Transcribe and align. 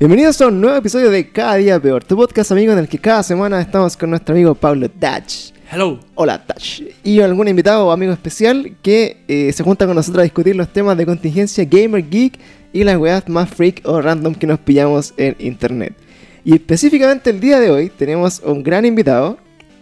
Bienvenidos 0.00 0.40
a 0.40 0.46
un 0.46 0.62
nuevo 0.62 0.78
episodio 0.78 1.10
de 1.10 1.28
Cada 1.28 1.56
Día 1.56 1.78
Peor, 1.78 2.02
tu 2.02 2.16
podcast 2.16 2.50
amigo 2.52 2.72
en 2.72 2.78
el 2.78 2.88
que 2.88 2.98
cada 2.98 3.22
semana 3.22 3.60
estamos 3.60 3.98
con 3.98 4.08
nuestro 4.08 4.34
amigo 4.34 4.54
Pablo 4.54 4.88
Dutch. 4.88 5.52
Hello. 5.70 6.00
Hola 6.14 6.42
Dutch. 6.48 6.84
Y 7.04 7.20
algún 7.20 7.48
invitado 7.48 7.86
o 7.86 7.92
amigo 7.92 8.10
especial 8.10 8.76
que 8.80 9.18
eh, 9.28 9.52
se 9.52 9.62
junta 9.62 9.86
con 9.86 9.94
nosotros 9.94 10.20
a 10.20 10.24
discutir 10.24 10.56
los 10.56 10.72
temas 10.72 10.96
de 10.96 11.04
contingencia 11.04 11.66
gamer 11.66 12.08
geek 12.08 12.38
y 12.72 12.82
las 12.82 12.96
weas 12.96 13.28
más 13.28 13.50
freak 13.50 13.82
o 13.84 14.00
random 14.00 14.34
que 14.34 14.46
nos 14.46 14.58
pillamos 14.60 15.12
en 15.18 15.36
internet. 15.38 15.92
Y 16.46 16.54
específicamente 16.54 17.28
el 17.28 17.38
día 17.38 17.60
de 17.60 17.70
hoy 17.70 17.90
tenemos 17.90 18.40
un 18.42 18.62
gran 18.62 18.86
invitado, 18.86 19.36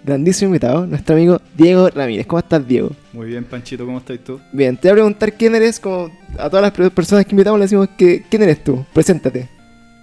grandísimo 0.05 0.49
invitado, 0.49 0.85
nuestro 0.85 1.15
amigo 1.15 1.41
Diego 1.57 1.91
Ramírez. 1.91 2.27
¿Cómo 2.27 2.41
estás, 2.41 2.67
Diego? 2.67 2.91
Muy 3.13 3.29
bien, 3.29 3.45
Panchito, 3.45 3.87
¿cómo 3.87 3.99
estás 3.99 4.19
tú? 4.19 4.41
Bien, 4.53 4.77
te 4.77 4.89
voy 4.89 4.91
a 4.91 4.95
preguntar 4.95 5.33
quién 5.35 5.55
eres, 5.55 5.79
como 5.79 6.11
a 6.37 6.51
todas 6.51 6.77
las 6.77 6.91
personas 6.91 7.25
que 7.25 7.31
invitamos 7.31 7.61
le 7.61 7.67
decimos 7.67 7.89
que 7.97 8.25
quién 8.29 8.43
eres 8.43 8.65
tú. 8.65 8.85
Preséntate. 8.93 9.58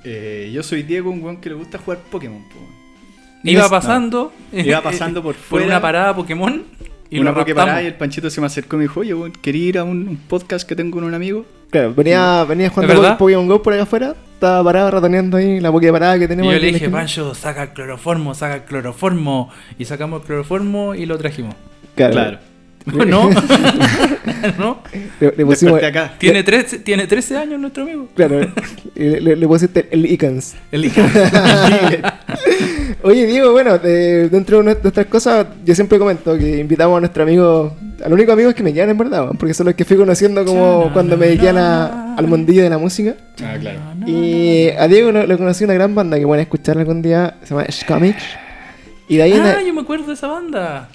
Eh, 0.05 0.51
yo 0.53 0.61
soy 0.63 0.83
Diego, 0.83 1.09
un 1.09 1.21
weón 1.23 1.37
que 1.37 1.49
le 1.49 1.55
gusta 1.55 1.77
jugar 1.79 1.99
Pokémon. 2.11 2.41
po. 2.43 2.59
Iba 3.43 3.67
pasando. 3.69 4.31
Iba 4.53 4.81
pasando 4.81 5.21
por 5.23 5.35
por 5.35 5.43
fuera. 5.43 5.65
una 5.67 5.81
parada 5.81 6.15
Pokémon. 6.15 6.63
Y 7.09 7.19
una 7.19 7.31
raptamos. 7.31 7.83
y 7.83 7.85
el 7.85 7.93
Panchito 7.93 8.29
se 8.29 8.41
me 8.41 8.47
acercó 8.47 8.75
y 8.75 8.79
me 8.79 8.83
dijo, 8.85 8.99
oye, 9.01 9.13
weón, 9.13 9.31
quería 9.31 9.65
ir 9.67 9.77
a 9.77 9.83
un, 9.83 10.07
un 10.07 10.17
podcast 10.17 10.67
que 10.67 10.75
tengo 10.75 10.95
con 10.97 11.03
un 11.03 11.13
amigo. 11.13 11.45
Claro, 11.69 11.93
venía, 11.93 12.43
venía 12.45 12.69
jugando. 12.69 13.17
Pokémon 13.17 13.47
Go 13.47 13.61
por 13.61 13.73
allá 13.73 13.83
afuera, 13.83 14.15
estaba 14.33 14.63
parado 14.63 14.91
ratoneando 14.91 15.37
ahí 15.37 15.59
la 15.59 15.71
Poképarada 15.71 16.17
que 16.17 16.25
Y 16.25 16.27
tenemos. 16.27 16.51
yo 16.51 16.57
aquí 16.57 16.65
le 16.67 16.71
dije. 16.73 16.89
Pancho, 16.89 17.33
saca 17.35 17.63
el 17.63 17.69
cloroformo, 17.69 18.33
saca 18.33 18.55
el 18.55 18.63
cloroformo. 18.63 19.49
Y 19.77 19.85
sacamos 19.85 20.21
el 20.21 20.27
cloroformo 20.27 20.95
y 20.95 21.05
lo 21.05 21.17
trajimos. 21.17 21.55
Claro. 21.95 22.39
¿No? 23.07 23.29
¿No? 24.59 24.79
Le, 25.19 25.33
le 25.37 25.45
pusimos, 25.45 25.81
acá. 25.83 26.13
Tiene 26.19 26.43
13, 26.43 26.79
tiene 26.79 27.07
13 27.07 27.37
años 27.37 27.59
nuestro 27.59 27.83
amigo. 27.83 28.07
Claro, 28.15 28.39
le, 28.95 29.21
le- 29.21 29.35
le 29.35 29.47
pusiste 29.47 29.87
el 29.91 30.05
Icans. 30.05 30.55
El 30.71 30.91
Oye, 33.03 33.25
Diego, 33.27 33.51
bueno, 33.51 33.77
de- 33.77 34.29
dentro 34.29 34.59
de 34.61 34.63
nuestras 34.81 35.05
cosas, 35.07 35.47
yo 35.63 35.75
siempre 35.75 35.99
comento 35.99 36.37
que 36.37 36.57
invitamos 36.59 36.97
a 36.97 36.99
nuestro 37.01 37.23
amigo, 37.23 37.75
al 38.03 38.13
único 38.13 38.31
amigo 38.31 38.53
que 38.53 38.63
me 38.63 38.73
quedan 38.73 38.89
en 38.91 38.97
verdad, 38.97 39.29
porque 39.37 39.53
son 39.53 39.67
los 39.67 39.75
que 39.75 39.85
fui 39.85 39.97
conociendo 39.97 40.43
como 40.45 40.91
cuando 40.93 41.17
me 41.17 41.27
dediqué 41.27 41.49
a 41.49 42.15
al 42.15 42.27
mundillo 42.27 42.63
de 42.63 42.69
la 42.69 42.77
música. 42.77 43.15
Ah, 43.43 43.55
claro. 43.59 43.79
Y 44.07 44.69
a 44.77 44.87
Diego 44.87 45.11
lo, 45.11 45.25
lo 45.27 45.37
conocí 45.37 45.63
una 45.63 45.73
gran 45.73 45.93
banda 45.93 46.17
que 46.17 46.25
pueden 46.25 46.43
escuchar 46.43 46.77
algún 46.77 47.01
día, 47.01 47.35
se 47.43 47.49
llama 47.49 47.65
Scomic. 47.71 48.15
Y 49.07 49.17
de 49.17 49.23
ahí 49.23 49.33
Ah, 49.33 49.57
a- 49.59 49.61
yo 49.63 49.73
me 49.73 49.81
acuerdo 49.81 50.07
de 50.07 50.13
esa 50.13 50.27
banda. 50.27 50.89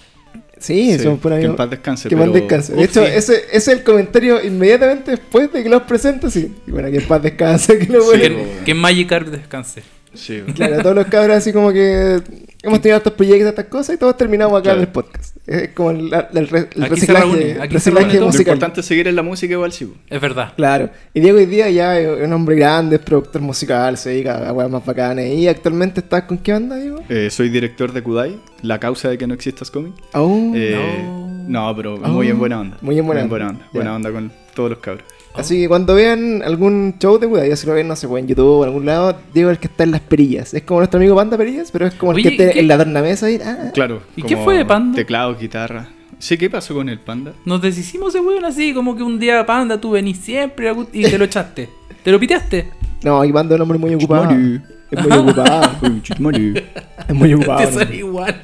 Sí, 0.60 0.96
Sí, 0.98 0.98
son 1.04 1.18
por 1.18 1.30
que 1.32 1.36
amigos. 1.36 1.50
en 1.52 1.56
paz 1.56 1.70
descanse. 1.70 2.08
Que 2.08 2.16
pero... 2.16 2.26
en 2.26 2.32
paz 2.32 2.40
descanse. 2.40 2.72
De 2.74 2.78
Uf, 2.78 2.84
hecho, 2.84 3.00
sí. 3.06 3.12
ese, 3.14 3.34
ese 3.34 3.56
es 3.56 3.68
el 3.68 3.82
comentario 3.82 4.44
inmediatamente 4.44 5.10
después 5.12 5.52
de 5.52 5.62
que 5.62 5.68
los 5.68 5.82
presento, 5.82 6.30
sí. 6.30 6.54
Y 6.66 6.70
bueno, 6.70 6.90
que 6.90 6.98
en 6.98 7.06
paz 7.08 7.22
descanse, 7.22 7.78
que 7.80 7.86
lo 7.92 8.02
Sí, 8.02 8.06
bueno. 8.18 8.36
Que, 8.58 8.64
que 8.66 8.74
Magikarp 8.74 9.28
descanse. 9.28 9.82
Sí. 10.14 10.42
Claro, 10.54 10.82
todos 10.82 10.94
los 10.96 11.06
cabros 11.06 11.36
así 11.36 11.52
como 11.52 11.72
que 11.72 12.20
hemos 12.62 12.80
tenido 12.80 12.98
estos 12.98 13.12
proyectos, 13.14 13.48
estas 13.50 13.66
cosas 13.66 13.94
y 13.96 13.98
todos 13.98 14.16
terminamos 14.16 14.54
acá 14.54 14.62
Claro. 14.64 14.78
en 14.78 14.82
el 14.86 14.88
podcast. 14.92 15.36
Es 15.46 15.68
como 15.70 15.90
el, 15.92 16.12
el- 16.12 16.26
el 16.38 16.48
re- 16.48 16.68
reciclaje, 16.76 17.24
reúne, 17.24 17.66
reciclaje 17.68 18.08
todo. 18.12 18.20
Lo 18.20 18.26
musical. 18.26 18.54
importante 18.54 18.80
es 18.80 18.86
seguir 18.86 19.08
en 19.08 19.16
la 19.16 19.22
música 19.22 19.52
igual, 19.54 19.72
sí. 19.72 19.92
Es 20.08 20.20
verdad. 20.20 20.52
Claro. 20.56 20.90
Y 21.14 21.20
Diego 21.20 21.38
hoy 21.38 21.46
día 21.46 21.70
ya 21.70 21.98
es 21.98 22.22
un 22.24 22.32
hombre 22.32 22.56
grande, 22.56 22.96
es 22.96 23.02
productor 23.02 23.40
musical, 23.42 23.96
se 23.96 24.10
dedica 24.10 24.48
a 24.48 24.52
weas 24.52 24.70
más 24.70 24.84
bacanas. 24.84 25.24
¿Y 25.26 25.48
actualmente 25.48 26.00
estás 26.00 26.24
con 26.24 26.38
qué 26.38 26.52
banda, 26.52 26.76
Diego? 26.76 27.00
Eh, 27.08 27.28
soy 27.30 27.48
director 27.48 27.92
de 27.92 28.02
Kudai, 28.02 28.38
la 28.62 28.78
causa 28.78 29.08
de 29.08 29.16
que 29.18 29.26
no 29.26 29.34
existas 29.34 29.70
cómic. 29.70 29.94
Aún. 30.12 30.52
Eh, 30.56 31.04
no. 31.48 31.74
pero 31.74 31.96
muy 31.96 32.28
Oh. 32.28 32.30
en 32.30 32.38
buena 32.38 32.60
onda. 32.60 32.76
Muy 32.80 32.98
en 32.98 33.06
buena 33.06 33.22
onda. 33.22 33.34
onda. 33.48 33.60
Ya. 33.64 33.68
Buena 33.72 33.96
onda 33.96 34.12
con 34.12 34.30
todos 34.54 34.70
los 34.70 34.78
cabros. 34.80 35.04
Así 35.34 35.60
que 35.60 35.68
cuando 35.68 35.94
vean 35.94 36.42
algún 36.44 36.94
show 36.98 37.18
de 37.18 37.26
Buda, 37.26 37.46
ya 37.46 37.54
si 37.56 37.66
lo 37.66 37.72
ven, 37.74 37.86
no 37.88 37.94
sé, 37.96 38.06
en 38.06 38.26
YouTube 38.26 38.46
o 38.58 38.62
en 38.64 38.68
algún 38.68 38.84
lado, 38.86 39.16
Diego 39.32 39.50
es 39.50 39.56
el 39.56 39.60
que 39.60 39.68
está 39.68 39.84
en 39.84 39.92
las 39.92 40.00
perillas. 40.00 40.52
Es 40.54 40.62
como 40.62 40.80
nuestro 40.80 40.98
amigo 40.98 41.14
Panda 41.14 41.36
Perillas, 41.38 41.70
pero 41.70 41.86
es 41.86 41.94
como 41.94 42.12
el 42.12 42.16
Oye, 42.16 42.22
que 42.36 42.42
esté 42.42 42.52
¿qué- 42.54 42.60
en 42.60 42.68
la 42.68 42.76
tornamesa 42.78 43.26
ahí. 43.26 43.40
Ah, 43.44 43.70
Claro. 43.72 44.02
¿Y 44.16 44.22
qué 44.22 44.36
fue 44.36 44.56
de 44.58 44.64
Panda? 44.64 44.96
Teclado, 44.96 45.36
guitarra. 45.38 45.88
Sí, 46.18 46.36
¿qué 46.36 46.50
pasó 46.50 46.74
con 46.74 46.88
el 46.88 46.98
Panda? 46.98 47.32
Nos 47.46 47.62
deshicimos 47.62 48.14
ese 48.14 48.22
weón 48.24 48.44
así, 48.44 48.74
como 48.74 48.94
que 48.96 49.02
un 49.02 49.18
día, 49.18 49.46
panda, 49.46 49.80
tú 49.80 49.92
venís 49.92 50.18
siempre 50.18 50.70
y 50.92 51.02
te 51.04 51.16
lo 51.16 51.24
echaste. 51.24 51.70
¿Te 52.04 52.10
lo 52.12 52.18
piteaste? 52.20 52.68
No, 53.02 53.24
y 53.24 53.32
Panda 53.32 53.54
es 53.54 53.58
un 53.58 53.62
hombre 53.62 53.78
muy 53.78 53.94
ocupado. 53.94 54.28
Es 54.90 55.00
muy 55.06 55.12
ocupado. 55.18 55.70
Es 56.10 57.14
muy 57.14 57.32
ocupado. 57.32 57.58
te 57.60 57.66
¿no? 57.72 57.78
sale 57.78 57.96
igual. 57.96 58.42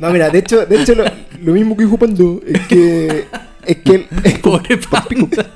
No, 0.00 0.10
mira, 0.10 0.28
de 0.28 0.38
hecho, 0.40 0.66
de 0.66 0.82
hecho 0.82 0.92
lo, 0.96 1.04
lo 1.40 1.52
mismo 1.52 1.76
que 1.76 1.84
dijo 1.84 1.96
Pando 1.96 2.40
es 2.44 2.60
que. 2.66 3.24
Es 3.66 3.76
que 3.78 3.94
él. 3.94 4.06
Es 4.24 4.38
Pobre 4.38 4.76
panda. 4.78 5.46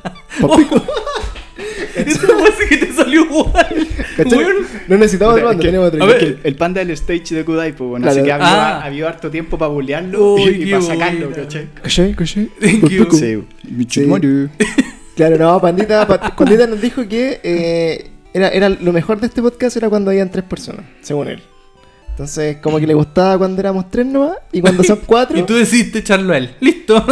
Papico. 0.41 0.82
Eso 1.96 2.26
no 2.28 2.38
parece 2.38 2.69
que 2.69 2.76
te 2.86 2.92
salió 2.92 3.24
igual. 3.24 3.88
No 4.86 4.96
necesitamos 4.98 5.41
Pando, 5.41 5.60
que- 5.60 5.66
tenemos 5.69 5.88
otro. 5.88 6.12
el, 6.14 6.38
el 6.44 6.54
panda 6.56 6.80
del 6.80 6.91
stage 6.92 7.34
de 7.34 7.44
Kudai, 7.44 7.72
pues 7.74 7.91
bueno, 7.91 8.04
Claro. 8.04 8.19
así 8.20 8.24
que 8.26 8.32
había, 8.32 8.46
Ah. 8.78 8.84
había 8.84 9.08
harto 9.08 9.30
tiempo 9.30 9.58
para 9.58 9.70
bullearlo 9.70 10.34
Uy, 10.34 10.42
y, 10.42 10.69
y 10.69 10.70
para 10.70 10.82
sacarlo. 10.82 11.30
¿cachai? 11.32 11.69
¿Cachai? 11.82 12.14
¿Cachai? 12.14 12.44
Thank 12.60 12.88
you. 12.88 13.04
Papico. 13.04 13.16
Sí, 13.16 13.86
chutmari. 13.86 14.48
Claro, 15.16 15.36
no, 15.36 15.60
Pandita, 15.60 16.06
Pa- 16.06 16.36
Pandita 16.36 16.69
nos 16.69 16.80
dijo 16.80 17.08
que 17.08 17.40
eh, 17.42 18.08
era, 18.32 18.50
era 18.50 18.69
lo 18.69 18.92
mejor 18.92 19.19
de 19.19 19.26
este 19.26 19.42
podcast 19.42 19.76
era 19.76 19.88
cuando 19.88 20.10
habían 20.12 20.30
tres 20.30 20.44
personas, 20.44 20.82
según 21.00 21.26
él. 21.26 21.42
Entonces, 22.10 22.58
como 22.58 22.78
que 22.78 22.86
le 22.86 22.94
gustaba 22.94 23.36
cuando 23.36 23.60
éramos 23.60 23.90
tres 23.90 24.06
nomás, 24.06 24.36
y 24.52 24.60
cuando 24.60 24.84
son 24.84 25.00
cuatro, 25.06 25.36
Y 25.36 25.42
tú 25.42 25.54
decidiste 25.56 25.98
echarlo 25.98 26.32
a 26.34 26.38
él. 26.38 26.50
Listo. 26.60 27.04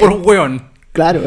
Por 0.00 0.12
weón. 0.26 0.62
claro, 0.92 1.22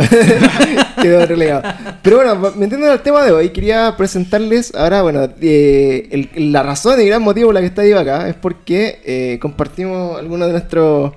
quedó 1.02 1.26
relegado. 1.26 1.64
Pero 2.02 2.18
bueno, 2.18 2.36
metiéndonos 2.56 2.90
al 2.98 3.02
tema 3.04 3.24
de 3.24 3.32
hoy, 3.32 3.50
quería 3.50 3.96
presentarles 3.98 4.74
ahora, 4.76 5.02
bueno, 5.02 5.30
eh, 5.42 6.30
el- 6.36 6.52
la 6.52 6.64
razón 6.64 7.00
y 7.02 7.06
gran 7.06 7.22
motivo 7.22 7.48
por 7.48 7.56
la 7.56 7.62
que 7.62 7.68
está 7.68 7.82
Diego 7.82 8.00
acá 8.00 8.28
es 8.28 8.36
porque 8.36 9.00
eh, 9.06 9.40
compartimos 9.42 10.20
algunos 10.20 10.48
de 10.48 10.54
nuestros 10.54 11.14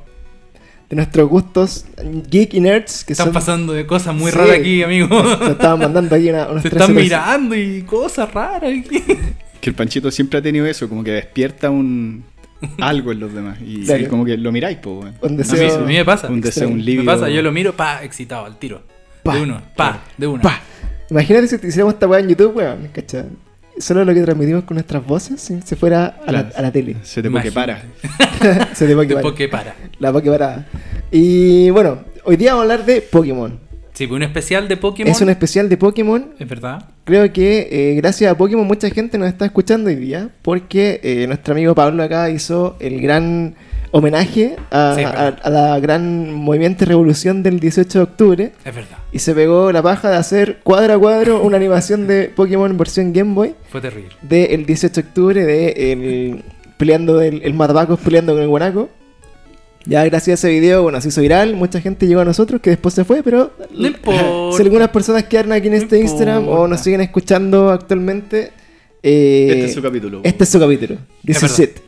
de 0.88 0.94
nuestros 0.94 1.28
gustos 1.28 1.84
geek 2.30 2.54
y 2.54 2.60
nerds 2.60 3.02
que 3.02 3.12
Están 3.14 3.26
son 3.26 3.34
pasando 3.34 3.72
de 3.72 3.84
cosas 3.88 4.14
muy 4.14 4.30
Sí. 4.30 4.38
raras 4.38 4.56
aquí, 4.60 4.82
amigo. 4.84 5.08
Nos 5.08 5.50
estaban 5.50 5.80
mandando 5.80 6.14
aquí 6.14 6.30
una, 6.30 6.46
unos 6.48 6.62
Se 6.62 6.68
están 6.68 6.94
mirando 6.94 7.56
y 7.56 7.82
cosas 7.82 8.32
raras. 8.32 8.70
aquí. 8.70 9.02
Que 9.60 9.70
el 9.70 9.74
Panchito 9.74 10.12
siempre 10.12 10.38
ha 10.38 10.42
tenido 10.42 10.64
eso, 10.64 10.88
como 10.88 11.02
que 11.02 11.10
despierta 11.10 11.70
un 11.70 12.22
algo 12.80 13.12
en 13.12 13.20
los 13.20 13.32
demás. 13.34 13.58
Y, 13.64 13.84
Claro. 13.84 14.02
y 14.02 14.06
como 14.06 14.24
que 14.24 14.36
lo 14.36 14.52
miráis, 14.52 14.78
pues, 14.78 14.96
weón. 14.96 15.14
Un 15.20 15.28
A 15.28 15.30
mí, 15.32 15.36
deseo- 15.38 15.76
a 15.76 15.80
mí 15.80 15.94
me 15.94 16.04
pasa. 16.04 16.28
Un 16.28 16.40
deseo, 16.40 16.68
un 16.68 16.84
Me 16.84 17.02
pasa, 17.04 17.28
yo 17.28 17.42
lo 17.42 17.52
miro, 17.52 17.74
pa, 17.76 18.02
excitado 18.04 18.44
al 18.46 18.58
tiro. 18.58 18.82
Pa. 19.22 19.34
De 19.34 19.42
uno, 19.42 19.60
pa, 19.76 20.00
de 20.16 20.26
una. 20.26 20.42
Pa. 20.42 20.60
Imagínate 21.10 21.48
si 21.48 21.58
te 21.58 21.68
hiciéramos 21.68 21.94
esta 21.94 22.06
weá 22.06 22.20
en 22.20 22.28
YouTube, 22.28 22.56
weón, 22.56 22.88
¿cachai? 22.92 23.24
Solo 23.78 24.04
lo 24.04 24.14
que 24.14 24.22
transmitimos 24.22 24.64
con 24.64 24.76
nuestras 24.76 25.04
voces 25.04 25.40
si 25.40 25.60
se 25.60 25.76
fuera 25.76 26.16
a, 26.26 26.32
la, 26.32 26.50
a 26.56 26.62
la 26.62 26.72
tele. 26.72 26.96
Se 27.02 27.22
te 27.22 27.30
porque 27.30 27.52
para. 27.52 27.82
Se 28.74 28.86
te 28.86 29.34
que 29.34 29.48
para. 29.50 29.74
La 29.98 30.12
parada. 30.12 30.66
Y 31.10 31.68
bueno, 31.70 32.00
hoy 32.24 32.36
día 32.36 32.54
vamos 32.54 32.68
a 32.70 32.72
hablar 32.72 32.86
de 32.86 33.02
Pokémon. 33.02 33.65
Sí, 33.96 34.06
pues 34.06 34.16
un 34.18 34.22
especial 34.24 34.68
de 34.68 34.76
Pokémon. 34.76 35.10
Es 35.10 35.20
un 35.22 35.30
especial 35.30 35.68
de 35.70 35.76
Pokémon. 35.78 36.26
Es 36.38 36.46
verdad. 36.48 36.84
Creo 37.04 37.32
que 37.32 37.68
eh, 37.70 37.94
gracias 37.96 38.30
a 38.30 38.36
Pokémon 38.36 38.66
mucha 38.66 38.90
gente 38.90 39.16
nos 39.16 39.28
está 39.28 39.46
escuchando 39.46 39.88
hoy 39.88 39.96
día 39.96 40.28
porque 40.42 41.00
eh, 41.02 41.26
nuestro 41.26 41.52
amigo 41.54 41.74
Pablo 41.74 42.02
acá 42.02 42.28
hizo 42.28 42.76
el 42.78 43.00
gran 43.00 43.54
homenaje 43.92 44.56
a, 44.70 44.92
Sí, 44.94 45.00
es 45.00 45.06
a- 45.06 45.10
verdad. 45.12 45.38
a 45.42 45.50
la 45.50 45.80
gran 45.80 46.32
movimiento 46.34 46.84
y 46.84 46.88
revolución 46.88 47.42
del 47.42 47.58
18 47.58 47.98
de 47.98 48.02
octubre. 48.02 48.52
Es 48.64 48.74
verdad. 48.74 48.98
Y 49.12 49.18
se 49.20 49.32
pegó 49.34 49.72
la 49.72 49.82
paja 49.82 50.10
de 50.10 50.16
hacer 50.16 50.58
cuadro 50.62 50.92
a 50.94 50.98
cuadro 50.98 51.42
una 51.42 51.56
animación 51.56 52.06
de 52.06 52.24
Pokémon 52.28 52.76
versión 52.76 53.12
Game 53.14 53.32
Boy. 53.32 53.54
Fue 53.70 53.80
terrible. 53.80 54.10
del 54.20 54.66
18 54.66 55.00
de 55.00 55.06
octubre 55.08 55.44
de 55.46 55.92
el, 55.92 56.42
peleando 56.76 57.22
el, 57.22 57.40
el 57.42 57.54
Madbacos 57.54 57.98
peleando 58.00 58.34
con 58.34 58.42
el 58.42 58.48
Guanaco. 58.48 58.90
Ya 59.86 60.04
gracias 60.04 60.44
a 60.44 60.48
ese 60.48 60.58
video, 60.58 60.82
bueno, 60.82 61.00
se 61.00 61.08
hizo 61.08 61.20
viral, 61.20 61.54
mucha 61.54 61.80
gente 61.80 62.06
llegó 62.08 62.20
a 62.20 62.24
nosotros 62.24 62.60
que 62.60 62.70
después 62.70 62.92
se 62.94 63.04
fue, 63.04 63.22
pero 63.22 63.52
No 63.72 63.86
importa. 63.86 64.56
si 64.56 64.62
algunas 64.62 64.88
personas 64.88 65.24
quedaron 65.24 65.52
aquí 65.52 65.68
en 65.68 65.74
No 65.74 65.78
este 65.80 66.00
Instagram 66.00 66.48
o 66.48 66.66
nos 66.66 66.80
siguen 66.80 67.00
escuchando 67.02 67.70
actualmente, 67.70 68.50
eh, 69.02 69.46
Este 69.50 69.64
es 69.66 69.74
su 69.74 69.82
capítulo. 69.82 70.20
este 70.24 70.42
es 70.44 70.50
su 70.50 70.58
capítulo, 70.58 70.94
Es 70.94 71.40
17. 71.40 71.82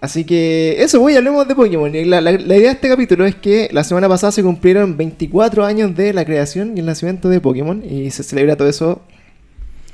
Así 0.00 0.24
que 0.24 0.82
eso, 0.82 0.98
voy, 0.98 1.14
hablemos 1.14 1.46
de 1.46 1.54
Pokémon. 1.54 1.92
La- 2.10 2.20
la 2.22 2.32
idea 2.32 2.56
de 2.70 2.74
este 2.74 2.88
capítulo 2.88 3.24
es 3.26 3.36
que 3.36 3.68
la 3.70 3.84
semana 3.84 4.08
pasada 4.08 4.32
se 4.32 4.42
cumplieron 4.42 4.96
24 4.96 5.64
años 5.64 5.94
de 5.94 6.12
la 6.12 6.24
creación 6.24 6.72
y 6.76 6.80
el 6.80 6.86
nacimiento 6.86 7.28
de 7.28 7.40
Pokémon 7.40 7.84
y 7.88 8.10
se 8.10 8.24
celebra 8.24 8.56
todo 8.56 8.68
eso 8.68 9.02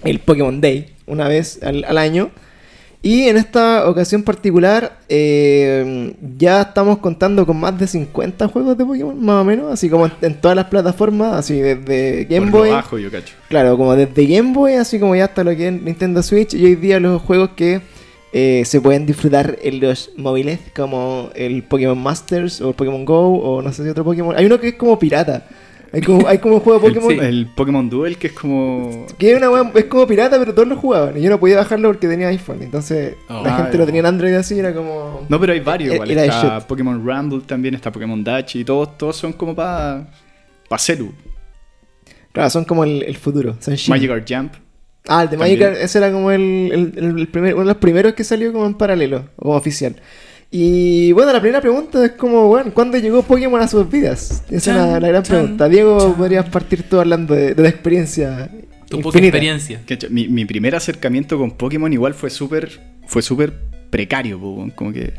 el 0.04 0.20
Pokémon 0.20 0.60
Day, 0.62 0.94
una 1.06 1.28
vez 1.28 1.58
al, 1.62 1.84
al 1.84 1.98
año. 1.98 2.30
Y 3.00 3.28
en 3.28 3.36
esta 3.36 3.88
ocasión 3.88 4.24
particular 4.24 4.98
eh, 5.08 6.14
ya 6.36 6.62
estamos 6.62 6.98
contando 6.98 7.46
con 7.46 7.58
más 7.58 7.78
de 7.78 7.86
50 7.86 8.48
juegos 8.48 8.76
de 8.76 8.84
Pokémon, 8.84 9.24
más 9.24 9.42
o 9.42 9.44
menos, 9.44 9.72
así 9.72 9.88
como 9.88 10.10
en, 10.20 10.40
todas 10.40 10.56
las 10.56 10.66
plataformas, 10.66 11.34
así 11.34 11.60
desde 11.60 12.24
Game 12.24 12.50
Por 12.50 12.60
Boy. 12.60 12.70
lo 12.70 12.74
bajo, 12.74 12.98
yo 12.98 13.10
cacho. 13.10 13.36
Claro, 13.48 13.76
como 13.76 13.94
desde 13.94 14.26
Game 14.26 14.52
Boy, 14.52 14.74
así 14.74 14.98
como 14.98 15.14
ya 15.14 15.26
hasta 15.26 15.44
lo 15.44 15.54
que 15.56 15.68
es 15.68 15.80
Nintendo 15.80 16.24
Switch. 16.24 16.54
Y 16.54 16.64
hoy 16.64 16.74
día 16.74 16.98
los 16.98 17.22
juegos 17.22 17.50
que 17.50 17.82
eh, 18.32 18.64
se 18.66 18.80
pueden 18.80 19.06
disfrutar 19.06 19.58
en 19.62 19.78
los 19.78 20.10
móviles, 20.16 20.58
como 20.74 21.30
el 21.36 21.62
Pokémon 21.62 21.98
Masters 21.98 22.60
o 22.60 22.70
el 22.70 22.74
Pokémon 22.74 23.04
Go, 23.04 23.38
o 23.38 23.62
no 23.62 23.72
sé 23.72 23.84
si 23.84 23.88
otro 23.90 24.02
Pokémon. 24.02 24.36
Hay 24.36 24.46
uno 24.46 24.58
que 24.58 24.68
es 24.68 24.74
como 24.74 24.98
pirata. 24.98 25.46
Hay 25.90 26.02
como, 26.02 26.28
hay 26.28 26.38
como 26.38 26.56
un 26.56 26.60
juego 26.60 26.80
de 26.88 26.88
Pokémon 26.94 27.10
Sí. 27.12 27.18
El 27.18 27.46
Pokémon 27.46 27.88
Duel, 27.88 28.18
que 28.18 28.26
es 28.26 28.32
como. 28.34 29.06
que 29.18 29.32
es, 29.32 29.36
una 29.38 29.48
wea- 29.50 29.72
es 29.74 29.84
como 29.86 30.06
pirata, 30.06 30.38
pero 30.38 30.52
todos 30.54 30.68
lo 30.68 30.76
jugaban. 30.76 31.16
Y 31.16 31.22
yo 31.22 31.30
no 31.30 31.40
podía 31.40 31.56
bajarlo 31.56 31.88
porque 31.88 32.06
tenía 32.08 32.28
iPhone. 32.28 32.58
Entonces 32.62 33.14
Oh. 33.28 33.42
la 33.42 33.54
Ah, 33.56 33.62
gente 33.62 33.78
lo 33.78 33.86
tenía 33.86 34.00
en 34.00 34.06
Android 34.06 34.34
así, 34.34 34.58
era 34.58 34.74
como. 34.74 35.24
No, 35.28 35.40
pero 35.40 35.52
hay 35.54 35.60
varios 35.60 35.92
Eh, 35.92 35.94
igual. 35.94 36.10
era 36.10 36.22
de 36.22 36.28
Está. 36.28 36.60
Pokémon 36.66 37.04
Rumble 37.06 37.40
también, 37.46 37.74
está 37.74 37.90
Pokémon 37.90 38.22
Dash 38.22 38.56
y 38.56 38.64
todos, 38.64 38.98
todos 38.98 39.16
son 39.16 39.32
como 39.32 39.54
para. 39.54 40.08
Pa 40.68 40.78
celu. 40.78 41.12
Claro, 42.32 42.50
son 42.50 42.64
como 42.64 42.84
el, 42.84 43.02
el 43.02 43.16
futuro. 43.16 43.56
Son. 43.60 43.74
Magikarp 43.88 44.26
Jump. 44.28 44.52
Ah, 45.06 45.22
el 45.22 45.30
de. 45.30 45.36
Magikarp, 45.38 45.76
ese 45.80 45.98
era 45.98 46.12
como 46.12 46.30
el, 46.30 46.92
el, 46.96 47.18
el- 47.18 47.28
primer, 47.28 47.54
uno 47.54 47.62
de 47.62 47.68
los 47.68 47.76
primeros 47.78 48.12
que 48.12 48.24
salió 48.24 48.52
como 48.52 48.66
en 48.66 48.74
paralelo, 48.74 49.24
o 49.36 49.42
como 49.44 49.54
oficial. 49.56 49.96
Y 50.50 51.12
bueno, 51.12 51.32
la 51.32 51.40
primera 51.40 51.60
pregunta 51.60 52.04
es 52.04 52.12
como, 52.12 52.48
bueno, 52.48 52.72
¿cuándo 52.72 52.96
llegó 52.96 53.22
Pokémon 53.22 53.60
a 53.60 53.68
sus 53.68 53.88
vidas? 53.90 54.42
Esa 54.50 54.70
es 54.70 54.76
la, 54.76 55.00
la 55.00 55.08
gran 55.08 55.22
chan, 55.22 55.36
pregunta. 55.36 55.68
Diego, 55.68 55.98
chan. 55.98 56.14
podrías 56.14 56.48
partir 56.48 56.84
tú 56.84 56.98
hablando 56.98 57.34
de, 57.34 57.54
de 57.54 57.62
la 57.62 57.68
experiencia 57.68 58.50
Tu 58.88 59.00
poca 59.00 59.18
experiencia. 59.18 59.82
Mi, 60.08 60.28
mi 60.28 60.46
primer 60.46 60.74
acercamiento 60.74 61.36
con 61.36 61.50
Pokémon 61.50 61.92
igual 61.92 62.14
fue 62.14 62.30
súper 62.30 62.80
fue 63.06 63.22
súper 63.22 63.52
precario. 63.90 64.40
Como 64.74 64.92
que 64.92 65.14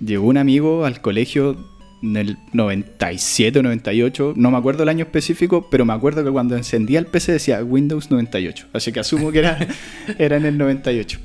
llegó 0.00 0.26
un 0.26 0.38
amigo 0.38 0.84
al 0.84 1.00
colegio 1.00 1.56
en 2.02 2.16
el 2.16 2.38
97 2.52 3.58
o 3.58 3.62
98. 3.62 4.34
No 4.36 4.50
me 4.50 4.58
acuerdo 4.58 4.82
el 4.82 4.88
año 4.88 5.04
específico, 5.04 5.68
pero 5.70 5.84
me 5.84 5.92
acuerdo 5.92 6.24
que 6.24 6.30
cuando 6.30 6.56
encendía 6.56 6.98
el 6.98 7.06
PC 7.06 7.32
decía 7.32 7.62
Windows 7.62 8.10
98. 8.10 8.66
Así 8.72 8.92
que 8.92 9.00
asumo 9.00 9.32
que 9.32 9.38
era, 9.40 9.58
era 10.18 10.36
en 10.36 10.46
el 10.46 10.58
98. 10.58 11.20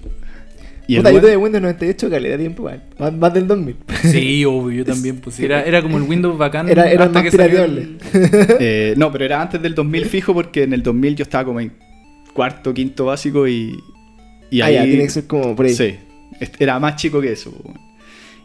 Y 0.90 0.96
el 0.96 1.02
Puta, 1.04 1.12
yo 1.12 1.22
tuve 1.22 1.38
Windows 1.38 1.62
98, 1.62 2.10
calidad 2.10 2.32
de 2.32 2.38
tiempo 2.40 2.64
igual. 2.64 2.84
Más, 2.98 3.14
más 3.14 3.32
del 3.32 3.46
2000. 3.48 3.76
Sí, 4.12 4.44
obvio, 4.44 4.80
yo 4.80 4.86
también. 4.86 5.18
Pues, 5.18 5.40
era, 5.40 5.62
era 5.62 5.84
como 5.84 5.98
el 5.98 6.04
Windows 6.04 6.36
bacán. 6.36 6.68
Era- 6.68 6.90
era 6.92 7.06
hasta 7.06 7.22
más 7.22 7.30
que 7.32 7.44
el- 7.46 7.98
Eh, 8.60 8.96
no, 8.98 9.12
pero 9.12 9.24
era 9.26 9.40
antes 9.40 9.62
del 9.62 9.76
2000 9.76 10.06
fijo 10.08 10.34
porque 10.34 10.64
en 10.64 10.74
el 10.74 10.82
2000 10.82 11.16
yo 11.16 11.22
estaba 11.24 11.46
como 11.46 11.60
en 11.60 11.74
cuarto, 12.34 12.74
quinto 12.74 13.06
básico 13.06 13.48
y, 13.48 13.78
y 14.50 14.62
ah, 14.62 14.66
ahí... 14.66 14.74
ya, 14.74 14.84
tiene 14.84 15.04
que 15.04 15.10
ser 15.12 15.28
como 15.28 15.56
por 15.56 15.68
ahí. 15.68 15.76
Sí, 15.76 15.96
era 16.58 16.80
más 16.80 16.96
chico 16.96 17.22
que 17.22 17.34
eso. 17.34 17.54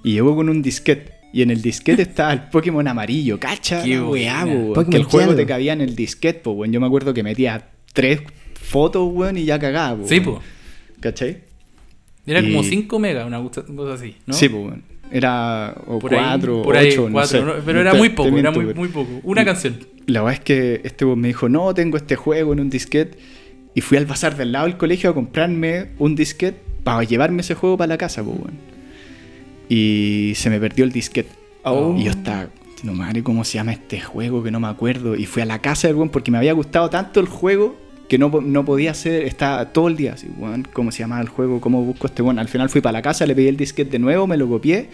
Y 0.03 0.13
llegó 0.13 0.37
con 0.37 0.51
un 0.51 0.61
disquete. 0.61 1.13
Y 1.33 1.41
en 1.41 1.51
el 1.51 1.63
disquete 1.63 2.03
estaba 2.11 2.31
el 2.35 2.43
Pokémon 2.51 2.87
amarillo, 2.87 3.41
cacha. 3.41 3.83
Qué 3.83 3.99
weá, 4.03 4.45
que 4.91 4.97
el 4.99 5.05
juego 5.05 5.35
te 5.35 5.47
cabía 5.47 5.73
en 5.73 5.81
el 5.81 5.97
disquete, 5.97 6.41
po, 6.41 6.51
weón. 6.51 6.73
Yo 6.75 6.81
me 6.81 6.87
acuerdo 6.89 7.15
que 7.15 7.23
metía 7.23 7.71
tres 7.95 8.21
fotos, 8.61 9.09
weón, 9.11 9.39
y 9.39 9.47
ya 9.47 9.59
cagaba, 9.59 9.97
po, 9.99 10.07
Sí, 10.07 10.19
weón. 10.19 10.35
pues. 10.35 10.45
¿Cachai? 11.01 11.39
Era 12.27 12.41
como 12.43 12.63
Y- 12.63 12.65
5 12.65 12.99
megas, 12.99 13.27
una 13.27 13.43
cosa 13.43 13.95
así, 13.95 14.17
¿no? 14.27 14.35
Sí, 14.35 14.49
pues. 14.49 14.75
Era 15.11 15.75
o 15.87 15.99
por 15.99 16.15
ahí, 16.15 16.21
cuatro, 16.21 16.63
por 16.63 16.77
ahí, 16.77 16.89
ocho, 16.93 17.07
no 17.09 17.13
cuatro, 17.13 17.39
sé. 17.39 17.45
¿no? 17.45 17.53
Pero 17.65 17.81
era 17.81 17.93
Te- 17.93 17.99
muy 17.99 18.09
poco, 18.09 18.37
era 18.39 18.51
muy, 18.51 18.73
muy 18.75 18.89
poco. 18.89 19.21
Una 19.23 19.43
Y- 19.43 19.45
canción. 19.45 19.77
La 20.07 20.23
verdad 20.23 20.35
es 20.41 20.45
que 20.45 20.81
este 20.85 21.05
me 21.05 21.29
dijo, 21.29 21.49
no, 21.49 21.73
tengo 21.75 21.97
este 21.97 22.17
juego 22.17 22.53
en 22.53 22.61
un 22.61 22.71
disquete. 22.71 23.19
Y 23.75 23.81
fui 23.81 23.99
al 23.99 24.07
bazar 24.07 24.37
del 24.37 24.53
lado 24.53 24.67
del 24.67 24.77
colegio 24.77 25.11
a 25.11 25.15
comprarme 25.15 25.89
un 25.99 26.15
disquete 26.15 26.59
para 26.85 27.03
llevarme 27.05 27.41
ese 27.43 27.55
juego 27.55 27.77
para 27.77 27.89
la 27.89 27.99
casa, 27.99 28.23
pues. 28.23 28.39
Y 29.69 30.33
se 30.37 30.51
me 30.51 30.61
perdió 30.61 30.85
el 30.85 30.93
disquete. 30.93 31.31
Oh. 31.65 31.95
Y 31.99 32.05
yo 32.05 32.11
estaba, 32.11 32.49
no 32.83 32.93
madre, 32.93 33.23
¿cómo 33.23 33.45
se 33.45 33.55
llama 33.55 33.73
este 33.73 34.01
juego? 34.01 34.43
Que 34.43 34.51
no 34.51 34.61
me 34.61 34.69
acuerdo. 34.69 35.17
Y 35.17 35.27
fui 35.27 35.43
a 35.43 35.47
la 35.47 35.61
casa 35.61 35.89
del 35.89 35.97
weón 35.97 36.11
porque 36.11 36.31
me 36.31 36.39
había 36.39 36.53
gustado 36.53 36.91
tanto 36.91 37.21
el 37.21 37.27
juego 37.27 37.77
que 38.09 38.19
no, 38.19 38.29
no 38.29 38.65
podía 38.65 38.91
hacer, 38.91 39.25
estaba 39.25 39.73
todo 39.73 39.89
el 39.89 39.97
día 39.97 40.15
así, 40.15 40.29
¿cómo 40.73 40.93
se 40.93 40.99
llama 41.01 41.21
el 41.21 41.29
juego? 41.29 41.61
¿Cómo 41.61 41.83
busco 41.83 42.07
este 42.07 42.23
weón? 42.23 42.39
Al 42.39 42.49
final 42.49 42.69
fui 42.69 42.81
para 42.81 42.93
la 42.93 43.03
casa, 43.03 43.27
le 43.27 43.35
pedí 43.35 43.49
el 43.49 43.57
disquete 43.57 43.93
de 43.93 43.99
nuevo, 43.99 44.27
me 44.27 44.37
lo 44.37 44.49
copié, 44.49 44.89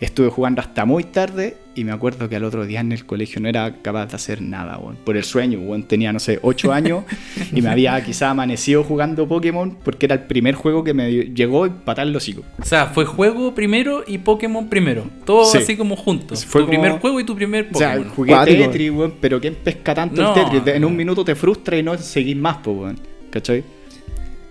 estuve 0.00 0.28
jugando 0.28 0.60
hasta 0.60 0.84
muy 0.84 1.04
tarde 1.04 1.56
y 1.74 1.84
me 1.84 1.92
acuerdo 1.92 2.28
que 2.28 2.36
al 2.36 2.44
otro 2.44 2.64
día 2.66 2.80
en 2.80 2.92
el 2.92 3.04
colegio 3.04 3.40
no 3.40 3.48
era 3.48 3.76
capaz 3.82 4.06
de 4.06 4.16
hacer 4.16 4.40
nada, 4.40 4.78
weón, 4.78 4.96
por 5.04 5.16
el 5.16 5.24
sueño, 5.24 5.58
weón, 5.60 5.82
tenía, 5.82 6.12
no 6.12 6.18
sé, 6.20 6.38
8 6.42 6.72
años 6.72 7.04
y 7.52 7.60
me 7.62 7.68
había 7.68 8.02
quizá 8.02 8.30
amanecido 8.30 8.82
jugando 8.84 9.28
Pokémon 9.28 9.76
porque 9.84 10.06
era 10.06 10.14
el 10.14 10.22
primer 10.22 10.54
juego 10.54 10.82
que 10.84 10.94
me 10.94 11.10
llegó 11.10 11.66
y 11.66 11.70
patar 11.70 12.06
el 12.06 12.16
hocico. 12.16 12.42
O 12.60 12.64
sea, 12.64 12.86
fue 12.86 13.04
juego 13.04 13.54
primero 13.54 14.04
y 14.06 14.18
Pokémon 14.18 14.68
primero. 14.68 15.04
Todo 15.24 15.44
Sí. 15.44 15.58
así 15.58 15.76
como 15.76 15.96
juntos. 15.96 16.44
Fue 16.46 16.62
tu 16.62 16.66
como- 16.68 16.80
primer 16.80 16.98
juego 17.00 17.20
y 17.20 17.24
tu 17.24 17.34
primer 17.36 17.68
O 17.74 17.78
sea, 17.78 17.92
Pokémon. 17.92 18.10
jugué 18.14 18.32
Cuático. 18.32 18.62
Tetris, 18.64 18.90
weón, 18.90 19.14
pero 19.20 19.40
¿quién 19.40 19.54
pesca 19.54 19.94
tanto 19.94 20.22
No, 20.22 20.34
el 20.34 20.44
Tetris? 20.50 20.74
En 20.76 20.84
un 20.84 20.96
minuto 20.96 21.24
te 21.24 21.34
frustra 21.34 21.76
y 21.76 21.82
no 21.82 21.96
seguís 21.98 22.36
más, 22.36 22.58
pues, 22.64 22.76
weón. 22.76 23.00
¿Cachai? 23.30 23.62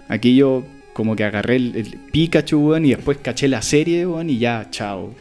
Aquí 0.07 0.35
yo 0.35 0.63
como 0.93 1.15
que 1.15 1.23
agarré 1.23 1.55
el, 1.57 1.75
el 1.75 1.97
Pikachu, 2.11 2.57
weón, 2.69 2.85
y 2.85 2.89
después 2.89 3.17
caché 3.17 3.47
la 3.47 3.61
serie, 3.61 4.05
weón, 4.05 4.29
y 4.29 4.37
ya, 4.37 4.67
chao. 4.69 5.13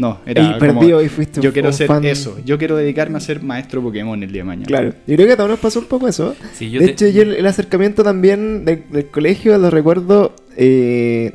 No, 0.00 0.18
era 0.24 0.42
Y 0.42 0.46
como, 0.46 0.58
perdido 0.80 1.02
y 1.02 1.08
fuiste 1.08 1.40
Yo 1.42 1.52
quiero 1.52 1.72
ser 1.72 1.86
fan. 1.86 2.02
eso. 2.04 2.38
Yo 2.44 2.56
quiero 2.56 2.74
dedicarme 2.76 3.18
a 3.18 3.20
ser 3.20 3.42
maestro 3.42 3.82
Pokémon 3.82 4.22
el 4.22 4.32
día 4.32 4.40
de 4.40 4.46
mañana. 4.46 4.66
Claro, 4.66 4.94
yo 5.06 5.14
creo 5.14 5.26
que 5.26 5.32
a 5.34 5.36
todos 5.36 5.50
nos 5.50 5.58
pasó 5.60 5.78
un 5.80 5.86
poco 5.86 6.08
eso. 6.08 6.34
Sí, 6.54 6.70
yo 6.70 6.80
de 6.80 6.86
te- 6.86 6.92
hecho, 6.92 7.08
yo 7.08 7.22
el, 7.22 7.34
el 7.34 7.46
acercamiento 7.46 8.02
también 8.02 8.64
del, 8.64 8.84
del 8.90 9.06
colegio 9.08 9.56
lo 9.58 9.68
recuerdo. 9.70 10.34
eh, 10.56 11.34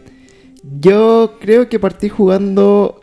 yo 0.82 1.38
creo 1.40 1.70
que 1.70 1.80
partí 1.80 2.10
jugando, 2.10 3.02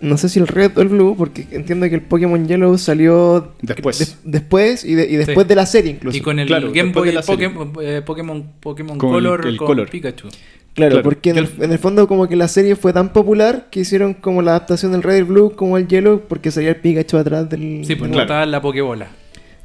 no 0.00 0.16
sé 0.16 0.30
si 0.30 0.38
el 0.38 0.46
Red 0.48 0.78
o 0.78 0.80
el 0.80 0.88
Blue, 0.88 1.14
porque 1.16 1.46
entiendo 1.50 1.86
que 1.90 1.94
el 1.96 2.00
Pokémon 2.02 2.46
Yellow 2.48 2.78
salió 2.78 3.52
Después. 3.60 3.98
des- 3.98 4.18
después 4.24 4.82
y, 4.84 4.94
de- 4.94 5.06
y 5.10 5.16
después 5.16 5.44
Sí. 5.44 5.48
de 5.48 5.54
la 5.56 5.66
serie 5.66 5.90
incluso. 5.92 6.16
Y 6.16 6.20
con 6.22 6.38
el 6.38 6.46
Claro, 6.46 6.68
Game 6.68 6.84
después 6.84 6.94
Boy 7.02 7.08
de 7.08 7.14
la 7.14 7.22
serie. 7.22 7.50
Pokémon, 7.50 7.84
eh, 7.84 8.02
Pokémon, 8.04 8.52
Pokémon 8.60 8.96
Con 8.98 9.10
el- 9.10 9.14
Color 9.16 9.46
el 9.46 9.56
con 9.58 9.66
Color. 9.66 9.90
Pikachu. 9.90 10.28
Claro, 10.76 10.92
Claro. 10.92 11.02
porque 11.04 11.30
en 11.30 11.38
el, 11.38 11.48
en 11.60 11.72
el 11.72 11.78
fondo 11.78 12.06
como 12.06 12.28
que 12.28 12.36
la 12.36 12.46
serie 12.48 12.76
fue 12.76 12.92
tan 12.92 13.08
popular 13.12 13.66
que 13.70 13.80
hicieron 13.80 14.14
como 14.14 14.42
la 14.42 14.52
adaptación 14.52 14.92
del 14.92 15.02
Red 15.02 15.16
y 15.16 15.22
Blue 15.22 15.52
como 15.56 15.78
el 15.78 15.88
Yellow 15.88 16.20
porque 16.28 16.50
salía 16.50 16.68
el 16.70 16.76
Pikachu 16.76 17.16
atrás 17.16 17.48
del... 17.48 17.82
Sí, 17.84 17.96
pues 17.96 18.10
del- 18.10 18.16
no 18.18 18.20
estaba 18.22 18.42
en 18.44 18.50
la 18.50 18.60
Pokébola. 18.60 19.08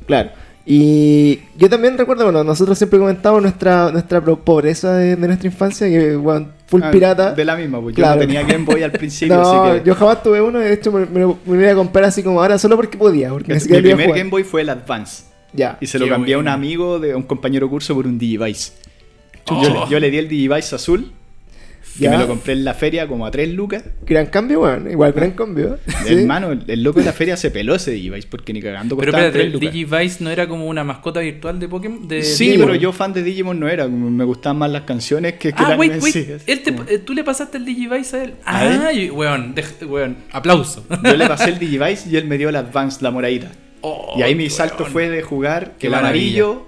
Claro. 0.07 0.29
Y 0.65 1.39
yo 1.57 1.69
también 1.69 1.97
recuerdo, 1.97 2.23
bueno, 2.25 2.43
nosotros 2.43 2.77
siempre 2.77 2.99
comentamos 2.99 3.41
nuestra, 3.41 3.91
nuestra 3.91 4.21
pro- 4.23 4.39
pobreza 4.39 4.93
de, 4.93 5.15
de 5.15 5.27
nuestra 5.27 5.47
infancia, 5.47 5.87
que, 5.89 6.15
bueno, 6.15 6.49
full 6.67 6.81
Ah, 6.83 6.91
pirata. 6.91 7.33
De 7.33 7.43
la 7.43 7.55
misma, 7.55 7.81
pues 7.81 7.95
Claro. 7.95 8.21
yo 8.21 8.27
no 8.27 8.33
tenía 8.33 8.43
Game 8.43 8.63
Boy 8.65 8.83
al 8.83 8.91
principio, 8.91 9.35
no, 9.41 9.41
así 9.71 9.79
que... 9.79 9.85
yo 9.89 9.95
jamás 9.95 10.21
tuve 10.23 10.39
uno, 10.39 10.59
de 10.59 10.71
hecho 10.73 10.91
me, 10.91 11.05
me 11.07 11.19
lo, 11.21 11.39
me 11.45 11.55
lo 11.57 11.61
iba 11.63 11.71
a 11.71 11.75
comprar 11.75 12.05
así 12.05 12.21
como 12.23 12.41
ahora 12.41 12.57
solo 12.59 12.75
porque 12.75 12.97
podía, 12.97 13.29
porque 13.31 13.53
Mi 13.55 13.59
primer 13.59 13.93
jugar. 14.03 14.17
Game 14.19 14.29
Boy 14.29 14.43
fue 14.43 14.61
el 14.61 14.69
Advance. 14.69 15.23
Ya. 15.51 15.77
Y 15.81 15.87
se 15.87 15.99
lo 15.99 16.07
cambié 16.07 16.35
a 16.35 16.37
un 16.37 16.47
amigo, 16.47 16.99
de 16.99 17.11
a 17.13 17.17
un 17.17 17.23
compañero 17.23 17.67
curso, 17.69 17.93
por 17.95 18.05
un 18.07 18.17
Digivice. 18.17 18.71
Oh. 19.49 19.63
Yo, 19.63 19.69
le- 19.69 19.91
yo 19.91 19.99
le 19.99 20.11
di 20.11 20.17
el 20.17 20.27
Digivice 20.27 20.75
azul, 20.75 21.11
que 21.97 22.05
Ya. 22.05 22.11
me 22.11 22.17
lo 22.19 22.27
compré 22.27 22.53
en 22.53 22.63
la 22.63 22.73
feria 22.73 23.05
como 23.07 23.25
a 23.25 23.31
3 23.31 23.49
lucas. 23.53 23.83
Gran 24.05 24.27
cambio, 24.27 24.59
bueno, 24.59 24.89
igual 24.89 25.11
gran 25.11 25.31
cambio. 25.31 25.77
Sí. 26.05 26.13
Hermano, 26.13 26.51
el, 26.53 26.63
el 26.67 26.83
loco 26.83 26.99
de 26.99 27.05
la 27.05 27.11
feria 27.11 27.35
se 27.35 27.51
peló 27.51 27.75
ese 27.75 27.91
Digivice 27.91 28.27
porque 28.31 28.53
ni 28.53 28.61
cagando 28.61 28.95
Pero 28.95 29.11
costaba 29.11 29.27
espérate, 29.27 29.39
3 29.39 29.45
el 29.47 29.51
lucas. 29.53 29.73
Digivice 29.73 30.23
no 30.23 30.29
era 30.29 30.47
como 30.47 30.67
una 30.67 30.83
mascota 30.85 31.19
virtual 31.19 31.59
de 31.59 31.67
Pokémon. 31.67 32.07
De 32.07 32.23
Sí, 32.23 32.45
Digimon? 32.45 32.67
pero 32.67 32.79
yo 32.79 32.93
fan 32.93 33.11
de 33.13 33.23
Digimon 33.23 33.59
no 33.59 33.67
era, 33.67 33.87
me 33.89 34.23
gustaban 34.23 34.57
más 34.59 34.71
las 34.71 34.83
canciones 34.83 35.33
que, 35.33 35.51
que 35.51 35.63
el 35.63 35.71
Ah, 35.71 35.75
wait, 35.77 36.01
wait. 36.01 36.15
Él 36.47 36.61
te- 36.63 36.75
eh, 36.95 36.99
tú 36.99 37.13
le 37.13 37.23
pasaste 37.25 37.57
el 37.57 37.65
Digivice 37.65 38.15
a 38.17 38.23
él. 38.23 38.33
¿A 38.45 38.85
Ah, 38.87 38.93
y- 38.93 39.09
weón, 39.09 39.53
weón, 39.87 40.17
aplauso. 40.31 40.85
Yo 41.03 41.15
le 41.17 41.27
pasé 41.27 41.49
el 41.49 41.59
Digivice 41.59 42.09
y 42.09 42.15
él 42.15 42.25
me 42.25 42.37
dio 42.37 42.47
el 42.49 42.55
Advance, 42.55 42.99
la 43.01 43.11
moradita. 43.11 43.51
Oh, 43.81 44.13
y 44.17 44.21
ahí 44.21 44.33
mi 44.35 44.49
salto 44.49 44.83
weón. 44.83 44.91
fue 44.93 45.09
de 45.09 45.23
jugar 45.23 45.73
Qué 45.77 45.87
el 45.87 45.91
maravilla. 45.93 46.43
amarillo. 46.45 46.67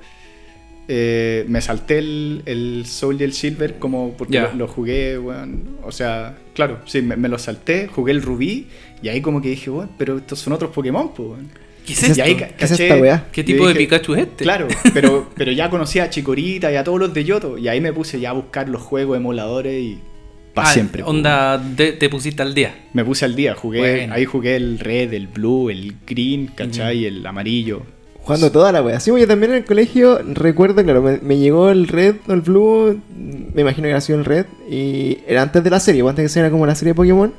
Eh, 0.87 1.45
me 1.47 1.61
salté 1.61 1.97
el, 1.99 2.41
el 2.45 2.85
Soul 2.85 3.19
y 3.21 3.23
el 3.23 3.33
Silver 3.33 3.75
como 3.79 4.13
porque 4.17 4.39
lo, 4.39 4.53
lo 4.53 4.67
jugué, 4.67 5.17
weón. 5.17 5.77
O 5.83 5.91
sea, 5.91 6.37
claro, 6.53 6.79
sí, 6.85 7.01
me, 7.01 7.15
me 7.15 7.29
lo 7.29 7.37
salté, 7.39 7.87
jugué 7.87 8.11
el 8.11 8.21
Rubí 8.21 8.67
y 9.01 9.09
ahí 9.09 9.21
como 9.21 9.41
que 9.41 9.49
dije, 9.49 9.69
weón, 9.69 9.89
pero 9.97 10.17
estos 10.17 10.39
son 10.39 10.53
otros 10.53 10.71
Pokémon, 10.71 11.13
pues, 11.13 11.29
weón. 11.29 11.49
¿Qué. 11.85 11.93
Y 12.15 12.21
ahí 12.21 12.35
¿Qué 12.35 12.43
es 12.59 12.71
caché- 12.71 12.83
esta 12.83 12.95
weá? 12.97 13.27
¿Qué 13.31 13.41
yo 13.41 13.45
tipo 13.45 13.67
de 13.67 13.73
dije, 13.73 13.85
Pikachu 13.85 14.13
es 14.15 14.21
este? 14.21 14.43
Claro, 14.45 14.67
pero, 14.93 15.29
pero 15.35 15.51
ya 15.51 15.69
conocía 15.69 16.03
a 16.05 16.09
Chikorita 16.09 16.71
y 16.71 16.75
a 16.77 16.83
todos 16.85 16.97
los 16.99 17.13
de 17.13 17.25
Yoto. 17.25 17.57
Y 17.57 17.67
ahí 17.67 17.81
me 17.81 17.91
puse 17.91 18.19
ya 18.21 18.29
a 18.29 18.33
buscar 18.33 18.69
los 18.69 18.81
juegos 18.81 19.17
emuladores 19.17 19.81
y 19.83 19.99
para 20.53 20.69
Ah, 20.69 20.71
siempre. 20.71 21.03
Onda, 21.03 21.61
te, 21.75 21.91
te 21.93 22.07
pusiste 22.09 22.41
al 22.41 22.53
día. 22.53 22.73
Me 22.93 23.03
puse 23.03 23.25
al 23.25 23.35
día, 23.35 23.53
jugué, 23.55 23.79
Bueno. 23.79 24.13
ahí 24.13 24.23
jugué 24.23 24.55
el 24.55 24.79
red, 24.79 25.11
el 25.13 25.27
blue, 25.27 25.69
el 25.69 25.95
green, 26.07 26.47
¿cachai? 26.55 27.03
El 27.05 27.25
amarillo. 27.25 27.83
Jugando 28.23 28.51
toda 28.51 28.71
la 28.71 28.81
wea. 28.81 28.99
Sí, 28.99 29.11
yo 29.11 29.27
también 29.27 29.51
en 29.51 29.57
el 29.57 29.65
colegio 29.65 30.19
recuerdo, 30.23 30.81
claro, 30.83 31.01
me, 31.01 31.17
me 31.17 31.37
llegó 31.37 31.69
el 31.69 31.87
red 31.89 32.15
o 32.27 32.33
el 32.33 32.41
blue, 32.41 32.99
me 33.53 33.61
imagino 33.61 33.89
que 33.89 33.93
ha 33.93 34.01
sido 34.01 34.19
el 34.19 34.25
red, 34.25 34.45
y 34.69 35.19
era 35.27 35.41
antes 35.41 35.63
de 35.63 35.69
la 35.69 35.81
serie, 35.81 36.01
o 36.03 36.09
antes 36.09 36.23
que 36.23 36.29
sea 36.29 36.49
como 36.49 36.65
la 36.65 36.75
serie 36.75 36.91
de 36.91 36.95
Pokémon. 36.95 37.33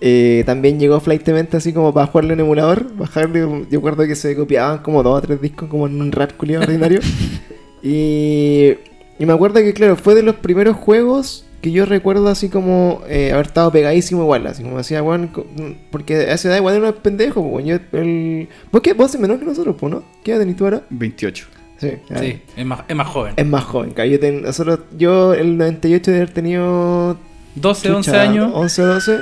Eh, 0.00 0.42
también 0.44 0.78
llegó 0.78 1.00
Flightment 1.00 1.54
así 1.54 1.72
como 1.72 1.94
para 1.94 2.08
jugarlo 2.08 2.34
en 2.34 2.40
emulador, 2.40 2.94
bajarle, 2.96 3.40
yo 3.40 3.64
recuerdo 3.70 4.06
que 4.06 4.14
se 4.14 4.36
copiaban 4.36 4.78
como 4.78 5.02
dos 5.02 5.18
o 5.18 5.22
tres 5.22 5.40
discos 5.40 5.70
como 5.70 5.86
en 5.86 6.00
un 6.00 6.12
rat 6.12 6.36
culiado 6.36 6.64
ordinario. 6.64 7.00
y, 7.82 8.74
y 9.18 9.26
me 9.26 9.32
acuerdo 9.32 9.60
que, 9.60 9.72
claro, 9.72 9.96
fue 9.96 10.14
de 10.14 10.22
los 10.22 10.34
primeros 10.34 10.76
juegos 10.76 11.45
que 11.66 11.72
yo 11.72 11.84
recuerdo 11.86 12.28
así 12.28 12.48
como 12.48 13.02
eh, 13.08 13.32
haber 13.32 13.46
estado 13.46 13.70
pegadísimo 13.72 14.22
igual, 14.22 14.46
así 14.46 14.62
como 14.62 14.78
decía, 14.78 15.02
weón, 15.02 15.28
co- 15.28 15.46
porque 15.90 16.14
a 16.16 16.34
esa 16.34 16.48
edad 16.48 16.56
igual 16.58 16.78
uno 16.78 16.88
es 16.88 16.94
pendejo, 16.94 17.42
pues, 17.42 17.64
weón, 17.66 17.66
yo, 17.92 17.98
el... 17.98 18.48
¿Vos 18.72 18.80
qué? 18.82 18.92
Vos 18.92 19.10
sos 19.10 19.20
menor 19.20 19.38
que 19.38 19.44
nosotros, 19.46 19.74
pues, 19.78 19.92
¿no? 19.92 20.02
¿Qué 20.22 20.32
edad 20.32 20.40
tenés 20.40 20.56
tú 20.56 20.64
ahora? 20.64 20.82
28. 20.90 21.46
Sí. 21.78 21.90
Sí, 22.20 22.40
es 22.56 22.64
más, 22.66 22.80
es 22.88 22.96
más 22.96 23.06
joven. 23.08 23.34
Es 23.36 23.46
más 23.46 23.64
joven, 23.64 23.90
claro, 23.90 24.10
yo, 24.10 24.20
ten- 24.20 24.42
nosotros, 24.42 24.80
yo 24.96 25.34
el 25.34 25.58
98 25.58 26.10
de 26.10 26.16
haber 26.18 26.30
tenido 26.32 27.18
12, 27.56 27.90
11 27.90 28.10
chucha, 28.10 28.22
años. 28.22 28.50
11, 28.54 28.82
12, 28.82 29.18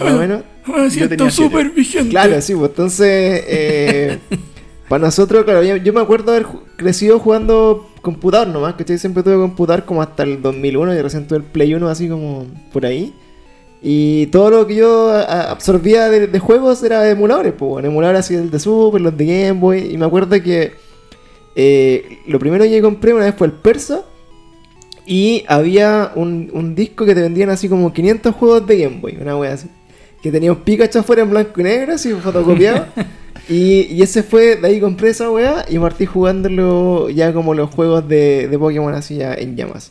más 0.00 0.12
o 0.14 0.16
menos. 0.18 0.42
Me 0.66 0.90
siento 0.90 1.30
súper 1.30 1.70
vigente. 1.70 2.10
Claro, 2.10 2.40
sí, 2.40 2.54
pues 2.54 2.70
entonces. 2.70 3.44
eh, 3.46 4.18
Para 4.88 5.04
nosotros, 5.04 5.44
claro, 5.44 5.62
yo, 5.62 5.76
yo 5.76 5.92
me 5.92 6.00
acuerdo 6.00 6.32
haber 6.32 6.46
crecido 6.76 7.18
jugando 7.20 7.89
computador 8.00 8.48
nomás, 8.48 8.74
que 8.74 8.98
siempre 8.98 9.22
tuve 9.22 9.36
computador 9.36 9.84
como 9.84 10.02
hasta 10.02 10.22
el 10.22 10.42
2001 10.42 10.94
y 10.94 11.02
recién 11.02 11.26
tuve 11.26 11.38
el 11.38 11.44
Play 11.44 11.74
1 11.74 11.88
así 11.88 12.08
como 12.08 12.46
por 12.72 12.86
ahí. 12.86 13.14
Y 13.82 14.26
todo 14.26 14.50
lo 14.50 14.66
que 14.66 14.74
yo 14.74 15.10
absorbía 15.10 16.08
de, 16.10 16.38
juegos 16.38 16.82
era 16.82 17.02
de 17.02 17.12
emuladores, 17.12 17.54
pues 17.54 17.70
bueno, 17.70 17.88
emuladores 17.88 18.20
así 18.20 18.34
el 18.34 18.50
de 18.50 18.58
Super, 18.58 19.00
los 19.00 19.16
de 19.16 19.24
Game 19.24 19.60
Boy. 19.60 19.92
Y 19.92 19.96
me 19.96 20.04
acuerdo 20.04 20.40
que 20.42 20.72
eh, 21.56 22.18
lo 22.26 22.38
primero 22.38 22.64
que 22.64 22.82
compré 22.82 23.14
una 23.14 23.24
vez 23.24 23.34
fue 23.34 23.46
el 23.46 23.54
Persa. 23.54 24.02
Y 25.06 25.44
había 25.48 26.12
un, 26.14 26.50
un 26.52 26.74
disco 26.74 27.04
que 27.04 27.14
te 27.14 27.22
vendían 27.22 27.48
así 27.50 27.68
como 27.68 27.92
500 27.92 28.34
juegos 28.34 28.66
de 28.66 28.78
Game 28.78 28.98
Boy, 29.00 29.16
una 29.20 29.36
wea 29.36 29.54
así. 29.54 29.68
Que 30.22 30.30
tenía 30.30 30.52
un 30.52 30.58
Pikachu 30.58 30.98
afuera 30.98 31.22
en 31.22 31.30
blanco 31.30 31.58
y 31.60 31.64
negro, 31.64 31.94
así 31.94 32.12
fotocopiado. 32.12 32.86
y, 33.50 33.82
y 33.90 34.02
ese 34.02 34.22
fue, 34.22 34.56
de 34.56 34.66
ahí 34.68 34.80
compré 34.80 35.10
esa 35.10 35.30
wea 35.30 35.66
y 35.68 35.78
partí 35.78 36.06
jugándolo 36.06 37.10
ya 37.10 37.32
como 37.32 37.52
los 37.54 37.68
juegos 37.70 38.08
de, 38.08 38.48
de 38.48 38.58
Pokémon 38.58 38.94
así 38.94 39.16
ya 39.16 39.34
en 39.34 39.56
llamas. 39.56 39.90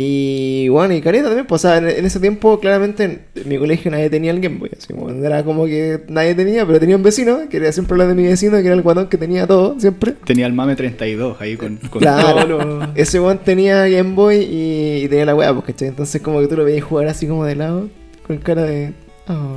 Y 0.00 0.68
bueno, 0.68 0.94
y 0.94 1.00
careta 1.00 1.24
también, 1.26 1.44
pues, 1.46 1.64
o 1.64 1.68
sea, 1.68 1.78
en, 1.78 1.88
en 1.88 2.04
ese 2.06 2.20
tiempo 2.20 2.60
claramente 2.60 3.02
en, 3.02 3.22
en 3.34 3.48
mi 3.48 3.58
colegio 3.58 3.90
nadie 3.90 4.08
tenía 4.08 4.30
el 4.30 4.38
Game 4.40 4.58
Boy, 4.58 4.70
así 4.78 4.92
como 4.92 5.10
era 5.10 5.42
como 5.42 5.64
que 5.66 6.04
nadie 6.08 6.36
tenía, 6.36 6.64
pero 6.64 6.78
tenía 6.78 6.94
un 6.94 7.02
vecino, 7.02 7.48
que 7.48 7.56
era 7.56 7.72
siempre 7.72 7.94
hablar 7.94 8.06
de 8.08 8.14
mi 8.14 8.22
vecino, 8.22 8.58
que 8.58 8.66
era 8.66 8.74
el 8.76 8.82
guatón 8.82 9.08
que 9.08 9.16
tenía 9.16 9.44
todo, 9.48 9.74
siempre. 9.80 10.12
Tenía 10.24 10.46
el 10.46 10.52
Mame 10.52 10.76
32 10.76 11.40
ahí 11.40 11.56
con, 11.56 11.78
con 11.90 12.00
Claro. 12.00 12.46
todos 12.46 12.48
los- 12.78 12.88
Ese 12.94 13.18
weón 13.18 13.38
tenía 13.38 13.88
Game 13.88 14.14
Boy 14.14 14.36
y, 14.36 15.02
y 15.04 15.08
tenía 15.08 15.24
la 15.24 15.34
weá, 15.34 15.52
pues, 15.52 15.66
¿cachai? 15.66 15.88
Entonces 15.88 16.22
como 16.22 16.40
que 16.40 16.46
tú 16.46 16.56
lo 16.56 16.64
veías 16.64 16.84
jugar 16.84 17.08
así 17.08 17.26
como 17.26 17.44
de 17.44 17.56
lado, 17.56 17.88
con 18.24 18.38
cara 18.38 18.62
de... 18.62 18.92
"Oh". 19.26 19.56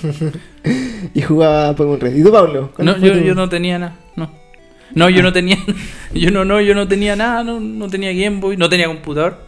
y 1.14 1.20
jugaba 1.22 1.74
Pokémon 1.74 2.00
Red. 2.00 2.16
¿Y 2.16 2.22
tú, 2.22 2.32
Pablo? 2.32 2.70
¿Cuál 2.74 2.86
No, 2.86 2.98
yo, 2.98 3.14
yo 3.14 3.34
no 3.34 3.48
tenía 3.48 3.78
nada. 3.78 3.96
No. 4.16 4.30
No, 4.94 5.08
yo 5.08 5.22
no 5.22 5.32
tenía. 5.32 5.58
Yo 6.14 6.30
no, 6.30 6.44
no, 6.44 6.60
yo 6.60 6.74
no 6.74 6.86
tenía 6.86 7.16
nada, 7.16 7.42
no, 7.42 7.58
no 7.58 7.88
tenía 7.88 8.12
Game 8.12 8.38
Boy, 8.38 8.58
no 8.58 8.68
tenía 8.68 8.86
computador. 8.86 9.38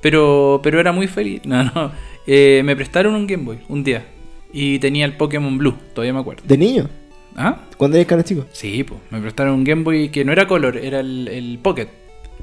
Pero, 0.00 0.60
pero 0.62 0.78
era 0.78 0.92
muy 0.92 1.08
feliz. 1.08 1.40
No, 1.44 1.64
no. 1.64 1.90
Eh, 2.28 2.62
me 2.64 2.76
prestaron 2.76 3.16
un 3.16 3.26
Game 3.26 3.42
Boy 3.42 3.58
un 3.68 3.82
día. 3.82 4.06
Y 4.52 4.78
tenía 4.78 5.04
el 5.04 5.14
Pokémon 5.14 5.58
Blue, 5.58 5.74
todavía 5.94 6.12
me 6.12 6.20
acuerdo. 6.20 6.42
¿De 6.46 6.56
niño? 6.56 6.88
¿Ah? 7.34 7.62
¿Cuándo 7.76 7.96
eres 7.96 8.06
cara 8.06 8.22
chico? 8.22 8.46
Sí, 8.52 8.84
pues. 8.84 9.00
Me 9.10 9.20
prestaron 9.20 9.54
un 9.54 9.64
Game 9.64 9.82
Boy 9.82 10.10
que 10.10 10.24
no 10.24 10.30
era 10.30 10.46
color, 10.46 10.76
era 10.76 11.00
el, 11.00 11.26
el 11.26 11.58
Pocket. 11.60 11.88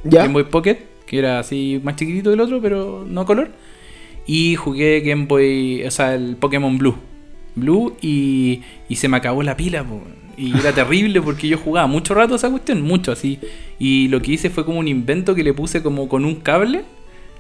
¿Ya? 0.04 0.24
Game 0.24 0.34
Boy 0.34 0.44
Pocket, 0.44 0.80
que 1.06 1.20
era 1.20 1.40
así 1.40 1.80
más 1.84 1.96
chiquitito 1.96 2.32
del 2.32 2.42
otro, 2.42 2.62
pero 2.62 3.06
no 3.08 3.26
color. 3.26 3.52
Y 4.26 4.56
jugué 4.56 5.00
Game 5.02 5.26
Boy, 5.26 5.84
o 5.86 5.92
sea, 5.92 6.16
el 6.16 6.36
Pokémon 6.36 6.78
Blue. 6.78 6.98
Blue 7.60 7.96
y, 8.02 8.62
se 8.96 9.08
me 9.08 9.18
acabó 9.18 9.44
la 9.44 9.58
pila. 9.58 9.86
Y 10.38 10.58
era 10.58 10.72
terrible 10.72 11.22
porque 11.22 11.48
yo 11.48 11.58
jugaba 11.58 11.88
mucho 11.88 12.14
rato 12.14 12.36
esa 12.36 12.50
cuestión, 12.50 12.82
mucho 12.82 13.12
así. 13.12 13.40
Y 13.78 14.08
lo 14.08 14.22
que 14.22 14.34
hice 14.34 14.50
fue 14.50 14.66
como 14.66 14.80
un 14.80 14.88
invento 14.88 15.36
que 15.36 15.44
le 15.44 15.54
puse 15.54 15.84
como 15.84 16.08
con 16.08 16.26
un 16.26 16.36
cable. 16.36 16.84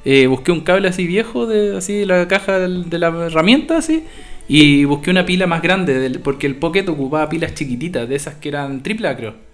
Eh, 0.05 0.27
busqué 0.27 0.51
un 0.51 0.61
cable 0.61 0.87
así 0.87 1.05
viejo 1.05 1.45
de 1.45 1.75
así 1.77 1.93
de 1.93 2.05
la 2.05 2.27
caja 2.27 2.59
de, 2.59 2.99
la 2.99 3.07
herramienta 3.07 3.77
así. 3.77 4.03
Y 4.47 4.85
busqué 4.85 5.11
una 5.11 5.25
pila 5.25 5.45
más 5.47 5.61
grande, 5.61 6.19
porque 6.23 6.47
el 6.47 6.55
Pocket 6.55 6.87
ocupaba 6.89 7.29
pilas 7.29 7.53
chiquititas, 7.53 8.09
de 8.09 8.15
esas 8.15 8.35
que 8.35 8.49
eran 8.49 8.81
triple 8.81 9.15
creo. 9.15 9.48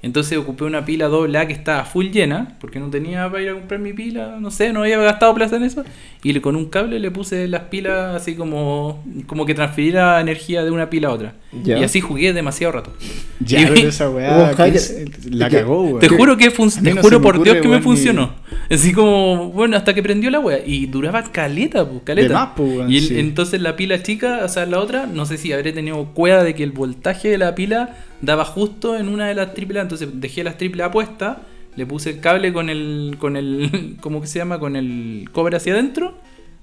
Entonces 0.00 0.38
ocupé 0.38 0.62
una 0.64 0.84
pila 0.84 1.08
doble 1.08 1.38
A 1.38 1.46
que 1.48 1.52
estaba 1.52 1.84
full 1.84 2.06
llena, 2.10 2.56
porque 2.60 2.78
no 2.78 2.88
tenía 2.88 3.28
para 3.28 3.42
ir 3.42 3.48
a 3.50 3.54
comprar 3.54 3.80
mi 3.80 3.92
pila, 3.92 4.36
no 4.40 4.50
sé, 4.52 4.72
no 4.72 4.82
había 4.82 4.96
gastado 4.98 5.34
plata 5.34 5.56
en 5.56 5.64
eso. 5.64 5.84
Y 6.22 6.38
con 6.40 6.54
un 6.56 6.66
cable 6.66 7.00
le 7.00 7.10
puse 7.10 7.48
las 7.48 7.62
pilas 7.62 8.14
así 8.14 8.34
como, 8.36 9.04
como 9.26 9.44
que 9.44 9.54
transfiriera 9.54 10.20
energía 10.20 10.64
de 10.64 10.70
una 10.70 10.88
pila 10.88 11.08
a 11.08 11.12
otra. 11.12 11.34
Ya. 11.64 11.78
Y 11.78 11.82
así 11.84 12.00
jugué 12.00 12.32
demasiado 12.32 12.72
rato. 12.72 12.92
Ya, 13.40 13.60
Y- 13.62 13.66
pero 13.66 13.88
esa 13.88 14.08
weá 14.10 14.52
es- 14.66 15.26
la 15.30 15.48
cagó, 15.48 15.82
weón. 15.82 15.98
Te 16.00 16.08
juro 16.08 16.36
que 16.36 16.50
fun- 16.52 16.70
te 16.70 16.94
no 16.94 17.00
juro 17.00 17.20
por 17.20 17.42
Dios 17.42 17.56
que 17.56 17.68
me 17.68 17.80
funcionó. 17.80 18.34
Así 18.70 18.92
como, 18.92 19.50
bueno, 19.50 19.76
hasta 19.76 19.94
que 19.94 20.02
prendió 20.02 20.30
la 20.30 20.38
wea. 20.40 20.60
Y 20.64 20.86
duraba 20.86 21.22
caleta, 21.24 21.88
pues, 21.88 22.02
caleta. 22.04 22.28
De 22.28 22.34
más, 22.34 22.48
pues, 22.56 22.88
y 22.90 22.98
el- 22.98 23.04
sí. 23.04 23.18
entonces 23.18 23.60
la 23.60 23.74
pila 23.76 24.02
chica, 24.02 24.40
o 24.44 24.48
sea, 24.48 24.66
la 24.66 24.78
otra, 24.78 25.06
no 25.06 25.24
sé 25.26 25.38
si 25.38 25.52
habré 25.52 25.72
tenido 25.72 26.04
cueva 26.14 26.44
de 26.44 26.54
que 26.54 26.62
el 26.62 26.72
voltaje 26.72 27.28
de 27.28 27.38
la 27.38 27.54
pila 27.54 27.96
daba 28.22 28.44
justo 28.44 28.96
en 28.96 29.08
una 29.08 29.26
de 29.28 29.34
las 29.34 29.54
triple 29.54 29.78
A. 29.78 29.82
Entonces 29.82 30.08
dejé 30.14 30.44
las 30.44 30.56
triple 30.58 30.82
A 30.82 30.90
puestas, 30.90 31.38
le 31.76 31.86
puse 31.86 32.10
el 32.10 32.20
cable 32.20 32.52
con 32.52 32.68
el, 32.70 33.16
con 33.18 33.36
el, 33.36 33.96
¿cómo 34.00 34.20
que 34.20 34.26
se 34.26 34.38
llama? 34.38 34.58
Con 34.58 34.76
el 34.76 35.28
cobre 35.32 35.56
hacia 35.56 35.72
adentro. 35.74 36.14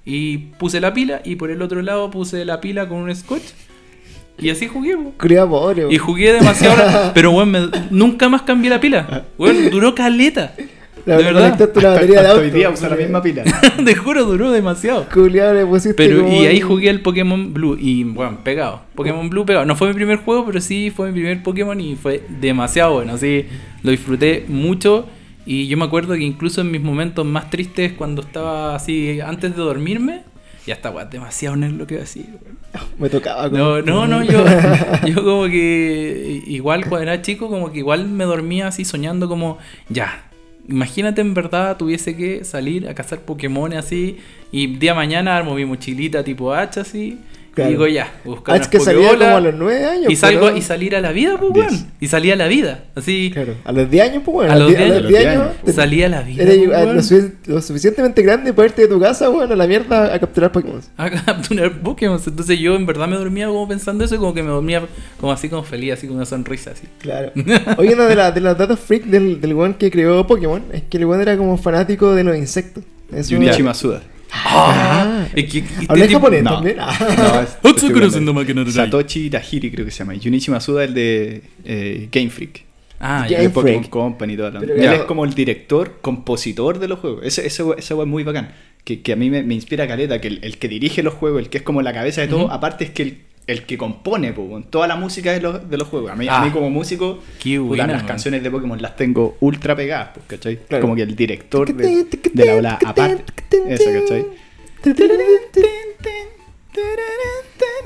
Y 0.04 0.38
puse 0.58 0.80
la 0.80 0.94
pila 0.94 1.20
y 1.24 1.34
por 1.34 1.50
el 1.50 1.60
otro 1.62 1.82
lado 1.82 2.10
puse 2.12 2.44
la 2.44 2.60
pila 2.60 2.88
con 2.88 2.98
un 2.98 3.14
scotch. 3.14 3.42
Y 4.38 4.50
así 4.50 4.68
jugué, 4.68 4.96
Y 5.90 5.96
jugué 5.98 6.32
demasiado. 6.32 7.10
pero, 7.14 7.30
weón, 7.32 7.50
me- 7.50 7.68
nunca 7.90 8.28
más 8.28 8.42
cambié 8.42 8.70
la 8.70 8.78
pila. 8.80 9.24
Weón, 9.38 9.70
duró 9.70 9.94
caleta. 9.94 10.54
La 11.06 11.16
de 11.16 11.22
verdad. 11.24 11.40
conectaste 11.42 11.78
una 11.78 11.88
Hasta- 11.88 12.00
batería 12.00 12.22
de 12.22 12.28
auto. 12.28 12.40
hoy 12.40 12.50
día 12.50 12.70
usa 12.70 12.88
la 12.88 12.96
misma 12.96 13.22
pila. 13.22 13.44
Te 13.84 13.94
juro, 13.94 14.24
duró 14.24 14.50
demasiado. 14.50 15.06
Culiao, 15.12 15.54
le 15.54 15.64
pusiste 15.64 15.94
Pero, 15.94 16.22
como 16.24 16.32
y 16.42 16.46
ahí 16.46 16.60
jugué 16.60 16.90
el 16.90 17.00
Pokémon 17.00 17.54
Blue. 17.54 17.76
Y, 17.80 18.04
bueno, 18.04 18.38
pegado. 18.42 18.82
Pokémon 18.94 19.30
Blue 19.30 19.46
pegado. 19.46 19.64
No 19.64 19.76
fue 19.76 19.88
mi 19.88 19.94
primer 19.94 20.18
juego, 20.18 20.44
pero 20.44 20.60
sí 20.60 20.92
fue 20.94 21.08
mi 21.08 21.12
primer 21.20 21.42
Pokémon 21.42 21.80
y 21.80 21.94
fue 21.96 22.22
demasiado 22.40 22.94
bueno. 22.94 23.12
Así, 23.14 23.46
lo 23.82 23.90
disfruté 23.92 24.44
mucho. 24.48 25.06
Y 25.46 25.68
yo 25.68 25.76
me 25.76 25.84
acuerdo 25.84 26.14
que 26.14 26.24
incluso 26.24 26.60
en 26.60 26.72
mis 26.72 26.82
momentos 26.82 27.24
más 27.24 27.50
tristes, 27.50 27.92
cuando 27.92 28.22
estaba 28.22 28.74
así, 28.74 29.20
antes 29.20 29.52
de 29.54 29.62
dormirme, 29.62 30.22
ya 30.66 30.74
estaba 30.74 31.04
demasiado 31.04 31.54
nerd 31.54 31.74
lo 31.74 31.86
que 31.86 31.94
iba 31.94 32.00
a 32.00 32.04
decir. 32.04 32.26
weón. 32.42 32.56
Me 32.98 33.08
tocaba. 33.08 33.48
como- 33.48 33.56
No, 33.62 33.80
no, 33.82 34.06
no, 34.08 34.24
yo, 34.24 34.44
yo 35.06 35.22
como 35.24 35.44
que 35.44 36.42
igual 36.48 36.80
cuando 36.88 37.04
era 37.08 37.22
chico, 37.22 37.48
como 37.48 37.70
que 37.70 37.78
igual 37.78 38.08
me 38.08 38.24
dormía 38.24 38.66
así 38.66 38.84
soñando 38.84 39.28
como, 39.28 39.58
ya, 39.88 40.24
imagínate 40.68 41.20
en 41.20 41.34
verdad 41.34 41.76
tuviese 41.76 42.16
que 42.16 42.44
salir 42.44 42.88
a 42.88 42.94
cazar 42.94 43.20
Pokémon 43.20 43.72
así 43.74 44.18
y 44.52 44.66
día 44.78 44.94
mañana 44.94 45.36
armo 45.36 45.54
mi 45.54 45.64
mochilita 45.64 46.24
tipo 46.24 46.52
H 46.52 46.80
así 46.80 47.18
Claro. 47.56 47.70
y 47.70 47.72
digo 47.72 47.86
ya, 47.86 48.12
buscar 48.22 48.54
Ah, 48.54 48.58
es 48.58 48.68
que 48.68 48.78
salía 48.78 49.08
como 49.16 49.24
a 49.36 49.40
los 49.40 49.54
9 49.54 49.84
años. 49.86 50.12
y 50.12 50.16
salgo 50.16 50.44
pero- 50.48 50.56
y 50.58 50.60
salir 50.62 50.94
a 50.94 51.00
la 51.00 51.10
vida, 51.10 51.38
pues 51.40 51.52
weón. 51.54 51.86
Y 52.00 52.06
salí 52.08 52.30
a 52.30 52.36
la 52.36 52.46
vida, 52.48 52.84
así 52.94 53.30
Claro, 53.32 53.54
a 53.64 53.72
los 53.72 53.90
10 53.90 54.04
años, 54.10 54.22
pues 54.24 54.34
bueno. 54.34 54.52
A 54.52 54.56
los 54.56 54.68
10 54.68 54.78
a 54.78 54.84
años. 54.84 54.96
los 55.02 55.08
10 55.08 55.26
años. 55.26 55.46
te- 55.64 55.72
salí 55.72 56.02
a 56.02 56.08
la 56.10 56.20
vida. 56.20 56.42
Eres 56.42 56.58
pues, 56.58 56.68
weón. 56.68 56.96
lo, 56.96 57.00
sufic- 57.02 57.32
lo 57.46 57.62
suficientemente 57.62 58.20
grande 58.22 58.52
para 58.52 58.68
irte 58.68 58.82
de 58.82 58.88
tu 58.88 59.00
casa, 59.00 59.28
bueno, 59.30 59.54
a 59.54 59.56
la 59.56 59.66
mierda 59.66 60.14
a 60.14 60.18
capturar 60.18 60.52
Pokémon. 60.52 60.82
a 60.98 61.10
capturar 61.10 61.72
Pokémon. 61.80 62.20
Entonces 62.26 62.58
yo 62.58 62.76
en 62.76 62.84
verdad 62.84 63.08
me 63.08 63.16
dormía 63.16 63.46
como 63.46 63.66
pensando 63.66 64.04
eso 64.04 64.14
y 64.16 64.18
como 64.18 64.34
que 64.34 64.42
me 64.42 64.50
dormía 64.50 64.82
como 65.18 65.32
así 65.32 65.48
como 65.48 65.62
feliz, 65.62 65.94
así 65.94 66.06
con 66.06 66.16
una 66.16 66.26
sonrisa 66.26 66.72
así. 66.72 66.86
Claro. 67.00 67.32
Oye, 67.78 67.94
una 67.94 68.04
de, 68.06 68.16
las 68.16 68.34
de 68.34 68.42
los 68.42 68.58
datos 68.58 68.78
freak 68.80 69.04
del, 69.04 69.40
del 69.40 69.54
weón 69.54 69.72
que 69.72 69.90
creó 69.90 70.26
Pokémon 70.26 70.62
es 70.74 70.82
que 70.82 70.98
el 70.98 71.06
weón 71.06 71.22
era 71.22 71.38
como 71.38 71.56
fanático 71.56 72.14
de 72.14 72.22
los 72.22 72.36
insectos. 72.36 72.84
Eso- 73.10 73.34
Junichi 73.34 73.62
Masuda. 73.62 74.02
Ah, 74.32 75.26
es 75.34 75.50
que, 75.50 75.58
y 75.58 75.64
¿Habla 75.88 76.08
japonés 76.08 76.42
no. 76.42 76.50
también? 76.54 76.76
Ah. 76.80 76.96
No, 77.00 77.40
es- 77.42 77.58
Satoshi 78.72 79.30
Tajiri 79.30 79.70
creo 79.70 79.84
que 79.84 79.90
se 79.90 79.98
llama. 79.98 80.14
Junichi 80.22 80.50
Masuda 80.50 80.84
el 80.84 80.94
de 80.94 81.42
eh, 81.64 82.08
Game 82.10 82.30
Freak. 82.30 82.64
Ah, 82.98 83.26
Ya, 83.28 83.38
Pokémon 83.50 83.80
Freak. 83.80 83.90
Company 83.90 84.32
y 84.32 84.36
toda 84.36 84.50
la 84.50 84.60
Pero 84.60 84.74
Él 84.74 84.82
es 84.84 85.02
como 85.02 85.24
el 85.24 85.34
director, 85.34 85.98
compositor 86.00 86.78
de 86.78 86.88
los 86.88 86.98
juegos. 86.98 87.20
Ese, 87.24 87.46
ese, 87.46 87.62
es 87.78 87.92
muy 88.06 88.22
bacán. 88.24 88.52
Que, 88.84 89.02
que 89.02 89.12
a 89.12 89.16
mí 89.16 89.30
me, 89.30 89.42
me 89.42 89.54
inspira 89.54 89.86
caleta, 89.88 90.20
que 90.20 90.28
el, 90.28 90.38
el 90.42 90.58
que 90.58 90.68
dirige 90.68 91.02
los 91.02 91.14
juegos, 91.14 91.40
el 91.42 91.48
que 91.50 91.58
es 91.58 91.62
como 91.64 91.82
la 91.82 91.92
cabeza 91.92 92.20
de 92.20 92.28
todo, 92.28 92.50
aparte 92.50 92.84
es 92.84 92.90
que 92.90 93.02
el, 93.02 93.18
el 93.46 93.64
que 93.64 93.78
compone 93.78 94.32
po, 94.32 94.60
toda 94.70 94.86
la 94.88 94.96
música 94.96 95.32
de 95.32 95.40
los, 95.40 95.70
de 95.70 95.76
los 95.78 95.86
juegos. 95.88 96.10
A 96.10 96.16
mí, 96.16 96.26
a 96.28 96.40
Ah. 96.40 96.44
mí 96.44 96.50
como 96.50 96.68
músico, 96.70 97.20
Qué 97.42 97.56
puta, 97.58 97.68
buena, 97.68 97.86
las 97.88 98.02
canciones 98.02 98.42
de 98.42 98.50
Pokémon 98.50 98.80
las 98.82 98.96
tengo 98.96 99.36
ultra 99.40 99.76
pegadas, 99.76 100.10
pues, 100.14 100.26
¿cachai? 100.26 100.58
Claro. 100.68 100.82
Como 100.82 100.96
que 100.96 101.02
el 101.02 101.14
director 101.14 101.72
de, 101.72 102.06
de 102.32 102.44
la 102.44 102.54
ola 102.56 102.78
aparte. 102.84 103.24
Eso, 103.68 103.84
¿cachai? 103.92 104.26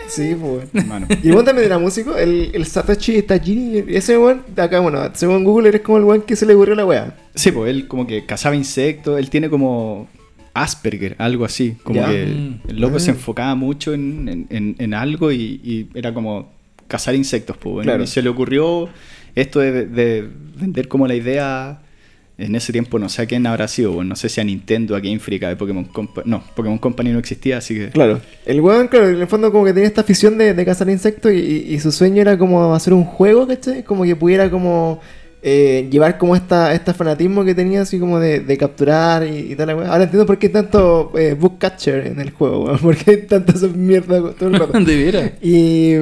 Sí, 0.09 0.35
pues. 0.41 0.65
Y 1.23 1.31
weón 1.31 1.45
también 1.45 1.67
era 1.67 1.79
músico, 1.79 2.17
el, 2.17 2.51
el 2.53 2.67
Satoshi 2.67 3.23
Tajiri. 3.23 3.85
Ese 3.97 4.19
weón, 4.19 4.43
de 4.49 4.63
acá, 4.63 4.81
bueno, 4.81 5.01
según 5.15 5.45
Google, 5.45 5.69
eres 5.69 5.83
como 5.83 5.99
el 5.99 6.05
weón 6.05 6.23
que 6.23 6.35
se 6.35 6.47
le 6.47 6.55
ocurrió 6.55 6.75
la 6.75 6.85
weá. 6.85 7.15
Sí, 7.37 7.53
pues 7.53 7.71
él 7.71 7.87
como 7.87 8.07
que 8.07 8.27
cazaba 8.27 8.57
insectos, 8.57 9.19
él 9.21 9.31
tiene 9.31 9.49
como 9.49 10.09
Asperger, 10.55 11.15
algo 11.19 11.45
así, 11.45 11.77
como 11.83 12.05
que 12.07 12.27
Mm. 12.27 12.71
el 12.71 12.81
loco 12.81 12.97
Ah. 12.97 13.01
se 13.01 13.11
enfocaba 13.11 13.55
mucho 13.55 13.93
en, 13.95 14.29
en- 14.29 14.47
en- 14.51 14.77
en 14.79 14.95
algo 14.95 15.31
y, 15.33 15.61
y 15.65 15.89
era 15.95 16.13
como 16.15 16.53
cazar 16.89 17.15
insectos, 17.15 17.57
pues 17.57 17.73
bueno, 17.73 17.91
Claro. 17.91 18.03
y 18.05 18.07
se 18.07 18.21
le 18.23 18.29
ocurrió 18.31 18.89
esto 19.37 19.61
de, 19.61 19.87
de 19.87 20.29
vender 20.57 20.89
como 20.89 21.07
la 21.07 21.15
idea 21.15 21.83
en 22.37 22.55
ese 22.55 22.73
tiempo, 22.73 22.99
no 22.99 23.09
sé 23.11 23.21
a 23.23 23.27
quién 23.27 23.47
habrá 23.47 23.69
sido, 23.69 23.93
pues, 23.95 24.07
no 24.07 24.17
sé 24.17 24.31
si 24.31 24.41
a 24.41 24.45
Nintendo, 24.45 24.97
a 24.97 25.01
Game 25.01 25.19
Freak, 25.19 25.43
a 25.45 25.59
Pokémon 25.59 25.85
Company, 25.85 26.29
no, 26.29 26.43
Pokémon 26.57 26.79
Company 26.79 27.11
no 27.11 27.19
existía, 27.19 27.59
así 27.59 27.75
que... 27.75 27.91
Claro. 27.91 28.19
El 28.47 28.61
weón, 28.63 28.89
claro, 28.89 29.11
en 29.11 29.21
el 29.21 29.27
fondo 29.27 29.53
como 29.53 29.67
que 29.67 29.75
tenía 29.75 29.87
esta 29.87 30.01
afición 30.01 30.39
de, 30.39 30.55
de 30.55 30.65
cazar 30.65 30.89
insectos 30.89 31.33
y, 31.33 31.37
y- 31.37 31.75
y 31.75 31.79
su 31.81 31.93
sueño 31.93 32.23
era 32.23 32.39
como 32.39 32.75
hacer 32.75 32.95
un 32.95 33.05
juego, 33.05 33.47
¿cachai? 33.47 33.85
Como 33.85 34.05
que 34.05 34.17
pudiera 34.17 34.51
como 34.51 35.01
eh, 35.43 35.89
llevar 35.91 36.19
como 36.19 36.37
esta, 36.37 36.75
este 36.75 36.93
fanatismo 36.93 37.45
que 37.45 37.55
tenía 37.55 37.83
así 37.83 37.99
como 37.99 38.21
de, 38.21 38.41
de 38.41 38.59
capturar 38.59 39.27
y, 39.27 39.53
y 39.53 39.57
tal. 39.57 39.71
Ahora 39.71 40.05
entiendo 40.05 40.27
por 40.27 40.39
qué 40.39 40.49
hay 40.49 40.53
tanto 40.53 41.13
eh, 41.17 41.35
book 41.35 41.59
catcher 41.59 42.07
en 42.07 42.21
el 42.21 42.31
juego, 42.31 42.65
weón. 42.65 42.79
Por 42.81 42.97
qué 42.97 43.11
hay 43.13 43.17
tanta 43.23 43.53
esa 43.53 43.69
mierda 43.69 44.21
todo 44.33 44.49
el 44.49 44.59
rato. 44.59 44.79
Y, 45.43 45.95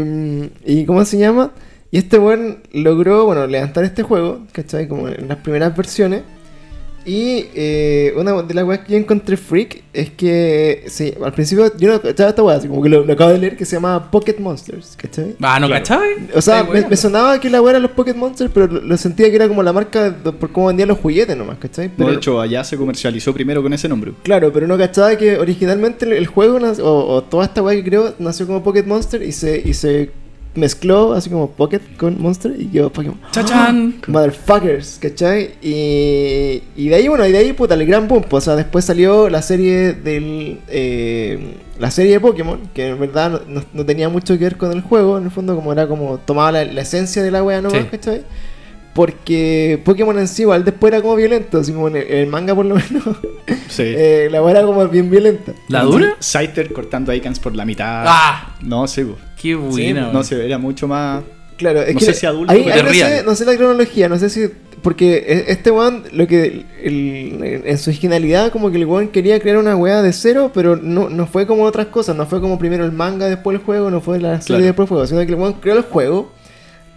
y 0.65 0.85
¿cómo 0.87 1.05
se 1.05 1.19
llama? 1.19 1.53
Y 1.91 1.99
este 1.99 2.19
weón 2.19 2.59
logró, 2.73 3.27
bueno, 3.27 3.47
levantar 3.47 3.85
este 3.85 4.03
juego, 4.03 4.41
¿cachai? 4.53 4.89
Como 4.89 5.09
en 5.09 5.29
las 5.29 5.39
primeras 5.39 5.77
versiones. 5.77 6.23
Y 7.09 7.47
eh, 7.55 8.13
una 8.17 8.43
de 8.43 8.53
las 8.53 8.65
weas 8.65 8.81
que 8.81 8.93
yo 8.93 8.99
encontré 8.99 9.39
freak 9.39 9.83
es 9.95 10.11
que, 10.11 10.85
sí, 10.89 11.15
al 11.25 11.33
principio 11.33 11.73
yo 11.79 11.91
no 11.91 12.03
cachaba 12.03 12.29
esta 12.29 12.43
wea, 12.43 12.57
así 12.57 12.69
como 12.69 12.83
que 12.83 12.91
lo, 12.91 13.03
lo 13.03 13.13
acabo 13.15 13.31
de 13.31 13.39
leer, 13.39 13.57
que 13.57 13.65
se 13.65 13.77
llama 13.77 14.11
Pocket 14.11 14.37
Monsters, 14.39 14.95
¿cachai? 14.97 15.35
Ah, 15.41 15.59
¿no 15.59 15.69
Claro. 15.69 15.83
cachai? 15.83 16.29
O 16.35 16.43
sea, 16.43 16.65
me, 16.65 16.97
sonaba 16.97 17.41
que 17.41 17.49
la 17.49 17.63
wea 17.63 17.71
eran 17.71 17.83
los 17.83 17.93
Pocket 17.93 18.13
Monsters, 18.15 18.51
pero 18.53 18.67
lo, 18.67 18.81
lo 18.83 18.97
sentía 18.99 19.31
que 19.31 19.37
era 19.37 19.49
como 19.49 19.63
la 19.63 19.73
marca 19.73 20.11
de- 20.11 20.33
por 20.33 20.53
cómo 20.53 20.67
vendían 20.67 20.89
los 20.91 20.99
juguetes 20.99 21.35
nomás, 21.35 21.57
¿cachai? 21.57 21.91
Pero, 21.97 22.11
de 22.11 22.17
hecho, 22.17 22.41
allá 22.43 22.63
se 22.63 22.77
comercializó 22.77 23.33
primero 23.33 23.63
con 23.63 23.73
ese 23.73 23.89
nombre. 23.89 24.13
Claro, 24.23 24.53
pero 24.53 24.67
no 24.67 24.77
cachaba 24.77 25.17
que 25.17 25.39
originalmente 25.39 26.05
el, 26.05 26.13
el 26.13 26.27
juego, 26.27 26.59
o, 26.59 27.15
o 27.15 27.23
toda 27.23 27.47
esta 27.47 27.63
weá 27.63 27.75
que 27.75 27.85
creo, 27.85 28.15
nació 28.19 28.47
como 28.47 28.63
Pocket 28.63 28.85
Monster 28.85 29.23
y 29.23 29.33
se, 29.33 29.63
y 29.65 29.73
se 29.73 30.11
mezcló 30.59 31.15
así 31.15 31.31
como 31.31 31.51
Pocket 31.51 31.81
con 31.97 32.21
Monster 32.21 32.55
y 32.59 32.67
quedó 32.67 32.91
Pokémon. 32.93 33.19
¡Chachán! 33.33 33.95
Motherfuckers, 34.07 34.99
¿cachai? 35.01 35.53
Y, 35.63 36.63
y 36.77 36.89
de 36.89 36.95
ahí, 36.95 37.09
bueno, 37.09 37.27
y 37.27 37.33
de 37.33 37.39
ahí, 37.39 37.53
puta, 37.55 37.75
el 37.75 37.87
gran 37.87 38.07
boom. 38.09 38.25
pues, 38.29 38.45
O 38.45 38.45
sea, 38.45 38.57
después 38.57 38.85
salió 38.85 39.29
la 39.31 39.41
serie 39.43 39.93
del. 39.95 40.61
eh, 40.69 41.55
la 41.79 41.91
serie 41.91 42.13
de 42.13 42.21
Pokémon, 42.21 42.59
que 42.75 42.89
en 42.89 42.99
verdad 43.01 43.41
no, 43.47 43.87
tenía 43.87 44.09
mucho 44.09 44.37
que 44.37 44.45
ver 44.45 44.57
con 44.57 44.73
el 44.73 44.83
juego, 44.83 45.17
en 45.17 45.25
el 45.25 45.31
fondo, 45.31 45.55
como 45.55 45.73
era 45.73 45.87
como 45.87 46.19
tomaba 46.19 46.51
la, 46.53 46.65
la 46.65 46.81
esencia 46.83 47.23
de 47.23 47.31
la 47.31 47.43
wea 47.45 47.63
nomás, 47.63 47.83
Sí. 47.83 47.87
¿cachai? 47.91 48.23
Porque 48.95 49.81
Pokémon 49.85 50.19
en 50.19 50.27
sí, 50.27 50.43
igual 50.43 50.65
después 50.65 50.93
era 50.93 51.01
como 51.01 51.15
violento, 51.15 51.59
así 51.59 51.73
como 51.73 51.87
en 51.87 51.97
el, 51.99 52.03
en 52.11 52.19
el 52.19 52.27
manga 52.27 52.55
por 52.55 52.67
lo 52.67 52.75
menos. 52.75 53.05
Sí. 53.69 53.83
eh, 53.87 54.29
la 54.31 54.43
wea 54.43 54.53
era 54.59 54.63
como 54.67 54.87
bien 54.89 55.09
violenta. 55.11 55.53
¿La 55.69 55.83
dura? 55.83 56.17
Scyther 56.21 56.73
cortando 56.73 57.13
Icans 57.15 57.39
por 57.39 57.55
la 57.55 57.65
mitad. 57.65 58.05
¡Ah! 58.09 58.57
No 58.63 58.89
sé, 58.89 59.05
po. 59.05 59.17
¡Qué 59.41 59.55
buena! 59.55 60.11
no 60.13 60.23
sé, 60.23 60.45
era 60.45 60.59
mucho 60.59 60.89
más. 60.89 61.23
Claro, 61.57 61.83
es 61.83 61.93
No 61.95 61.99
que 61.99 62.05
sé 62.07 62.15
si 62.15 62.25
adulto, 62.27 62.53
ahí, 62.53 62.63
pero 62.65 62.75
ahí 62.75 62.79
de 62.79 62.83
no, 62.85 62.91
sé, 62.95 63.01
real. 63.11 63.25
no 63.27 63.35
sé 63.35 63.45
la 63.45 63.57
cronología, 63.57 64.09
no 64.09 64.17
sé 64.19 64.31
si. 64.31 64.49
Porque 64.81 65.17
e- 65.27 65.45
este 65.49 65.73
weón, 65.73 66.05
lo 66.13 66.27
que. 66.29 66.65
el- 66.85 67.63
en 67.65 67.79
su 67.79 67.91
originalidad, 67.91 68.53
como 68.53 68.71
que 68.71 68.77
el 68.77 68.87
weón 68.87 69.09
quería 69.09 69.41
crear 69.41 69.57
una 69.59 69.75
weá 69.75 70.01
de 70.03 70.13
cero, 70.13 70.53
pero 70.55 70.77
no, 70.77 71.09
no 71.11 71.27
fue 71.27 71.49
como 71.49 71.65
otras 71.65 71.87
cosas. 71.89 72.15
No 72.15 72.27
fue 72.27 72.41
como 72.41 72.59
primero 72.61 72.85
el 72.85 72.93
manga, 72.93 73.29
después 73.29 73.59
el 73.59 73.65
juego, 73.65 73.91
no 73.91 74.01
fue 74.01 74.21
la 74.21 74.41
serie, 74.41 74.47
Claro. 74.47 74.65
después 74.67 74.87
el 74.87 74.89
juego. 74.91 75.07
Sino 75.09 75.21
que 75.27 75.33
el 75.33 75.35
weón 75.35 75.55
creó 75.55 75.77
el 75.77 75.83
juego 75.83 76.33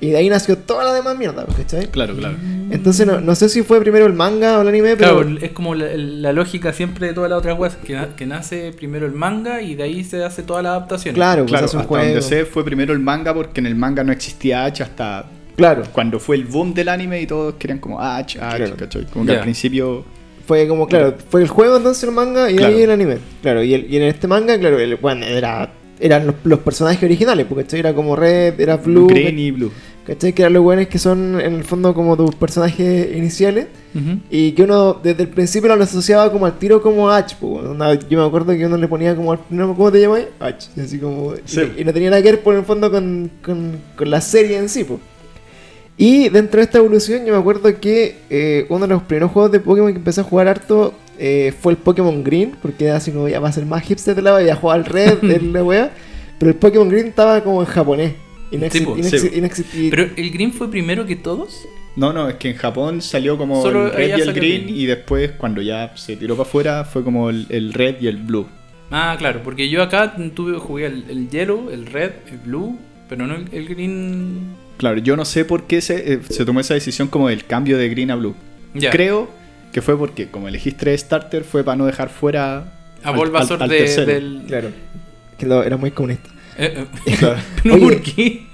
y 0.02 0.10
de 0.10 0.18
ahí 0.18 0.30
nació 0.30 0.58
toda 0.58 0.84
la 0.84 0.94
demás 0.94 1.18
mierda, 1.18 1.46
¿cachai? 1.56 1.88
Claro, 1.88 2.16
claro. 2.16 2.36
Entonces 2.72 3.06
no, 3.08 3.22
no 3.22 3.36
sé 3.36 3.48
si 3.50 3.62
fue 3.62 3.80
primero 3.80 4.06
el 4.08 4.14
manga 4.14 4.58
o 4.58 4.62
el 4.64 4.68
anime, 4.68 4.98
pero. 4.98 5.22
Claro, 5.22 5.38
es 5.42 5.52
como 5.52 5.76
la, 5.76 5.86
la 5.96 6.34
lógica 6.34 6.74
siempre 6.74 7.08
de 7.08 7.14
todas 7.14 7.30
las 7.30 7.40
otras 7.40 7.58
weas, 7.58 7.76
que, 7.78 7.98
que 8.18 8.26
nace 8.26 8.72
primero 8.74 9.06
el 9.06 9.12
manga 9.14 9.62
y 9.62 9.76
de 9.76 9.84
ahí 9.84 10.04
se 10.04 10.24
hace 10.24 10.44
toda 10.44 10.62
la 10.62 10.70
adaptación. 10.72 11.14
Claro, 11.16 11.44
pues 11.44 11.52
Claro, 11.52 11.66
hasta 11.66 11.84
juego. 11.84 12.04
donde 12.06 12.22
sé 12.22 12.46
fue 12.46 12.66
primero 12.66 12.94
el 12.94 13.00
manga 13.00 13.34
porque 13.34 13.60
en 13.62 13.68
el 13.68 13.76
manga 13.76 14.04
no 14.04 14.12
existía 14.12 14.66
H 14.66 14.84
hasta 14.84 15.26
Claro. 15.56 15.84
cuando 15.92 16.20
fue 16.20 16.38
el 16.38 16.46
boom 16.46 16.74
del 16.74 16.90
anime 16.90 17.22
y 17.22 17.28
todos 17.28 17.56
querían 17.56 17.78
como 17.80 18.02
H, 18.02 18.40
H, 18.42 18.58
Claro. 18.58 18.76
¿cachai? 18.78 19.06
Como 19.06 19.26
que 19.26 19.34
al 19.34 19.42
principio 19.42 20.04
Fue 20.48 20.68
como, 20.68 20.88
claro, 20.88 21.16
fue 21.30 21.44
el 21.44 21.48
juego 21.48 21.78
entonces 21.78 22.04
el 22.04 22.12
manga 22.12 22.50
y 22.50 22.56
Claro. 22.56 22.76
ahí 22.76 22.82
el 22.82 22.90
anime. 22.92 23.20
Claro, 23.44 23.62
y, 23.64 23.74
el- 23.76 23.94
y 23.94 23.98
en 23.98 24.04
este 24.04 24.28
manga, 24.28 24.58
claro, 24.58 24.80
el, 24.80 24.96
bueno, 24.96 25.24
era, 25.26 25.72
eran 26.00 26.26
los, 26.26 26.36
los 26.44 26.60
personajes 26.60 27.02
originales, 27.04 27.46
porque 27.48 27.64
¿cachai? 27.66 27.80
era 27.82 27.94
como 27.94 28.16
Red, 28.16 28.60
era 28.60 28.78
Blue, 28.78 29.08
Green 29.08 29.38
y 29.38 29.52
Blue. 29.52 29.72
¿Cachai? 30.06 30.34
Que 30.34 30.42
eran 30.44 30.54
los 30.54 30.64
buenos 30.64 30.88
que 30.88 30.98
son 31.00 31.40
en 31.40 31.54
el 31.56 31.64
fondo 31.64 31.94
como 31.94 32.16
tus 32.18 32.36
personajes 32.36 33.16
iniciales. 33.16 33.68
Y 34.30 34.54
que 34.54 34.64
uno 34.64 34.94
desde 34.94 35.24
el 35.24 35.30
principio 35.30 35.76
lo 35.76 35.84
asociaba 35.84 36.32
como 36.32 36.46
al 36.46 36.58
tiro 36.58 36.82
como 36.82 37.10
H. 37.12 37.36
pues, 37.40 37.64
yo 38.10 38.20
me 38.20 38.26
acuerdo 38.26 38.54
que 38.54 38.66
uno 38.66 38.78
le 38.78 38.88
ponía 38.88 39.16
como 39.16 39.34
al 39.34 39.40
no, 39.50 39.76
¿cómo 39.76 39.92
te 39.92 40.00
llamas? 40.00 40.22
H. 40.40 40.70
y 40.78 40.80
Así 40.80 40.98
como, 40.98 41.34
y- 41.36 41.40
Sí. 41.46 41.62
y, 41.78 41.84
no 41.84 41.92
tenía 41.94 42.10
nada 42.10 42.22
que 42.22 42.32
ver 42.32 42.42
por 42.42 42.56
el 42.56 42.64
fondo 42.64 42.90
con, 42.90 43.30
con, 43.44 43.78
con 43.98 44.10
la 44.10 44.22
serie 44.22 44.58
en 44.58 44.70
sí. 44.70 44.84
pues. 44.86 45.00
Y 45.98 46.30
dentro 46.30 46.60
de 46.60 46.64
esta 46.64 46.78
evolución 46.78 47.26
yo 47.26 47.34
me 47.34 47.40
acuerdo 47.40 47.80
que 47.80 48.16
eh, 48.30 48.66
uno 48.70 48.88
de 48.88 48.94
los 48.94 49.04
primeros 49.04 49.32
juegos 49.32 49.52
de 49.52 49.60
Pokémon 49.60 49.92
que 49.92 49.98
empecé 49.98 50.22
a 50.22 50.24
jugar 50.24 50.48
harto 50.48 50.94
eh, 51.20 51.54
fue 51.60 51.74
el 51.74 51.78
Pokémon 51.78 52.24
Green, 52.24 52.56
porque 52.62 52.86
era 52.86 52.96
así 52.96 53.12
como 53.12 53.28
ya 53.28 53.40
va 53.40 53.50
a 53.50 53.52
ser 53.52 53.66
más 53.66 53.84
hipster 53.84 54.16
de 54.16 54.22
la 54.22 54.34
wea, 54.36 54.46
ya 54.48 54.56
jugaba 54.56 54.76
al 54.80 54.86
Red 54.86 55.18
de 55.22 55.42
la 55.42 55.64
wea, 55.64 55.92
pero 56.40 56.52
el 56.52 56.58
Pokémon 56.58 56.90
Green 56.90 57.08
estaba 57.08 57.44
como 57.44 57.62
en 57.62 57.68
japonés. 57.68 58.14
Y 58.52 58.58
no, 58.58 58.70
Sí, 58.70 58.80
exi- 58.80 58.86
po, 58.86 58.98
y 58.98 59.02
no 59.02 59.08
sí, 59.10 59.16
exi- 59.16 59.30
po. 59.30 59.36
y 59.38 59.42
no 59.42 59.48
exi- 59.48 59.66
y- 59.74 59.90
Pero 59.90 60.04
el 60.16 60.32
Green 60.32 60.54
fue 60.54 60.70
primero 60.70 61.06
que 61.06 61.16
todos. 61.16 61.66
No, 61.96 62.14
no, 62.14 62.30
es 62.30 62.36
que 62.36 62.50
en 62.52 62.56
Japón 62.58 63.02
salió 63.02 63.38
como 63.38 63.62
Solo 63.62 63.88
el 63.88 63.94
red 63.94 64.18
y 64.18 64.22
el 64.22 64.34
green 64.34 64.64
green. 64.66 64.76
y 64.78 64.86
después 64.86 65.32
cuando 65.32 65.62
ya 65.62 65.92
se 65.98 66.16
tiró 66.16 66.36
para 66.38 66.48
afuera 66.48 66.84
fue 66.86 67.04
como 67.04 67.30
el, 67.30 67.46
el 67.50 67.74
red 67.74 67.96
y 68.02 68.08
el 68.08 68.18
blue. 68.18 68.48
Ah, 68.92 69.16
claro, 69.18 69.42
porque 69.44 69.70
yo 69.70 69.82
acá 69.84 70.16
tuve, 70.36 70.58
jugué 70.58 70.86
el, 70.88 71.06
el 71.10 71.30
yellow, 71.30 71.70
el 71.70 71.86
red, 71.86 72.12
el 72.30 72.38
blue, 72.38 72.78
pero 73.10 73.28
no 73.28 73.36
el, 73.36 73.46
el 73.52 73.68
green. 73.68 74.40
Claro, 74.78 75.00
yo 75.00 75.16
no 75.18 75.26
sé 75.26 75.44
por 75.46 75.64
qué 75.68 75.82
se, 75.82 76.14
eh, 76.14 76.20
se 76.30 76.44
tomó 76.46 76.60
esa 76.62 76.74
decisión 76.74 77.08
como 77.08 77.28
del 77.30 77.46
cambio 77.46 77.78
de 77.78 77.90
green 77.90 78.12
a 78.12 78.16
blue. 78.16 78.36
Ya. 78.74 78.90
Creo 78.90 79.30
que 79.74 79.82
fue 79.82 79.98
porque 79.98 80.28
como 80.30 80.48
elegís 80.48 80.76
tres 80.78 81.02
starter 81.02 81.44
fue 81.44 81.64
para 81.64 81.76
no 81.78 81.86
dejar 81.86 82.10
fuera 82.10 82.74
A 83.04 83.10
al- 83.10 83.16
Bulbasaur 83.16 83.58
al- 83.58 83.64
al 83.64 83.70
de- 83.70 83.78
tercero. 83.80 84.06
del. 84.08 84.44
Claro, 84.48 84.70
que 85.38 85.46
lo- 85.46 85.64
era 85.64 85.76
muy 85.78 85.92
comunista. 85.92 86.30
Eh, 86.58 86.86
eh, 87.06 87.16
Claro. 87.18 87.40
¿Pero 87.64 87.76
Oye. 87.76 87.84
por 87.84 88.02
qué? 88.02 88.46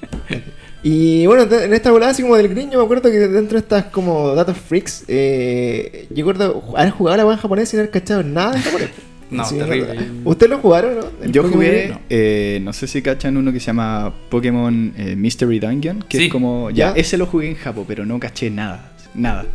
Y 0.83 1.25
bueno, 1.25 1.43
en 1.53 1.73
esta 1.73 1.91
volada 1.91 2.11
así 2.11 2.21
como 2.21 2.37
del 2.37 2.47
Green, 2.49 2.69
yo 2.71 2.77
me 2.79 2.85
acuerdo 2.85 3.09
que 3.11 3.17
dentro 3.17 3.57
de 3.57 3.59
estas 3.63 3.85
como 3.85 4.33
datos 4.35 4.57
freaks, 4.57 5.03
eh, 5.07 6.07
yo 6.11 6.17
recuerdo 6.25 6.63
haber 6.77 6.91
jugado 6.91 7.17
la 7.17 7.25
web 7.25 7.33
en 7.33 7.39
japonés 7.41 7.69
sin 7.69 7.79
haber 7.79 7.91
cachado 7.91 8.23
nada 8.23 8.55
en 8.55 8.61
japonés. 8.61 8.89
No, 9.29 9.43
Así, 9.43 9.57
terrible. 9.57 9.93
¿Ustedes 10.23 10.49
lo 10.51 10.59
jugaron, 10.59 10.99
no? 10.99 11.05
El 11.21 11.33
Yo 11.33 11.41
Pokémon 11.41 11.65
jugué, 11.65 11.87
no. 11.89 11.99
eh, 12.09 12.59
no 12.63 12.71
sé 12.71 12.87
si 12.87 13.01
cachan 13.01 13.35
uno 13.35 13.51
que 13.51 13.59
se 13.59 13.65
llama 13.65 14.13
Pokémon 14.29 14.93
eh, 14.97 15.17
Mystery 15.17 15.59
Dungeon, 15.59 16.01
que 16.07 16.17
Sí. 16.17 16.23
es 16.27 16.31
como, 16.31 16.69
ya, 16.71 16.93
¿Ya? 16.95 17.01
ese 17.01 17.17
lo 17.17 17.25
jugué 17.25 17.49
en 17.49 17.55
Japón, 17.55 17.83
pero 17.89 18.05
no 18.05 18.17
caché 18.21 18.49
nada, 18.49 18.93
nada. 19.13 19.45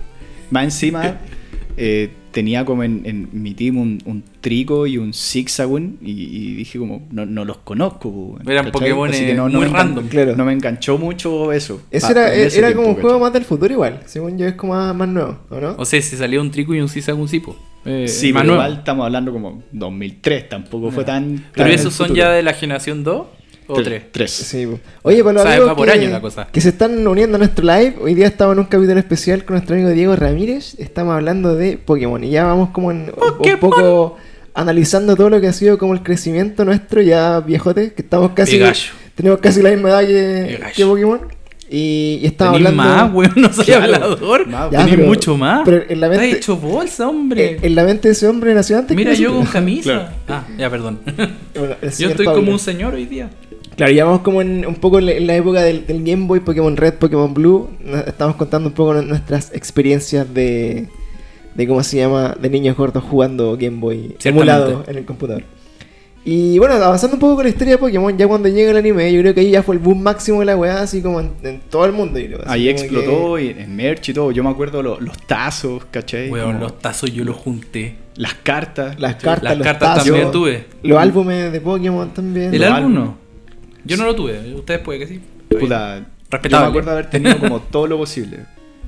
Más 0.50 0.64
encima, 0.64 1.16
eh, 1.78 2.10
tenía 2.32 2.64
como 2.64 2.82
en, 2.82 3.02
en 3.04 3.28
mi 3.32 3.54
team 3.54 3.76
un, 3.76 3.98
un 4.04 4.24
Trico 4.40 4.86
y 4.86 4.98
un 4.98 5.12
Zigzagoon 5.14 5.98
y, 6.02 6.10
y 6.10 6.54
dije 6.56 6.78
como, 6.78 7.06
no, 7.12 7.24
no 7.26 7.44
los 7.44 7.58
conozco. 7.58 8.38
Eran 8.46 8.72
que 8.72 9.34
no, 9.34 9.48
no 9.48 9.58
muy 9.60 9.66
me 9.68 9.72
engan- 9.72 9.76
random. 9.76 10.08
Claro. 10.08 10.36
No 10.36 10.44
me 10.44 10.52
enganchó 10.52 10.98
mucho 10.98 11.52
eso. 11.52 11.82
Ese 11.90 12.06
pa- 12.06 12.12
era, 12.12 12.34
era 12.34 12.50
tiempo, 12.50 12.76
como 12.82 12.88
un 12.96 13.00
juego 13.00 13.18
más 13.20 13.32
del 13.32 13.44
futuro 13.44 13.72
igual, 13.72 14.00
según 14.06 14.36
yo 14.38 14.46
es 14.46 14.54
como 14.54 14.72
más, 14.74 14.94
más 14.96 15.08
nuevo, 15.08 15.38
¿o 15.50 15.60
no? 15.60 15.74
O 15.78 15.84
sea, 15.84 16.00
si 16.02 16.16
salió 16.16 16.40
un 16.40 16.50
trico 16.50 16.74
y 16.74 16.80
un 16.80 16.88
Cisago 16.88 17.20
un 17.20 17.28
Cipo. 17.28 17.56
Eh, 17.84 18.06
Sí, 18.08 18.32
más 18.32 18.42
pero 18.42 18.54
nuevo. 18.54 18.62
igual 18.68 18.78
estamos 18.78 19.06
hablando 19.06 19.32
como 19.32 19.62
2003, 19.72 20.48
tampoco 20.48 20.90
fue 20.90 21.04
tan... 21.04 21.44
Pero 21.52 21.64
tan 21.68 21.70
esos 21.74 21.92
son 21.94 22.08
futuro. 22.08 22.24
ya 22.26 22.32
de 22.32 22.42
la 22.42 22.54
generación 22.54 23.02
2 23.04 23.26
o 23.66 23.74
Tre- 23.76 23.84
3. 23.84 24.02
Tres. 24.12 24.30
Sí. 24.30 24.66
Oye, 25.02 25.22
para 25.22 25.32
los 25.34 25.42
O 25.42 25.44
sea, 25.46 25.52
amigos 25.54 25.70
va 25.70 25.76
por 25.76 25.86
que, 25.86 25.92
año 25.92 26.10
la 26.10 26.20
cosa. 26.20 26.48
que 26.52 26.60
se 26.60 26.68
están 26.70 27.06
uniendo 27.06 27.36
a 27.36 27.38
nuestro 27.38 27.64
live, 27.64 27.96
hoy 28.00 28.14
día 28.14 28.26
estamos 28.26 28.54
en 28.54 28.58
un 28.60 28.64
capítulo 28.66 28.98
especial 28.98 29.44
con 29.44 29.54
nuestro 29.54 29.74
amigo 29.74 29.90
Diego 29.90 30.16
Ramírez. 30.16 30.74
Estamos 30.78 31.14
hablando 31.14 31.54
de 31.54 31.76
Pokémon 31.78 32.22
y 32.24 32.30
ya 32.30 32.44
vamos 32.44 32.70
como 32.70 32.90
en, 32.90 33.12
un- 33.16 33.58
poco 33.60 34.16
analizando 34.54 35.16
todo 35.16 35.30
lo 35.30 35.40
que 35.40 35.48
ha 35.48 35.52
sido 35.52 35.78
como 35.78 35.94
el 35.94 36.02
crecimiento 36.02 36.64
nuestro 36.64 37.00
ya 37.00 37.40
viejote, 37.40 37.92
que 37.94 38.02
estamos 38.02 38.32
casi 38.32 38.60
tenemos 39.14 39.40
casi 39.40 39.62
la 39.62 39.70
misma 39.70 39.90
edad 39.90 40.06
que, 40.06 40.84
Pokémon. 40.84 41.20
Y, 41.74 42.18
y 42.22 42.26
estamos 42.26 42.58
Tenís 42.58 42.68
hablando 42.68 42.94
más, 43.06 43.14
weón, 43.14 43.32
no 43.36 43.50
soy 43.50 43.64
Claro. 43.64 43.84
hablador. 43.94 44.46
Más, 44.46 44.70
Ya, 44.70 44.78
Tenís 44.80 44.94
pero- 44.96 45.06
mucho 45.06 45.36
más. 45.38 45.62
pero 45.64 45.82
en 45.88 46.00
la 46.02 46.08
mente- 46.10 46.30
hecho 46.32 46.54
bolsa, 46.58 47.08
hombre. 47.08 47.52
Eh, 47.52 47.58
en 47.62 47.74
la 47.74 47.84
mente 47.84 48.08
de 48.08 48.12
ese 48.12 48.28
hombre 48.28 48.52
nació 48.52 48.76
antes 48.76 48.94
que 48.94 49.02
Mira, 49.02 49.14
yo 49.14 49.32
con 49.34 49.46
camisa. 49.46 49.82
Claro. 49.84 50.08
Ah, 50.28 50.44
ya, 50.58 50.68
perdón. 50.68 51.00
Bueno, 51.54 51.76
yo 51.80 52.08
estoy 52.10 52.26
Pablo. 52.26 52.40
como 52.42 52.52
un 52.52 52.58
señor 52.58 52.92
hoy 52.92 53.06
día. 53.06 53.30
Claro, 53.76 53.92
ya 53.92 54.04
vamos 54.04 54.20
como 54.20 54.42
en, 54.42 54.66
un 54.66 54.74
poco 54.76 54.98
en 54.98 55.26
la, 55.26 55.34
época 55.34 55.62
del, 55.62 55.86
del 55.86 56.04
Game 56.04 56.26
Boy, 56.26 56.40
Pokémon 56.40 56.76
Red, 56.76 56.94
Pokémon 56.94 57.32
Blue. 57.32 57.70
Estamos 58.06 58.36
contando 58.36 58.68
un 58.68 58.74
poco 58.74 58.94
nuestras 59.02 59.52
experiencias 59.54 60.32
de, 60.32 60.88
de 61.54 61.66
cómo 61.66 61.82
se 61.82 61.96
llama, 61.98 62.36
de 62.40 62.50
niños 62.50 62.76
gordos 62.76 63.02
jugando 63.04 63.56
Game 63.58 63.78
Boy 63.80 64.16
emulado 64.24 64.84
en 64.86 64.96
el 64.98 65.04
computador. 65.04 65.44
Y 66.24 66.56
bueno, 66.60 66.74
avanzando 66.74 67.16
un 67.16 67.20
poco 67.20 67.34
con 67.34 67.44
la 67.44 67.50
historia 67.50 67.72
de 67.72 67.78
Pokémon, 67.78 68.16
ya 68.16 68.28
cuando 68.28 68.48
llega 68.48 68.70
el 68.70 68.76
anime, 68.76 69.12
yo 69.12 69.20
creo 69.22 69.34
que 69.34 69.40
ahí 69.40 69.50
ya 69.50 69.64
fue 69.64 69.74
el 69.74 69.80
boom 69.80 70.02
máximo 70.04 70.38
de 70.38 70.46
la 70.46 70.56
weá, 70.56 70.80
así 70.80 71.02
como 71.02 71.18
en, 71.18 71.32
en 71.42 71.60
todo 71.68 71.84
el 71.84 71.90
mundo. 71.90 72.16
yo 72.20 72.26
creo, 72.26 72.38
así 72.42 72.50
Ahí 72.52 72.68
explotó 72.68 73.40
y 73.40 73.48
en 73.48 73.74
merch 73.74 74.10
y 74.10 74.14
todo. 74.14 74.30
Yo 74.30 74.44
me 74.44 74.50
acuerdo 74.50 74.84
lo- 74.84 75.00
los 75.00 75.18
tazos, 75.26 75.84
¿cachai? 75.90 76.30
Weón, 76.30 76.52
Como 76.52 76.60
los 76.60 76.78
tazos 76.78 77.12
yo 77.12 77.24
los 77.24 77.34
junté. 77.36 77.96
Las 78.14 78.34
cartas. 78.34 79.00
Las 79.00 79.16
cartas, 79.16 79.42
Las 79.42 79.58
los 79.58 79.64
cartas 79.66 79.94
tazos, 79.96 80.04
también 80.04 80.30
tuve. 80.30 80.64
Los 80.84 80.96
álbumes 80.98 81.50
de 81.50 81.60
Pokémon 81.60 82.10
también. 82.14 82.54
¿El 82.54 82.62
álbum 82.62 82.76
álbumes. 82.76 82.98
no? 83.04 83.21
Yo 83.84 83.96
no 83.96 84.04
lo 84.04 84.14
tuve. 84.14 84.54
Ustedes 84.54 84.80
puede 84.80 84.98
que 85.00 85.06
sí. 85.06 85.20
Puta, 85.60 85.98
yo 85.98 86.04
Respetable. 86.30 86.64
me 86.66 86.70
acuerdo 86.70 86.90
haber 86.92 87.10
tenido 87.10 87.38
como 87.38 87.60
todo 87.70 87.86
lo 87.86 87.98
posible. 87.98 88.38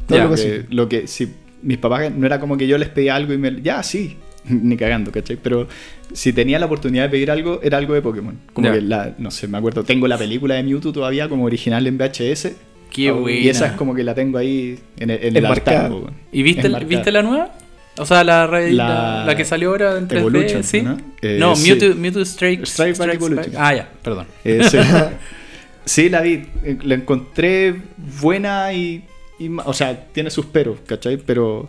Todo 0.06 0.18
Ya, 0.18 0.24
lo 0.24 0.30
que- 0.30 0.36
posible. 0.36 0.66
lo 0.70 0.88
que 0.88 1.06
si 1.06 1.28
mis 1.62 1.78
papás 1.78 2.12
no 2.14 2.26
era 2.26 2.38
como 2.40 2.56
que 2.56 2.66
yo 2.66 2.76
les 2.78 2.88
pedía 2.90 3.14
algo 3.16 3.32
y 3.32 3.38
me 3.38 3.62
ya 3.62 3.82
sí 3.82 4.16
ni 4.48 4.76
cagando 4.76 5.10
¿cachai? 5.10 5.38
pero 5.42 5.66
si 6.12 6.34
tenía 6.34 6.58
la 6.58 6.66
oportunidad 6.66 7.04
de 7.04 7.08
pedir 7.08 7.30
algo 7.30 7.60
era 7.62 7.78
algo 7.78 7.94
de 7.94 8.02
Pokémon 8.02 8.38
como 8.52 8.66
Ya. 8.68 8.74
que 8.74 8.80
la 8.82 9.14
no 9.16 9.30
sé 9.30 9.48
me 9.48 9.56
acuerdo 9.56 9.82
tengo 9.82 10.06
la 10.06 10.18
película 10.18 10.56
de 10.56 10.62
Mewtwo 10.62 10.92
todavía 10.92 11.26
como 11.30 11.44
original 11.44 11.86
en 11.86 11.96
VHS 11.96 12.52
Qué 12.90 13.10
buena. 13.10 13.38
y 13.40 13.48
esa 13.48 13.66
es 13.68 13.72
como 13.72 13.94
que 13.94 14.04
la 14.04 14.14
tengo 14.14 14.36
ahí 14.36 14.78
en 14.98 15.08
el, 15.10 15.24
en 15.24 15.36
el 15.38 15.46
altar. 15.46 15.90
¿Y 16.30 16.42
viste, 16.42 16.66
Enmarcada. 16.66 16.88
viste 16.88 17.10
la 17.12 17.22
nueva? 17.22 17.50
O 17.96 18.04
sea, 18.06 18.24
la, 18.24 18.46
La- 18.46 18.60
la, 18.70 19.24
la 19.26 19.36
que 19.36 19.44
salió 19.44 19.70
ahora 19.70 19.96
en 19.98 20.08
3D, 20.08 20.18
Evolution, 20.18 20.64
¿sí? 20.64 20.82
¿no? 20.82 20.96
Eh, 21.22 21.36
no, 21.38 21.54
sí. 21.54 21.70
Mewtwo, 21.70 21.94
Mewtwo 21.94 22.22
Strike, 22.24 22.62
Strike 22.66 22.98
Back 22.98 23.08
Strikes 23.10 23.24
Evolution. 23.24 23.52
Back. 23.52 23.62
Ah, 23.64 23.74
ya, 23.74 23.88
perdón. 24.02 24.26
Eh, 24.44 24.60
sí. 24.68 24.78
Sí, 25.86 26.08
la 26.08 26.22
vi. 26.22 26.46
Eh, 26.64 26.78
La 26.82 26.94
encontré 26.94 27.74
buena 28.20 28.72
y, 28.72 29.04
y 29.38 29.50
O 29.66 29.74
sea, 29.74 30.06
tiene 30.12 30.30
sus 30.30 30.46
peros, 30.46 30.78
¿cachai? 30.86 31.18
Pero, 31.18 31.68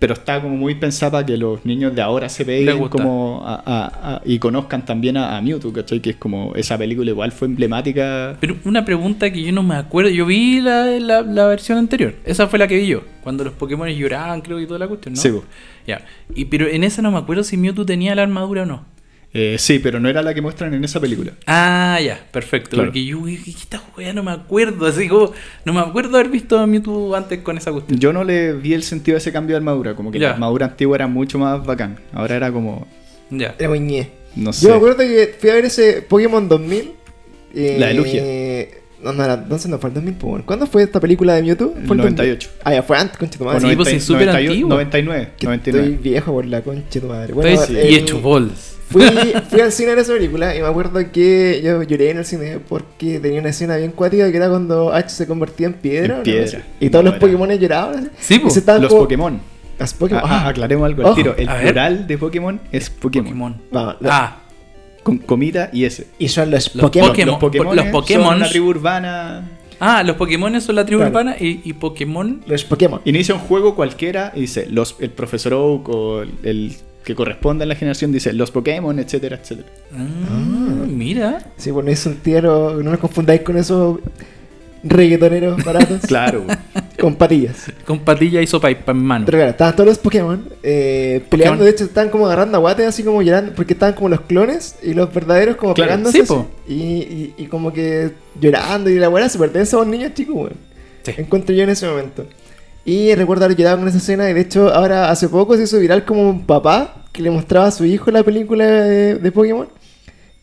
pero 0.00 0.14
está 0.14 0.40
como 0.42 0.56
muy 0.56 0.74
pensada 0.74 1.12
para 1.12 1.26
que 1.26 1.36
los 1.36 1.64
niños 1.64 1.94
de 1.94 2.02
ahora 2.02 2.28
se 2.28 2.42
vean 2.42 2.88
como 2.88 3.42
a- 3.46 3.62
a- 3.64 4.14
a- 4.16 4.22
y 4.24 4.38
conozcan 4.40 4.84
también 4.84 5.16
a, 5.16 5.40
Mewtwo, 5.40 5.72
¿cachai? 5.72 6.00
Que 6.00 6.10
es 6.10 6.16
como 6.16 6.52
esa 6.56 6.76
película 6.76 7.08
igual 7.10 7.30
fue 7.30 7.46
emblemática. 7.46 8.36
Pero 8.40 8.56
una 8.64 8.84
pregunta 8.84 9.30
que 9.30 9.42
yo 9.42 9.52
no 9.52 9.62
me 9.62 9.76
acuerdo. 9.76 10.10
Yo 10.10 10.26
vi 10.26 10.60
la, 10.60 10.86
la, 10.98 11.22
la 11.22 11.46
versión 11.46 11.78
anterior. 11.78 12.14
Esa 12.24 12.48
fue 12.48 12.58
la 12.58 12.66
que 12.66 12.76
vi 12.78 12.86
yo. 12.88 13.02
Cuando 13.22 13.44
los 13.44 13.52
Pokémon 13.52 13.88
lloraban, 13.90 14.40
creo, 14.40 14.58
y 14.58 14.66
toda 14.66 14.78
la 14.80 14.88
cuestión, 14.88 15.14
¿no? 15.14 15.20
Sí. 15.20 15.30
Ya. 15.86 16.02
Y, 16.34 16.46
pero 16.46 16.66
en 16.66 16.82
esa 16.84 17.02
no 17.02 17.10
me 17.10 17.18
acuerdo 17.18 17.44
si 17.44 17.56
Mewtwo 17.58 17.84
tenía 17.84 18.14
la 18.14 18.22
armadura 18.22 18.62
o 18.62 18.66
no. 18.66 18.84
Eh, 19.32 19.56
sí, 19.58 19.78
pero 19.78 20.00
no 20.00 20.08
era 20.08 20.22
la 20.22 20.34
que 20.34 20.42
muestran 20.42 20.74
en 20.74 20.82
esa 20.84 20.98
película. 21.00 21.32
Ah, 21.46 22.00
ya, 22.04 22.20
perfecto. 22.32 22.70
Claro. 22.70 22.88
Porque 22.88 23.04
yo, 23.04 23.20
esta 23.28 23.80
weá 23.96 24.12
no 24.12 24.24
me 24.24 24.32
acuerdo. 24.32 24.86
Así 24.86 25.06
como, 25.08 25.32
no 25.64 25.72
me 25.72 25.78
acuerdo 25.80 26.16
haber 26.18 26.30
visto 26.30 26.58
a 26.58 26.66
Mewtwo 26.66 27.14
antes 27.14 27.38
con 27.40 27.56
esa 27.56 27.70
cuestión. 27.70 27.98
Yo 28.00 28.12
no 28.12 28.24
le 28.24 28.54
vi 28.54 28.74
el 28.74 28.82
sentido 28.82 29.14
de 29.14 29.18
ese 29.18 29.30
cambio 29.32 29.54
de 29.54 29.58
armadura, 29.58 29.94
como 29.94 30.10
que 30.10 30.18
Ya. 30.18 30.28
la 30.28 30.34
armadura 30.34 30.66
antigua 30.66 30.96
era 30.96 31.06
mucho 31.06 31.38
más 31.38 31.64
bacán. 31.64 31.98
Ahora 32.12 32.34
era 32.36 32.50
como, 32.50 32.88
Ya. 33.30 33.54
Era 33.56 33.68
muy 33.68 33.78
ñe. 33.78 34.10
no 34.34 34.52
sé. 34.52 34.64
Yo 34.64 34.70
me 34.72 34.76
acuerdo 34.78 34.96
que 34.98 35.32
fui 35.38 35.50
a 35.50 35.54
ver 35.54 35.64
ese 35.66 36.02
Pokémon 36.02 36.48
2000. 36.48 36.92
eh, 37.54 37.76
La 37.78 37.86
de 37.88 37.94
Lugia. 37.94 38.22
No, 39.02 39.12
no, 39.14 39.32
entonces 39.32 39.70
no 39.70 39.78
fue 39.78 39.88
el 39.90 39.94
2000, 39.94 40.14
pues, 40.14 40.28
bueno. 40.30 40.44
¿Cuándo 40.44 40.66
fue 40.66 40.82
esta 40.82 40.98
película 41.00 41.34
de 41.34 41.42
Mewtwo? 41.42 41.72
El 41.80 41.86
Fue 41.86 41.96
98. 41.96 42.48
2000. 42.48 42.62
Ah, 42.64 42.74
ya 42.74 42.82
fue 42.82 42.98
antes, 42.98 43.16
concha 43.16 43.38
tu 43.38 43.44
madre. 43.44 43.60
Sí, 43.70 43.76
pues, 43.76 43.88
es 43.94 44.04
súper 44.04 44.28
antiguo. 44.28 44.68
99, 44.70 45.28
Que 45.38 45.46
99. 45.46 45.88
Estoy 45.94 46.02
viejo 46.02 46.32
por 46.32 46.44
la 46.46 46.60
concha 46.62 46.82
de 46.92 47.00
tu 47.00 47.06
madre. 47.06 47.32
Bueno, 47.32 47.48
Entonces, 47.50 47.76
el- 47.76 47.90
y 47.90 47.94
hecho 47.94 48.20
bols. 48.20 48.76
Fui, 48.90 49.02
fui 49.48 49.60
al 49.60 49.70
cine 49.72 49.92
a 49.92 49.94
ver 49.94 50.02
esa 50.02 50.12
película 50.14 50.54
y 50.56 50.60
me 50.60 50.66
acuerdo 50.66 51.00
que 51.12 51.60
yo 51.64 51.82
lloré 51.84 52.10
en 52.10 52.18
el 52.18 52.24
cine 52.24 52.58
porque 52.68 53.20
tenía 53.20 53.40
una 53.40 53.50
escena 53.50 53.76
bien 53.76 53.92
cuática 53.92 54.30
que 54.30 54.36
era 54.36 54.48
cuando 54.48 54.92
Ash 54.92 55.08
se 55.08 55.26
convertía 55.26 55.68
en 55.68 55.74
piedra. 55.74 56.22
En. 56.24 56.64
Y 56.80 56.90
todos 56.90 57.04
No, 57.04 57.10
los 57.10 57.18
era- 57.18 57.20
Pokémon 57.20 57.50
lloraban. 57.58 58.10
Sí, 58.18 58.38
po. 58.40 58.48
Los 58.48 58.88
como- 58.88 59.02
Pokémon. 59.02 59.40
Los 59.78 59.94
Pokémon. 59.94 60.22
Ah, 60.24 60.42
ah, 60.44 60.48
aclaremos 60.48 60.84
algo 60.86 61.08
al 61.08 61.14
tiro. 61.14 61.34
El 61.38 61.48
plural 61.48 62.06
de 62.06 62.18
Pokémon 62.18 62.60
es 62.72 62.90
Pokémon. 62.90 63.24
Pokémon. 63.70 63.96
Lo- 64.00 64.10
Ah, 64.10 64.36
Con 65.02 65.18
comita 65.18 65.70
y 65.72 65.84
ese. 65.84 66.08
Y 66.18 66.28
son 66.28 66.50
los, 66.50 66.74
Los 66.74 66.82
Pokémon. 66.82 67.08
Pokémon. 67.10 67.30
Los 67.32 67.38
Pokémon, 67.40 67.76
los 67.76 67.86
Pokémon- 67.86 68.24
son 68.26 68.36
una 68.36 68.48
tribu 68.50 68.68
urbana. 68.68 69.48
ah, 69.80 70.02
los 70.02 70.16
Pokémon 70.16 70.60
son 70.60 70.74
la 70.74 70.84
tribu 70.84 70.98
Claro. 71.00 71.10
urbana 71.12 71.36
y, 71.40 71.62
y 71.64 71.72
Pokémon. 71.72 72.42
Los 72.46 72.64
Pokémon. 72.64 73.00
Inicia 73.06 73.34
un 73.34 73.40
juego 73.40 73.74
cualquiera 73.74 74.32
y 74.34 74.40
dice 74.42 74.66
los, 74.68 74.96
el 75.00 75.10
profesor 75.10 75.54
Oak 75.54 75.88
o 75.88 76.22
el, 76.22 76.30
el 76.42 76.76
que 77.04 77.14
corresponde 77.14 77.64
a 77.64 77.66
la 77.66 77.74
generación 77.74 78.12
dice 78.12 78.32
los 78.32 78.50
Pokémon, 78.50 78.98
etcétera, 78.98 79.38
etcétera. 79.42 79.68
Ah, 79.96 80.84
mira. 80.86 81.44
Sí, 81.56 81.70
bueno, 81.70 81.90
es 81.90 82.04
un 82.06 82.16
tierno. 82.16 82.74
No 82.74 82.90
nos 82.90 82.98
confundáis 83.00 83.40
con 83.40 83.56
esos 83.56 83.98
reggaetoneros 84.82 85.62
baratos. 85.64 86.00
Claro. 86.06 86.44
Con 86.98 87.14
patillas. 87.14 87.66
Con 87.86 88.00
patilla 88.00 88.42
y 88.42 88.46
sopa 88.46 88.70
en 88.70 88.96
mano. 88.98 89.24
Pero 89.24 89.38
claro, 89.38 89.50
estaban 89.52 89.74
todos 89.74 89.88
los 89.88 89.98
Pokémon 89.98 90.44
eh, 90.62 91.22
peleando. 91.30 91.54
Pokémon. 91.54 91.64
De 91.64 91.70
hecho, 91.70 91.84
estaban 91.84 92.10
como 92.10 92.26
agarrando 92.26 92.58
aguates, 92.58 92.86
así 92.86 93.02
como 93.02 93.22
llorando. 93.22 93.54
Porque 93.54 93.72
estaban 93.72 93.94
como 93.94 94.08
los 94.10 94.20
clones 94.22 94.76
y 94.82 94.92
los 94.94 95.12
verdaderos 95.12 95.56
como 95.56 95.72
Claro, 95.74 95.88
pegándose. 95.92 96.26
sí, 96.26 96.34
y, 96.68 96.74
y, 96.74 97.34
y 97.38 97.46
como 97.46 97.72
que 97.72 98.10
llorando. 98.40 98.90
Y 98.90 98.96
la 98.98 99.08
buena 99.08 99.28
se 99.28 99.38
pertenece 99.38 99.76
a 99.76 99.78
un 99.80 99.90
niño 99.90 100.10
chico, 100.14 100.34
weón. 100.34 100.52
Sí. 101.02 101.12
Encuentro 101.16 101.54
yo 101.54 101.62
en 101.62 101.70
ese 101.70 101.86
momento. 101.86 102.26
Y 102.90 103.14
recuerdo 103.14 103.44
haber 103.44 103.56
llorado 103.56 103.78
con 103.78 103.88
esa 103.88 103.98
escena. 103.98 104.28
Y 104.28 104.34
de 104.34 104.40
hecho, 104.40 104.72
ahora 104.74 105.10
hace 105.10 105.28
poco 105.28 105.56
se 105.56 105.62
hizo 105.62 105.78
viral 105.78 106.04
como 106.04 106.28
un 106.28 106.44
papá 106.44 107.04
que 107.12 107.22
le 107.22 107.30
mostraba 107.30 107.66
a 107.66 107.70
su 107.70 107.84
hijo 107.84 108.10
la 108.10 108.24
película 108.24 108.66
de, 108.66 109.14
de 109.14 109.32
Pokémon. 109.32 109.68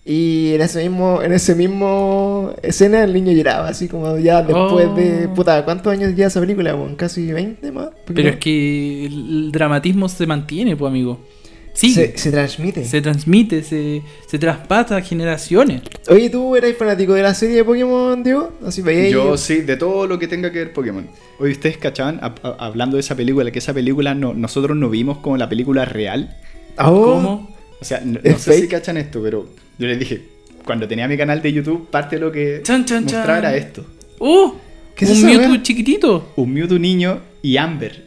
Y 0.06 0.54
en 0.54 0.62
ese 0.62 0.88
mismo, 0.88 1.22
en 1.22 1.34
ese 1.34 1.54
mismo 1.54 2.54
escena 2.64 3.04
el 3.04 3.12
niño 3.12 3.34
lloraba, 3.34 3.68
así 3.68 3.90
como 3.90 4.18
ya 4.18 4.42
después 4.42 4.88
Oh. 4.88 4.96
de. 4.96 5.28
Puta, 5.36 5.66
¿cuántos 5.66 5.92
años 5.92 6.16
ya 6.16 6.28
esa 6.28 6.40
película? 6.40 6.74
weón? 6.74 6.96
Casi 6.96 7.30
20 7.34 7.70
más. 7.74 7.90
Pero 8.06 8.30
es 8.30 8.38
que 8.38 9.06
el 9.08 9.52
dramatismo 9.52 10.08
se 10.08 10.26
mantiene, 10.26 10.78
pues, 10.78 10.90
amigo. 10.90 11.20
Sí. 11.80 11.94
se, 11.94 12.12
Se, 12.13 12.18
se 12.18 12.32
transmite. 12.32 12.82
transmite, 13.02 13.62
se, 13.62 14.02
se 14.28 14.40
traspasa 14.40 14.98
a 14.98 15.02
generaciones. 15.02 15.84
Oye, 16.10 16.28
¿tú 16.32 16.56
eras 16.56 16.74
fanático 16.76 17.13
de 17.13 17.22
la 17.22 17.36
serie 17.36 17.58
de 17.58 17.63
Pokémon, 17.63 18.24
Diego? 18.24 18.52
Así 18.66 18.82
veías. 18.82 19.12
Yo 19.12 19.38
sí, 19.38 19.58
de 19.62 19.78
todo 19.78 20.08
lo 20.08 20.18
que 20.18 20.28
tenga 20.28 20.52
que 20.52 20.58
ver 20.58 20.74
Pokémon. 20.74 21.08
Hoy 21.40 21.52
ustedes 21.52 21.78
cachaban, 21.78 22.20
a- 22.24 22.34
a- 22.42 22.56
hablando 22.66 22.98
de 22.98 23.02
esa 23.02 23.16
película, 23.16 23.52
que 23.52 23.60
esa 23.60 23.76
película 23.76 24.16
no, 24.16 24.34
nosotros 24.34 24.76
no 24.76 24.90
vimos 24.90 25.20
como 25.20 25.38
la 25.38 25.48
película 25.48 25.86
real. 25.86 26.36
Oh, 26.80 27.13
¿Cómo? 27.13 27.56
O 27.80 27.86
sea, 27.86 28.02
no, 28.04 28.20
¿Es 28.24 28.32
no 28.34 28.40
sé 28.40 28.60
si 28.62 28.68
cachan 28.68 28.98
esto, 28.98 29.22
pero 29.22 29.48
yo 29.78 29.88
les 29.88 30.00
dije, 30.00 30.24
cuando 30.66 30.88
tenía 30.88 31.08
mi 31.08 31.16
canal 31.16 31.44
de 31.44 31.54
YouTube, 31.54 31.90
parte 31.92 32.16
de 32.16 32.22
lo 32.22 32.32
que 32.32 32.62
Chan, 32.63 32.86
chan, 32.86 33.04
mostraba 33.04 33.28
chan. 33.28 33.38
era 33.38 33.56
esto. 33.56 33.86
¡Oh! 34.18 34.56
¿Qué 34.96 35.06
es 35.06 35.12
un 35.12 35.26
Mewtwo 35.26 35.58
chiquitito. 35.58 36.32
Un 36.38 36.54
Mewtwo 36.56 36.80
niño 36.80 37.20
y 37.44 37.58
Amber. 37.58 38.07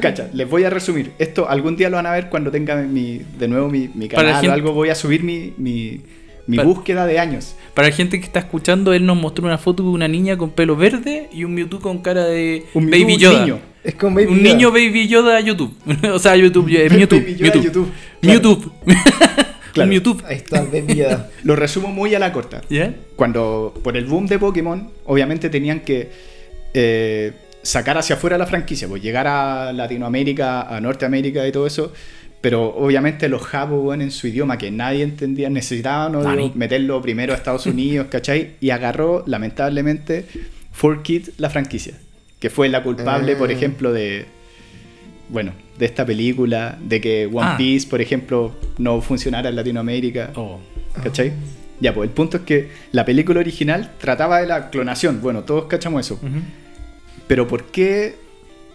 Cacha, 0.00 0.28
les 0.32 0.48
voy 0.48 0.64
a 0.64 0.70
resumir. 0.70 1.12
Esto 1.18 1.48
algún 1.48 1.76
día 1.76 1.88
lo 1.90 1.96
van 1.96 2.06
a 2.06 2.12
ver 2.12 2.28
cuando 2.28 2.50
tenga 2.50 2.76
mi, 2.76 3.20
de 3.38 3.48
nuevo 3.48 3.68
mi, 3.68 3.88
mi 3.94 4.08
Para 4.08 4.22
la 4.22 4.28
canal 4.28 4.40
gente- 4.42 4.50
o 4.50 4.54
algo. 4.54 4.72
Voy 4.72 4.88
a 4.90 4.94
subir 4.94 5.22
mi, 5.22 5.52
mi, 5.58 6.00
mi 6.46 6.56
Para- 6.56 6.68
búsqueda 6.68 7.06
de 7.06 7.18
años. 7.18 7.54
Para 7.74 7.88
la 7.88 7.94
gente 7.94 8.18
que 8.20 8.26
está 8.26 8.38
escuchando, 8.40 8.92
él 8.92 9.04
nos 9.06 9.16
mostró 9.16 9.44
una 9.46 9.58
foto 9.58 9.82
de 9.82 9.88
una 9.90 10.08
niña 10.08 10.36
con 10.36 10.50
pelo 10.50 10.76
verde 10.76 11.28
y 11.32 11.44
un 11.44 11.54
Mewtwo 11.54 11.80
con 11.80 11.98
cara 11.98 12.24
de 12.24 12.64
Un 12.74 12.84
Mewtwo 12.86 13.00
Baby 13.06 13.16
Yoda. 13.18 13.40
niño. 13.44 13.58
Es 13.84 13.94
con 13.96 14.14
Baby 14.14 14.26
un 14.28 14.38
Yoda. 14.38 14.48
niño 14.54 14.70
Baby 14.70 15.08
Yoda 15.08 15.40
YouTube. 15.40 15.74
o 16.12 16.18
sea, 16.18 16.36
YouTube, 16.36 16.66
Mewtwo. 16.70 17.18
Baby 17.18 17.34
Yoda 17.36 17.44
Mewtwo. 17.54 17.62
YouTube. 17.62 17.92
Mewtwo. 18.22 18.72
Claro. 19.72 19.86
Un 19.88 19.94
Mewtwo. 19.94 20.16
Ahí 20.26 20.36
está, 20.36 20.60
Baby 20.60 20.96
Yoda. 20.96 21.30
Lo 21.44 21.56
resumo 21.56 21.88
muy 21.88 22.14
a 22.14 22.18
la 22.18 22.30
corta. 22.30 22.60
¿Ya? 22.68 22.94
Cuando, 23.16 23.72
por 23.82 23.96
el 23.96 24.04
boom 24.04 24.26
de 24.26 24.38
Pokémon, 24.38 24.90
obviamente 25.06 25.48
tenían 25.48 25.80
que 25.80 26.10
eh, 26.74 27.32
sacar 27.62 27.96
hacia 27.98 28.16
afuera 28.16 28.36
la 28.38 28.46
franquicia, 28.46 28.88
pues 28.88 29.02
llegar 29.02 29.26
a 29.26 29.72
Latinoamérica, 29.72 30.62
a 30.62 30.80
Norteamérica 30.80 31.46
y 31.46 31.52
todo 31.52 31.66
eso. 31.66 31.92
Pero 32.40 32.74
obviamente 32.74 33.28
los 33.28 33.42
japos, 33.42 33.94
en 33.94 34.10
su 34.10 34.26
idioma 34.26 34.58
que 34.58 34.70
nadie 34.72 35.04
entendía, 35.04 35.48
necesitaban 35.48 36.12
meterlo 36.56 37.00
primero 37.00 37.32
a 37.32 37.36
Estados 37.36 37.66
Unidos, 37.66 38.08
¿cachai? 38.10 38.56
Y 38.60 38.70
agarró, 38.70 39.22
lamentablemente, 39.26 40.26
4Kids 40.80 41.32
la 41.38 41.50
franquicia. 41.50 41.94
Que 42.40 42.50
fue 42.50 42.68
la 42.68 42.82
culpable, 42.82 43.34
Ah. 43.34 43.38
por 43.38 43.52
ejemplo, 43.52 43.92
de. 43.92 44.26
Bueno, 45.28 45.52
de 45.78 45.86
esta 45.86 46.04
película, 46.04 46.76
de 46.82 47.00
que 47.00 47.26
One 47.26 47.40
Ah. 47.52 47.54
Piece, 47.56 47.86
por 47.88 48.00
ejemplo, 48.00 48.52
no 48.78 49.00
funcionara 49.00 49.48
en 49.48 49.54
Latinoamérica. 49.56 50.30
Oh. 50.34 50.58
¿Cachai? 51.00 51.32
Ya, 51.78 51.94
pues 51.94 52.08
el 52.08 52.14
punto 52.14 52.38
es 52.38 52.42
que 52.42 52.68
la 52.90 53.04
película 53.04 53.38
original 53.38 53.92
trataba 54.00 54.40
de 54.40 54.46
la 54.48 54.68
clonación. 54.70 55.20
Bueno, 55.22 55.42
todos 55.44 55.66
cachamos 55.66 56.04
eso. 56.04 56.18
Pero 57.32 57.48
¿por 57.48 57.64
qué, 57.64 58.14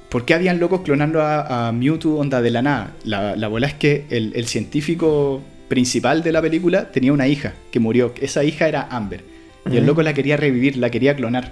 por 0.10 0.26
qué 0.26 0.34
habían 0.34 0.60
locos 0.60 0.82
clonando 0.82 1.22
a, 1.22 1.68
a 1.68 1.72
Mewtwo 1.72 2.18
onda 2.18 2.42
de 2.42 2.50
la 2.50 2.64
nada? 2.64 2.96
La, 3.04 3.36
la 3.36 3.48
bola 3.48 3.68
es 3.68 3.76
que 3.76 4.06
el, 4.10 4.32
el 4.36 4.48
científico 4.48 5.44
principal 5.68 6.24
de 6.24 6.32
la 6.32 6.42
película 6.42 6.92
tenía 6.92 7.14
una 7.14 7.28
hija 7.28 7.54
que 7.70 7.80
murió. 7.80 8.12
Esa 8.20 8.44
hija 8.44 8.68
era 8.68 8.88
Amber. 8.90 9.24
Y 9.72 9.78
el 9.78 9.86
loco 9.86 10.02
la 10.02 10.16
quería 10.16 10.38
revivir, 10.38 10.76
la 10.78 10.90
quería 10.90 11.16
clonar. 11.16 11.52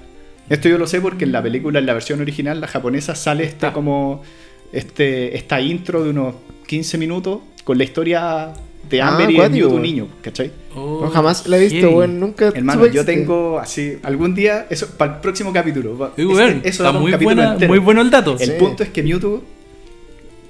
Esto 0.50 0.68
yo 0.68 0.80
lo 0.80 0.88
sé 0.88 1.00
porque 1.00 1.26
en 1.26 1.32
la 1.32 1.44
película, 1.44 1.78
en 1.78 1.86
la 1.86 1.94
versión 1.94 2.22
original, 2.22 2.60
la 2.60 2.66
japonesa, 2.66 3.14
sale 3.14 3.54
Ah. 3.62 3.72
como 3.72 4.24
este, 4.74 5.38
esta 5.38 5.62
intro 5.62 6.04
de 6.04 6.10
unos 6.10 6.34
15 6.66 6.98
minutos 6.98 7.42
con 7.64 7.78
la 7.78 7.84
historia 7.84 8.52
de 8.90 9.02
Ah, 9.02 9.10
Amber 9.10 9.32
y 9.32 9.38
de 9.38 9.50
Mewtwo 9.50 9.80
niño, 9.80 10.08
¿cachai? 10.22 10.52
Oh, 10.76 11.02
No, 11.04 11.10
jamás 11.12 11.48
la 11.48 11.58
he 11.58 11.68
visto, 11.68 11.90
weón. 11.90 12.20
Nunca. 12.20 12.52
Hermano, 12.54 12.86
yo 12.88 13.04
tengo 13.06 13.60
así, 13.60 13.98
algún 14.04 14.36
día, 14.36 14.68
eso 14.70 14.88
para 14.98 15.16
el 15.16 15.20
próximo 15.22 15.52
capítulo. 15.54 16.12
eso 16.18 16.64
está 16.64 16.92
muy, 16.92 17.12
capítulo 17.12 17.36
buena- 17.36 17.68
muy 17.68 17.80
bueno 17.80 18.02
el 18.02 18.10
dato. 18.10 18.34
El 18.40 18.52
Sí. 18.52 18.56
punto 18.60 18.84
es 18.84 18.90
que 18.90 19.02
Mewtwo, 19.04 19.44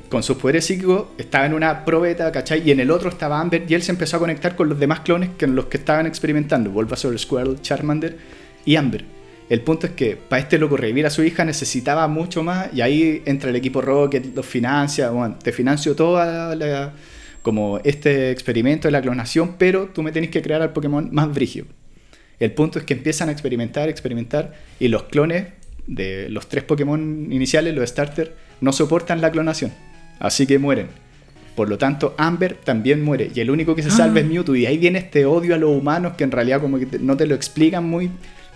con 0.09 0.21
sus 0.23 0.37
poderes 0.37 0.65
psíquicos, 0.65 1.05
estaba 1.17 1.45
en 1.45 1.53
una 1.53 1.83
probeta, 1.83 2.31
¿cachai? 2.31 2.61
Y 2.67 2.71
en 2.71 2.79
el 2.79 2.91
otro 2.91 3.09
estaba 3.09 3.39
Amber 3.39 3.65
y 3.67 3.73
él 3.73 3.81
se 3.81 3.91
empezó 3.91 4.17
a 4.17 4.19
conectar 4.19 4.55
con 4.55 4.69
los 4.69 4.79
demás 4.79 4.99
clones 5.01 5.29
que 5.37 5.47
los 5.47 5.65
que 5.65 5.77
estaban 5.77 6.05
experimentando: 6.05 6.69
Bulbasaur, 6.69 7.17
Squirtle, 7.17 7.61
Charmander 7.61 8.17
y 8.65 8.75
Amber. 8.75 9.03
El 9.47 9.61
punto 9.61 9.85
es 9.85 9.93
que 9.93 10.15
para 10.17 10.41
este 10.41 10.57
loco 10.57 10.75
revivir 10.75 11.05
a 11.05 11.11
su 11.11 11.21
hija 11.23 11.45
necesitaba 11.45 12.07
mucho 12.07 12.41
más 12.41 12.69
y 12.73 12.81
ahí 12.81 13.21
entra 13.25 13.51
el 13.51 13.55
equipo 13.55 13.79
Rocket, 13.79 14.35
los 14.35 14.43
financia, 14.45 15.11
bueno, 15.11 15.37
te 15.41 15.51
financio 15.51 15.95
toda 15.95 16.55
la, 16.55 16.93
como 17.45 17.79
este 17.83 18.31
experimento 18.31 18.87
de 18.87 18.91
la 18.91 19.03
clonación, 19.03 19.57
pero 19.59 19.89
tú 19.93 20.01
me 20.01 20.11
tenés 20.11 20.31
que 20.31 20.41
crear 20.41 20.63
al 20.63 20.73
Pokémon 20.73 21.09
más 21.11 21.31
brigio. 21.31 21.67
El 22.39 22.53
punto 22.53 22.79
es 22.79 22.85
que 22.85 22.95
empiezan 22.95 23.29
a 23.29 23.31
experimentar, 23.31 23.87
experimentar, 23.87 24.53
y 24.79 24.87
los 24.87 25.03
clones 25.03 25.49
de 25.85 26.27
los 26.29 26.49
tres 26.49 26.63
Pokémon 26.63 27.31
iniciales, 27.31 27.75
los 27.75 27.87
starter, 27.87 28.35
no 28.61 28.71
soportan 28.73 29.21
la 29.21 29.29
clonación, 29.29 29.71
así 30.17 30.47
que 30.47 30.57
mueren. 30.57 30.87
Por 31.55 31.69
lo 31.69 31.77
tanto, 31.77 32.15
Amber 32.17 32.55
también 32.55 33.03
muere, 33.03 33.29
y 33.31 33.39
el 33.41 33.51
único 33.51 33.75
que 33.75 33.83
se 33.83 33.91
salva 33.91 34.15
Ah. 34.17 34.21
es 34.21 34.25
Mewtwo, 34.25 34.55
y 34.55 34.65
ahí 34.65 34.79
viene 34.79 34.97
este 34.97 35.27
odio 35.27 35.53
a 35.53 35.59
los 35.59 35.69
humanos 35.69 36.13
que 36.17 36.23
en 36.23 36.31
realidad 36.31 36.61
como 36.61 36.79
que 36.79 36.87
no 36.99 37.15
te 37.15 37.27
lo 37.27 37.35
explican 37.35 37.87
muy, 37.87 38.09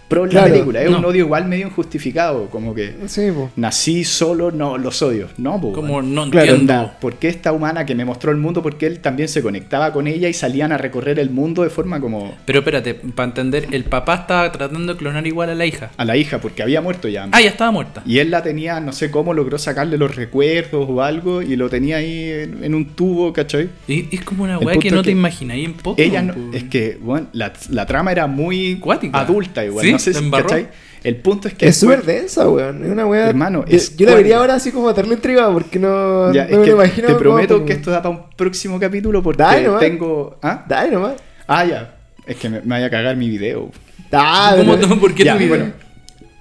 pro 0.10 0.26
en 0.26 0.32
Claro, 0.32 0.48
la 0.48 0.54
película. 0.54 0.82
Es 0.82 0.89
un 0.89 1.06
odio 1.06 1.24
igual 1.24 1.45
medio 1.48 1.67
injustificado, 1.67 2.50
como 2.50 2.74
que 2.76 2.95
Sí, 3.08 3.30
nací 3.56 4.04
solo, 4.04 4.52
no 4.52 4.78
los 4.78 5.02
odio. 5.02 5.28
No, 5.38 5.62
po, 5.62 5.72
Como 5.72 6.02
no 6.02 6.30
Claro, 6.30 6.52
entiendo. 6.52 6.74
Onda, 6.74 6.98
¿Por 7.00 7.15
qué 7.15 7.28
esta 7.30 7.52
humana 7.54 7.86
que 7.86 7.95
me 7.95 8.04
mostró 8.06 8.32
el 8.32 8.38
mundo? 8.38 8.62
Porque 8.62 8.88
él 8.88 9.00
también 9.00 9.30
se 9.30 9.41
conectaba 9.41 9.93
con 9.93 10.08
ella 10.08 10.28
y 10.28 10.34
salían 10.34 10.72
a 10.72 10.78
recorrer 10.78 11.19
el 11.19 11.30
mundo 11.30 11.63
de 11.63 11.69
forma 11.69 12.00
como 12.02 12.36
Pero 12.45 12.60
espérate, 12.60 12.95
para 12.95 13.30
entender, 13.30 13.67
el 13.72 13.84
papá 13.86 14.15
estaba 14.15 14.52
tratando 14.52 14.93
de 14.93 15.00
clonar 15.00 15.26
igual 15.28 15.50
a 15.52 15.56
la 15.56 15.65
hija. 15.65 15.91
a 15.95 16.06
la 16.06 16.17
hija, 16.17 16.39
porque 16.41 16.63
había 16.63 16.82
muerto 16.82 17.08
ya. 17.08 17.28
Ah, 17.32 17.39
ya 17.41 17.50
estaba 17.50 17.72
muerta. 17.72 18.02
Y 18.06 18.17
él 18.19 18.32
la 18.32 18.41
tenía, 18.43 18.80
no 18.80 18.91
sé 18.91 19.12
cómo 19.12 19.34
logró 19.34 19.58
sacarle 19.58 19.98
los 19.98 20.15
recuerdos 20.15 20.88
o 20.89 21.02
algo 21.04 21.41
y 21.41 21.56
lo 21.56 21.69
tenía 21.69 21.98
ahí 21.98 22.30
en, 22.32 22.63
en 22.63 22.74
un 22.76 22.86
tubo, 22.95 23.32
¿cachai? 23.32 23.69
Y 23.88 24.08
es 24.15 24.22
como 24.22 24.43
una 24.43 24.58
weá 24.58 24.78
que 24.78 24.89
no 24.91 25.02
te 25.02 25.06
que 25.06 25.12
imagináis 25.12 25.65
en 25.65 25.74
Pokémon. 25.74 26.10
Ella 26.12 26.22
no- 26.24 26.54
es 26.54 26.63
que, 26.65 26.98
bueno, 27.02 27.28
la, 27.34 27.54
la 27.69 27.86
trama 27.86 28.12
era 28.12 28.26
muy 28.28 28.78
Cuática. 28.80 29.19
adulta 29.19 29.63
igual, 29.63 29.86
Sí, 29.86 29.91
no 29.91 29.99
sé 30.00 30.14
se 30.14 30.20
si, 30.20 30.26
embarró. 30.26 30.48
¿cachai? 30.48 30.68
El 31.04 31.16
punto 31.18 31.48
es 31.48 31.54
que 31.54 31.68
Es 31.68 31.78
súper 31.78 32.04
densa, 32.04 32.50
weón. 32.50 32.84
Es 32.84 32.92
una 32.92 33.06
weá. 33.06 33.30
Hermano, 33.30 33.64
yo, 33.66 33.76
es 33.78 33.96
yo 33.96 34.06
la 34.06 34.16
vería 34.16 34.38
ahora 34.38 34.56
así 34.56 34.72
como 34.72 34.90
a 34.90 34.94
tenerle 34.94 35.16
intrigado 35.16 35.54
porque 35.54 35.80
no, 35.80 36.34
Ya, 36.34 36.44
no 36.46 36.50
es 36.50 36.58
me 36.58 36.64
que 36.66 36.72
lo 36.72 36.76
imagino. 36.84 37.08
te 37.08 37.16
prometo 37.16 37.54
como- 37.56 37.66
que 37.66 37.74
esto 37.74 37.92
da 37.92 38.02
para 38.02 38.16
un 38.16 38.30
próximo 38.36 38.80
capítulo 38.80 39.24
porque 39.24 39.42
Dale 39.44 39.64
nomás. 39.68 39.80
tengo... 39.80 40.38
¿Ah? 40.42 40.66
Dale 40.68 40.92
nomás. 40.92 41.14
Ah, 41.48 41.66
ya. 41.66 41.96
Es 42.28 42.36
que 42.38 42.50
me, 42.50 42.60
me 42.62 42.68
vaya 42.68 42.88
a 42.88 42.90
cagar 42.90 43.16
mi 43.16 43.30
video. 43.30 43.72
Dale. 44.12 44.60
¿Cómo 44.66 44.78
tú- 44.78 45.00
¿Por 45.00 45.16
qué 45.16 45.24
Ya, 45.24 45.34
tu 45.34 45.40
video? 45.40 45.56
bueno, 45.58 45.72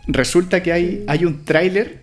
resulta 0.09 0.63
que 0.63 0.73
hay, 0.73 1.05
hay 1.07 1.25
un 1.25 1.45
tráiler 1.45 2.01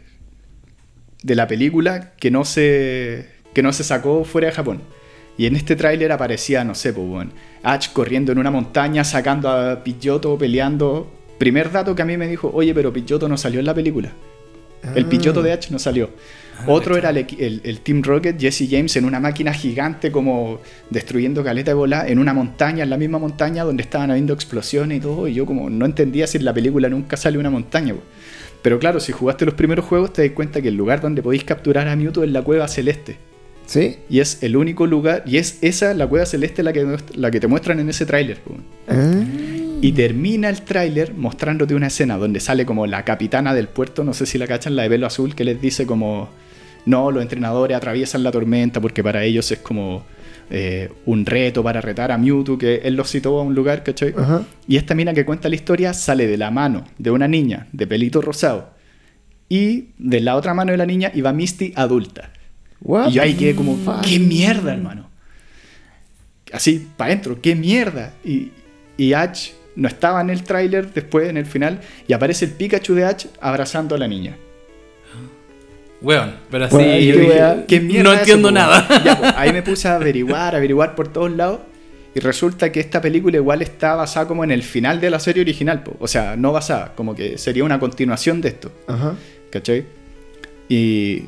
de 1.23 1.35
la 1.35 1.47
película 1.47 2.11
que 2.17 2.31
no 2.31 2.45
se 2.45 3.33
que 3.53 3.63
no 3.63 3.71
se 3.73 3.83
sacó 3.83 4.23
fuera 4.25 4.47
de 4.47 4.53
Japón. 4.53 4.81
Y 5.37 5.45
en 5.47 5.55
este 5.55 5.75
tráiler 5.75 6.11
aparecía, 6.11 6.63
no 6.63 6.75
sé, 6.75 6.93
pues, 6.93 7.07
bueno, 7.07 7.31
Ash 7.63 7.89
corriendo 7.91 8.31
en 8.31 8.37
una 8.39 8.51
montaña, 8.51 9.03
sacando 9.03 9.49
a 9.49 9.83
Pidgeotto, 9.83 10.37
peleando. 10.37 11.11
Primer 11.37 11.71
dato 11.71 11.95
que 11.95 12.01
a 12.01 12.05
mí 12.05 12.17
me 12.17 12.27
dijo, 12.27 12.49
oye, 12.53 12.73
pero 12.73 12.93
Pidgeotto 12.93 13.27
no 13.27 13.37
salió 13.37 13.59
en 13.59 13.65
la 13.65 13.73
película. 13.73 14.11
El 14.95 15.05
Ah. 15.05 15.09
Pidgeotto 15.09 15.41
de 15.41 15.51
Ash 15.51 15.69
no 15.71 15.79
salió. 15.79 16.11
Otro 16.67 16.95
era 16.95 17.09
el, 17.09 17.17
el- 17.39 17.61
el 17.63 17.79
Team 17.81 18.01
Rocket, 18.03 18.39
Jesse 18.39 18.67
James, 18.69 18.95
en 18.95 19.03
una 19.05 19.19
máquina 19.19 19.51
gigante 19.53 20.11
como 20.11 20.59
destruyendo 20.89 21.43
caleta 21.43 21.71
de 21.71 21.75
bola 21.75 22.07
en 22.07 22.19
una 22.19 22.33
montaña, 22.33 22.83
en 22.83 22.89
la 22.89 22.97
misma 22.97 23.17
montaña 23.19 23.63
donde 23.63 23.83
estaban 23.83 24.09
habiendo 24.11 24.33
explosiones 24.33 24.99
y 24.99 25.01
todo. 25.01 25.27
Y 25.27 25.33
yo 25.33 25.45
como 25.45 25.69
no 25.69 25.85
entendía 25.85 26.27
si 26.27 26.37
en 26.37 26.45
la 26.45 26.53
película 26.53 26.87
nunca 26.87 27.17
sale 27.17 27.37
una 27.37 27.49
montaña. 27.49 27.95
Pero 28.61 28.79
claro, 28.79 28.99
si 28.99 29.11
jugaste 29.11 29.45
los 29.45 29.55
primeros 29.55 29.85
juegos 29.85 30.13
te 30.13 30.21
das 30.21 30.31
cuenta 30.31 30.61
que 30.61 30.69
el 30.69 30.75
lugar 30.75 31.01
donde 31.01 31.21
podéis 31.21 31.43
capturar 31.43 31.87
a 31.87 31.95
Mewtwo 31.95 32.23
es 32.23 32.31
la 32.31 32.41
cueva 32.43 32.67
celeste. 32.67 33.17
Sí. 33.65 33.97
Y 34.09 34.19
es 34.19 34.43
el 34.43 34.55
único 34.55 34.85
lugar, 34.87 35.23
y 35.25 35.37
es 35.37 35.59
esa, 35.61 35.93
la 35.93 36.07
cueva 36.07 36.25
celeste, 36.25 36.63
la 36.63 36.73
que, 36.73 36.97
la 37.15 37.31
que 37.31 37.39
te 37.39 37.47
muestran 37.47 37.79
en 37.79 37.89
ese 37.89 38.05
tráiler. 38.05 38.39
Ah. 38.87 39.23
Y 39.81 39.91
termina 39.91 40.49
el 40.49 40.61
tráiler 40.61 41.13
mostrándote 41.13 41.75
una 41.75 41.87
escena 41.87 42.17
donde 42.17 42.39
sale 42.39 42.65
como 42.65 42.87
la 42.87 43.03
capitana 43.03 43.53
del 43.53 43.67
puerto, 43.67 44.03
no 44.03 44.13
sé 44.13 44.25
si 44.25 44.37
la 44.37 44.47
cachan, 44.47 44.75
la 44.75 44.83
de 44.83 44.89
pelo 44.89 45.07
azul, 45.07 45.35
que 45.35 45.43
les 45.43 45.59
dice 45.61 45.85
como, 45.85 46.29
no, 46.85 47.11
los 47.11 47.21
entrenadores 47.21 47.75
atraviesan 47.75 48.23
la 48.23 48.31
tormenta 48.31 48.79
porque 48.81 49.03
para 49.03 49.23
ellos 49.23 49.51
es 49.51 49.59
como 49.59 50.05
eh, 50.51 50.91
un 51.05 51.25
reto 51.25 51.63
para 51.63 51.81
retar 51.81 52.11
a 52.11 52.17
Mewtwo, 52.17 52.57
que 52.57 52.75
él 52.83 52.95
los 52.95 53.09
citó 53.09 53.39
a 53.39 53.43
un 53.43 53.55
lugar, 53.55 53.83
¿cachai? 53.83 54.13
Y 54.67 54.77
esta 54.77 54.93
mina 54.93 55.13
que 55.13 55.25
cuenta 55.25 55.49
la 55.49 55.55
historia 55.55 55.93
sale 55.93 56.27
de 56.27 56.37
la 56.37 56.51
mano 56.51 56.85
de 56.97 57.11
una 57.11 57.27
niña 57.27 57.67
de 57.71 57.87
pelito 57.87 58.21
rosado. 58.21 58.69
Y 59.49 59.89
de 59.97 60.21
la 60.21 60.35
otra 60.35 60.53
mano 60.53 60.71
de 60.71 60.77
la 60.77 60.85
niña 60.85 61.11
iba 61.13 61.33
Misty 61.33 61.73
adulta. 61.75 62.31
What 62.85 63.09
Y 63.09 63.13
yo 63.13 63.21
ahí 63.23 63.33
quedé 63.33 63.55
como, 63.55 63.75
fuck? 63.77 64.01
¿qué 64.01 64.19
mierda, 64.19 64.73
hermano? 64.73 65.09
Así, 66.53 66.87
para 66.95 67.11
adentro, 67.11 67.41
¿qué 67.41 67.55
mierda? 67.55 68.13
Y, 68.23 68.51
y 68.95 69.13
Ash 69.13 69.49
no 69.75 69.87
estaba 69.87 70.21
en 70.21 70.29
el 70.29 70.43
tráiler 70.43 70.93
después, 70.93 71.27
en 71.27 71.37
el 71.37 71.47
final, 71.47 71.81
y 72.07 72.13
aparece 72.13 72.45
el 72.45 72.51
Pikachu 72.51 72.93
de 72.93 73.03
Ash 73.05 73.25
abrazando 73.41 73.95
a 73.95 73.97
la 73.97 74.07
niña. 74.07 74.37
Weón, 76.01 76.35
pero 76.51 76.65
así. 76.65 76.75
Yo 76.75 76.81
qué 76.83 76.97
dije, 76.99 77.27
wea. 77.29 77.65
¿qué 77.67 77.79
mierda 77.79 78.03
No 78.03 78.11
eso, 78.11 78.19
entiendo 78.19 78.47
po?" 78.49 78.53
nada. 78.53 78.87
Ya, 79.03 79.17
pues, 79.17 79.33
ahí 79.35 79.51
me 79.51 79.63
puse 79.63 79.87
a 79.87 79.95
averiguar, 79.95 80.55
averiguar 80.55 80.93
por 80.93 81.07
todos 81.07 81.31
lados. 81.31 81.61
Y 82.13 82.19
resulta 82.19 82.71
que 82.71 82.79
esta 82.79 83.01
película 83.01 83.35
igual 83.35 83.61
está 83.61 83.95
basada 83.95 84.27
como 84.27 84.43
en 84.43 84.51
el 84.51 84.63
final 84.63 85.01
de 85.01 85.09
la 85.09 85.19
serie 85.19 85.41
original. 85.41 85.83
po. 85.83 85.97
O 85.99 86.07
sea, 86.07 86.35
no 86.37 86.53
basada, 86.53 86.93
como 86.95 87.13
que 87.15 87.37
sería 87.37 87.63
una 87.63 87.79
continuación 87.79 88.39
de 88.39 88.49
esto. 88.49 88.71
Ajá. 88.87 89.15
¿Cachai? 89.49 89.85
Y 90.69 91.23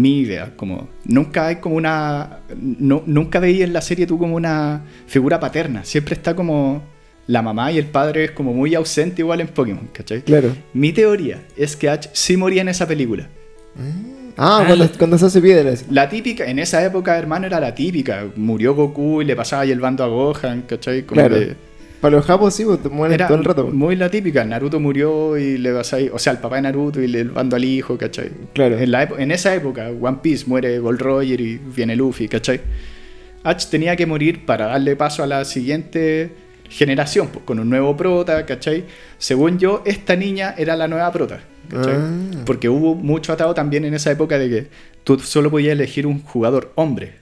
mi 0.00 0.20
idea, 0.20 0.52
como 0.56 0.88
nunca 1.04 1.46
hay 1.48 1.56
como 1.56 1.76
una. 1.76 2.38
No, 2.56 3.02
nunca 3.06 3.40
veía 3.40 3.64
en 3.64 3.72
la 3.72 3.80
serie 3.80 4.06
tú 4.06 4.18
como 4.18 4.36
una 4.36 4.82
figura 5.06 5.38
paterna. 5.40 5.84
Siempre 5.84 6.14
está 6.14 6.34
como. 6.34 6.82
La 7.26 7.42
mamá 7.42 7.70
y 7.72 7.76
el 7.78 7.84
padre 7.86 8.24
es 8.24 8.30
como 8.30 8.54
muy 8.54 8.74
ausente 8.74 9.20
igual 9.20 9.40
en 9.42 9.48
Pokémon, 9.48 9.86
¿cachai? 9.92 10.22
Claro. 10.22 10.48
Mi 10.72 10.92
teoría 10.92 11.42
es 11.58 11.76
que 11.76 11.90
Ash 11.90 12.06
sí 12.12 12.36
moría 12.38 12.62
en 12.62 12.68
esa 12.68 12.86
película. 12.86 13.28
Ah, 13.78 13.82
Ah, 14.40 14.62
cuando, 14.66 14.84
la- 14.84 14.90
cuando 14.98 15.18
se 15.18 15.26
hace. 15.26 15.84
La 15.90 16.08
típica, 16.08 16.46
en 16.46 16.58
esa 16.60 16.82
época, 16.84 17.18
hermano, 17.18 17.46
era 17.46 17.58
la 17.60 17.74
típica. 17.74 18.24
Murió 18.36 18.74
Goku 18.74 19.20
y 19.20 19.24
le 19.24 19.34
pasaba 19.34 19.62
ahí 19.62 19.72
el 19.72 19.80
bando 19.80 20.04
a 20.04 20.06
Gohan, 20.06 20.62
¿cachai? 20.62 21.02
Como 21.02 21.20
Claro. 21.20 21.36
Para 22.00 22.16
los 22.16 22.24
japos 22.26 22.54
sí, 22.54 22.64
pues 22.64 22.80
te 22.82 22.88
mueren 22.88 23.14
era 23.14 23.26
todo 23.26 23.38
el 23.38 23.44
rato. 23.44 23.66
muy 23.66 23.96
la 23.96 24.08
típica. 24.10 24.44
Naruto 24.44 24.78
murió 24.78 25.36
y 25.36 25.58
le 25.58 25.72
pasaba 25.72 26.00
ahí, 26.00 26.10
o 26.12 26.18
sea, 26.18 26.32
el 26.32 26.38
papá 26.38 26.56
de 26.56 26.62
Naruto 26.62 27.00
y 27.02 27.08
le 27.08 27.20
el 27.20 27.30
bando 27.30 27.56
al 27.56 27.64
hijo, 27.64 27.98
¿cachai? 27.98 28.30
Claro. 28.52 28.78
En, 28.78 28.90
la 28.92 29.02
en 29.02 29.30
esa 29.32 29.54
época, 29.54 29.88
One 30.00 30.18
Piece 30.22 30.44
muere 30.46 30.78
Gold 30.78 31.00
Roger 31.00 31.40
y 31.40 31.56
viene 31.58 31.96
Luffy, 31.96 32.28
¿cachai? 32.28 32.60
Ash 33.42 33.66
tenía 33.66 33.96
que 33.96 34.06
morir 34.06 34.44
para 34.46 34.66
darle 34.66 34.94
paso 34.96 35.22
a 35.22 35.26
la 35.26 35.44
siguiente 35.44 36.30
generación, 36.68 37.28
pues, 37.32 37.44
con 37.44 37.58
un 37.58 37.68
nuevo 37.70 37.96
prota, 37.96 38.44
¿cachai? 38.46 38.84
Según 39.18 39.58
yo, 39.58 39.82
esta 39.86 40.14
niña 40.16 40.54
era 40.56 40.76
la 40.76 40.86
nueva 40.86 41.10
prota, 41.12 41.40
¿cachai? 41.70 41.94
Ah. 41.96 42.42
Porque 42.44 42.68
hubo 42.68 42.94
mucho 42.94 43.32
atado 43.32 43.54
también 43.54 43.84
en 43.84 43.94
esa 43.94 44.10
época 44.12 44.38
de 44.38 44.48
que 44.48 44.66
tú 45.02 45.18
solo 45.18 45.50
podías 45.50 45.72
elegir 45.72 46.06
un 46.06 46.22
jugador 46.22 46.72
hombre 46.76 47.14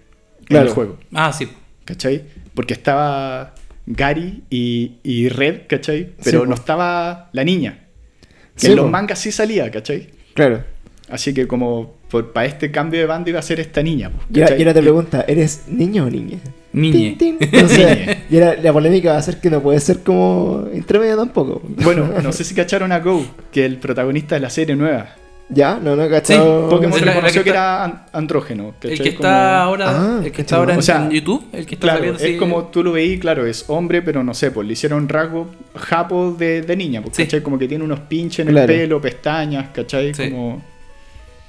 en 0.49 0.57
el 0.59 0.69
juego, 0.69 0.99
Ah, 1.15 1.33
sí. 1.33 1.49
¿cachai? 1.85 2.25
Porque 2.55 2.75
estaba 2.75 3.55
Gary 3.87 4.43
y, 4.51 4.97
y 5.03 5.29
Red, 5.29 5.63
¿cachai? 5.69 6.13
Pero 6.23 6.43
Sí, 6.43 6.49
no 6.49 6.55
estaba 6.55 7.31
la 7.33 7.45
niña. 7.45 7.85
Que 8.55 8.67
Sí, 8.67 8.67
en 8.69 8.77
los 8.77 8.91
mangas 8.91 9.19
sí 9.19 9.33
salía, 9.33 9.71
¿cachai? 9.71 10.09
Claro. 10.35 10.65
Así 11.09 11.33
que 11.33 11.47
como 11.47 11.95
para 12.35 12.47
este 12.47 12.71
cambio 12.71 13.01
de 13.01 13.07
bando 13.07 13.31
iba 13.31 13.39
a 13.39 13.43
ser 13.43 13.61
esta 13.61 13.83
niña. 13.83 14.11
Y 14.33 14.39
ahora, 14.41 14.47
¿cachai? 14.47 14.59
y 14.59 14.63
ahora 14.63 14.75
te 14.75 14.83
pregunta, 14.83 15.25
¿eres 15.29 15.65
niño 15.69 16.07
o 16.07 16.11
niña? 16.11 16.39
Niñe. 16.73 17.17
Tin, 17.17 17.19
tin. 17.19 17.37
Entonces, 17.41 18.19
y 18.29 18.39
ahora 18.39 18.61
la 18.61 18.73
polémica 18.73 19.13
va 19.13 19.19
a 19.19 19.23
ser 19.23 19.41
que 19.41 19.51
no 19.51 19.63
puede 19.63 19.81
ser 19.81 20.01
como 20.01 20.69
intermedio 20.75 21.17
tampoco. 21.17 21.63
Bueno, 21.83 22.11
no 22.23 22.33
sé 22.33 22.45
si 22.45 22.55
cacharon 22.55 22.93
a 22.93 23.01
Go, 23.01 23.25
que 23.53 23.65
el 23.65 23.79
protagonista 23.79 24.35
de 24.35 24.41
la 24.41 24.51
serie 24.51 24.75
nueva. 24.77 25.15
¿Ya? 25.49 25.79
No, 25.81 25.95
no 25.95 26.03
he 26.03 26.11
cachado. 26.11 26.69
Pokémon 26.69 26.99
la- 26.99 27.07
la 27.07 27.13
reconoció 27.13 27.41
que 27.43 27.45
que, 27.45 27.51
está- 27.51 27.61
era 27.75 27.85
an- 27.85 28.03
andrógeno. 28.13 28.75
El 28.83 29.01
que 29.01 29.09
está 29.11 29.17
Como- 29.17 29.31
ahora, 29.31 29.87
Ah, 29.91 30.21
el 30.25 30.33
que 30.33 30.41
está 30.43 30.57
ahora 30.57 30.75
en, 30.75 30.81
chingón. 30.81 30.97
O 30.97 30.99
sea, 31.01 31.07
en 31.07 31.11
YouTube, 31.13 31.45
el 31.53 31.67
que 31.67 31.75
está 31.77 31.87
Claro, 31.87 31.99
saliendo 31.99 32.25
es 32.25 32.37
como 32.39 32.65
tú 32.65 32.83
lo 32.83 32.91
veí, 32.93 33.19
claro, 33.21 33.47
es 33.47 33.65
hombre, 33.69 34.03
pero 34.03 34.25
no 34.25 34.35
sé, 34.35 34.51
pues 34.51 34.67
le 34.67 34.73
hicieron 34.73 35.09
rasgos 35.09 35.47
japos 35.77 36.37
de, 36.37 36.63
de 36.63 36.77
niña, 36.77 37.01
pues, 37.01 37.15
Sí. 37.17 37.23
¿cachai? 37.23 37.43
Como 37.43 37.59
que 37.59 37.69
tiene 37.69 37.85
unos 37.85 38.01
pinches 38.01 38.41
en 38.41 38.53
Claro. 38.53 38.73
el 38.73 38.79
pelo, 38.81 39.01
pestañas, 39.01 39.69
¿cachai? 39.73 40.13
Sí. 40.15 40.31
Como 40.31 40.63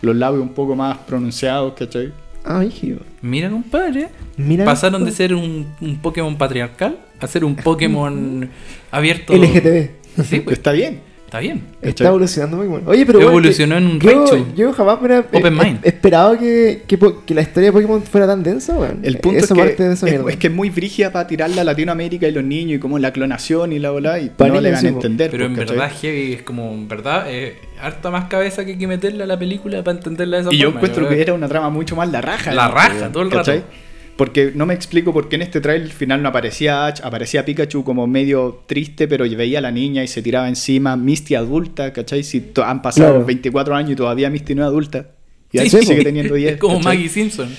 los 0.01 0.15
labios 0.15 0.43
un 0.43 0.53
poco 0.53 0.75
más 0.75 0.99
pronunciados, 0.99 1.73
¿cachai? 1.73 2.13
Ah, 2.45 2.63
hijo. 2.63 3.01
Mira, 3.23 3.49
compadre. 3.49 4.09
Mira. 4.37 4.63
Pasaron 4.63 5.03
de 5.05 5.11
ser 5.11 5.33
un, 5.33 5.65
un 5.81 5.97
Pokémon 5.97 6.37
patriarcal 6.37 6.99
a 7.19 7.25
ser 7.25 7.43
un 7.43 7.55
Pokémon 7.55 8.47
abierto. 8.91 9.33
LGTB. 9.33 9.89
Sí, 10.23 10.39
pues, 10.41 10.57
Está 10.57 10.71
bien. 10.71 11.01
Está 11.27 11.39
bien. 11.39 11.57
Está 11.81 11.87
¿Cachai? 11.89 12.07
evolucionando 12.07 12.57
muy 12.57 12.67
bueno. 12.67 12.89
Oye, 12.89 13.05
pero 13.05 13.19
bueno, 13.19 13.31
Evolucionó 13.31 13.75
que- 13.75 13.81
en 13.81 13.87
un 13.87 13.99
yo, 13.99 14.09
Raichu. 14.25 14.45
yo 14.55 14.73
jamás 14.73 15.01
me 15.01 15.07
hubiera 15.07 15.19
Open 15.31 15.45
eh, 15.45 15.51
mind. 15.51 15.77
eh, 15.77 15.89
esperado 15.89 16.37
que, 16.39 16.83
que, 16.87 17.33
la 17.35 17.41
historia 17.41 17.67
de 17.69 17.73
Pokémon 17.73 18.01
fuera 18.01 18.25
tan 18.27 18.41
densa, 18.43 18.73
weón. 18.77 18.99
El 19.03 19.17
punto 19.19 19.37
Esa 19.37 19.53
es, 19.53 19.59
parte 19.59 19.75
que, 19.75 19.83
de 19.83 19.93
esa 19.93 20.05
es, 20.07 20.11
mierda. 20.13 20.31
es 20.31 20.37
que 20.37 20.47
es 20.47 20.53
muy 20.53 20.69
brígida 20.69 21.11
para 21.11 21.27
tirarla 21.27 21.61
a 21.61 21.63
Latinoamérica 21.65 22.27
y 22.27 22.31
los 22.31 22.43
niños 22.43 22.77
y 22.77 22.79
como 22.79 22.97
la 22.97 23.11
clonación 23.11 23.73
y 23.73 23.79
la 23.79 23.91
bola 23.91 24.19
y 24.19 24.31
no 24.39 24.61
le 24.61 24.71
van 24.71 24.85
a 24.85 24.89
entender. 24.89 25.29
Pero 25.31 25.45
en 25.45 25.55
¿cachai? 25.55 25.75
verdad, 25.77 25.91
heavy 26.01 26.33
es 26.33 26.41
como, 26.43 26.71
en 26.73 26.87
verdad, 26.87 27.25
eh, 27.29 27.57
harta 27.79 28.09
más 28.09 28.25
cabeza 28.25 28.63
que 28.65 28.71
hay 28.71 28.77
que 28.77 28.87
meterle 28.87 29.23
a 29.23 29.27
la 29.27 29.37
película 29.37 29.83
para 29.83 29.97
entenderla 29.97 30.37
de 30.37 30.41
esa 30.43 30.53
Y 30.53 30.57
yo 30.57 30.67
forma. 30.67 30.79
encuentro 30.79 31.03
¿no? 31.03 31.09
que 31.09 31.21
era 31.21 31.33
una 31.33 31.47
trama 31.47 31.69
mucho 31.69 31.95
más 31.95 32.09
la 32.09 32.21
raja. 32.21 32.53
La 32.53 32.69
¿no? 32.69 32.73
raja, 32.73 33.11
todo 33.11 33.23
el 33.23 33.29
¿Cachai? 33.29 33.57
rato. 33.57 33.67
Porque 34.17 34.51
no 34.55 34.65
me 34.65 34.73
explico 34.73 35.13
por 35.13 35.29
qué 35.29 35.35
en 35.35 35.43
este 35.43 35.61
trailer 35.61 35.89
final 35.91 36.21
no 36.23 36.29
aparecía 36.29 36.87
Ash, 36.87 37.01
aparecía 37.03 37.45
Pikachu 37.45 37.83
como 37.83 38.07
medio 38.07 38.63
triste, 38.65 39.07
pero 39.07 39.25
veía 39.37 39.59
a 39.59 39.61
la 39.61 39.71
niña 39.71 40.03
y 40.03 40.07
se 40.07 40.21
tiraba 40.23 40.47
encima. 40.49 40.97
Misty 40.97 41.35
adulta, 41.35 41.93
¿cachai? 41.93 42.23
Si 42.23 42.51
han 42.63 42.81
pasado 42.81 43.11
Claro. 43.11 43.25
24 43.25 43.75
años 43.75 43.91
y 43.91 43.95
todavía 43.95 44.29
Misty 44.29 44.55
no 44.55 44.63
es 44.63 44.67
adulta. 44.67 45.05
Y 45.51 45.59
Sí, 45.69 45.81
sigue 45.83 46.03
teniendo 46.03 46.33
10. 46.33 46.53
Es 46.53 46.59
como 46.59 46.77
¿cachai? 46.77 46.95
Maggie 46.97 47.09
Simpson. 47.09 47.49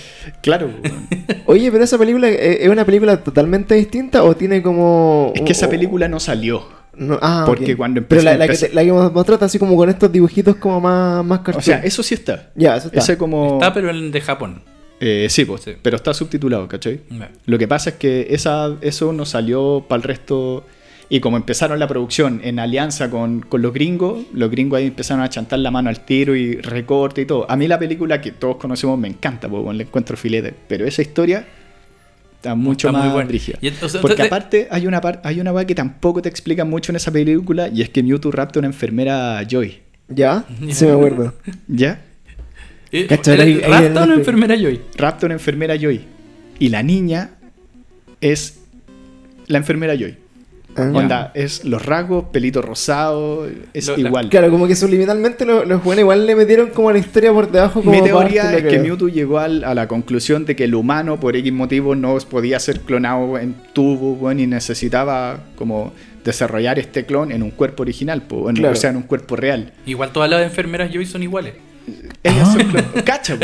Claro. 0.43 0.71
Oye, 1.47 1.71
pero 1.71 1.85
esa 1.85 1.97
película 1.97 2.29
eh, 2.29 2.59
es 2.65 2.69
una 2.69 2.85
película 2.85 3.17
totalmente 3.23 3.75
distinta 3.77 4.23
o 4.25 4.35
tiene 4.37 4.61
como. 4.61 5.33
Es 5.35 5.43
que 5.43 5.53
esa 5.53 5.67
o- 5.67 5.71
película 5.71 6.09
no 6.09 6.19
salió. 6.21 6.65
no- 6.97 7.19
ah, 7.23 7.45
porque 7.47 7.77
cuando 7.77 8.03
Pero 8.07 8.21
empezó- 8.21 8.37
la, 8.37 8.47
la 8.47 8.49
que 8.53 8.59
te- 8.59 8.73
la 8.75 8.83
que 8.85 8.93
mostraste 8.93 9.45
así 9.45 9.59
como 9.61 9.77
con 9.77 9.89
estos 9.89 10.11
dibujitos 10.13 10.57
como 10.57 10.81
más, 10.81 11.25
más 11.25 11.39
O 11.39 11.43
cartoon. 11.45 11.63
sea, 11.65 11.79
eso 11.85 12.03
sí 12.03 12.15
está. 12.15 12.51
Ya, 12.57 12.77
eso 12.77 12.89
está. 12.89 12.99
Ese 12.99 13.17
como... 13.17 13.55
Está, 13.55 13.73
pero 13.73 13.89
el 13.91 14.11
de 14.11 14.21
Japón. 14.21 14.61
Eh, 15.01 15.27
sí, 15.31 15.45
pues, 15.45 15.63
Sí. 15.63 15.73
pero 15.81 15.97
está 15.97 16.13
subtitulado, 16.13 16.67
¿cachai? 16.69 17.01
Lo 17.47 17.59
que 17.59 17.69
pasa 17.69 17.91
es 17.91 17.97
que 17.97 18.29
esa, 18.31 18.77
eso 18.81 19.13
no 19.13 19.25
salió 19.25 19.85
para 19.89 19.99
el 19.99 20.03
resto. 20.03 20.67
Y 21.11 21.21
como 21.21 21.39
empezaron 21.39 21.79
la 21.79 21.89
producción 21.89 22.41
en 22.45 22.59
alianza 22.59 23.09
con, 23.09 23.41
con 23.41 23.63
los 23.63 23.73
gringos, 23.73 24.25
los 24.35 24.51
gringos 24.51 24.79
ahí 24.79 24.89
empezaron 24.89 25.23
a 25.23 25.31
chantar 25.31 25.59
la 25.61 25.71
mano 25.71 25.89
al 25.89 26.05
tiro 26.05 26.37
y 26.37 26.57
recorte 26.61 27.23
y 27.23 27.25
todo. 27.27 27.51
A 27.51 27.57
mí 27.57 27.67
la 27.67 27.79
película 27.79 28.21
que 28.21 28.33
todos 28.33 28.57
conocemos 28.57 28.99
me 28.99 29.09
encanta, 29.09 29.49
porque 29.49 29.73
le 29.73 29.85
encuentro 29.85 30.17
filete. 30.19 30.53
Pero 30.69 30.85
esa 30.85 31.01
historia 31.01 31.47
está 32.35 32.55
mucho 32.55 32.89
Está 32.89 32.99
muy 32.99 33.07
más 33.07 33.15
buena. 33.15 33.29
brígida. 33.29 33.59
Y, 33.63 33.69
o 33.83 33.89
sea, 33.89 34.01
Porque 34.03 34.17
te- 34.17 34.23
aparte 34.25 34.69
hay 34.71 34.87
una 34.87 35.01
par- 35.01 35.23
hay 35.25 35.41
una 35.41 35.65
que 35.65 35.75
tampoco 35.75 36.21
te 36.21 36.29
explican 36.29 36.69
mucho 36.69 36.93
en 36.93 36.97
esa 36.97 37.11
película 37.11 37.69
y 37.69 37.81
es 37.81 37.89
que 37.89 38.03
Mewtwo 38.03 38.31
rapta 38.31 38.59
a 38.59 38.61
una 38.61 38.69
enfermera 38.69 39.41
Joy. 39.49 39.79
¿Ya? 40.09 40.45
Sí 40.71 40.85
me 40.85 40.93
acuerdo. 40.93 41.33
¿Ya? 41.69 42.03
Eh, 42.93 43.07
Cacha, 43.07 43.35
¿era 43.35 43.45
ahí- 43.45 43.61
ahí 43.65 43.71
¿Rapta 43.87 44.05
una 44.05 44.15
enfermera 44.15 44.57
Joy? 44.57 44.81
Rapta 44.97 45.27
una 45.27 45.35
enfermera 45.35 45.77
Joy. 45.77 46.01
Y 46.59 46.69
la 46.71 46.83
niña 46.83 47.31
es 48.21 48.61
la 49.47 49.59
enfermera 49.59 49.95
Joy. 49.95 50.17
Ah. 50.77 50.93
Onda, 50.95 51.33
es 51.35 51.65
los 51.65 51.85
rasgos, 51.85 52.27
pelito 52.31 52.63
rosado, 52.63 53.49
es 53.75 53.89
Lo- 53.89 53.97
la- 53.97 54.09
igual. 54.09 54.29
Claro, 54.29 54.49
como 54.51 54.69
que 54.69 54.77
subliminalmente 54.77 55.45
los, 55.45 55.67
los 55.67 55.83
buenos 55.83 56.03
igual 56.03 56.25
le 56.25 56.37
metieron 56.37 56.69
como 56.71 56.93
la 56.93 56.99
historia 56.99 57.33
por 57.33 57.51
debajo. 57.51 57.81
Como 57.81 57.91
Mi 57.91 58.03
teoría 58.03 58.57
es 58.57 58.63
que. 58.63 58.79
Mewtwo 58.79 59.09
llegó 59.09 59.39
al- 59.41 59.65
a 59.65 59.75
la 59.75 59.89
conclusión 59.89 60.45
de 60.45 60.55
que 60.55 60.65
el 60.65 60.75
humano, 60.77 61.19
por 61.19 61.35
X 61.35 61.53
motivo, 61.53 61.97
no 61.97 62.17
podía 62.31 62.61
ser 62.61 62.81
clonado 62.81 63.39
en 63.39 63.57
tubo, 63.73 64.15
bueno, 64.15 64.41
y 64.43 64.47
necesitaba 64.47 65.41
como 65.57 65.93
desarrollar 66.25 66.79
este 66.79 67.07
clon 67.07 67.33
en 67.33 67.43
un 67.43 67.51
cuerpo 67.51 67.83
original, 67.83 68.23
po, 68.23 68.41
bueno, 68.43 68.59
Claro. 68.59 68.75
o 68.75 68.77
sea, 68.77 68.91
en 68.91 68.97
un 68.99 69.03
cuerpo 69.05 69.35
real. 69.35 69.73
Igual 69.87 70.13
todas 70.13 70.31
las 70.31 70.43
enfermeras 70.45 70.93
Joy 70.93 71.07
son 71.07 71.23
iguales. 71.25 71.55
Ellas 72.23 72.53
son 72.53 72.61
clon- 72.63 73.05
Cacha. 73.05 73.37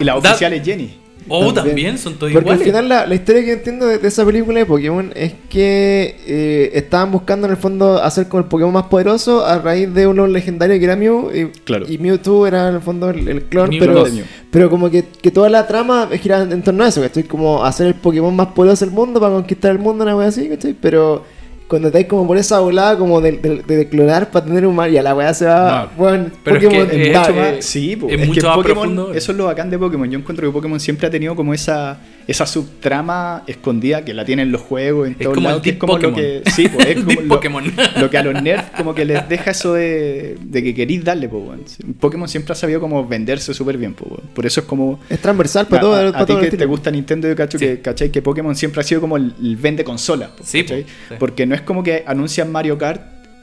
Y 0.00 0.04
la 0.04 0.16
oficial 0.16 0.52
es 0.52 0.64
Jenny. 0.64 0.98
Oh, 1.30 1.52
También. 1.52 1.66
también, 1.66 1.98
son 1.98 2.14
todos 2.14 2.32
Porque 2.32 2.48
al 2.48 2.54
iguales. 2.56 2.64
final 2.64 2.88
la, 2.88 3.06
la 3.06 3.14
historia 3.14 3.44
que 3.44 3.52
entiendo 3.52 3.84
de, 3.86 3.98
de 3.98 4.08
esa 4.08 4.24
película 4.24 4.60
de 4.60 4.64
Pokémon 4.64 5.12
es 5.14 5.34
que 5.50 6.16
eh, 6.26 6.70
estaban 6.72 7.12
buscando 7.12 7.46
en 7.46 7.50
el 7.50 7.58
fondo 7.58 8.02
hacer 8.02 8.28
como 8.28 8.44
el 8.44 8.48
Pokémon 8.48 8.72
más 8.72 8.84
poderoso 8.84 9.44
a 9.44 9.58
raíz 9.58 9.92
de 9.92 10.06
uno 10.06 10.26
legendario 10.26 10.78
que 10.78 10.84
era 10.86 10.96
Mew 10.96 11.30
y, 11.34 11.46
Claro. 11.64 11.84
y 11.86 11.98
Mewtwo 11.98 12.46
era 12.46 12.70
en 12.70 12.76
el 12.76 12.80
fondo 12.80 13.10
el, 13.10 13.28
el 13.28 13.42
clon, 13.42 13.68
Mew 13.68 13.78
pero, 13.78 14.06
pero 14.50 14.70
como 14.70 14.88
que, 14.90 15.04
que 15.20 15.30
toda 15.30 15.50
la 15.50 15.66
trama 15.66 16.08
giraba 16.18 16.44
en 16.44 16.62
torno 16.62 16.84
a 16.84 16.88
eso, 16.88 17.02
¿cachai? 17.02 17.24
Como 17.24 17.62
hacer 17.62 17.88
el 17.88 17.94
Pokémon 17.94 18.34
más 18.34 18.48
poderoso 18.48 18.86
del 18.86 18.94
mundo 18.94 19.20
para 19.20 19.34
conquistar 19.34 19.72
el 19.72 19.80
mundo, 19.80 20.04
una 20.04 20.16
wea 20.16 20.28
así, 20.28 20.48
¿cachai? 20.48 20.74
Pero 20.80 21.24
cuando 21.68 21.88
estáis 21.88 22.06
como 22.06 22.26
por 22.26 22.38
esa 22.38 22.58
volada 22.60 22.96
como 22.96 23.20
de, 23.20 23.32
de, 23.32 23.62
de 23.76 23.88
clonar 23.88 24.30
para 24.30 24.44
tener 24.46 24.66
un 24.66 24.74
mar, 24.74 24.90
ya 24.90 25.02
la 25.02 25.14
wea 25.14 25.32
se 25.34 25.44
va, 25.46 25.90
No. 25.94 26.02
bueno, 26.02 26.30
Pero 26.42 26.56
es 26.56 26.64
Pokémon 26.64 26.88
que, 26.88 27.02
Es 27.02 27.08
eh, 27.08 27.12
da- 27.12 27.20
mucho 27.20 27.32
eh, 27.32 27.52
más, 27.56 27.64
sí, 27.64 27.96
po. 27.96 28.08
es 28.08 28.20
es, 28.20 28.26
mucho 28.26 28.40
que 28.40 28.46
más 28.46 28.56
Pokémon, 28.56 28.94
profundo. 28.94 29.14
eso 29.14 29.32
es 29.32 29.38
lo 29.38 29.44
bacán 29.44 29.68
de 29.70 29.78
Pokémon. 29.78 30.10
Yo 30.10 30.18
encuentro 30.18 30.48
que 30.48 30.52
Pokémon 30.52 30.80
siempre 30.80 31.06
ha 31.06 31.10
tenido 31.10 31.36
como 31.36 31.52
esa, 31.54 31.98
esa 32.28 32.46
subtrama 32.46 33.42
escondida 33.46 34.04
que 34.04 34.14
la 34.14 34.24
tienen 34.24 34.52
los 34.52 34.60
juegos 34.60 35.06
en 35.08 35.12
Es 35.14 35.18
todos 35.20 35.34
como 35.34 35.48
el 35.48 35.50
lados, 35.50 35.62
que 35.62 35.70
es 35.70 35.76
como 35.76 35.98
lo 35.98 36.14
que, 36.14 36.42
sí, 36.54 36.68
po, 36.68 36.78
es 36.80 36.96
como 37.04 37.20
lo, 37.22 37.28
Pokémon. 37.28 37.64
lo 37.98 38.10
que 38.10 38.18
a 38.18 38.22
los 38.22 38.40
nerds 38.42 38.64
como 38.76 38.94
que 38.94 39.04
les 39.04 39.28
deja 39.28 39.50
eso 39.50 39.72
de, 39.74 40.36
de 40.40 40.62
que 40.62 40.74
queréis 40.74 41.02
darle, 41.02 41.26
weón. 41.26 41.62
Sí, 41.66 41.82
Pokémon 41.98 42.28
siempre 42.28 42.52
ha 42.52 42.54
sabido 42.54 42.80
como 42.80 43.04
venderse 43.08 43.52
súper 43.54 43.76
bien, 43.78 43.94
por 43.94 44.46
eso 44.46 44.60
es 44.60 44.66
como 44.66 45.00
es 45.08 45.18
transversal 45.20 45.66
para 45.66 45.80
todo, 45.80 45.94
a- 45.94 46.26
ti 46.26 46.36
que 46.50 46.56
te 46.56 46.66
gusta 46.66 46.90
Nintendo, 46.90 47.26
yo 47.28 47.34
cacho 47.34 47.58
Sí. 47.58 47.64
que, 47.64 47.80
¿cachai? 47.80 48.10
que 48.12 48.20
Pokémon 48.22 48.54
siempre 48.54 48.82
ha 48.82 48.84
sido 48.84 49.00
como 49.00 49.16
el, 49.16 49.32
el 49.42 49.56
vende 49.56 49.82
consola. 49.82 50.28
po, 50.36 50.44
Sí, 50.44 50.64
sí. 50.68 50.84
Porque 51.18 51.46
no 51.46 51.54
es 51.54 51.62
como 51.62 51.82
que 51.82 52.04
anuncian 52.06 52.52
Mario 52.52 52.76
Kart 52.76 53.00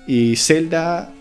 y 0.08 0.36
Zelda 0.36 1.12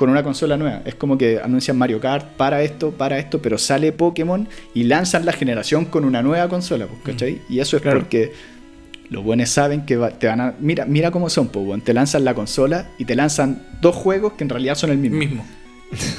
con 0.00 0.08
una 0.08 0.22
consola 0.22 0.56
nueva. 0.56 0.80
Es 0.86 0.94
como 0.94 1.18
que 1.18 1.38
anuncian 1.40 1.76
Mario 1.76 2.00
Kart 2.00 2.26
para 2.38 2.62
esto, 2.62 2.90
para 2.90 3.18
esto, 3.18 3.40
pero 3.42 3.58
sale 3.58 3.92
Pokémon 3.92 4.48
y 4.72 4.84
lanzan 4.84 5.26
la 5.26 5.32
generación 5.32 5.84
con 5.84 6.06
una 6.06 6.22
nueva 6.22 6.48
consola, 6.48 6.86
pues, 6.86 7.00
¿cachai? 7.04 7.42
Y 7.50 7.60
eso 7.60 7.76
es 7.76 7.82
Claro. 7.82 8.00
porque 8.00 8.32
los 9.10 9.22
buenos 9.22 9.50
saben 9.50 9.84
que 9.84 9.96
va- 9.98 10.10
te 10.10 10.26
van 10.26 10.40
a... 10.40 10.54
Mira, 10.58 10.86
mira 10.86 11.10
cómo 11.10 11.28
son, 11.28 11.48
pues, 11.48 11.66
weón. 11.66 11.82
te 11.82 11.92
lanzan 11.92 12.24
la 12.24 12.32
consola 12.34 12.88
y 12.96 13.04
te 13.04 13.14
lanzan 13.14 13.62
dos 13.82 13.94
juegos 13.94 14.32
que 14.32 14.44
en 14.44 14.48
realidad 14.50 14.74
son 14.74 14.90
el 14.90 14.96
mismo. 14.98 15.18
Mismo. 15.18 15.44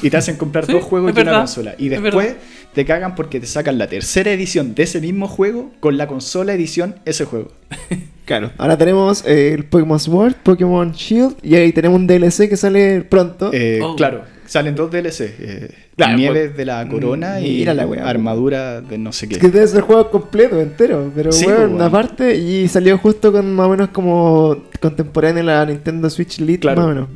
Y 0.04 0.10
te 0.12 0.18
hacen 0.18 0.36
comprar 0.38 0.66
Sí, 0.68 0.74
dos 0.74 0.84
juegos 0.84 1.12
es 1.12 1.18
y 1.18 1.22
una 1.22 1.38
consola. 1.40 1.74
Y 1.80 1.92
es 1.92 2.02
después. 2.04 2.36
Te 2.74 2.86
cagan 2.86 3.16
porque 3.16 3.40
te 3.40 3.48
sacan 3.48 3.78
la 3.78 3.88
tercera 3.88 4.32
edición 4.32 4.76
de 4.76 4.84
ese 4.84 5.02
mismo 5.02 5.28
juego 5.28 5.72
con 5.80 5.98
la 5.98 6.08
consola 6.08 6.54
edición 6.54 6.96
ese 7.06 7.26
juego. 7.26 7.52
Claro. 8.24 8.52
Ahora 8.60 8.78
tenemos 8.78 9.26
eh, 9.26 9.52
el 9.54 9.66
Pokémon 9.66 10.00
Sword, 10.00 10.36
Pokémon 10.44 10.94
Shield 10.94 11.36
y 11.44 11.56
ahí 11.56 11.74
tenemos 11.74 12.00
un 12.00 12.08
DLC 12.08 12.48
que 12.48 12.56
sale 12.56 13.02
pronto. 13.02 13.50
Eh, 13.52 13.80
Oh. 13.84 13.96
Claro, 13.98 14.22
salen 14.46 14.74
dos 14.76 14.90
DLC. 14.90 15.22
eh, 15.40 15.70
Claro, 15.98 16.18
Nieves 16.18 16.46
pues, 16.50 16.58
de 16.58 16.66
la 16.66 16.88
corona 16.88 17.42
y 17.42 17.66
la 17.66 17.86
wea, 17.86 18.08
armadura 18.08 18.80
de 18.80 18.98
no 18.98 19.12
sé 19.12 19.28
qué. 19.28 19.36
Es 19.36 19.42
que 19.42 19.50
debe 19.50 19.68
ser 19.68 19.82
juego 19.82 20.10
completo, 20.12 20.62
entero. 20.62 21.12
Pero 21.14 21.32
Sí, 21.34 21.44
bueno, 21.44 21.60
pues, 21.60 21.70
bueno. 21.72 21.84
aparte. 21.86 22.38
Y 22.38 22.68
salió 22.70 22.98
justo 23.00 23.34
con 23.34 23.54
más 23.54 23.68
o 23.68 23.70
menos 23.72 23.90
como 23.90 24.56
contemporáneo 24.80 25.44
la 25.44 25.66
Nintendo 25.66 26.10
Switch 26.10 26.40
Lite, 26.40 26.60
Claro. 26.60 26.82
más 26.82 26.86
o 26.86 26.94
menos. 26.94 27.10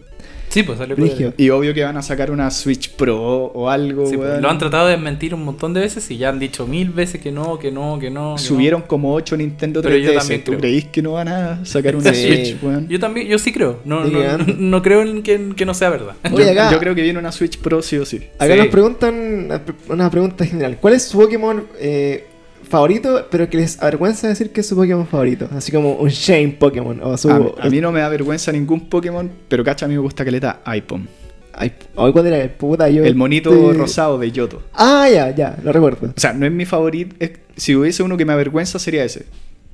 Sí, 0.55 0.63
pues 0.63 0.77
sale 0.77 0.95
Brigio. 0.95 1.33
Y 1.35 1.49
obvio 1.49 1.73
que 1.73 1.83
van 1.83 1.97
a 1.97 2.01
sacar 2.01 2.31
una 2.31 2.49
Switch 2.49 2.91
Pro 2.91 3.17
o 3.53 3.69
algo. 3.69 4.05
Sí, 4.07 4.15
pues, 4.15 4.29
weón. 4.29 4.41
lo 4.41 4.49
han 4.49 4.57
tratado 4.57 4.87
de 4.87 4.95
mentir 4.95 5.33
un 5.35 5.43
montón 5.43 5.73
de 5.73 5.81
veces 5.81 6.09
y 6.11 6.17
ya 6.17 6.29
han 6.29 6.39
dicho 6.39 6.65
mil 6.65 6.91
veces 6.91 7.19
que 7.19 7.29
no, 7.29 7.59
que 7.59 7.73
no, 7.73 7.99
que 7.99 8.09
no. 8.09 8.35
que 8.37 8.41
Subieron 8.41 8.81
como 8.83 9.13
8 9.13 9.35
Nintendo 9.35 9.81
3DS. 9.81 9.83
Pero 9.83 9.97
yo 9.97 10.13
también 10.17 10.43
¿Tú 10.45 10.51
creo. 10.51 10.59
creéis 10.61 10.85
que 10.85 11.01
no 11.01 11.11
van 11.11 11.27
a 11.27 11.65
sacar 11.65 11.97
una 11.97 12.13
Sí. 12.13 12.25
Switch, 12.27 12.55
weón? 12.63 12.87
Yo 12.87 12.99
también, 13.01 13.27
yo 13.27 13.37
sí 13.37 13.51
creo. 13.51 13.81
No, 13.83 14.05
no, 14.05 14.37
no 14.57 14.81
creo 14.81 15.01
en 15.01 15.23
que, 15.23 15.49
que 15.57 15.65
no 15.65 15.73
sea 15.73 15.89
verdad. 15.89 16.13
Oye, 16.31 16.45
yo, 16.45 16.51
acá- 16.51 16.71
yo 16.71 16.79
creo 16.79 16.95
que 16.95 17.01
viene 17.01 17.19
una 17.19 17.33
Switch 17.33 17.57
Pro 17.59 17.81
sí 17.81 17.97
o 17.97 18.05
sí. 18.05 18.21
Acá 18.39 18.53
Sí. 18.53 18.59
nos 18.59 18.67
preguntan 18.69 19.49
una 19.89 20.09
pregunta 20.09 20.45
general. 20.45 20.77
¿Cuál 20.79 20.93
es 20.93 21.03
su 21.03 21.17
Pokémon 21.17 21.65
eh, 21.81 22.27
favorito, 22.65 23.27
pero 23.31 23.49
que 23.49 23.57
les 23.57 23.81
avergüenza 23.81 24.27
decir 24.27 24.51
que 24.51 24.61
es 24.61 24.67
su 24.67 24.75
Pokémon 24.75 25.07
favorito? 25.07 25.47
Así 25.55 25.71
como 25.71 25.93
un 25.95 26.09
Shane 26.09 26.49
Pokémon. 26.59 26.99
O 27.03 27.17
su, 27.17 27.29
A, 27.29 27.39
mí- 27.39 27.51
a 27.59 27.69
mí 27.69 27.81
no 27.81 27.91
me 27.91 27.99
da 28.01 28.09
vergüenza 28.09 28.51
ningún 28.51 28.89
Pokémon, 28.89 29.29
pero 29.47 29.63
cacha, 29.63 29.85
a 29.85 29.89
mí 29.89 29.95
me 29.95 30.01
gusta 30.01 30.23
que 30.25 30.31
le 30.31 30.39
da 30.39 30.61
iPhone. 30.65 31.07
Ay, 31.53 31.71
¿cuál 31.95 32.27
era? 32.27 32.51
Puta, 32.57 32.89
yo. 32.89 33.03
El 33.05 33.15
monito 33.15 33.53
este- 33.53 33.77
rosado 33.77 34.17
de 34.19 34.29
Yoto. 34.31 34.61
Ah, 34.73 35.07
ya, 35.09 35.33
ya, 35.33 35.57
lo 35.63 35.71
recuerdo. 35.71 36.07
O 36.07 36.19
sea, 36.19 36.33
no 36.33 36.45
es 36.45 36.51
mi 36.51 36.65
favorito. 36.65 37.15
si 37.55 37.75
hubiese 37.75 38.03
uno 38.03 38.17
que 38.17 38.25
me 38.25 38.33
avergüenza 38.33 38.77
sería 38.77 39.05
ese. 39.05 39.25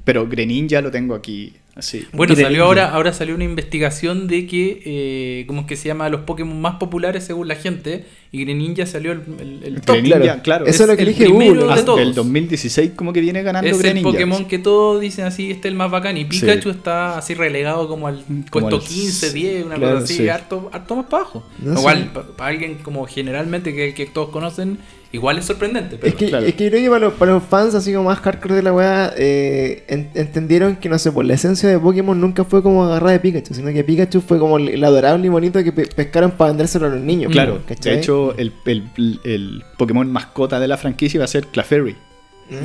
Pero 0.04 0.27
Greninja 0.27 0.82
lo 0.82 0.91
tengo 0.91 1.15
aquí, 1.15 1.54
así. 1.82 2.08
Bueno, 2.13 2.36
salió 2.36 2.63
ahora, 2.65 2.91
ahora 2.94 3.13
salió 3.13 3.36
una 3.36 3.44
investigación 3.44 4.28
de 4.28 4.48
que, 4.48 4.82
eh, 4.86 5.44
¿cómo 5.48 5.62
es 5.62 5.67
que 5.67 5.76
se 5.76 5.88
llama? 5.88 6.10
Los 6.10 6.22
Pokémon 6.22 6.60
más 6.60 6.76
populares 6.76 7.24
según 7.24 7.48
la 7.48 7.56
gente. 7.56 8.06
Y 8.34 8.46
Greninja 8.46 8.86
salió 8.86 9.12
el, 9.12 9.22
el, 9.41 9.60
el 9.65 9.82
top. 9.82 9.98
Greninja, 9.98 10.20
claro. 10.22 10.41
claro. 10.41 10.65
Eso 10.65 10.84
es 10.84 10.89
lo 10.89 10.96
que 10.96 11.02
el 11.02 11.10
elige 11.10 11.26
primero 11.26 11.52
Google. 11.54 11.65
de 11.67 11.74
Hasta 11.74 11.86
todos. 11.86 12.00
el 12.00 12.13
2016 12.13 12.91
como 12.96 13.12
que 13.12 13.20
viene 13.20 13.44
ganando 13.44 13.70
Es 13.70 13.76
el 13.76 13.82
Greninja. 13.84 14.10
Pokémon 14.10 14.46
que 14.46 14.58
todos 14.58 15.02
dicen 15.02 15.26
así, 15.26 15.52
este 15.52 15.67
es 15.67 15.72
el 15.74 15.78
más 15.78 15.91
bacán. 15.91 16.15
Y 16.17 16.22
Sí. 16.24 16.39
Pikachu 16.39 16.70
está 16.70 17.17
así 17.17 17.34
relegado 17.34 17.89
como 17.89 18.08
al 18.08 18.24
Como 18.50 18.70
puesto 18.70 18.76
al- 18.78 18.82
15, 18.84 19.34
10, 19.34 19.65
una 19.65 19.76
claro, 19.76 19.94
cosa 19.96 20.04
así, 20.06 20.15
sí. 20.15 20.30
harto, 20.30 20.70
harto 20.72 20.96
más 20.96 21.06
para 21.08 21.24
abajo. 21.24 21.44
No 21.60 21.78
igual, 21.78 22.12
para 22.38 22.50
alguien 22.52 22.76
como 22.76 23.06
generalmente 23.06 23.76
que, 23.76 23.94
que 23.94 24.06
todos 24.06 24.30
conocen, 24.30 24.78
igual 25.12 25.38
es 25.38 25.44
sorprendente. 25.44 25.98
Pero 25.98 26.08
Es 26.08 26.15
que, 26.15 26.28
claro. 26.28 26.46
es 26.46 26.54
que 26.56 26.63
yo 26.63 26.70
creo 26.70 26.84
que 26.84 26.89
para 26.89 27.00
los, 27.02 27.13
para 27.15 27.34
los 27.34 27.44
fans 27.44 27.76
así 27.76 27.91
como 27.91 28.06
más 28.06 28.20
hardcore 28.20 28.56
de 28.56 28.63
la 28.63 28.72
weá, 28.72 29.13
eh, 29.17 29.84
en- 29.89 30.10
entendieron 30.15 30.78
que 30.78 30.88
no 30.88 30.98
sé, 30.98 31.12
por 31.12 31.26
la 31.26 31.34
esencia 31.34 31.67
de 31.72 31.80
Pokémon 31.80 32.20
nunca 32.20 32.44
fue 32.44 32.62
como 32.64 32.84
agarrar 32.86 33.12
de 33.12 33.20
Pikachu, 33.20 33.54
sino 33.54 33.72
que 33.72 33.84
Pikachu 33.84 34.22
fue 34.22 34.38
como 34.40 34.58
el, 34.58 34.84
adorable 34.84 35.26
y 35.26 35.30
bonito 35.30 35.64
que 35.64 35.72
pe- 35.72 35.88
pescaron 35.88 36.32
para 36.32 36.52
vendérselo 36.52 36.88
a 36.88 36.90
los 36.90 37.02
niños. 37.02 37.32
Claro, 37.32 37.62
¿cachai? 37.68 37.94
de 37.94 38.00
hecho 38.00 38.36
el, 38.38 38.54
el- 38.66 39.20
el 39.24 39.64
Pokémon 39.78 40.12
mascota 40.12 40.60
de 40.60 40.68
la 40.68 40.78
franquicia 40.78 41.20
va 41.20 41.26
a 41.26 41.28
ser 41.28 41.48
Clefairy. 41.48 41.96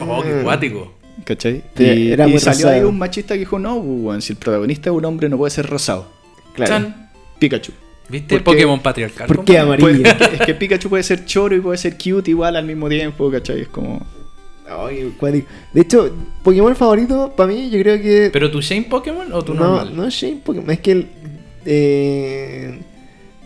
Oh, 0.07 0.23
qué 0.23 0.35
Mm. 0.35 0.43
cuático. 0.43 0.93
¿Cachai? 1.25 1.63
Sí, 1.77 1.85
y 1.85 2.13
era 2.13 2.27
y 2.29 2.33
muy 2.33 2.39
salió 2.41 2.69
ahí 2.69 2.81
un 2.83 2.99
machista 2.99 3.35
que 3.35 3.41
dijo, 3.41 3.59
no, 3.59 3.77
weón, 3.77 4.21
si 4.21 4.33
el 4.35 4.39
protagonista 4.39 4.91
es 4.91 4.97
un 4.97 5.05
hombre 5.05 5.29
no 5.29 5.39
puede 5.39 5.51
ser 5.51 5.67
rosado. 5.67 6.07
Claro. 6.55 6.71
Chan. 6.73 7.11
Pikachu. 7.39 7.73
¿Viste? 8.09 8.29
¿Por 8.29 8.39
qué- 8.39 8.45
Pokémon 8.45 8.81
patriarcal. 8.81 9.27
¿Por 9.27 9.45
qué 9.45 9.59
amarillo? 9.59 9.89
Pues, 9.89 10.01
es, 10.01 10.15
que, 10.29 10.35
es 10.37 10.41
que 10.43 10.55
Pikachu 10.55 10.89
puede 10.89 11.03
ser 11.03 11.25
choro 11.25 11.57
y 11.57 11.61
puede 11.61 11.79
ser 11.79 11.95
cute 11.97 12.31
igual 12.31 12.55
al 12.57 12.65
mismo 12.65 12.89
tiempo, 12.89 13.31
¿cachai? 13.31 13.63
Es 13.63 13.69
como... 13.69 14.05
Ay, 14.69 15.15
cuático. 15.19 15.47
De 15.73 15.81
hecho, 15.83 16.11
Pokémon 16.43 16.75
favorito 16.75 17.33
para 17.37 17.49
mí, 17.53 17.71
yo 17.71 17.79
creo 17.81 18.01
que. 18.01 18.31
¿Pero 18.33 18.51
tu 18.51 18.61
Shane 18.61 18.83
Pokémon 18.85 19.33
o 19.33 19.43
tu 19.43 19.55
no, 19.55 19.61
normal? 19.65 19.97
no 19.97 20.07
es 20.07 20.15
Shane 20.15 20.41
Pokémon, 20.45 20.71
es 20.71 20.81
que 20.81 20.93
el. 20.93 21.07
Eh, 21.65 22.79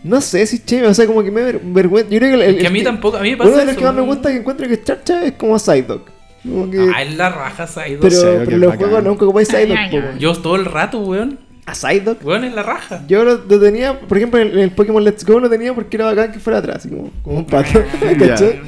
no 0.03 0.19
sé 0.21 0.45
si 0.47 0.61
Shane, 0.65 0.87
o 0.87 0.93
sea, 0.93 1.05
como 1.05 1.23
que 1.23 1.31
me 1.31 1.41
ver- 1.43 1.61
vergüenza. 1.63 2.09
Yo 2.11 2.19
creo 2.19 2.37
que, 2.37 2.45
el, 2.45 2.55
Es 2.55 2.61
que 2.61 2.67
a 2.67 2.71
mí 2.71 2.79
que- 2.79 2.85
tampoco, 2.85 3.17
a 3.17 3.21
mí 3.21 3.31
me 3.31 3.37
pasa 3.37 3.49
Uno 3.49 3.57
de 3.59 3.65
los 3.65 3.71
eso, 3.73 3.79
que 3.79 3.85
más 3.85 3.95
me 3.95 4.01
gusta 4.01 4.29
que 4.31 4.37
encuentro 4.37 4.67
que 4.67 4.83
Charcha 4.83 5.25
es 5.25 5.33
como 5.33 5.59
Psyduck. 5.59 6.09
Como 6.43 6.71
que. 6.71 6.79
Ah, 6.95 7.03
es 7.03 7.15
la 7.15 7.29
raja 7.29 7.67
Psyduck. 7.67 8.01
pero 8.01 8.15
sí, 8.15 8.27
pero 8.45 8.57
los 8.57 8.75
juegos 8.75 9.03
nunca 9.03 9.25
ocupáis 9.25 9.47
Psyduck. 9.47 10.17
Yo 10.17 10.33
todo 10.35 10.55
el 10.55 10.65
rato, 10.65 10.99
weón. 11.01 11.39
¿A 11.67 11.75
Psyduck? 11.75 12.25
Weón, 12.25 12.43
es 12.45 12.53
la 12.55 12.63
raja. 12.63 13.03
Yo 13.07 13.23
lo, 13.23 13.35
lo 13.47 13.59
tenía, 13.59 13.99
por 13.99 14.17
ejemplo, 14.17 14.39
en 14.39 14.47
el, 14.47 14.53
en 14.53 14.59
el 14.63 14.71
Pokémon 14.71 15.03
Let's 15.03 15.23
Go 15.23 15.39
lo 15.39 15.47
tenía 15.49 15.73
porque 15.75 15.95
era 15.97 16.07
bacán 16.07 16.31
que 16.31 16.39
fuera 16.39 16.57
atrás, 16.57 16.77
así 16.77 16.89
como, 16.89 17.11
como 17.21 17.37
un 17.37 17.45
pato. 17.45 17.79
¿cachai? 18.19 18.59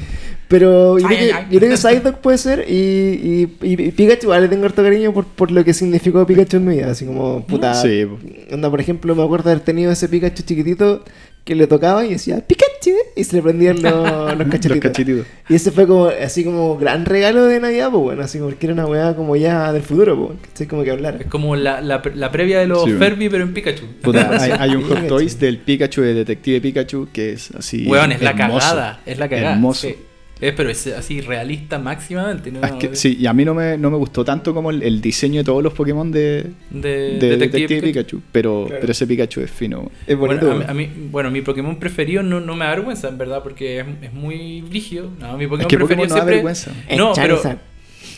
Pero 0.48 0.98
yo, 0.98 1.06
Ay, 1.08 1.16
creo 1.16 1.18
que, 1.28 1.34
ay, 1.34 1.44
ay. 1.46 1.46
yo 1.52 1.58
creo 1.58 1.70
que 1.70 1.76
Psyduck 1.76 2.16
puede 2.18 2.38
ser 2.38 2.64
y, 2.68 2.74
y, 2.74 3.56
y- 3.62 3.82
y 3.82 3.90
Pikachu, 3.92 4.24
igual 4.26 4.42
le 4.42 4.48
tengo 4.48 4.66
harto 4.66 4.82
cariño 4.82 5.12
por, 5.12 5.24
por 5.26 5.50
lo 5.50 5.64
que 5.64 5.72
significó 5.72 6.26
Pikachu 6.26 6.58
en 6.58 6.66
mi 6.66 6.76
vida. 6.76 6.90
Así 6.90 7.06
como, 7.06 7.44
puta. 7.46 7.74
Sí. 7.74 8.06
Onda, 8.52 8.70
por 8.70 8.80
ejemplo, 8.80 9.14
me 9.14 9.22
acuerdo 9.24 9.44
de 9.48 9.52
haber 9.52 9.64
tenido 9.64 9.90
ese 9.90 10.08
Pikachu 10.08 10.42
chiquitito 10.42 11.02
que 11.44 11.54
le 11.54 11.66
tocaba 11.66 12.04
y 12.06 12.10
decía 12.10 12.40
Pikachu. 12.46 12.90
y 13.16 13.24
se 13.24 13.36
le 13.36 13.42
prendían 13.42 13.82
los, 13.82 13.92
los 14.38 14.48
cachetitos. 14.48 14.70
Los 14.70 14.78
cachetitos. 14.80 15.26
Y 15.48 15.54
ese 15.54 15.70
fue 15.72 15.86
como, 15.86 16.06
así 16.06 16.44
como 16.44 16.76
gran 16.78 17.04
regalo 17.06 17.44
de 17.46 17.60
Navidad, 17.60 17.90
pues 17.90 18.02
bueno, 18.02 18.22
así 18.22 18.38
como 18.38 18.56
que 18.56 18.66
era 18.66 18.72
una 18.74 18.86
weá 18.86 19.14
como 19.16 19.36
ya 19.36 19.72
del 19.72 19.82
futuro, 19.82 20.26
pues, 20.26 20.38
¿cachai? 20.50 20.66
Como 20.66 20.84
que 20.84 20.90
hablar. 20.90 21.16
Es 21.20 21.26
como 21.26 21.56
la, 21.56 21.80
la, 21.80 22.02
la 22.14 22.30
previa 22.30 22.60
de 22.60 22.66
los 22.66 22.84
Sí. 22.84 22.92
Furby, 22.92 23.28
pero 23.30 23.44
en 23.44 23.52
Pikachu. 23.54 23.84
Puta, 24.02 24.30
hay, 24.40 24.52
hay 24.58 24.76
un 24.76 24.82
Hot. 24.84 25.06
Toys 25.06 25.38
del 25.40 25.58
Pikachu 25.58 26.02
de 26.02 26.14
Detective 26.14 26.60
Pikachu 26.60 27.08
que 27.12 27.32
es 27.32 27.50
así. 27.52 27.86
Weón, 27.86 28.12
es 28.12 28.20
la 28.22 28.34
cagada. 28.34 29.00
Es 29.06 29.18
la 29.18 29.28
cagada. 29.28 29.52
Hermoso. 29.54 29.88
sí. 29.88 29.96
Es, 30.48 30.52
pero 30.54 30.68
es 30.70 30.86
así 30.88 31.20
realista 31.20 31.78
máximamente. 31.78 32.50
¿no? 32.52 32.62
Es 32.62 32.72
que, 32.72 32.94
sí, 32.96 33.16
y 33.20 33.26
a 33.26 33.32
mí 33.32 33.44
no 33.44 33.54
me, 33.54 33.78
no 33.78 33.90
me 33.90 33.96
gustó 33.96 34.24
tanto 34.24 34.52
como 34.52 34.70
el, 34.70 34.82
el 34.82 35.00
diseño 35.00 35.38
de 35.40 35.44
todos 35.44 35.62
los 35.62 35.72
Pokémon 35.72 36.10
de, 36.12 36.46
De, 36.70 36.80
de 36.90 37.36
Detective 37.36 37.36
Detective, 37.38 37.82
Pikachu. 37.82 38.16
Pikachu. 38.18 38.22
Pero, 38.32 38.64
Claro. 38.66 38.80
pero 38.80 38.92
ese 38.92 39.06
Pikachu 39.06 39.40
es 39.40 39.50
fino. 39.50 39.90
Es 40.06 40.16
bonito. 40.16 40.46
Bueno, 40.46 40.64
a, 40.68 40.74
mí- 40.74 40.84
a 40.84 40.88
mí- 40.88 41.08
bueno, 41.10 41.30
mi 41.30 41.40
Pokémon 41.42 41.76
preferido 41.78 42.22
no, 42.22 42.40
no 42.40 42.56
me 42.56 42.64
da 42.64 42.72
vergüenza, 42.72 43.08
en 43.08 43.18
verdad, 43.18 43.42
porque 43.42 43.80
es, 43.80 43.86
es 44.02 44.12
muy 44.12 44.60
brígido. 44.62 45.10
No, 45.18 45.36
mi 45.38 45.46
Pokémon 45.46 45.60
Es 45.62 45.66
que 45.68 45.76
preferido 45.76 45.86
Pokémon 45.86 46.08
no 46.08 46.14
da 46.14 46.20
siempre... 46.20 46.34
vergüenza. 46.34 46.72
Es 46.88 46.98
No, 46.98 47.12
pero 47.14 47.40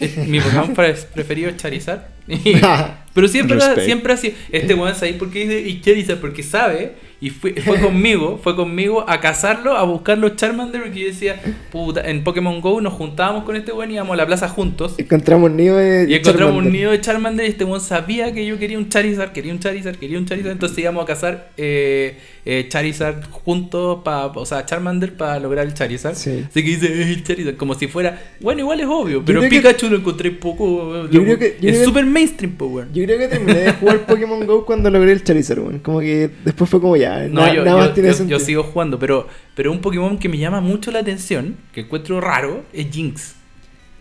es- 0.00 0.16
mi 0.28 0.40
Pokémon 0.40 0.74
pre- 0.74 0.94
preferido 1.14 1.48
es 1.50 1.56
Charizard. 1.56 2.00
pero 3.14 3.28
siempre, 3.28 3.56
Respect. 3.56 3.80
siempre 3.86 4.12
así. 4.12 4.34
Este 4.50 4.74
weón 4.74 4.94
sabe 4.94 5.14
por 5.14 5.30
qué 5.30 5.40
dice 5.46 5.60
y 5.68 5.80
Charizard, 5.80 6.18
porque 6.20 6.42
sabe. 6.42 6.94
Y 7.18 7.30
fue, 7.30 7.54
fue 7.54 7.80
conmigo, 7.80 8.38
fue 8.42 8.54
conmigo 8.54 9.08
a 9.08 9.20
cazarlo, 9.20 9.74
a 9.76 9.84
buscar 9.84 10.18
los 10.18 10.36
Charmander, 10.36 10.82
porque 10.82 11.00
yo 11.00 11.06
decía, 11.06 11.40
puta, 11.72 12.02
en 12.02 12.22
Pokémon 12.22 12.60
Go 12.60 12.80
nos 12.82 12.92
juntábamos 12.92 13.44
con 13.44 13.56
este 13.56 13.72
weón 13.72 13.90
y 13.90 13.94
íbamos 13.94 14.12
a 14.12 14.16
la 14.16 14.26
plaza 14.26 14.48
juntos. 14.48 14.96
Encontramos 14.98 15.48
un 15.50 15.56
nido 15.56 15.78
de 15.78 16.06
Y 16.10 16.14
encontramos 16.14 16.56
un 16.56 16.70
nido 16.70 16.90
de 16.90 17.00
Charmander 17.00 17.46
y 17.46 17.48
este 17.48 17.64
weón 17.64 17.80
sabía 17.80 18.34
que 18.34 18.44
yo 18.44 18.58
quería 18.58 18.76
un 18.76 18.90
Charizard, 18.90 19.32
quería 19.32 19.52
un 19.52 19.60
Charizard, 19.60 19.96
quería 19.96 20.18
un 20.18 20.26
Charizard. 20.26 20.52
Entonces 20.52 20.76
íbamos 20.78 21.04
a 21.04 21.06
cazar 21.06 21.52
eh, 21.56 22.18
eh, 22.48 22.66
Charizard 22.68 23.24
juntos, 23.30 23.98
pa, 24.04 24.26
o 24.28 24.46
sea, 24.46 24.64
Charmander 24.64 25.14
para 25.16 25.40
lograr 25.40 25.66
el 25.66 25.74
Charizard. 25.74 26.14
Sí. 26.14 26.44
Así 26.48 26.62
que 26.62 26.70
dice, 26.70 26.86
"Eh, 26.86 27.12
el 27.12 27.24
Charizard, 27.24 27.56
como 27.56 27.74
si 27.74 27.88
fuera, 27.88 28.22
bueno, 28.40 28.60
igual 28.60 28.80
es 28.80 28.86
obvio, 28.86 29.22
pero 29.24 29.40
que- 29.40 29.48
Pikachu 29.48 29.88
lo 29.90 29.96
encontré 29.96 30.30
poco. 30.30 31.08
Yo 31.10 31.22
creo 31.22 31.38
que- 31.38 31.58
yo 31.60 31.68
es 31.70 31.78
que- 31.78 31.84
súper 31.84 32.06
mainstream, 32.06 32.54
weón. 32.58 32.88
Yo 32.94 33.04
creo 33.04 33.18
que 33.18 33.28
terminé 33.28 33.54
de 33.58 33.72
jugar 33.72 34.06
Pokémon 34.06 34.46
Go 34.46 34.64
cuando 34.64 34.88
logré 34.90 35.12
el 35.12 35.24
Charizard, 35.24 35.58
weón. 35.58 35.78
Como 35.80 36.00
que 36.00 36.30
después 36.44 36.70
fue 36.70 36.80
como 36.80 36.96
ya, 36.96 37.26
No, 37.28 37.40
na- 37.42 37.54
yo, 37.54 37.64
nada 37.64 37.78
yo- 37.80 37.84
más 37.86 37.94
tiene 37.94 38.08
yo- 38.10 38.14
sentido. 38.14 38.38
yo 38.38 38.44
sigo 38.44 38.62
jugando, 38.62 38.98
pero, 38.98 39.26
pero 39.54 39.72
un 39.72 39.80
Pokémon 39.80 40.18
que 40.18 40.28
me 40.28 40.38
llama 40.38 40.60
mucho 40.60 40.90
la 40.90 41.00
atención, 41.00 41.56
que 41.72 41.80
encuentro 41.82 42.20
raro, 42.20 42.64
es 42.72 42.86
Jinx. 42.90 43.35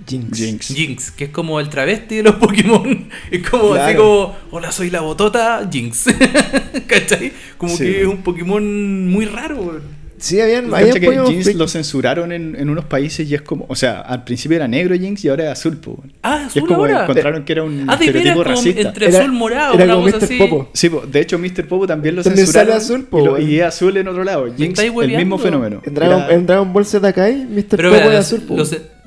Jinx. 0.07 0.37
Jinx. 0.37 0.67
Jinx, 0.67 1.11
que 1.11 1.25
es 1.25 1.29
como 1.31 1.59
el 1.59 1.69
travesti 1.69 2.17
de 2.17 2.23
los 2.23 2.35
Pokémon. 2.35 3.07
Es 3.31 3.47
como 3.49 3.73
así 3.73 3.93
Claro. 3.95 3.99
como, 4.03 4.35
hola, 4.51 4.71
soy 4.71 4.89
la 4.89 5.01
botota, 5.01 5.67
Jinx. 5.71 6.05
¿Cachai? 6.87 7.31
Como 7.57 7.75
Sí. 7.75 7.83
que 7.85 8.01
es 8.01 8.07
un 8.07 8.17
Pokémon 8.23 9.07
muy 9.09 9.25
raro. 9.25 9.79
Sí, 10.17 10.39
habían, 10.39 10.73
habían 10.73 10.93
que 10.97 11.21
Jinx 11.27 11.55
lo 11.55 11.67
censuraron 11.67 12.31
en, 12.31 12.55
en 12.57 12.69
unos 12.69 12.85
países 12.85 13.29
y 13.29 13.35
es 13.35 13.41
como. 13.41 13.65
O 13.67 13.75
sea, 13.75 13.99
al 14.01 14.23
principio 14.23 14.55
era 14.55 14.67
negro 14.67 14.95
Jinx 14.95 15.25
y 15.25 15.29
ahora 15.29 15.45
es 15.45 15.49
azul, 15.59 15.77
po. 15.77 16.01
Ah, 16.23 16.39
Y 16.43 16.45
azul 16.47 16.61
es 16.61 16.67
como 16.69 16.79
ahora. 16.81 17.03
encontraron 17.03 17.43
que 17.43 17.51
era 17.51 17.63
un 17.63 17.85
Ah, 17.89 17.93
estereotipo 17.99 18.43
racista. 18.43 18.81
entre 18.81 19.07
Era- 19.09 19.19
azul 19.19 19.31
morado, 19.33 19.73
era 19.79 19.93
como 19.93 20.07
Mr. 20.07 20.23
así. 20.23 20.37
Popo. 20.37 20.69
Sí, 20.73 20.89
po, 20.89 21.01
de 21.05 21.19
hecho 21.19 21.37
Mr. 21.37 21.67
Popo 21.67 21.85
también 21.85 22.15
lo 22.15 22.23
También 22.23 22.45
censuraron 22.45 22.73
sale 22.73 22.83
azul, 22.83 23.05
po, 23.07 23.19
y, 23.19 23.25
lo- 23.25 23.39
y 23.39 23.59
es 23.59 23.65
azul 23.65 23.95
en 23.97 24.07
otro 24.07 24.23
lado. 24.23 24.47
Jinx, 24.55 24.79
el 24.79 24.93
mismo 25.17 25.37
fenómeno. 25.37 25.81
En 25.85 25.93
Dragon, 25.93 26.21
Era- 26.23 26.33
en 26.33 26.45
Dragon 26.45 26.71
Ball 26.73 26.85
Z 26.85 27.11
Kai, 27.13 27.45
Mr. 27.49 27.65
Pero 27.71 27.91
Popo 27.93 28.09
de 28.09 28.17
azul, 28.17 28.41
po. 28.41 28.55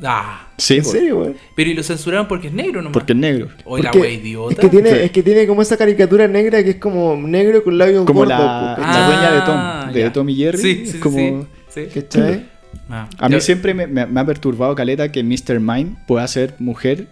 Ah, 0.05 0.49
Sí, 0.57 0.76
¿En 0.76 0.84
serio, 0.84 1.18
weón? 1.18 1.36
pero 1.57 1.70
y 1.70 1.74
lo 1.74 1.82
censuraron 1.82 2.28
porque 2.28 2.49
es 2.49 2.53
negro 2.53 2.80
nomás. 2.82 2.92
porque 2.92 3.12
es 3.12 3.18
negro. 3.18 3.49
Oye, 3.64 3.82
la 3.82 3.90
wea 3.92 4.11
idiota. 4.11 4.53
Es 4.55 4.59
que, 4.61 4.68
tiene, 4.68 4.90
Sí. 4.90 4.96
es 5.03 5.11
que 5.11 5.22
tiene 5.22 5.46
como 5.46 5.62
esa 5.62 5.76
caricatura 5.76 6.28
negra 6.28 6.62
que 6.62 6.70
es 6.70 6.76
como 6.76 7.16
negro 7.16 7.62
con 7.64 7.76
labios 7.78 8.05
Como 8.05 8.20
gordos, 8.20 8.38
la, 8.38 8.76
la 8.78 9.07
dueña 9.07 9.32
de 9.32 9.38
Ah, 9.38 9.82
Tom, 9.84 9.92
de 9.92 10.01
ya. 10.01 10.12
Tom 10.12 10.28
y 10.28 10.36
Jerry. 10.36 10.59
Sí, 10.59 10.82
es 10.84 10.90
sí, 10.92 10.99
como... 10.99 11.49
sí, 11.68 11.86
sí. 11.92 12.01
¿Cachai? 12.01 12.46
Ah, 12.88 13.09
A 13.18 13.28
mí 13.28 13.34
yo- 13.34 13.40
siempre 13.40 13.74
me, 13.74 13.86
me- 13.86 14.07
me 14.07 14.20
ha 14.20 14.24
perturbado 14.24 14.74
Caleta 14.74 15.11
que 15.11 15.22
Mr. 15.24 15.59
Mime 15.61 15.96
pueda 16.07 16.26
ser 16.28 16.55
mujer. 16.59 17.09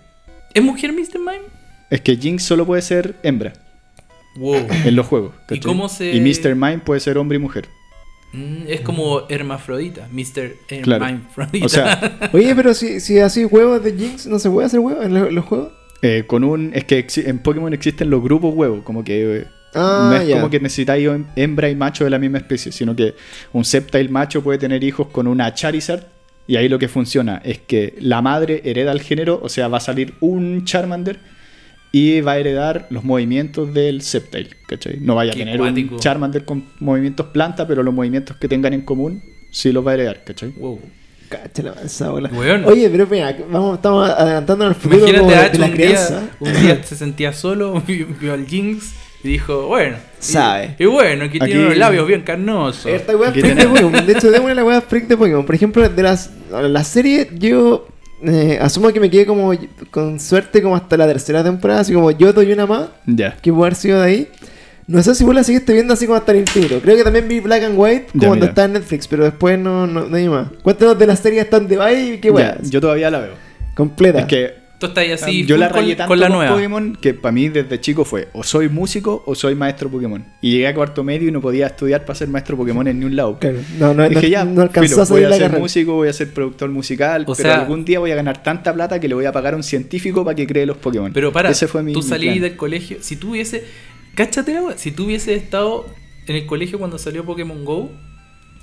¿Es 0.54 0.62
mujer 0.62 0.92
Mr. 0.92 1.18
Mime? 1.18 1.42
Es 1.90 2.00
que 2.00 2.16
Jinx 2.16 2.42
solo 2.44 2.66
puede 2.66 2.82
ser 2.82 3.14
hembra 3.22 3.52
Wow. 4.36 4.66
en 4.84 4.94
los 4.96 5.06
juegos. 5.06 5.32
¿Y 5.50 5.60
cómo 5.60 5.88
se- 5.88 6.12
Y 6.14 6.20
Mr. 6.20 6.54
Mime 6.54 6.78
puede 6.78 7.00
ser 7.00 7.18
hombre 7.18 7.36
y 7.36 7.40
mujer. 7.40 7.68
Mm, 8.36 8.64
es 8.68 8.80
como 8.82 9.22
hermafrodita, 9.28 10.08
Mr. 10.12 10.52
Claro. 10.82 11.04
Hermafrodita. 11.06 11.66
O 11.66 11.68
sea, 11.68 12.30
Oye, 12.32 12.54
pero 12.54 12.74
si, 12.74 13.00
si 13.00 13.18
así 13.18 13.44
huevos 13.44 13.82
de 13.82 13.92
Jinx, 13.96 14.26
¿no 14.26 14.38
se 14.38 14.50
puede 14.50 14.66
hacer 14.66 14.80
huevos 14.80 15.04
en 15.06 15.14
lo- 15.14 15.30
los 15.30 15.44
juegos? 15.44 15.72
eh, 16.02 16.24
con 16.26 16.44
un. 16.44 16.72
Es 16.74 16.84
que 16.84 17.06
en 17.24 17.38
Pokémon 17.38 17.72
existen 17.72 18.10
los 18.10 18.22
grupos 18.22 18.54
huevos, 18.54 18.82
como 18.84 19.02
que. 19.02 19.38
eh, 19.40 19.46
Ah, 19.74 20.08
no 20.10 20.16
es 20.16 20.28
ya. 20.28 20.36
como 20.36 20.48
que 20.50 20.58
necesitáis 20.60 21.06
hem- 21.06 21.26
hembra 21.36 21.68
y 21.68 21.74
macho 21.74 22.04
de 22.04 22.10
la 22.10 22.18
misma 22.18 22.38
especie, 22.38 22.72
sino 22.72 22.94
que 22.96 23.14
un 23.52 23.64
Sceptile 23.64 24.08
macho 24.08 24.42
puede 24.42 24.58
tener 24.58 24.82
hijos 24.84 25.08
con 25.08 25.26
una 25.26 25.52
Charizard. 25.52 26.04
Y 26.46 26.56
ahí 26.56 26.68
lo 26.68 26.78
que 26.78 26.88
funciona 26.88 27.42
es 27.44 27.58
que 27.58 27.94
la 28.00 28.22
madre 28.22 28.62
hereda 28.64 28.92
el 28.92 29.02
género, 29.02 29.40
o 29.42 29.48
sea, 29.48 29.68
va 29.68 29.78
a 29.78 29.80
salir 29.80 30.14
un 30.20 30.64
Charmander 30.64 31.18
y 31.98 32.20
va 32.20 32.32
a 32.32 32.38
heredar 32.38 32.86
los 32.90 33.04
movimientos 33.04 33.72
del 33.72 34.02
Sceptile, 34.02 34.50
¿cachai? 34.66 34.98
No 35.00 35.14
vaya 35.14 35.32
a 35.32 35.34
tener 35.34 35.58
un 35.58 35.98
Charmander 35.98 36.44
con 36.44 36.64
movimientos 36.78 37.28
planta, 37.28 37.66
pero 37.66 37.82
los 37.82 37.94
movimientos 37.94 38.36
que 38.36 38.48
tengan 38.48 38.74
en 38.74 38.82
común 38.82 39.22
sí 39.50 39.72
los 39.72 39.86
va 39.86 39.92
a 39.92 39.94
heredar, 39.94 40.22
¿cachai? 40.22 40.50
Wow. 40.58 40.78
Cacha 41.30 41.62
la 41.62 41.72
esa 41.82 42.10
bola. 42.10 42.28
Weón. 42.28 42.66
Oye, 42.66 42.90
pero 42.90 43.06
mira, 43.10 43.34
vamos, 43.50 43.76
estamos 43.76 44.10
adelantando 44.10 44.66
al 44.66 44.74
futuro 44.74 45.08
Imagínate 45.08 45.20
como 45.20 45.42
de, 45.42 45.48
de 45.50 45.58
la 45.58 45.66
un 45.66 45.72
crianza. 45.72 46.20
día, 46.20 46.30
un 46.40 46.52
día 46.62 46.82
se 46.84 46.96
sentía 46.96 47.32
solo, 47.32 47.82
vio 48.20 48.34
al 48.34 48.46
Jinx 48.46 48.92
y 49.24 49.28
dijo, 49.28 49.66
bueno. 49.68 49.96
Sabe. 50.18 50.76
Y, 50.78 50.84
bueno, 50.84 51.24
aquí, 51.24 51.38
Aquí- 51.40 51.46
tiene 51.46 51.64
unos 51.64 51.78
labios 51.78 52.06
bien 52.06 52.20
carnosos. 52.22 52.84
Esta 52.86 53.16
weá 53.16 53.32
freak 53.32 53.56
de. 53.56 53.66
Pokémon. 53.68 54.06
De 54.06 54.12
hecho, 54.12 54.30
démosle 54.30 54.54
la 54.54 54.64
weá 54.64 54.80
freak 54.82 55.06
de 55.08 55.16
Pokémon. 55.16 55.46
Por 55.46 55.54
ejemplo, 55.54 55.88
de 55.88 56.02
las 56.02 56.30
la 56.50 56.84
serie, 56.84 57.30
yo 57.32 57.88
eh, 58.22 58.58
asumo 58.60 58.92
que 58.92 59.00
me 59.00 59.10
quedé 59.10 59.26
como 59.26 59.52
con 59.90 60.18
suerte 60.20 60.62
como 60.62 60.76
hasta 60.76 60.96
la 60.96 61.06
tercera 61.06 61.42
temporada, 61.44 61.80
así 61.80 61.92
como 61.92 62.10
yo 62.10 62.32
doy 62.32 62.52
una 62.52 62.66
más, 62.66 62.88
Ya. 63.06 63.36
que 63.36 63.52
puede 63.52 63.62
haber 63.68 63.74
sido 63.74 64.00
de 64.00 64.06
ahí. 64.06 64.28
No 64.88 65.02
sé 65.02 65.16
si 65.16 65.24
vos 65.24 65.34
la 65.34 65.42
seguiste 65.42 65.72
viendo 65.72 65.94
así 65.94 66.06
como 66.06 66.16
hasta 66.16 66.30
el 66.30 66.38
infinito. 66.38 66.78
Creo 66.80 66.96
que 66.96 67.02
también 67.02 67.26
vi 67.26 67.40
Black 67.40 67.64
and 67.64 67.74
White 67.76 68.06
como 68.12 68.22
Ya, 68.22 68.28
cuando 68.28 68.46
estaba 68.46 68.66
en 68.66 68.72
Netflix, 68.74 69.08
pero 69.08 69.24
después 69.24 69.58
no, 69.58 69.84
no, 69.86 70.04
no 70.08 70.16
hay 70.16 70.28
más. 70.28 70.48
Cuéntanos 70.62 70.96
de 70.96 71.06
la 71.08 71.16
serie 71.16 71.40
hasta 71.40 71.58
donde 71.58 71.76
va 71.76 71.92
y 71.92 72.18
qué. 72.18 72.32
Ya, 72.36 72.56
yo 72.62 72.80
todavía 72.80 73.10
la 73.10 73.18
veo. 73.18 73.32
Completa. 73.74 74.20
Es 74.20 74.26
que 74.26 74.54
Tú 74.78 74.86
estás 74.86 75.04
ahí 75.04 75.12
así 75.12 75.46
yo 75.46 75.56
la 75.56 75.68
rayé 75.70 75.96
tanto 75.96 76.08
con 76.08 76.20
la 76.20 76.26
con 76.28 76.36
nueva. 76.36 76.52
Pokémon 76.52 76.96
que 77.00 77.14
para 77.14 77.32
mí 77.32 77.48
desde 77.48 77.80
chico 77.80 78.04
fue 78.04 78.28
o 78.34 78.42
soy 78.42 78.68
músico 78.68 79.22
o 79.26 79.34
soy 79.34 79.54
maestro 79.54 79.88
Pokémon. 79.90 80.24
Y 80.42 80.50
llegué 80.52 80.68
a 80.68 80.74
cuarto 80.74 81.02
medio 81.02 81.28
y 81.28 81.32
no 81.32 81.40
podía 81.40 81.66
estudiar 81.68 82.04
para 82.04 82.14
ser 82.14 82.28
maestro 82.28 82.56
Pokémon 82.58 82.86
en 82.86 83.00
ni 83.00 83.06
un 83.06 83.16
lado. 83.16 83.38
Claro. 83.38 83.58
No, 83.78 83.94
no, 83.94 84.06
Dije 84.08 84.22
no, 84.22 84.28
ya, 84.28 84.44
no 84.44 84.60
alcanzó 84.62 84.90
filo, 84.90 85.02
a 85.02 85.06
voy 85.06 85.24
a 85.24 85.28
la 85.30 85.36
ser 85.36 85.42
carrera. 85.44 85.62
músico, 85.62 85.92
voy 85.94 86.08
a 86.08 86.12
ser 86.12 86.32
productor 86.34 86.68
musical, 86.70 87.22
O 87.26 87.34
pero 87.34 87.48
sea- 87.48 87.60
algún 87.62 87.84
día 87.86 87.98
voy 88.00 88.10
a 88.10 88.14
ganar 88.16 88.42
tanta 88.42 88.74
plata 88.74 89.00
que 89.00 89.08
le 89.08 89.14
voy 89.14 89.24
a 89.24 89.32
pagar 89.32 89.54
a 89.54 89.56
un 89.56 89.62
científico 89.62 90.24
para 90.24 90.34
que 90.34 90.46
cree 90.46 90.66
los 90.66 90.76
Pokémon. 90.76 91.10
Pero 91.12 91.32
para, 91.32 91.48
Ese 91.50 91.66
fue 91.68 91.82
mi, 91.82 91.92
tú 91.94 92.00
mi 92.02 92.08
salí 92.08 92.26
plan. 92.26 92.40
del 92.42 92.56
colegio, 92.56 92.98
si 93.00 93.16
tú 93.16 93.30
hubiese, 93.30 93.64
cáchate 94.14 94.52
la 94.52 94.76
si 94.76 94.90
tú 94.92 95.04
hubiese 95.06 95.34
estado 95.34 95.86
en 96.26 96.36
el 96.36 96.44
colegio 96.44 96.78
cuando 96.78 96.98
salió 96.98 97.24
Pokémon 97.24 97.64
Go, 97.64 97.90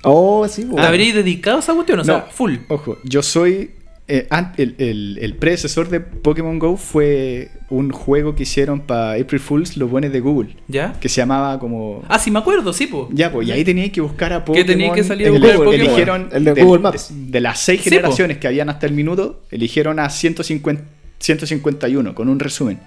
Oh, 0.06 0.46
sí. 0.48 0.66
¿te 0.74 0.80
habrías 0.82 1.14
dedicado 1.14 1.56
a 1.56 1.60
esa 1.60 1.72
cuestión? 1.74 1.98
O 2.00 2.04
sea, 2.04 2.22
full. 2.30 2.56
Ojo, 2.68 2.98
yo 3.04 3.22
soy. 3.22 3.70
Eh, 4.06 4.28
el, 4.58 4.74
el- 4.78 5.18
el 5.22 5.34
predecesor 5.36 5.88
de 5.88 6.00
Pokémon 6.00 6.58
Go 6.58 6.76
fue 6.76 7.50
un 7.70 7.90
juego 7.90 8.34
que 8.34 8.42
hicieron 8.42 8.80
para 8.80 9.12
April 9.12 9.40
Fools, 9.40 9.76
los 9.78 9.90
buenos 9.90 10.12
de 10.12 10.20
Google, 10.20 10.56
¿Ya? 10.68 10.92
que 11.00 11.08
se 11.08 11.22
llamaba 11.22 11.58
como. 11.58 12.02
Ah, 12.08 12.18
sí 12.18 12.30
me 12.30 12.38
acuerdo, 12.38 12.72
sí, 12.74 12.86
po. 12.86 13.08
Ya, 13.12 13.32
pues, 13.32 13.48
y 13.48 13.52
ahí 13.52 13.64
teníais 13.64 13.92
que 13.92 14.00
buscar 14.02 14.32
a 14.34 14.44
Pokémon. 14.44 14.66
tenía 14.66 14.92
que 14.92 15.04
salir 15.04 15.28
a 15.28 15.32
Pokémon. 15.32 15.72
Eligieron 15.74 16.28
El 16.32 16.44
de 16.44 16.62
Google 16.62 16.82
Maps. 16.82 17.08
De, 17.12 17.30
de 17.32 17.40
las 17.40 17.58
seis 17.60 17.80
Sí, 17.82 17.88
generaciones 17.90 18.36
que 18.38 18.46
habían 18.46 18.68
hasta 18.68 18.86
el 18.86 18.92
minuto, 18.92 19.42
eligieron 19.50 19.98
a 19.98 20.10
150, 20.10 20.82
151 21.18 22.14
con 22.14 22.28
un 22.28 22.38
resumen. 22.40 22.78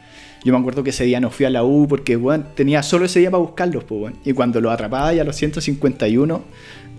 Yo 0.43 0.53
me 0.53 0.59
acuerdo 0.59 0.83
que 0.83 0.91
ese 0.91 1.03
día 1.03 1.19
no 1.19 1.31
fui 1.31 1.47
a 1.47 1.49
la 1.49 1.63
U 1.63 1.87
porque, 1.89 2.15
bueno, 2.15 2.45
tenía 2.55 2.83
solo 2.83 3.05
ese 3.05 3.19
día 3.19 3.31
para 3.31 3.41
buscarlos, 3.41 3.83
pues. 3.85 4.13
Y 4.23 4.33
cuando 4.33 4.61
lo 4.61 4.69
atrapaba 4.69 5.11
ya 5.13 5.23
a 5.23 5.25
los 5.25 5.35
151, 5.35 6.43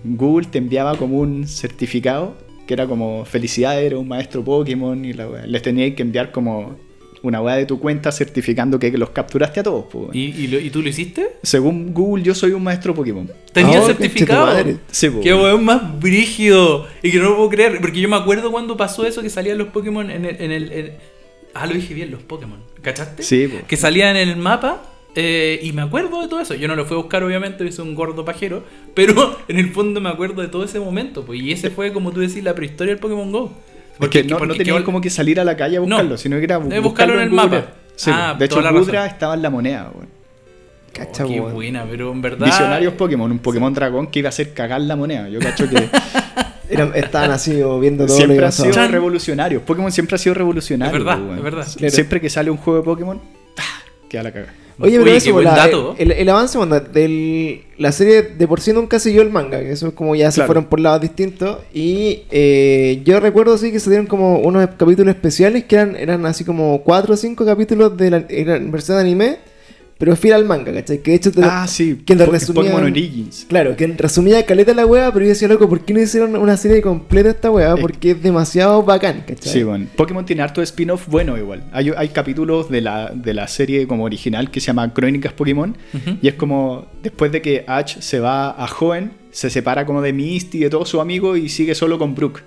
Google 0.03 0.47
te 0.51 0.57
enviaba 0.57 0.97
como 0.97 1.19
un 1.19 1.47
certificado 1.47 2.35
que 2.69 2.75
era 2.75 2.85
como 2.85 3.25
felicidades, 3.25 3.83
eres 3.87 3.97
un 3.97 4.07
maestro 4.07 4.43
Pokémon 4.43 5.03
y 5.03 5.11
la 5.13 5.27
weá. 5.27 5.43
Les 5.47 5.59
teníais 5.63 5.95
que 5.95 6.03
enviar 6.03 6.31
como 6.31 6.77
una 7.23 7.41
weá 7.41 7.55
de 7.55 7.65
tu 7.65 7.79
cuenta 7.79 8.11
certificando 8.11 8.77
que 8.77 8.91
los 8.95 9.09
capturaste 9.09 9.61
a 9.61 9.63
todos, 9.63 9.85
weón. 9.91 10.11
¿Y, 10.13 10.25
y, 10.25 10.47
lo- 10.49 10.59
y 10.59 10.69
tú 10.69 10.83
lo 10.83 10.89
hiciste? 10.89 11.31
Según 11.41 11.95
Google, 11.95 12.23
yo 12.23 12.35
soy 12.35 12.51
un 12.51 12.61
maestro 12.63 12.93
Pokémon. 12.93 13.27
¿Tenía 13.53 13.81
Oh, 13.81 13.87
certificado? 13.87 14.55
Sí, 14.91 15.09
pues, 15.09 15.23
Qué 15.23 15.33
weón. 15.33 15.65
más 15.65 15.99
brígido. 15.99 16.85
Y 17.01 17.09
que 17.09 17.17
no 17.17 17.29
lo 17.31 17.37
puedo 17.37 17.49
creer. 17.49 17.81
Porque 17.81 17.99
yo 18.01 18.07
me 18.07 18.17
acuerdo 18.17 18.51
cuando 18.51 18.77
pasó 18.77 19.03
eso 19.07 19.23
que 19.23 19.31
salían 19.31 19.57
los 19.57 19.69
Pokémon 19.69 20.11
en 20.11 20.25
el. 20.25 20.39
En 20.39 20.51
el 20.51 20.71
en- 20.71 20.93
Ah, 21.55 21.65
lo 21.65 21.73
dije 21.73 21.95
bien, 21.95 22.11
los 22.11 22.21
Pokémon. 22.21 22.59
¿Cachaste? 22.83 23.23
Sí, 23.23 23.47
pues. 23.47 23.63
Que 23.63 23.77
salían 23.77 24.15
en 24.15 24.29
el 24.29 24.37
mapa. 24.37 24.83
Eh, 25.15 25.59
y 25.63 25.71
me 25.73 25.81
acuerdo 25.81 26.21
de 26.21 26.27
todo 26.27 26.39
eso. 26.39 26.53
Yo 26.55 26.67
no 26.67 26.75
lo 26.75 26.85
fui 26.85 26.95
a 26.95 27.01
buscar, 27.01 27.23
obviamente, 27.23 27.65
hice 27.65 27.81
un 27.81 27.95
gordo 27.95 28.23
pajero. 28.25 28.63
Pero 28.93 29.37
en 29.47 29.57
el 29.57 29.71
fondo 29.71 29.99
me 30.01 30.09
acuerdo 30.09 30.41
de 30.41 30.47
todo 30.47 30.63
ese 30.63 30.79
momento. 30.79 31.23
Pues, 31.25 31.41
y 31.41 31.51
ese 31.51 31.69
fue, 31.69 31.91
como 31.93 32.11
tú 32.11 32.19
decís, 32.19 32.43
la 32.43 32.53
prehistoria 32.55 32.93
del 32.93 32.99
Pokémon 33.01 33.31
Go. 33.31 33.51
Porque, 33.97 34.23
no, 34.23 34.29
no 34.35 34.37
porque 34.39 34.57
tenías 34.59 34.77
qué- 34.77 34.83
como 34.83 35.01
que 35.01 35.09
salir 35.09 35.39
a 35.39 35.43
la 35.43 35.57
calle 35.57 35.77
a 35.77 35.79
No. 35.81 35.85
buscarlo, 35.87 36.17
sino 36.17 36.37
que 36.37 36.43
era 36.45 36.59
bu- 36.59 36.71
Eh, 36.73 36.79
buscarlo 36.79 37.15
en 37.15 37.19
el 37.21 37.29
Google 37.29 37.45
mapa. 37.49 37.67
Sí, 37.95 38.09
Ah, 38.13 38.33
de 38.37 38.45
hecho, 38.45 38.61
Gudra 38.71 39.05
estaba 39.07 39.33
en 39.33 39.41
la 39.41 39.49
moneda. 39.49 39.91
Cacha, 40.93 41.25
Oh, 41.25 41.27
qué 41.27 41.39
buena, 41.39 41.85
pero 41.89 42.11
en 42.11 42.21
verdad. 42.21 42.45
Visionarios 42.45 42.93
Pokémon, 42.93 43.29
un 43.31 43.39
Pokémon 43.39 43.73
dragón 43.73 44.07
que 44.07 44.19
iba 44.19 44.27
a 44.27 44.29
hacer 44.29 44.53
cagar 44.53 44.79
la 44.81 44.95
moneda. 44.95 45.27
Yo 45.29 45.39
cacho 45.39 45.69
que 45.69 45.75
estaban 46.95 47.31
así 47.31 47.61
o 47.61 47.79
viendo 47.79 48.05
todo 48.05 48.15
lo 48.15 48.19
que 48.21 48.25
Siempre 48.27 48.45
han 48.45 48.51
sido 48.51 48.71
Chan. 48.71 48.91
revolucionarios. 48.91 49.63
Pokémon 49.63 49.91
siempre 49.91 50.15
ha 50.15 50.17
sido 50.17 50.33
revolucionario. 50.35 50.97
Es 50.97 51.03
verdad, 51.03 51.17
po, 51.19 51.25
weón. 51.25 51.37
es 51.37 51.43
verdad. 51.43 51.67
Siempre 51.89 52.21
que 52.21 52.29
sale 52.29 52.49
un 52.49 52.57
juego 52.57 52.79
de 52.79 52.85
Pokémon, 52.85 53.21
¡tah! 53.55 53.63
queda 54.09 54.23
la 54.23 54.31
caga. 54.31 54.53
Oye, 54.79 54.97
pero 54.99 55.11
eso, 55.11 55.25
qué 55.25 55.31
buen 55.31 55.45
la- 55.45 55.55
dato. 55.55 55.95
el, 55.97 56.11
el 56.11 56.29
avance 56.29 56.57
bueno, 56.57 56.79
de 56.79 57.63
la 57.77 57.91
serie 57.91 58.21
de 58.23 58.47
por 58.47 58.61
sí 58.61 58.71
nunca 58.73 58.99
siguió 58.99 59.21
el 59.21 59.29
manga, 59.29 59.59
que 59.59 59.71
eso 59.71 59.87
es 59.87 59.93
como 59.93 60.15
ya 60.15 60.31
se 60.31 60.43
fueron 60.45 60.65
por 60.65 60.79
lados 60.79 61.01
distintos. 61.01 61.57
Y 61.73 62.23
eh, 62.31 63.01
yo 63.05 63.19
recuerdo 63.19 63.57
sí 63.57 63.71
que 63.71 63.79
se 63.79 63.89
dieron 63.89 64.07
como 64.07 64.39
unos 64.39 64.67
capítulos 64.77 65.13
especiales 65.15 65.65
que 65.65 65.75
eran, 65.75 65.95
eran 65.95 66.25
así 66.25 66.43
como 66.45 66.81
4 66.83 67.13
o 67.13 67.17
5 67.17 67.45
capítulos 67.45 67.95
de 67.97 68.09
la 68.11 68.25
eran 68.29 68.71
versión 68.71 68.97
de 68.97 69.01
anime, 69.01 69.37
pero 69.99 70.15
fiel 70.15 70.33
al 70.33 70.45
manga, 70.45 70.73
¿cachai? 70.73 71.03
Que 71.03 71.11
de 71.11 71.17
hecho 71.17 71.31
te 71.31 71.41
lo- 71.41 71.47
Ah, 71.47 71.67
sí. 71.67 72.01
que 72.03 72.15
lo 72.15 72.25
Po- 72.25 72.31
resumían- 72.31 72.55
Pokémon 72.71 72.83
Origins. 72.85 73.45
Claro, 73.47 73.75
que 73.75 73.85
resumía 73.85 74.43
caleta 74.45 74.73
la 74.73 74.85
wea, 74.87 75.11
pero 75.13 75.25
yo 75.25 75.29
decía, 75.29 75.47
loco, 75.47 75.69
¿por 75.69 75.81
qué 75.81 75.93
no 75.93 75.99
hicieron 76.01 76.35
una 76.35 76.57
serie 76.57 76.81
completa 76.81 77.29
de 77.29 77.35
esta 77.35 77.51
wea? 77.51 77.75
Porque 77.75 78.11
es 78.11 78.23
demasiado 78.23 78.81
bacán, 78.81 79.23
¿cachai? 79.27 79.53
Sí, 79.53 79.61
bueno. 79.63 79.85
Pokémon 79.95 80.25
tiene 80.25 80.41
harto 80.41 80.61
de 80.61 80.65
spin-off 80.65 81.07
bueno 81.07 81.37
igual. 81.37 81.65
Hay, 81.71 81.91
hay 81.95 82.07
capítulos 82.09 82.69
de 82.69 82.81
la, 82.81 83.11
de 83.13 83.33
la 83.33 83.47
serie 83.47 83.85
como 83.87 84.05
original 84.05 84.49
que 84.49 84.59
se 84.59 84.67
llama 84.67 84.91
Crónicas 84.93 85.33
Pokémon. 85.33 85.75
Y 86.21 86.27
es 86.29 86.33
como 86.35 86.87
después 87.03 87.31
de 87.31 87.41
que 87.41 87.65
Ash 87.67 87.99
se 87.99 88.19
va 88.19 88.49
a 88.51 88.65
Hoenn, 88.79 89.11
se 89.31 89.49
separa 89.49 89.85
como 89.85 90.01
de 90.01 90.13
Misty 90.13 90.59
y 90.59 90.61
de 90.61 90.69
todos 90.69 90.87
sus 90.89 91.01
amigos 91.01 91.37
y 91.37 91.49
sigue 91.49 91.75
solo 91.75 91.99
con 91.99 92.15
Brook. 92.15 92.41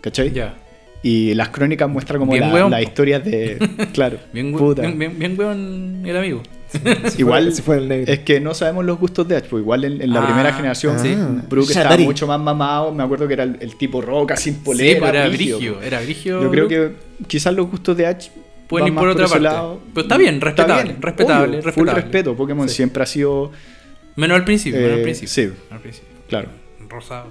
¿Cachai? 0.00 0.32
Ya. 0.32 0.56
Y 1.04 1.34
las 1.34 1.50
crónicas 1.50 1.88
muestran 1.88 2.18
como 2.18 2.34
la- 2.34 2.48
las 2.68 2.68
po. 2.70 2.78
historias 2.88 3.22
de... 3.24 3.58
Claro. 3.92 4.18
Bien, 4.32 4.52
puta. 4.52 4.80
bien, 4.82 4.98
bien, 4.98 5.18
bien 5.18 5.38
weón 5.38 6.02
el 6.04 6.16
amigo. 6.16 6.42
Igual 7.18 7.44
fue- 7.44 7.52
se 7.52 7.62
fue 7.62 7.76
el 7.76 7.88
negro. 7.88 8.12
es 8.12 8.20
que 8.20 8.40
no 8.40 8.52
sabemos 8.54 8.84
los 8.84 8.98
gustos 8.98 9.28
de 9.28 9.36
Ash, 9.36 9.44
pues 9.48 9.60
igual 9.60 9.84
en, 9.84 10.00
en 10.02 10.12
la 10.12 10.22
Ah, 10.22 10.26
primera 10.26 10.52
generación 10.54 10.98
sí. 10.98 11.14
Brook 11.48 11.66
estaba 11.68 11.84
Shatari. 11.84 12.04
mucho 12.04 12.26
más 12.26 12.40
mamado, 12.40 12.90
me 12.92 13.02
acuerdo 13.04 13.28
que 13.28 13.34
era 13.34 13.44
el, 13.44 13.58
el 13.60 13.76
tipo 13.76 14.00
roca 14.00 14.34
sin 14.36 14.54
Sí, 14.54 14.60
polera, 14.64 14.98
pero 15.06 15.18
era 15.18 15.28
brígido, 15.28 15.58
brigio. 15.58 15.82
Era 15.82 16.00
brigio. 16.00 16.42
Yo 16.42 16.50
creo 16.50 16.68
que 16.68 16.92
quizás 17.28 17.54
los 17.54 17.70
gustos 17.70 17.96
de 17.96 18.06
Ash 18.06 18.28
Pueden 18.66 18.88
ir 18.88 18.94
por 18.94 19.08
otra 19.08 19.26
parte. 19.26 19.42
lado. 19.42 19.80
Pero 19.92 20.04
está 20.06 20.16
bien, 20.16 20.34
Está 20.36 20.46
respetable, 20.46 20.82
bien, 20.84 21.02
respetable, 21.02 21.44
obvio, 21.58 21.62
Full 21.62 21.66
respetable. 21.66 22.00
respeto, 22.02 22.34
Pokémon 22.34 22.68
Sí. 22.68 22.74
siempre 22.76 23.02
ha 23.02 23.06
sido, 23.06 23.52
Menos 24.16 24.36
al 24.38 24.44
principio, 24.44 24.80
menos 24.80 24.94
al 24.94 25.00
Eh, 25.00 25.02
principio. 25.02 25.28
sí. 25.28 25.52
Al 25.70 25.80
principio. 25.80 26.08
claro, 26.28 26.48
Rosado. 26.88 27.26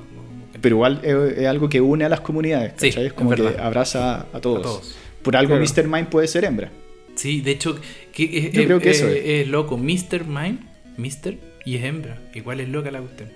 Pero 0.63 0.77
igual 0.77 0.99
es, 1.03 1.37
es 1.39 1.45
algo 1.45 1.67
que 1.69 1.79
une 1.81 2.05
a 2.05 2.09
las 2.09 2.21
comunidades, 2.21 2.71
Sí, 2.77 2.87
¿cachai? 2.87 3.03
Es 3.03 3.11
es 3.11 3.13
como 3.13 3.29
que 3.31 3.47
abraza 3.59 4.21
a 4.33 4.39
todos. 4.39 4.59
A 4.59 4.63
todos. 4.63 4.95
Por 5.21 5.35
algo 5.35 5.55
Claro. 5.57 5.63
Mr. 5.63 5.87
Mind 5.87 6.07
puede 6.07 6.27
ser 6.27 6.45
hembra. 6.45 6.71
Sí, 7.15 7.41
de 7.41 7.51
hecho, 7.51 7.79
que, 8.13 8.23
es- 8.23 8.51
Yo 8.53 8.61
es- 8.61 8.65
creo 8.67 8.79
que 8.79 8.89
es- 8.91 8.97
eso 9.01 9.07
es. 9.09 9.47
loco. 9.47 9.77
Mr. 9.77 10.25
Mime, 10.25 10.57
Mr. 10.97 11.35
y 11.65 11.75
es 11.75 11.83
hembra. 11.83 12.17
Igual 12.33 12.61
es 12.61 12.69
loca 12.69 12.89
la 12.91 13.01
cuestión. 13.01 13.29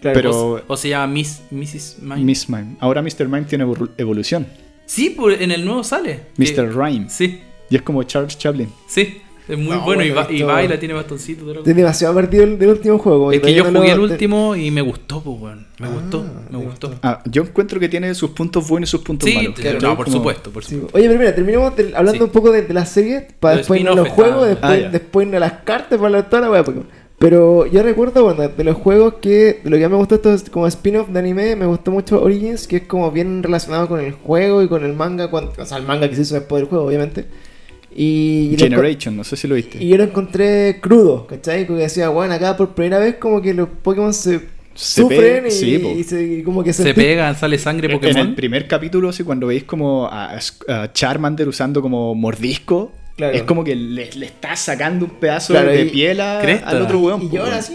Claro, 0.00 0.14
pero- 0.14 0.30
O, 0.56 0.62
o 0.66 0.76
se 0.76 0.88
llama 0.88 1.06
Miss, 1.12 1.42
Mrs. 1.50 1.98
Mime. 2.00 2.16
Miss 2.24 2.48
Mind. 2.48 2.76
Ahora 2.80 3.02
Mr. 3.02 3.28
Mind 3.28 3.46
tiene 3.46 3.64
evolu- 3.64 3.90
evolución. 3.98 4.46
Sí, 4.86 5.10
pues 5.10 5.40
en 5.40 5.50
el 5.52 5.64
nuevo 5.64 5.84
sale. 5.84 6.20
Que- 6.36 6.42
Mr. 6.54 6.74
Rhyme. 6.76 7.08
Sí, 7.08 7.40
Y 7.70 7.76
es 7.76 7.82
como 7.82 8.02
Charles 8.02 8.36
Chaplin. 8.38 8.68
sí. 8.88 9.20
Es 9.46 9.58
muy 9.58 9.76
No, 9.76 9.82
bueno 9.82 10.02
y, 10.02 10.10
bueno, 10.10 10.22
va- 10.26 10.32
y 10.32 10.36
esto- 10.36 10.46
baila, 10.46 10.78
tiene 10.78 10.94
bastoncito. 10.94 11.44
todo 11.44 11.58
Estoy 11.58 11.74
demasiado 11.74 12.14
perdido 12.14 12.46
del, 12.46 12.58
del 12.58 12.68
último 12.70 12.98
juego. 12.98 13.30
Es 13.30 13.40
que 13.40 13.52
yo 13.52 13.70
no 13.70 13.80
jugué 13.80 13.92
el 13.92 14.00
último 14.00 14.56
y 14.56 14.70
me 14.70 14.80
gustó, 14.80 15.22
pues, 15.22 15.38
weón. 15.38 15.66
Me 15.78 15.86
Ah, 15.86 15.90
gustó, 15.90 16.24
me 16.50 16.58
gustó. 16.64 16.88
gustó. 16.88 16.98
Ah, 17.02 17.20
yo 17.30 17.42
encuentro 17.42 17.78
que 17.78 17.88
tiene 17.90 18.14
sus 18.14 18.30
puntos 18.30 18.66
buenos 18.66 18.88
y 18.88 18.92
sus 18.92 19.02
puntos 19.02 19.28
Sí, 19.28 19.36
malos. 19.36 19.82
no, 19.82 19.96
por 19.96 20.06
Como- 20.06 20.16
supuesto, 20.16 20.50
por 20.50 20.64
Sí. 20.64 20.76
supuesto. 20.76 20.96
Oye, 20.96 21.08
pero 21.08 21.18
mira, 21.20 21.34
terminemos 21.34 21.76
del- 21.76 21.94
hablando 21.94 22.18
Sí. 22.20 22.24
un 22.24 22.30
poco 22.30 22.52
de, 22.52 22.62
de 22.62 22.72
la 22.72 22.86
serie, 22.86 23.26
para 23.38 23.56
Los 23.56 23.60
después 23.62 23.80
irnos 23.80 23.92
a 23.98 24.00
los 24.00 24.08
juegos, 24.08 24.48
después, 24.48 24.72
Ah, 24.72 25.22
irnos 25.22 25.36
a 25.36 25.40
las 25.40 25.52
cartas, 25.64 25.98
para 25.98 26.06
hablar 26.06 26.30
toda 26.30 26.42
la 26.42 26.50
wea 26.50 26.64
Pokémon. 26.64 26.86
Pero 27.18 27.66
yo 27.66 27.82
recuerdo, 27.82 28.24
bueno, 28.24 28.48
de 28.48 28.64
los 28.64 28.76
juegos 28.76 29.14
que 29.20 29.60
de 29.62 29.70
lo 29.70 29.76
que 29.76 29.88
me 29.88 29.96
gustó 29.96 30.14
esto 30.16 30.32
es 30.32 30.48
como 30.50 30.66
spin-off 30.66 31.08
de 31.10 31.18
anime, 31.18 31.54
me 31.54 31.66
gustó 31.66 31.90
mucho 31.90 32.20
Origins, 32.22 32.66
que 32.66 32.76
es 32.76 32.82
como 32.84 33.10
bien 33.12 33.42
relacionado 33.42 33.88
con 33.88 34.00
el 34.00 34.12
juego 34.12 34.62
y 34.62 34.68
con 34.68 34.84
el 34.84 34.94
manga, 34.94 35.30
cuando- 35.30 35.52
o 35.56 35.66
sea, 35.66 35.76
el 35.78 35.84
manga 35.84 36.08
que 36.08 36.16
se 36.16 36.22
hizo 36.22 36.34
después 36.34 36.60
del 36.62 36.68
juego, 36.68 36.86
obviamente. 36.86 37.26
Y, 37.96 38.50
lo 38.52 38.58
Generation, 38.58 39.16
no 39.16 39.22
sé 39.24 39.36
si 39.36 39.46
lo 39.46 39.54
viste. 39.54 39.82
y 39.82 39.88
yo 39.88 39.96
lo 39.96 40.04
encontré 40.04 40.78
crudo, 40.80 41.26
¿cachai? 41.26 41.66
Porque 41.66 41.82
decía, 41.82 42.08
bueno, 42.08 42.34
acá 42.34 42.56
por 42.56 42.74
primera 42.74 42.98
vez 42.98 43.16
como 43.16 43.40
que 43.40 43.54
los 43.54 43.68
Pokémon 43.68 44.12
se, 44.12 44.40
Se 44.74 45.02
sufren 45.02 45.46
y, 45.46 45.50
sí, 45.52 45.78
po. 45.78 45.90
y 45.90 46.02
se, 46.02 46.22
y 46.24 46.42
como 46.42 46.64
que 46.64 46.72
Se 46.72 46.82
sentí- 46.82 46.94
pegan, 46.96 47.36
sale 47.36 47.56
sangre 47.58 47.86
En 47.86 47.92
el 47.92 48.00
Pokémon. 48.00 48.34
primer 48.34 48.66
capítulo, 48.66 49.12
sí, 49.12 49.22
cuando 49.22 49.46
veis 49.46 49.62
como 49.64 50.06
a, 50.06 50.36
a 50.68 50.92
Charmander 50.92 51.46
usando 51.48 51.80
como 51.80 52.14
mordisco, 52.14 52.90
Claro. 53.16 53.36
es 53.36 53.44
como 53.44 53.62
que 53.62 53.76
le, 53.76 54.10
le 54.12 54.26
está 54.26 54.56
sacando 54.56 55.04
un 55.04 55.12
pedazo 55.12 55.52
Claro, 55.52 55.70
de 55.70 55.82
y- 55.84 55.90
piel 55.90 56.20
a- 56.20 56.40
al 56.40 56.82
otro 56.82 56.98
weón. 56.98 57.22
Y 57.22 57.26
po, 57.28 57.34
yo 57.36 57.40
ahora 57.42 57.52
weón. 57.58 57.64
así, 57.64 57.74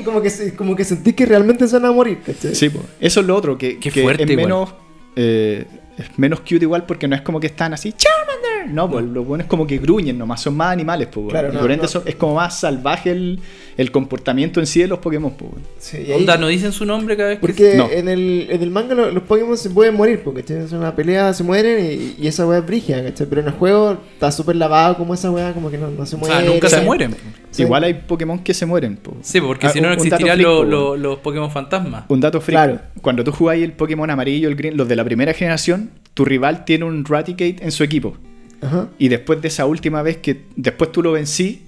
y 0.00 0.04
como 0.04 0.22
que, 0.22 0.30
se- 0.30 0.54
como 0.54 0.76
que 0.76 0.84
sentí 0.84 1.12
que 1.12 1.26
realmente 1.26 1.66
se 1.66 1.74
van 1.74 1.86
a 1.86 1.90
morir, 1.92 2.18
¿cachai? 2.24 2.54
Sí, 2.54 2.68
po. 2.68 2.82
eso 3.00 3.18
es 3.20 3.26
lo 3.26 3.34
otro, 3.34 3.58
que, 3.58 3.80
Qué 3.80 3.90
que 3.90 4.02
fuerte 4.02 4.22
es 4.22 4.36
menos 4.36 4.72
eh, 5.16 5.64
es 5.98 6.18
menos 6.18 6.40
cute 6.40 6.56
igual 6.62 6.84
porque 6.84 7.08
no 7.08 7.14
es 7.16 7.22
como 7.22 7.40
que 7.40 7.46
están 7.46 7.72
así, 7.74 7.92
Charmander. 7.92 8.74
No, 8.74 8.90
pues 8.90 9.04
los 9.04 9.24
buenos 9.24 9.46
como 9.46 9.64
que 9.66 9.78
gruñen 9.78 10.18
nomás, 10.18 10.42
son 10.42 10.56
más 10.56 10.72
animales, 10.72 11.08
pues. 11.12 11.28
Claro, 11.28 11.52
no, 11.52 11.60
por 11.60 11.70
ende 11.70 11.82
no. 11.84 11.88
son- 11.88 12.02
es 12.04 12.16
como 12.16 12.34
más 12.34 12.58
salvaje 12.58 13.12
el, 13.12 13.38
el 13.76 13.90
comportamiento 13.92 14.58
en 14.58 14.66
sí 14.66 14.80
de 14.80 14.88
los 14.88 14.98
Pokémon, 14.98 15.30
pues. 15.32 15.52
Sí, 15.78 15.98
ahí- 15.98 16.12
Onda, 16.12 16.36
no 16.36 16.48
dicen 16.48 16.72
su 16.72 16.84
nombre 16.84 17.16
cada 17.16 17.28
vez 17.28 17.38
que 17.38 17.40
porque 17.40 17.74
No. 17.76 17.88
en, 17.90 18.08
el, 18.08 18.48
en 18.50 18.62
el 18.62 18.70
manga 18.70 18.94
lo- 18.94 19.10
los 19.12 19.22
Pokémon 19.22 19.56
se 19.56 19.70
pueden 19.70 19.94
morir, 19.94 20.20
porque 20.24 20.40
es 20.46 20.72
una 20.72 20.94
pelea, 20.96 21.32
se 21.32 21.44
mueren 21.44 21.84
y, 22.18 22.22
y 22.22 22.26
esa 22.26 22.44
weá 22.46 22.58
es 22.58 22.66
brígida, 22.66 23.02
¿cachai? 23.04 23.26
Pero 23.28 23.40
en 23.42 23.46
el 23.48 23.52
juego 23.54 23.96
está 24.14 24.32
súper 24.32 24.56
lavado 24.56 24.96
como 24.96 25.14
esa 25.14 25.30
weá, 25.30 25.52
como 25.54 25.70
que 25.70 25.78
no, 25.78 25.88
no 25.90 26.04
se 26.04 26.16
O 26.16 26.18
muere. 26.18 26.34
sea, 26.40 26.44
nunca 26.44 26.68
se 26.68 26.80
mueren. 26.80 27.14
Sí. 27.56 27.62
Igual 27.62 27.84
hay 27.84 27.94
Pokémon 27.94 28.38
que 28.40 28.52
se 28.54 28.66
mueren, 28.66 28.96
pues. 28.96 29.16
Sí, 29.22 29.40
porque 29.40 29.66
Ah, 29.66 29.70
si 29.70 29.80
no, 29.80 29.88
no 29.88 29.94
existirían 29.94 30.40
los, 30.40 31.16
po, 31.16 31.22
Pokémon 31.22 31.50
fantasmas. 31.50 32.04
Un 32.08 32.20
dato 32.20 32.40
freak. 32.40 32.54
Claro. 32.64 32.80
Cuando 33.02 33.24
tú 33.24 33.32
jugáis 33.32 33.62
el 33.64 33.72
Pokémon 33.72 34.08
amarillo, 34.10 34.48
el 34.48 34.56
green, 34.56 34.76
los 34.76 34.86
de 34.88 34.96
la 34.96 35.04
primera 35.04 35.32
generación, 35.32 35.90
tu 36.14 36.24
rival 36.24 36.64
tiene 36.64 36.84
un 36.84 37.04
Raticate 37.04 37.56
en 37.60 37.72
su 37.72 37.82
equipo. 37.84 38.16
Ajá. 38.62 38.88
Y 38.98 39.08
después 39.08 39.40
de 39.42 39.48
esa 39.48 39.66
última 39.66 40.02
vez 40.02 40.16
que 40.18 40.44
después 40.56 40.90
tú 40.92 41.02
lo 41.02 41.12
vencí 41.12 41.62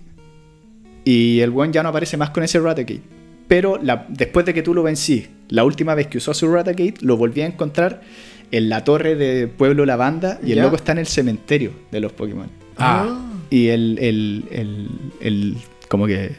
y 1.05 1.41
el 1.41 1.51
one 1.55 1.73
ya 1.73 1.83
no 1.83 1.89
aparece 1.91 2.17
más 2.17 2.31
con 2.31 2.43
ese 2.43 2.61
Raticate. 2.61 3.03
Pero 3.47 3.79
la- 3.83 4.07
después 4.09 4.45
de 4.45 4.53
que 4.55 4.63
tú 4.63 4.75
lo 4.75 4.83
vencí, 4.83 5.27
la 5.49 5.65
última 5.65 5.95
vez 5.95 6.07
que 6.09 6.19
usó 6.19 6.35
su 6.35 6.53
Raticate, 6.53 6.95
lo 7.01 7.17
volví 7.17 7.41
a 7.41 7.47
encontrar 7.47 8.03
en 8.51 8.69
la 8.69 8.85
torre 8.85 9.15
de 9.15 9.47
Pueblo 9.49 9.87
Lavanda 9.87 10.39
y 10.43 10.51
el 10.53 10.57
Ya. 10.59 10.63
loco 10.65 10.77
está 10.77 10.93
en 10.93 10.99
el 10.99 11.07
cementerio 11.07 11.73
de 11.91 12.01
los 12.01 12.13
Pokémon. 12.13 12.49
Ah. 12.77 13.25
Y 13.51 13.69
el, 13.69 13.99
el, 14.01 14.45
el, 14.51 14.89
el- 15.21 15.57
como 15.89 16.07
que 16.07 16.33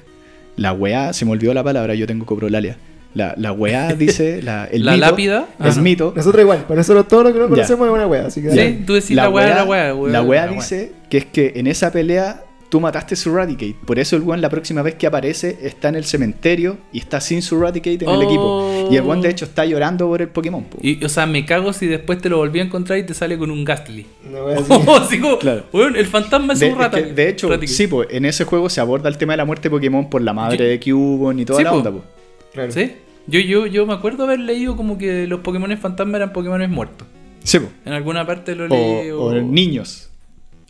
la 0.56 0.74
weá, 0.74 1.14
se 1.14 1.26
me 1.26 1.32
olvidó 1.32 1.54
la 1.54 1.64
palabra, 1.64 1.96
yo 1.96 2.06
tengo 2.08 2.26
coprolalia. 2.26 2.78
La, 3.16 3.34
la 3.38 3.52
weá 3.52 3.94
dice, 3.98 4.42
la, 4.44 4.66
el 4.66 4.86
La 4.86 4.94
mito, 4.94 5.06
lápida. 5.06 5.48
Es 5.60 5.72
Ajá. 5.72 5.82
mito. 5.82 6.14
Nosotros 6.16 6.42
igual, 6.44 6.60
para 6.68 6.76
nosotros 6.76 7.08
todo 7.08 7.24
lo 7.24 7.34
que 7.34 7.40
no 7.40 7.46
Ya. 7.46 7.50
conocemos 7.50 7.88
es 7.88 7.94
una 7.94 8.08
weá, 8.08 8.26
así 8.28 8.42
que 8.42 8.52
Sí, 8.52 8.58
dale. 8.58 8.72
tú 8.86 8.94
decís 8.94 9.12
la 9.16 9.30
weá, 9.30 9.56
la 9.56 9.64
weá, 9.66 9.96
weá, 9.96 10.12
La 10.14 10.22
weá 10.22 10.46
la 10.46 10.52
weá. 10.52 10.56
dice 10.62 10.92
que 11.10 11.18
es 11.18 11.26
que 11.26 11.54
en 11.56 11.68
esa 11.68 11.92
pelea 11.92 12.44
tú 12.70 12.80
mataste 12.80 13.16
su 13.16 13.34
Raticate. 13.34 13.76
Por 13.86 13.98
eso 14.00 14.16
el 14.16 14.22
weón 14.22 14.42
la 14.42 14.50
próxima 14.50 14.82
vez 14.82 14.96
que 14.96 15.08
aparece 15.08 15.58
está 15.64 15.90
en 15.90 15.96
el 15.96 16.06
cementerio 16.06 16.78
y 16.94 17.00
está 17.00 17.20
sin 17.20 17.42
su 17.42 17.60
Raticate 17.60 18.06
en 18.06 18.10
el 18.10 18.18
Oh. 18.18 18.22
equipo. 18.22 18.88
Y 18.92 18.96
el 18.96 19.02
weón 19.04 19.22
de 19.22 19.30
hecho 19.30 19.46
está 19.46 19.66
llorando 19.66 20.08
por 20.08 20.22
el 20.22 20.30
Pokémon. 20.30 20.64
po. 20.64 20.78
Y, 20.82 21.04
o 21.04 21.10
sea, 21.10 21.26
me 21.26 21.46
cago 21.46 21.74
si 21.74 21.88
después 21.88 22.22
te 22.22 22.30
lo 22.30 22.38
volví 22.38 22.60
a 22.60 22.64
encontrar 22.64 23.00
y 23.00 23.04
te 23.06 23.14
sale 23.14 23.38
con 23.38 23.50
un 23.52 23.66
Gastly. 23.66 24.06
Weá 24.32 24.58
así. 24.60 24.74
Así 24.88 25.20
como, 25.20 25.38
Claro. 25.40 25.64
el 25.74 26.06
fantasma 26.06 26.54
es 26.54 26.60
De, 26.60 26.68
un 26.68 26.72
es 26.74 26.78
rata. 26.78 27.04
que, 27.04 27.12
de 27.14 27.30
hecho, 27.30 27.50
Raticate. 27.50 27.74
sí, 27.74 27.88
pues 27.88 28.08
en 28.12 28.26
ese 28.26 28.46
juego 28.46 28.70
se 28.70 28.82
aborda 28.82 29.10
el 29.10 29.18
tema 29.18 29.34
de 29.34 29.38
la 29.38 29.46
muerte 29.46 29.64
de 29.70 29.72
Pokémon 29.72 30.10
por 30.10 30.22
la 30.22 30.34
madre 30.34 30.66
de 30.66 30.80
Cubone 30.80 31.42
y 31.42 31.46
toda 31.46 31.58
Sí, 31.60 31.64
la 31.64 31.72
po. 31.72 31.78
onda. 31.78 31.92
po. 31.92 32.04
Claro. 32.54 32.72
¿Sí? 32.72 32.92
Yo, 33.28 33.40
yo, 33.40 33.66
yo 33.68 33.86
me 33.86 33.94
acuerdo 33.94 34.24
haber 34.24 34.40
leído 34.40 34.76
como 34.76 34.98
que 34.98 35.28
los 35.28 35.42
Pokémon 35.42 35.76
fantasma 35.78 36.18
eran 36.18 36.34
Pokémon 36.34 36.70
muertos. 36.72 37.08
Sí, 37.44 37.60
po. 37.60 37.68
En 37.86 37.94
alguna 37.94 38.26
parte 38.26 38.56
lo 38.56 38.68
leí. 38.68 39.12
O, 39.12 39.22
o 39.26 39.34
niños. 39.34 40.09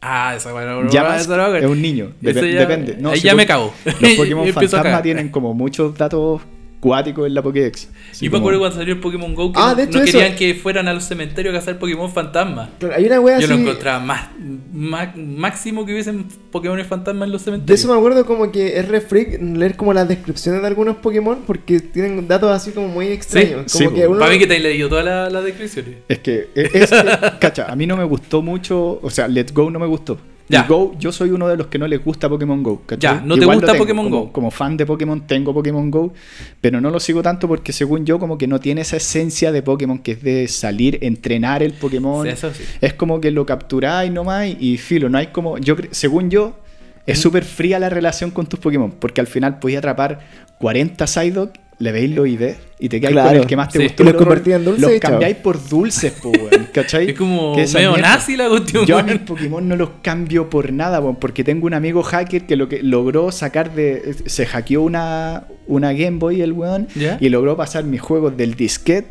Ah, 0.01 0.33
esa 0.35 0.53
weá 0.53 0.65
no 0.65 0.89
Ya 0.89 1.03
no, 1.03 1.09
más 1.09 1.21
esa 1.21 1.35
no, 1.35 1.55
es 1.55 1.65
un 1.65 1.81
niño. 1.81 2.11
Ese 2.21 2.41
Dep- 2.41 2.53
ya- 2.53 2.59
depende. 2.61 2.95
No, 2.99 3.09
ahí 3.11 3.19
ya 3.19 3.35
me 3.35 3.45
cago. 3.45 3.73
Los 3.99 4.13
Pokémon 4.17 4.47
fantasma 4.53 5.01
tienen 5.01 5.29
como 5.29 5.53
muchos 5.53 5.97
datos 5.97 6.41
cuáticos 6.79 7.27
en 7.27 7.33
la 7.33 7.41
Pokédex. 7.41 7.89
Así 8.11 8.25
y 8.25 8.29
me 8.29 8.33
como- 8.33 8.43
acuerdo 8.43 8.59
cuando 8.59 8.77
salió 8.77 8.93
el 8.93 8.99
Pokémon 9.01 9.35
Go 9.35 9.51
que 9.51 9.59
Ah, 9.61 9.69
no, 9.71 9.75
de 9.75 9.83
hecho 9.83 9.97
no 9.99 10.03
eso- 10.05 10.17
querían 10.17 10.35
que 10.37 10.55
fueran 10.55 10.87
a 10.87 10.93
los 10.93 11.03
cementerios 11.03 11.53
a 11.53 11.59
cazar 11.59 11.77
Pokémon 11.79 12.11
fantasma. 12.11 12.69
Claro, 12.79 12.95
hay 12.95 13.05
una 13.05 13.19
weá 13.19 13.39
Yo 13.39 13.45
así. 13.45 13.53
lo 13.53 13.59
encontraba 13.59 13.99
más, 13.99 14.29
más- 14.73 15.15
máximo 15.17 15.85
que 15.85 15.91
hubiesen 15.93 16.25
Pokémon 16.51 16.79
fantasma 16.85 17.25
en 17.25 17.31
los 17.31 17.41
De 17.41 17.45
cementerios. 17.45 17.79
eso 17.79 17.91
me 17.91 17.97
acuerdo 17.97 18.25
como 18.25 18.51
que 18.51 18.79
es 18.79 18.87
re 18.87 19.01
freak 19.01 19.41
leer 19.41 19.75
como 19.75 19.93
las 19.93 20.07
descripciones 20.07 20.61
de 20.61 20.67
algunos 20.67 20.97
Pokémon 20.97 21.39
porque 21.45 21.79
tienen 21.81 22.27
datos 22.27 22.49
así 22.51 22.71
como 22.71 22.87
muy 22.87 23.07
extraños. 23.07 23.63
sí, 23.71 23.83
como 23.83 23.95
que 23.97 24.07
uno- 24.07 24.19
Para 24.19 24.31
mí 24.31 24.39
que 24.39 24.47
te 24.47 24.55
he 24.55 24.59
leído 24.59 24.87
todas 24.89 25.31
las 25.31 25.43
descripciones. 25.43 25.95
Es 26.07 26.19
que, 26.19 26.49
es, 26.55 26.73
es- 26.75 26.89
cacha, 27.39 27.65
a 27.69 27.75
mí 27.75 27.85
no 27.87 27.97
me 27.97 28.03
gustó 28.05 28.41
mucho, 28.41 28.99
o 29.01 29.09
sea, 29.09 29.27
Let's 29.27 29.53
Go 29.53 29.69
no 29.69 29.79
me 29.79 29.85
gustó. 29.87 30.17
Ya. 30.49 30.63
Go, 30.63 30.95
yo 30.99 31.11
soy 31.11 31.29
uno 31.29 31.47
de 31.47 31.55
los 31.55 31.67
que 31.67 31.77
no 31.77 31.87
les 31.87 32.03
gusta 32.03 32.27
Pokémon 32.27 32.63
Go, 32.63 32.81
¿cachai? 32.85 33.17
Ya, 33.17 33.21
no 33.23 33.35
te 33.35 33.41
Igual 33.41 33.57
gusta 33.57 33.73
tengo, 33.73 33.83
Pokémon 33.83 34.05
como, 34.05 34.19
Go. 34.25 34.31
Como 34.31 34.51
fan 34.51 34.77
de 34.77 34.85
Pokémon 34.85 35.27
tengo 35.27 35.53
Pokémon 35.53 35.91
Go, 35.91 36.11
pero 36.59 36.81
no 36.81 36.89
lo 36.89 36.99
sigo 36.99 37.21
tanto 37.21 37.47
porque 37.47 37.71
según 37.71 38.03
yo 38.03 38.17
como 38.17 38.37
que 38.37 38.47
no 38.47 38.59
tiene 38.59 38.81
esa 38.81 38.97
esencia 38.97 39.51
de 39.51 39.61
Pokémon 39.61 39.99
que 39.99 40.13
es 40.13 40.23
de 40.23 40.47
salir, 40.47 40.97
entrenar 41.01 41.61
el 41.61 41.73
Pokémon. 41.73 42.25
Sí, 42.25 42.31
eso 42.33 42.51
sí. 42.51 42.63
Es 42.81 42.93
como 42.95 43.21
que 43.21 43.29
lo 43.29 43.45
capturáis 43.45 44.11
nomás 44.11 44.47
y, 44.47 44.57
y 44.59 44.77
filo, 44.77 45.07
no 45.07 45.19
hay 45.19 45.27
como, 45.27 45.59
yo 45.59 45.75
según 45.91 46.31
yo, 46.31 46.59
es 47.05 47.19
súper 47.19 47.43
fría 47.43 47.79
la 47.79 47.89
relación 47.89 48.31
con 48.31 48.47
tus 48.47 48.59
Pokémon, 48.59 48.91
porque 48.99 49.21
al 49.21 49.27
final 49.27 49.59
podías 49.59 49.79
atrapar 49.79 50.19
40 50.59 51.05
Psyduck 51.05 51.51
le 51.79 51.91
veis 51.93 52.13
los 52.13 52.27
ID 52.27 52.55
y 52.79 52.89
te 52.89 52.99
quedáis 52.99 53.13
Claro. 53.15 53.29
con 53.29 53.37
el 53.37 53.47
que 53.47 53.55
más 53.55 53.69
te 53.69 53.79
Sí. 53.79 53.83
gustó. 53.85 54.03
Y 54.03 54.05
los 54.05 54.13
luego 54.13 54.25
convertí 54.25 54.51
en 54.51 54.65
dulce 54.65 54.81
Los 54.81 54.91
y 54.93 54.99
chao. 54.99 55.11
cambiáis 55.11 55.35
por 55.37 55.69
dulces, 55.69 56.11
po, 56.13 56.29
weón, 56.29 56.67
¿cachai? 56.73 57.09
Es 57.11 57.17
como 57.17 57.55
Que 57.55 57.63
esa 57.63 57.77
medio 57.77 57.93
mierda. 57.93 58.09
nazi 58.15 58.35
la 58.37 58.49
cuestión. 58.49 58.85
Yo 58.85 58.97
a 58.97 59.03
mis 59.03 59.19
Pokémon 59.19 59.67
no 59.67 59.75
los 59.77 59.89
cambio 60.01 60.49
por 60.49 60.71
nada, 60.73 60.99
weón, 60.99 61.15
porque 61.15 61.43
tengo 61.43 61.65
un 61.67 61.73
amigo 61.73 62.03
hacker 62.03 62.45
que 62.45 62.55
lo 62.57 62.67
que 62.69 62.83
logró 62.83 63.31
sacar 63.31 63.73
de. 63.73 64.13
Se 64.25 64.45
hackeó 64.45 64.81
una, 64.81 65.45
una 65.67 65.93
Game 65.93 66.17
Boy 66.19 66.41
el 66.41 66.51
weón 66.53 66.87
¿Ya? 66.95 67.17
y 67.21 67.29
logró 67.29 67.55
pasar 67.55 67.85
mis 67.85 68.01
juegos 68.01 68.35
del 68.35 68.55
disquete 68.55 69.07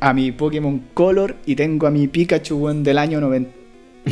a 0.00 0.12
mi 0.12 0.32
Pokémon 0.32 0.82
Color 0.92 1.36
y 1.46 1.54
tengo 1.56 1.86
a 1.86 1.90
mi 1.90 2.08
Pikachu 2.08 2.56
weón 2.56 2.82
del 2.82 2.98
año 2.98 3.20
90. 3.20 3.50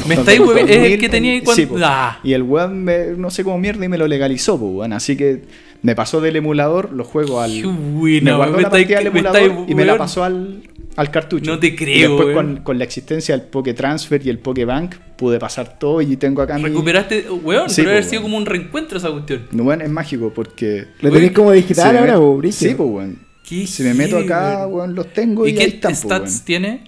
Me 0.09 0.15
estáis 0.17 0.41
Es 0.41 0.49
el 0.49 0.67
2000, 0.67 0.99
que 0.99 1.09
tenía 1.09 1.33
ahí 1.33 1.41
cuando. 1.43 1.63
sí. 1.63 1.83
Ah. 1.83 2.19
Y 2.25 2.33
el 2.33 2.43
weón, 2.43 2.83
me- 2.85 3.13
no 3.17 3.31
sé 3.31 3.45
cómo 3.45 3.59
mierda, 3.59 3.85
y 3.85 3.89
me 3.89 3.97
lo 3.99 4.07
legalizó, 4.09 4.59
pues, 4.59 4.73
weón. 4.73 4.93
Así 4.93 5.17
que 5.17 5.43
me 5.83 5.95
pasó 5.95 6.21
del 6.21 6.37
emulador 6.37 6.93
los 6.93 7.07
juegos 7.07 7.43
al. 7.45 7.53
Qué 7.53 7.67
me 7.67 7.73
buena, 7.73 8.37
guardó 8.37 8.57
me 8.57 8.63
la 8.63 8.69
estáis- 8.69 8.83
partida 8.83 8.99
del 8.99 9.13
me 9.13 9.19
emulador 9.21 9.41
estáis, 9.43 9.71
y 9.71 9.75
me 9.75 9.85
la 9.85 9.97
pasó 9.97 10.25
al, 10.25 10.63
al 10.97 11.11
cartucho. 11.11 11.51
No 11.51 11.59
te 11.59 11.69
Y 11.69 11.77
creo, 11.77 12.17
después 12.17 12.35
weón. 12.35 12.55
con, 12.57 12.65
con 12.65 12.79
la 12.79 12.85
existencia 12.85 13.37
del 13.37 13.47
Poké 13.47 13.73
Transfer 13.75 14.21
y 14.27 14.31
el 14.31 14.39
Poké 14.41 14.65
Bank 14.65 14.95
pude 15.17 15.39
pasar 15.39 15.79
todo 15.79 16.03
y 16.03 16.17
tengo 16.17 16.43
acá 16.43 16.57
mi... 16.59 16.65
Recuperaste, 16.65 17.27
weón, 17.31 17.71
Sí, 17.71 17.83
pero 17.83 17.91
haber 17.91 18.05
sido 18.05 18.23
como 18.23 18.37
un 18.37 18.47
reencuentro 18.47 18.99
esa 18.99 19.11
cuestión. 19.13 19.43
No, 19.53 19.63
weón, 19.63 19.81
es 19.81 19.91
mágico 19.91 20.33
porque... 20.35 20.87
Lo 21.03 21.11
tenéis 21.13 21.31
como 21.33 21.53
digital 21.53 21.93
me 21.93 21.99
ahora, 22.01 22.17
po, 22.17 22.37
brígido. 22.39 22.71
Sí, 22.71 22.75
pues, 22.77 22.89
weón. 22.91 23.19
Qué 23.49 23.67
Si 23.67 23.83
me 23.85 23.95
meto 23.95 24.19
acá, 24.19 24.67
weón. 24.67 24.95
los 24.95 25.13
tengo 25.13 25.47
y, 25.47 25.51
¿Y 25.51 25.53
ahí 25.53 25.59
qué 25.59 25.65
están, 25.77 25.93
po, 25.93 25.99
stats 25.99 26.33
weón. 26.33 26.45
tiene? 26.45 26.85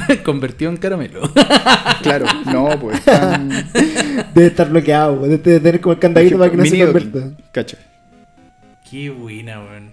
Convertido 0.24 0.70
en 0.70 0.76
caramelo. 0.76 1.22
Claro, 2.02 2.26
no, 2.44 2.68
pues 2.78 2.98
están... 2.98 3.48
Debe 4.34 4.46
estar 4.46 4.68
bloqueado, 4.70 5.22
debe 5.22 5.38
debe 5.38 5.60
tener 5.60 5.80
como 5.80 5.94
el 5.94 5.98
candadito 5.98 6.38
para 6.38 6.50
que 6.50 6.56
no 6.56 6.64
se 6.64 6.78
convierta. 6.84 7.30
cacho. 7.52 7.76
Qué 8.88 9.10
buena, 9.10 9.60
weón. 9.60 9.90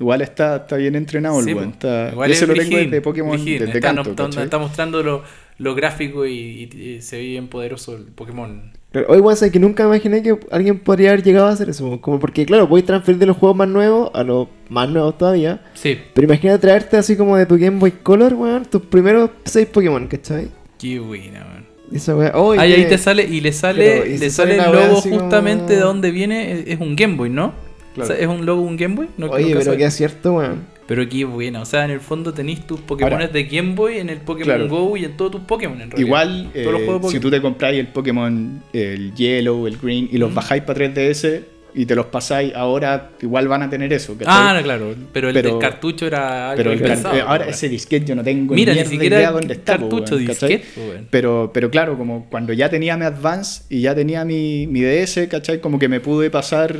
Igual 0.00 0.22
está, 0.22 0.56
está 0.56 0.76
bien 0.76 0.96
entrenado 0.96 1.38
el 1.38 1.44
Sí, 1.44 1.54
weón. 1.54 1.68
Está... 1.70 2.08
Igual 2.10 2.30
es 2.32 2.40
lo 2.48 2.54
tengo 2.54 2.76
desde 2.78 3.00
Pokémon, 3.00 3.44
desde 3.44 3.64
está, 3.66 3.80
canto, 3.80 4.26
está- 4.40 4.58
mostrando 4.58 5.02
lo, 5.04 5.22
lo 5.58 5.74
gráfico 5.76 6.26
y, 6.26 6.68
y- 6.72 6.82
y 6.96 7.02
se 7.02 7.18
ve 7.18 7.22
bien 7.24 7.46
poderoso 7.46 7.94
el 7.96 8.04
Pokémon. 8.06 8.72
Hoy, 9.08 9.18
weón, 9.20 9.50
que 9.50 9.58
nunca 9.58 9.84
imaginé 9.84 10.22
que 10.22 10.38
alguien 10.50 10.78
podría 10.78 11.10
haber 11.10 11.22
llegado 11.22 11.46
a 11.46 11.50
hacer 11.50 11.68
eso. 11.68 12.00
Como 12.00 12.18
porque, 12.20 12.46
claro, 12.46 12.68
podéis 12.68 12.86
transferir 12.86 13.18
de 13.18 13.26
los 13.26 13.36
juegos 13.36 13.56
más 13.56 13.68
nuevos 13.68 14.10
a 14.14 14.22
los 14.22 14.48
más 14.68 14.88
nuevos 14.88 15.18
todavía. 15.18 15.62
Sí, 15.74 15.98
Pero 16.14 16.26
imagina 16.26 16.58
traerte 16.58 16.96
así 16.96 17.16
como 17.16 17.36
de 17.36 17.46
tu 17.46 17.58
Game 17.58 17.78
Boy 17.78 17.90
Color, 17.90 18.34
weón, 18.34 18.64
tus 18.66 18.82
primeros 18.82 19.30
6 19.44 19.66
Pokémon, 19.68 20.06
¿cachai? 20.06 20.48
qué 20.78 20.98
buena, 20.98 21.46
weón. 21.50 21.64
Esa 21.92 22.16
weá. 22.16 22.32
Oh, 22.34 22.52
Ahí, 22.52 22.86
te 22.88 22.96
sale 22.98 23.24
y 23.24 23.40
le 23.40 23.52
sale, 23.52 23.84
Pero, 24.02 24.06
y 24.06 24.18
le 24.18 24.30
sale 24.30 24.56
sale 24.56 24.68
el 24.78 24.88
logo 24.88 25.00
justamente 25.00 25.64
como- 25.64 25.68
de 25.74 25.80
dónde 25.80 26.10
viene, 26.10 26.52
es, 26.52 26.64
es 26.68 26.80
un 26.80 26.96
Game 26.96 27.16
Boy, 27.16 27.30
¿no? 27.30 27.52
Claro. 27.94 28.10
O 28.10 28.12
sea, 28.12 28.20
es 28.20 28.26
un 28.26 28.44
logo 28.46 28.62
un 28.62 28.76
Game 28.76 28.94
Boy. 28.96 29.08
No, 29.18 29.26
Oye, 29.30 29.48
pero 29.50 29.62
sabes. 29.62 29.78
que 29.78 29.84
es 29.84 29.94
cierto, 29.94 30.34
weón. 30.34 30.66
Pero 30.86 31.08
qué 31.08 31.24
buena, 31.24 31.62
o 31.62 31.64
sea, 31.64 31.84
en 31.86 31.92
el 31.92 32.00
fondo 32.00 32.34
tenéis 32.34 32.66
tus 32.66 32.78
Pokémon 32.80 33.12
Ahora- 33.14 33.28
de 33.28 33.44
Game 33.44 33.74
Boy 33.74 33.98
en 33.98 34.10
el 34.10 34.18
Pokémon 34.18 34.44
Claro. 34.56 34.68
Go 34.68 34.96
y 34.98 35.04
en 35.06 35.16
todos 35.16 35.30
tus 35.32 35.40
Pokémon 35.42 35.80
en 35.80 35.90
realidad. 35.90 36.06
Igual, 36.06 36.50
Todos 36.52 36.66
los 36.72 36.80
eh, 36.82 36.84
de 36.84 36.92
si 36.92 36.98
Pokémon. 37.00 37.20
tú 37.22 37.30
te 37.30 37.40
compráis 37.40 37.80
el 37.80 37.86
Pokémon, 37.88 38.62
el 38.72 39.14
Yellow, 39.14 39.66
el 39.66 39.78
Green, 39.78 40.08
y 40.12 40.18
los 40.18 40.30
Mm. 40.30 40.34
bajáis 40.34 40.62
para 40.62 40.74
3DS 40.74 41.42
y 41.76 41.86
te 41.86 41.94
los 41.96 42.06
pasáis, 42.06 42.54
ahora 42.54 43.10
igual 43.22 43.48
van 43.48 43.62
a 43.62 43.70
tener 43.70 43.92
eso. 43.94 44.12
¿cachai? 44.16 44.32
Ah, 44.36 44.52
no, 44.56 44.62
claro, 44.62 44.94
pero 45.12 45.28
el 45.28 45.34
Pero- 45.34 45.50
del 45.52 45.58
cartucho 45.58 46.06
era 46.06 46.50
algo 46.50 46.56
Pero 46.62 46.72
el 46.72 46.82
eh, 46.84 47.20
ahora 47.26 47.44
weón. 47.44 47.48
ese 47.48 47.68
disquete 47.70 48.04
yo 48.06 48.14
no 48.14 48.22
tengo 48.22 48.54
Mira, 48.54 48.74
ni 48.74 48.84
siquiera 48.84 49.16
idea 49.16 49.30
dónde 49.32 49.54
está. 49.54 49.78
po, 49.78 49.88
cartucho 49.88 50.16
disquete, 50.18 50.62
weón. 50.76 51.06
Pero, 51.10 51.50
pero 51.52 51.70
claro, 51.70 51.96
como 51.96 52.26
cuando 52.28 52.52
ya 52.52 52.68
tenía 52.68 52.96
mi 52.98 53.06
Advance 53.06 53.62
y 53.70 53.80
ya 53.80 53.94
tenía 53.94 54.24
mi, 54.26 54.66
mi 54.66 54.82
DS, 54.82 55.26
¿cachai? 55.28 55.60
Como 55.60 55.78
que 55.78 55.88
me 55.88 56.00
pude 56.00 56.28
pasar... 56.30 56.76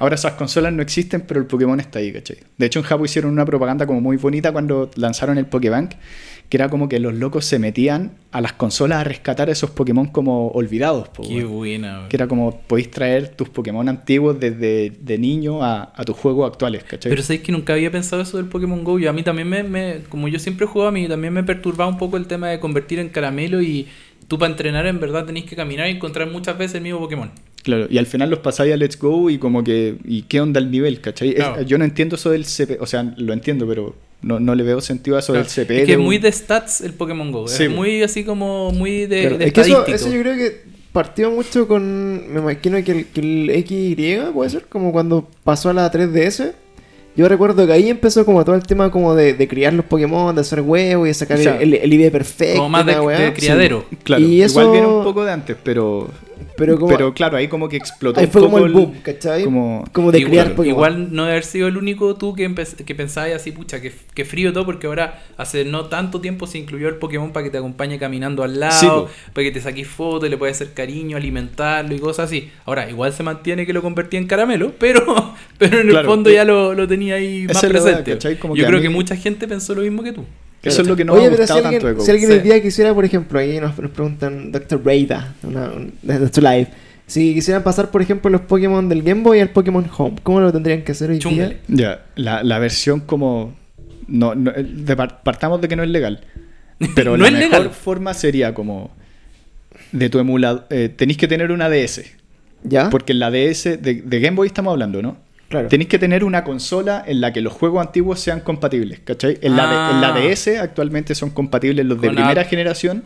Ahora 0.00 0.14
esas 0.14 0.32
consolas 0.32 0.72
no 0.72 0.82
existen, 0.82 1.22
pero 1.22 1.40
el 1.40 1.46
Pokémon 1.46 1.78
está 1.80 1.98
ahí, 1.98 2.12
¿cachai? 2.12 2.38
De 2.58 2.66
hecho 2.66 2.78
en 2.80 2.84
Japón 2.84 3.04
hicieron 3.06 3.30
una 3.32 3.44
propaganda 3.44 3.86
como 3.86 4.00
muy 4.00 4.16
bonita 4.16 4.52
cuando 4.52 4.90
lanzaron 4.96 5.38
el 5.38 5.46
Pokébank, 5.46 5.92
que 6.48 6.56
era 6.58 6.68
como 6.68 6.88
que 6.88 7.00
los 7.00 7.14
locos 7.14 7.46
se 7.46 7.58
metían 7.58 8.12
a 8.30 8.40
las 8.42 8.52
consolas 8.52 8.98
a 8.98 9.04
rescatar 9.04 9.48
esos 9.48 9.70
Pokémon 9.70 10.06
como 10.08 10.48
olvidados, 10.48 11.08
po, 11.08 11.22
Qué 11.22 11.42
buena. 11.44 12.06
Que 12.08 12.16
era 12.16 12.28
como 12.28 12.60
podéis 12.60 12.90
traer 12.90 13.28
tus 13.30 13.48
Pokémon 13.48 13.88
antiguos 13.88 14.38
desde 14.38 14.90
de 14.90 15.18
niño 15.18 15.64
a, 15.64 15.92
a 15.96 16.04
tus 16.04 16.16
juegos 16.16 16.50
actuales, 16.50 16.84
¿cachai? 16.84 17.10
Pero 17.10 17.22
sabéis 17.22 17.42
que 17.42 17.50
nunca 17.52 17.72
había 17.72 17.90
pensado 17.90 18.20
eso 18.22 18.36
del 18.36 18.46
Pokémon 18.46 18.84
Go. 18.84 18.98
Y 18.98 19.06
a 19.06 19.12
mí 19.12 19.22
también 19.22 19.48
me, 19.48 19.62
me- 19.62 20.00
como 20.10 20.28
yo 20.28 20.38
siempre 20.38 20.66
juego 20.66 20.86
a 20.86 20.92
mí, 20.92 21.08
también 21.08 21.32
me 21.32 21.42
perturbaba 21.44 21.90
un 21.90 21.96
poco 21.98 22.16
el 22.18 22.26
tema 22.26 22.48
de 22.48 22.60
convertir 22.60 22.98
en 22.98 23.08
caramelo 23.08 23.62
y 23.62 23.88
tú 24.28 24.38
para 24.38 24.50
entrenar 24.50 24.86
en 24.86 25.00
verdad 25.00 25.24
tenés 25.24 25.44
que 25.44 25.56
caminar 25.56 25.88
y 25.88 25.92
encontrar 25.92 26.30
muchas 26.30 26.56
veces 26.58 26.76
el 26.76 26.82
mismo 26.82 26.98
Pokémon. 27.00 27.30
Claro, 27.64 27.86
y 27.90 27.98
al 27.98 28.06
final 28.06 28.30
los 28.30 28.38
pasáis 28.38 28.72
a 28.72 28.76
Let's 28.76 28.98
Go 28.98 29.30
y 29.30 29.38
como 29.38 29.64
que, 29.64 29.96
¿y 30.04 30.22
qué 30.22 30.40
onda 30.40 30.60
el 30.60 30.70
nivel? 30.70 31.00
¿Cachai? 31.00 31.30
Es- 31.30 31.66
yo 31.66 31.76
no 31.78 31.84
entiendo 31.84 32.14
eso 32.16 32.30
del 32.30 32.44
CP, 32.44 32.78
o 32.80 32.86
sea, 32.86 33.02
lo 33.16 33.32
entiendo, 33.32 33.66
pero 33.66 33.96
no, 34.22 34.38
no 34.38 34.54
le 34.54 34.62
veo 34.62 34.80
sentido 34.80 35.16
a 35.16 35.20
eso 35.20 35.32
del 35.32 35.46
CP. 35.46 35.80
es 35.80 35.86
que 35.86 35.92
es 35.94 35.98
muy 35.98 36.18
de 36.18 36.30
stats 36.30 36.82
el 36.82 36.92
Pokémon 36.92 37.32
Go. 37.32 37.48
Sí, 37.48 37.64
es 37.64 37.70
muy 37.70 38.02
así 38.02 38.22
como 38.22 38.70
muy 38.70 39.06
de, 39.06 39.20
Claro, 39.22 39.38
de 39.38 39.46
Es 39.46 39.52
que 39.52 39.60
eso, 39.62 39.86
eso 39.86 40.12
yo 40.12 40.20
creo 40.20 40.36
que 40.36 40.62
partió 40.92 41.30
mucho 41.30 41.66
con. 41.66 42.32
Me 42.32 42.40
imagino 42.40 42.82
que 42.84 42.92
el, 42.92 43.06
que 43.06 43.20
el 43.20 43.64
XY 43.66 44.32
puede 44.32 44.50
ser, 44.50 44.66
como 44.66 44.92
cuando 44.92 45.28
pasó 45.42 45.70
a 45.70 45.72
la 45.72 45.90
3DS. 45.90 46.52
Yo 47.16 47.28
recuerdo 47.28 47.64
que 47.66 47.72
ahí 47.72 47.88
empezó 47.90 48.24
como 48.24 48.44
todo 48.44 48.56
el 48.56 48.62
tema 48.64 48.90
como 48.90 49.14
de, 49.14 49.34
de 49.34 49.46
criar 49.48 49.72
los 49.72 49.84
Pokémon, 49.84 50.34
de 50.34 50.40
hacer 50.40 50.60
huevos 50.62 51.06
y 51.06 51.08
de 51.10 51.14
sacar 51.14 51.38
O 51.38 51.42
sea, 51.42 51.56
el, 51.60 51.74
el, 51.74 51.82
el 51.82 51.92
ID 51.94 52.10
perfecto. 52.10 52.56
como 52.56 52.68
más 52.70 52.84
de, 52.86 53.32
criadero. 53.34 53.84
Claro, 54.02 54.22
Y 54.24 54.42
eso- 54.42 54.60
igual 54.60 54.72
viene 54.72 54.86
un 54.88 55.04
poco 55.04 55.24
de 55.24 55.30
antes, 55.32 55.56
pero, 55.62 56.08
Pero 56.56 56.74
como. 56.76 56.88
pero 56.88 57.14
claro, 57.14 57.36
ahí 57.36 57.46
como 57.46 57.68
que 57.68 57.76
explotó 57.76 58.18
ahí 58.18 58.26
un 58.26 58.32
fue 58.32 58.42
como 58.42 58.58
el 58.58 58.72
boom, 58.72 58.94
¿cachai? 59.02 59.44
como- 59.44 59.84
Como, 59.92 60.10
de 60.10 60.18
Igual- 60.18 60.30
criar 60.30 60.48
Pokémon. 60.56 60.68
Igual 60.76 61.14
no 61.14 61.22
debe 61.22 61.32
haber 61.34 61.44
sido 61.44 61.68
el 61.68 61.76
único 61.76 62.16
tú 62.16 62.34
que, 62.34 62.52
que 62.84 62.94
pensabas 62.96 63.30
así, 63.32 63.52
pucha, 63.52 63.80
que, 63.80 63.92
que 64.14 64.24
frío 64.24 64.52
todo, 64.52 64.64
porque 64.64 64.88
ahora 64.88 65.22
hace 65.36 65.64
no 65.64 65.86
tanto 65.86 66.20
tiempo 66.20 66.48
se 66.48 66.58
incluyó 66.58 66.88
el 66.88 66.96
Pokémon 66.96 67.32
para 67.32 67.44
que 67.44 67.50
te 67.50 67.58
acompañe 67.58 67.96
caminando 67.98 68.42
al 68.42 68.58
lado, 68.58 69.08
Sí, 69.08 69.14
para 69.32 69.44
que 69.44 69.52
te 69.52 69.60
saques 69.60 69.86
fotos, 69.86 70.28
le 70.28 70.36
puedes 70.36 70.56
hacer 70.56 70.74
cariño, 70.74 71.16
alimentarlo 71.16 71.94
y 71.94 71.98
cosas 72.00 72.26
así. 72.26 72.50
Ahora, 72.66 72.90
igual 72.90 73.12
se 73.12 73.22
mantiene 73.22 73.66
que 73.66 73.72
lo 73.72 73.82
convertí 73.82 74.16
en 74.16 74.26
caramelo, 74.26 74.72
pero, 74.80 75.33
pero 75.58 75.80
en 75.80 75.90
el 75.90 76.04
fondo 76.04 76.30
eh, 76.30 76.34
ya 76.34 76.44
lo, 76.44 76.74
lo 76.74 76.86
tenía 76.88 77.14
ahí 77.16 77.46
más 77.46 77.64
presente. 77.64 78.36
Como 78.38 78.56
Yo 78.56 78.62
que 78.64 78.66
creo 78.68 78.78
mí- 78.78 78.82
que 78.82 78.88
mucha 78.90 79.16
gente 79.16 79.46
pensó 79.48 79.74
lo 79.74 79.82
mismo 79.82 80.02
que 80.02 80.12
tú. 80.12 80.24
Eso 80.62 80.80
es 80.82 80.88
lo 80.88 80.96
que 80.96 81.04
no 81.04 81.12
Oye, 81.12 81.22
me 81.22 81.26
ha 81.28 81.30
pero 81.32 81.46
si 81.46 81.52
gustado 81.52 81.64
alguien, 81.68 81.82
tanto 81.82 81.98
de 82.00 82.04
si 82.06 82.10
alguien 82.10 82.30
Sí. 82.30 82.36
hoy 82.36 82.42
día 82.42 82.62
quisiera, 82.62 82.94
por 82.94 83.04
ejemplo, 83.04 83.38
ahí 83.38 83.60
nos, 83.60 83.78
nos 83.78 83.90
preguntan 83.90 84.50
Dr. 84.50 84.80
Un- 85.42 85.92
de 86.02 86.18
nuestro 86.18 86.42
live. 86.50 86.68
Si 87.06 87.34
quisieran 87.34 87.62
pasar, 87.62 87.90
por 87.90 88.00
ejemplo, 88.00 88.30
los 88.30 88.40
Pokémon 88.42 88.88
del 88.88 89.02
Game 89.02 89.22
Boy 89.22 89.40
al 89.40 89.50
Pokémon 89.50 89.84
Home, 89.98 90.16
¿cómo 90.22 90.40
lo 90.40 90.50
tendrían 90.52 90.82
que 90.82 90.92
hacer 90.92 91.10
hoy 91.10 91.18
día? 91.18 91.60
Ya, 91.68 92.06
la, 92.16 92.42
la 92.42 92.58
versión 92.58 93.00
como... 93.00 93.54
No, 94.08 94.34
no, 94.34 94.52
de 94.56 94.96
par- 94.96 95.22
partamos 95.22 95.60
de 95.60 95.68
que 95.68 95.76
no 95.76 95.82
es 95.82 95.90
legal. 95.90 96.20
Pero 96.94 97.18
No 97.18 97.24
la 97.24 97.28
es 97.28 97.34
mejor 97.34 97.58
legal. 97.58 97.70
forma 97.70 98.14
sería 98.14 98.54
como... 98.54 98.90
De 99.92 100.08
tu 100.08 100.18
emulador... 100.18 100.64
eh, 100.70 100.88
tenéis 100.94 101.18
que 101.18 101.28
tener 101.28 101.52
una 101.52 101.68
DS. 101.68 102.04
¿Ya? 102.62 102.88
Porque 102.88 103.12
en 103.12 103.18
la 103.18 103.30
DS... 103.30 103.64
De, 103.82 104.02
de 104.02 104.20
Game 104.20 104.36
Boy 104.36 104.46
estamos 104.46 104.72
hablando, 104.72 105.02
¿no? 105.02 105.18
Claro. 105.54 105.68
Tenéis 105.68 105.88
que 105.88 105.98
tener 105.98 106.24
una 106.24 106.44
consola 106.44 107.02
en 107.06 107.20
la 107.20 107.32
que 107.32 107.40
los 107.40 107.52
juegos 107.52 107.84
antiguos 107.86 108.20
sean 108.20 108.40
compatibles, 108.40 109.00
¿cachai? 109.04 109.38
En, 109.40 109.56
la, 109.56 109.66
de- 109.68 109.94
en 109.94 110.00
la 110.00 110.14
Ah. 110.14 110.18
DS 110.20 110.58
actualmente 110.58 111.14
son 111.14 111.30
compatibles 111.30 111.84
los 111.86 112.00
de 112.00 112.08
Con 112.08 112.16
primera 112.16 112.42
app. 112.42 112.48
generación 112.48 113.04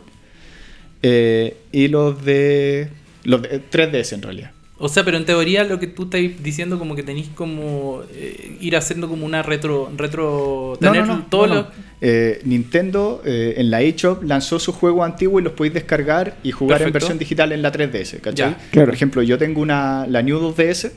eh, 1.01 1.57
y 1.71 1.87
los 1.87 2.23
de... 2.25 2.89
Los 3.23 3.41
de 3.41 3.61
3DS 3.69 4.13
en 4.13 4.21
realidad. 4.21 4.51
O 4.81 4.87
sea, 4.87 5.03
pero 5.03 5.17
en 5.17 5.25
teoría 5.25 5.65
lo 5.65 5.77
que 5.77 5.87
tú 5.87 6.03
estás 6.03 6.21
diciendo 6.41 6.79
como 6.79 6.95
que 6.95 7.03
tenéis 7.03 7.27
como 7.35 8.01
eh, 8.13 8.55
ir 8.61 8.77
haciendo 8.77 9.09
como 9.09 9.25
una 9.25 9.43
retro 9.43 9.91
retro 9.97 10.77
tener 10.79 11.05
no, 11.05 11.25
no. 11.29 11.67
Eh, 11.99 12.39
Nintendo 12.45 13.21
eh, 13.25 13.55
en 13.57 13.71
la 13.71 13.81
eShop 13.81 14.23
lanzó 14.23 14.57
sus 14.57 14.73
juegos 14.73 15.05
antiguos 15.05 15.41
y 15.41 15.43
los 15.43 15.51
podéis 15.51 15.73
descargar 15.73 16.37
y 16.43 16.51
jugar 16.51 16.81
en 16.81 16.93
versión 16.93 17.17
digital 17.19 17.51
en 17.51 17.61
la 17.61 17.73
3DS, 17.73 18.21
¿cachai? 18.21 18.55
Claro. 18.71 18.85
Por 18.87 18.93
ejemplo, 18.93 19.21
yo 19.21 19.37
tengo 19.37 19.59
una, 19.59 20.07
la 20.07 20.21
New 20.21 20.39
2DS 20.39 20.91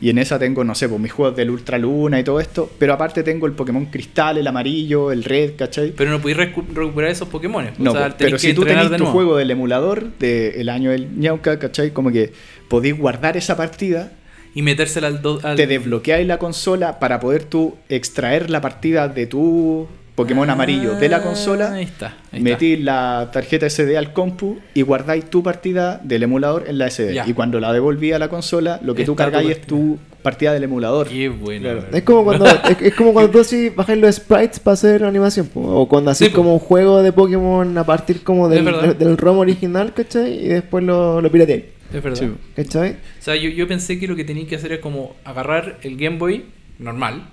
Y 0.00 0.10
en 0.10 0.18
esa 0.18 0.38
tengo, 0.38 0.64
no 0.64 0.74
sé, 0.74 0.88
pues 0.88 1.00
mis 1.00 1.12
juegos 1.12 1.36
del 1.36 1.50
Ultra 1.50 1.78
Luna 1.78 2.18
y 2.20 2.24
todo 2.24 2.40
esto, 2.40 2.70
pero 2.78 2.92
aparte 2.94 3.22
tengo 3.22 3.46
el 3.46 3.52
Pokémon 3.52 3.86
Cristal, 3.86 4.38
el 4.38 4.46
amarillo, 4.46 5.12
el 5.12 5.24
Red, 5.24 5.56
¿cachai? 5.56 5.92
Pero 5.96 6.10
no 6.10 6.20
podéis 6.20 6.38
recu- 6.38 6.66
recuperar 6.74 7.10
esos 7.10 7.28
Pokémon. 7.28 7.66
No, 7.78 7.90
o 7.90 7.94
sea, 7.94 8.04
pues, 8.04 8.14
pero 8.18 8.38
si 8.38 8.54
tú 8.54 8.64
tenés 8.64 8.84
de 8.90 8.96
tu 8.96 9.04
nuevo. 9.04 9.12
juego 9.12 9.36
del 9.36 9.50
emulador 9.50 10.10
del 10.18 10.68
año 10.68 10.90
del 10.90 11.18
ñauca, 11.18 11.58
¿cachai? 11.58 11.90
Como 11.92 12.10
que 12.12 12.32
podéis 12.68 12.96
guardar 12.98 13.36
esa 13.36 13.56
partida, 13.56 14.12
y 14.54 14.62
metérsela 14.62 15.06
al, 15.06 15.22
do- 15.22 15.38
al- 15.44 15.56
te 15.56 15.66
desbloqueáis 15.68 16.26
la 16.26 16.38
consola 16.38 16.98
para 16.98 17.20
poder 17.20 17.44
tú 17.44 17.76
extraer 17.88 18.50
la 18.50 18.60
partida 18.60 19.06
de 19.08 19.26
tu 19.26 19.86
Pokémon 20.22 20.48
Ah, 20.50 20.52
amarillo 20.54 20.94
de 20.96 21.08
la 21.08 21.22
consola, 21.22 21.72
Ahí 21.72 21.84
está. 21.84 22.16
ahí 22.32 22.40
metís 22.40 22.80
la 22.80 23.30
tarjeta 23.32 23.66
SD 23.68 23.96
al 23.96 24.12
compu 24.12 24.58
y 24.74 24.82
guardáis 24.82 25.28
tu 25.30 25.42
partida 25.42 26.00
del 26.02 26.22
emulador 26.22 26.64
en 26.68 26.78
la 26.78 26.86
SD. 26.90 27.14
Ya. 27.14 27.26
Y 27.28 27.32
cuando 27.34 27.60
la 27.60 27.72
devolví 27.72 28.12
a 28.12 28.18
la 28.18 28.28
consola, 28.28 28.78
lo 28.82 28.94
que 28.94 29.04
tú 29.04 29.12
Está 29.12 29.24
tu 29.26 29.30
cargáis 29.32 29.50
es 29.50 29.56
partida. 29.58 29.68
tu 29.76 29.98
partida 30.22 30.52
del 30.52 30.64
emulador. 30.64 31.08
Qué 31.08 31.28
bueno. 31.28 31.62
Claro. 31.62 31.84
Es 31.92 32.02
como 32.02 32.24
cuando, 32.24 32.46
es, 32.70 32.82
es 32.82 32.94
como 32.94 33.12
cuando 33.12 33.30
tú 33.30 33.40
así 33.40 33.70
bajáis 33.70 33.98
los 34.00 34.14
sprites 34.16 34.60
para 34.60 34.74
hacer 34.74 35.04
animación, 35.04 35.46
po. 35.46 35.60
o 35.60 35.88
cuando 35.88 36.10
haces 36.10 36.28
Sí, 36.28 36.30
po. 36.32 36.40
como 36.40 36.52
un 36.54 36.60
juego 36.60 37.02
de 37.02 37.12
Pokémon 37.12 37.76
a 37.78 37.84
partir 37.84 38.22
como 38.22 38.48
del, 38.48 38.64
del 38.98 39.16
ROM 39.16 39.38
original, 39.38 39.94
¿cachai? 39.94 40.44
Y 40.44 40.48
después 40.48 40.84
lo, 40.84 41.20
lo 41.20 41.30
pirateáis, 41.32 41.64
Es 41.94 42.02
verdad. 42.02 42.18
Sí. 42.18 42.30
¿cachai? 42.56 42.90
O 42.92 42.94
sea, 43.22 43.36
yo, 43.36 43.48
yo 43.50 43.66
pensé 43.66 43.98
que 43.98 44.06
lo 44.06 44.14
que 44.16 44.24
tenéis 44.24 44.48
que 44.48 44.56
hacer 44.56 44.72
es 44.72 44.80
como 44.80 45.16
agarrar 45.24 45.78
el 45.82 45.96
Game 45.96 46.18
Boy 46.18 46.44
normal. 46.78 47.28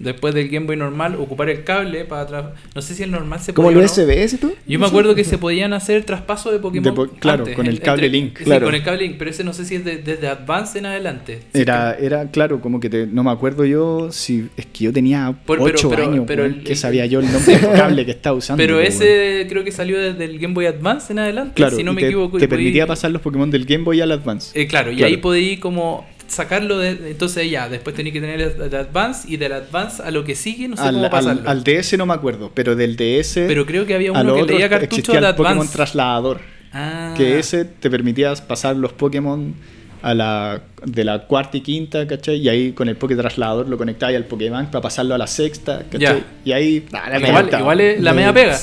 Después 0.00 0.34
del 0.34 0.48
Game 0.48 0.64
Boy 0.66 0.76
normal, 0.78 1.14
ocupar 1.16 1.50
el 1.50 1.62
cable 1.62 2.06
para 2.06 2.22
atrás. 2.22 2.44
No 2.74 2.80
sé 2.80 2.94
si 2.94 3.02
el 3.02 3.10
normal 3.10 3.38
se 3.38 3.52
¿Como 3.52 3.68
el 3.68 3.74
podía 3.74 3.86
o 3.86 3.96
no. 3.96 4.02
USB 4.02 4.10
ese 4.22 4.38
tú? 4.38 4.54
Yo 4.66 4.78
me 4.78 4.86
acuerdo 4.86 5.14
que 5.14 5.24
se 5.24 5.36
podían 5.36 5.74
hacer 5.74 6.04
traspasos 6.04 6.52
de 6.52 6.58
Pokémon. 6.58 6.82
De 6.84 6.92
po- 6.92 7.08
claro, 7.08 7.44
con 7.54 7.66
el 7.66 7.80
cable 7.80 8.08
Link, 8.08 8.38
sí, 8.38 8.44
claro. 8.44 8.64
con 8.64 8.74
el 8.74 8.82
cable 8.82 9.02
Link, 9.02 9.16
pero 9.18 9.30
ese 9.30 9.44
no 9.44 9.52
sé 9.52 9.66
si 9.66 9.74
es 9.74 9.84
de- 9.84 9.98
desde 9.98 10.26
Advance 10.28 10.78
en 10.78 10.86
adelante. 10.86 11.40
Era, 11.52 11.94
era 12.00 12.30
claro, 12.30 12.62
como 12.62 12.80
que 12.80 12.88
te- 12.88 13.06
no 13.06 13.22
me 13.22 13.30
acuerdo 13.30 13.66
yo 13.66 14.10
si 14.10 14.48
es 14.56 14.64
que 14.64 14.84
yo 14.84 14.92
tenía 14.94 15.34
Por- 15.44 15.58
pero- 15.62 15.74
8 15.76 15.90
pero- 15.90 16.04
años, 16.04 16.24
pero 16.26 16.46
el- 16.46 16.62
que 16.64 16.72
el- 16.72 16.78
sabía 16.78 17.04
yo 17.04 17.20
el 17.20 17.26
nombre 17.32 17.58
del 17.58 17.70
cable 17.72 18.04
que 18.06 18.12
estaba 18.12 18.36
usando. 18.36 18.60
Pero 18.62 18.80
ese 18.80 19.44
creo 19.50 19.64
que 19.64 19.70
salió 19.72 19.98
desde 19.98 20.24
el 20.24 20.38
Game 20.38 20.54
Boy 20.54 20.64
Advance 20.64 21.12
en 21.12 21.18
adelante, 21.18 21.52
claro, 21.56 21.76
si 21.76 21.82
no 21.84 21.92
me 21.92 22.00
te, 22.00 22.06
equivoco. 22.06 22.38
te 22.38 22.46
podí- 22.46 22.48
permitía 22.48 22.86
pasar 22.86 23.10
los 23.10 23.20
Pokémon 23.20 23.50
del 23.50 23.66
Game 23.66 23.84
Boy 23.84 24.00
al 24.00 24.12
Advance. 24.12 24.58
Eh, 24.58 24.66
claro, 24.66 24.90
y 24.92 24.96
Claro. 24.96 25.08
ahí 25.08 25.16
podí 25.18 25.58
como 25.58 26.06
sacarlo 26.30 26.78
de... 26.78 26.90
Entonces 27.10 27.50
ya, 27.50 27.68
después 27.68 27.94
tenía 27.94 28.12
que 28.12 28.20
tener 28.20 28.40
el, 28.40 28.62
el 28.62 28.74
Advance 28.74 29.28
y 29.30 29.36
del 29.36 29.52
Advance 29.52 30.02
a 30.02 30.10
lo 30.10 30.24
que 30.24 30.34
sigue, 30.34 30.68
no 30.68 30.76
sé 30.76 30.82
al, 30.82 30.92
cómo 30.94 31.04
al- 31.06 31.10
pasarlo. 31.10 31.50
al 31.50 31.64
DS 31.64 31.98
no 31.98 32.06
me 32.06 32.14
acuerdo, 32.14 32.50
pero 32.54 32.74
del 32.76 32.96
DS 32.96 33.34
pero 33.46 33.66
creo 33.66 33.84
que 33.86 33.94
había 33.94 34.12
uno 34.12 34.34
que 34.34 34.44
leía 34.52 34.68
cartucho 34.68 35.12
de 35.12 35.18
el 35.18 35.24
Pokémon 35.34 35.52
Advance. 35.58 35.72
trasladador. 35.72 36.40
Ah. 36.72 37.14
Que 37.16 37.38
ese 37.38 37.64
te 37.64 37.90
permitía 37.90 38.32
pasar 38.36 38.76
los 38.76 38.92
Pokémon 38.92 39.54
a 40.02 40.14
la, 40.14 40.62
de 40.86 41.04
la 41.04 41.26
cuarta 41.26 41.56
y 41.58 41.60
quinta, 41.60 42.06
¿cachai? 42.06 42.36
Y 42.36 42.48
ahí 42.48 42.72
con 42.72 42.88
el 42.88 42.96
Poké 42.96 43.16
trasladador 43.16 43.68
lo 43.68 43.76
conectabas 43.76 44.14
al 44.16 44.24
Pokémon 44.24 44.66
para 44.66 44.80
pasarlo 44.80 45.14
a 45.14 45.18
la 45.18 45.26
sexta, 45.26 45.82
¿cachai? 45.90 46.00
Ya. 46.20 46.24
Y 46.44 46.52
ahí. 46.52 46.86
ah, 46.92 47.10
la 47.10 47.18
Igual- 47.28 47.50
igual 47.58 47.80
es- 47.80 48.00
la 48.00 48.12
Me 48.12 48.16
media 48.22 48.32
pega. 48.32 48.56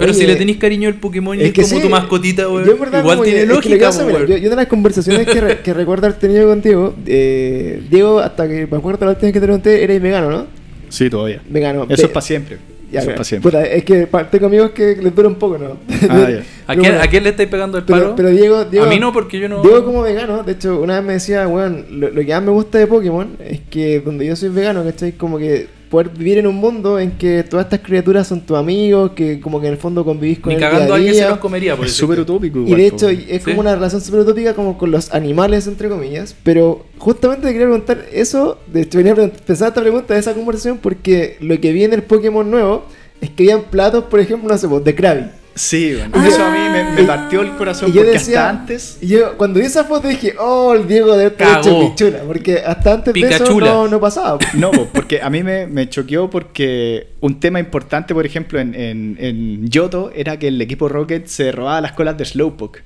Pero 0.00 0.10
Oye, 0.12 0.20
si 0.20 0.26
le 0.26 0.34
tenéis 0.36 0.58
cariño 0.58 0.88
al 0.88 0.94
Pokémon 0.96 1.38
y 1.38 1.44
es, 1.44 1.52
como 1.52 1.66
sí, 1.66 1.80
tu 1.80 1.88
mascotita, 1.88 2.48
verdad 2.48 3.00
Igual 3.00 3.18
como 3.18 3.22
tiene 3.22 3.40
que- 3.42 3.46
que 3.46 3.46
que 3.48 3.54
lógica, 3.54 3.86
pasa, 3.86 4.04
mira, 4.04 4.18
weón. 4.18 4.30
yo, 4.30 4.36
yo 4.38 4.50
de 4.50 4.56
las 4.56 4.66
conversaciones 4.66 5.26
que, 5.26 5.40
re- 5.40 5.58
que 5.60 5.72
recuerdo 5.74 6.06
haber 6.06 6.18
tenido 6.18 6.48
contigo, 6.48 6.94
eh, 7.06 7.82
Diego, 7.90 8.18
hasta 8.18 8.48
que 8.48 8.66
me 8.68 8.76
acuerdo 8.78 9.04
la 9.04 9.12
última 9.12 9.30
que 9.30 9.38
te 9.40 9.44
pregunté, 9.46 9.84
eres 9.84 10.02
vegano, 10.02 10.30
¿no? 10.30 10.46
Sí, 10.88 11.08
todavía. 11.08 11.40
Vegano. 11.48 11.86
Eso 11.88 12.06
es 12.06 12.08
para 12.12 12.20
siempre. 12.26 12.56
Ya, 12.90 13.00
Eso 13.00 13.10
es 13.10 13.14
para 13.14 13.24
siempre. 13.24 13.50
puta, 13.52 13.64
es 13.64 13.84
que 13.84 14.08
tengo 14.32 14.46
amigos 14.46 14.70
que 14.72 14.96
les 14.96 15.14
dura 15.14 15.28
un 15.28 15.36
poco, 15.36 15.56
¿no? 15.58 15.76
Ah, 16.08 16.28
ya. 16.28 16.42
¿A, 16.66 16.74
quién, 16.74 16.80
bueno, 16.92 17.00
¿A 17.02 17.06
quién 17.06 17.22
le 17.22 17.30
estáis 17.30 17.48
pegando 17.48 17.78
el 17.78 17.84
Pero, 17.84 17.98
palo? 18.00 18.16
pero 18.16 18.30
Diego, 18.30 18.64
Diego. 18.64 18.86
a 18.86 18.88
mí 18.88 18.98
no, 18.98 19.12
porque 19.12 19.38
yo 19.38 19.48
no. 19.48 19.62
Diego 19.62 19.84
como 19.84 20.02
vegano, 20.02 20.42
de 20.42 20.52
hecho, 20.52 20.80
una 20.80 20.96
vez 20.96 21.04
me 21.04 21.12
decía, 21.12 21.46
weón, 21.46 21.86
lo, 22.00 22.10
lo 22.10 22.20
que 22.24 22.32
más 22.32 22.42
me 22.42 22.50
gusta 22.50 22.78
de 22.78 22.88
Pokémon 22.88 23.36
es 23.48 23.60
que 23.70 24.00
donde 24.00 24.26
yo 24.26 24.34
soy 24.34 24.48
vegano, 24.48 24.82
¿cachai? 24.82 25.12
Como 25.12 25.38
que 25.38 25.68
poder 25.90 26.10
vivir 26.10 26.38
en 26.38 26.46
un 26.46 26.54
mundo 26.54 26.98
en 27.00 27.10
que 27.18 27.42
todas 27.42 27.66
estas 27.66 27.80
criaturas 27.80 28.26
son 28.26 28.40
tus 28.42 28.56
amigos, 28.56 29.10
que 29.16 29.40
como 29.40 29.60
que 29.60 29.66
en 29.66 29.72
el 29.72 29.78
fondo 29.78 30.04
convivís 30.04 30.38
con 30.38 30.50
Ni 30.50 30.54
el 30.54 30.60
cagando 30.60 30.84
día 30.86 30.92
a 30.92 30.96
alguien 30.96 31.14
se 31.14 31.20
día. 31.20 31.28
los 31.30 31.38
comería, 31.38 31.76
por 31.76 31.84
Es 31.84 31.92
eso. 31.92 32.00
súper 32.06 32.20
utópico. 32.20 32.60
Y 32.60 32.74
de 32.74 32.86
hecho, 32.86 33.08
es 33.08 33.18
Sí. 33.26 33.38
como 33.44 33.60
una 33.60 33.74
relación 33.74 34.00
súper 34.00 34.20
utópica 34.20 34.54
como 34.54 34.78
con 34.78 34.90
los 34.92 35.12
animales, 35.12 35.66
entre 35.66 35.88
comillas. 35.88 36.34
Pero 36.44 36.86
justamente 36.98 37.46
te 37.48 37.52
quería 37.52 37.66
preguntar 37.66 38.06
eso. 38.12 38.58
De 38.72 38.82
hecho, 38.82 38.98
venía 38.98 39.14
pensar 39.16 39.68
esta 39.68 39.80
pregunta 39.80 40.14
de 40.14 40.20
esa 40.20 40.32
conversación 40.32 40.78
porque 40.78 41.36
lo 41.40 41.60
que 41.60 41.72
vi 41.72 41.82
en 41.84 41.92
el 41.92 42.04
Pokémon 42.04 42.48
nuevo 42.48 42.84
es 43.20 43.28
que 43.30 43.42
habían 43.42 43.62
platos, 43.70 44.04
por 44.04 44.20
ejemplo, 44.20 44.48
no 44.48 44.56
sé, 44.56 44.68
pues, 44.68 44.84
de 44.84 44.94
Krabby. 44.94 45.24
Sí, 45.62 45.94
bueno, 45.94 46.10
Ah. 46.14 46.26
eso 46.26 46.42
a 46.44 46.50
mí 46.50 46.58
me, 46.72 46.92
me 46.92 47.04
partió 47.06 47.42
el 47.42 47.50
corazón 47.56 47.90
Y 47.90 47.92
yo 47.92 48.00
porque 48.00 48.12
decía- 48.12 48.48
hasta 48.48 48.60
antes. 48.60 48.98
Yo, 49.02 49.36
cuando 49.36 49.60
vi 49.60 49.66
esa 49.66 49.84
foto, 49.84 50.08
dije, 50.08 50.34
oh, 50.38 50.72
el 50.74 50.88
Diego 50.88 51.14
de 51.16 51.26
esta 51.26 51.58
hecho 51.60 51.70
Cagó. 51.70 51.90
pichula. 51.90 52.20
Porque 52.26 52.58
hasta 52.64 52.94
antes 52.94 53.12
de 53.12 53.20
eso 53.28 53.60
no, 53.60 53.86
no 53.86 54.00
pasaba. 54.00 54.38
No, 54.54 54.70
po, 54.70 54.86
porque 54.92 55.20
a 55.20 55.28
mí 55.28 55.42
me, 55.42 55.66
me 55.66 55.86
choqueó 55.88 56.30
porque 56.30 57.08
un 57.20 57.38
tema 57.40 57.60
importante, 57.60 58.14
por 58.14 58.24
ejemplo, 58.24 58.58
en, 58.58 58.74
en, 58.74 59.16
en 59.20 59.68
Yoto 59.68 60.10
era 60.14 60.38
que 60.38 60.48
el 60.48 60.60
equipo 60.62 60.88
Rocket 60.88 61.26
se 61.26 61.52
robaba 61.52 61.80
las 61.82 61.92
colas 61.92 62.16
de 62.16 62.24
Slowpoke. 62.24 62.82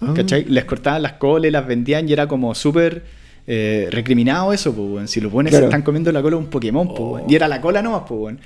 Ah. 0.00 0.12
¿Cachai? 0.16 0.44
Les 0.46 0.64
cortaban 0.64 1.02
las 1.02 1.12
colas 1.14 1.52
las 1.52 1.66
vendían 1.66 2.08
y 2.08 2.12
era 2.14 2.26
como 2.26 2.54
súper 2.54 3.02
eh, 3.46 3.88
recriminado 3.90 4.52
eso, 4.52 4.74
pues, 4.74 4.88
weón. 4.90 5.08
Si 5.08 5.20
los 5.20 5.30
buenos 5.30 5.50
Claro. 5.50 5.64
se 5.64 5.68
están 5.68 5.82
comiendo 5.82 6.10
la 6.12 6.22
cola 6.22 6.36
de 6.36 6.42
un 6.42 6.48
Pokémon, 6.50 6.88
pues, 6.88 7.00
weón. 7.00 7.30
Y 7.30 7.34
era 7.34 7.46
la 7.48 7.60
cola 7.60 7.82
nomás, 7.82 8.02
pues, 8.08 8.18
weón. 8.20 8.40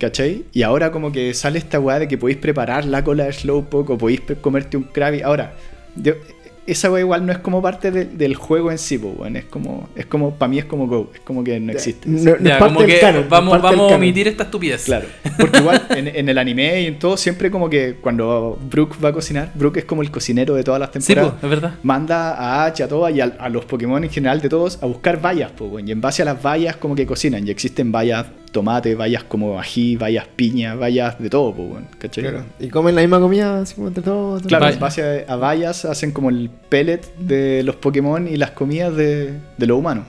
¿Cachai? 0.00 0.44
Y 0.52 0.62
ahora 0.62 0.90
como 0.90 1.12
que 1.12 1.32
sale 1.34 1.58
esta 1.58 1.78
weá 1.80 1.98
de 1.98 2.08
que 2.08 2.18
podéis 2.18 2.38
preparar 2.38 2.84
la 2.84 3.04
cola 3.04 3.24
de 3.24 3.32
Slowpoke 3.32 3.90
o 3.90 3.98
podéis 3.98 4.20
comerte 4.40 4.76
un 4.76 4.84
Krabby. 4.84 5.22
Ahora, 5.22 5.54
yo, 5.96 6.14
esa 6.66 6.90
weá 6.90 7.00
igual 7.00 7.26
no 7.26 7.32
es 7.32 7.38
como 7.38 7.60
parte 7.60 7.90
de- 7.90 8.04
del 8.04 8.34
juego 8.36 8.70
en 8.70 8.78
sí, 8.78 8.98
pues. 8.98 9.34
Es 9.34 9.44
como, 9.46 9.88
es 9.96 10.06
como, 10.06 10.34
para 10.34 10.48
mí 10.48 10.58
es 10.58 10.64
como 10.64 10.86
Go, 10.86 11.10
es 11.14 11.20
como 11.20 11.42
que 11.42 11.58
no 11.58 11.72
existe. 11.72 12.08
No, 12.08 12.18
no 12.18 12.36
Ya, 12.38 12.54
es 12.54 12.58
parte 12.58 12.64
como 12.74 12.80
del 12.80 12.90
que 12.90 13.00
canon, 13.00 13.26
vamos, 13.28 13.60
vamos 13.62 13.92
a 13.92 13.96
omitir 13.96 14.28
esta 14.28 14.44
estupidez. 14.44 14.84
Claro, 14.84 15.06
porque 15.38 15.58
igual 15.58 15.86
en, 15.90 16.08
en 16.08 16.28
el 16.28 16.38
anime 16.38 16.82
y 16.82 16.86
en 16.86 16.98
todo, 16.98 17.16
siempre 17.16 17.50
como 17.50 17.68
que 17.68 17.96
cuando 18.00 18.58
Brook 18.70 18.96
va 19.04 19.08
a 19.08 19.12
cocinar, 19.12 19.50
Brook 19.54 19.76
es 19.78 19.84
como 19.84 20.02
el 20.02 20.10
cocinero 20.10 20.54
de 20.54 20.62
todas 20.62 20.80
las 20.80 20.90
Sí, 20.92 21.14
temporadas. 21.14 21.32
pues, 21.40 21.44
es 21.44 21.50
verdad. 21.50 21.74
Manda 21.82 22.34
a 22.34 22.64
H, 22.66 22.82
a 22.82 22.88
todas 22.88 23.14
y 23.14 23.20
a, 23.20 23.24
a 23.24 23.48
los 23.48 23.64
Pokémon 23.64 24.02
en 24.04 24.10
general 24.10 24.40
de 24.40 24.48
todos 24.48 24.78
a 24.82 24.86
buscar 24.86 25.20
bayas, 25.20 25.50
pues, 25.56 25.70
weón. 25.70 25.88
y 25.88 25.92
en 25.92 26.00
base 26.00 26.22
a 26.22 26.24
las 26.26 26.40
bayas 26.42 26.76
como 26.76 26.94
que 26.94 27.06
cocinan. 27.06 27.46
Y 27.46 27.50
existen 27.50 27.90
bayas 27.92 28.26
tomate, 28.52 28.94
bayas 28.94 29.24
como 29.24 29.58
ají, 29.58 29.96
bayas 29.96 30.26
piña, 30.36 30.74
bayas 30.74 31.18
de 31.18 31.28
todo, 31.28 31.52
pues, 31.52 31.70
weón, 31.70 31.86
¿cachai? 31.98 32.24
Claro. 32.24 32.44
Y 32.60 32.68
comen 32.68 32.94
la 32.94 33.00
misma 33.00 33.18
comida, 33.18 33.60
así 33.60 33.74
como 33.74 33.88
entre 33.88 34.02
todos. 34.04 34.42
Claro, 34.42 34.68
en 34.68 34.78
base 34.78 35.24
a, 35.26 35.32
a 35.32 35.36
bayas 35.36 35.84
hacen 35.84 36.12
como 36.12 36.30
el 36.30 36.50
pellet 36.68 37.00
de 37.18 37.62
los 37.64 37.76
Pokémon 37.76 38.28
y 38.28 38.36
las 38.36 38.52
comidas 38.52 38.94
de, 38.94 39.34
de 39.56 39.66
los 39.66 39.78
humanos. 39.78 40.04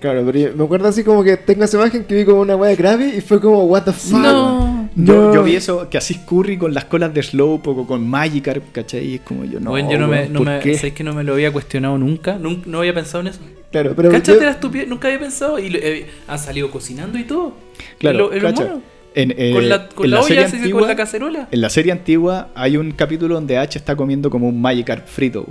Claro, 0.00 0.22
pero 0.26 0.38
yo 0.38 0.54
me 0.56 0.64
acuerdo 0.64 0.88
así 0.88 1.02
como 1.02 1.24
que 1.24 1.36
tengo 1.38 1.64
esa 1.64 1.78
imagen 1.78 2.04
que 2.04 2.14
vi 2.14 2.24
como 2.24 2.40
una 2.42 2.54
wea 2.56 2.70
de 2.70 2.76
Krabby 2.76 3.04
y 3.16 3.20
fue 3.22 3.40
como, 3.40 3.64
what 3.64 3.84
the 3.84 3.92
fuck. 3.92 4.12
No. 4.20 4.88
Yo, 4.94 5.14
No. 5.14 5.34
yo 5.34 5.42
vi 5.42 5.56
eso 5.56 5.88
que 5.90 5.98
así 5.98 6.20
Curry 6.26 6.56
con 6.58 6.72
las 6.74 6.84
colas 6.86 7.12
de 7.12 7.22
Slowpoke 7.22 7.78
o 7.80 7.86
con 7.86 8.06
Magikarp, 8.08 8.72
¿cachai? 8.72 9.04
Y 9.06 9.14
es 9.16 9.20
como 9.22 9.44
yo 9.44 9.58
no. 9.60 9.70
Bueno, 9.70 9.90
yo 9.90 9.98
no 9.98 10.06
me, 10.08 10.28
no 10.28 10.40
¿por 10.40 10.48
me? 10.48 10.74
¿sabes 10.76 10.92
que 10.92 11.02
no 11.04 11.12
me 11.14 11.22
lo 11.24 11.32
había 11.34 11.50
cuestionado 11.52 11.98
nunca? 11.98 12.38
Nun- 12.38 12.62
No 12.66 12.78
había 12.78 12.94
pensado 12.94 13.20
en 13.22 13.28
eso. 13.28 13.40
Claro, 13.70 13.94
pero 13.96 14.10
Cáchate 14.10 14.38
yo- 14.38 14.44
la 14.44 14.50
estupidez, 14.52 14.88
nunca 14.88 15.08
había 15.08 15.20
pensado. 15.20 15.58
Y 15.58 15.74
eh, 15.74 16.06
han 16.28 16.38
salido 16.38 16.70
cocinando 16.70 17.18
y 17.18 17.24
todo. 17.24 17.54
Claro, 17.98 18.30
lo- 18.32 18.40
cacha. 18.40 18.76
En, 19.14 19.34
eh, 19.36 19.52
con 19.54 19.66
la, 19.68 19.88
con 19.88 20.04
en 20.04 20.10
la, 20.10 20.16
la 20.18 20.22
serie 20.24 20.44
olla, 20.44 20.56
antigua, 20.56 20.80
con 20.80 20.88
la 20.90 20.96
cacerola. 20.96 21.48
En 21.50 21.60
la 21.62 21.70
serie 21.70 21.90
antigua 21.92 22.48
hay 22.54 22.76
un 22.76 22.90
capítulo 22.92 23.34
donde 23.34 23.56
H 23.56 23.78
está 23.78 23.96
comiendo 23.96 24.28
como 24.28 24.46
un 24.46 24.60
Magikarp 24.60 25.06
frito, 25.06 25.46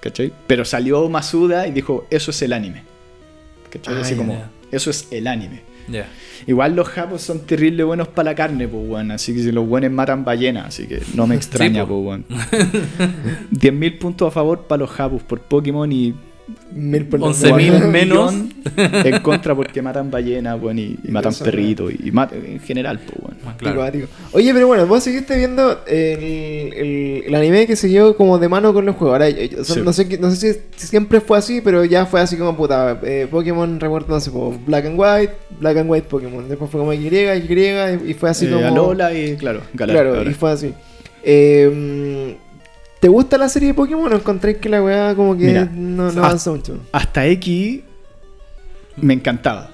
¿cachai? 0.00 0.32
Pero 0.46 0.66
salió 0.66 1.08
Masuda 1.08 1.66
y 1.66 1.72
dijo, 1.72 2.06
eso 2.10 2.30
es 2.30 2.42
el 2.42 2.52
anime. 2.52 2.82
¿Cachai? 3.70 3.94
Ah, 3.94 4.00
Así 4.00 4.14
como, 4.14 4.42
eso 4.70 4.90
es 4.90 5.08
el 5.10 5.26
anime. 5.26 5.62
Igual 6.46 6.74
los 6.74 6.88
japos 6.88 7.22
son 7.22 7.46
terrible 7.46 7.84
buenos 7.84 8.08
para 8.08 8.30
la 8.30 8.34
carne, 8.34 8.66
pues, 8.66 8.82
weón. 8.88 9.10
Así 9.12 9.32
que 9.34 9.40
si 9.40 9.52
los 9.52 9.66
buenos 9.66 9.90
matan 9.92 10.24
ballenas, 10.24 10.66
así 10.66 10.86
que 10.86 11.00
no 11.14 11.26
me 11.26 11.34
extraña, 11.40 11.86
pues, 11.86 12.04
weón. 12.04 12.24
10.000 13.52 13.98
puntos 13.98 14.28
a 14.28 14.30
favor 14.30 14.62
para 14.66 14.80
los 14.80 14.90
japos 14.90 15.22
por 15.22 15.40
Pokémon 15.40 15.90
y 15.92 16.14
Mil 16.72 17.06
por 17.06 17.18
11.000 17.20 17.84
un 17.84 17.90
menos. 17.90 18.34
en 18.76 19.20
contra 19.20 19.54
porque 19.54 19.82
matan 19.82 20.10
ballenas, 20.10 20.60
weón, 20.62 20.78
y, 20.78 20.96
y 21.02 21.10
matan 21.10 21.32
perritos 21.42 21.92
y, 21.92 22.08
y 22.08 22.12
matan 22.12 22.44
en 22.46 22.60
general, 22.60 23.00
pues, 23.00 23.18
weón. 23.20 23.36
Más 23.44 23.56
claro. 23.56 23.80
Acuático. 23.82 24.06
Oye, 24.32 24.52
pero 24.54 24.66
bueno, 24.68 24.86
vos 24.86 25.02
seguiste 25.02 25.36
viendo 25.36 25.80
el, 25.86 26.72
el, 26.72 27.24
el 27.26 27.34
anime 27.34 27.66
que 27.66 27.74
siguió 27.76 28.16
como 28.16 28.38
de 28.38 28.48
mano 28.48 28.72
con 28.72 28.84
los 28.86 28.94
juegos. 28.96 29.14
Ahora, 29.14 29.28
yo- 29.30 29.42
yo- 29.42 29.64
Sí. 29.64 29.80
no, 29.84 29.92
sé, 29.92 30.18
no 30.18 30.30
sé 30.30 30.36
si, 30.54 30.60
si 30.76 30.86
siempre 30.86 31.20
fue 31.20 31.38
así, 31.38 31.60
pero 31.60 31.84
ya 31.84 32.06
fue 32.06 32.20
así 32.20 32.36
como 32.36 32.56
puta. 32.56 33.00
Eh, 33.02 33.26
Pokémon, 33.30 33.80
recuerdo, 33.80 34.14
no 34.14 34.20
sé, 34.20 34.30
como 34.30 34.56
Black 34.66 34.86
and 34.86 34.98
White, 34.98 35.32
Black 35.60 35.76
and 35.78 35.90
White 35.90 36.06
Pokémon. 36.08 36.48
Después 36.48 36.70
fue 36.70 36.78
como 36.80 36.92
Y, 36.92 37.08
Y, 37.08 38.10
y 38.10 38.14
fue 38.14 38.30
así 38.30 38.46
Eh, 38.46 38.50
como. 38.52 38.66
Alola 38.66 39.12
y, 39.12 39.36
claro, 39.36 39.62
Galar, 39.74 39.96
Claro, 39.96 40.30
y 40.30 40.34
fue 40.34 40.50
así. 40.52 40.72
Eh, 41.24 42.36
¿Te 43.00 43.08
gusta 43.08 43.36
la 43.38 43.48
serie 43.48 43.68
de 43.68 43.74
Pokémon 43.74 44.12
o 44.12 44.16
encontréis 44.16 44.58
que 44.58 44.68
la 44.68 44.82
weá 44.82 45.14
como 45.14 45.36
que 45.36 45.46
Mira, 45.46 45.68
no, 45.72 46.10
no 46.10 46.24
avanza 46.24 46.50
mucho? 46.50 46.78
Hasta 46.92 47.26
X 47.26 47.80
me 48.96 49.14
encantaba. 49.14 49.70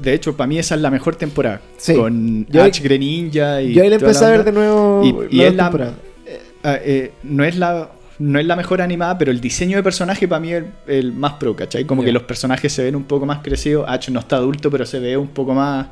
De 0.00 0.14
hecho, 0.14 0.36
para 0.36 0.46
mí 0.46 0.58
esa 0.58 0.76
es 0.76 0.80
la 0.80 0.90
mejor 0.90 1.16
temporada. 1.16 1.60
Sí. 1.76 1.94
Con 1.94 2.46
Yo 2.46 2.62
Greninja 2.82 3.60
y. 3.62 3.74
Yo 3.74 3.82
ahí 3.82 3.88
toda 3.90 4.00
empecé 4.00 4.20
la 4.22 4.26
a 4.28 4.30
ver 4.30 4.44
de 4.44 4.52
nuevo. 4.52 5.28
Y, 5.30 5.42
es 5.42 5.54
la, 5.54 5.64
temporadas. 5.64 5.94
eh, 6.26 6.40
eh, 6.64 7.12
no 7.22 7.44
es 7.44 7.56
la 7.56 7.90
no 8.18 8.38
es 8.38 8.46
la 8.46 8.56
mejor 8.56 8.80
animada, 8.80 9.18
pero 9.18 9.30
el 9.30 9.40
diseño 9.40 9.76
de 9.76 9.82
personaje 9.82 10.26
para 10.26 10.40
mí 10.40 10.52
es 10.52 10.64
el, 10.86 10.94
el 10.94 11.12
más 11.12 11.34
pro, 11.34 11.54
¿cachai? 11.54 11.84
Como 11.84 12.02
que 12.02 12.12
los 12.12 12.22
personajes 12.22 12.72
se 12.72 12.82
ven 12.82 12.96
un 12.96 13.04
poco 13.04 13.26
más 13.26 13.40
crecidos. 13.42 13.84
Ash 13.88 14.08
no 14.08 14.20
está 14.20 14.36
adulto, 14.36 14.70
pero 14.70 14.86
se 14.86 14.98
ve 15.00 15.16
un 15.16 15.28
poco 15.28 15.52
más, 15.52 15.88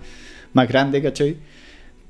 más 0.52 0.68
grande, 0.68 1.02
¿cachai? 1.02 1.36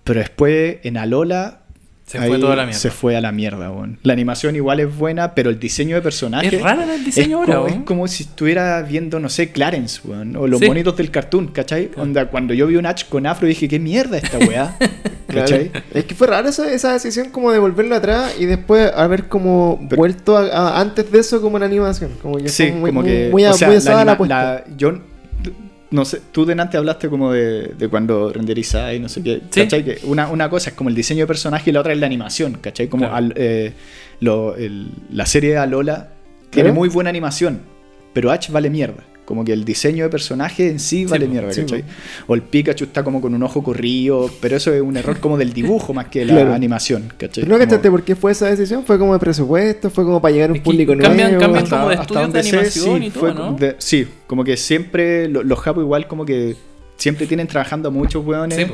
Pero 0.04 0.20
después 0.20 0.78
en 0.82 0.98
Alola. 0.98 1.63
Se 2.06 2.18
fue 2.20 2.38
toda 2.38 2.54
la 2.54 2.64
mierda. 2.64 2.78
Se 2.78 2.90
fue 2.90 3.16
a 3.16 3.20
la 3.22 3.32
mierda, 3.32 3.70
weón. 3.70 3.98
La 4.02 4.12
animación 4.12 4.54
igual 4.56 4.78
es 4.80 4.94
buena, 4.94 5.34
pero 5.34 5.48
el 5.48 5.58
diseño 5.58 5.96
de 5.96 6.02
personaje. 6.02 6.54
Es 6.54 6.60
raro 6.62 6.82
el 6.82 7.02
diseño 7.04 7.42
es 7.42 7.48
ahora, 7.48 7.54
como, 7.54 7.66
weón. 7.66 7.78
es 7.80 7.84
como 7.86 8.08
si 8.08 8.22
estuviera 8.24 8.82
viendo, 8.82 9.18
no 9.20 9.28
sé, 9.30 9.50
Clarence, 9.52 10.00
weón. 10.04 10.36
O 10.36 10.46
los 10.46 10.60
Sí. 10.60 10.66
monitos 10.66 10.96
del 10.98 11.10
cartoon, 11.10 11.48
¿cachai? 11.48 11.90
Onda, 11.96 12.26
cuando 12.28 12.52
yo 12.52 12.66
vi 12.66 12.76
un 12.76 12.84
Ash 12.86 13.04
con 13.08 13.26
afro 13.26 13.48
dije, 13.48 13.68
¿qué 13.68 13.78
mierda 13.78 14.18
esta 14.18 14.38
weá? 14.38 14.76
Claro. 15.26 15.48
¿cachai? 15.50 15.70
Es 15.94 16.04
que 16.04 16.14
fue 16.14 16.26
raro 16.28 16.48
esa, 16.50 16.70
esa 16.70 16.92
decisión 16.92 17.30
como 17.30 17.50
de 17.50 17.58
volverlo 17.58 17.96
atrás 17.96 18.36
y 18.38 18.44
después 18.44 18.92
haber 18.94 19.26
como 19.26 19.80
Pero- 19.88 19.96
vuelto 19.98 20.36
a, 20.36 20.42
a- 20.46 20.80
antes 20.80 21.10
de 21.10 21.18
eso 21.18 21.40
como 21.40 21.56
en 21.56 21.62
animación. 21.64 22.12
Como 22.22 22.36
que 22.36 22.48
Sí, 22.50 22.70
muy, 22.70 22.90
como 22.90 23.00
muy- 23.00 23.10
que. 23.10 23.28
muy, 23.32 23.44
o 23.46 23.52
sea, 23.54 23.66
muy 23.68 23.74
la 23.76 23.78
asada 23.78 24.04
la, 24.04 24.16
la- 24.28 24.64
yo 24.76 25.00
no 25.94 26.04
sé, 26.04 26.20
tú 26.32 26.44
delante 26.44 26.76
hablaste 26.76 27.08
como 27.08 27.32
de, 27.32 27.68
de 27.78 27.88
cuando 27.88 28.32
renderizáis, 28.32 29.00
no 29.00 29.08
sé 29.08 29.22
qué. 29.22 29.40
Sí. 29.50 29.60
¿Cachai? 29.62 29.84
Que 29.84 29.98
una, 30.04 30.28
una 30.28 30.50
cosa 30.50 30.70
es 30.70 30.76
como 30.76 30.90
el 30.90 30.94
diseño 30.96 31.20
de 31.20 31.26
personaje 31.26 31.70
y 31.70 31.72
la 31.72 31.80
otra 31.80 31.92
es 31.92 31.98
la 31.98 32.06
animación, 32.06 32.54
¿cachai? 32.60 32.88
Como 32.88 33.02
Claro. 33.02 33.14
al- 33.16 33.32
eh, 33.36 33.72
lo- 34.20 34.56
el- 34.56 34.88
la 35.10 35.24
serie 35.26 35.50
de 35.50 35.58
Alola 35.58 36.08
tiene 36.50 36.72
muy 36.72 36.88
buena 36.88 37.10
animación, 37.10 37.60
pero 38.12 38.30
H 38.30 38.50
vale 38.52 38.70
mierda, 38.70 39.04
Como 39.24 39.42
que 39.44 39.52
el 39.54 39.64
diseño 39.64 40.04
de 40.04 40.10
personaje 40.10 40.68
en 40.68 40.78
sí 40.78 41.06
vale 41.06 41.26
mierda, 41.26 41.50
sí, 41.52 41.62
¿cachai? 41.62 41.82
O 42.26 42.34
el 42.34 42.42
Pikachu 42.42 42.84
está 42.84 43.02
como 43.02 43.20
con 43.22 43.34
un 43.34 43.42
ojo 43.42 43.62
corrido, 43.62 44.30
pero 44.40 44.56
eso 44.56 44.72
es 44.72 44.82
un 44.82 44.96
error 44.98 45.18
como 45.18 45.38
del 45.38 45.52
dibujo 45.54 45.94
más 45.94 46.08
que 46.08 46.18
de 46.20 46.24
la 46.26 46.32
Claro. 46.34 46.52
animación, 46.52 47.04
¿cachai? 47.16 47.42
¿Pero 47.44 47.46
no 47.48 47.54
Como- 47.54 47.64
cachaste 47.70 47.90
por 47.90 48.02
qué 48.02 48.16
fue 48.16 48.32
esa 48.32 48.46
decisión? 48.50 48.84
¿Fue 48.84 48.98
como 48.98 49.14
de 49.14 49.18
presupuesto? 49.18 49.88
¿Fue 49.88 50.04
como 50.04 50.20
para 50.20 50.32
llegar 50.34 50.50
a 50.50 50.52
un 50.52 50.56
Es 50.58 50.62
que 50.62 50.70
público 50.70 50.92
cambian- 50.92 51.28
nuevo? 51.30 51.40
cambian 51.40 51.64
hasta, 51.64 51.76
como 51.76 51.88
de 51.88 51.94
hasta 51.94 52.02
estudios 52.22 52.32
de 52.32 52.42
sé, 52.64 52.70
sí, 52.70 52.90
y 53.06 53.10
todo, 53.10 53.20
fue 53.20 53.34
¿no? 53.34 53.52
de- 53.56 53.76
sí, 53.78 54.06
como 54.26 54.44
que 54.44 54.56
siempre 54.58 55.28
lo- 55.28 55.42
los 55.42 55.58
japos 55.58 55.82
igual 55.82 56.06
como 56.06 56.26
que 56.26 56.56
siempre 56.96 57.26
tienen 57.26 57.46
trabajando 57.46 57.90
muchos 57.90 58.24
weones. 58.24 58.56
Sí. 58.58 58.66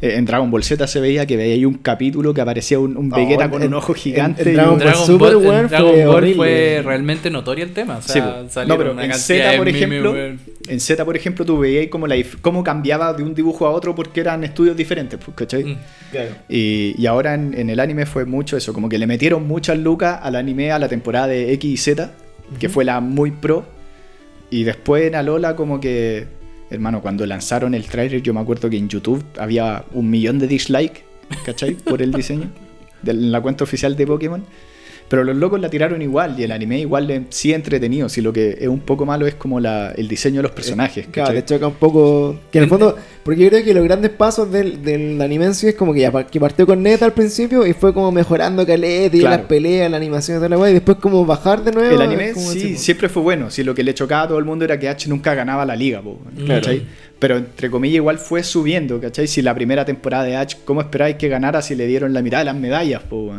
Eh, 0.00 0.14
en 0.16 0.24
Dragon 0.24 0.48
Ball 0.50 0.62
Z 0.62 0.86
se 0.86 1.00
veía 1.00 1.26
que 1.26 1.36
veía 1.36 1.54
ahí 1.54 1.64
un 1.64 1.74
capítulo 1.74 2.32
que 2.32 2.40
aparecía 2.40 2.78
un, 2.78 2.96
un 2.96 3.12
Oh, 3.12 3.16
Vegeta 3.16 3.44
en- 3.44 3.50
con 3.50 3.62
un 3.62 3.74
ojo 3.74 3.92
en- 3.92 3.98
gigante. 3.98 4.42
en 4.50 4.54
Dragon 4.54 4.70
Ball 4.78 4.78
Dragon 4.86 5.06
Super, 5.06 5.34
Ball, 5.36 5.44
en 5.56 5.68
Dragon 5.68 5.92
fue 5.94 6.04
Ball 6.06 6.34
fue 6.34 6.82
realmente 6.84 7.30
notorio 7.30 7.64
el 7.64 7.72
tema. 7.72 7.96
O 7.98 8.02
sea, 8.02 8.44
Sí, 8.48 8.60
no, 8.66 8.76
pero 8.78 8.92
una 8.92 9.04
en 9.04 9.10
cantidad 9.10 9.18
Z, 9.38 9.50
de 9.52 9.58
por 9.58 9.68
ejemplo, 9.68 10.16
en 10.68 10.80
Z, 10.80 11.04
por 11.04 11.16
ejemplo, 11.16 11.44
tú 11.44 11.58
veías 11.58 11.86
como 11.88 12.06
la, 12.06 12.16
cómo 12.42 12.62
cambiaba 12.62 13.12
de 13.14 13.22
un 13.22 13.34
dibujo 13.34 13.66
a 13.66 13.70
otro 13.70 13.94
porque 13.94 14.20
eran 14.20 14.44
estudios 14.44 14.76
diferentes, 14.76 15.18
pues, 15.24 15.36
¿cachai? 15.36 15.64
Mm. 15.64 15.76
Claro. 16.12 16.30
Y, 16.48 16.94
y 16.96 17.06
ahora 17.06 17.34
en, 17.34 17.54
en 17.58 17.68
el 17.70 17.80
anime 17.80 18.06
fue 18.06 18.24
mucho 18.24 18.56
eso, 18.56 18.72
como 18.72 18.88
que 18.88 18.98
le 18.98 19.06
metieron 19.06 19.46
muchas 19.48 19.78
lucas 19.78 20.20
al 20.22 20.36
anime 20.36 20.70
a 20.70 20.78
la 20.78 20.88
temporada 20.88 21.26
de 21.28 21.52
X 21.54 21.70
y 21.72 21.76
Z, 21.76 22.12
que 22.60 22.68
fue 22.68 22.84
la 22.84 23.00
muy 23.00 23.30
pro. 23.32 23.66
Y 24.50 24.62
después 24.64 25.04
en 25.04 25.14
Alola 25.14 25.56
como 25.56 25.80
que, 25.80 26.26
hermano, 26.70 27.00
cuando 27.00 27.24
lanzaron 27.26 27.74
el 27.74 27.86
trailer 27.86 28.22
yo 28.22 28.34
me 28.34 28.40
acuerdo 28.40 28.68
que 28.70 28.76
en 28.76 28.88
YouTube 28.88 29.24
había 29.38 29.84
un 29.92 30.10
millón 30.10 30.38
de 30.38 30.46
dislikes, 30.46 31.04
¿cachai? 31.44 31.74
Por 31.74 32.02
el 32.02 32.12
diseño, 32.12 32.50
de 33.02 33.14
la 33.14 33.40
cuenta 33.40 33.64
oficial 33.64 33.96
de 33.96 34.06
Pokémon. 34.06 34.44
Pero 35.08 35.24
los 35.24 35.36
locos 35.36 35.58
la 35.58 35.70
tiraron 35.70 36.02
igual 36.02 36.34
y 36.38 36.42
el 36.42 36.52
anime 36.52 36.80
igual 36.80 37.06
le, 37.06 37.22
sí 37.30 37.54
entretenido. 37.54 38.08
Si 38.10 38.20
lo 38.20 38.30
que 38.32 38.58
es 38.60 38.68
un 38.68 38.80
poco 38.80 39.06
malo 39.06 39.26
es 39.26 39.34
como 39.36 39.58
la, 39.58 39.90
el 39.92 40.06
diseño 40.06 40.36
de 40.36 40.42
los 40.42 40.52
personajes. 40.52 41.06
Claro, 41.10 41.32
te 41.32 41.44
choca 41.46 41.66
un 41.66 41.74
poco. 41.74 42.38
Que 42.52 42.58
en 42.58 42.64
el 42.64 42.70
fondo, 42.70 42.94
porque 43.22 43.40
yo 43.42 43.48
creo 43.48 43.64
que 43.64 43.72
los 43.72 43.84
grandes 43.84 44.10
pasos 44.10 44.52
del, 44.52 44.82
del 44.82 45.20
anime 45.22 45.46
en 45.46 45.54
sí 45.54 45.68
es 45.68 45.74
como 45.76 45.94
que 45.94 46.00
ya 46.00 46.12
que 46.26 46.38
partió 46.38 46.66
con 46.66 46.82
neta 46.82 47.06
al 47.06 47.14
principio 47.14 47.66
y 47.66 47.72
fue 47.72 47.94
como 47.94 48.12
mejorando 48.12 48.66
caleta 48.66 49.16
y 49.16 49.20
Claro. 49.20 49.36
las 49.38 49.46
peleas, 49.46 49.90
la 49.90 49.96
animación 49.96 50.36
y 50.36 50.38
toda 50.40 50.50
la 50.50 50.58
weá, 50.58 50.70
y 50.70 50.74
después 50.74 50.98
como 50.98 51.24
bajar 51.24 51.64
de 51.64 51.72
nuevo. 51.72 51.94
El 51.94 52.02
anime 52.02 52.30
es 52.30 52.38
sí, 52.42 52.76
siempre 52.76 53.08
fue 53.08 53.22
bueno. 53.22 53.50
Si 53.50 53.64
lo 53.64 53.74
que 53.74 53.82
le 53.82 53.94
chocaba 53.94 54.24
a 54.24 54.28
todo 54.28 54.38
el 54.38 54.44
mundo 54.44 54.66
era 54.66 54.78
que 54.78 54.90
H 54.90 55.08
nunca 55.08 55.34
ganaba 55.34 55.64
la 55.64 55.74
liga, 55.74 56.02
po, 56.02 56.18
Claro. 56.36 56.60
¿cachai? 56.60 56.82
Pero 57.18 57.38
entre 57.38 57.70
comillas 57.70 57.96
igual 57.96 58.18
fue 58.18 58.42
subiendo, 58.42 59.00
¿cachai? 59.00 59.26
Si 59.26 59.40
la 59.40 59.54
primera 59.54 59.84
temporada 59.86 60.24
de 60.24 60.36
H, 60.36 60.58
¿cómo 60.66 60.82
esperáis 60.82 61.16
que 61.16 61.28
ganara 61.28 61.62
si 61.62 61.74
le 61.74 61.86
dieron 61.86 62.12
la 62.12 62.20
mitad 62.20 62.38
de 62.40 62.44
las 62.44 62.56
medallas, 62.56 63.02
po? 63.02 63.32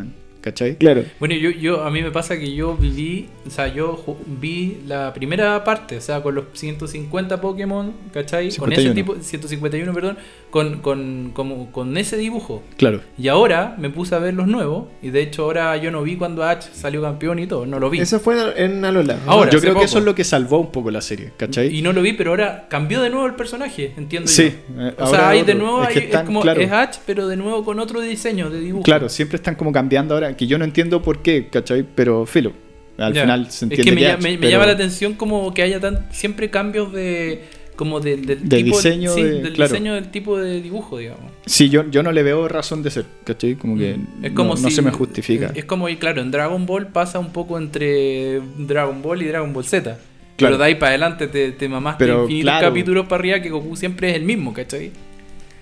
¿Cachai? 0.49 0.75
Claro. 0.77 1.03
Bueno, 1.19 1.35
yo, 1.35 1.51
yo, 1.51 1.83
a 1.83 1.91
mí 1.91 2.01
me 2.01 2.11
pasa 2.11 2.37
que 2.39 2.53
yo 2.53 2.75
viví, 2.75 3.29
o 3.45 3.49
sea, 3.49 3.67
yo 3.67 4.03
vi 4.25 4.77
la 4.87 5.13
primera 5.13 5.63
parte, 5.63 5.97
o 5.97 6.01
sea, 6.01 6.21
con 6.21 6.35
los 6.35 6.45
150 6.53 7.39
Pokémon, 7.39 7.93
¿cachai? 8.11 8.55
Con 8.55 8.71
ese 8.73 8.81
51. 8.81 8.93
tipo, 8.93 9.23
151, 9.23 9.93
perdón, 9.93 10.17
con, 10.49 10.79
con, 10.79 11.31
como, 11.33 11.71
con 11.71 11.95
ese 11.97 12.17
dibujo. 12.17 12.63
Claro. 12.77 13.01
Y 13.17 13.27
ahora 13.27 13.75
me 13.77 13.89
puse 13.89 14.15
a 14.15 14.19
ver 14.19 14.33
los 14.33 14.47
nuevos, 14.47 14.85
y 15.01 15.09
de 15.09 15.21
hecho 15.21 15.43
ahora 15.43 15.77
yo 15.77 15.91
no 15.91 16.01
vi 16.03 16.15
cuando 16.15 16.43
Ash 16.43 16.63
salió 16.73 17.01
campeón 17.01 17.39
y 17.39 17.47
todo, 17.47 17.65
no 17.65 17.79
lo 17.79 17.89
vi. 17.89 17.99
Eso 17.99 18.19
fue 18.19 18.35
en 18.63 18.83
Alola. 18.83 19.19
Ahora, 19.27 19.51
Yo 19.51 19.59
creo 19.61 19.75
que 19.75 19.83
eso 19.85 19.99
es 19.99 20.05
lo 20.05 20.15
que 20.15 20.23
salvó 20.23 20.59
un 20.59 20.71
poco 20.71 20.89
la 20.91 21.01
serie, 21.01 21.31
¿cachai? 21.37 21.75
Y 21.75 21.81
no 21.81 21.93
lo 21.93 22.01
vi, 22.01 22.13
pero 22.13 22.31
ahora 22.31 22.67
cambió 22.69 23.01
de 23.01 23.09
nuevo 23.09 23.27
el 23.27 23.35
personaje, 23.35 23.93
entiendo 23.97 24.27
Sí, 24.27 24.51
yo. 24.75 24.81
eh, 24.87 24.93
o 24.97 25.03
ahora 25.05 25.19
sea, 25.19 25.29
hay 25.29 25.43
de 25.43 25.55
nuevo, 25.55 25.83
Es 25.83 25.95
es, 25.97 26.19
como, 26.21 26.41
claro. 26.41 26.61
es 26.61 26.71
Ash, 26.71 26.97
pero 27.05 27.27
de 27.27 27.35
nuevo 27.37 27.63
con 27.63 27.79
otro 27.79 28.01
diseño 28.01 28.49
de 28.49 28.59
dibujo. 28.59 28.83
Claro, 28.83 29.09
siempre 29.09 29.35
están 29.35 29.55
como 29.55 29.71
cambiando 29.71 30.13
ahora, 30.15 30.35
que 30.35 30.47
yo 30.47 30.57
no 30.57 30.65
entiendo 30.65 31.01
por 31.01 31.21
qué, 31.21 31.47
¿cachai? 31.49 31.85
Pero 31.95 32.25
filo, 32.25 32.53
al 32.97 33.13
Ya. 33.13 33.21
final 33.21 33.45
se 33.51 33.51
Es 33.51 33.61
entiende 33.63 33.83
que 33.83 33.91
me, 33.95 34.15
que 34.17 34.21
me- 34.23 34.37
me 34.37 34.49
llama 34.49 34.65
la 34.65 34.73
atención 34.73 35.13
como 35.13 35.53
que 35.53 35.61
haya 35.61 35.79
tan, 35.79 36.07
siempre 36.11 36.49
cambios 36.49 36.91
de 36.91 37.43
como 37.79 38.01
del, 38.01 38.25
del 38.25 38.49
De 38.49 38.57
tipo 38.57 38.75
diseño 38.75 39.13
sí, 39.15 39.23
de- 39.23 39.41
del 39.41 39.53
claro. 39.53 39.71
diseño 39.71 39.93
del 39.95 40.11
tipo 40.11 40.37
de 40.37 40.61
dibujo, 40.61 40.97
digamos. 40.97 41.31
Sí, 41.45 41.69
yo, 41.69 41.89
yo 41.89 42.03
no 42.03 42.11
le 42.11 42.21
veo 42.23 42.47
razón 42.49 42.83
de 42.83 42.91
ser, 42.91 43.05
¿cachai? 43.23 43.55
Como 43.55 43.77
que 43.77 43.95
Mm. 43.95 44.25
Es 44.25 44.31
como 44.33 44.55
no, 44.55 44.69
se 44.69 44.81
me 44.81 44.91
justifica. 44.91 45.45
Es, 45.47 45.59
es 45.59 45.65
como, 45.65 45.87
y 45.87 45.95
claro, 45.95 46.21
en 46.21 46.29
Dragon 46.29 46.65
Ball 46.65 46.87
pasa 46.87 47.19
un 47.19 47.31
poco 47.31 47.57
entre 47.57 48.41
Dragon 48.57 49.01
Ball 49.01 49.21
y 49.21 49.25
Dragon 49.27 49.53
Ball 49.53 49.63
Z. 49.63 49.81
Claro. 49.81 49.99
Pero 50.35 50.57
de 50.57 50.63
ahí 50.65 50.75
para 50.75 50.89
adelante 50.89 51.27
te, 51.27 51.51
te 51.53 51.69
mamaste 51.69 52.03
Pero, 52.05 52.21
infinitos 52.23 52.43
claro. 52.51 52.67
capítulos 52.67 53.07
para 53.07 53.19
arriba 53.21 53.41
que 53.41 53.49
Goku 53.49 53.75
siempre 53.77 54.09
es 54.11 54.15
el 54.17 54.23
mismo, 54.23 54.53
¿cachai? 54.53 54.91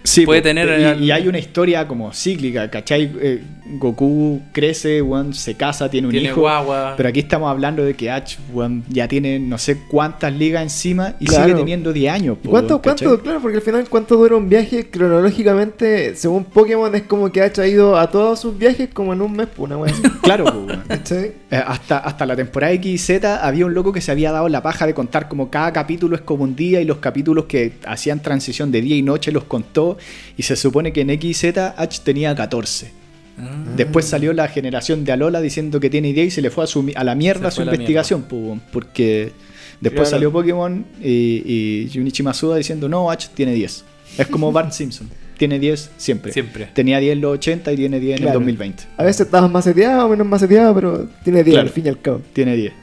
Sí, 0.07 0.25
Puede 0.25 0.41
tener 0.41 0.67
y, 0.79 0.83
al- 0.85 1.03
y 1.03 1.11
hay 1.11 1.27
una 1.27 1.37
historia 1.37 1.85
como 1.87 2.13
cíclica, 2.13 2.69
¿cachai? 2.69 3.11
Eh, 3.19 3.43
Goku 3.79 4.41
crece, 4.53 5.01
weón, 5.01 5.33
se 5.33 5.55
casa, 5.55 5.89
tiene 5.89 6.07
un 6.07 6.11
Tiene 6.11 6.29
hijo. 6.29 6.39
guagua. 6.39 6.93
Pero 6.95 7.09
aquí 7.09 7.19
estamos 7.19 7.49
hablando 7.49 7.83
de 7.83 7.93
que 7.93 8.09
Ash, 8.09 8.37
weón, 8.53 8.85
ya 8.87 9.09
tiene 9.09 9.37
no 9.39 9.57
sé 9.57 9.79
cuántas 9.89 10.31
ligas 10.33 10.63
encima 10.63 11.15
y 11.19 11.25
Claro. 11.25 11.43
sigue 11.43 11.55
teniendo 11.57 11.91
10 11.91 12.13
años. 12.13 12.37
¿Y 12.41 12.45
po, 12.45 12.51
cuánto, 12.51 12.81
cuánto, 12.81 13.21
claro, 13.21 13.41
porque 13.41 13.57
al 13.57 13.61
final 13.63 13.89
cuánto 13.89 14.15
dura 14.15 14.37
un 14.37 14.47
viaje 14.47 14.89
cronológicamente, 14.89 16.15
según 16.15 16.45
Pokémon, 16.45 16.95
es 16.95 17.03
como 17.03 17.29
que 17.29 17.41
ha 17.41 17.67
ido 17.67 17.97
a 17.97 18.09
todos 18.09 18.39
sus 18.39 18.57
viajes 18.57 18.87
como 18.93 19.11
en 19.11 19.21
un 19.21 19.33
mes, 19.33 19.49
una 19.57 19.77
wea. 19.77 19.93
Claro. 20.21 20.45
Eh, 20.89 21.33
hasta, 21.65 21.97
hasta 21.99 22.25
la 22.25 22.35
temporada 22.35 22.71
X 22.73 22.91
y 22.93 22.97
Z 22.97 23.45
había 23.45 23.65
un 23.65 23.73
loco 23.73 23.91
que 23.93 24.01
se 24.01 24.11
había 24.11 24.31
dado 24.31 24.47
la 24.49 24.61
paja 24.61 24.85
de 24.87 24.93
contar 24.93 25.27
como 25.27 25.49
cada 25.49 25.71
capítulo 25.73 26.15
es 26.15 26.21
como 26.21 26.43
un 26.43 26.55
día 26.55 26.79
y 26.81 26.85
los 26.85 26.97
capítulos 26.97 27.45
que 27.45 27.73
hacían 27.85 28.21
transición 28.21 28.71
de 28.71 28.81
día 28.81 28.95
y 28.95 29.01
noche 29.01 29.31
los 29.31 29.43
contó 29.45 29.96
y 30.37 30.43
se 30.43 30.55
supone 30.55 30.91
que 30.93 31.01
en 31.01 31.09
X 31.11 31.29
y 31.29 31.33
Z 31.33 31.75
H 31.77 32.01
tenía 32.03 32.35
14. 32.35 32.91
Ah. 33.39 33.63
Después 33.75 34.05
salió 34.05 34.33
la 34.33 34.47
generación 34.47 35.05
de 35.05 35.11
Alola 35.11 35.41
diciendo 35.41 35.79
que 35.79 35.89
tiene 35.89 36.09
idea 36.09 36.23
y 36.23 36.31
se 36.31 36.41
le 36.41 36.49
fue 36.49 36.63
a, 36.63 36.67
su, 36.67 36.91
a 36.95 37.03
la 37.03 37.13
mierda 37.15 37.51
su 37.51 37.63
la 37.63 37.73
investigación, 37.73 38.23
po, 38.23 38.57
porque 38.71 39.31
después 39.79 40.09
Claro. 40.09 40.17
salió 40.17 40.31
Pokémon 40.31 40.85
y, 41.03 41.43
y 41.45 41.91
Junichi 41.93 42.23
Masuda 42.23 42.55
diciendo 42.57 42.89
no, 42.89 43.11
H 43.11 43.29
tiene 43.35 43.53
10. 43.53 43.83
Es 44.17 44.27
como 44.27 44.51
Bart 44.51 44.71
Simpson, 44.73 45.07
tiene 45.37 45.59
10 45.59 45.91
siempre. 45.97 46.31
Siempre. 46.31 46.67
Tenía 46.73 46.97
10 46.99 47.13
en 47.13 47.21
los 47.21 47.33
80 47.35 47.71
y 47.73 47.75
tiene 47.75 47.99
10 47.99 48.13
en 48.13 48.17
Claro. 48.23 48.39
el 48.39 48.45
2020. 48.45 48.83
A 48.97 49.03
veces 49.03 49.27
estabas 49.27 49.51
maceteado, 49.51 50.09
menos 50.09 50.25
maceteado, 50.25 50.73
pero 50.73 51.07
tiene 51.23 51.43
10 51.43 51.53
Claro. 51.53 51.67
al 51.67 51.73
fin 51.73 51.85
y 51.85 51.89
al 51.89 52.01
cabo. 52.01 52.21
Tiene 52.33 52.55
10. 52.55 52.73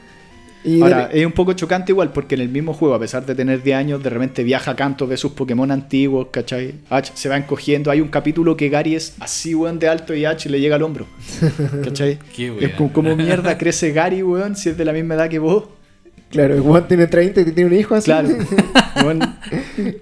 Y 0.64 0.80
Ahora, 0.80 1.08
de- 1.08 1.20
es 1.20 1.26
un 1.26 1.32
poco 1.32 1.52
chocante 1.52 1.92
igual 1.92 2.10
porque 2.12 2.34
en 2.36 2.40
el 2.40 2.48
mismo 2.48 2.72
juego, 2.72 2.94
a 2.94 2.98
pesar 2.98 3.26
de 3.26 3.34
tener 3.34 3.62
10 3.62 3.76
años, 3.76 4.02
de 4.02 4.08
repente 4.10 4.42
viaja 4.42 4.70
a 4.70 4.76
Canto, 4.76 5.06
ve 5.06 5.16
sus 5.16 5.32
Pokémon 5.32 5.70
antiguos, 5.70 6.28
¿cachai? 6.30 6.74
H 6.90 7.12
se 7.14 7.28
va 7.28 7.36
encogiendo. 7.36 7.90
Hay 7.90 8.00
un 8.00 8.08
capítulo 8.08 8.56
que 8.56 8.68
Gary 8.70 8.94
es 8.94 9.14
así, 9.20 9.54
weón, 9.54 9.78
de 9.78 9.88
alto 9.88 10.14
y 10.14 10.24
H 10.24 10.48
le 10.48 10.60
llega 10.60 10.76
al 10.76 10.82
hombro. 10.82 11.06
¿Cachai? 11.84 12.18
Qué 12.34 12.52
es 12.60 12.70
como, 12.74 12.92
como 12.92 13.14
mierda 13.16 13.58
crece 13.58 13.92
Gary, 13.92 14.22
weón, 14.22 14.56
si 14.56 14.70
es 14.70 14.76
de 14.78 14.84
la 14.84 14.92
misma 14.92 15.14
edad 15.14 15.28
que 15.28 15.38
vos. 15.38 15.64
Claro, 16.30 16.62
Juan 16.62 16.86
tiene 16.88 17.06
30 17.06 17.40
y 17.40 17.44
tiene 17.52 17.70
un 17.70 17.76
hijo 17.78 17.94
así. 17.94 18.06
Claro. 18.06 18.28
Weón, 19.04 19.20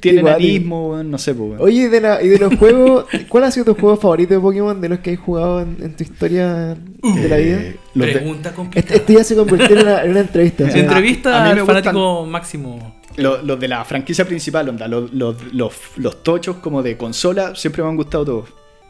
tiene 0.01 0.19
Igual, 0.49 1.11
no 1.11 1.19
sé, 1.19 1.35
pues. 1.35 1.59
Oye, 1.61 1.83
y 1.83 1.89
de, 1.89 2.01
la, 2.01 2.23
y 2.23 2.29
de 2.29 2.39
los 2.39 2.55
juegos, 2.57 3.07
¿cuál 3.29 3.45
ha 3.45 3.51
sido 3.51 3.67
tu 3.67 3.75
juego 3.81 3.97
favorito 3.97 4.35
de 4.35 4.41
Pokémon 4.41 4.81
de 4.81 4.89
los 4.91 4.99
que 5.01 5.13
has 5.13 5.19
jugado 5.19 5.61
en, 5.63 5.77
en 5.81 5.97
tu 5.97 6.03
historia 6.05 6.77
de 7.03 7.29
la 7.29 7.37
vida? 7.37 7.57
Eh, 7.63 7.77
los 7.95 8.07
de- 8.07 8.13
Pregunta 8.13 8.49
Este, 8.51 8.57
complicada. 8.57 8.97
este 8.97 9.15
ya 9.15 9.25
se 9.25 9.35
convirtió 9.37 9.77
en 9.77 9.83
una, 9.83 10.03
en 10.05 10.11
una 10.11 10.21
entrevista. 10.21 10.71
Entrevista 10.71 11.37
a 11.45 11.49
mí 11.49 11.55
me 11.55 11.61
al 11.61 11.67
gustan- 11.67 11.83
fanático 11.85 12.27
máximo. 12.27 12.97
Los, 13.17 13.45
los 13.45 13.61
de 13.61 13.69
la 13.69 13.85
franquicia 13.85 14.25
principal, 14.27 14.69
onda, 14.71 14.89
los, 14.89 15.13
los, 15.13 15.53
los, 15.53 15.73
los 15.97 16.23
tochos 16.23 16.57
como 16.57 16.83
de 16.83 16.97
consola, 16.97 17.55
siempre 17.55 17.83
me 17.83 17.89
han 17.91 17.97
gustado 17.97 18.25
todos. 18.25 18.49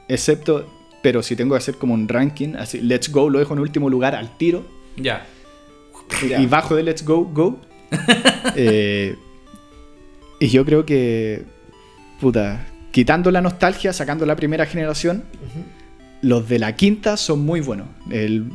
Excepto, 0.09 0.67
pero 1.03 1.23
si 1.23 1.35
tengo 1.37 1.55
que 1.55 1.59
hacer 1.59 1.75
como 1.77 1.95
un 1.95 2.07
ranking, 2.09 2.55
así, 2.57 2.81
Let's 2.81 3.11
Go 3.11 3.31
lo 3.31 3.39
dejo 3.41 3.55
en 3.55 3.61
último 3.61 3.89
lugar 3.91 4.15
al 4.15 4.37
tiro. 4.37 4.65
Ya. 4.97 5.27
Y 6.39 6.47
bajo 6.47 6.75
de 6.77 6.83
Let's 6.83 7.05
Go, 7.05 7.25
Go. 7.25 7.61
Eh, 8.57 9.17
y 10.41 10.49
yo 10.49 10.65
creo 10.65 10.85
que, 10.85 11.45
puta, 12.21 12.67
quitando 12.91 13.31
la 13.31 13.41
nostalgia, 13.41 13.93
sacando 13.93 14.27
la 14.27 14.35
primera 14.37 14.67
generación, 14.67 15.25
los 16.23 16.49
de 16.49 16.59
la 16.59 16.75
quinta 16.75 17.17
son 17.17 17.41
muy 17.45 17.61
buenos. 17.61 17.87
El 18.11 18.51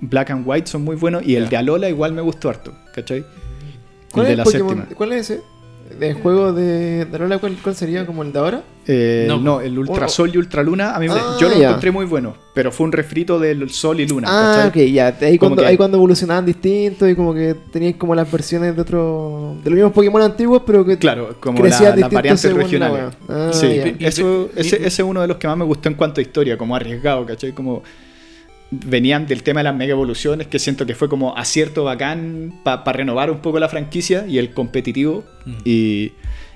Black 0.00 0.30
and 0.30 0.46
White 0.46 0.68
son 0.68 0.84
muy 0.84 0.96
buenos 0.96 1.22
y 1.26 1.36
el 1.36 1.48
de 1.48 1.56
Alola 1.56 1.88
igual 1.88 2.12
me 2.12 2.22
gustó 2.22 2.48
harto, 2.50 2.72
¿cachai? 2.94 3.24
¿Cuál 4.12 4.26
el 4.26 4.26
es 4.26 4.28
de 4.28 4.32
el 4.32 4.38
la 4.38 4.44
Pokémon? 4.44 4.76
séptima. 4.76 4.96
¿Cuál 4.96 5.12
es 5.12 5.30
ese? 5.30 5.42
¿De 5.98 6.14
juego 6.14 6.52
de, 6.52 7.04
de 7.06 7.38
¿cuál, 7.38 7.56
cuál 7.62 7.74
sería 7.74 8.04
como 8.06 8.22
el 8.22 8.32
de 8.32 8.38
ahora? 8.38 8.62
Eh, 8.88 9.24
No. 9.28 9.38
no. 9.38 9.60
el 9.60 9.78
Ultra 9.78 10.08
Sol 10.08 10.30
y 10.32 10.38
Ultra 10.38 10.62
Luna, 10.62 10.94
a 10.94 11.00
mí 11.00 11.08
me- 11.08 11.14
Ah, 11.14 11.36
yo 11.40 11.48
lo 11.48 11.58
ya. 11.58 11.68
encontré 11.68 11.90
muy 11.90 12.04
bueno, 12.06 12.34
pero 12.54 12.70
fue 12.70 12.84
un 12.86 12.92
refrito 12.92 13.38
del 13.40 13.68
Sol 13.70 13.98
y 14.00 14.06
Luna. 14.06 14.28
Ah, 14.30 14.62
¿cachai? 14.64 14.86
ok, 14.86 14.92
ya. 14.92 15.16
Ahí 15.22 15.38
cuando, 15.38 15.62
que- 15.62 15.68
ahí 15.68 15.76
cuando 15.76 15.96
evolucionaban 15.96 16.44
distintos 16.46 17.08
y 17.10 17.14
como 17.14 17.34
que 17.34 17.54
teníais 17.72 17.96
como 17.96 18.14
las 18.14 18.30
versiones 18.30 18.76
de 18.76 18.82
otros. 18.82 19.62
de 19.64 19.70
los 19.70 19.76
mismos 19.76 19.92
Pokémon 19.92 20.22
antiguos, 20.22 20.62
pero 20.66 20.84
que 20.84 20.98
Claro, 20.98 21.34
como 21.40 21.60
crecían 21.60 21.90
la- 21.98 22.02
las 22.02 22.10
variantes 22.12 22.52
regionales. 22.52 23.14
Ah, 23.28 23.50
sí. 23.52 23.66
Y- 23.98 24.04
eso, 24.04 24.48
y- 24.54 24.60
ese, 24.60 24.76
ese 24.76 24.86
es 24.86 25.00
uno 25.00 25.20
de 25.22 25.28
los 25.28 25.36
que 25.38 25.46
más 25.48 25.56
me 25.56 25.64
gustó 25.64 25.88
en 25.88 25.94
cuanto 25.94 26.20
a 26.20 26.22
historia, 26.22 26.56
como 26.58 26.76
arriesgado, 26.76 27.24
¿cachai? 27.26 27.52
Como 27.52 27.82
venían 28.70 29.26
del 29.26 29.42
tema 29.42 29.60
de 29.60 29.64
las 29.64 29.74
mega 29.76 29.92
evoluciones, 29.92 30.46
que 30.48 30.58
siento 30.58 30.86
que 30.86 30.94
fue 30.94 31.08
como 31.08 31.36
acierto 31.36 31.84
bacán 31.84 32.60
para 32.64 32.82
renovar 32.92 33.30
un 33.30 33.38
poco 33.38 33.58
la 33.58 33.68
franquicia 33.68 34.26
y 34.26 34.38
el 34.38 34.52
competitivo. 34.52 35.24
Mm. 35.44 35.54
Y, 35.64 36.12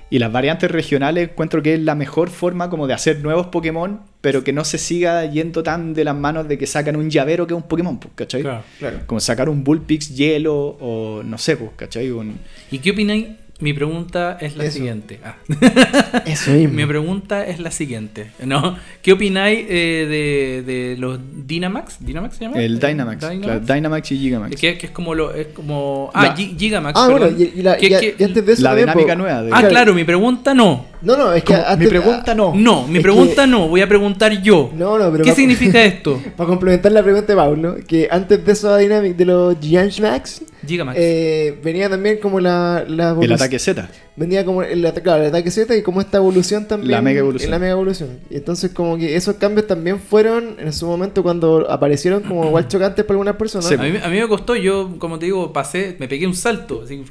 y 0.09 0.19
las 0.19 0.29
variantes 0.29 0.69
regionales 0.69 1.29
encuentro 1.29 1.63
que 1.63 1.73
es 1.75 1.79
la 1.79 1.95
mejor 1.95 2.29
forma 2.29 2.69
como 2.69 2.85
de 2.85 2.93
hacer 2.93 3.21
nuevos 3.21 3.47
Pokémon, 3.47 4.01
pero 4.19 4.43
que 4.43 4.51
no 4.51 4.65
se 4.65 4.77
siga 4.77 5.23
yendo 5.25 5.63
tan 5.63 5.93
de 5.93 6.03
las 6.03 6.15
manos 6.15 6.49
de 6.49 6.57
que 6.57 6.67
sacan 6.67 6.97
un 6.97 7.09
llavero 7.09 7.47
que 7.47 7.53
es 7.53 7.57
un 7.57 7.63
Pokémon, 7.65 7.97
pues, 7.97 8.13
¿cachai? 8.15 8.41
Claro. 8.41 8.63
Claro. 8.77 8.99
Como 9.05 9.21
sacar 9.21 9.47
un 9.47 9.63
Bullpix 9.63 10.13
hielo 10.13 10.53
o 10.81 11.23
no 11.23 11.37
sé, 11.37 11.55
pues, 11.55 11.71
¿cachai? 11.77 12.11
Un- 12.11 12.35
¿Y 12.71 12.79
qué 12.79 12.91
opináis? 12.91 13.27
Mi 13.61 13.73
pregunta 13.73 14.37
es 14.41 14.57
la 14.57 14.65
Eso. 14.65 14.73
siguiente. 14.73 15.19
Ah. 15.23 15.35
Eso 16.25 16.51
mismo. 16.51 16.73
Mi 16.75 16.85
pregunta 16.85 17.45
es 17.45 17.59
la 17.59 17.71
siguiente. 17.71 18.31
¿no? 18.45 18.75
¿Qué 19.01 19.13
opináis 19.13 19.65
eh, 19.69 20.63
de, 20.65 20.71
de 20.73 20.97
los 20.97 21.19
Dynamax? 21.47 21.97
¿Dynamax 21.99 22.37
se 22.37 22.45
llama? 22.45 22.57
El 22.59 22.79
Dynamax, 22.79 23.25
claro, 23.25 23.59
Dynamax 23.59 24.11
y 24.11 24.17
Gigamax. 24.17 24.55
Que, 24.59 24.77
que 24.77 24.87
es 24.87 24.91
como 24.91 25.13
lo 25.15 25.33
es 25.33 25.47
como 25.47 26.09
ah 26.13 26.23
La- 26.27 26.35
Gi- 26.35 26.55
Gigamax 26.57 26.99
Ah, 26.99 27.07
bueno, 27.09 27.27
perdón. 27.27 27.41
y, 27.55 27.59
y 27.59 27.61
la- 27.63 27.77
¿Qué- 27.77 27.87
y 27.87 27.93
a- 27.93 27.99
qué- 27.99 28.15
y 28.17 28.23
antes 28.23 28.45
de 28.45 28.53
eso 28.53 28.61
la 28.63 28.75
dinámica 28.75 29.15
nueva. 29.15 29.43
De, 29.43 29.51
ah 29.53 29.67
claro 29.67 29.93
mi 29.93 30.03
pregunta 30.03 30.53
no 30.53 30.85
No, 31.01 31.17
no, 31.17 31.33
es 31.33 31.43
que 31.43 31.55
mi 31.77 31.87
pregunta 31.87 32.33
no. 32.35 32.53
no 32.55 32.87
mi 32.87 32.97
Es 32.97 33.03
pregunta 33.03 33.43
que- 33.43 33.47
no 33.51 33.67
voy 33.67 33.81
a 33.81 33.87
preguntar 33.87 34.41
yo 34.41 34.71
No, 34.75 34.97
no, 34.97 35.11
pero 35.11 35.23
¿qué 35.23 35.33
significa 35.33 35.83
esto? 35.83 36.21
Para 36.35 36.47
complementar 36.47 36.91
la 36.91 37.03
pregunta 37.03 37.27
de 37.27 37.35
Pablo, 37.35 37.75
que 37.87 38.07
antes 38.11 38.43
de 38.45 38.51
eso 38.51 38.75
Dynamic 38.77 39.15
de 39.15 39.25
los 39.25 39.57
Giants 39.59 39.99
Max, 39.99 40.41
Gigamax 40.65 40.97
eh, 40.99 41.59
venía 41.63 41.89
también 41.89 42.17
como 42.19 42.39
la, 42.39 42.85
la 42.87 43.15
el 43.19 43.31
ataque 43.31 43.57
Z. 43.59 43.89
Venía 44.15 44.45
como 44.45 44.61
el, 44.61 44.81
claro, 45.01 45.23
el 45.23 45.29
ataque 45.29 45.49
Z 45.51 45.75
y 45.75 45.81
como 45.81 46.01
esta 46.01 46.17
evolución 46.17 46.67
también. 46.67 46.91
La 46.91 47.01
mega 47.01 47.19
evolución. 47.19 47.47
en 47.47 47.51
La 47.51 47.59
mega 47.59 47.71
evolución. 47.71 48.19
Y 48.29 48.35
entonces 48.35 48.71
como 48.71 48.97
que 48.97 49.15
esos 49.15 49.35
cambios 49.37 49.67
también 49.67 49.99
fueron 49.99 50.57
en 50.59 50.71
su 50.73 50.85
momento 50.85 51.23
cuando 51.23 51.69
aparecieron 51.71 52.21
como 52.21 52.45
igual 52.45 52.67
chocantes 52.67 53.03
para 53.05 53.13
algunas 53.15 53.35
personas. 53.37 53.67
Sí, 53.67 53.73
a 53.73 53.77
mí, 53.77 53.97
a 54.03 54.07
mí 54.09 54.19
me 54.19 54.27
costó, 54.27 54.55
yo, 54.55 54.95
como 54.99 55.17
te 55.17 55.25
digo, 55.25 55.51
pasé, 55.53 55.95
me 55.99 56.07
pegué 56.07 56.27
un 56.27 56.35
salto, 56.35 56.81
así, 56.83 57.01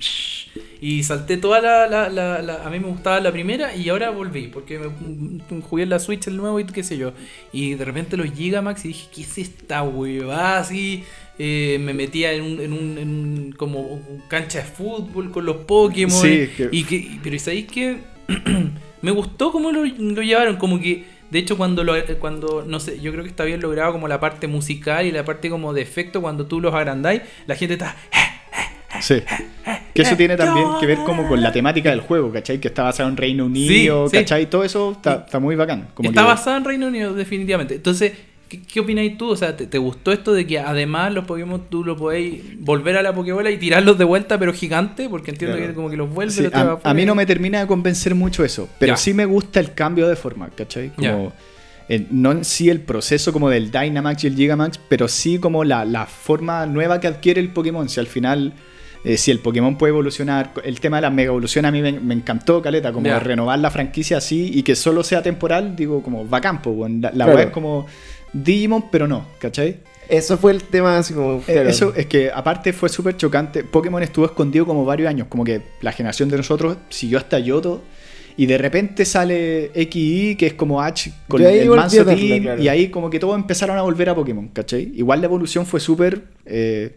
y 0.83 1.03
salté 1.03 1.37
toda 1.37 1.61
la, 1.61 1.87
la, 1.87 2.09
la- 2.09 2.41
la- 2.43 2.65
A 2.65 2.71
mí 2.71 2.79
me 2.81 2.87
gustaba 2.89 3.21
la 3.21 3.31
primera 3.33 3.75
y 3.77 3.89
ahora 3.91 4.11
volví, 4.11 4.49
porque 4.49 4.79
me, 4.79 5.61
jugué 5.63 5.83
en 5.83 5.91
la 5.91 5.99
Switch 5.99 6.27
el 6.27 6.37
nuevo 6.37 6.59
y 6.59 6.65
qué 6.65 6.83
sé 6.83 6.97
yo. 6.97 7.13
Y 7.53 7.75
de 7.75 7.85
repente 7.85 8.17
los 8.17 8.31
Gigamax 8.33 8.85
y 8.85 8.89
dije, 8.89 9.09
¿qué 9.15 9.23
es 9.23 9.37
esta 9.39 9.83
huevada? 9.83 10.59
Así, 10.59 11.05
eh, 11.43 11.79
me 11.81 11.95
metía 11.95 12.33
en 12.33 12.43
un, 12.43 12.61
en 12.61 12.73
un, 12.75 12.99
en 12.99 13.09
un- 13.09 13.53
como 13.57 13.81
un 13.81 14.23
cancha 14.29 14.59
de 14.59 14.65
fútbol 14.67 15.31
con 15.31 15.47
los 15.47 15.57
Pokémon. 15.65 16.21
Sí, 16.21 16.49
que- 16.55 16.69
y 16.71 16.85
que, 16.85 17.19
pero 17.23 17.39
¿sabéis 17.39 17.67
que 17.67 17.97
Me 19.03 19.11
gustó 19.13 19.51
cómo 19.51 19.73
lo, 19.73 19.85
lo 19.87 20.23
llevaron, 20.23 20.57
como 20.57 20.79
que... 20.79 21.05
De 21.31 21.39
hecho, 21.39 21.57
cuando 21.57 21.85
lo, 21.85 21.95
cuando, 22.19 22.65
no 22.67 22.81
sé, 22.81 23.01
yo 23.01 23.13
creo 23.13 23.23
que 23.25 23.31
está 23.31 23.45
bien 23.45 23.61
logrado 23.63 23.93
como 23.93 24.09
la 24.09 24.19
parte 24.21 24.47
musical 24.49 25.07
y 25.07 25.13
la 25.13 25.25
parte 25.25 25.49
como 25.49 25.73
de 25.73 25.81
efecto, 25.81 26.21
cuando 26.21 26.45
tú 26.47 26.61
los 26.61 26.75
agrandáis, 26.75 27.23
la 27.47 27.55
gente 27.55 27.75
está... 27.75 27.97
Sí. 29.01 29.23
Que 29.95 30.03
eso 30.03 30.17
tiene 30.17 30.37
también 30.37 30.67
que 30.81 30.87
ver 30.87 30.99
como 31.07 31.27
con 31.29 31.41
la 31.43 31.53
temática 31.53 31.91
del 31.91 32.01
juego, 32.01 32.31
¿cachai? 32.33 32.61
Que 32.61 32.69
está 32.69 32.83
basado 32.83 33.09
en 33.09 33.17
Reino 33.17 33.47
Unido, 33.47 34.09
sí. 34.09 34.17
¿cachai? 34.19 34.51
Todo 34.51 34.65
eso 34.65 34.93
está, 34.93 35.25
está 35.27 35.39
muy 35.39 35.57
bacán. 35.57 35.89
Como 35.95 36.09
está 36.11 36.21
que- 36.23 36.27
basada 36.27 36.57
en 36.59 36.65
Reino 36.65 36.89
Unido, 36.89 37.15
definitivamente. 37.15 37.77
Entonces, 37.77 38.13
¿qué, 38.51 38.61
qué 38.61 38.81
opináis 38.81 39.17
tú? 39.17 39.31
O 39.31 39.37
sea, 39.37 39.57
¿te, 39.57 39.67
te 39.67 39.79
gustó 39.79 40.13
esto 40.13 40.35
de 40.35 40.47
que 40.47 40.59
además 40.59 41.15
los 41.15 41.25
Pokémon 41.25 41.63
tú 41.71 41.83
lo 41.85 41.97
podéis 41.97 42.43
volver 42.61 42.99
a 42.99 43.03
la 43.03 43.15
Pokébola 43.15 43.51
y 43.51 43.57
tirarlos 43.57 43.97
de 43.97 44.05
vuelta, 44.05 44.39
pero 44.39 44.53
gigante? 44.53 45.09
Porque 45.09 45.31
entiendo 45.31 45.57
Claro. 45.57 45.71
que 45.73 45.75
como 45.77 45.89
que 45.89 45.97
los 45.97 46.11
vuelve 46.11 46.33
Sí, 46.33 46.47
a, 46.53 46.79
a 46.85 46.93
mí 46.93 47.07
no 47.07 47.15
me 47.15 47.25
termina 47.25 47.61
de 47.61 47.67
convencer 47.67 48.15
mucho 48.15 48.45
eso, 48.45 48.69
pero 48.79 48.93
Ya. 48.93 48.97
sí 48.99 49.15
me 49.15 49.25
gusta 49.25 49.61
el 49.61 49.73
cambio 49.73 50.07
de 50.09 50.17
forma, 50.17 50.51
¿cachai? 50.51 50.91
Como, 50.95 51.33
eh, 51.89 52.07
no 52.11 52.33
en 52.33 52.45
sí 52.45 52.69
el 52.69 52.81
proceso 52.81 53.33
como 53.33 53.49
del 53.49 53.71
Dynamax 53.71 54.25
y 54.25 54.27
el 54.27 54.35
Gigamax, 54.37 54.79
pero 54.89 55.09
sí 55.09 55.39
como 55.39 55.65
la, 55.65 55.85
la 55.87 56.05
forma 56.07 56.67
nueva 56.67 57.01
que 57.01 57.07
adquiere 57.07 57.41
el 57.41 57.49
Pokémon. 57.49 57.89
Si 57.89 57.99
al 57.99 58.07
final, 58.07 58.53
eh, 59.03 59.17
si 59.17 59.31
el 59.33 59.41
Pokémon 59.41 59.77
puede 59.77 59.91
evolucionar, 59.91 60.53
el 60.63 60.79
tema 60.79 60.99
de 60.99 61.03
la 61.03 61.11
mega 61.11 61.29
evolución 61.31 61.65
a 61.65 61.73
mí 61.73 61.83
me, 61.83 61.93
me 61.99 62.15
encantó, 62.15 62.63
Caleta, 62.63 62.93
como 62.93 63.09
renovar 63.19 63.59
la 63.59 63.71
franquicia 63.73 64.19
así 64.19 64.51
y 64.55 64.63
que 64.63 64.77
solo 64.77 65.03
sea 65.03 65.23
temporal, 65.23 65.75
digo, 65.75 66.01
como 66.03 66.25
bacán, 66.27 66.63
po, 66.63 66.71
weón. 66.71 67.01
La, 67.01 67.09
la 67.11 67.25
Claro. 67.25 67.35
weá 67.35 67.45
es 67.47 67.51
como 67.51 67.87
Digimon, 68.33 68.91
pero 68.91 69.07
no, 69.07 69.27
¿cachai? 69.39 69.79
Eso 70.09 70.37
fue 70.39 70.53
el 70.53 70.65
tema 70.65 70.99
así 70.99 71.15
como... 71.15 71.39
Eh, 71.39 71.43
claro. 71.47 71.69
Eso 71.69 71.95
es 71.95 72.07
que 72.07 72.31
aparte 72.33 72.73
fue 72.73 72.89
súper 72.89 73.17
chocante. 73.17 73.63
Pokémon 73.63 74.03
estuvo 74.03 74.25
escondido 74.25 74.67
como 74.67 74.85
varios 74.85 75.09
años, 75.09 75.29
como 75.29 75.45
que 75.45 75.63
la 75.83 75.93
generación 75.93 76.29
de 76.29 76.37
nosotros 76.37 76.79
siguió 76.89 77.19
hasta 77.19 77.39
Yoto. 77.39 77.83
Y 78.37 78.47
de 78.47 78.59
repente 78.59 79.05
sale 79.05 79.71
XY, 79.75 80.37
que 80.37 80.47
es 80.47 80.55
como 80.55 80.81
H 80.81 81.13
con 81.29 81.43
el 81.43 81.69
manso 81.69 82.05
team, 82.07 82.43
claro. 82.43 82.63
y 82.63 82.69
ahí 82.69 82.89
como 82.89 83.11
que 83.11 83.19
todos 83.19 83.35
empezaron 83.37 83.77
a 83.77 83.83
volver 83.83 84.09
a 84.09 84.15
Pokémon, 84.15 84.49
¿cachai? 84.49 84.93
Igual 84.95 85.21
la 85.21 85.27
evolución 85.27 85.67
fue 85.67 85.79
súper 85.79 86.23
eh, 86.47 86.95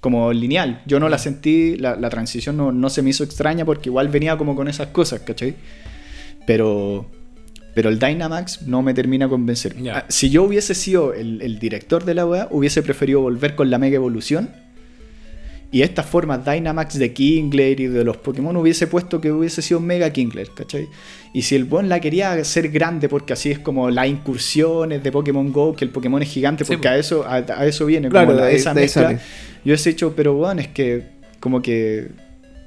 como 0.00 0.32
lineal. 0.32 0.82
Yo 0.86 1.00
no 1.00 1.08
la 1.08 1.18
sentí, 1.18 1.76
la, 1.76 1.96
la 1.96 2.10
transición 2.10 2.56
no, 2.56 2.72
no 2.72 2.90
se 2.90 3.00
me 3.00 3.10
hizo 3.10 3.24
extraña 3.24 3.64
porque 3.64 3.88
igual 3.88 4.08
venía 4.08 4.36
como 4.36 4.54
con 4.54 4.68
esas 4.68 4.88
cosas, 4.88 5.20
¿cachai? 5.20 5.54
Pero, 6.46 7.06
pero 7.80 7.88
el 7.88 7.98
Dynamax 7.98 8.66
no 8.66 8.82
me 8.82 8.92
termina 8.92 9.24
de 9.24 9.30
convencer. 9.30 9.74
Ah, 9.90 10.04
Si 10.08 10.28
yo 10.28 10.42
hubiese 10.42 10.74
sido 10.74 11.14
el, 11.14 11.40
el 11.40 11.58
director 11.58 12.04
de 12.04 12.12
la 12.12 12.26
weá, 12.26 12.46
hubiese 12.50 12.82
preferido 12.82 13.22
volver 13.22 13.54
con 13.54 13.70
la 13.70 13.78
Mega 13.78 13.96
Evolución. 13.96 14.50
Y 15.72 15.80
estas 15.82 16.04
formas 16.04 16.44
Dynamax 16.44 16.98
de 16.98 17.12
Kingler 17.14 17.78
y 17.80 17.86
de 17.86 18.04
los 18.04 18.18
Pokémon 18.18 18.54
hubiese 18.56 18.86
puesto 18.86 19.18
que 19.20 19.32
hubiese 19.32 19.62
sido 19.62 19.80
Mega 19.80 20.10
Kingler, 20.12 20.48
¿cachai? 20.54 20.88
Y 21.32 21.40
si 21.42 21.54
el 21.54 21.64
buen 21.64 21.88
la 21.88 22.00
quería 22.00 22.32
hacer 22.32 22.68
grande, 22.70 23.08
porque 23.08 23.32
así 23.32 23.50
es 23.52 23.60
como 23.60 23.88
las 23.88 24.06
incursiones 24.08 25.02
de 25.02 25.10
Pokémon 25.12 25.50
Go, 25.52 25.74
que 25.74 25.84
el 25.86 25.90
Pokémon 25.90 26.20
es 26.22 26.28
gigante, 26.28 26.64
porque 26.66 26.88
po. 26.88 26.94
a 26.94 26.98
eso, 26.98 27.24
a, 27.24 27.36
a 27.36 27.66
eso 27.66 27.86
viene, 27.86 28.08
Claro, 28.10 28.26
como 28.26 28.40
la- 28.40 28.46
de 28.46 28.50
ahí- 28.52 28.56
esa 28.56 28.74
de 28.74 28.80
ahí 28.80 28.84
mezcla. 28.84 29.12
Yo 29.12 29.18
hubiese 29.72 29.90
dicho, 29.90 30.12
pero 30.14 30.34
bueno, 30.34 30.60
es 30.60 30.68
que 30.68 31.04
como 31.38 31.62
que, 31.62 32.08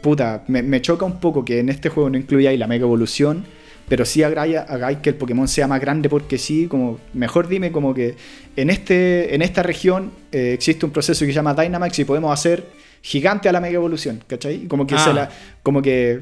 puta, 0.01 0.43
me, 0.47 0.63
me 0.63 0.81
choca 0.81 1.03
un 1.05 1.19
poco 1.19 1.43
que 1.45 1.59
en 1.59 1.67
este 1.69 1.89
juego 1.89 2.09
no 2.09 2.17
incluyáis 2.17 2.57
la 2.57 2.67
Mega 2.67 2.85
Evolución, 2.85 3.43
pero 3.89 4.05
sí 4.05 4.23
hagáis, 4.23 4.55
hagáis 4.57 4.99
que 4.99 5.09
el 5.09 5.15
Pokémon 5.15 5.47
sea 5.47 5.67
más 5.67 5.79
grande 5.81 6.09
porque 6.09 6.37
sí, 6.37 6.67
como, 6.67 6.99
mejor 7.13 7.47
dime 7.47 7.71
como 7.71 7.93
que 7.93 8.15
en, 8.55 8.69
este, 8.69 9.35
en 9.35 9.41
esta 9.41 9.61
región 9.63 10.11
eh, 10.31 10.53
existe 10.53 10.85
un 10.85 10.91
proceso 10.91 11.25
que 11.25 11.31
se 11.31 11.35
llama 11.35 11.53
Dynamax 11.53 11.99
y 11.99 12.05
podemos 12.05 12.31
hacer 12.33 12.65
gigante 13.01 13.49
a 13.49 13.51
la 13.51 13.59
Mega 13.59 13.75
Evolución, 13.75 14.23
¿cachai? 14.27 14.67
Como 14.67 14.87
que 14.87 14.95
Ah. 14.95 14.99
se 14.99 15.13
la, 15.13 15.29
como 15.61 15.81
que, 15.81 16.21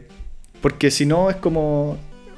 porque 0.62 0.90
si 0.92 1.06
no 1.06 1.30
es 1.30 1.36
como... 1.38 1.98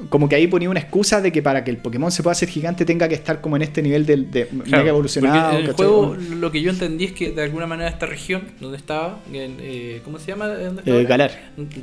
Como 0.10 0.28
que 0.28 0.36
ahí 0.36 0.48
ponía 0.48 0.70
una 0.70 0.82
excusa 0.82 1.22
de 1.22 1.32
que 1.32 1.42
para 1.42 1.64
que 1.64 1.72
el 1.72 1.78
Pokémon 1.78 2.12
se 2.12 2.24
pueda 2.24 2.34
hacer 2.34 2.50
gigante 2.50 2.84
tenga 2.84 3.08
que 3.08 3.16
estar 3.16 3.40
como 3.40 3.56
en 3.56 3.62
este 3.62 3.82
nivel 3.82 4.06
de, 4.06 4.18
de 4.18 4.48
Claro, 4.48 4.64
mega 4.84 4.90
evolucionado. 4.90 5.58
en 5.60 5.66
el 5.66 5.72
juego 5.74 6.18
lo 6.18 6.52
que 6.52 6.62
yo 6.62 6.72
entendí 6.72 7.06
es 7.06 7.12
que 7.14 7.32
de 7.32 7.42
alguna 7.44 7.68
manera 7.68 7.88
esta 7.90 8.06
región 8.06 8.42
donde 8.60 8.76
estaba, 8.78 9.20
en, 9.32 9.56
eh, 9.62 10.02
¿cómo 10.04 10.20
se 10.20 10.28
llama? 10.28 10.52
Eh, 10.86 11.06
Galar. 11.08 11.32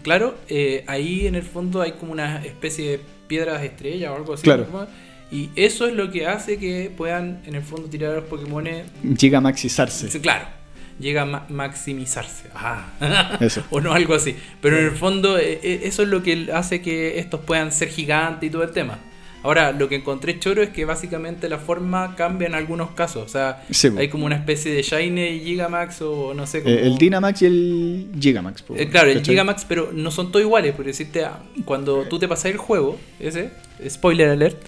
Claro, 0.03 0.35
eh, 0.49 0.85
ahí 0.87 1.27
en 1.29 1.35
el 1.35 1.45
fondo 1.45 1.81
hay 1.81 1.93
como 1.93 2.13
una 2.13 2.45
especie 2.45 2.91
de 2.91 3.01
piedras 3.31 3.63
estrella 3.63 4.13
o 4.13 4.17
algo 4.17 4.35
así. 4.35 4.43
Y 5.33 5.49
eso 5.55 5.87
es 5.87 5.95
lo 5.95 6.11
que 6.11 6.27
hace 6.27 6.59
que 6.59 6.91
puedan 6.95 7.41
en 7.47 7.55
el 7.55 7.63
fondo 7.63 7.89
tirar 7.89 8.11
a 8.13 8.15
los 8.17 8.25
Pokémones. 8.25 8.87
Gigamaxizarse. 9.17 10.11
Sí, 10.11 10.19
Claro, 10.19 10.45
llega 10.99 11.23
a 11.23 11.25
ma- 11.27 11.47
maximizarse. 11.49 12.49
Eso. 13.41 13.63
o 13.71 13.81
no, 13.81 13.93
algo 13.93 14.15
así. 14.15 14.35
Pero 14.61 14.77
en 14.79 14.87
el 14.87 14.91
fondo 14.91 15.39
eh, 15.39 15.61
eh, 15.63 15.81
eso 15.85 16.03
es 16.03 16.09
lo 16.09 16.23
que 16.25 16.49
hace 16.53 16.83
que 16.83 17.21
estos 17.21 17.41
puedan 17.43 17.71
ser 17.71 17.89
gigantes 17.91 18.49
y 18.49 18.51
todo 18.51 18.65
el 18.65 18.73
tema. 18.73 18.99
Ahora, 19.43 19.73
lo 19.73 19.89
que 19.89 19.97
encontré 19.97 20.39
choro 20.39 20.63
es 20.63 20.69
que 20.71 20.85
básicamente 20.85 21.49
la 21.49 21.59
forma 21.59 22.15
cambia 22.15 22.47
en 22.47 22.55
algunos 22.55 22.91
casos. 22.91 23.25
O 23.25 23.29
sea, 23.29 23.65
Sí, 23.71 23.89
hay 23.97 24.09
como 24.09 24.27
una 24.27 24.37
especie 24.37 24.73
de 24.73 24.83
Shiny 24.83 25.21
y 25.23 25.41
Gigamax 25.41 26.03
o 26.03 26.35
no 26.35 26.47
sé. 26.47 26.63
Como... 26.63 26.75
Eh, 26.75 26.87
el 26.87 26.99
Dynamax 26.99 27.43
y 27.43 27.47
el 27.47 28.11
Gigamax. 28.19 28.63
po, 28.63 28.75
Eh, 28.77 28.89
claro, 28.89 29.11
el. 29.11 29.23
Gigamax, 29.23 29.65
pero 29.65 29.91
no 29.93 30.11
son 30.11 30.31
todos 30.31 30.45
iguales. 30.45 30.75
Por 30.75 30.85
decirte, 30.85 31.25
ah, 31.25 31.41
cuando 31.65 32.05
tú 32.05 32.19
te 32.19 32.29
pasas 32.29 32.47
el 32.47 32.59
juego, 32.59 32.99
ese, 33.19 33.51
spoiler 33.89 34.29
alert, 34.29 34.59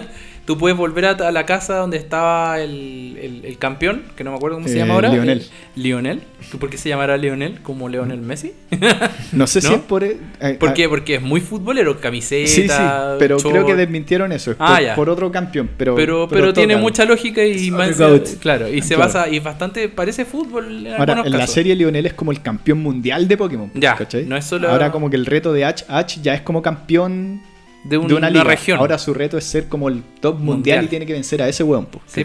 tú 0.44 0.58
puedes 0.58 0.76
volver 0.76 1.04
a, 1.06 1.30
la 1.30 1.46
casa 1.46 1.76
donde 1.76 1.96
estaba 1.96 2.60
el, 2.60 3.16
el- 3.20 3.44
el 3.44 3.58
campeón, 3.58 4.02
que 4.16 4.24
no 4.24 4.30
me 4.32 4.36
acuerdo 4.36 4.56
cómo 4.56 4.68
se 4.68 4.74
Eh, 4.74 4.78
llama 4.78 4.94
ahora. 4.94 5.08
Lionel. 5.10 5.38
El- 5.76 5.82
Lionel. 5.82 6.22
¿Por 6.58 6.68
qué 6.68 6.76
se 6.76 6.88
llamará 6.88 7.16
Lionel? 7.16 7.60
Como 7.62 7.88
Leonel 7.88 8.20
Messi. 8.20 8.52
No 9.32 9.46
sé 9.46 9.60
si 9.62 9.72
es 9.72 9.80
por. 9.80 10.04
eh, 10.04 10.16
¿Por 10.58 10.70
ah, 10.70 10.74
qué? 10.74 10.88
Porque 10.88 11.14
es 11.14 11.22
muy 11.22 11.40
futbolero, 11.40 11.98
camiseta. 12.00 12.48
Sí, 12.48 12.68
sí, 12.68 13.16
pero 13.18 13.38
creo 13.38 13.64
que 13.64 13.74
desmintieron 13.76 14.32
eso. 14.32 14.50
es 14.50 14.56
Ah, 14.60 14.74
por, 14.76 14.82
ya. 14.84 14.94
por 14.94 15.08
otro 15.10 15.32
campeón. 15.32 15.70
Pero, 15.78 15.94
Pero, 15.94 16.28
pero, 16.28 16.52
tiene 16.52 16.76
mucha 16.76 17.04
lógica 17.04 17.42
y 17.44 17.70
más, 17.70 17.96
claro, 18.40 18.68
y 18.68 18.82
se 18.82 18.94
Claro. 18.94 18.98
basa 18.98 19.28
y 19.28 19.38
bastante 19.40 19.88
parece 19.88 20.24
fútbol 20.24 20.86
en 20.86 20.94
Ahora, 20.94 21.22
en 21.24 21.32
la 21.32 21.46
serie 21.46 21.74
Lionel 21.74 22.06
es 22.06 22.12
como 22.14 22.32
el 22.32 22.42
campeón 22.42 22.80
mundial 22.82 23.26
de 23.28 23.36
Pokémon. 23.36 23.70
Ya, 23.74 23.94
¿cachai? 23.96 24.26
no 24.26 24.36
es 24.36 24.44
solo- 24.44 24.68
Ahora, 24.68 24.90
como 24.92 25.08
que 25.08 25.16
el 25.16 25.24
reto 25.26 25.52
de 25.52 25.64
H, 25.64 25.84
H 25.88 26.20
ya 26.22 26.34
es 26.34 26.42
como 26.42 26.60
campeón 26.62 27.40
de, 27.84 27.98
un- 27.98 28.08
de 28.08 28.14
una, 28.14 28.44
región. 28.44 28.78
Ahora 28.78 28.98
su 28.98 29.12
reto 29.14 29.36
es 29.38 29.44
ser 29.44 29.68
como 29.68 29.88
el 29.88 30.02
top 30.20 30.34
mundial, 30.36 30.46
Mundial. 30.54 30.84
y 30.84 30.88
tiene 30.88 31.06
que 31.06 31.12
vencer 31.12 31.42
a 31.42 31.48
ese 31.48 31.62
weón. 31.64 31.86
po, 31.86 32.00
Sí. 32.06 32.24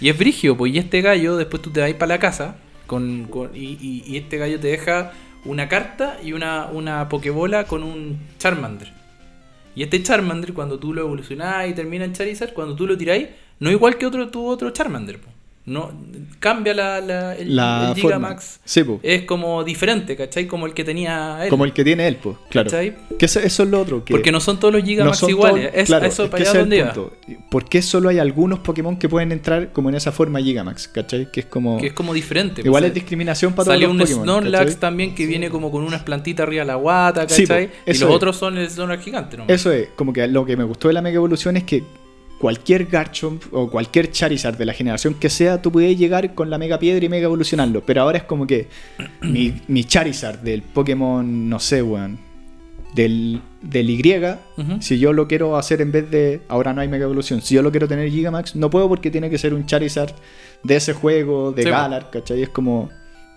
Y 0.00 0.08
es 0.08 0.16
brigio, 0.18 0.56
pues, 0.56 0.72
y 0.72 0.78
este 0.78 1.00
gallo, 1.02 1.36
después 1.36 1.60
tú 1.62 1.70
te 1.70 1.80
vas 1.80 1.92
para 1.94 2.14
la 2.14 2.18
casa 2.20 2.56
con, 2.86 3.24
con- 3.24 3.50
y, 3.54 3.76
y- 3.80 4.04
y 4.06 4.16
este 4.16 4.38
gallo 4.38 4.58
te 4.60 4.68
deja 4.68 5.12
una 5.44 5.68
carta 5.68 6.18
y 6.22 6.32
una, 6.32 6.66
una 6.66 7.08
pokebola 7.08 7.64
con 7.64 7.82
un 7.82 8.18
Charmander. 8.38 8.92
Y 9.74 9.82
este 9.82 10.02
Charmander, 10.02 10.52
cuando 10.54 10.78
tú 10.78 10.92
lo 10.94 11.02
evolucionás 11.02 11.68
y 11.68 11.72
termina 11.74 12.04
en 12.04 12.12
Charizard, 12.12 12.52
cuando 12.52 12.74
tú 12.74 12.86
lo 12.86 12.96
tiráis, 12.96 13.28
no 13.60 13.70
igual 13.70 13.96
que 13.98 14.06
otro 14.06 14.28
tu 14.28 14.46
otro 14.46 14.70
Charmander. 14.70 15.18
po. 15.20 15.30
No 15.68 15.92
cambia 16.40 16.72
la, 16.74 17.00
la- 17.00 17.34
el, 17.36 17.54
La 17.56 17.92
el. 17.94 18.00
Gigamax. 18.00 18.60
Sí. 18.64 18.84
Es 19.02 19.22
como 19.22 19.64
diferente, 19.64 20.16
¿cachai? 20.16 20.46
Como 20.46 20.66
el 20.66 20.74
que 20.74 20.84
tenía 20.84 21.40
él. 21.44 21.50
Como 21.50 21.64
el 21.64 21.72
que 21.72 21.84
tiene 21.84 22.06
él, 22.08 22.16
pues, 22.16 22.36
claro. 22.48 22.70
¿Cachai? 22.70 22.96
Que 23.18 23.26
eso, 23.26 23.40
eso 23.40 23.62
es 23.64 23.68
lo 23.68 23.80
otro. 23.80 24.04
Que 24.04 24.12
Porque 24.14 24.32
no 24.32 24.40
son 24.40 24.58
todos 24.60 24.72
los 24.74 24.82
Gigamax 24.84 25.22
iguales. 25.24 25.66
todos- 25.70 25.80
es, 25.82 25.86
claro, 25.86 26.06
eso 26.06 26.24
es 26.24 26.30
para 26.30 26.42
allá 26.50 26.60
donde 26.60 26.76
el 26.78 26.82
iba. 26.84 26.92
punto. 26.94 27.16
¿Por 27.50 27.68
qué 27.68 27.82
solo 27.82 28.08
hay 28.08 28.18
algunos 28.18 28.60
Pokémon 28.60 28.96
que 28.96 29.08
pueden 29.08 29.32
entrar 29.32 29.72
como 29.72 29.88
en 29.88 29.94
esa 29.96 30.12
forma 30.12 30.40
Gigamax? 30.40 30.88
¿Cachai? 30.88 31.30
Que 31.30 31.40
es 31.40 31.46
como. 31.46 31.78
Que 31.78 31.88
es 31.88 31.92
como 31.92 32.14
diferente. 32.14 32.62
Igual 32.64 32.82
pues, 32.82 32.88
es 32.90 32.94
discriminación 32.94 33.52
para 33.52 33.64
todos 33.64 33.74
Salió 33.74 33.88
los 33.88 33.94
un 33.96 34.00
Pokémon. 34.00 34.24
Snorlax 34.24 34.64
¿cachai? 34.64 34.80
también 34.80 35.14
que 35.14 35.26
viene 35.26 35.50
como 35.50 35.70
con 35.70 35.82
unas 35.84 36.02
plantitas 36.02 36.44
arriba 36.46 36.62
de 36.62 36.66
la 36.68 36.74
guata, 36.76 37.28
Sí, 37.28 37.42
¿cachai? 37.46 37.66
po, 37.68 37.72
y 37.86 37.90
los 37.92 37.96
es. 38.02 38.08
otros 38.08 38.36
son 38.36 38.56
el 38.58 38.70
Snorlax 38.70 39.04
gigante, 39.04 39.36
¿no? 39.36 39.44
Eso 39.48 39.72
es, 39.72 39.88
como 39.96 40.12
que 40.12 40.26
lo 40.28 40.46
que 40.46 40.56
me 40.56 40.64
gustó 40.64 40.88
de 40.88 40.94
la 40.94 41.02
Mega 41.02 41.16
Evolución 41.16 41.56
es 41.56 41.64
que 41.64 41.82
cualquier 42.38 42.86
Garchomp 42.86 43.42
o 43.52 43.68
cualquier 43.70 44.10
Charizard 44.10 44.56
de 44.56 44.64
la 44.64 44.72
generación 44.72 45.14
que 45.14 45.28
sea, 45.28 45.60
tú 45.60 45.72
podías 45.72 45.98
llegar 45.98 46.34
con 46.34 46.50
la 46.50 46.58
Mega 46.58 46.78
Piedra 46.78 47.04
y 47.04 47.08
Mega 47.08 47.24
Evolucionarlo. 47.24 47.82
Pero 47.84 48.02
ahora 48.02 48.18
es 48.18 48.24
como 48.24 48.46
que 48.46 48.68
mi, 49.22 49.60
mi 49.68 49.84
Charizard 49.84 50.38
del 50.40 50.62
Pokémon, 50.62 51.48
no 51.48 51.58
sé, 51.58 51.82
weón, 51.82 52.18
del, 52.94 53.40
del 53.62 53.90
Y, 53.90 54.02
si 54.80 54.98
yo 54.98 55.12
lo 55.12 55.28
quiero 55.28 55.56
hacer 55.56 55.80
en 55.80 55.92
vez 55.92 56.10
de. 56.10 56.40
Ahora 56.48 56.72
no 56.72 56.80
hay 56.80 56.88
Mega 56.88 57.04
Evolución. 57.04 57.42
Si 57.42 57.54
yo 57.54 57.62
lo 57.62 57.70
quiero 57.70 57.86
tener 57.86 58.08
Gigamax, 58.10 58.56
no 58.56 58.70
puedo 58.70 58.88
porque 58.88 59.10
tiene 59.10 59.28
que 59.30 59.38
ser 59.38 59.52
un 59.54 59.66
Charizard 59.66 60.12
de 60.64 60.76
ese 60.76 60.94
juego, 60.94 61.52
de 61.52 61.64
Sí. 61.64 61.68
Galar, 61.70 62.10
¿cachai? 62.10 62.42
Es 62.42 62.48
como. 62.48 62.88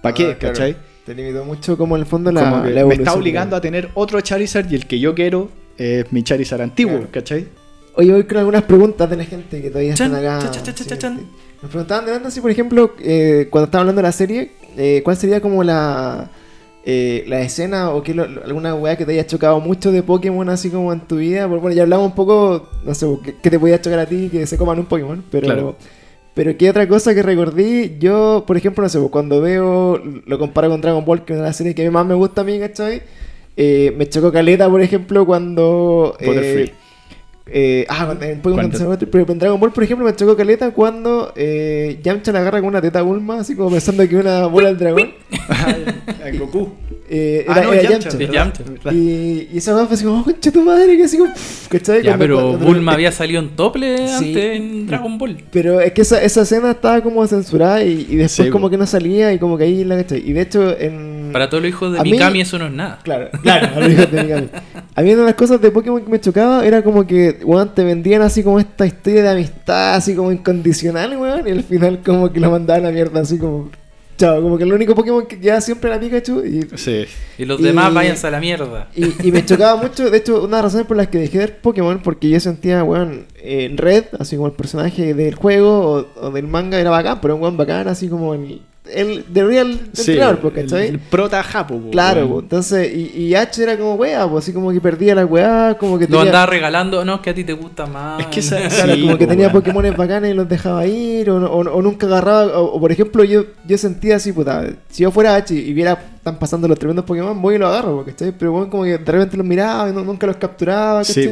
¿Para 0.01 0.15
qué, 0.15 0.23
Ah, 0.31 0.37
claro. 0.37 0.53
cachai? 0.55 0.75
Te 1.05 1.13
limitó 1.15 1.43
mucho 1.43 1.77
como 1.77 1.95
en 1.95 2.01
el 2.03 2.05
fondo 2.07 2.31
la, 2.31 2.49
Como 2.49 2.63
que 2.63 2.69
la 2.71 2.85
me 2.85 2.93
está 2.95 3.13
obligando 3.13 3.55
a 3.55 3.61
tener 3.61 3.89
otro 3.95 4.21
Charizard 4.21 4.71
y 4.71 4.75
el 4.75 4.85
que 4.87 4.99
yo 4.99 5.13
quiero 5.15 5.49
es 5.77 6.11
mi 6.13 6.23
Charizard 6.23 6.61
antiguo, 6.61 6.93
Claro. 6.97 7.11
¿cachai? 7.11 7.47
Oye, 7.95 8.11
voy 8.11 8.23
con 8.23 8.37
algunas 8.37 8.63
preguntas 8.63 9.09
de 9.09 9.17
la 9.17 9.25
gente 9.25 9.61
que 9.61 9.69
todavía 9.69 9.93
están 9.93 10.15
acá. 10.15 10.39
chan, 10.39 10.51
chan, 10.51 10.63
chan, 10.63 10.75
Sí, 10.87 10.97
chan. 10.97 11.17
sí. 11.19 11.25
Nos 11.61 11.69
preguntaban 11.71 12.05
delante 12.05 12.27
así, 12.29 12.41
por 12.41 12.49
ejemplo, 12.51 12.93
eh, 13.01 13.47
cuando 13.49 13.65
estaba 13.65 13.81
hablando 13.81 13.99
de 14.01 14.07
la 14.07 14.11
serie, 14.11 14.51
eh, 14.77 15.01
¿cuál 15.03 15.17
sería 15.17 15.41
como 15.41 15.63
la, 15.63 16.31
eh, 16.85 17.23
la 17.27 17.41
escena 17.41 17.91
o 17.91 18.01
qué 18.01 18.13
lo- 18.15 18.23
alguna 18.23 18.73
weá 18.75 18.95
que 18.95 19.05
te 19.05 19.11
haya 19.11 19.27
chocado 19.27 19.59
mucho 19.59 19.91
de 19.91 20.01
Pokémon 20.01 20.47
así 20.49 20.69
como 20.69 20.91
en 20.93 21.01
tu 21.01 21.17
vida? 21.17 21.47
Porque, 21.47 21.61
bueno, 21.61 21.75
ya 21.75 21.83
hablamos 21.83 22.07
un 22.07 22.15
poco, 22.15 22.69
no 22.83 22.95
sé, 22.95 23.05
¿qué, 23.23 23.35
qué 23.43 23.49
te 23.51 23.59
podía 23.59 23.79
chocar 23.81 23.99
a 23.99 24.05
ti 24.07 24.29
que 24.31 24.47
se 24.47 24.57
coman 24.57 24.79
un 24.79 24.85
Pokémon? 24.85 25.23
Pero, 25.29 25.45
Claro. 25.47 25.75
pero 26.33 26.57
¿qué 26.57 26.69
otra 26.69 26.87
cosa 26.87 27.13
que 27.13 27.21
recordí? 27.21 27.97
Yo, 27.99 28.45
por 28.47 28.55
ejemplo, 28.57 28.81
no 28.83 28.89
sé, 28.89 28.99
cuando 29.11 29.41
veo, 29.41 30.01
lo 30.25 30.39
comparo 30.39 30.69
con 30.69 30.81
Dragon 30.81 31.03
Ball, 31.05 31.25
que 31.25 31.33
es 31.33 31.37
una 31.37 31.43
de 31.45 31.49
las 31.49 31.57
series 31.57 31.75
que 31.75 31.91
más 31.91 32.05
me 32.05 32.15
gusta 32.15 32.41
a 32.41 32.43
mí, 32.45 32.57
¿cachai? 32.57 33.03
Eh, 33.57 33.93
me 33.97 34.07
chocó 34.09 34.31
Caleta, 34.31 34.67
por 34.69 34.81
ejemplo, 34.81 35.25
cuando... 35.27 36.15
eh. 36.19 36.71
Eh, 37.47 37.85
ah, 37.89 38.13
llama- 38.13 38.97
pero 39.11 39.25
en 39.31 39.39
Dragon 39.39 39.59
Ball, 39.59 39.73
por 39.73 39.83
ejemplo, 39.83 40.05
me 40.05 40.15
chocó 40.15 40.35
caleta 40.37 40.71
cuando 40.71 41.33
eh, 41.35 41.99
Yamcha 42.03 42.31
la 42.31 42.39
agarra 42.39 42.59
con 42.59 42.69
una 42.69 42.81
teta 42.81 42.99
a 42.99 43.01
Bulma, 43.01 43.39
así 43.39 43.55
como 43.55 43.69
pensando 43.71 44.07
que 44.07 44.15
una 44.15 44.45
bola 44.47 44.69
del 44.69 44.77
dragón. 44.77 45.11
El 46.25 46.39
Goku. 46.39 46.69
Eh, 47.13 47.45
Ah, 47.47 47.53
era, 47.57 47.63
no, 47.67 47.73
era 47.73 47.89
Yamcha. 47.89 48.17
Y, 48.93 49.49
y 49.51 49.57
esa 49.57 49.85
fue 49.85 49.95
así 49.95 50.05
como, 50.05 50.21
oh, 50.21 50.23
concha 50.23 50.49
tu 50.51 50.61
madre, 50.63 50.95
que 50.95 51.03
así 51.03 51.17
como, 51.17 51.33
¿cachai? 51.69 51.97
Ya, 52.03 52.11
Cuando- 52.11 52.23
pero 52.23 52.41
cuando- 52.51 52.65
Bulma 52.65 52.93
había 52.93 53.11
salido 53.11 53.41
en 53.41 53.49
tople 53.49 53.97
Sí. 54.07 54.13
antes 54.27 54.55
en 54.55 54.87
Dragon 54.87 55.17
Ball. 55.17 55.43
Pero 55.51 55.81
es 55.81 55.91
que 55.91 56.01
esa, 56.03 56.21
esa 56.23 56.43
escena 56.43 56.71
estaba 56.71 57.01
como 57.01 57.25
censurada 57.27 57.83
y, 57.83 58.05
y 58.09 58.15
después 58.15 58.45
Sí, 58.47 58.49
como 58.49 58.69
que 58.69 58.77
no 58.77 58.85
salía 58.85 59.33
y 59.33 59.39
como 59.39 59.57
que 59.57 59.65
ahí 59.65 59.83
la 59.83 59.97
cachai. 59.97 60.23
Y 60.25 60.31
de 60.31 60.41
hecho, 60.41 60.77
en. 60.79 61.31
Para 61.33 61.49
todos 61.49 61.63
los 61.63 61.69
hijos 61.69 61.93
de 61.93 61.99
A 61.99 62.03
mí- 62.03 62.11
Mikami 62.11 62.41
eso 62.41 62.57
no 62.57 62.67
es 62.67 62.73
nada. 62.73 62.99
Claro, 63.03 63.29
claro, 63.41 63.67
a 63.75 63.79
lo 63.81 63.89
mejor 63.89 64.05
te 64.05 64.23
digan. 64.23 64.49
A 64.95 65.01
mí 65.01 65.09
una 65.13 65.21
de 65.21 65.25
las 65.27 65.35
cosas 65.35 65.59
de 65.61 65.71
Pokémon 65.71 66.01
que 66.03 66.09
me 66.11 66.19
chocaba 66.19 66.65
era 66.65 66.81
como 66.83 67.05
que, 67.07 67.30
weón, 67.43 67.73
te 67.75 67.83
vendían 67.83 68.21
así 68.21 68.43
como 68.43 68.59
esta 68.59 68.85
historia 68.85 69.23
de 69.23 69.29
amistad, 69.29 69.95
así 69.95 70.15
como 70.15 70.31
incondicional, 70.31 71.17
weón, 71.17 71.47
y 71.47 71.51
al 71.51 71.63
final 71.63 72.01
como 72.05 72.31
que 72.31 72.39
lo 72.39 72.51
mandaban 72.51 72.83
a 72.85 72.87
la 72.89 72.93
mierda, 72.93 73.21
así 73.21 73.37
como, 73.37 73.69
chao, 74.17 74.41
como 74.41 74.57
que 74.57 74.63
el 74.65 74.73
único 74.73 74.93
Pokémon 74.93 75.25
que 75.25 75.39
queda 75.39 75.59
siempre 75.61 75.89
era 75.89 75.99
Pikachu 75.99 76.43
y, 76.45 76.67
Sí. 76.77 77.05
Y 77.37 77.45
los 77.45 77.59
Y- 77.59 77.63
demás 77.63 77.93
váyanse 77.93 78.27
a 78.27 78.31
la 78.31 78.39
mierda. 78.39 78.87
y, 78.95 79.27
y 79.27 79.31
me 79.31 79.43
chocaba 79.45 79.81
mucho, 79.81 80.09
de 80.09 80.17
hecho, 80.17 80.37
una 80.43 80.57
de 80.57 80.63
las 80.63 80.63
razones 80.65 80.87
por 80.87 80.97
las 80.97 81.07
que 81.07 81.17
dejé 81.19 81.39
de 81.39 81.45
ver 81.47 81.57
Pokémon, 81.59 81.99
porque 82.03 82.29
yo 82.29 82.39
sentía, 82.39 82.83
weón, 82.83 83.25
en 83.41 83.77
Red, 83.77 84.05
así 84.19 84.35
como 84.35 84.47
el 84.47 84.53
personaje 84.53 85.13
del 85.13 85.35
juego 85.35 86.05
o, 86.15 86.27
o 86.27 86.31
del 86.31 86.47
manga 86.47 86.79
era 86.79 86.89
bacán, 86.91 87.19
pero 87.21 87.35
un 87.35 87.41
weón 87.41 87.57
bacán, 87.57 87.87
así 87.87 88.07
como 88.09 88.33
el, 88.35 88.61
el 88.89 89.25
de 89.31 89.43
real 89.43 89.79
Sí, 89.93 90.11
entrenador, 90.11 90.39
pues, 90.39 90.57
el, 90.57 90.63
¿cachai? 90.63 90.87
el 90.87 90.99
prota 90.99 91.43
japo. 91.43 91.77
po, 91.79 91.91
Claro, 91.91 92.27
po, 92.27 92.39
entonces, 92.39 92.91
y, 92.93 93.11
y 93.25 93.35
H 93.35 93.61
era 93.61 93.77
como 93.77 93.93
wea, 93.93 94.27
pues 94.27 94.43
así 94.43 94.53
como 94.53 94.71
que 94.71 94.81
perdía 94.81 95.13
la 95.15 95.25
weá, 95.25 95.77
como 95.79 95.97
que 95.99 96.05
Lo 96.05 96.17
tenía, 96.17 96.23
andaba 96.31 96.45
regalando. 96.47 97.05
No, 97.05 97.15
es 97.15 97.21
que 97.21 97.29
a 97.29 97.33
ti 97.35 97.43
te 97.43 97.53
gusta 97.53 97.85
más. 97.85 98.19
Es 98.21 98.25
que 98.27 98.39
esa- 98.39 98.57
claro, 98.67 98.95
Sí, 98.95 99.01
como 99.01 99.17
que 99.17 99.27
tenía. 99.27 99.51
Pokémones 99.51 99.95
bacanes 99.95 100.31
y 100.31 100.33
los 100.33 100.49
dejaba 100.49 100.85
ir, 100.87 101.29
o, 101.29 101.39
no- 101.39 101.51
o- 101.51 101.77
o 101.77 101.81
nunca 101.81 102.07
agarraba, 102.07 102.59
o, 102.59 102.65
o 102.75 102.79
por 102.79 102.91
ejemplo, 102.91 103.23
yo, 103.23 103.43
yo 103.67 103.77
sentía 103.77 104.15
así, 104.15 104.31
puta, 104.33 104.65
si 104.89 105.03
yo 105.03 105.11
fuera 105.11 105.35
H 105.35 105.53
y 105.53 105.73
viera, 105.73 105.97
están 106.15 106.39
pasando 106.39 106.67
los 106.67 106.77
tremendos 106.79 107.05
Pokémon, 107.05 107.39
voy 107.41 107.55
y 107.55 107.57
los 107.59 107.69
agarro, 107.69 108.03
¿cachai? 108.03 108.31
Pero 108.37 108.51
bueno, 108.51 108.69
como 108.69 108.83
que 108.83 108.97
de 108.97 109.11
repente 109.11 109.37
los 109.37 109.45
miraba 109.45 109.89
y 109.89 109.93
no- 109.93 110.03
nunca 110.03 110.25
los 110.27 110.37
capturaba, 110.37 111.03
Sí, 111.03 111.29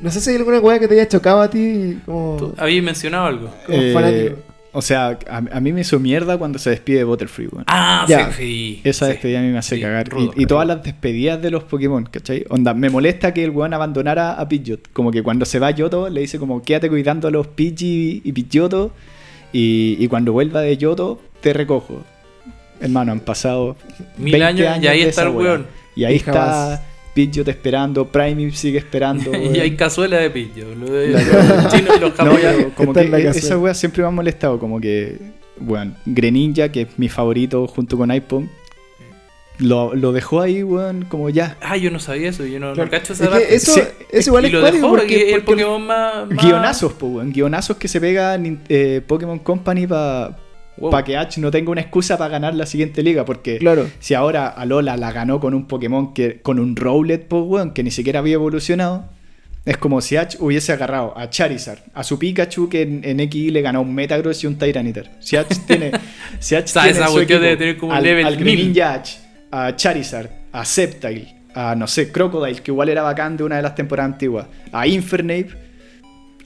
no 0.00 0.10
sé 0.10 0.20
si 0.20 0.30
hay 0.30 0.36
alguna 0.36 0.60
weá 0.60 0.78
que 0.78 0.86
te 0.86 0.94
haya 0.94 1.08
chocado 1.08 1.40
a 1.40 1.50
ti, 1.50 1.98
como, 2.06 2.36
Tú 2.38 2.54
habías 2.58 2.84
mencionado 2.84 3.26
algo. 3.26 3.50
como 3.66 3.78
Eh, 3.82 3.92
fanático. 3.92 4.36
O 4.76 4.82
sea, 4.82 5.18
a, 5.28 5.36
a 5.38 5.60
mí 5.60 5.72
me 5.72 5.80
hizo 5.80 5.98
mierda 5.98 6.36
cuando 6.36 6.58
se 6.58 6.70
despide 6.70 7.02
Butterfree, 7.04 7.48
weón. 7.48 7.64
Ah, 7.66 8.04
Ya. 8.08 8.30
sí, 8.32 8.36
sí. 8.36 8.80
Esa 8.84 9.06
sí. 9.06 9.12
despedida 9.12 9.38
a 9.40 9.42
mí 9.42 9.48
me 9.50 9.58
hace 9.58 9.76
Sí, 9.76 9.80
cagar. 9.82 10.08
rudo, 10.08 10.32
y, 10.36 10.42
y 10.42 10.46
todas 10.46 10.66
las 10.66 10.82
despedidas 10.82 11.40
de 11.40 11.50
los 11.50 11.64
Pokémon, 11.64 12.04
¿cachai? 12.04 12.44
Onda, 12.50 12.74
me 12.74 12.90
molesta 12.90 13.32
que 13.32 13.42
el 13.44 13.50
weón 13.50 13.72
abandonara 13.74 14.32
a 14.34 14.48
Pidgeot. 14.48 14.92
Como 14.92 15.10
que 15.10 15.22
cuando 15.22 15.44
se 15.46 15.58
va 15.58 15.70
Yoto, 15.70 16.08
le 16.10 16.20
dice 16.20 16.38
como, 16.38 16.62
quédate 16.62 16.88
cuidando 16.88 17.28
a 17.28 17.30
los 17.30 17.46
Pidgey 17.46 18.20
y 18.24 18.32
Pidgeotto. 18.32 18.92
Y, 19.52 19.96
y 19.98 20.08
cuando 20.08 20.32
vuelva 20.32 20.60
de 20.60 20.76
Yoto, 20.76 21.20
te 21.40 21.52
recojo. 21.52 22.02
Hermano, 22.80 23.12
han 23.12 23.20
pasado 23.20 23.76
Mil 24.18 24.32
20 24.32 24.66
años 24.68 24.84
y 24.84 24.86
ahí 24.88 25.02
de 25.02 25.08
está 25.08 25.22
el 25.22 25.28
weón. 25.30 25.66
Y 25.94 26.04
ahí 26.04 26.14
Y 26.14 26.16
está 26.18 26.32
jamás. 26.32 26.80
Pidgeot 27.16 27.48
esperando, 27.48 28.06
Prime 28.06 28.50
sigue 28.52 28.76
esperando. 28.78 29.32
y 29.54 29.58
hay 29.58 29.74
cazuela 29.74 30.18
de 30.18 30.28
pillo. 30.30 30.66
Lo 30.78 30.92
de 30.92 31.08
La- 31.08 31.22
los 31.62 31.72
chinos 31.72 31.96
y 31.96 32.00
los 32.00 32.18
No, 32.18 32.70
como 32.76 32.92
que 32.92 33.00
e- 33.00 33.28
esa 33.30 33.58
wea 33.58 33.72
siempre 33.72 34.02
me 34.02 34.08
ha 34.08 34.10
molestado. 34.12 34.58
Como 34.58 34.78
que, 34.80 35.16
bueno, 35.58 35.94
Greninja, 36.04 36.70
que 36.70 36.82
es 36.82 36.88
mi 36.98 37.08
favorito 37.08 37.66
junto 37.66 37.96
con 37.96 38.10
iPhone, 38.10 38.50
lo, 39.58 39.94
lo 39.94 40.12
dejó 40.12 40.42
ahí, 40.42 40.62
weón, 40.62 41.06
como 41.08 41.30
ya. 41.30 41.56
Ah, 41.62 41.78
yo 41.78 41.90
no 41.90 41.98
sabía 41.98 42.28
eso. 42.28 42.44
Yo 42.44 42.60
no, 42.60 42.68
no 42.68 42.74
Claro. 42.74 42.90
cacho 42.90 43.14
Es 43.14 43.20
esa 43.20 43.28
que 43.30 43.30
parte. 43.40 43.54
eso, 43.54 43.72
Sí, 43.72 43.80
eso 44.12 44.30
igual 44.30 44.44
y 44.44 44.46
es 44.48 44.52
lo 44.52 44.60
cuático 44.60 44.76
dejó 44.82 44.90
porque, 44.90 45.06
porque, 45.06 45.34
el 45.34 45.42
porque- 45.42 45.62
Pokémon 45.64 45.86
más. 45.86 46.28
más- 46.28 46.44
Guionazos, 46.44 46.92
po, 46.92 47.06
weón. 47.06 47.32
Guionazos 47.32 47.78
que 47.78 47.88
se 47.88 47.98
pega 47.98 48.38
eh, 48.68 49.00
Pokémon 49.06 49.38
Company 49.38 49.86
para 49.86 50.36
Wow. 50.78 51.04
que 51.04 51.16
Ash 51.16 51.38
no 51.38 51.50
tenga 51.50 51.70
una 51.70 51.80
excusa 51.80 52.18
para 52.18 52.30
ganar 52.30 52.54
la 52.54 52.66
siguiente 52.66 53.02
liga. 53.02 53.24
Porque 53.24 53.58
Claro. 53.58 53.88
si 53.98 54.14
ahora 54.14 54.48
Alola 54.48 54.96
la 54.96 55.12
ganó 55.12 55.40
con 55.40 55.54
un 55.54 55.66
Pokémon 55.66 56.12
que 56.14 56.40
con 56.42 56.58
un 56.58 56.76
Rowlet, 56.76 57.26
po, 57.28 57.42
weón, 57.42 57.72
que 57.72 57.82
ni 57.82 57.90
siquiera 57.90 58.18
había 58.20 58.34
evolucionado. 58.34 59.04
Es 59.64 59.78
como 59.78 60.00
si 60.00 60.16
Ash 60.16 60.36
hubiese 60.38 60.72
agarrado 60.72 61.18
a 61.18 61.28
Charizard, 61.28 61.80
a 61.92 62.04
su 62.04 62.20
Pikachu 62.20 62.68
que 62.68 62.82
en, 62.82 63.00
en 63.02 63.18
XY 63.18 63.50
le 63.50 63.62
ganó 63.62 63.80
un 63.82 63.92
Metagross 63.94 64.44
y 64.44 64.46
un 64.46 64.56
Tyranitar. 64.58 65.10
Si 65.18 65.36
Ash 65.36 65.46
tiene. 65.66 65.90
si 66.38 66.54
Ash 66.54 66.64
O 66.64 66.68
sea, 66.68 66.82
tiene 66.84 66.98
esa 66.98 67.08
su 67.08 67.18
equipo 67.20 67.40
debe 67.40 67.56
tener 67.56 67.76
como 67.76 67.90
un 67.92 67.98
al, 67.98 68.04
level 68.04 68.26
al 68.26 68.36
mil. 68.36 68.44
Greninja 68.44 68.94
Ash, 68.94 69.16
a 69.50 69.74
Charizard, 69.74 70.30
a 70.52 70.64
Sceptile, 70.64 71.34
a 71.54 71.74
no 71.74 71.88
sé, 71.88 72.12
Crocodile, 72.12 72.60
que 72.62 72.70
igual 72.70 72.90
era 72.90 73.02
bacán 73.02 73.36
de 73.36 73.42
una 73.42 73.56
de 73.56 73.62
las 73.62 73.74
temporadas 73.74 74.12
antiguas, 74.12 74.46
a 74.70 74.86
Infernape. 74.86 75.65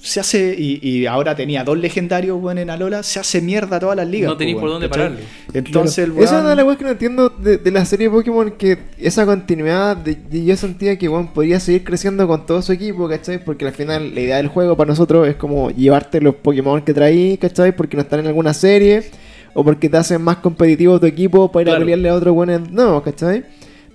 Se 0.03 0.19
hace, 0.19 0.55
y, 0.59 0.81
y 0.83 1.05
ahora 1.05 1.35
tenía 1.37 1.63
dos 1.63 1.77
legendarios, 1.77 2.41
weón, 2.41 2.57
en 2.57 2.71
Alola, 2.71 3.03
se 3.03 3.21
hace 3.21 3.43
mierda 3.43 3.79
todas 3.79 3.97
las 3.97 4.09
ligas. 4.09 4.31
No 4.31 4.37
tenéis 4.39 4.55
po, 4.57 4.63
por 4.63 4.71
dónde 4.71 4.89
¿cachai? 4.89 5.09
pararlo. 5.09 5.27
Entonces 5.53 5.99
el 5.99 6.11
Claro. 6.13 6.25
Esa 6.25 6.35
es 6.37 6.41
una 6.41 6.51
de 6.51 6.57
las 6.57 6.65
weas 6.65 6.79
que 6.79 6.85
no 6.85 6.91
entiendo 6.91 7.29
de, 7.29 7.59
de 7.59 7.71
la 7.71 7.85
serie 7.85 8.09
de 8.09 8.15
Pokémon, 8.15 8.51
que 8.53 8.79
esa 8.99 9.27
continuidad, 9.27 9.99
de, 9.99 10.15
de- 10.15 10.45
yo 10.47 10.57
sentía 10.57 10.97
que 10.99 11.07
weón 11.07 11.29
podría 11.35 11.61
seguir 11.61 11.85
creciendo 11.85 12.27
con 12.27 12.47
todo 12.47 12.63
su 12.63 12.73
equipo, 12.73 13.09
¿cachai? 13.11 13.45
Porque 13.45 13.67
al 13.67 13.73
final 13.75 14.15
la 14.15 14.21
idea 14.23 14.37
del 14.39 14.49
juego 14.49 14.75
para 14.75 14.89
nosotros 14.89 15.29
es 15.29 15.35
como 15.37 15.71
llevarte 15.71 16.21
los 16.23 16.35
Pokémon 16.37 16.81
que 16.81 16.95
traí, 16.95 17.37
¿cachai? 17.37 17.77
Porque 17.77 17.97
no 17.99 18.03
están 18.03 18.21
en 18.21 18.29
alguna 18.29 18.55
serie, 18.55 19.05
o 19.53 19.63
porque 19.65 19.91
te 19.91 19.99
hacen 19.99 20.23
más 20.23 20.39
competitivo 20.39 20.99
tu 20.99 21.05
equipo 21.07 21.53
para 21.53 21.63
ir 21.71 21.77
a 21.77 21.79
pelearle 21.79 22.09
a 22.09 22.15
otros 22.15 22.35
buenos 22.35 22.71
no, 22.71 23.03
¿cachai? 23.03 23.45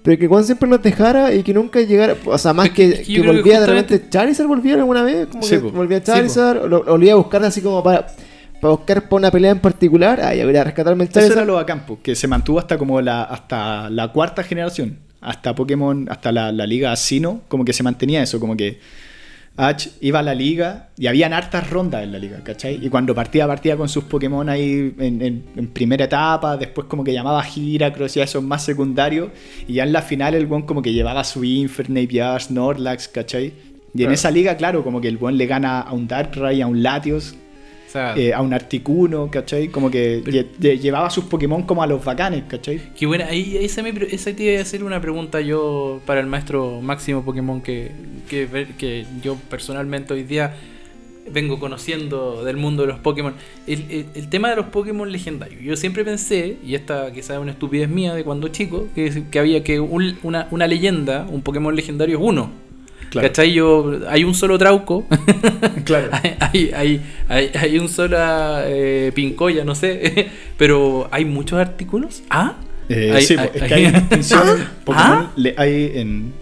Pero 0.05 0.19
que 0.19 0.27
Juan 0.27 0.43
siempre 0.45 0.69
nos 0.69 0.81
dejara 0.81 1.33
y 1.33 1.41
que 1.43 1.53
nunca 1.53 1.81
llegara, 1.81 2.15
o 2.25 2.37
sea, 2.37 2.53
más 2.53 2.69
que, 2.69 2.75
que- 2.75 2.89
es 3.01 3.07
que 3.07 3.13
yo 3.13 3.15
que 3.15 3.21
creo 3.21 3.31
que 3.33 3.37
volvía 3.41 3.59
de 3.59 3.65
repente, 3.67 4.09
Charizard 4.09 4.47
volvía 4.47 4.75
alguna 4.75 5.01
vez, 5.03 5.27
como 5.27 5.43
Sí, 5.43 5.55
que 5.57 5.61
volvía. 5.63 6.01
Charizard, 6.03 6.57
o 6.59 6.67
lo, 6.67 6.83
lo 6.97 7.03
iba 7.03 7.13
a 7.13 7.17
buscar 7.17 7.43
así 7.43 7.59
como 7.61 7.81
para, 7.83 8.05
para 8.61 8.71
buscar 8.75 9.01
para 9.09 9.15
una 9.15 9.31
pelea 9.31 9.51
en 9.51 9.59
particular, 9.59 10.21
ay, 10.21 10.39
a 10.41 10.63
rescatarme 10.63 11.03
el 11.05 11.09
Eso 11.09 11.15
Charizard. 11.15 11.37
era 11.39 11.45
lo 11.45 11.55
bacán, 11.55 11.83
que 12.03 12.15
se 12.15 12.27
mantuvo 12.27 12.59
hasta 12.59 12.77
como 12.77 13.01
la, 13.01 13.23
hasta 13.23 13.89
la 13.89 14.11
cuarta 14.13 14.43
generación. 14.43 14.99
Hasta 15.21 15.55
Pokémon, 15.55 16.05
hasta 16.07 16.31
la, 16.31 16.51
la 16.51 16.67
liga 16.67 16.95
Sino, 16.95 17.41
como 17.47 17.65
que 17.65 17.73
se 17.73 17.81
mantenía 17.81 18.21
eso, 18.21 18.39
como 18.39 18.55
que 18.55 18.79
Ash 19.57 19.87
iba 20.01 20.19
a 20.19 20.23
la 20.23 20.35
liga 20.35 20.89
y 20.97 21.07
habían 21.07 21.31
hartas 21.31 21.69
rondas 21.69 22.03
en 22.03 22.11
la 22.11 22.19
liga, 22.19 22.41
¿cachai? 22.43 22.77
Y 22.85 22.89
cuando 22.89 23.15
partía, 23.15 23.47
partía 23.47 23.77
con 23.77 23.87
sus 23.87 24.03
Pokémon 24.03 24.49
ahí 24.49 24.93
en, 24.99 25.21
en- 25.21 25.43
en 25.55 25.67
primera 25.67 26.05
etapa, 26.05 26.57
después 26.57 26.87
como 26.87 27.03
que 27.05 27.13
llamaba 27.13 27.41
a 27.41 27.47
Heracross 27.47 28.17
y 28.17 28.19
esos 28.21 28.43
más 28.43 28.63
secundarios, 28.65 29.29
y 29.67 29.73
ya 29.75 29.83
en 29.83 29.93
la 29.93 30.01
final 30.01 30.33
el 30.35 30.45
buen 30.45 30.63
como 30.63 30.81
que 30.81 30.91
llevaba 30.91 31.23
su 31.23 31.43
Infernape, 31.45 32.07
llevaba 32.07 32.39
Snorlax, 32.39 33.07
¿cachai? 33.07 33.53
Y 33.93 34.03
en 34.03 34.11
esa 34.11 34.29
liga, 34.29 34.57
claro, 34.57 34.83
como 34.83 34.99
que 34.99 35.07
el 35.07 35.15
buen 35.17 35.37
le 35.37 35.45
gana 35.45 35.79
a 35.79 35.93
un 35.93 36.05
Darkrai, 36.05 36.61
a 36.61 36.67
un 36.67 36.83
Latios, 36.83 37.35
eh, 38.15 38.33
a 38.33 38.41
un 38.41 38.53
Articuno, 38.53 39.29
¿cachai? 39.31 39.69
Como 39.69 39.89
que 39.89 40.21
Pero- 40.23 40.37
lle- 40.37 40.47
lle- 40.59 40.79
llevaba 40.79 41.09
sus 41.09 41.25
Pokémon 41.25 41.63
como 41.63 41.81
a 41.83 41.87
los 41.87 42.03
bacanes, 42.03 42.43
¿cachai? 42.47 42.79
Qué 42.97 43.05
buena, 43.05 43.25
ahí, 43.27 43.57
ahí 43.57 43.69
se 43.69 43.81
me, 43.83 43.93
esa 44.11 44.33
te 44.35 44.43
iba 44.43 44.59
a 44.59 44.61
hacer 44.61 44.83
una 44.83 44.99
pregunta 45.01 45.41
yo 45.41 46.01
para 46.05 46.19
el 46.19 46.27
maestro 46.27 46.81
máximo 46.81 47.23
Pokémon 47.23 47.61
que, 47.61 47.91
que, 48.29 48.47
que 48.77 49.05
yo 49.23 49.35
personalmente 49.49 50.13
hoy 50.13 50.23
día 50.23 50.53
vengo 51.31 51.59
conociendo 51.59 52.43
del 52.43 52.55
mundo 52.57 52.83
de 52.83 52.89
los 52.89 52.99
Pokémon. 52.99 53.33
El, 53.65 53.85
el- 53.89 54.05
el 54.13 54.29
tema 54.29 54.49
de 54.51 54.57
los 54.57 54.67
Pokémon 54.67 55.11
legendarios. 55.11 55.61
Yo 55.63 55.75
siempre 55.75 56.03
pensé, 56.05 56.57
y 56.63 56.75
esta 56.75 57.11
quizás 57.11 57.31
es 57.31 57.39
una 57.41 57.51
estupidez 57.51 57.89
mía 57.89 58.13
de 58.13 58.23
cuando 58.23 58.47
chico, 58.49 58.87
que, 58.93 59.23
que 59.31 59.39
había 59.39 59.63
que 59.63 59.79
un- 59.79 60.17
una, 60.21 60.47
una 60.51 60.67
leyenda, 60.67 61.25
un 61.29 61.41
Pokémon 61.41 61.75
legendario 61.75 62.17
es 62.19 62.23
uno. 62.23 62.51
Claro. 63.09 63.27
¿Cachai? 63.27 63.53
Yo, 63.53 63.99
hay 64.09 64.23
un 64.23 64.33
solo 64.35 64.57
Trauco, 64.57 65.05
Claro. 65.85 66.09
hay, 66.39 66.71
hay, 66.75 67.01
hay, 67.29 67.51
hay 67.57 67.77
un 67.79 67.87
sola 67.89 68.63
eh, 68.65 69.11
Pincoya, 69.15 69.63
no 69.63 69.75
sé, 69.75 70.27
pero 70.57 71.07
hay 71.11 71.25
muchos 71.25 71.59
artículos. 71.59 72.23
¿Ah? 72.29 72.55
Eh, 72.89 73.11
Hay- 73.15 73.23
sí, 73.23 73.35
hay- 73.37 73.49
es 73.53 73.63
que 73.63 73.73
hay- 73.73 73.91
distinción. 73.91 74.47
Pokémon 74.83 75.07
¿Ah? 75.27 75.31
le- 75.35 75.55
hay 75.57 75.91
en. 75.95 76.33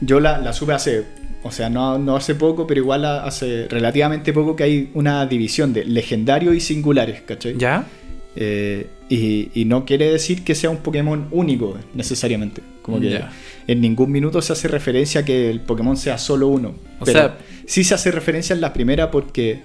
Yo 0.00 0.20
la, 0.20 0.38
la 0.38 0.52
supe 0.52 0.72
hace. 0.72 1.04
O 1.42 1.50
sea, 1.52 1.70
no, 1.70 1.98
no 1.98 2.16
hace 2.16 2.34
poco, 2.34 2.66
pero 2.66 2.80
igual 2.80 3.04
hace 3.04 3.66
relativamente 3.68 4.32
poco 4.32 4.54
que 4.56 4.64
hay 4.64 4.90
una 4.94 5.24
división 5.26 5.72
de 5.72 5.84
legendarios 5.84 6.54
y 6.54 6.60
singulares, 6.60 7.22
¿cachai? 7.22 7.56
¿Ya? 7.56 7.84
Eh, 8.36 8.86
y, 9.08 9.50
y 9.54 9.64
no 9.64 9.84
quiere 9.84 10.10
decir 10.12 10.44
que 10.44 10.54
sea 10.54 10.68
un 10.70 10.78
Pokémon 10.78 11.28
único 11.30 11.78
necesariamente. 11.94 12.60
Como 12.82 13.00
que 13.00 13.10
Ya. 13.10 13.32
En 13.68 13.80
ningún 13.80 14.10
minuto 14.10 14.42
se 14.42 14.52
hace 14.52 14.66
referencia 14.66 15.20
a 15.20 15.24
que 15.24 15.48
el 15.50 15.60
Pokémon 15.60 15.96
sea 15.96 16.18
solo 16.18 16.48
uno. 16.48 16.74
O 17.00 17.04
Pero 17.04 17.18
sea- 17.20 17.38
sí 17.66 17.84
se 17.84 17.94
hace 17.94 18.10
referencia 18.10 18.52
en 18.54 18.60
la 18.60 18.72
primera 18.72 19.10
porque 19.12 19.60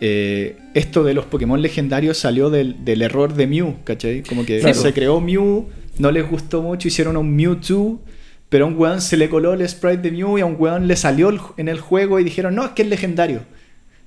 eh, 0.00 0.56
esto 0.74 1.04
de 1.04 1.12
los 1.12 1.26
Pokémon 1.26 1.60
legendarios 1.60 2.16
salió 2.16 2.48
del, 2.48 2.84
del 2.84 3.02
error 3.02 3.34
de 3.34 3.46
Mew, 3.46 3.76
¿cachai? 3.84 4.22
Como 4.22 4.46
que 4.46 4.72
se 4.72 4.92
creó 4.94 5.20
Mew, 5.20 5.68
no 5.98 6.10
les 6.10 6.26
gustó 6.28 6.62
mucho, 6.62 6.88
hicieron 6.88 7.16
un 7.18 7.34
Mewtwo. 7.36 8.00
Pero 8.48 8.64
a 8.64 8.68
un 8.68 8.76
weón 8.76 9.00
se 9.00 9.16
le 9.16 9.28
coló 9.28 9.52
el 9.54 9.68
sprite 9.68 9.98
de 9.98 10.10
Mew 10.10 10.38
y 10.38 10.40
a 10.40 10.46
un 10.46 10.56
weón 10.58 10.88
le 10.88 10.96
salió 10.96 11.28
el- 11.28 11.38
en 11.56 11.68
el 11.68 11.78
juego 11.78 12.18
y 12.18 12.24
dijeron, 12.24 12.54
no, 12.56 12.64
es 12.64 12.70
que 12.72 12.82
es 12.82 12.88
legendario. 12.88 13.42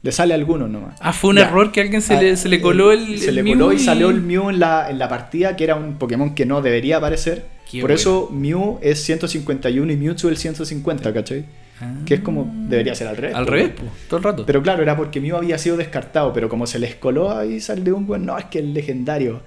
Le 0.02 0.12
sale 0.12 0.34
a 0.34 0.36
alguno 0.36 0.68
nomás. 0.68 0.98
Ah, 1.00 1.14
fue 1.14 1.30
un 1.30 1.38
Ya. 1.38 1.44
error 1.44 1.72
que 1.72 1.80
alguien 1.80 2.02
se, 2.02 2.16
Ah, 2.16 2.22
le, 2.22 2.36
se 2.36 2.50
le 2.50 2.60
coló 2.60 2.92
el. 2.92 3.20
Se 3.20 3.30
el 3.30 3.36
le 3.36 3.44
Mew 3.44 3.54
coló 3.54 3.72
y 3.72 3.80
salió 3.80 4.10
el 4.10 4.20
Mew 4.22 4.50
en 4.50 4.60
la, 4.60 4.90
en 4.90 5.00
la 5.00 5.08
partida, 5.08 5.56
que 5.56 5.64
era 5.64 5.76
un 5.76 5.98
Pokémon 5.98 6.36
que 6.36 6.46
no 6.46 6.62
debería 6.62 6.98
aparecer. 6.98 7.46
Qué 7.74 7.82
Por 7.82 7.90
bueno. 7.90 7.96
eso 8.00 8.30
Mew 8.32 8.80
es 8.82 9.04
151 9.04 9.92
y 9.92 9.98
Mewtwo 9.98 10.30
el 10.30 10.38
150, 10.38 11.12
¿cachai? 11.14 11.46
Ah. 11.82 11.92
Que 12.06 12.14
es 12.14 12.20
como, 12.22 12.50
debería 12.70 12.94
ser 12.96 13.08
al 13.08 13.18
revés. 13.18 13.36
Al 13.36 13.46
po, 13.46 13.52
revés, 13.52 13.70
po, 13.72 13.84
todo 14.08 14.18
el 14.20 14.24
rato. 14.24 14.46
Pero 14.46 14.62
claro, 14.62 14.84
era 14.84 14.96
porque 14.96 15.20
Mew 15.20 15.36
había 15.36 15.58
sido 15.58 15.76
descartado, 15.76 16.32
pero 16.32 16.48
como 16.50 16.68
se 16.68 16.78
les 16.80 16.96
coló 16.96 17.36
ahí 17.36 17.60
salió 17.60 17.96
un 17.98 18.06
buen, 18.06 18.26
no, 18.26 18.38
es 18.38 18.46
que 18.46 18.60
es 18.60 18.66
legendario. 18.66 19.42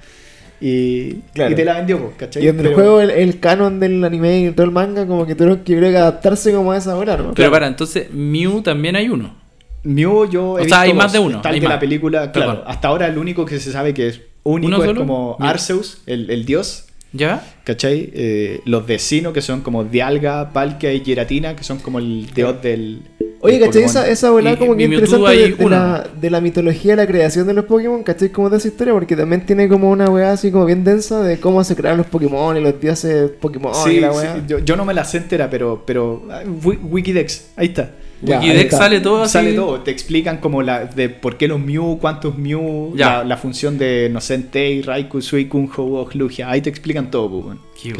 Y, 0.60 1.16
Claro. 1.34 1.52
y 1.52 1.54
te 1.54 1.64
la 1.64 1.74
vendió, 1.74 1.98
po, 1.98 2.12
¿cachai? 2.16 2.44
Y 2.44 2.48
en 2.48 2.58
el 2.60 2.74
juego, 2.74 3.00
el, 3.00 3.10
el 3.10 3.38
canon 3.40 3.78
del 3.78 4.02
anime 4.02 4.40
y 4.40 4.50
todo 4.52 4.64
el 4.66 4.72
manga, 4.72 5.06
como 5.06 5.26
que 5.26 5.34
tuvieron 5.34 5.60
que, 5.60 5.76
adaptarse 5.96 6.52
como 6.52 6.72
a 6.72 6.78
esa 6.78 6.96
hora, 6.96 7.16
¿no? 7.16 7.22
Pero 7.24 7.34
claro. 7.34 7.52
para, 7.52 7.66
entonces, 7.68 8.10
Mew 8.12 8.62
también 8.62 8.96
hay 8.96 9.08
uno. 9.08 9.36
Mew 9.82 10.28
yo 10.28 10.58
he 10.58 10.62
O 10.62 10.68
sea, 10.68 10.80
hay 10.80 10.92
más 10.94 11.12
de 11.12 11.18
uno, 11.20 11.40
el 11.44 11.46
hay 11.46 11.60
de 11.60 11.66
la 11.68 11.74
más. 11.74 11.78
película, 11.80 12.32
claro. 12.32 12.50
Perdón. 12.52 12.64
Hasta 12.66 12.88
ahora 12.88 13.06
el 13.06 13.18
único 13.18 13.44
que 13.44 13.60
se 13.60 13.70
sabe 13.70 13.94
que 13.94 14.08
es 14.08 14.20
único 14.42 14.68
¿Uno 14.74 14.78
es 14.82 14.84
solo? 14.88 15.00
como 15.02 15.36
Mew. 15.38 15.48
Arceus, 15.48 16.02
el, 16.06 16.28
el 16.30 16.44
dios. 16.44 16.85
¿Ya? 17.16 17.44
¿Cachai? 17.64 18.10
Eh, 18.14 18.60
los 18.64 18.86
de 18.86 18.98
Sino, 18.98 19.32
que 19.32 19.40
son 19.42 19.60
como 19.62 19.84
Dialga, 19.84 20.52
Palkia 20.52 20.92
y 20.92 21.00
Giratina, 21.00 21.56
que 21.56 21.64
son 21.64 21.78
como 21.78 21.98
el 21.98 22.26
dios 22.34 22.60
del. 22.62 23.02
Oye, 23.40 23.58
del 23.58 23.66
¿cachai? 23.68 23.82
Pokémon. 23.82 23.90
Esa, 24.04 24.08
esa 24.10 24.30
volada 24.30 24.54
Y- 24.56 24.58
como 24.58 24.74
y 24.74 24.78
que 24.78 24.84
interesante 24.84 25.30
de, 25.36 25.48
de 25.54 25.68
la, 25.70 26.08
de 26.20 26.30
la 26.30 26.40
mitología 26.40 26.92
de 26.96 27.02
la 27.02 27.06
creación 27.06 27.46
de 27.46 27.52
los 27.54 27.64
Pokémon, 27.66 28.02
¿cachai? 28.02 28.30
Como 28.30 28.50
de 28.50 28.56
esa 28.58 28.68
historia, 28.68 28.92
porque 28.94 29.14
también 29.16 29.44
tiene 29.46 29.68
como 29.68 29.90
una 29.90 30.08
weá 30.10 30.32
así 30.32 30.50
como 30.50 30.64
bien 30.64 30.84
densa 30.84 31.22
de 31.22 31.38
cómo 31.38 31.62
se 31.64 31.74
crearon 31.76 31.98
los 31.98 32.06
Pokémon 32.06 32.56
y 32.56 32.60
los 32.60 32.80
dioses 32.80 33.30
Pokémon 33.40 33.72
y 33.72 33.90
Sí, 33.90 34.00
la 34.00 34.12
sí, 34.12 34.18
weá. 34.18 34.46
yo, 34.46 34.58
yo 34.60 34.76
no 34.76 34.84
me 34.84 34.94
la 34.94 35.04
sé 35.04 35.18
entera, 35.18 35.50
pero, 35.50 35.82
pero 35.86 36.22
ah, 36.30 36.42
Wi- 36.64 36.78
Wikidex, 36.82 37.48
ahí 37.56 37.66
está. 37.68 37.90
Ya, 38.22 38.40
Wikidex 38.40 38.76
sale 38.76 39.00
todo 39.00 39.22
así. 39.24 39.32
Sale 39.34 39.52
todo, 39.52 39.80
te 39.80 39.90
explican 39.90 40.38
como 40.38 40.62
la 40.62 40.86
de 40.86 41.08
por 41.10 41.36
qué 41.36 41.48
los 41.48 41.60
Mew, 41.60 41.98
cuántos 42.00 42.38
Mew, 42.38 42.94
Ya. 42.96 43.18
la, 43.18 43.24
la 43.24 43.36
función 43.36 43.76
de, 43.78 44.08
no 44.10 44.20
sé, 44.22 44.34
Entei, 44.34 44.80
Raikou, 44.82 45.20
Suicune, 45.20 45.68
Ho-Oh, 45.76 46.08
Lugia, 46.14 46.50
ahí 46.50 46.60
te 46.62 46.70
explican 46.70 47.10
todo, 47.10 47.42
pues. 47.42 47.58
Y 47.84 47.90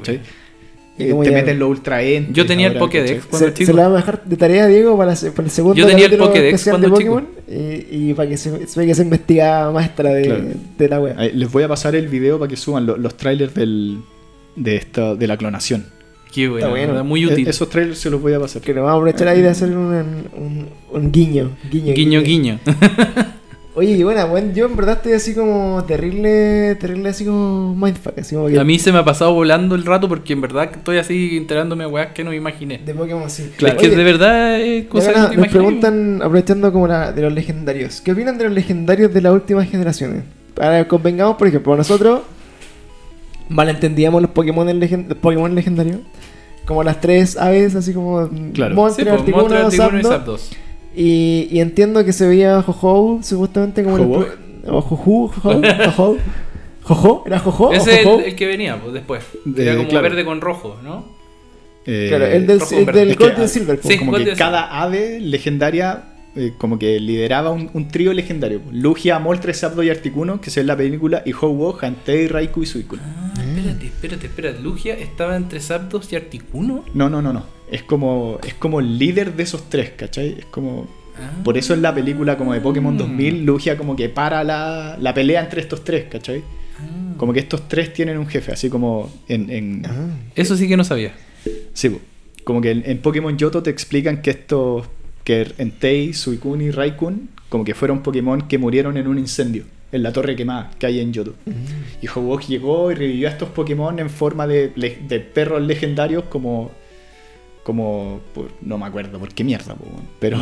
Eh, 0.98 1.14
te 1.24 1.30
meten 1.30 1.58
los 1.58 1.68
Ultra 1.68 2.02
Ents 2.02 2.32
Yo 2.32 2.46
tenía 2.46 2.68
el 2.68 2.78
Pokédex 2.78 3.26
cuando 3.26 3.48
Se, 3.48 3.52
chico. 3.52 3.66
se 3.66 3.72
lo 3.74 3.82
vamos 3.82 3.98
a 3.98 4.00
dejar 4.00 4.24
de 4.24 4.36
tarea, 4.38 4.66
Diego, 4.66 4.96
para, 4.96 5.12
la- 5.12 5.30
para 5.32 5.44
el 5.44 5.50
segundo 5.50 5.74
Yo 5.76 5.86
tenía 5.86 6.06
el 6.06 6.16
Pokédex 6.16 6.54
especial 6.54 6.80
de 6.80 6.88
cuando 6.88 6.98
chico. 6.98 7.14
Pokémon 7.20 7.90
y, 7.92 8.10
y 8.10 8.14
para 8.14 8.30
que 8.30 8.38
se, 8.38 8.66
se 8.66 8.80
vea 8.80 8.88
que 8.88 8.94
se 8.94 9.02
investiga 9.02 9.70
maestra 9.70 10.14
de, 10.14 10.22
Claro. 10.24 10.44
de 10.78 10.88
la. 10.88 11.20
Ahí, 11.20 11.32
Les 11.34 11.52
voy 11.52 11.64
a 11.64 11.68
pasar 11.68 11.94
el 11.94 12.08
video 12.08 12.38
para 12.38 12.48
que 12.48 12.56
suban 12.56 12.86
lo- 12.86 12.96
los, 12.96 13.14
trailers 13.18 13.52
del, 13.54 13.98
de, 14.56 14.76
esta, 14.76 15.14
de 15.14 15.26
la 15.26 15.36
clonación. 15.36 15.84
Qué 16.32 16.48
bueno, 16.48 16.76
Está 16.78 17.02
muy 17.02 17.24
útil. 17.24 17.46
E- 17.46 17.50
esos 17.50 17.68
trailers 17.70 17.98
se 17.98 18.10
los 18.10 18.20
voy 18.20 18.34
a 18.34 18.40
pasar. 18.40 18.60
Que 18.62 18.74
nos 18.74 18.84
vamos 18.84 18.94
a 18.94 18.96
aprovechar 18.98 19.28
ahí 19.28 19.40
de 19.40 19.48
hacer 19.48 19.70
un, 19.70 20.26
un, 20.36 20.68
un 20.92 21.12
guiño, 21.12 21.50
guiño. 21.70 21.94
guiño, 21.94 22.20
guiño. 22.22 22.58
Oye, 23.78 23.90
y 23.92 24.02
bueno, 24.02 24.26
bueno, 24.28 24.54
yo 24.54 24.64
en 24.64 24.74
verdad 24.74 24.96
estoy 24.96 25.12
así 25.12 25.34
como 25.34 25.84
terrible, 25.86 26.76
terrible 26.76 27.10
así 27.10 27.26
como 27.26 27.74
mindfuck, 27.74 28.18
así 28.18 28.34
como 28.34 28.48
que 28.48 28.58
A 28.58 28.64
mí 28.64 28.78
se 28.78 28.90
me 28.90 28.96
ha 28.98 29.04
pasado 29.04 29.34
volando 29.34 29.74
el 29.74 29.84
rato 29.84 30.08
porque 30.08 30.32
en 30.32 30.40
verdad 30.40 30.70
estoy 30.72 30.96
así 30.96 31.36
enterándome 31.36 31.84
a 31.84 31.88
weas 31.88 32.12
que 32.12 32.24
no 32.24 32.30
me 32.30 32.36
imaginé. 32.36 32.78
de 32.78 32.94
Pokémon 32.94 33.28
sí. 33.28 33.50
Claro. 33.58 33.76
Es 33.76 33.80
que 33.82 33.88
Oye, 33.88 33.96
de 33.96 34.04
verdad 34.04 34.60
es 34.60 34.84
de 34.84 34.88
cosa 34.88 35.12
que 35.12 35.18
no 35.20 35.28
te 35.28 35.36
nos 35.36 35.48
preguntan, 35.48 36.22
aprovechando 36.22 36.72
como 36.72 36.88
la, 36.88 37.12
de 37.12 37.20
los 37.20 37.34
legendarios, 37.34 38.00
¿qué 38.00 38.12
opinan 38.12 38.38
de 38.38 38.44
los 38.44 38.54
legendarios 38.54 39.12
de 39.12 39.20
las 39.20 39.34
últimas 39.34 39.68
generaciones? 39.68 40.22
Ahora 40.58 40.88
convengamos, 40.88 41.36
por 41.36 41.46
ejemplo, 41.48 41.76
nosotros 41.76 42.20
malentendíamos 43.48 44.20
los 44.22 44.30
Pokémon, 44.30 44.66
legen- 44.68 45.06
los 45.08 45.18
Pokémon 45.18 45.54
legendarios, 45.54 45.98
como 46.64 46.82
las 46.82 47.00
tres 47.00 47.36
aves, 47.36 47.74
así 47.74 47.92
como 47.92 48.28
Claro. 48.52 48.74
Sí, 48.74 48.76
Monster, 48.76 49.08
pues, 49.08 49.20
Articuno, 49.20 49.42
Monster, 49.48 49.80
Articuno 49.82 50.00
y 50.00 50.02
Zapdos. 50.04 50.50
Y, 50.94 51.48
y 51.50 51.60
entiendo 51.60 52.04
que 52.04 52.12
se 52.12 52.26
veía 52.26 52.62
Jojo 52.62 53.20
supuestamente 53.22 53.84
como 53.84 53.98
¿Jojo? 53.98 54.22
el 54.24 54.70
o 54.70 54.80
Jojo, 54.80 55.28
Jojo, 55.28 56.16
Jojo. 56.82 57.24
¿era 57.26 57.38
Jojo? 57.38 57.72
Ese 57.72 58.00
es 58.00 58.06
el, 58.06 58.20
el 58.20 58.34
que 58.36 58.46
venía 58.46 58.80
pues, 58.80 58.94
después. 58.94 59.22
De- 59.44 59.62
Era 59.64 59.76
como 59.76 59.88
claro. 59.88 60.02
verde 60.08 60.24
con 60.24 60.40
rojo, 60.40 60.76
¿no? 60.82 61.04
Eh, 61.84 62.06
Claro, 62.08 62.24
el 62.26 62.46
del, 62.46 62.60
el 62.72 62.86
del 62.86 63.14
Golden 63.14 63.42
ah, 63.42 63.48
Silver. 63.48 63.78
po. 63.78 63.88
Sí. 63.88 63.96
como 63.98 64.10
¿cuál 64.12 64.24
que 64.24 64.32
cada 64.34 64.82
ave 64.82 65.20
legendaria 65.20 66.02
eh, 66.36 66.52
como 66.58 66.78
que 66.78 67.00
lideraba 67.00 67.50
un, 67.50 67.70
un 67.72 67.88
trío 67.88 68.12
legendario. 68.12 68.60
Lugia, 68.72 69.18
Moltres, 69.18 69.60
Zapdos 69.60 69.84
y 69.84 69.90
Articuno, 69.90 70.40
que 70.40 70.50
se 70.50 70.60
ve 70.60 70.62
en 70.62 70.66
la 70.68 70.76
película, 70.76 71.22
y 71.24 71.32
Ho-Oh, 71.32 71.76
Hantei, 71.80 72.28
Raikou 72.28 72.62
y 72.62 72.66
Suicune. 72.66 73.02
Ah, 73.04 73.32
espérate, 73.36 73.86
espérate, 73.86 74.26
espérate. 74.26 74.60
Lugia 74.62 74.94
estaba 74.94 75.36
entre 75.36 75.60
Zapdos 75.60 76.12
y 76.12 76.16
Articuno. 76.16 76.84
No, 76.94 77.08
no, 77.10 77.22
no, 77.22 77.32
no. 77.32 77.44
Es 77.70 77.82
como, 77.82 78.38
es 78.46 78.54
como 78.54 78.80
el 78.80 78.98
líder 78.98 79.34
de 79.34 79.42
esos 79.42 79.68
tres, 79.68 79.90
¿cachai? 79.96 80.36
Es 80.38 80.44
como... 80.46 80.86
Ah. 81.18 81.42
Por 81.42 81.56
eso 81.56 81.72
en 81.72 81.80
la 81.80 81.94
película 81.94 82.36
como 82.36 82.52
de 82.52 82.60
Pokémon 82.60 82.94
Mm. 82.94 82.98
2000, 82.98 83.44
Lugia 83.44 83.78
como 83.78 83.96
que 83.96 84.08
para 84.10 84.44
la, 84.44 84.98
la 85.00 85.14
pelea 85.14 85.40
entre 85.40 85.62
estos 85.62 85.82
tres, 85.82 86.04
¿cachai? 86.10 86.42
Ah. 86.78 87.14
Como 87.16 87.32
que 87.32 87.40
estos 87.40 87.66
tres 87.68 87.92
tienen 87.92 88.18
un 88.18 88.26
jefe, 88.26 88.52
así 88.52 88.68
como 88.68 89.10
en... 89.26 89.50
en-. 89.50 89.82
Eso 90.34 90.56
sí 90.56 90.68
que 90.68 90.76
no 90.76 90.84
sabía. 90.84 91.14
Sí, 91.72 91.96
como 92.44 92.60
que 92.60 92.70
en, 92.70 92.82
en 92.84 92.98
Pokémon 92.98 93.36
Yoto 93.36 93.62
te 93.62 93.70
explican 93.70 94.20
que 94.20 94.30
estos, 94.30 94.86
que 95.26 95.52
Entei, 95.58 96.14
Suicune 96.14 96.66
y 96.66 96.70
Raikun, 96.70 97.28
como 97.48 97.64
que 97.64 97.74
fueron 97.74 98.00
Pokémon 98.00 98.42
que 98.42 98.58
murieron 98.58 98.96
en 98.96 99.08
un 99.08 99.18
incendio, 99.18 99.64
en 99.90 100.04
la 100.04 100.12
torre 100.12 100.36
quemada 100.36 100.70
que 100.78 100.86
hay 100.86 101.00
en 101.00 101.12
Yoto. 101.12 101.34
Y 102.00 102.06
Hobok 102.06 102.42
llegó 102.46 102.92
y 102.92 102.94
revivió 102.94 103.26
a 103.26 103.32
estos 103.32 103.48
Pokémon 103.48 103.98
en 103.98 104.08
forma 104.08 104.46
de, 104.46 104.68
perros 105.34 105.60
legendarios 105.60 106.24
como... 106.30 106.70
Como... 107.64 108.20
por- 108.32 108.52
no 108.62 108.78
me 108.78 108.86
acuerdo 108.86 109.18
por 109.18 109.34
qué 109.34 109.42
mierda, 109.42 109.74
po, 109.74 109.84
pero... 110.20 110.38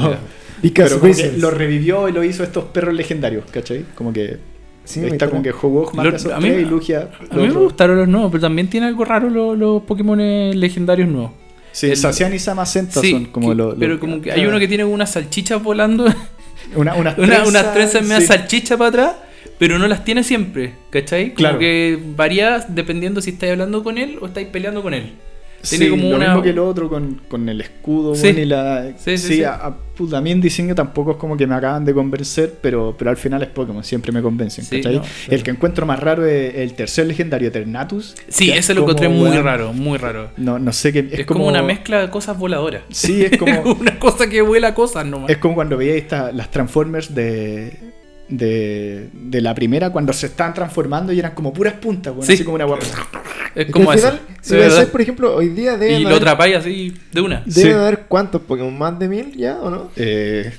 Because 0.63 0.91
Pero 0.91 1.01
como 1.01 1.15
que 1.15 1.23
reasons. 1.23 1.41
lo 1.41 1.51
revivió 1.51 2.07
y 2.11 2.13
lo 2.13 2.23
hizo 2.23 2.45
estos 2.45 2.65
perros 2.65 2.93
legendarios, 2.93 3.47
¿cachai? 3.51 3.87
Como 3.95 4.13
que... 4.13 4.37
Sí, 4.85 5.01
ahí 5.01 5.07
me 5.07 5.13
está 5.13 5.31
como 5.31 5.43
que. 5.43 5.51
Hobok 5.51 5.95
mata 5.95 6.11
a 6.11 6.17
esos 6.17 6.31
a 6.31 6.41
mí 6.41 6.49
y 6.49 6.67
Lugia... 6.67 7.09
A 7.31 7.37
mí 7.37 7.49
me 7.49 7.55
gustaron 7.55 7.97
los 7.97 8.07
nuevos, 8.07 8.31
pero 8.31 8.43
también 8.43 8.69
tiene 8.69 8.89
algo 8.89 9.07
raro 9.07 9.31
los, 9.31 9.57
los 9.57 9.83
Pokémon 9.85 10.19
legendarios 10.19 11.09
nuevos. 11.09 11.31
Sí, 11.75 11.91
El- 11.91 11.97
Sacian 11.97 12.33
y 12.33 12.39
Samacenta 12.39 13.01
Sí, 13.01 13.11
son 13.11 13.25
como 13.27 13.49
que- 13.51 13.55
los... 13.57 13.75
pero 13.79 13.99
como 13.99 14.23
que 14.23 14.31
hay 14.31 14.47
uno 14.47 14.59
que 14.61 14.69
tiene 14.69 14.85
unas 14.85 15.11
salchichas 15.11 15.61
volando, 15.63 16.05
Una, 16.77 16.95
unas 16.95 17.19
una, 17.19 17.27
trenzas, 17.27 17.49
unas 17.49 17.75
trenzas 17.75 18.07
sí. 18.21 18.27
salchicha 18.27 18.77
para 18.79 18.89
atrás, 18.89 19.13
pero 19.59 19.79
no 19.79 19.87
las 19.89 20.05
tiene 20.05 20.23
siempre, 20.25 20.75
¿cachai? 20.91 21.27
Como 21.35 21.37
Claro. 21.37 21.59
que 21.59 21.99
varía 22.17 22.65
dependiendo 22.69 23.21
si 23.21 23.31
estáis 23.31 23.53
hablando 23.53 23.83
con 23.85 23.99
él 23.99 24.19
o 24.21 24.27
estáis 24.27 24.47
peleando 24.49 24.83
con 24.83 24.95
él. 24.95 25.13
Tiene 25.69 25.85
Sí, 25.87 25.91
como 25.91 26.11
lo 26.11 26.17
una- 26.17 26.27
mismo 26.29 26.43
que 26.43 26.51
el 26.51 26.59
otro 26.59 26.89
con, 26.89 27.21
con 27.29 27.49
el 27.49 27.61
escudo 27.61 28.15
Sí. 28.15 28.23
bueno, 28.23 28.41
y 28.41 28.45
la... 28.45 28.93
Sí, 28.99 29.19
Sí, 29.19 29.35
sí. 29.37 29.45
A, 29.45 30.21
mí 30.21 30.31
en 30.33 30.41
diseño 30.41 30.75
tampoco 30.75 31.13
es 31.13 31.17
como 31.19 31.37
que 31.37 31.47
me 31.47 31.55
acaban 31.55 31.85
de 31.85 31.95
convencer, 31.95 32.55
pero, 32.61 32.97
pero 32.99 33.11
al 33.11 33.17
final 33.17 33.43
es 33.43 33.49
Pokémon, 33.49 33.85
siempre 33.85 34.11
me 34.11 34.21
convencen, 34.23 34.67
El 35.29 35.43
que 35.45 35.51
encuentro 35.53 35.87
más 35.87 36.01
raro 36.01 36.27
es 36.27 36.55
el 36.57 36.75
tercer 36.75 37.07
legendario, 37.07 37.49
Eternatus. 37.49 38.15
Sí, 38.29 38.51
ese 38.51 38.75
lo 38.75 38.81
como, 38.81 38.91
encontré 38.93 39.09
muy 39.09 39.31
raro, 39.39 39.73
muy 39.73 39.97
raro. 39.99 40.31
No, 40.37 40.59
no 40.59 40.73
sé 40.73 40.93
qué... 40.93 41.09
Es, 41.13 41.27
como, 41.27 41.47
una 41.47 41.63
mezcla 41.63 42.01
de 42.01 42.11
cosas 42.11 42.37
voladoras. 42.39 42.83
Sí, 42.91 43.25
es 43.25 43.37
como... 43.39 43.61
una 43.81 43.99
cosa 44.01 44.29
que 44.29 44.43
vuela 44.43 44.75
cosas 44.75 45.07
nomás. 45.07 45.31
Es 45.31 45.37
como 45.39 45.55
cuando 45.55 45.77
veía 45.77 45.95
esta- 45.95 46.33
las 46.33 46.51
Transformers 46.51 47.15
de, 47.15 47.73
de, 48.29 49.11
de 49.13 49.41
la 49.41 49.55
primera 49.55 49.91
cuando 49.91 50.13
se 50.13 50.27
estaban 50.27 50.55
transformando 50.55 51.13
y 51.13 51.19
eran 51.19 51.33
como 51.35 51.53
puras 51.53 51.75
puntas, 51.75 52.13
weón, 52.13 52.27
Sí. 52.27 52.35
así 52.35 52.45
como 52.45 52.55
una 52.57 52.67
weá. 52.67 52.79
Es 53.55 53.71
como 53.71 53.91
al 53.91 53.99
eso. 53.99 54.11
final, 54.11 54.23
si 54.41 54.51
de 54.51 54.57
lo 54.57 54.63
verdad. 54.63 54.79
haces, 54.79 54.91
por 54.91 55.01
ejemplo, 55.01 55.37
hoy 55.37 55.49
día 55.51 55.77
deben 55.77 56.01
Y 56.01 56.05
lo 56.05 56.17
atrapáis 56.17 56.57
así 56.57 56.95
de 57.13 57.21
una. 57.21 57.43
deben 57.47 57.53
Sí. 57.53 57.71
haber 57.71 58.01
cuántos 58.09 58.43
Pokémon, 58.43 58.77
más 58.77 58.99
de 58.99 59.09
mil 59.09 59.33
ya 59.37 59.61
o 59.61 59.71
no? 59.71 59.91
Eh, 59.97 60.53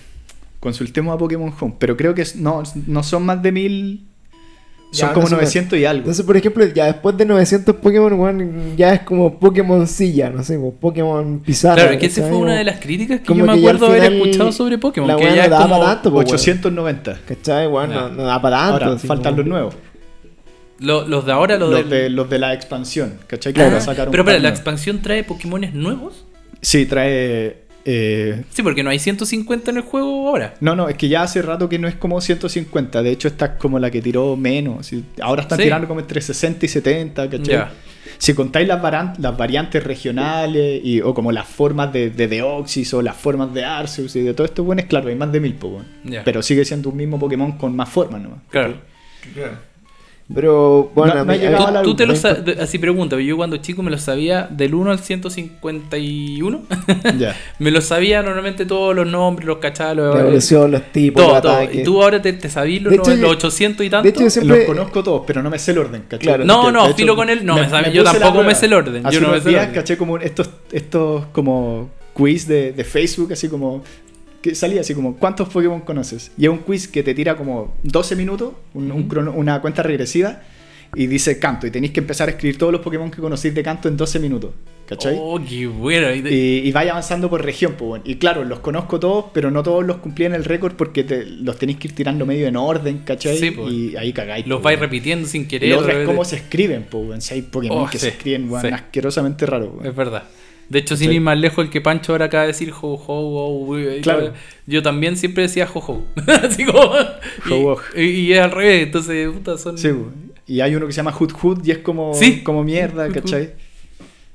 consultemos 0.59 1.13
a 1.13 1.17
Pokémon 1.17 1.53
Home, 1.59 1.75
pero 1.79 1.97
creo 1.97 2.13
que 2.15 2.21
es- 2.21 2.35
no, 2.35 2.63
no 2.87 3.03
son 3.03 3.23
más 3.25 3.41
de 3.41 3.51
mil. 3.51 4.05
Son 4.91 5.09
Ya, 5.09 5.13
como 5.13 5.23
no 5.25 5.29
sé, 5.29 5.35
900 5.35 5.79
y 5.79 5.85
algo. 5.85 5.99
Entonces, 5.99 6.25
por 6.25 6.37
ejemplo, 6.37 6.65
ya 6.67 6.85
después 6.85 7.17
de 7.17 7.25
900 7.25 7.75
Pokémon, 7.75 8.13
weón, 8.13 8.77
ya 8.77 8.93
es 8.93 9.01
como 9.01 9.37
Pokémon 9.39 9.85
silla, 9.87 10.29
no 10.29 10.41
sé, 10.43 10.55
como 10.55 10.73
Pokémon 10.75 11.39
pizarra. 11.39 11.75
Claro, 11.75 11.91
es 11.91 11.99
que 11.99 12.05
esa 12.05 12.21
¿cachai? 12.21 12.31
fue 12.33 12.41
una 12.41 12.55
de 12.55 12.63
las 12.63 12.79
críticas 12.79 13.19
que 13.19 13.25
como 13.25 13.41
yo 13.41 13.45
me 13.51 13.57
acuerdo 13.59 13.87
haber 13.87 14.13
escuchado 14.13 14.51
sobre 14.53 14.77
Pokémon. 14.77 15.07
la 15.09 15.17
Que 15.17 15.23
ya 15.35 15.47
no 15.49 15.55
es 15.55 15.61
como. 15.61 15.79
para 15.79 15.93
tanto, 15.95 16.11
po, 16.11 16.17
weón. 16.19 16.33
890. 16.33 17.19
¿Cachai? 17.27 17.67
Weón, 17.67 17.89
Ya. 17.89 17.95
no, 17.95 18.09
no 18.09 18.23
da 18.23 18.41
para 18.41 18.57
tanto. 18.57 18.73
Ahora, 18.73 18.95
así 18.95 19.07
faltan 19.07 19.33
como- 19.33 19.37
los 19.43 19.47
nuevos. 19.49 19.75
Lo- 20.79 21.07
los 21.07 21.25
de 21.25 21.31
ahora, 21.31 21.57
los, 21.57 21.69
Los 21.71 21.79
del- 21.79 21.89
de, 21.89 22.09
los 22.09 22.29
de 22.29 22.39
la 22.39 22.53
expansión. 22.53 23.17
¿Cachai? 23.27 23.51
Que 23.53 23.57
Claro. 23.57 23.71
ahora 23.71 23.81
sacaron 23.81 24.11
Pero 24.11 24.23
un 24.23 24.29
espera, 24.29 24.43
¿la 24.43 24.49
expansión 24.49 25.01
trae 25.01 25.23
Pokémones 25.23 25.73
nuevos? 25.73 26.25
Sí, 26.61 26.85
trae. 26.85 27.64
Eh, 27.85 28.43
Sí, 28.49 28.63
porque 28.63 28.83
no 28.83 28.89
hay 28.89 28.99
150 28.99 29.71
en 29.71 29.77
el 29.77 29.83
juego 29.83 30.27
ahora. 30.27 30.55
No, 30.59 30.75
no, 30.75 30.89
es 30.89 30.95
que 30.97 31.07
ya 31.07 31.21
hace 31.23 31.41
rato 31.41 31.69
que 31.69 31.79
no 31.79 31.87
es 31.87 31.95
como 31.95 32.19
150. 32.19 33.01
De 33.03 33.11
hecho, 33.11 33.27
esta 33.27 33.45
es 33.45 33.51
como 33.59 33.79
la 33.79 33.89
que 33.91 34.01
tiró 34.01 34.35
menos. 34.35 34.91
Ahora 35.21 35.43
están 35.43 35.57
Sí. 35.59 35.63
tirando 35.65 35.87
como 35.87 35.99
entre 35.99 36.19
60 36.21 36.65
y 36.65 36.69
70, 36.69 37.29
¿cachai? 37.29 37.65
Si 38.17 38.33
contáis 38.33 38.67
las, 38.67 38.81
varan- 38.81 39.13
las 39.19 39.35
variantes 39.37 39.83
regionales 39.83 40.79
y, 40.83 41.01
o 41.01 41.13
como 41.13 41.31
las 41.31 41.47
formas 41.47 41.91
de, 41.91 42.09
de 42.11 42.27
Deoxys 42.27 42.93
o 42.93 43.01
las 43.01 43.15
formas 43.17 43.53
de 43.53 43.65
Arceus 43.65 44.15
y 44.15 44.21
de 44.21 44.33
todo 44.33 44.45
esto, 44.45 44.63
bueno, 44.63 44.81
es 44.81 44.87
claro, 44.87 45.09
hay 45.09 45.15
más 45.15 45.31
de 45.31 45.39
mil 45.41 45.53
Pokémon. 45.55 45.85
Pero 46.23 46.41
sigue 46.41 46.63
siendo 46.65 46.89
un 46.89 46.97
mismo 46.97 47.19
Pokémon 47.19 47.53
con 47.53 47.75
más 47.75 47.89
formas, 47.89 48.21
¿no? 48.21 48.41
Claro. 48.49 48.75
Pero, 50.33 50.91
bueno, 50.95 51.13
No- 51.13 51.19
a 51.19 51.21
a 51.21 51.25
mí- 51.25 51.37
la- 51.37 51.81
Tú 51.83 51.95
te 51.95 52.07
lo 52.07 52.13
me 52.13 52.53
así 52.59 52.79
pregunta, 52.79 53.19
yo 53.19 53.37
cuando 53.37 53.57
chico 53.57 53.83
me 53.83 53.91
lo 53.91 53.99
sabía 53.99 54.47
del 54.49 54.73
1 54.73 54.89
al 54.91 54.97
151. 54.99 56.61
Ya. 57.19 57.35
me 57.59 57.69
lo 57.69 57.79
sabía 57.81 58.23
normalmente 58.23 58.65
todos 58.65 58.95
los 58.95 59.05
nombres, 59.07 59.45
los 59.45 59.57
cachalos, 59.57 60.15
La 60.15 60.21
evolución, 60.21 60.71
los 60.71 60.81
tipos, 60.91 61.23
todo, 61.23 61.33
los 61.33 61.41
todo. 61.43 61.63
Y 61.79 61.83
tú 61.83 62.01
ahora 62.01 62.21
te, 62.21 62.33
te 62.33 62.49
sabías 62.49 62.81
los, 62.81 62.93
hecho, 62.93 63.11
los 63.11 63.19
yo- 63.19 63.29
800 63.29 63.85
y 63.85 63.89
tanto. 63.89 64.03
de 64.03 64.09
hecho, 64.09 64.21
yo 64.21 64.29
siempre- 64.31 64.57
Los 64.57 64.65
conozco 64.65 65.03
todos, 65.03 65.21
pero 65.27 65.43
no 65.43 65.49
me 65.51 65.59
sé 65.59 65.71
el 65.71 65.77
orden, 65.77 66.01
¿cachai? 66.07 66.25
Claro. 66.25 66.45
No, 66.45 66.71
no, 66.71 66.85
hecho, 66.87 66.95
filo 66.95 67.15
con 67.15 67.29
él, 67.29 67.45
no, 67.45 67.55
me 67.55 67.69
sabe- 67.69 67.91
yo 67.91 68.03
tampoco 68.03 68.41
me 68.43 68.55
sé 68.55 68.65
el 68.65 68.73
orden, 68.73 69.05
Hace 69.05 69.15
yo 69.15 69.21
no 69.21 69.27
me 69.27 69.33
unos 69.33 69.43
sé 69.43 69.49
el 69.49 69.53
días 69.55 69.67
orden. 69.67 69.75
caché 69.81 69.97
como 69.97 70.17
estos, 70.17 70.49
estos 70.71 71.25
como 71.31 71.89
quiz 72.13 72.47
de, 72.47 72.71
de 72.71 72.83
Facebook, 72.83 73.33
así 73.33 73.47
como 73.49 73.83
que 74.49 74.55
salía 74.55 74.81
así 74.81 74.93
como 74.93 75.15
¿cuántos 75.17 75.49
Pokémon 75.49 75.81
conoces? 75.81 76.31
Y 76.37 76.43
es 76.45 76.49
un 76.51 76.59
quiz 76.59 76.87
que 76.87 77.01
te 77.01 77.13
tira 77.15 77.35
como 77.35 77.73
12 77.83 78.15
minutos, 78.15 78.53
un- 78.75 78.91
un 78.91 78.99
Ujú. 79.01 79.07
crono- 79.09 79.33
una 79.35 79.59
cuenta 79.59 79.81
regresiva 79.81 80.41
y 80.95 81.07
dice 81.07 81.39
canto 81.39 81.65
y 81.67 81.71
tenéis 81.71 81.91
que 81.93 81.99
empezar 81.99 82.27
a 82.29 82.31
escribir 82.31 82.57
todos 82.57 82.71
los 82.71 82.81
Pokémon 82.81 83.09
que 83.09 83.19
conocéis 83.21 83.55
de 83.55 83.63
canto 83.63 83.87
en 83.89 83.97
12 83.97 84.19
minutos, 84.19 84.51
¿cachai? 84.85 85.17
Oh, 85.19 85.39
qué 85.43 85.65
bueno. 85.67 86.07
Y 86.13 86.71
vaya 86.71 86.91
avanzando 86.91 87.29
por 87.29 87.43
región, 87.43 87.73
pues, 87.77 87.87
bueno. 87.89 88.03
Y 88.07 88.15
claro, 88.15 88.43
los 88.45 88.59
conozco 88.59 88.99
todos, 88.99 89.25
pero 89.33 89.49
no 89.51 89.63
todos 89.63 89.83
los 89.83 89.97
cumplían 89.97 90.33
el 90.35 90.45
récord 90.45 90.75
porque 90.75 91.03
te- 91.03 91.25
los 91.25 91.57
tenéis 91.57 91.79
que 91.79 91.87
ir 91.87 91.95
tirando 91.95 92.25
medio 92.25 92.47
en 92.47 92.55
orden, 92.55 92.99
¿cachai? 92.99 93.37
Sí, 93.37 93.49
pues. 93.51 93.73
Y 93.73 93.97
ahí 93.97 94.13
cagáis. 94.13 94.45
los 94.47 94.57
pues, 94.57 94.63
vais 94.63 94.77
bueno. 94.77 94.83
repitiendo 94.91 95.27
sin 95.27 95.47
querer. 95.47 95.69
lo 95.71 95.79
otro 95.79 95.91
es 95.99 96.05
cómo 96.05 96.23
se 96.23 96.35
escriben, 96.37 96.85
pues, 96.89 97.03
weón. 97.09 97.21
Si 97.21 97.33
hay 97.33 97.41
Pokémon 97.41 97.79
Oh, 97.79 97.89
que 97.89 97.97
sí, 97.97 98.03
se 98.05 98.09
escriben, 98.09 98.49
sí. 98.61 98.67
asquerosamente 98.67 99.45
raro, 99.47 99.71
weón. 99.73 99.87
Es 99.87 99.95
verdad. 99.95 100.23
De 100.69 100.79
hecho, 100.79 100.97
sin 100.97 101.09
Sí. 101.09 101.15
ir 101.15 101.21
más 101.21 101.37
lejos, 101.37 101.63
el 101.65 101.69
que 101.71 101.79
Pancho 101.81 102.11
ahora 102.13 102.25
acaba 102.25 102.41
de 102.43 102.47
decir 102.47 102.71
ho, 102.71 102.93
ho, 102.95 103.67
ho, 103.69 104.01
Claro. 104.01 104.33
Yo 104.65 104.81
también 104.81 105.15
siempre 105.17 105.43
decía 105.43 105.67
ho, 105.71 105.79
ho. 105.79 106.03
Así 106.43 106.65
como. 106.65 106.81
y- 107.47 107.51
Ho, 107.53 107.73
ho. 107.73 107.77
Y, 107.95 108.01
y 108.03 108.33
es 108.33 108.39
al 108.39 108.51
revés, 108.51 108.83
entonces, 108.83 109.29
puta, 109.31 109.57
son. 109.57 109.77
Sí. 109.77 109.89
Y 110.47 110.61
hay 110.61 110.75
uno 110.75 110.85
que 110.87 110.93
se 110.93 110.97
llama 110.97 111.11
Hood 111.11 111.31
Hood 111.33 111.65
y 111.65 111.71
es 111.71 111.77
como, 111.79 112.13
Sí. 112.13 112.41
como 112.41 112.63
mierda. 112.63 113.07
¿cachai? 113.09 113.53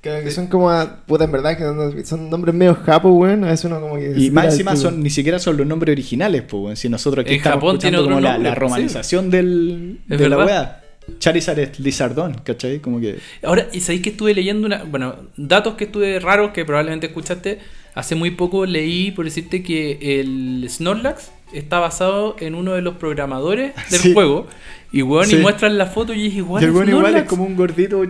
Que, 0.00 0.22
que 0.24 0.30
son 0.30 0.46
como, 0.46 0.70
a- 0.70 1.04
puta, 1.04 1.24
en 1.24 1.32
verdad, 1.32 1.56
que 1.58 1.62
son, 1.62 2.06
son 2.06 2.30
nombres 2.30 2.54
medio 2.54 2.74
japo, 2.74 3.10
weón. 3.10 3.44
A 3.44 3.48
veces 3.48 3.66
uno 3.66 3.80
como 3.80 3.96
que... 3.96 4.14
Y 4.16 4.30
más 4.30 4.46
encima 4.46 4.74
son, 4.74 5.02
ni 5.02 5.10
siquiera 5.10 5.38
son 5.38 5.58
los 5.58 5.66
nombres 5.66 5.92
originales, 5.92 6.40
pues, 6.42 6.62
weón. 6.62 6.76
Si 6.76 6.88
nosotros 6.88 7.22
aquí 7.24 7.32
En 7.34 7.36
estamos 7.38 7.56
Japón 7.60 7.78
tiene 7.78 7.96
escuchando 7.98 8.16
como 8.16 8.20
la, 8.26 8.32
nombre, 8.34 8.48
la 8.50 8.54
sí. 8.54 8.60
romanización 8.60 9.30
del, 9.30 9.98
Es 10.08 10.18
de 10.18 10.28
la 10.28 10.36
verdad. 10.38 10.79
Charizard 11.18 11.58
es 11.58 11.80
Lizardón, 11.80 12.34
¿cachai? 12.44 12.78
Como 12.80 13.00
que... 13.00 13.18
Ahora, 13.42 13.68
y 13.72 13.80
sabéis 13.80 14.02
que 14.02 14.10
estuve 14.10 14.34
leyendo 14.34 14.66
una. 14.66 14.84
Bueno, 14.84 15.16
datos 15.36 15.74
que 15.74 15.84
estuve 15.84 16.18
raros 16.20 16.52
que 16.52 16.64
probablemente 16.64 17.06
escuchaste. 17.08 17.58
Hace 17.94 18.14
muy 18.14 18.30
poco 18.30 18.66
leí, 18.66 19.10
por 19.10 19.24
decirte, 19.24 19.62
que 19.64 20.20
el 20.20 20.64
Snorlax 20.70 21.32
está 21.52 21.80
basado 21.80 22.36
en 22.38 22.54
uno 22.54 22.72
de 22.74 22.82
los 22.82 22.94
programadores 22.94 23.72
del 23.90 24.00
Sí. 24.00 24.12
juego. 24.14 24.46
Y 24.92 25.02
weón, 25.02 25.26
Sí. 25.26 25.36
y 25.36 25.38
muestran 25.40 25.76
la 25.78 25.86
foto 25.86 26.12
y 26.14 26.26
es 26.28 26.34
igual. 26.34 26.62
y 26.62 26.66
el 26.66 26.72
weón 26.72 26.88
igual 26.88 27.16
es 27.16 27.24
como 27.24 27.44
un 27.44 27.56
gordito 27.56 28.02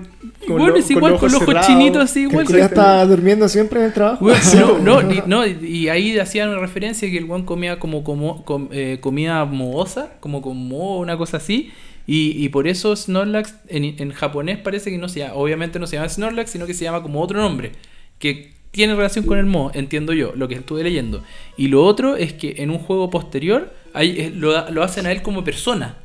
con, 0.46 0.66
lo- 0.66 0.76
es 0.76 0.90
igual, 0.90 1.16
con 1.18 1.30
los 1.32 1.40
ojos 1.42 1.66
chinitos 1.66 2.02
así, 2.04 2.20
Que 2.24 2.28
igual. 2.30 2.46
culiao 2.46 2.66
está 2.66 3.04
durmiendo 3.06 3.48
siempre 3.48 3.80
en 3.80 3.86
el 3.86 3.92
trabajo. 3.94 4.24
Weón, 4.24 4.38
Sí, 4.42 4.58
no, 4.58 4.78
no, 5.02 5.02
no, 5.26 5.46
y- 5.46 5.58
y 5.66 5.88
ahí 5.88 6.18
hacían 6.18 6.50
una 6.50 6.58
referencia 6.58 7.10
que 7.10 7.16
el 7.18 7.24
weón 7.24 7.44
comía 7.44 7.78
como, 7.78 8.04
como 8.04 8.44
com- 8.44 8.68
eh, 8.72 8.98
comida 9.00 9.44
mohosa, 9.46 10.12
como 10.20 10.42
con 10.42 10.56
moho, 10.68 10.98
una 11.00 11.16
cosa 11.16 11.38
así. 11.38 11.70
Y, 12.12 12.44
y 12.44 12.48
por 12.48 12.66
eso 12.66 12.96
Snorlax 12.96 13.54
en, 13.68 13.84
en 13.84 14.10
japonés 14.12 14.58
parece 14.58 14.90
que 14.90 14.98
no 14.98 15.08
se 15.08 15.20
llama, 15.20 15.34
obviamente 15.34 15.78
no 15.78 15.86
se 15.86 15.94
llama 15.96 16.08
Snorlax, 16.08 16.50
sino 16.50 16.66
que 16.66 16.74
se 16.74 16.82
llama 16.84 17.02
como 17.02 17.20
otro 17.22 17.38
nombre. 17.40 17.70
Que 18.18 18.50
tiene 18.72 18.94
relación 18.96 19.24
con 19.26 19.38
el 19.38 19.46
moho, 19.46 19.70
entiendo 19.74 20.12
yo, 20.12 20.32
lo 20.34 20.48
que 20.48 20.54
estuve 20.56 20.82
leyendo. 20.82 21.22
Y 21.56 21.68
lo 21.68 21.84
otro 21.84 22.16
es 22.16 22.32
que 22.32 22.54
en 22.58 22.70
un 22.70 22.78
juego 22.78 23.10
posterior 23.10 23.72
ahí, 23.94 24.14
eh, 24.18 24.32
lo, 24.34 24.70
lo 24.70 24.82
hacen 24.82 25.06
a 25.06 25.12
él 25.12 25.22
como 25.22 25.44
persona. 25.44 25.98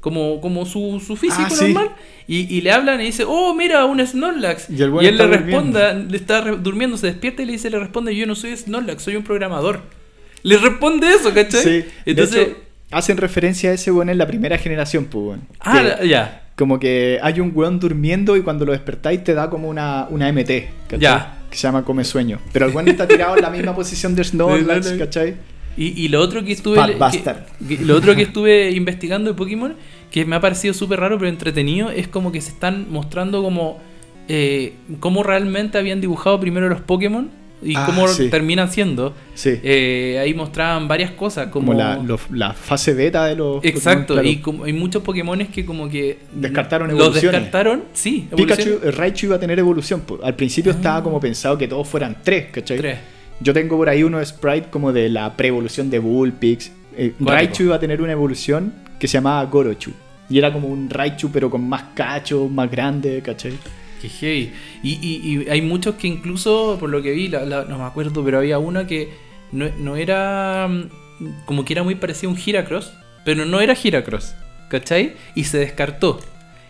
Como, 0.00 0.40
como 0.40 0.64
su, 0.64 1.02
su 1.04 1.16
físico 1.16 1.42
Ah, 1.46 1.50
sí. 1.50 1.64
normal. 1.72 1.90
Y, 2.28 2.54
y 2.56 2.60
le 2.60 2.70
hablan 2.70 3.00
y 3.00 3.04
dice, 3.06 3.24
oh, 3.26 3.52
mira, 3.54 3.84
un 3.84 3.98
Snorlax. 4.06 4.70
Y 4.70 4.80
él 4.80 4.92
le 4.92 5.08
está 5.10 5.26
durmiendo. 5.26 5.28
responda, 5.34 5.92
le 5.94 6.16
está 6.16 6.40
re- 6.40 6.56
durmiendo, 6.56 6.96
se 6.96 7.08
despierta 7.08 7.42
y 7.42 7.46
le 7.46 7.52
dice, 7.52 7.68
le 7.68 7.80
responde, 7.80 8.14
yo 8.14 8.24
no 8.26 8.36
soy 8.36 8.56
Snorlax, 8.56 9.02
soy 9.02 9.16
un 9.16 9.24
programador. 9.24 9.80
Le 10.44 10.56
responde 10.56 11.08
eso, 11.12 11.34
¿cachai? 11.34 11.62
Sí, 11.64 11.84
Entonces, 12.06 12.46
hecho, 12.48 12.56
hacen 12.90 13.16
referencia 13.16 13.70
a 13.70 13.74
ese 13.74 13.90
weón 13.92 14.08
en 14.08 14.18
la 14.18 14.26
primera 14.26 14.58
generación, 14.58 15.04
pues, 15.06 15.24
weón. 15.26 15.40
ah, 15.60 16.02
ya, 16.04 16.42
Como 16.56 16.78
que 16.78 17.18
hay 17.22 17.40
un 17.40 17.52
weón 17.54 17.78
durmiendo 17.80 18.36
y 18.36 18.42
cuando 18.42 18.64
lo 18.64 18.72
despertáis 18.72 19.22
te 19.24 19.34
da 19.34 19.48
como 19.50 19.68
una, 19.68 20.06
una 20.10 20.30
MT, 20.32 20.50
¿cachai? 20.88 21.00
Ya. 21.00 21.34
Que 21.50 21.56
se 21.56 21.62
llama 21.62 21.84
Come 21.84 22.04
Sueño. 22.04 22.38
Pero 22.52 22.66
el 22.66 22.74
weón 22.74 22.88
está 22.88 23.06
tirado 23.06 23.36
en 23.36 23.42
la 23.42 23.50
misma 23.50 23.74
posición 23.74 24.14
de 24.14 24.24
Snorlax. 24.24 24.92
¿cachai? 24.98 25.36
Y, 25.76 26.02
y 26.02 26.08
lo 26.08 26.20
otro 26.20 26.42
que 26.44 26.52
estuve 26.52 26.76
que- 27.68 27.78
lo 27.84 27.94
otro 27.96 28.16
que 28.16 28.22
estuve 28.22 28.72
investigando 28.72 29.30
de 29.30 29.36
Pokémon, 29.36 29.76
que 30.10 30.24
me 30.24 30.34
ha 30.34 30.40
parecido 30.40 30.74
súper 30.74 30.98
raro 30.98 31.18
pero 31.18 31.28
entretenido, 31.30 31.90
es 31.90 32.08
como 32.08 32.32
que 32.32 32.40
se 32.40 32.50
están 32.50 32.86
mostrando 32.90 33.42
como 33.44 33.78
eh, 34.26 34.72
cómo 34.98 35.22
realmente 35.22 35.78
habían 35.78 36.00
dibujado 36.00 36.40
primero 36.40 36.68
los 36.68 36.80
Pokémon 36.80 37.30
y 37.62 37.74
Ah, 37.76 37.84
cómo 37.86 38.06
sí. 38.08 38.28
terminan 38.28 38.70
siendo. 38.70 39.14
Sí. 39.34 39.58
Eh, 39.62 40.18
ahí 40.20 40.32
mostraban 40.34 40.86
varias 40.88 41.10
cosas 41.12 41.48
como, 41.48 41.68
como 41.68 41.78
la, 41.78 41.96
los- 41.96 42.30
la 42.30 42.52
fase 42.52 42.94
beta 42.94 43.26
de 43.26 43.34
los. 43.36 43.64
Exacto, 43.64 44.14
Pokémon, 44.14 44.26
y 44.26 44.36
claro. 44.36 44.44
como 44.44 44.64
hay 44.64 44.72
muchos 44.72 45.02
Pokémones 45.02 45.48
que 45.48 45.64
como 45.64 45.88
que 45.88 46.18
Descartaron 46.32 46.88
los 46.88 46.98
evoluciones. 46.98 47.40
descartaron, 47.42 47.84
sí, 47.92 48.28
Pikachu, 48.36 48.78
Raichu 48.96 49.26
iba 49.26 49.36
a 49.36 49.40
tener 49.40 49.58
evolución. 49.58 50.02
Al 50.22 50.34
principio 50.34 50.72
estaba 50.72 51.02
como 51.02 51.18
pensado 51.20 51.56
que 51.58 51.66
todos 51.68 51.88
fueran 51.88 52.18
tres, 52.22 52.46
¿cachai? 52.52 52.78
Tres. 52.78 52.98
Yo 53.40 53.52
tengo 53.52 53.76
por 53.76 53.88
ahí 53.88 54.02
uno 54.02 54.24
sprite 54.24 54.68
como 54.70 54.92
de 54.92 55.08
la 55.08 55.36
pre-evolución 55.36 55.90
de 55.90 55.98
Bullpix. 56.00 56.72
Eh. 56.96 57.12
Raichu 57.20 57.62
iba 57.64 57.76
a 57.76 57.78
tener 57.80 58.02
una 58.02 58.12
evolución 58.12 58.72
que 58.98 59.06
se 59.06 59.14
llamaba 59.18 59.44
Gorochu. 59.44 59.92
Y 60.30 60.38
era 60.38 60.52
como 60.52 60.68
un 60.68 60.90
Raichu, 60.90 61.30
pero 61.30 61.48
con 61.48 61.66
más 61.68 61.84
cacho, 61.94 62.48
más 62.48 62.70
grande, 62.70 63.22
¿cachai? 63.24 63.52
Qué 64.00 64.08
heavy. 64.08 64.52
Y, 64.82 64.90
y- 65.02 65.42
y 65.44 65.48
hay 65.50 65.60
muchos 65.62 65.96
que 65.96 66.06
incluso, 66.08 66.76
por 66.78 66.88
lo 66.90 67.02
que 67.02 67.10
vi, 67.12 67.28
la- 67.28 67.44
la- 67.44 67.64
no 67.64 67.78
me 67.78 67.84
acuerdo, 67.84 68.24
pero 68.24 68.38
había 68.38 68.58
uno 68.58 68.86
que 68.86 69.08
no, 69.52 69.66
no 69.78 69.96
era 69.96 70.68
mm, 70.68 71.26
como 71.46 71.64
que 71.64 71.72
era 71.72 71.82
muy 71.82 71.94
parecido 71.96 72.30
a 72.30 72.34
un 72.34 72.40
Heracross, 72.44 72.92
pero 73.24 73.44
no 73.44 73.60
era 73.60 73.74
Heracross, 73.82 74.34
¿cachai? 74.68 75.14
Y 75.34 75.44
se 75.44 75.58
descartó. 75.58 76.20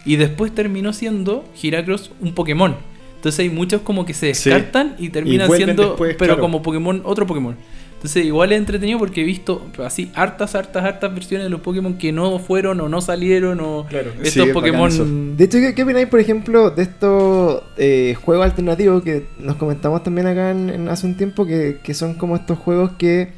Y 0.05 0.17
después 0.17 0.55
terminó 0.55 0.93
siendo 0.93 1.45
Heracross 1.63 2.11
un 2.21 2.33
Pokémon. 2.35 2.77
Entonces 3.17 3.41
hay 3.41 3.51
muchos 3.51 3.83
como 3.83 4.07
que 4.07 4.15
se 4.15 4.33
Sí. 4.33 4.49
descartan 4.49 4.95
y 4.99 5.09
terminan 5.09 5.51
siendo, 5.51 5.89
después, 5.89 6.15
pero 6.19 6.35
claro. 6.35 6.41
como 6.41 6.63
Pokémon, 6.63 7.03
otro 7.05 7.27
Pokémon. 7.27 7.57
Entonces 7.99 8.27
igual 8.27 8.53
es 8.53 8.59
entretenido 8.59 8.97
porque 8.97 9.23
he 9.23 9.25
visto 9.25 9.67
así 9.85 10.13
hartas, 10.15 10.55
hartas, 10.55 10.85
hartas 10.85 11.13
versiones 11.13 11.47
de 11.47 11.51
los 11.51 11.61
Pokémon 11.61 11.99
que 11.99 12.13
no 12.13 12.39
fueron 12.39 12.81
o 12.81 12.89
no 12.89 13.01
salieron 13.01 13.59
o 13.61 13.87
Claro. 13.89 14.13
Sí, 14.23 14.29
estos 14.29 14.47
eso. 14.47 14.55
Pokémon... 14.55 15.37
De 15.37 15.45
hecho, 15.45 15.59
¿qué, 15.59 15.75
qué 15.75 15.83
opináis, 15.83 16.07
por 16.07 16.21
ejemplo, 16.21 16.71
de 16.71 16.85
estos 16.85 17.61
eh, 17.77 18.17
juegos 18.25 18.45
alternativos 18.45 19.03
que 19.03 19.27
nos 19.41 19.57
comentamos 19.57 20.05
también 20.05 20.29
acá 20.29 20.53
en, 20.53 20.71
en 20.71 20.89
hace 20.89 21.09
un 21.09 21.17
tiempo? 21.17 21.45
Que, 21.45 21.79
que 21.83 21.93
son 21.93 22.15
como 22.15 22.37
estos 22.37 22.57
juegos 22.57 22.93
que 22.99 23.31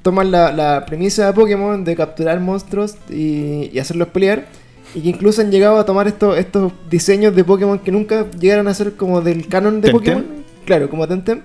toman 0.00 0.30
la, 0.30 0.52
la 0.52 0.86
premisa 0.86 1.26
de 1.26 1.34
Pokémon 1.34 1.84
de 1.84 1.94
capturar 1.94 2.40
monstruos 2.40 2.94
y, 3.10 3.68
y 3.70 3.78
hacerlos 3.78 4.08
pelear. 4.08 4.46
Y 4.94 5.02
que 5.02 5.10
incluso 5.10 5.42
han 5.42 5.50
llegado 5.50 5.78
a 5.78 5.84
tomar 5.84 6.08
estos, 6.08 6.38
estos 6.38 6.72
diseños 6.88 7.36
de 7.36 7.44
Pokémon 7.44 7.78
que 7.78 7.92
nunca 7.92 8.26
llegaron 8.40 8.68
a 8.68 8.72
ser 8.72 8.94
como 8.94 9.20
del 9.20 9.46
canon 9.48 9.82
de. 9.82 9.90
Pokémon. 9.90 10.24
Claro, 10.64 10.88
como 10.88 11.06
Temtem. 11.06 11.42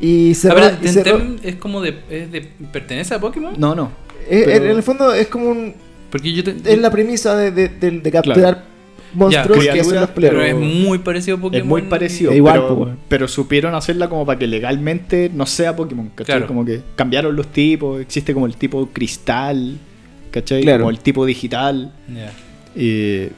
Y 0.00 0.34
se 0.34 0.50
A 0.50 0.54
ver, 0.54 0.76
Temtem 0.80 1.36
es 1.42 1.56
como 1.56 1.80
de, 1.82 1.98
es 2.08 2.32
de. 2.32 2.40
¿Pertenece 2.72 3.14
a 3.14 3.20
Pokémon? 3.20 3.54
No, 3.58 3.74
no. 3.74 3.90
Eh, 4.28 4.42
Pero- 4.46 4.64
En 4.64 4.76
el 4.76 4.82
fondo 4.82 5.12
es 5.12 5.26
como 5.28 5.46
un. 5.50 5.74
Porque 6.10 6.32
yo 6.32 6.42
te- 6.42 6.56
Es 6.72 6.78
la 6.78 6.90
premisa 6.90 7.36
de, 7.36 7.50
de, 7.50 7.68
de- 7.68 8.00
de 8.00 8.10
capturar 8.10 8.64
monstruos 9.12 9.64
Ya, 9.64 9.72
que 9.72 9.80
hacen 9.80 10.00
los 10.00 10.10
pero 10.10 10.42
es 10.42 10.54
muy 10.54 10.98
parecido 10.98 11.36
a 11.36 11.40
Pokémon. 11.40 11.60
Es 11.62 11.66
muy 11.68 11.82
parecido, 11.82 12.32
igual, 12.32 12.96
pero, 13.08 13.28
supieron 13.28 13.74
hacerla 13.74 14.08
como 14.08 14.24
para 14.24 14.38
que 14.38 14.46
legalmente 14.46 15.30
no 15.34 15.46
sea 15.46 15.74
Pokémon, 15.76 16.08
¿cachai? 16.14 16.36
Claro. 16.36 16.46
Como 16.46 16.64
que 16.64 16.80
cambiaron 16.96 17.34
los 17.36 17.48
tipos, 17.48 18.00
existe 18.00 18.32
como 18.34 18.46
el 18.46 18.56
tipo 18.56 18.88
cristal, 18.92 19.78
¿cachai? 20.30 20.62
Claro. 20.62 20.80
Como 20.80 20.90
el 20.90 21.00
tipo 21.00 21.24
digital. 21.26 21.92
Ya. 22.12 22.32
y- 22.80 23.28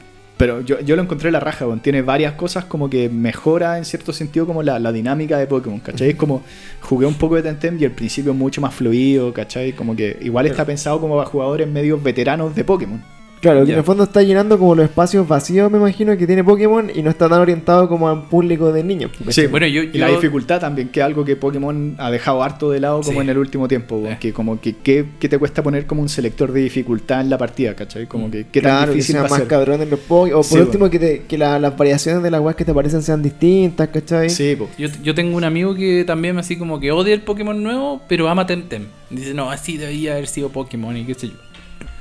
pero 0.43 0.59
yo, 0.59 0.81
yo 0.81 0.97
lo 0.97 1.01
encontré 1.01 1.31
la 1.31 1.39
raja, 1.39 1.65
weón. 1.65 1.79
tiene 1.79 2.01
varias 2.01 2.33
cosas 2.33 2.65
como 2.65 2.89
que 2.89 3.07
mejora 3.07 3.77
en 3.77 3.85
cierto 3.85 4.11
sentido 4.11 4.45
como 4.45 4.61
la, 4.61 4.77
la 4.77 4.91
dinámica 4.91 5.37
de 5.37 5.47
Pokémon, 5.47 5.79
¿cachai? 5.79 6.09
Es 6.09 6.15
como 6.17 6.43
jugué 6.81 7.05
un 7.05 7.13
poco 7.13 7.37
de 7.37 7.43
Tentem 7.43 7.77
y 7.79 7.85
al 7.85 7.91
principio 7.91 8.33
mucho 8.33 8.59
más 8.59 8.73
fluido, 8.73 9.31
¿cachai? 9.31 9.71
Como 9.71 9.95
que 9.95 10.17
igual 10.19 10.45
está 10.45 10.65
pensado 10.65 10.99
como 10.99 11.15
para 11.15 11.29
jugadores 11.29 11.69
medios 11.69 12.03
veteranos 12.03 12.53
de 12.55 12.65
Pokémon. 12.65 13.01
Claro, 13.43 13.59
que 13.61 13.67
Ya. 13.67 13.73
en 13.73 13.79
el 13.79 13.85
fondo 13.85 14.05
está 14.05 14.21
llenando 14.23 14.57
como 14.57 14.73
los 14.73 14.85
espacios 14.85 15.27
vacíos, 15.27 15.69
me 15.69 15.77
imagino, 15.77 16.17
que 16.17 16.25
tiene 16.25 16.43
Pokémon 16.43 16.89
y 16.95 17.01
no 17.03 17.09
está 17.09 17.27
tan 17.27 17.39
orientado 17.41 17.89
como 17.89 18.07
a 18.07 18.13
un 18.13 18.23
público 18.29 18.71
de 18.71 18.83
niños. 18.83 19.11
Sí, 19.29 19.47
Bueno, 19.47 19.67
yo- 19.67 19.83
y 19.83 19.97
la 19.97 20.07
dificultad 20.07 20.61
también, 20.61 20.87
que 20.87 21.01
es 21.01 21.05
algo 21.05 21.25
que 21.25 21.35
Pokémon 21.35 21.95
ha 21.99 22.09
dejado 22.09 22.41
harto 22.41 22.71
de 22.71 22.79
lado 22.79 23.01
como 23.01 23.19
Sí. 23.19 23.23
en 23.25 23.29
el 23.29 23.37
último 23.37 23.67
tiempo, 23.67 23.97
weón, 23.97 24.13
Eh. 24.13 24.17
que 24.19 24.31
como 24.33 24.59
que, 24.61 24.77
que, 24.77 25.05
que 25.19 25.27
te 25.29 25.37
cuesta 25.37 25.61
poner 25.61 25.85
como 25.85 26.01
un 26.01 26.07
selector 26.09 26.51
de 26.53 26.61
dificultad 26.61 27.19
en 27.21 27.29
la 27.29 27.37
partida, 27.37 27.75
¿cachai? 27.75 28.07
Como 28.07 28.31
que 28.31 28.45
qué 28.51 28.61
tan 28.61 28.71
claro, 28.71 28.91
que 28.93 28.95
difícil 28.95 29.17
a 29.17 29.23
más 29.23 29.33
ser. 29.33 29.47
cabrones 29.47 29.89
los 29.89 29.99
Pokémon. 29.99 30.39
O 30.39 30.43
por 30.43 30.45
Sí, 30.45 30.57
último, 30.59 30.89
que, 30.89 30.99
te- 30.99 31.21
que 31.27 31.37
la- 31.37 31.59
las 31.59 31.75
variaciones 31.77 32.23
de 32.23 32.31
las 32.31 32.39
weas 32.39 32.55
que 32.55 32.63
te 32.63 32.71
aparecen 32.71 33.03
sean 33.03 33.21
distintas, 33.21 33.89
¿cachai? 33.89 34.29
Sí, 34.29 34.55
po. 34.55 34.69
Yo, 34.77 34.87
yo 35.03 35.13
tengo 35.13 35.35
un 35.35 35.43
amigo 35.43 35.75
que 35.75 36.05
también 36.05 36.37
así 36.37 36.55
como 36.55 36.79
que 36.79 36.91
odia 36.93 37.13
el 37.13 37.21
Pokémon 37.23 37.61
nuevo, 37.61 38.01
pero 38.07 38.29
ama 38.29 38.45
Temtem. 38.47 38.85
Dice, 39.09 39.33
no, 39.33 39.51
así 39.51 39.75
debería 39.77 40.13
haber 40.13 40.27
sido 40.27 40.47
Pokémon 40.49 40.95
y 40.95 41.03
qué 41.03 41.13
sé 41.13 41.27
yo. 41.27 41.33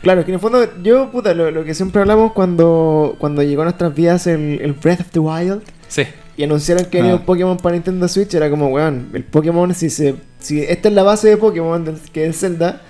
Claro, 0.03 0.25
que 0.25 0.31
en 0.31 0.35
el 0.35 0.41
fondo, 0.41 0.67
yo, 0.83 1.11
puta, 1.11 1.33
lo, 1.33 1.51
lo 1.51 1.65
que 1.65 1.75
siempre 1.75 2.01
hablamos 2.03 2.33
cuando, 2.33 3.15
cuando 3.19 3.43
llegó 3.43 3.63
a 3.63 3.67
nuestras 3.67 3.95
vidas 3.95 4.27
el, 4.27 4.61
el 4.61 4.73
Breath 4.73 5.01
of 5.01 5.11
the 5.11 5.19
Wild 5.21 5.63
Sí. 5.89 6.03
y 6.37 6.43
anunciaron 6.43 6.87
que 6.87 6.99
venía 6.99 7.13
Ah. 7.13 7.17
un 7.17 7.23
Pokémon 7.25 7.57
para 7.57 7.75
Nintendo 7.75 8.09
Switch, 8.09 8.35
era 8.35 8.51
como, 8.51 8.69
weón, 8.69 9.11
el 9.15 9.23
Pokémon, 9.25 9.73
si 9.75 9.91
se 9.91 10.17
si 10.41 10.61
esta 10.61 10.89
es 10.89 10.95
la 10.95 11.05
base 11.05 11.29
de 11.29 11.37
Pokémon, 11.37 11.99
que 12.13 12.27
es 12.27 12.41
Zelda, 12.41 12.83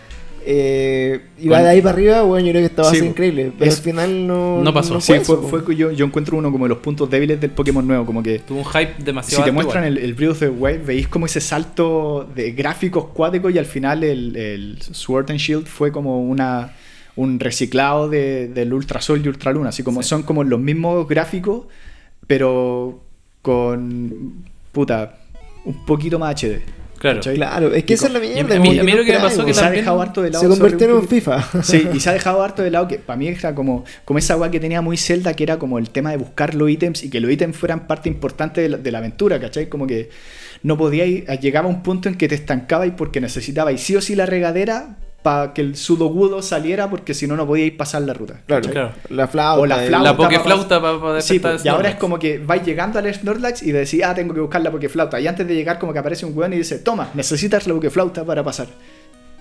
eh, 0.44 1.20
y 1.38 1.48
va 1.48 1.62
de 1.62 1.68
ahí 1.68 1.80
para 1.82 1.92
arriba, 1.94 2.22
bueno, 2.22 2.46
yo 2.46 2.52
creo 2.52 2.62
que 2.62 2.66
esta 2.66 2.82
va 2.82 2.88
a 2.88 2.90
Sí, 2.92 2.96
ser 2.96 3.04
po. 3.04 3.10
increíble. 3.10 3.52
Pero 3.58 3.70
Es- 3.70 3.76
al 3.78 3.82
final 3.84 4.26
no, 4.26 4.62
no 4.62 4.72
pasó. 4.74 5.00
Sí, 5.00 5.12
eso, 5.12 5.38
fue, 5.42 5.50
fue 5.60 5.64
que 5.66 5.76
yo, 5.76 5.90
yo 5.92 6.04
encuentro 6.06 6.36
uno 6.36 6.50
como 6.50 6.64
de 6.64 6.70
los 6.70 6.78
puntos 6.78 7.08
débiles 7.10 7.40
del 7.40 7.50
Pokémon 7.50 7.86
nuevo, 7.86 8.04
como 8.06 8.22
que 8.22 8.38
Tuvo 8.40 8.58
un 8.60 8.64
hype 8.64 8.94
si 8.98 9.02
demasiado 9.04 9.44
te 9.44 9.50
alto 9.50 9.54
muestran 9.62 9.84
igual. 9.84 9.98
el, 9.98 10.04
el 10.04 10.14
Breath 10.14 10.30
of 10.30 10.38
the 10.40 10.48
Wild, 10.48 10.84
veis 10.86 11.06
como 11.08 11.26
ese 11.26 11.40
salto 11.40 12.28
de 12.34 12.52
gráficos 12.52 13.06
cuádricos 13.08 13.54
y 13.54 13.58
al 13.58 13.66
final 13.66 14.02
el, 14.02 14.34
el 14.36 14.78
Sword 14.82 15.30
and 15.30 15.38
Shield 15.38 15.66
fue 15.66 15.92
como 15.92 16.22
una 16.22 16.72
un 17.16 17.38
reciclado 17.40 18.08
de, 18.08 18.48
del 18.48 18.72
Ultra 18.72 19.00
Sol 19.00 19.20
y 19.24 19.28
Ultra 19.28 19.52
Luna, 19.52 19.68
así 19.70 19.82
como 19.82 20.02
Sí. 20.02 20.08
son 20.08 20.22
como 20.22 20.44
los 20.44 20.58
mismos 20.60 21.06
gráficos, 21.08 21.66
pero 22.26 23.00
con 23.42 24.44
puta 24.72 25.18
un 25.64 25.84
poquito 25.84 26.18
más 26.18 26.34
HD. 26.42 26.60
Claro. 26.98 27.16
¿cachai? 27.18 27.34
Claro, 27.34 27.74
es 27.74 27.82
que 27.82 27.92
Y 27.92 27.94
esa 27.94 28.06
es 28.06 28.12
la 28.12 28.18
a 28.20 28.22
mierda. 28.22 28.58
mí- 28.60 28.78
a 28.78 28.84
mí 28.84 28.92
lo 28.92 29.04
que 29.04 29.12
me 29.12 29.18
pasó 29.18 29.44
que 29.44 29.52
se 29.52 29.64
ha 29.64 29.70
dejado 29.72 30.00
harto 30.00 30.22
de 30.22 30.30
lado. 30.30 30.42
se 30.44 30.48
convirtieron 30.60 30.98
un 30.98 31.02
en. 31.02 31.08
FIFA. 31.08 31.48
Sí, 31.64 31.88
y 31.92 31.98
se 31.98 32.10
ha 32.10 32.12
dejado 32.20 32.40
harto 32.44 32.62
de 32.62 32.70
lado 32.70 32.86
que 32.86 32.98
para 32.98 33.16
mí 33.16 33.26
era 33.26 33.54
como, 33.56 33.84
como 34.04 34.18
esa 34.20 34.36
weá 34.36 34.52
que 34.52 34.60
tenía 34.60 34.80
muy 34.82 34.96
Zelda, 34.96 35.34
que 35.34 35.42
era 35.42 35.58
como 35.58 35.78
el 35.78 35.90
tema 35.90 36.12
de 36.12 36.16
buscar 36.16 36.54
los 36.54 36.70
ítems 36.70 37.02
y 37.02 37.10
que 37.10 37.18
los 37.20 37.28
ítems 37.32 37.56
fueran 37.56 37.88
parte 37.88 38.08
importante 38.08 38.60
de 38.60 38.68
la, 38.68 38.76
de 38.78 38.92
la 38.92 38.98
aventura, 38.98 39.40
¿cachai? 39.40 39.68
Como 39.68 39.88
que 39.88 40.10
no 40.62 40.78
podíais, 40.78 41.24
llegaba 41.40 41.66
un 41.68 41.82
punto 41.82 42.08
en 42.08 42.14
que 42.14 42.28
te 42.28 42.36
estancabais 42.36 42.92
porque 42.96 43.20
necesitabais 43.20 43.80
sí 43.80 43.96
o 43.96 44.00
sí 44.00 44.14
la 44.14 44.26
regadera 44.26 44.96
para 45.22 45.52
que 45.52 45.60
el 45.60 45.76
sudogudo 45.76 46.42
saliera 46.42 46.90
porque 46.90 47.14
si 47.14 47.26
no, 47.26 47.36
no 47.36 47.46
podíais 47.46 47.72
pasar 47.72 48.02
la 48.02 48.12
ruta. 48.12 48.40
Claro. 48.46 48.68
Claro. 48.68 48.92
la 49.08 49.28
flauta. 49.28 49.60
O 49.60 49.66
la 49.66 49.78
flauta. 49.78 50.10
La 50.10 50.16
Pokeflauta 50.16 50.82
para 50.82 50.98
poder 50.98 51.22
Sí, 51.22 51.38
pues, 51.38 51.64
y 51.64 51.68
ahora 51.68 51.90
es 51.90 51.96
como 51.96 52.18
que 52.18 52.38
vais 52.38 52.64
llegando 52.64 52.98
al 52.98 53.12
Snorlax 53.12 53.62
y 53.62 53.72
decís, 53.72 54.02
ah, 54.04 54.14
tengo 54.14 54.34
que 54.34 54.40
buscar 54.40 54.62
la 54.62 54.70
Pokeflauta. 54.70 55.20
Y 55.20 55.26
antes 55.26 55.46
de 55.46 55.54
llegar, 55.54 55.78
como 55.78 55.92
que 55.92 56.00
aparece 56.00 56.26
un 56.26 56.36
weón 56.36 56.52
y 56.52 56.58
dice, 56.58 56.78
toma, 56.78 57.10
necesitas 57.14 57.66
la 57.66 57.74
Pokeflauta 57.74 58.24
para 58.24 58.42
pasar. 58.42 58.68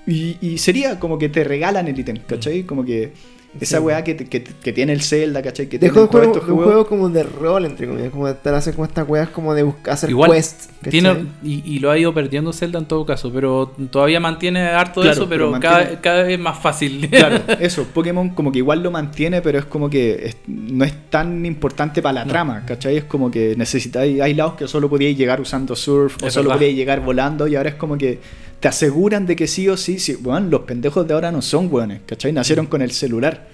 Y, 0.06 0.38
y 0.42 0.58
sería 0.58 1.00
como 1.00 1.18
que 1.18 1.30
te 1.30 1.44
regalan 1.44 1.88
el 1.88 2.00
ítem, 2.00 2.18
¿cachai? 2.28 2.64
Como 2.64 2.84
que 2.86 3.14
esa 3.60 3.78
Sí. 3.78 3.84
weá 3.84 4.04
que, 4.04 4.16
que, 4.16 4.44
que 4.44 4.72
tiene 4.74 4.94
el 4.94 5.02
Zelda, 5.02 5.42
¿cachai? 5.42 5.68
Que 5.68 5.78
Dejó 5.78 6.04
un 6.04 6.08
juego, 6.08 6.28
estos 6.28 6.44
un 6.50 6.56
juegos. 6.56 6.66
juego 6.66 6.88
como 6.88 7.10
de 7.10 7.24
rol, 7.24 7.66
entre 7.66 7.88
comillas, 7.88 8.10
como 8.12 8.28
estar 8.28 8.54
haciendo 8.56 8.78
como 8.78 8.86
estas 8.86 9.10
weas 9.10 9.30
como 9.30 9.54
de 9.54 9.64
buscar 9.64 9.94
hacer 9.94 10.10
Igual 10.10 10.32
quests. 10.32 10.70
¿cachai? 10.78 10.92
Tiene, 10.92 11.26
y, 11.44 11.62
y 11.76 11.80
lo 11.80 11.92
ha 11.92 11.98
ido 11.98 12.14
perdiendo 12.14 12.54
Zelda 12.54 12.80
en 12.80 12.86
todo 12.86 13.06
caso, 13.06 13.32
pero 13.34 13.74
todavía 13.92 14.20
mantiene 14.20 14.62
harto 14.70 15.02
de 15.02 15.12
eso, 15.12 15.28
pero, 15.28 15.50
pero 15.52 15.60
cada, 15.62 15.80
mantiene- 15.84 16.02
cada 16.02 16.24
vez 16.24 16.40
más 16.40 16.58
fácil. 16.60 17.10
Claro, 17.12 17.40
eso, 17.60 17.84
Pokémon 17.94 18.30
como 18.30 18.52
que 18.52 18.60
igual 18.60 18.82
lo 18.82 18.90
mantiene, 18.92 19.42
pero 19.42 19.60
es 19.60 19.66
como 19.66 19.90
que 19.90 20.28
es- 20.28 20.38
no 20.48 20.86
es 20.86 20.94
tan 21.10 21.46
importante 21.46 22.02
para 22.02 22.14
la 22.14 22.26
No. 22.26 22.32
trama, 22.32 22.64
¿cachai? 22.66 22.98
Es 22.98 23.04
como 23.04 23.30
que 23.30 23.56
necesitáis, 23.58 24.22
hay 24.22 24.34
lados 24.34 24.54
que 24.54 24.68
solo 24.68 24.90
podíais 24.90 25.18
llegar 25.18 25.42
usando 25.42 25.76
surf, 25.76 26.24
o 26.24 26.28
Es 26.28 26.34
solo 26.34 26.50
verdad. 26.50 26.58
podíais 26.60 26.76
llegar 26.78 27.02
volando, 27.02 27.48
y 27.48 27.56
ahora 27.56 27.70
es 27.70 27.76
como 27.76 27.98
que 27.98 28.20
te 28.62 28.68
aseguran 28.70 29.26
de 29.26 29.36
que 29.36 29.48
sí 29.48 29.68
o 29.68 29.76
sí, 29.76 30.00
sí, 30.00 30.16
weón, 30.24 30.50
los 30.50 30.62
pendejos 30.62 31.06
de 31.08 31.14
ahora 31.14 31.32
no 31.34 31.42
son 31.42 31.68
weones, 31.70 32.00
¿cachai? 32.06 32.32
Nacieron 32.32 32.68
con 32.68 32.82
el 32.82 32.92
celular. 32.92 33.50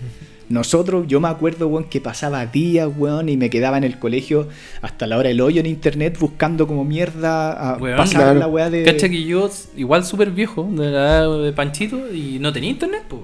Nosotros, 0.50 1.06
yo 1.08 1.20
me 1.20 1.28
acuerdo, 1.28 1.68
weón, 1.68 1.86
que 1.86 2.00
pasaba 2.00 2.46
días, 2.46 2.88
weón, 2.96 3.28
y 3.28 3.36
me 3.36 3.50
quedaba 3.50 3.78
en 3.78 3.84
el 3.84 4.00
colegio 4.00 4.48
hasta 4.82 5.06
la 5.08 5.18
hora 5.18 5.28
del 5.28 5.42
hoyo 5.42 5.60
en 5.60 5.66
internet 5.66 6.18
buscando 6.20 6.68
como 6.68 6.86
mierda 6.86 7.52
a 7.74 7.78
Weón, 7.78 7.98
pasar 7.98 8.22
claro. 8.22 8.40
la 8.40 8.48
weá 8.48 8.70
de... 8.70 8.84
Cacha 8.84 9.10
que 9.10 9.24
yo, 9.26 9.50
igual 9.76 10.06
súper 10.06 10.32
viejo, 10.32 10.66
de 10.72 10.90
la 10.90 11.20
edad 11.20 11.44
de 11.44 11.52
Panchito, 11.52 12.14
y 12.14 12.38
no 12.40 12.54
tenía 12.54 12.70
internet, 12.70 13.04
pues. 13.10 13.24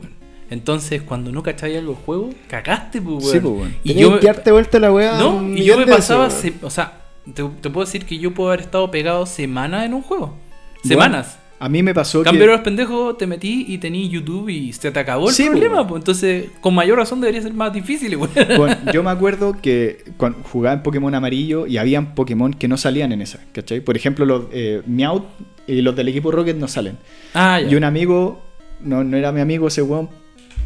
Entonces, 0.50 1.02
cuando 1.02 1.32
no 1.32 1.42
cacháis 1.44 1.78
algo 1.78 1.96
juego, 1.96 2.30
cagaste, 2.50 3.02
pues, 3.02 3.24
Sí, 3.30 3.38
weón. 3.38 3.42
pues, 3.44 3.54
weón. 3.56 3.76
Y 3.86 3.94
yo, 3.94 4.20
que 4.20 4.28
darte 4.28 4.52
vuelta 4.52 4.80
la 4.80 4.92
wea. 4.92 5.18
no, 5.18 5.48
y 5.56 5.64
yo 5.64 5.78
me 5.78 5.88
pasaba, 5.88 6.30
se- 6.30 6.54
o 6.62 6.70
sea, 6.70 7.04
te, 7.34 7.42
te 7.62 7.70
puedo 7.70 7.86
decir 7.86 8.06
que 8.06 8.18
yo 8.20 8.34
puedo 8.34 8.50
haber 8.50 8.62
estado 8.62 8.92
pegado 8.92 9.26
semanas 9.26 9.86
en 9.86 9.94
un 9.94 10.02
juego. 10.02 10.36
Semanas. 10.84 11.40
A 11.64 11.70
mí 11.70 11.82
me 11.82 11.94
pasó 11.94 12.24
Cambio 12.24 12.42
que... 12.44 12.52
los 12.52 12.60
pendejos, 12.60 13.18
te 13.18 13.26
metí 13.26 13.66
y 13.70 13.78
tení 13.78 14.10
YouTube 14.10 14.50
y 14.50 14.74
se 14.74 14.92
te 14.92 15.00
acabó 15.00 15.30
el 15.30 15.34
Sí, 15.34 15.46
problema, 15.46 15.78
pues. 15.78 15.88
pues. 15.88 16.00
Entonces, 16.02 16.46
con 16.60 16.76
mayor 16.76 16.98
razón 16.98 17.22
debería 17.22 17.42
ser 17.42 17.54
más 17.54 17.72
difícil. 17.72 18.18
Bueno, 18.18 18.36
yo 18.94 19.02
me 19.02 19.10
acuerdo 19.12 19.56
que 19.62 20.04
cuando 20.18 20.40
jugaba 20.44 20.74
en 20.76 20.84
Pokémon 20.84 21.16
amarillo 21.16 21.66
y 21.66 21.78
habían 21.78 22.16
Pokémon 22.16 22.54
que 22.54 22.68
no 22.68 22.76
salían 22.76 23.14
en 23.14 23.22
esa, 23.22 23.40
¿cachai? 23.54 23.80
Por 23.80 23.96
ejemplo, 23.96 24.26
los 24.26 24.44
eh, 24.52 24.82
Meowth 24.86 25.24
y 25.66 25.82
los 25.82 25.96
del 25.96 26.10
equipo 26.10 26.32
Rocket 26.34 26.58
no 26.58 26.68
salen. 26.68 26.98
Ah, 27.34 27.62
ya. 27.62 27.72
Y 27.72 27.76
un 27.76 27.86
amigo, 27.86 28.42
no, 28.82 29.06
no 29.06 29.16
era 29.16 29.32
mi 29.32 29.40
amigo 29.40 29.70
ese 29.70 29.82
weón 29.84 30.10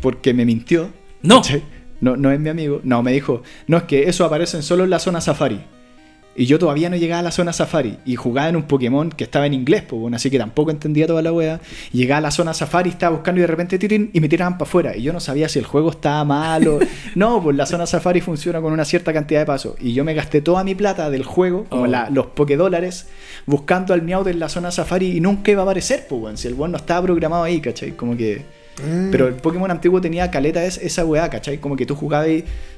porque 0.02 0.34
me 0.34 0.46
mintió. 0.46 0.90
No. 1.22 1.44
¿cachai? 1.44 1.62
No, 2.02 2.18
no 2.18 2.32
es 2.32 2.40
mi 2.40 2.50
amigo. 2.50 2.82
No, 2.84 3.04
me 3.04 3.12
dijo, 3.12 3.44
no, 3.68 3.78
es 3.78 3.84
que 3.84 4.10
eso 4.10 4.26
aparecen 4.26 4.64
solo 4.64 4.84
en 4.84 4.90
la 4.90 4.98
zona 4.98 5.22
Safari. 5.22 5.60
Y 6.40 6.46
yo 6.46 6.60
todavía 6.60 6.88
no 6.90 6.96
llegaba 6.98 7.20
a 7.20 7.24
la 7.24 7.32
zona 7.32 7.52
Safari. 7.52 7.98
Y 8.06 8.16
jugaba 8.16 8.48
en 8.48 8.56
un 8.56 8.64
Pokémon 8.64 9.10
que 9.10 9.24
estaba 9.24 9.48
en 9.48 9.56
inglés, 9.56 9.82
pues, 9.90 10.00
bueno, 10.00 10.18
así 10.18 10.30
que 10.30 10.38
tampoco 10.38 10.70
entendía 10.70 11.08
toda 11.08 11.22
la 11.24 11.34
wea. 11.34 11.60
Llegaba 11.92 12.20
a 12.20 12.22
la 12.22 12.32
zona 12.32 12.54
Safari, 12.54 12.92
estaba 12.92 13.16
buscando 13.16 13.40
y 13.40 13.42
de 13.42 13.48
repente 13.48 13.80
tirin, 13.80 14.12
y 14.14 14.20
me 14.20 14.30
tiraban 14.30 14.54
para 14.58 14.70
afuera. 14.70 14.96
Y 14.96 15.02
yo 15.02 15.12
no 15.14 15.20
sabía 15.20 15.50
si 15.50 15.58
el 15.58 15.66
juego 15.66 15.90
estaba 15.90 16.24
mal 16.24 16.68
o. 16.68 16.80
no, 17.16 17.42
pues 17.42 17.58
la 17.58 17.66
zona 17.66 17.88
Safari 17.88 18.22
funciona 18.22 18.62
con 18.62 18.72
una 18.72 18.86
cierta 18.86 19.12
cantidad 19.14 19.40
de 19.40 19.46
pasos. 19.48 19.76
Y 19.80 19.94
yo 19.94 20.04
me 20.06 20.14
gasté 20.14 20.42
toda 20.42 20.64
mi 20.64 20.76
plata 20.76 21.10
del 21.10 21.24
juego, 21.24 21.66
como 21.70 21.84
Oh. 21.84 21.88
la- 21.88 22.10
los 22.12 22.28
Pokédólares, 22.28 23.08
buscando 23.48 23.94
al 23.96 24.04
Meowth 24.04 24.28
en 24.28 24.40
la 24.40 24.48
zona 24.50 24.70
Safari 24.70 25.18
y 25.18 25.22
nunca 25.22 25.50
iba 25.52 25.62
a 25.62 25.64
aparecer, 25.66 26.06
pues, 26.08 26.40
Si 26.40 26.48
el 26.48 26.54
weón 26.54 26.72
no 26.72 26.78
estaba 26.78 27.02
programado 27.02 27.44
ahí, 27.44 27.60
¿cachai? 27.62 27.94
Como 27.94 28.16
que. 28.16 28.46
Ah. 28.80 29.08
Pero 29.12 29.28
el 29.28 29.34
Pokémon 29.34 29.72
antiguo 29.72 30.00
tenía 30.02 30.30
caleta 30.30 30.64
es, 30.64 30.78
esa 30.78 31.04
weá, 31.04 31.30
¿cachai? 31.32 31.58
Como 31.58 31.76
que 31.76 31.88
tú 31.88 31.96
jugabas 31.96 32.30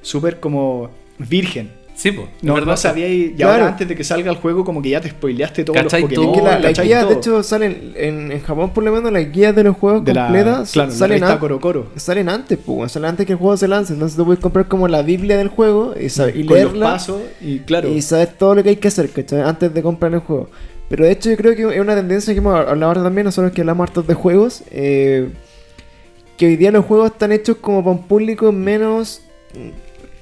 súper 0.02 0.40
como 0.40 0.90
virgen. 1.18 1.72
Sí, 2.00 2.14
pues. 2.14 2.30
No, 2.42 2.54
verdad, 2.54 2.68
no 2.68 2.78
sabías 2.78 3.10
y 3.12 3.34
Claro. 3.36 3.52
ahora 3.52 3.68
antes 3.68 3.86
de 3.86 3.94
que 3.94 4.06
salga 4.06 4.32
el 4.32 4.38
juego 4.38 4.64
como 4.64 4.82
que 4.82 4.88
ya 4.92 5.02
te 5.02 5.10
spoileaste 5.10 5.66
todos 5.66 5.82
¿Cachai? 5.82 6.04
los 6.04 6.14
Todo- 6.14 6.28
Pokémon. 6.28 6.46
Que 6.46 6.50
la, 6.50 6.60
las 6.70 6.80
guías, 6.80 7.10
de 7.10 7.14
hecho, 7.16 7.44
salen 7.44 7.92
en, 7.98 8.32
en 8.32 8.42
Japón, 8.42 8.70
por 8.74 8.86
lo 8.86 8.94
menos, 8.94 9.12
las 9.12 9.30
guías 9.30 9.54
de 9.54 9.66
los 9.66 9.76
juegos 9.76 10.06
de 10.06 10.14
la, 10.14 10.24
completas 10.28 10.72
claro, 10.72 10.90
la 10.92 10.96
salen, 10.96 11.24
Coro 11.40 11.60
Coro. 11.60 11.88
salen 11.98 12.30
antes, 12.30 12.58
pues, 12.66 12.94
salen 12.94 13.10
antes 13.10 13.26
que 13.26 13.34
el 13.34 13.38
juego 13.38 13.58
se 13.58 13.68
lance. 13.68 13.92
Entonces 13.92 14.16
tú 14.18 14.24
puedes 14.24 14.40
comprar 14.40 14.70
como 14.70 14.88
la 14.88 15.02
Biblia 15.02 15.36
del 15.36 15.50
juego 15.50 15.94
y, 16.00 16.08
sa- 16.08 16.30
y 16.30 16.46
con 16.46 16.56
los 16.58 16.72
leerla 16.72 16.86
pasos 16.86 17.22
y 17.42 17.60
claro. 17.60 17.90
y 17.90 18.02
sabes 18.02 18.38
todo 18.38 18.56
lo 18.56 18.64
que 18.64 18.70
hay 18.70 18.76
que 18.78 18.88
hacer, 18.88 19.10
¿cachai? 19.10 19.42
Antes 19.42 19.74
de 19.74 19.82
comprar 19.84 20.14
el 20.14 20.20
juego. 20.22 20.50
Pero 20.88 21.04
de 21.04 21.12
hecho, 21.12 21.30
yo 21.30 21.36
creo 21.36 21.54
que 21.54 21.76
es 21.76 21.82
una 21.82 21.96
tendencia 21.96 22.34
que 22.34 22.38
hemos 22.40 22.56
hablado 22.56 22.86
ahora 22.86 23.04
también, 23.04 23.26
nosotros 23.26 23.52
que 23.52 23.60
hablamos 23.60 23.90
hartos 23.90 24.08
de 24.08 24.14
juegos, 24.14 24.64
eh, 24.72 25.28
que 26.38 26.46
hoy 26.48 26.56
día 26.56 26.72
los 26.72 26.86
juegos 26.86 27.12
están 27.12 27.34
hechos 27.34 27.58
como 27.58 27.84
para 27.84 27.98
un 27.98 28.04
público 28.08 28.54
menos. 28.54 29.22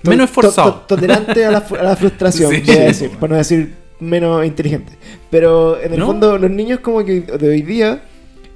Mm, 0.04 0.10
Menos 0.10 0.30
esforzado. 0.30 0.74
to- 0.74 0.80
to- 0.82 0.96
tolerante 0.96 1.46
a 1.46 1.52
la, 1.52 1.58
a 1.80 1.84
la 1.84 1.96
frustración, 1.96 2.52
Sí. 2.66 2.72
decir, 2.72 3.10
para 3.12 3.32
no 3.34 3.38
decir 3.38 3.74
menos 4.00 4.46
inteligente. 4.46 4.94
Pero 5.30 5.80
en 5.82 5.94
el 5.94 6.00
¿No? 6.00 6.06
fondo, 6.08 6.38
los 6.38 6.52
niños, 6.52 6.80
como 6.82 7.04
que 7.04 7.22
de 7.22 7.50
hoy 7.50 7.62
día, 7.64 8.02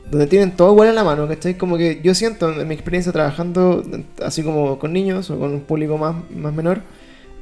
donde 0.09 0.27
tienen 0.27 0.51
todo 0.51 0.71
igual 0.73 0.89
en 0.89 0.95
la 0.95 1.03
mano, 1.03 1.27
¿cachai? 1.27 1.57
Como 1.57 1.77
que 1.77 1.99
yo 2.03 2.13
siento 2.13 2.51
en 2.51 2.67
mi 2.67 2.73
experiencia 2.75 3.11
trabajando 3.11 3.83
así 4.23 4.43
como 4.43 4.77
con 4.77 4.91
niños 4.93 5.29
o 5.29 5.39
con 5.39 5.53
un 5.53 5.61
público 5.61 5.97
más, 5.97 6.15
más 6.35 6.53
menor, 6.53 6.81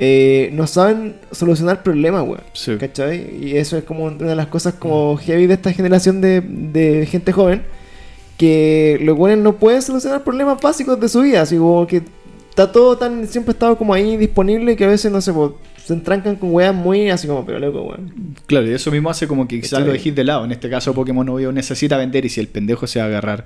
eh, 0.01 0.49
no 0.53 0.65
saben 0.67 1.15
solucionar 1.31 1.83
problemas, 1.83 2.21
weón. 2.23 2.41
Sí. 2.53 2.77
¿Cachai? 2.77 3.37
Y 3.43 3.57
eso 3.57 3.75
es 3.77 3.83
como 3.83 4.05
una 4.05 4.27
de 4.29 4.35
las 4.35 4.47
cosas 4.47 4.75
como 4.75 5.17
heavy 5.17 5.45
de 5.47 5.55
esta 5.55 5.73
generación 5.73 6.21
de, 6.21 6.39
de 6.41 7.05
gente 7.05 7.31
joven. 7.33 7.63
que 8.37 8.97
los 9.01 9.17
buenos 9.17 9.39
no 9.43 9.57
pueden 9.57 9.81
solucionar 9.81 10.23
problemas 10.23 10.61
básicos 10.61 10.97
de 10.99 11.09
su 11.09 11.21
vida, 11.21 11.41
así 11.41 11.57
como 11.57 11.85
que 11.87 12.03
está 12.49 12.71
todo 12.71 12.97
tan, 12.97 13.27
siempre 13.27 13.51
ha 13.51 13.53
estado 13.53 13.77
como 13.77 13.93
ahí 13.93 14.17
disponible 14.17 14.75
que 14.75 14.83
a 14.85 14.87
veces, 14.87 15.11
no 15.11 15.21
sé, 15.21 15.31
pues, 15.33 15.51
se 15.83 15.93
entrancan 15.93 16.35
con 16.35 16.53
weas 16.53 16.73
muy 16.75 17.09
así 17.09 17.27
como, 17.27 17.45
pero 17.45 17.57
loco, 17.59 17.81
weón. 17.81 18.35
Claro, 18.45 18.67
y 18.67 18.73
eso 18.73 18.91
mismo 18.91 19.09
hace 19.09 19.27
como 19.27 19.47
que 19.47 19.59
quizás 19.61 19.83
lo 19.85 19.91
dejéis 19.91 20.15
de 20.15 20.23
lado. 20.23 20.45
En 20.45 20.51
este 20.51 20.69
caso, 20.69 20.93
Pokémon 20.93 21.27
Obvio 21.29 21.51
necesita 21.51 21.97
vender 21.97 22.25
y 22.25 22.29
si 22.29 22.39
el 22.39 22.47
pendejo 22.47 22.85
se 22.85 22.99
va 22.99 23.05
a 23.05 23.07
agarrar 23.07 23.45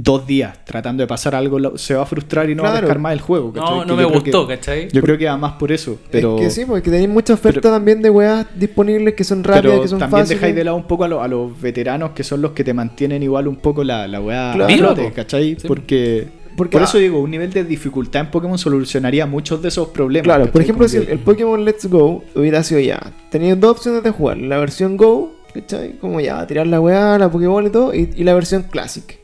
dos 0.00 0.24
días 0.28 0.64
tratando 0.64 1.02
de 1.02 1.08
pasar 1.08 1.34
algo, 1.34 1.76
se 1.76 1.94
va 1.94 2.02
a 2.02 2.06
frustrar 2.06 2.48
y 2.48 2.54
no 2.54 2.62
va 2.62 2.68
a 2.68 2.72
Claro. 2.72 2.86
pescar 2.86 3.00
más 3.00 3.12
el 3.14 3.20
juego. 3.20 3.52
¿cachai? 3.52 3.74
No, 3.74 3.80
Que 3.80 3.86
no 3.88 3.96
me 3.96 4.04
gustó, 4.04 4.46
que- 4.46 4.54
¿cachai? 4.54 4.88
Yo 4.92 5.02
creo 5.02 5.18
que 5.18 5.24
va 5.24 5.36
más 5.36 5.54
por 5.54 5.72
eso. 5.72 5.98
Pero, 6.12 6.36
es 6.36 6.42
que 6.44 6.50
sí, 6.50 6.64
porque 6.64 6.88
tenéis 6.90 7.08
mucha 7.08 7.34
oferta 7.34 7.60
pero- 7.62 7.74
también 7.74 8.00
de 8.02 8.10
weas 8.10 8.46
disponibles 8.54 9.14
que 9.14 9.24
son 9.24 9.42
rápidas, 9.42 9.62
pero 9.72 9.82
que 9.82 9.88
son 9.88 9.98
también 9.98 10.20
fáciles. 10.20 10.40
dejáis 10.40 10.54
de 10.54 10.62
lado 10.62 10.76
un 10.76 10.84
poco 10.84 11.02
a, 11.02 11.08
lo- 11.08 11.20
a 11.20 11.26
los 11.26 11.60
veteranos 11.60 12.10
que 12.10 12.22
son 12.22 12.40
los 12.42 12.52
que 12.52 12.62
te 12.62 12.72
mantienen 12.74 13.24
igual 13.24 13.48
un 13.48 13.56
poco 13.56 13.82
la, 13.82 14.06
la 14.06 14.20
weá 14.20 14.52
Claro. 14.54 14.72
a 14.72 14.76
flote. 14.76 15.12
¿cachai? 15.12 15.56
Sí. 15.58 15.66
Porque, 15.66 16.28
Porque, 16.58 16.72
por 16.72 16.82
ah, 16.82 16.84
eso 16.84 16.98
digo, 16.98 17.20
un 17.20 17.30
nivel 17.30 17.50
de 17.52 17.64
dificultad 17.64 18.20
en 18.22 18.30
Pokémon 18.30 18.58
solucionaría 18.58 19.24
muchos 19.24 19.62
de 19.62 19.68
esos 19.68 19.88
problemas. 19.88 20.24
Claro, 20.24 20.52
por 20.52 20.60
ejemplo, 20.60 20.86
si 20.88 20.98
el, 20.98 21.18
Pokémon 21.20 21.64
Let's 21.64 21.86
Go 21.86 22.24
hubiera 22.34 22.62
sido 22.62 22.80
ya, 22.80 23.00
tenía 23.30 23.56
dos 23.56 23.70
opciones 23.78 24.02
de 24.02 24.10
jugar, 24.10 24.36
la 24.36 24.58
versión 24.58 24.96
Go, 24.96 25.34
¿cachai? 25.54 25.92
Como 26.00 26.20
ya, 26.20 26.46
tirar 26.46 26.66
la 26.66 26.80
weá, 26.80 27.16
la 27.16 27.30
Pokéball 27.30 27.68
y 27.68 27.70
todo, 27.70 27.94
y, 27.94 28.10
y 28.14 28.24
la 28.24 28.34
versión 28.34 28.64
Classic. 28.64 29.18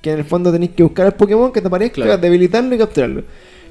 Que 0.00 0.12
en 0.12 0.20
el 0.20 0.24
fondo 0.24 0.52
tenéis 0.52 0.70
que 0.72 0.84
buscar 0.84 1.06
al 1.06 1.14
Pokémon 1.14 1.52
que 1.52 1.60
te 1.60 1.66
aparezca, 1.66 1.96
Claro. 1.96 2.18
debilitarlo 2.18 2.74
y 2.74 2.78
capturarlo. 2.78 3.22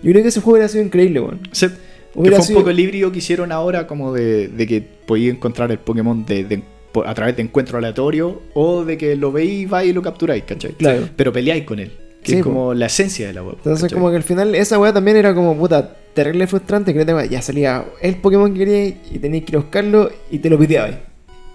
Yo 0.03 0.11
creo 0.11 0.21
que 0.21 0.27
ese 0.29 0.41
juego 0.41 0.57
hubiera 0.57 0.67
sido 0.67 0.83
increíble, 0.83 1.21
weón. 1.21 1.39
Sí, 1.53 1.67
que 1.67 1.73
fue 2.13 2.29
un 2.37 2.41
sido- 2.43 2.59
poco 2.59 2.69
el 2.69 2.79
híbrido 2.79 3.11
que 3.11 3.19
hicieron 3.19 3.51
ahora 3.51 3.87
como 3.87 4.13
de, 4.13 4.49
de 4.49 4.67
que 4.67 4.81
podías 4.81 5.33
encontrar 5.35 5.71
el 5.71 5.79
Pokémon 5.79 6.25
de, 6.25 6.61
a 7.05 7.13
través 7.13 7.35
de 7.37 7.43
encuentro 7.43 7.77
aleatorio 7.77 8.41
o 8.53 8.83
de 8.85 8.97
que 8.97 9.15
lo 9.15 9.31
veis, 9.31 9.69
vais 9.69 9.89
y 9.89 9.93
lo 9.93 10.01
capturáis, 10.01 10.43
¿cachai? 10.43 10.73
Claro. 10.73 11.09
Pero 11.15 11.31
peleáis 11.33 11.63
con 11.63 11.79
él, 11.79 11.91
que 12.26 12.31
Sí, 12.31 12.38
es 12.39 12.43
po. 12.43 12.49
como 12.49 12.73
la 12.73 12.88
esencia 12.88 13.27
de 13.27 13.34
la 13.34 13.43
web. 13.43 13.56
Entonces, 13.57 13.84
¿cachai? 13.84 13.97
como 13.97 14.10
que 14.10 14.18
al 14.18 14.23
final 14.23 14.53
esa 14.56 14.77
weá 14.80 14.91
también 14.91 15.15
era 15.18 15.34
como 15.34 15.56
puta, 15.56 15.95
terrible 16.14 16.47
frustrante. 16.47 16.93
Que 16.93 17.06
no 17.06 17.18
te- 17.22 17.30
ya 17.30 17.41
salía 17.41 17.85
el 18.02 18.15
Pokémon 18.18 18.52
que 18.53 18.60
querías 18.60 18.93
y 19.11 19.19
tenías 19.19 19.43
que 19.45 19.52
ir 19.52 19.56
a 19.57 19.60
buscarlo 19.61 20.10
y 20.31 20.39
te 20.39 20.49
lo 20.49 20.57
piteabas. 20.60 20.95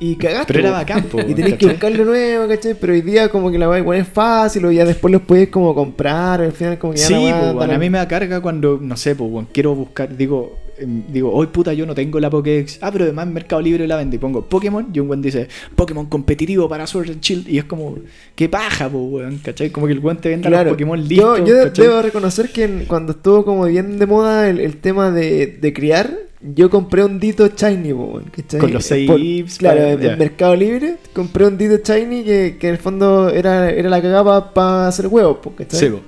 Y 0.03 0.17
cagaste. 0.17 0.47
Pero 0.55 0.61
era 0.69 0.71
bacán, 0.71 1.03
po, 1.05 1.19
Y 1.29 1.35
tenéis 1.35 1.57
que 1.57 1.67
buscarlo 1.67 2.05
nuevo, 2.07 2.49
¿cachai? 2.49 2.75
Pero 2.81 2.95
hoy 2.95 3.03
día 3.03 3.29
como 3.29 3.51
que 3.51 3.59
la 3.59 3.69
weá 3.69 3.81
igual 3.81 3.99
es 3.99 4.09
fácil 4.09 4.65
o 4.65 4.71
ya 4.73 4.87
después 4.87 5.13
los 5.13 5.21
podéis 5.23 5.51
como 5.51 5.75
comprar. 5.75 6.41
Al 6.41 6.53
final 6.53 6.79
como 6.79 6.95
que 6.95 7.01
ya 7.01 7.07
Sí, 7.07 7.29
la 7.29 7.53
po, 7.53 7.67
lo- 7.67 7.73
a 7.75 7.79
mí 7.79 7.91
me 7.91 7.99
da 7.99 8.09
carga 8.09 8.41
cuando, 8.41 8.79
no 8.81 8.97
sé, 8.97 9.15
pues, 9.15 9.47
quiero 9.53 9.75
buscar, 9.75 10.17
digo, 10.17 10.57
digo, 10.87 11.33
hoy 11.33 11.47
puta, 11.49 11.73
yo 11.75 11.87
no 11.87 11.95
tengo 11.95 12.19
la 12.21 12.31
Pokédex. 12.31 12.79
Ah, 12.83 12.91
pero 12.93 13.05
además 13.05 13.27
en 13.27 13.35
Mercado 13.35 13.63
Libre 13.63 13.87
la 13.87 13.97
vendo 13.97 14.17
y 14.17 14.19
pongo 14.19 14.45
Pokémon 14.45 14.89
y 14.93 14.99
un 15.01 15.09
buen 15.09 15.23
dice, 15.23 15.49
Pokémon 15.77 16.07
competitivo 16.07 16.69
para 16.69 16.87
Sword 16.87 17.11
and 17.11 17.21
Shield. 17.21 17.49
Y 17.49 17.59
es 17.59 17.65
como, 17.65 17.97
qué 18.35 18.49
paja, 18.49 18.89
po, 18.89 18.99
weón, 18.99 19.39
¿cachai? 19.39 19.71
Como 19.71 19.87
que 19.87 19.93
el 19.93 19.99
weón 19.99 20.19
te 20.19 20.29
venda 20.31 20.49
Claro, 20.49 20.65
los 20.71 20.73
Pokémon 20.75 20.99
yo, 21.09 21.37
listos. 21.37 21.49
yo 21.49 21.65
¿cachai? 21.65 21.87
debo 21.87 22.03
reconocer 22.03 22.51
que 22.51 22.65
en- 22.65 22.85
cuando 22.87 23.13
estuvo 23.13 23.45
como 23.45 23.65
bien 23.65 23.99
de 23.99 24.07
moda 24.07 24.49
el, 24.49 24.61
el 24.61 24.77
tema 24.79 25.11
de, 25.11 25.47
de 25.61 25.73
criar, 25.73 26.13
yo 26.43 26.71
compré 26.71 27.05
un 27.05 27.21
Dito 27.21 27.47
Shiny, 27.49 27.93
po, 27.93 28.05
weón, 28.05 28.25
¿cachai? 28.35 28.61
Con 28.61 28.73
los 28.73 28.85
Eh, 28.87 28.89
seis 28.89 29.11
por- 29.11 29.21
IVs, 29.21 29.59
Claro, 29.59 29.81
en. 29.83 30.19
Mercado 30.19 30.57
Libre, 30.57 30.97
compré 31.13 31.47
un 31.47 31.59
Dito 31.59 31.77
Shiny 31.85 32.25
que, 32.25 32.57
que 32.59 32.69
en 32.69 32.73
el 32.75 32.79
fondo 32.81 33.29
era, 33.29 33.71
era 33.71 33.89
la 33.91 34.01
cagada 34.01 34.55
para 34.55 34.89
hacer 34.89 35.07
huevos, 35.07 35.37
po, 35.43 35.53
¿cachai? 35.55 35.79
Sí, 35.81 35.87
po. 35.89 36.01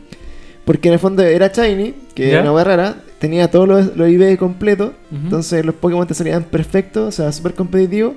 Porque 0.64 0.88
en 0.88 0.94
el 0.94 1.00
fondo 1.00 1.22
era 1.24 1.48
Shiny, 1.48 1.92
que 2.14 2.28
¿Ya? 2.30 2.40
era 2.40 2.52
una 2.52 2.64
rara, 2.64 2.96
tenía 3.18 3.50
todos 3.50 3.68
los, 3.68 3.96
los 3.96 4.08
IV 4.08 4.36
completos, 4.38 4.92
Ujú. 5.10 5.20
entonces 5.24 5.64
los 5.64 5.74
Pokémon 5.74 6.06
te 6.06 6.14
salían 6.14 6.44
perfectos, 6.44 7.08
o 7.08 7.12
sea, 7.12 7.32
súper 7.32 7.54
competitivos. 7.54 8.14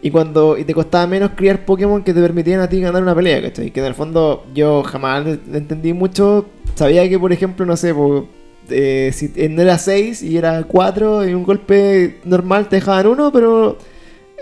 Y 0.00 0.10
cuando 0.12 0.56
y 0.56 0.64
te 0.64 0.74
costaba 0.74 1.06
menos 1.08 1.32
criar 1.34 1.64
Pokémon 1.64 2.04
que 2.04 2.14
te 2.14 2.20
permitían 2.20 2.60
a 2.60 2.68
ti 2.68 2.80
ganar 2.80 3.02
una 3.02 3.16
pelea, 3.16 3.42
¿cachai? 3.42 3.72
Que 3.72 3.80
en 3.80 3.86
el 3.86 3.94
fondo 3.94 4.46
yo 4.54 4.84
jamás 4.84 5.26
entendí 5.52 5.92
mucho. 5.92 6.46
Sabía 6.76 7.08
que, 7.08 7.18
por 7.18 7.32
ejemplo, 7.32 7.66
no 7.66 7.76
sé, 7.76 7.92
po, 7.92 8.28
eh, 8.70 9.10
si 9.12 9.32
eh, 9.34 9.48
no 9.48 9.60
era 9.62 9.76
6 9.76 10.22
y 10.22 10.36
era 10.36 10.62
4 10.62 11.28
y 11.28 11.34
un 11.34 11.42
golpe 11.42 12.18
normal 12.24 12.68
te 12.68 12.76
dejaban 12.76 13.08
uno, 13.08 13.32
pero 13.32 13.76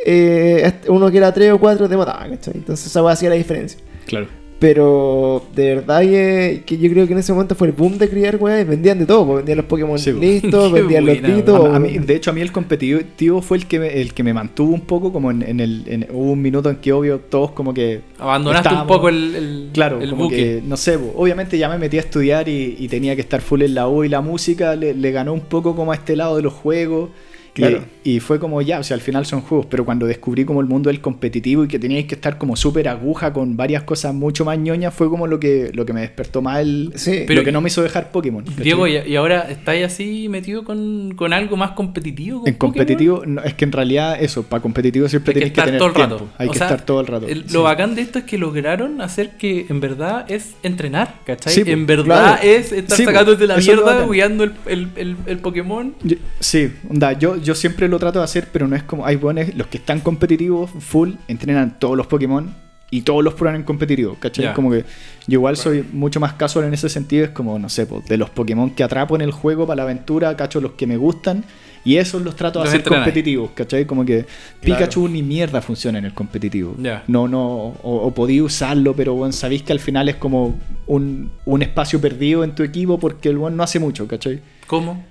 eh, 0.05 0.73
uno 0.89 1.11
que 1.11 1.17
era 1.17 1.33
3 1.33 1.53
o 1.53 1.59
4 1.59 1.89
te 1.89 1.97
mataba, 1.97 2.29
¿cachai? 2.29 2.55
Entonces 2.57 2.87
esa 2.87 3.09
hacía 3.11 3.31
la 3.31 3.37
diferencia. 3.37 3.81
Claro. 4.05 4.27
Pero 4.59 5.43
de 5.55 5.75
verdad 5.75 6.01
que, 6.01 6.63
que 6.65 6.79
yo 6.79 6.91
creo 6.91 7.07
que 7.07 7.13
en 7.13 7.19
ese 7.19 7.33
momento 7.33 7.55
fue 7.55 7.67
el 7.67 7.75
boom 7.75 7.99
de 7.99 8.09
criar, 8.09 8.37
weá, 8.37 8.61
y 8.61 8.65
vendían 8.65 8.99
de 8.99 9.05
todo, 9.05 9.27
pues, 9.27 9.37
vendían 9.39 9.59
los 9.59 9.67
Pokémon 9.67 9.99
Sí, 9.99 10.13
po. 10.13 10.19
listos, 10.21 10.73
vendían 10.73 11.05
los 11.05 11.21
titos. 11.21 11.67
A- 11.73 11.77
a 11.77 11.79
mí- 11.79 11.99
de 11.99 12.15
hecho, 12.17 12.31
a 12.31 12.33
mí 12.33 12.41
el 12.41 12.53
competitivo 12.53 13.43
fue 13.43 13.59
el 13.59 13.67
que 13.67 13.79
me, 13.79 14.01
el 14.01 14.15
que 14.15 14.23
me 14.23 14.33
mantuvo 14.33 14.73
un 14.73 14.81
poco 14.81 15.13
como 15.13 15.31
en, 15.31 15.43
en 15.43 15.61
el... 15.61 15.83
en- 15.87 16.07
hubo 16.11 16.33
un 16.33 16.41
minuto 16.41 16.71
en 16.71 16.77
que 16.77 16.93
obvio 16.93 17.19
todos 17.21 17.51
como 17.51 17.75
que... 17.75 18.01
Abandonaste 18.19 18.75
un 18.75 18.87
poco 18.87 19.11
el, 19.11 19.35
el, 19.35 19.69
Claro, 19.75 20.01
el 20.01 20.09
como 20.11 20.25
buque. 20.25 20.37
que, 20.37 20.63
no 20.67 20.77
sé, 20.79 20.99
po, 20.99 21.13
obviamente 21.17 21.59
ya 21.59 21.69
me 21.69 21.77
metí 21.79 21.99
a 21.99 22.01
estudiar 22.01 22.49
y, 22.49 22.77
y 22.79 22.89
tenía 22.89 23.15
que 23.15 23.21
estar 23.21 23.43
full 23.43 23.61
en 23.63 23.75
la 23.75 23.89
U 23.89 24.05
y 24.05 24.09
la 24.09 24.23
música 24.23 24.75
le, 24.75 24.95
le 24.95 25.11
ganó 25.13 25.35
un 25.35 25.41
poco 25.43 25.77
como 25.77 25.93
a 25.93 25.97
este 25.97 26.17
lado 26.17 26.37
de 26.37 26.43
los 26.43 26.55
juegos. 26.55 27.11
Y- 27.57 27.61
Claro. 27.61 27.85
Y, 28.05 28.21
fue 28.21 28.39
como 28.39 28.61
ya, 28.63 28.79
o 28.79 28.83
sea, 28.85 28.95
al 28.95 29.01
final 29.01 29.27
son 29.27 29.41
juegos, 29.41 29.67
pero 29.69 29.85
cuando 29.85 30.07
descubrí 30.07 30.45
como 30.45 30.61
el 30.61 30.67
mundo 30.67 30.91
del 30.91 31.01
competitivo 31.01 31.65
y 31.65 31.69
que 31.69 31.79
teníais 31.79 32.07
que 32.07 32.15
estar 32.15 32.39
como 32.39 32.55
súper 32.55 32.87
aguja 32.89 33.33
con 33.33 33.57
varias 33.57 33.83
cosas 33.83 34.15
mucho 34.15 34.45
más 34.45 34.59
ñoñas, 34.59 34.95
fue 34.95 35.09
como 35.09 35.27
lo 35.27 35.41
que, 35.41 35.71
lo 35.75 35.85
que 35.87 35.93
me 35.93 36.03
despertó 36.03 36.41
más 36.43 36.61
el... 36.61 36.93
Sí, 36.95 37.25
Pero- 37.27 37.41
lo 37.41 37.45
que 37.45 37.51
no 37.53 37.61
me 37.61 37.69
hizo 37.69 37.83
dejar 37.83 38.11
Pokémon. 38.13 38.45
¿cachai? 38.45 38.63
Diego, 38.63 38.87
¿y, 38.87 38.97
y 38.99 39.17
ahora 39.17 39.51
estáis 39.51 39.85
así 39.87 40.29
metido 40.29 40.63
con, 40.65 41.15
con 41.17 41.33
algo 41.33 41.57
más 41.57 41.73
competitivo? 41.73 42.41
con 42.41 42.49
En 42.49 42.55
competitivo, 42.55 43.23
no, 43.27 43.43
es 43.43 43.55
que 43.55 43.65
en 43.65 43.73
realidad 43.73 44.17
eso, 44.23 44.43
para 44.45 44.63
competitivo 44.63 45.09
siempre 45.09 45.31
Hay 45.31 45.35
que 45.35 45.41
tienes 45.41 45.53
que, 45.55 45.61
estar 45.61 45.67
tener 45.67 45.79
todo 45.79 45.89
el 45.89 45.95
tiempo. 45.95 46.15
rato. 46.15 46.29
Hay 46.39 46.49
O 46.49 46.53
que 46.53 46.59
sea, 46.59 46.67
estar 46.69 46.85
todo 46.87 47.01
el 47.01 47.07
rato. 47.07 47.27
El- 47.27 47.47
Sí. 47.49 47.55
Lo 47.55 47.63
bacán 47.65 47.95
de 47.95 48.03
esto 48.03 48.19
es 48.19 48.25
que 48.27 48.39
lograron 48.39 49.01
hacer 49.01 49.37
que 49.39 49.67
en 49.69 49.81
verdad 49.81 50.27
es 50.31 50.55
entrenar, 50.63 51.21
¿cachai? 51.25 51.53
Sí, 51.53 51.63
en 51.67 51.87
verdad 51.87 52.39
claro. 52.41 52.43
es 52.43 52.73
estar 52.73 52.99
sacándote 52.99 53.47
la 53.47 53.57
eso 53.57 53.73
es 53.73 53.77
lo 53.79 53.85
mierda 53.85 54.07
cuidando 54.07 54.45
el, 54.45 54.53
el, 54.67 54.89
el, 54.97 55.17
el 55.27 55.39
Pokémon. 55.39 55.95
Yo- 56.03 56.17
sí, 56.41 56.71
onda, 56.91 57.13
yo, 57.13 57.37
yo 57.47 57.55
siempre 57.55 57.89
lo 57.89 57.99
trato 57.99 58.19
de 58.19 58.25
hacer, 58.25 58.49
pero 58.53 58.67
no 58.67 58.77
es 58.77 58.83
como. 58.83 59.07
Hay 59.07 59.17
buenos, 59.17 59.55
los 59.55 59.69
que 59.69 59.79
están 59.79 60.01
competitivos, 60.01 60.71
full, 60.81 61.13
entrenan 61.29 61.79
todos 61.79 61.97
los 61.97 62.07
Pokémon 62.07 62.53
y 62.91 63.03
todos 63.03 63.23
los 63.25 63.35
prueban 63.35 63.57
en 63.61 63.65
competitivo, 63.65 64.17
¿cachai? 64.21 64.53
Como 64.55 64.71
que 64.71 64.85
yo 65.27 65.39
igual 65.39 65.57
soy 65.57 65.85
mucho 65.93 66.21
más 66.21 66.35
casual 66.35 66.67
en 66.67 66.75
ese 66.75 66.89
sentido, 66.89 67.25
es 67.25 67.31
como, 67.31 67.59
no 67.59 67.69
sé, 67.69 67.87
po, 67.87 68.03
de 68.07 68.17
los 68.17 68.31
Pokémon 68.31 68.71
que 68.71 68.85
atrapo 68.85 69.17
en 69.17 69.23
el 69.23 69.33
juego 69.33 69.67
para 69.67 69.77
la 69.79 69.83
aventura, 69.85 70.37
cacho 70.37 70.61
los 70.61 70.73
que 70.73 70.87
me 70.87 70.97
gustan. 70.97 71.45
Y 71.85 71.99
esos 71.99 72.23
los 72.23 72.35
trato 72.35 72.61
de 72.61 72.69
hacer 72.69 72.83
competitivos, 72.83 73.51
¿cachai? 73.55 73.85
Como 73.87 74.05
que 74.05 74.25
Claro. 74.25 74.61
Pikachu 74.61 75.09
ni 75.09 75.23
mierda 75.23 75.61
funciona 75.63 75.99
en 75.99 76.05
el 76.05 76.15
competitivo. 76.15 76.75
Ya. 76.79 77.05
No, 77.07 77.29
no, 77.29 77.45
o, 77.45 77.97
o 78.07 78.11
podía 78.13 78.43
usarlo, 78.43 78.95
pero 78.95 79.15
bueno, 79.15 79.33
sabéis 79.33 79.63
que 79.63 79.73
al 79.73 79.79
final 79.79 80.09
es 80.09 80.17
como 80.17 80.57
un, 80.89 81.31
un 81.45 81.63
espacio 81.63 82.01
perdido 82.01 82.43
en 82.43 82.57
tu 82.57 82.65
equipo 82.65 82.99
porque 82.99 83.29
el 83.29 83.39
buen 83.39 83.57
no 83.57 83.63
hace 83.63 83.79
mucho, 83.79 84.09
¿cachai? 84.09 84.41
¿Cómo? 84.67 85.05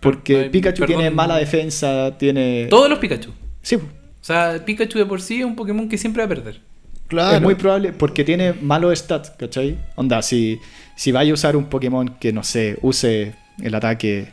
Porque 0.00 0.44
Pikachu 0.50 0.80
perdón. 0.82 0.96
tiene 0.98 1.10
mala 1.10 1.36
defensa, 1.36 2.16
tiene... 2.18 2.66
Todos 2.70 2.88
los 2.88 2.98
Pikachu. 2.98 3.30
Sí. 3.62 3.76
O 3.76 3.80
sea, 4.20 4.62
Pikachu 4.64 4.98
de 4.98 5.06
por 5.06 5.20
sí 5.20 5.40
es 5.40 5.44
un 5.44 5.56
Pokémon 5.56 5.88
que 5.88 5.98
siempre 5.98 6.22
va 6.22 6.26
a 6.26 6.28
perder. 6.28 6.60
claro. 7.08 7.36
es 7.36 7.42
muy 7.42 7.54
probable 7.54 7.92
porque 7.92 8.24
tiene 8.24 8.52
malos 8.52 8.98
stats, 8.98 9.30
¿cachai? 9.30 9.76
Onda, 9.96 10.22
si, 10.22 10.60
si 10.96 11.10
vaya 11.12 11.30
a 11.30 11.34
usar 11.34 11.56
un 11.56 11.64
Pokémon 11.66 12.08
que, 12.20 12.32
no 12.32 12.42
sé, 12.44 12.78
use 12.82 13.34
el 13.62 13.74
ataque 13.74 14.28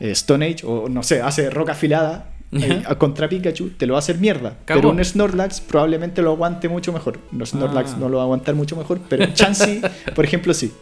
eh, 0.00 0.10
Stone 0.10 0.44
Age 0.46 0.66
o, 0.66 0.88
no 0.88 1.02
sé, 1.02 1.22
hace 1.22 1.48
roca 1.50 1.72
afilada 1.72 2.30
eh, 2.52 2.82
contra 2.98 3.28
Pikachu, 3.28 3.70
te 3.70 3.86
lo 3.86 3.92
va 3.94 3.98
a 3.98 4.00
hacer 4.00 4.18
mierda. 4.18 4.56
Pero 4.66 4.90
un 4.90 5.04
Snorlax 5.04 5.60
probablemente 5.60 6.22
lo 6.22 6.30
aguante 6.32 6.68
mucho 6.68 6.92
mejor. 6.92 7.18
Un 7.32 7.46
Snorlax 7.46 7.92
Ah. 7.92 7.96
no 8.00 8.08
lo 8.08 8.16
va 8.16 8.22
a 8.22 8.26
aguantar 8.26 8.54
mucho 8.54 8.74
mejor, 8.76 9.00
pero 9.08 9.26
Chansey, 9.34 9.80
por 10.14 10.24
ejemplo, 10.24 10.52
sí. 10.54 10.72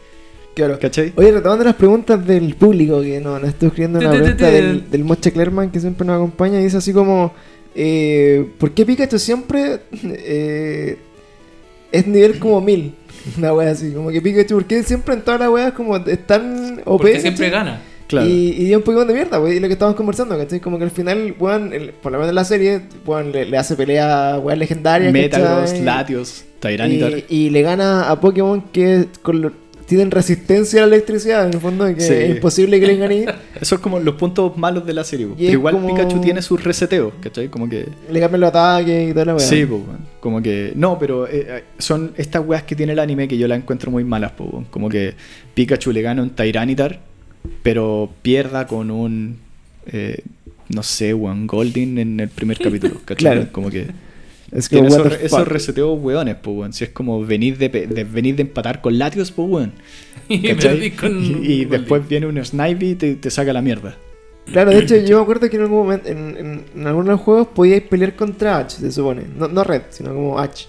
Claro. 0.56 0.78
¿Cachai? 0.80 1.12
Oye, 1.16 1.32
retomando 1.32 1.64
las 1.64 1.74
preguntas 1.74 2.26
del 2.26 2.54
público, 2.56 3.02
que 3.02 3.20
no, 3.20 3.38
nos 3.38 3.50
estuvo 3.50 3.68
escribiendo 3.68 3.98
una 3.98 4.10
pregunta 4.10 4.50
del, 4.50 4.90
del 4.90 5.04
Moche 5.04 5.30
Clerman 5.30 5.70
que 5.70 5.80
siempre 5.80 6.06
nos 6.06 6.16
acompaña 6.16 6.58
y 6.58 6.64
dice 6.64 6.78
así 6.78 6.94
como: 6.94 7.34
eh, 7.74 8.48
¿Por 8.58 8.72
qué 8.72 8.86
Pikachu 8.86 9.18
siempre 9.18 9.80
eh, 10.02 10.96
es 11.92 12.06
nivel 12.06 12.38
como 12.38 12.62
1000? 12.62 12.94
Una 13.38 13.52
wea 13.52 13.70
así, 13.70 13.92
como 13.92 14.10
que 14.10 14.22
Pikachu, 14.22 14.54
¿por 14.54 14.64
qué 14.64 14.82
siempre 14.82 15.14
en 15.14 15.20
todas 15.20 15.40
las 15.40 15.50
weas 15.50 15.72
como 15.74 15.96
están 15.98 16.80
OP? 16.86 17.02
Porque 17.02 17.20
siempre 17.20 17.50
¿cachai? 17.50 17.64
gana. 17.66 17.80
Claro. 18.06 18.26
Y, 18.28 18.52
y 18.56 18.70
es 18.70 18.76
un 18.76 18.82
Pokémon 18.82 19.06
de 19.08 19.14
mierda, 19.14 19.38
pues, 19.40 19.56
y 19.56 19.60
lo 19.60 19.66
que 19.66 19.72
estamos 19.74 19.94
conversando, 19.96 20.38
¿cachai? 20.38 20.60
Como 20.60 20.78
que 20.78 20.84
al 20.84 20.90
final, 20.92 21.34
weón, 21.38 21.72
por 22.00 22.12
lo 22.12 22.18
menos 22.18 22.28
en 22.30 22.34
la 22.36 22.44
serie, 22.44 22.82
weón, 23.04 23.32
le, 23.32 23.44
le 23.44 23.58
hace 23.58 23.74
pelea 23.74 24.34
a 24.34 24.38
weas 24.38 24.58
legendarias, 24.58 25.12
Metagross. 25.12 25.78
Latios, 25.80 26.44
Tyranitar. 26.60 27.12
Y, 27.28 27.46
y 27.46 27.50
le 27.50 27.60
gana 27.62 28.08
a 28.08 28.20
Pokémon 28.20 28.62
que 28.72 29.06
con 29.22 29.42
lo- 29.42 29.65
tienen 29.86 30.10
resistencia 30.10 30.82
a 30.82 30.86
la 30.86 30.94
electricidad, 30.96 31.46
en 31.46 31.54
el 31.54 31.60
fondo, 31.60 31.86
que 31.94 32.00
Sí. 32.00 32.12
es 32.12 32.30
imposible 32.36 32.78
que 32.80 32.86
le 32.88 32.96
ganen. 32.96 33.28
Esos 33.54 33.68
son 33.68 33.78
como 33.80 34.00
los 34.00 34.16
puntos 34.16 34.56
malos 34.56 34.84
de 34.84 34.92
la 34.92 35.04
serie. 35.04 35.26
Pero 35.36 35.46
es 35.48 35.52
igual 35.54 35.74
como- 35.76 35.88
Pikachu 35.94 36.20
tiene 36.20 36.42
sus 36.42 36.62
reseteos, 36.62 37.12
¿cachai? 37.20 37.48
Como 37.48 37.68
que... 37.68 37.86
le 38.10 38.20
cambian 38.20 38.40
los 38.40 38.48
ataques 38.50 39.10
y 39.10 39.12
toda 39.12 39.24
la 39.26 39.34
weá. 39.36 39.46
Sí, 39.46 39.64
po, 39.64 39.76
weón. 39.76 39.98
como 40.20 40.42
que. 40.42 40.72
No, 40.74 40.98
pero 40.98 41.26
eh, 41.28 41.46
eh, 41.48 41.64
son 41.78 42.12
estas 42.16 42.44
weas 42.44 42.64
que 42.64 42.74
tiene 42.74 42.92
el 42.94 42.98
anime 42.98 43.28
que 43.28 43.38
yo 43.38 43.46
las 43.48 43.58
encuentro 43.58 43.90
muy 43.90 44.02
malas, 44.04 44.32
po, 44.32 44.44
weón. 44.44 44.64
como 44.70 44.88
que 44.88 45.14
Pikachu 45.54 45.92
le 45.92 46.02
gana 46.02 46.22
un 46.22 46.30
Tyranitar, 46.30 47.00
pero 47.62 48.10
pierda 48.22 48.66
con 48.66 48.90
un. 48.90 49.38
eh, 49.86 50.18
no 50.68 50.82
sé, 50.82 51.14
weón, 51.14 51.46
Golding 51.46 51.98
en 51.98 52.18
el 52.20 52.28
primer 52.28 52.58
capítulo, 52.58 52.94
¿cachai? 53.04 53.16
Claro. 53.16 53.46
Como 53.52 53.70
que. 53.70 53.86
Es 54.52 54.68
como, 54.68 54.86
esos, 54.86 55.12
esos 55.20 55.48
reseteos 55.48 55.98
weones, 56.00 56.36
pues, 56.40 56.56
weón. 56.56 56.72
Si 56.72 56.84
es 56.84 56.90
como 56.90 57.24
venir 57.24 57.58
de, 57.58 57.68
venir 58.10 58.36
de 58.36 58.42
empatar 58.42 58.80
con 58.80 58.96
Latios, 58.98 59.32
pues, 59.32 59.48
weón. 59.48 59.72
Y 60.28 60.40
¿Cachai? 60.48 60.74
perdí 60.76 60.90
con- 60.92 61.44
Y, 61.44 61.52
y 61.52 61.62
con 61.66 61.70
después 61.78 62.08
viene 62.08 62.26
un 62.26 62.44
Snipey 62.44 62.90
y 62.90 62.94
te, 62.94 63.14
te 63.16 63.30
saca 63.30 63.52
la 63.52 63.62
mierda. 63.62 63.96
Claro, 64.52 64.70
de 64.70 64.78
hecho, 64.78 64.96
yo 64.96 65.16
me 65.18 65.22
acuerdo 65.24 65.50
que 65.50 65.56
en 65.56 65.62
algún 65.62 65.78
momento, 65.78 66.08
en, 66.08 66.36
en, 66.36 66.64
en 66.76 66.86
algunos 66.86 67.20
juegos, 67.20 67.48
podíais 67.48 67.82
pelear 67.82 68.14
contra 68.14 68.58
H, 68.58 68.76
se 68.78 68.92
supone. 68.92 69.22
No, 69.36 69.48
no 69.48 69.64
Red, 69.64 69.82
sino 69.90 70.14
como 70.14 70.38
H. 70.38 70.66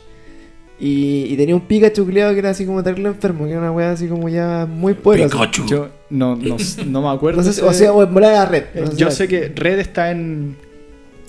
Y, 0.80 1.26
y 1.30 1.38
tenía 1.38 1.56
un 1.56 1.62
Pikachu 1.62 2.06
culiado 2.06 2.34
que 2.34 2.40
era 2.40 2.52
así 2.52 2.66
como 2.66 2.84
terrible 2.84 3.10
enfermo, 3.10 3.46
que 3.46 3.52
era 3.52 3.60
una 3.60 3.72
wea 3.72 3.92
así 3.92 4.08
como 4.08 4.30
ya 4.30 4.68
muy 4.70 4.94
poderosa. 4.96 5.30
Pikachu. 5.36 5.66
Yo 5.68 5.90
no, 6.12 6.36
no, 6.36 6.58
no 6.88 7.02
me 7.02 7.10
acuerdo. 7.10 7.42
No 7.44 7.52
sé 7.52 7.62
o 7.64 7.74
sea, 7.74 7.92
volar 7.92 8.34
a 8.36 8.46
Red. 8.46 8.64
no 8.76 8.96
yo 8.96 9.10
sé 9.12 9.28
que 9.28 9.48
Red 9.56 9.80
está 9.80 10.12
en, 10.12 10.56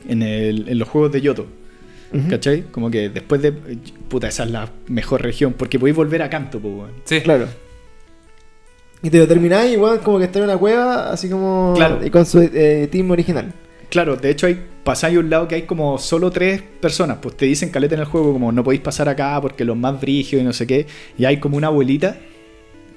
en, 0.09 0.23
el- 0.23 0.69
en 0.69 0.79
los 0.79 0.89
juegos 0.89 1.13
de 1.13 1.21
Yoto. 1.23 1.47
¿Cachai? 2.31 2.63
Como 2.71 2.91
que 2.91 3.09
después 3.11 3.43
de. 3.43 3.53
Puta, 3.53 4.29
esa 4.29 4.45
es 4.45 4.51
la 4.51 4.71
mejor 4.87 5.23
región. 5.23 5.53
Porque 5.53 5.79
podéis 5.79 5.97
volver 5.97 6.23
a 6.23 6.31
Canto, 6.31 6.59
pues, 6.59 6.75
weón. 6.75 6.93
Sí. 7.05 7.21
Claro. 7.21 7.47
Y 9.03 9.11
te 9.11 9.19
lo 9.19 9.29
termináis 9.29 9.73
igual 9.73 10.01
como 10.01 10.19
que 10.19 10.25
está 10.25 10.39
en 10.41 10.47
una 10.47 10.57
cueva, 10.57 11.11
así 11.13 11.29
como... 11.29 11.73
Claro. 11.77 12.05
Y 12.05 12.11
con 12.11 12.27
su 12.27 12.41
eh, 12.41 12.89
team 12.91 13.11
original. 13.13 13.53
Claro, 13.91 14.17
de 14.17 14.31
hecho 14.31 14.47
hay 14.47 14.61
pasáis 14.83 15.17
a 15.17 15.21
un 15.21 15.31
lado 15.31 15.47
que 15.47 15.55
hay 15.55 15.63
como 15.63 15.99
solo 15.99 16.31
tres 16.31 16.63
personas, 16.81 17.19
pues 17.23 17.37
te 17.37 17.45
dicen 17.47 17.71
caleta 17.71 17.95
en 17.95 18.01
el 18.01 18.07
juego 18.07 18.33
como 18.33 18.51
no 18.53 18.65
podéis 18.65 18.83
pasar 18.83 19.09
acá 19.09 19.39
porque 19.41 19.65
los 19.65 19.77
más 19.77 20.01
brígidos 20.01 20.43
y 20.43 20.45
no 20.47 20.53
sé 20.53 20.67
qué, 20.67 20.87
y 21.17 21.27
hay 21.27 21.39
como 21.39 21.57
una 21.59 21.67
abuelita 21.69 22.17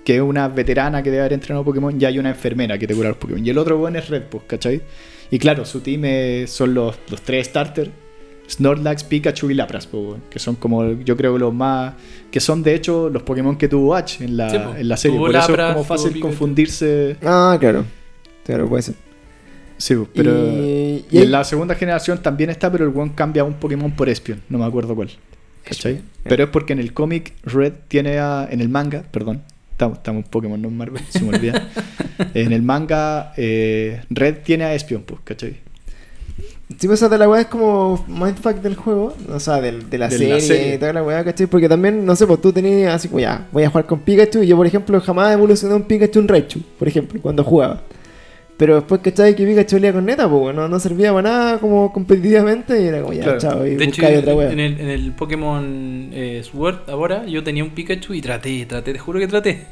que 0.03 0.15
es 0.15 0.21
una 0.21 0.47
veterana 0.47 1.03
que 1.03 1.11
debe 1.11 1.21
haber 1.21 1.33
entrenado 1.33 1.63
Pokémon 1.63 1.95
y 2.01 2.05
hay 2.05 2.17
una 2.17 2.29
enfermera 2.29 2.77
que 2.77 2.87
te 2.87 2.95
cura 2.95 3.09
los 3.09 3.17
Pokémon. 3.17 3.45
Y 3.45 3.49
el 3.49 3.57
otro 3.57 3.77
bueno 3.77 3.99
es 3.99 4.09
Red, 4.09 4.23
pues, 4.23 4.43
¿cachai? 4.47 4.81
Y 5.29 5.37
claro, 5.37 5.63
su 5.65 5.81
team 5.81 6.03
es- 6.05 6.49
son 6.51 6.73
los, 6.73 6.97
los 7.09 7.21
tres 7.21 7.47
starters, 7.47 7.91
Snorlax, 8.51 9.03
Pikachu 9.05 9.49
y 9.49 9.53
Lapras, 9.53 9.87
pues, 9.87 10.19
que 10.29 10.37
son 10.39 10.55
como 10.55 10.91
yo 11.03 11.15
creo 11.15 11.37
los 11.37 11.53
más... 11.53 11.93
que 12.29 12.39
son 12.39 12.61
de 12.63 12.75
hecho 12.75 13.09
los 13.09 13.23
Pokémon 13.23 13.55
que 13.57 13.67
tuvo 13.67 13.95
H 13.95 14.23
en 14.23 14.35
la, 14.37 14.49
Sí, 14.49 14.57
en 14.77 14.89
la 14.89 14.97
serie. 14.97 15.17
Por 15.17 15.29
eso 15.35 15.53
es 15.55 15.73
como 15.73 15.83
fácil 15.85 16.19
confundirse. 16.19 17.15
Ah, 17.23 17.57
claro. 17.59 17.85
Claro, 18.45 18.67
puede 18.67 18.83
ser. 18.83 18.95
Sí, 19.77 19.95
pues, 19.95 20.09
pero... 20.13 20.31
Y- 20.47 20.51
Y, 20.51 21.05
y 21.11 21.17
hay- 21.19 21.23
en 21.23 21.31
la 21.31 21.43
segunda 21.43 21.75
generación 21.75 22.21
también 22.21 22.49
está, 22.49 22.71
pero 22.71 22.85
el 22.89 22.95
one 22.97 23.13
cambia 23.15 23.41
a 23.43 23.45
un 23.45 23.53
Pokémon 23.53 23.91
por 23.91 24.09
Espion. 24.09 24.41
No 24.49 24.57
me 24.59 24.65
acuerdo 24.65 24.95
cuál. 24.95 25.09
¿Cachai? 25.63 26.01
Pero 26.23 26.43
es 26.43 26.49
porque 26.49 26.73
en 26.73 26.79
el 26.79 26.91
cómic 26.93 27.33
Red 27.43 27.73
tiene 27.87 28.17
a. 28.19 28.47
En 28.49 28.61
el 28.61 28.69
manga, 28.69 29.03
perdón. 29.11 29.43
Estamos, 29.71 29.97
estamos 29.99 30.25
en 30.25 30.29
Pokémon, 30.29 30.61
no 30.61 30.67
en 30.67 30.77
Marvel, 30.77 31.01
se 31.09 31.21
me 31.23 31.29
olvida. 31.35 31.69
en 32.33 32.51
el 32.51 32.61
manga, 32.63 33.33
eh, 33.37 34.01
Red 34.09 34.37
tiene 34.43 34.63
a 34.65 34.73
Espion, 34.75 35.03
pues, 35.03 35.21
¿cachai? 35.23 35.57
Sí, 36.79 36.87
pues 36.87 36.99
esa 36.99 37.09
de 37.09 37.17
la 37.17 37.27
weá 37.29 37.41
es 37.41 37.47
como 37.47 38.03
mindfuck 38.07 38.55
del 38.61 38.75
juego, 38.75 39.13
o 39.33 39.39
sea, 39.39 39.59
del- 39.61 39.89
de, 39.89 39.97
la, 39.97 40.07
De 40.07 40.13
la 40.13 40.17
serie, 40.17 40.41
serie. 40.41 40.75
y 40.75 40.77
toda 40.77 40.93
la 40.93 41.03
weá, 41.03 41.23
¿cachai? 41.23 41.47
Porque 41.47 41.67
también, 41.67 42.05
no 42.05 42.15
sé, 42.15 42.25
pues 42.27 42.41
tú 42.41 42.53
tenías 42.53 42.93
así 42.95 43.07
como 43.07 43.19
ya, 43.19 43.47
voy 43.51 43.63
a 43.63 43.69
jugar 43.69 43.85
con 43.85 43.99
Pikachu, 43.99 44.43
y 44.43 44.47
yo, 44.47 44.55
por 44.57 44.65
ejemplo, 44.67 44.99
jamás 45.01 45.33
evolucioné 45.33 45.75
un 45.75 45.83
Pikachu 45.83 46.19
en 46.19 46.27
Raichu, 46.27 46.61
por 46.79 46.87
ejemplo, 46.87 47.19
cuando 47.21 47.43
jugaba. 47.43 47.81
Pero 48.57 48.75
después, 48.75 49.01
¿cachai? 49.01 49.35
Que 49.35 49.43
Pikachu 49.45 49.77
olía 49.77 49.91
con 49.91 50.05
neta, 50.05 50.29
pues 50.29 50.55
no, 50.55 50.67
no 50.67 50.79
servía 50.79 51.11
para 51.11 51.23
nada 51.29 51.57
como 51.57 51.91
competitivamente, 51.91 52.79
y 52.79 52.85
era 52.87 53.01
como 53.01 53.13
ya, 53.13 53.23
Claro. 53.23 53.39
chao, 53.39 53.65
y 53.65 53.75
De 53.75 53.83
hecho, 53.85 54.05
otra 54.19 54.35
weá. 54.35 54.51
en 54.51 54.59
el, 54.59 54.79
en 54.79 54.89
el 54.89 55.11
Pokémon 55.13 56.09
eh, 56.13 56.41
Sword 56.43 56.89
ahora 56.89 57.25
yo 57.25 57.43
tenía 57.43 57.63
un 57.63 57.71
Pikachu 57.71 58.13
y 58.13 58.21
traté, 58.21 58.65
traté, 58.67 58.93
te 58.93 58.99
juro 58.99 59.19
que 59.19 59.27
traté. 59.27 59.65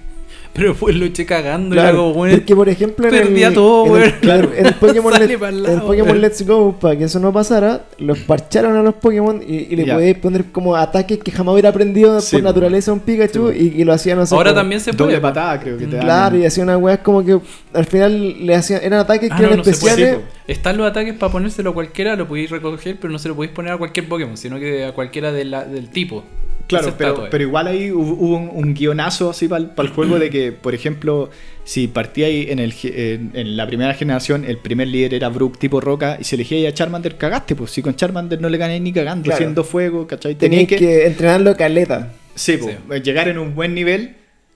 Pero 0.51 0.69
después 0.69 0.95
lo 0.95 1.05
eché 1.05 1.25
cagando 1.25 1.73
y 1.75 1.77
era 1.77 1.89
Claro, 1.89 2.03
como, 2.03 2.13
bueno, 2.15 2.35
porque 2.37 2.55
por 2.55 2.67
ejemplo 2.69 3.05
en 3.07 3.11
perdía 3.13 3.47
el, 3.49 3.53
todo, 3.53 3.85
en 3.85 3.91
el- 3.93 4.07
weón. 4.09 4.13
claro, 4.19 4.51
en 4.55 4.65
el 4.65 4.73
Pokémon, 4.79 5.13
Let's- 5.13 5.37
pa'l 5.39 5.55
en 5.55 5.63
lado, 5.63 5.75
el 5.75 5.81
Pokémon 5.83 6.09
weón. 6.09 6.21
Let's 6.21 6.45
Go, 6.45 6.75
para 6.79 6.97
que 6.97 7.03
eso 7.05 7.19
no 7.19 7.31
pasara, 7.31 7.85
los 7.99 8.17
parcharon 8.19 8.75
a 8.75 8.81
los 8.83 8.95
Pokémon 8.95 9.41
y, 9.47 9.55
y 9.71 9.75
le 9.75 9.85
podéis 9.93 10.17
poner 10.17 10.45
como 10.51 10.75
ataques 10.75 11.19
que 11.19 11.31
jamás 11.31 11.53
hubiera 11.53 11.69
aprendido 11.69 12.19
Sí, 12.19 12.37
por 12.37 12.41
po. 12.41 12.47
naturaleza 12.49 12.91
a 12.91 12.95
un 12.95 12.99
Pikachu 12.99 13.51
Sí, 13.53 13.73
y, 13.77 13.83
lo 13.83 13.93
hacían, 13.93 14.17
no 14.17 14.25
sé, 14.25 14.35
ahora 14.35 14.49
como- 14.51 14.61
también 14.61 14.81
se 14.81 14.91
Doble 14.91 15.05
puede. 15.19 15.21
patada, 15.21 15.59
creo 15.59 15.77
que 15.77 15.85
te 15.85 15.95
dan. 15.95 16.05
Claro, 16.05 16.37
y 16.37 16.45
hacían 16.45 16.67
una 16.67 16.77
weá 16.77 17.01
como 17.03 17.23
que 17.23 17.39
al 17.73 17.85
final 17.85 18.45
le 18.45 18.55
hacían, 18.55 18.81
eran 18.83 18.99
ataques 18.99 19.29
Ah, 19.31 19.35
que 19.37 19.41
no, 19.43 19.47
eran 19.49 19.57
no 19.59 19.63
se 19.63 19.71
puede. 19.79 19.91
especiales. 19.93 20.19
Sí. 20.45 20.51
Están 20.51 20.77
los 20.77 20.87
ataques 20.89 21.13
para 21.13 21.31
ponérselo 21.31 21.69
a 21.69 21.73
cualquiera, 21.75 22.15
lo 22.15 22.27
podéis 22.27 22.49
recoger, 22.49 22.97
pero 22.99 23.13
no 23.13 23.19
se 23.19 23.29
lo 23.29 23.35
podéis 23.35 23.53
poner 23.53 23.71
a 23.73 23.77
cualquier 23.77 24.09
Pokémon, 24.09 24.35
sino 24.35 24.59
que 24.59 24.83
a 24.83 24.93
cualquiera 24.93 25.31
de 25.31 25.45
la- 25.45 25.63
del 25.63 25.89
tipo. 25.89 26.23
Claro, 26.69 26.95
pero, 27.29 27.43
igual 27.43 27.67
ahí 27.67 27.91
hubo, 27.91 28.13
un, 28.37 28.49
un 28.53 28.73
guionazo 28.73 29.29
así 29.31 29.47
para 29.47 29.63
el 29.77 29.89
juego 29.95 30.19
de 30.19 30.29
que, 30.29 30.51
por 30.51 30.73
ejemplo, 30.73 31.29
si 31.63 31.87
partíais 31.87 32.49
en, 32.49 32.59
el, 32.59 32.73
ge- 32.73 33.13
en, 33.15 33.31
en 33.33 33.57
la 33.57 33.67
primera 33.67 33.93
generación, 33.95 34.45
el 34.45 34.57
primer 34.57 34.87
líder 34.87 35.13
era 35.15 35.29
Brook 35.29 35.57
tipo 35.59 35.81
roca, 35.81 36.17
y 36.19 36.23
si 36.23 36.35
elegíais 36.35 36.67
a 36.67 36.73
Charmander, 36.73 37.17
cagaste, 37.17 37.55
pues 37.55 37.71
si 37.71 37.81
con 37.81 37.95
Charmander 37.95 38.39
no 38.39 38.49
le 38.49 38.57
ganáis 38.57 38.81
ni 38.81 38.93
cagando, 38.93 39.23
Claro. 39.25 39.35
haciendo 39.35 39.63
fuego, 39.63 40.07
¿cachai? 40.07 40.35
Tenías 40.35 40.67
Teníais 40.67 40.79
que... 40.79 41.07
entrenarlo 41.07 41.55
caleta. 41.57 42.13
Sí, 42.35 42.57
po, 42.57 42.67
Sí. 42.69 43.01
llegar 43.01 43.27
en 43.27 43.37
un 43.39 43.53
buen 43.55 43.73
nivel 43.73 44.15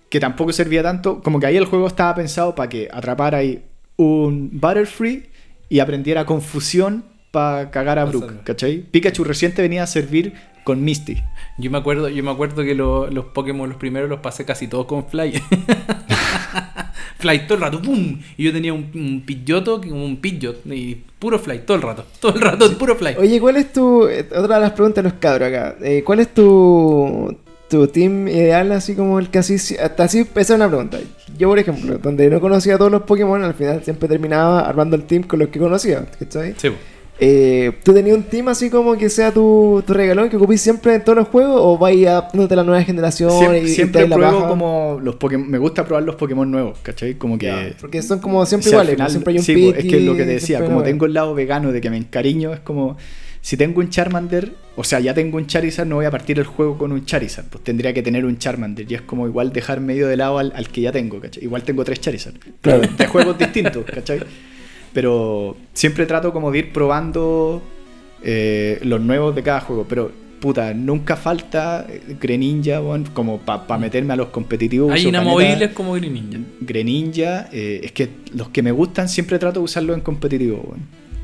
que 0.10 0.20
tampoco 0.20 0.54
servía 0.54 0.84
tanto. 0.84 1.22
Como 1.22 1.40
que 1.40 1.48
ahí 1.48 1.58
el 1.58 1.66
juego 1.66 1.88
estaba 1.88 2.14
pensado 2.16 2.54
para 2.56 2.70
que 2.70 2.88
atrapara 2.92 3.40
ahí 3.40 3.64
un 3.98 4.50
Butterfree 4.54 5.24
y 5.70 5.80
aprendiera 5.80 6.26
confusión 6.26 7.04
para 7.34 7.72
cagar 7.72 7.98
a 7.98 8.06
Brook, 8.06 8.22
Pasando. 8.26 8.44
¿cachai? 8.46 8.78
Pikachu 8.92 9.24
reciente 9.24 9.64
venía 9.64 9.82
a 9.82 9.88
servir 9.88 10.34
con 10.64 10.84
Misty. 10.84 11.18
Yo 11.58 11.72
me 11.72 11.80
acuerdo, 11.80 12.08
yo 12.08 12.24
me 12.24 12.30
acuerdo 12.30 12.64
que 12.64 12.76
lo- 12.76 13.10
los 13.10 13.26
Pokémon, 13.26 13.68
los 13.68 13.80
primeros, 13.80 14.08
los 14.08 14.20
pasé 14.20 14.46
casi 14.46 14.68
todos 14.68 14.86
con 14.86 15.08
Fly. 15.08 15.42
fly 17.18 17.48
todo 17.48 17.56
el 17.56 17.62
rato, 17.62 17.82
¡pum! 17.82 18.20
Y 18.38 18.44
yo 18.44 18.52
tenía 18.54 18.72
un, 18.74 18.90
un 18.94 19.24
Pidgeotto, 19.26 19.82
como 19.82 20.06
un 20.06 20.18
Pidgeot, 20.18 20.66
y 20.68 20.96
puro 21.18 21.40
Fly, 21.40 21.60
todo 21.66 21.76
el 21.78 21.82
rato. 21.84 22.06
Todo 22.20 22.36
el 22.36 22.42
rato, 22.42 22.78
puro 22.78 22.96
Fly. 22.96 23.16
Oye, 23.18 23.40
¿cuál 23.40 23.58
es 23.58 23.74
tu. 23.74 24.08
eh, 24.08 24.28
Otra 24.36 24.56
de 24.56 24.62
las 24.62 24.72
preguntas 24.74 25.04
de 25.04 25.10
los 25.10 25.20
cabros 25.20 25.48
acá. 25.50 25.76
Eh, 25.82 26.04
¿Cuál 26.06 26.20
es 26.20 26.34
tu. 26.34 27.36
Tu 27.70 27.88
team 27.88 28.28
ideal, 28.28 28.72
así 28.74 28.94
como 28.94 29.18
el 29.18 29.30
que 29.30 29.40
así. 29.40 29.56
Hasta 29.78 30.04
así, 30.04 30.20
esa 30.20 30.40
es 30.42 30.50
una 30.52 30.68
pregunta. 30.68 31.00
Yo, 31.40 31.50
por 31.50 31.58
ejemplo, 31.58 31.98
donde 31.98 32.30
no 32.30 32.40
conocía 32.40 32.76
a 32.76 32.78
todos 32.78 32.92
los 32.92 33.02
Pokémon, 33.02 33.44
al 33.44 33.56
final 33.56 33.84
siempre 33.84 34.08
terminaba 34.08 34.60
armando 34.62 34.96
el 34.96 35.04
team 35.06 35.24
con 35.24 35.40
los 35.40 35.48
que 35.50 35.58
conocía. 35.58 36.06
¿Cachai? 36.20 36.54
Sí. 36.58 36.70
Eh, 37.26 37.72
¿Tú 37.84 37.94
tenías 37.94 38.18
un 38.18 38.24
team 38.24 38.50
así 38.50 38.70
como 38.70 38.98
que 38.98 39.10
sea 39.10 39.32
tu, 39.32 39.82
tu 39.88 39.94
regalón 39.94 40.28
que 40.30 40.36
ocupís 40.36 40.60
siempre 40.60 40.96
en 40.96 41.04
todos 41.06 41.18
los 41.20 41.30
juegos? 41.30 41.56
¿O 41.58 41.78
vais 41.78 42.06
adaptándote 42.06 42.54
a 42.54 42.58
la 42.58 42.64
nueva 42.66 42.84
generación? 42.84 43.32
Siempre, 43.32 43.62
y, 43.62 43.68
siempre 43.70 44.08
la 44.10 44.18
pruebo 44.18 44.48
como 44.50 45.00
los 45.02 45.16
Pokémon. 45.16 45.50
Me 45.50 45.58
gusta 45.58 45.86
probar 45.86 46.04
los 46.04 46.16
Pokémon 46.16 46.50
nuevos, 46.52 46.80
¿cachai? 46.84 47.14
Como 47.14 47.38
que. 47.38 47.76
Porque 47.80 48.02
son 48.02 48.20
como 48.20 48.46
siempre 48.46 48.70
si 48.70 48.76
al 48.76 48.82
iguales. 48.90 48.96
final- 48.96 49.10
siempre 49.12 49.32
hay 49.32 49.38
un 49.38 49.44
sí, 49.46 49.54
pues, 49.72 49.86
es 49.86 49.90
que 49.92 50.00
lo 50.02 50.16
que 50.18 50.24
te 50.26 50.32
decía, 50.32 50.66
como 50.66 50.84
tengo 50.84 51.06
el 51.06 51.14
lado 51.14 51.34
vegano 51.34 51.72
de 51.72 51.80
que 51.80 51.90
me 51.90 51.96
encariño, 51.98 52.54
es 52.54 52.60
como 52.60 52.98
si 53.40 53.56
tengo 53.58 53.80
un 53.80 53.90
Charmander, 53.90 54.54
o 54.76 54.84
sea, 54.84 55.00
ya 55.00 55.14
tengo 55.14 55.38
un 55.38 55.48
Charizard, 55.48 55.86
no 55.88 55.96
voy 55.96 56.06
a 56.06 56.12
partir 56.12 56.40
el 56.40 56.46
juego 56.46 56.78
con 56.78 56.92
un 56.94 57.06
Charizard, 57.06 57.46
pues 57.48 57.64
tendría 57.64 57.94
que 57.94 58.02
tener 58.02 58.26
un 58.26 58.38
Charmander 58.38 58.90
y 58.90 58.96
es 58.96 59.02
como 59.02 59.28
igual 59.28 59.52
dejar 59.52 59.80
medio 59.82 60.08
de 60.08 60.16
lado 60.18 60.40
al, 60.40 60.52
al 60.56 60.70
que 60.70 60.80
ya 60.82 60.92
tengo, 60.94 61.20
¿cachai? 61.20 61.44
Igual 61.44 61.64
tengo 61.64 61.84
tres 61.84 62.00
Charizard, 62.00 62.36
Claro. 62.62 62.82
de 62.98 63.06
juegos 63.08 63.38
distintos, 63.38 63.86
¿cachai? 63.86 64.20
Pero 64.94 65.58
siempre 65.74 66.06
trato 66.06 66.32
como 66.32 66.52
de 66.52 66.60
ir 66.60 66.74
probando 66.74 67.62
eh, 68.24 68.80
los 68.84 69.02
nuevos 69.02 69.36
de 69.36 69.44
cada 69.44 69.62
juego, 69.62 69.86
pero 69.88 70.12
puta, 70.44 70.74
nunca 70.74 71.16
falta 71.16 71.88
eh, 71.90 72.18
Greninja, 72.20 72.82
como 73.14 73.40
para 73.40 73.78
meterme 73.78 74.12
a 74.12 74.18
los 74.18 74.28
competitivos. 74.28 74.92
Hay 74.92 75.08
inamovibles 75.08 75.72
como 75.72 75.94
Greninja. 75.94 76.40
Greninja, 76.60 77.48
eh, 77.54 77.80
es 77.82 77.94
que 77.94 78.10
los 78.36 78.50
que 78.50 78.62
me 78.62 78.74
gustan 78.74 79.08
siempre 79.08 79.40
trato 79.40 79.62
de 79.62 79.64
usarlos 79.64 79.96
en 79.96 80.04
competitivo. 80.04 80.76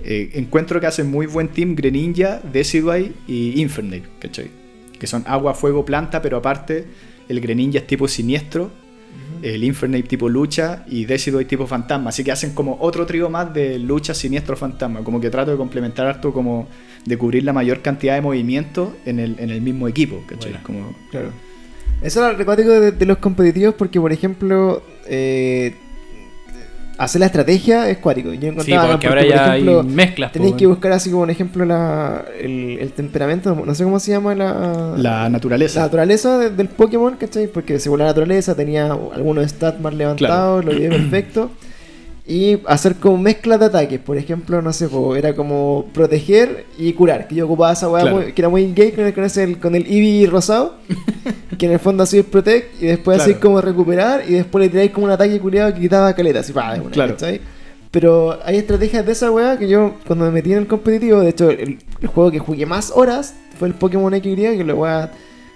Eh, 0.06 0.30
encuentro 0.36 0.80
que 0.80 0.88
hacen 0.88 1.12
muy 1.12 1.26
buen 1.26 1.50
team 1.50 1.76
Greninja, 1.76 2.40
Decidueye 2.50 3.12
y 3.28 3.60
Infernape, 3.60 4.04
¿cachai? 4.20 4.48
Que 4.98 5.06
son 5.06 5.26
agua, 5.28 5.54
fuego, 5.54 5.84
planta, 5.84 6.22
pero 6.22 6.38
aparte 6.38 6.86
el 7.28 7.42
Greninja 7.42 7.80
es 7.80 7.88
tipo 7.88 8.08
siniestro, 8.08 8.72
el 9.42 9.64
Infernape 9.64 10.04
tipo 10.04 10.30
lucha 10.30 10.84
y 10.88 11.06
Decidueye 11.06 11.48
tipo 11.48 11.68
fantasma. 11.68 12.10
Así 12.10 12.24
que 12.24 12.32
hacen 12.32 12.54
como 12.54 12.78
otro 12.80 13.06
trío 13.06 13.30
más 13.30 13.54
de 13.54 13.80
lucha, 13.80 14.14
siniestro, 14.14 14.56
fantasma. 14.56 15.04
Como 15.04 15.20
que 15.20 15.30
trato 15.30 15.52
de 15.52 15.58
complementar 15.58 16.08
harto 16.08 16.34
como 16.34 16.68
de 17.06 17.18
cubrir 17.18 17.44
la 17.44 17.54
mayor 17.54 17.82
cantidad 17.82 18.16
de 18.16 18.22
movimientos 18.22 18.90
en 19.06 19.20
el, 19.20 19.36
en 19.40 19.50
el 19.50 19.62
mismo 19.62 19.88
equipo, 19.88 20.22
¿cachai? 20.28 20.52
Buena. 20.52 20.64
Como, 20.64 20.96
Claro. 21.12 21.32
Eso 22.02 22.26
era 22.26 22.38
lo 22.38 22.56
de, 22.56 22.92
de 22.94 23.06
los 23.06 23.18
competitivos 23.18 23.76
porque, 23.76 24.00
por 24.00 24.14
ejemplo, 24.14 24.82
eh, 25.06 25.76
hacer 27.00 27.20
la 27.22 27.26
estrategia 27.28 27.90
es 27.90 27.98
cuático. 27.98 28.32
Yo 28.34 28.40
Sí, 28.42 28.48
encontraba, 28.48 28.92
porque 28.92 29.08
porque, 29.08 29.08
ahora 29.08 29.22
por 29.22 29.30
ya 29.30 29.56
ejemplo, 29.56 29.80
hay 29.82 29.88
mezclas. 29.88 30.32
tenéis 30.32 30.56
que 30.56 30.68
buscar 30.68 30.92
así 30.92 31.10
como, 31.10 31.24
por 31.24 31.32
ejemplo, 31.32 31.66
la, 31.66 32.26
el, 32.40 32.78
el 32.80 32.92
temperamento, 32.92 33.56
no 33.66 33.74
sé 33.74 33.84
cómo 33.84 34.00
se 34.00 34.12
llama 34.12 34.36
la... 34.36 34.94
la 34.98 35.30
naturaleza. 35.30 35.80
la 35.80 35.86
naturaleza 35.88 36.38
de- 36.38 36.50
del 36.52 36.68
Pokémon, 36.68 37.16
¿cachai? 37.16 37.48
Porque 37.48 37.80
según 37.80 38.00
la 38.00 38.06
naturaleza 38.06 38.54
tenía 38.56 38.92
algunos 38.92 39.50
stats 39.50 39.80
más 39.82 39.94
levantados, 39.94 40.64
lo 40.66 40.72
llevé 40.74 40.90
perfecto. 40.98 41.50
Y 42.30 42.60
hacer 42.68 42.96
como 42.98 43.18
mezclas 43.18 43.60
de 43.60 43.66
ataques, 43.66 44.00
por 44.00 44.16
ejemplo, 44.16 44.62
no 44.62 44.72
sé, 44.72 44.88
po, 44.88 45.16
era 45.16 45.36
como 45.36 45.88
proteger 45.94 46.66
y 46.78 46.94
curar. 46.94 47.28
Que 47.28 47.34
yo 47.34 47.46
ocupaba 47.46 47.74
esa 47.74 47.90
weá 47.90 48.04
Claro. 48.04 48.20
que 48.20 48.40
era 48.40 48.50
muy 48.50 48.72
gay 48.72 48.92
con 48.92 49.06
el, 49.06 49.14
con 49.16 49.24
ese- 49.24 49.58
con 49.58 49.74
el 49.74 49.86
Eevee 49.88 50.28
rosado. 50.30 50.76
que 51.58 51.66
en 51.66 51.72
el 51.74 51.80
fondo 51.80 52.04
así 52.04 52.20
es 52.20 52.26
protect 52.26 52.82
y 52.82 52.86
después 52.86 53.20
así 53.20 53.32
Claro. 53.32 53.42
como 53.42 53.62
recuperar 53.62 54.24
y 54.30 54.34
después 54.34 54.64
le 54.64 54.70
tiráis 54.70 54.92
como 54.92 55.08
un 55.08 55.12
ataque 55.12 55.40
culiado 55.40 55.74
que 55.74 55.80
quitaba 55.82 56.14
caleta, 56.14 56.40
así 56.42 56.54
de 56.54 56.60
una, 56.60 56.92
Claro. 56.92 57.14
¿cachai? 57.16 57.42
Pero 57.92 58.38
hay 58.46 58.58
estrategias 58.58 59.04
de 59.06 59.12
esa 59.14 59.32
weá 59.32 59.58
que 59.58 59.68
yo, 59.68 59.96
cuando 60.06 60.26
me 60.26 60.32
metí 60.32 60.52
en 60.54 60.60
el 60.60 60.68
competitivo, 60.68 61.22
de 61.22 61.30
hecho, 61.30 61.50
el, 61.50 61.80
el 62.00 62.08
juego 62.08 62.30
que 62.32 62.38
jugué 62.38 62.68
más 62.68 62.92
horas 62.96 63.34
fue 63.58 63.68
el 63.68 63.74
Pokémon 63.74 64.14
XY, 64.14 64.36
que 64.58 64.64
la 64.64 64.76
weá 64.76 65.12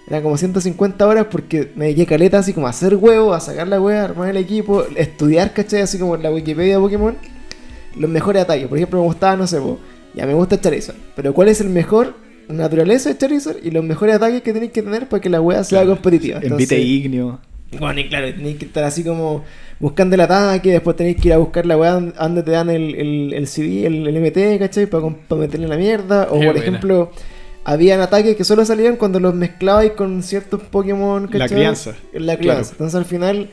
era 0.08 0.22
como 0.22 0.38
150 0.38 1.08
horas 1.08 1.28
porque 1.32 1.72
me 1.76 1.86
dediqué 1.86 2.06
caleta 2.06 2.40
así 2.40 2.54
como 2.54 2.68
a 2.68 2.72
hacer 2.72 2.96
huevos, 2.96 3.36
a 3.36 3.40
sacar 3.40 3.68
la 3.68 3.80
weá, 3.82 4.04
armar 4.04 4.30
el 4.30 4.38
equipo, 4.38 4.84
estudiar, 4.96 5.54
¿cachai? 5.54 5.82
Así 5.82 5.98
como 5.98 6.16
en 6.16 6.24
la 6.24 6.32
Wikipedia 6.32 6.76
de 6.76 6.82
Pokémon, 6.82 7.16
los 7.98 8.10
mejores 8.10 8.42
ataques. 8.44 8.68
Por 8.68 8.78
ejemplo, 8.78 9.00
me 9.00 9.06
gustaba, 9.06 9.36
no 9.38 9.48
sé, 9.48 9.60
po, 9.60 9.80
ya 10.14 10.26
me 10.26 10.34
gusta 10.34 10.60
Charizard, 10.60 10.98
pero 11.16 11.34
¿cuál 11.34 11.48
es 11.50 11.62
el 11.62 11.70
mejor 11.70 12.16
naturaleza 12.50 13.10
de 13.10 13.18
Charizard 13.18 13.58
y 13.64 13.72
los 13.72 13.84
mejores 13.84 14.16
ataques 14.16 14.42
que 14.42 14.52
tenéis 14.54 14.72
que 14.74 14.82
tener 14.84 15.08
para 15.08 15.22
que 15.22 15.30
la 15.30 15.40
weá 15.42 15.64
sea 15.64 15.86
competitiva? 15.86 16.40
Envite 16.44 16.78
ignio. 16.80 17.40
bueno, 17.80 18.00
y 18.02 18.10
claro, 18.10 18.28
tenéis 18.34 18.58
que 18.58 18.66
estar 18.66 18.84
así 18.84 19.04
como 19.04 19.44
buscando 19.80 20.16
el 20.16 20.22
ataque, 20.22 20.72
después 20.72 20.96
tenéis 20.96 21.18
que 21.18 21.30
ir 21.30 21.34
a 21.34 21.38
buscar 21.38 21.66
la 21.66 21.78
weá 21.78 21.94
donde- 21.94 22.44
te 22.44 22.52
dan 22.52 22.70
el, 22.70 22.94
el, 22.96 23.34
el 23.34 23.48
CD, 23.48 23.86
el, 23.88 24.06
el 24.08 24.22
MT, 24.22 24.60
¿cachai? 24.60 24.86
Para, 24.86 25.06
meterle 25.38 25.68
la 25.68 25.78
mierda. 25.78 26.24
O 26.30 26.34
Qué 26.40 26.46
por 26.46 26.46
buena. 26.46 26.60
ejemplo, 26.60 27.12
habían 27.66 28.02
ataques 28.02 28.36
que 28.36 28.44
solo 28.44 28.66
salían 28.66 28.96
cuando 28.98 29.20
los 29.20 29.34
mezclabais 29.34 29.92
con 29.92 30.22
ciertos 30.24 30.62
Pokémon, 30.64 31.24
La 31.32 31.40
¿cachai? 31.40 31.58
crianza. 31.58 31.96
En 32.14 32.26
la 32.26 32.36
Claro. 32.38 32.40
crianza. 32.60 32.72
Entonces 32.74 32.96
al 32.96 33.06
final, 33.06 33.50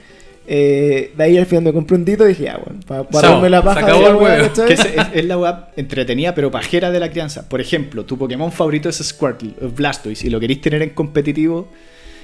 eh, 0.47 1.13
de 1.17 1.25
ahí 1.25 1.39
al 1.39 1.47
final 1.47 1.65
me 1.65 1.73
compré 1.73 1.97
un 1.97 2.05
dito 2.05 2.25
y 2.25 2.31
dije, 2.31 2.45
ya, 2.45 2.59
bueno, 2.65 2.81
para 2.87 3.09
Chao, 3.09 3.33
darme 3.35 3.51
la 3.51 3.59
se 3.61 3.65
paja 3.65 3.81
acabó 3.81 3.99
de 3.99 4.05
la 4.05 4.11
el 4.11 4.17
huevo. 4.17 4.47
es, 4.69 4.79
es- 4.81 4.87
es 5.15 5.25
la 5.25 5.39
weá 5.39 5.69
entretenida 5.77 6.35
pero 6.35 6.51
pajera 6.51 6.91
de 6.91 6.99
la 7.01 7.11
crianza. 7.11 7.49
Por 7.49 7.61
ejemplo, 7.61 8.05
tu 8.05 8.19
Pokémon 8.19 8.51
favorito 8.51 8.89
es 8.89 8.97
Squirtle, 8.97 9.53
Blastoise, 9.77 10.25
y 10.27 10.31
lo 10.31 10.41
queréis 10.41 10.61
tener 10.61 10.83
en 10.83 10.91
competitivo. 10.91 11.69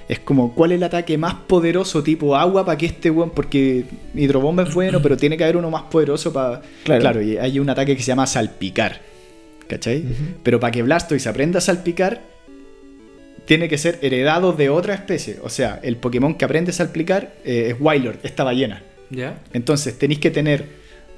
Es 0.09 0.21
como, 0.21 0.55
¿cuál 0.55 0.71
es 0.71 0.77
el 0.77 0.85
ataque 0.85 1.19
más 1.19 1.35
poderoso 1.35 2.01
tipo 2.03 2.37
agua 2.37 2.65
para 2.65 2.79
que 2.79 2.87
este 2.87 3.11
weón? 3.11 3.31
Porque 3.31 3.85
hidrobomba 4.15 4.63
es 4.63 4.73
bueno, 4.73 5.03
pero 5.03 5.17
tiene 5.17 5.37
que 5.37 5.43
haber 5.43 5.57
uno 5.57 5.69
más 5.69 5.83
poderoso 5.85 6.33
para. 6.33 6.63
Claro. 6.85 7.01
Claro. 7.01 7.23
y 7.23 7.37
hay 7.39 7.59
un 7.59 7.69
ataque 7.71 7.97
que 7.97 8.03
se 8.03 8.09
llama 8.09 8.25
salpicar. 8.27 9.01
¿Cachai? 9.69 10.05
Pero 10.43 10.61
para 10.61 10.71
que 10.71 10.83
Blastoise 10.83 11.29
aprenda 11.29 11.59
a 11.59 11.61
salpicar, 11.61 12.23
tiene 13.47 13.69
que 13.69 13.79
ser 13.79 13.99
heredado 14.03 14.53
de 14.53 14.69
otra 14.69 14.95
especie. 14.95 15.39
O 15.43 15.49
sea, 15.49 15.81
el 15.83 15.97
Pokémon 15.97 16.35
que 16.35 16.45
aprende 16.45 16.71
a 16.71 16.75
salpicar 16.75 17.35
eh, 17.45 17.69
es 17.71 17.77
Wylord, 17.81 18.19
esta 18.23 18.45
ballena. 18.45 18.83
¿Ya? 19.11 19.41
Entonces 19.53 19.99
tenéis 19.99 20.19
que 20.21 20.31
tener 20.31 20.67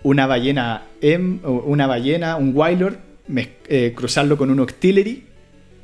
una 0.02 0.26
ballena 0.26 0.84
M, 1.00 1.40
una 1.44 1.86
ballena, 1.86 2.36
un 2.36 2.52
Wylord, 2.54 2.98
eh, 3.68 3.92
cruzarlo 3.96 4.36
con 4.36 4.50
un 4.50 4.60
Octillery, 4.60 5.24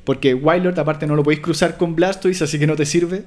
porque 0.04 0.34
Wylord 0.34 0.78
aparte 0.78 1.06
no 1.06 1.16
lo 1.16 1.22
podéis 1.22 1.40
cruzar 1.40 1.76
con 1.76 1.96
Blastoise, 1.96 2.42
así 2.42 2.58
que 2.58 2.66
no 2.66 2.76
te 2.76 2.86
sirve. 2.86 3.24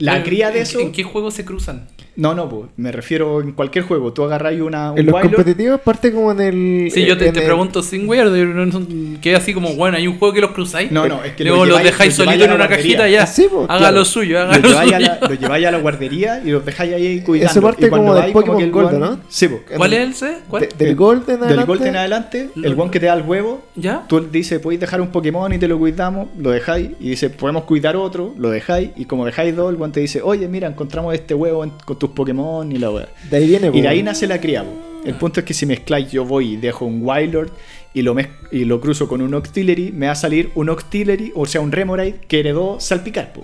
La 0.00 0.16
¿En- 0.16 0.22
cría 0.24 0.50
de 0.50 0.56
en- 0.58 0.62
eso... 0.62 0.80
¿En 0.80 0.92
qué 0.92 1.02
juego 1.04 1.30
se 1.30 1.44
cruzan? 1.44 1.86
No, 2.16 2.34
no, 2.34 2.48
pues, 2.50 2.68
me 2.76 2.90
refiero 2.92 3.40
en 3.40 3.52
cualquier 3.52 3.84
juego. 3.84 4.12
Tú 4.12 4.24
agarráis 4.24 4.60
una, 4.60 4.90
un 4.92 4.98
En 4.98 5.06
los 5.06 5.20
competitivos 5.20 5.80
parte 5.80 6.12
como 6.12 6.32
en 6.32 6.40
el... 6.40 6.90
Sí, 6.90 7.06
yo 7.06 7.16
te, 7.16 7.30
te 7.32 7.38
el- 7.40 7.46
pregunto 7.46 7.82
sin 7.82 8.06
weird, 8.08 9.20
que 9.22 9.36
así 9.36 9.54
como, 9.54 9.74
bueno, 9.74 9.96
hay 9.96 10.06
un 10.06 10.18
juego 10.18 10.34
que 10.34 10.40
los 10.40 10.50
cruzáis. 10.50 10.90
No, 10.90 11.06
no, 11.08 11.22
es 11.24 11.32
que 11.32 11.44
Luego 11.44 11.64
lo 11.64 11.70
los 11.72 11.78
lleváis- 11.80 11.84
dejáis 11.84 12.18
lo 12.18 12.24
lleváis 12.24 12.40
solito 12.40 12.44
a 12.44 12.46
en 12.46 12.60
una 12.60 12.66
guardería. 12.66 12.96
cajita 12.98 13.08
ya. 13.08 13.26
Sí, 13.26 13.46
pues, 13.50 13.64
haga 13.70 13.78
claro. 13.78 13.96
lo 13.96 14.04
suyo, 14.04 14.40
haga 14.40 14.56
lo 14.58 14.62
lo, 14.62 14.68
lleváis, 14.68 14.92
a 14.92 14.96
suyo. 14.98 15.08
la, 15.20 15.28
lo 15.28 15.34
lleváis 15.34 15.66
a 15.66 15.70
la 15.70 15.78
guardería 15.78 16.42
y 16.44 16.50
los 16.50 16.64
dejáis 16.66 16.92
ahí 16.94 17.20
cuidando. 17.20 17.50
Eso 17.52 17.62
parte 17.62 17.88
como 17.88 18.14
del 18.14 18.32
Pokémon 18.32 18.58
que 18.58 18.64
el 18.64 18.70
Gold, 18.72 18.88
weón- 18.92 18.98
¿no? 19.00 19.20
Sí, 19.28 19.48
pues. 19.48 19.62
¿Cuál 19.76 19.92
es? 19.92 20.24
¿Cuál? 20.48 20.68
de- 20.76 20.84
del 20.84 20.96
Golden 20.96 21.26
Del 21.26 21.42
adelante. 21.44 21.66
Gold 21.66 21.86
en 21.86 21.96
adelante, 21.96 22.50
el 22.62 22.78
one 22.78 22.90
que 22.90 23.00
te 23.00 23.06
da 23.06 23.14
el 23.14 23.22
huevo, 23.22 23.62
¿Ya? 23.76 24.04
Tú 24.08 24.20
dices, 24.20 24.58
podéis 24.58 24.80
dejar 24.80 25.00
un 25.00 25.08
Pokémon 25.08 25.50
y 25.54 25.58
te 25.58 25.68
lo 25.68 25.78
cuidamos, 25.78 26.28
lo 26.38 26.50
dejáis, 26.50 26.90
y 27.00 27.10
dice, 27.10 27.30
podemos 27.30 27.64
cuidar 27.64 27.96
otro, 27.96 28.34
lo 28.36 28.50
dejáis, 28.50 28.90
y 28.96 29.04
como 29.06 29.24
dejáis 29.24 29.54
dos, 29.56 29.70
el 29.70 29.76
te 29.92 30.00
dice, 30.00 30.20
oye, 30.22 30.46
mira, 30.48 30.68
encontramos 30.68 31.14
este 31.14 31.34
huevo 31.34 31.64
en- 31.64 31.72
con 31.84 31.98
tus 31.98 32.10
Pokémon 32.10 32.70
y 32.70 32.78
la 32.78 32.90
weá. 32.90 33.08
De 33.30 33.36
ahí 33.36 33.46
viene, 33.48 33.68
Y 33.68 33.70
pues, 33.70 33.82
de 33.82 33.88
ahí 33.88 34.02
nace 34.02 34.26
la 34.26 34.40
cría, 34.40 34.64
po. 34.64 34.70
El 35.04 35.14
punto 35.14 35.40
es 35.40 35.46
que 35.46 35.54
si 35.54 35.64
mezcláis, 35.66 36.10
yo 36.10 36.24
voy 36.26 36.52
y 36.52 36.56
dejo 36.56 36.84
un 36.84 37.00
Wylord 37.02 37.50
y 37.94 38.02
lo, 38.02 38.14
mez- 38.14 38.28
y 38.52 38.64
lo 38.66 38.80
cruzo 38.80 39.08
con 39.08 39.22
un 39.22 39.32
Octillery, 39.34 39.92
me 39.92 40.06
va 40.06 40.12
a 40.12 40.16
salir 40.16 40.50
un 40.54 40.68
Octillery, 40.68 41.32
o 41.34 41.46
sea, 41.46 41.60
un 41.62 41.72
Remoraid 41.72 42.14
que 42.28 42.40
heredó 42.40 42.78
Salpicar, 42.80 43.32
po. 43.32 43.42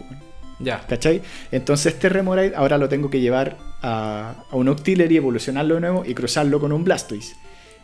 Ya. 0.59 0.85
¿Cachai? 0.86 1.20
Entonces 1.52 1.94
este 1.94 2.09
Remoraid 2.09 2.52
ahora 2.55 2.78
lo 2.78 2.89
tengo 2.89 3.10
que 3.10 3.20
llevar 3.20 3.56
a, 3.82 4.35
a 4.51 4.56
un 4.56 4.68
Octillery, 4.68 5.16
evolucionarlo 5.16 5.74
de 5.77 5.81
nuevo 5.81 6.05
y 6.06 6.14
cruzarlo 6.14 6.60
con 6.60 6.73
un 6.73 6.85
Blastoise. 6.85 7.36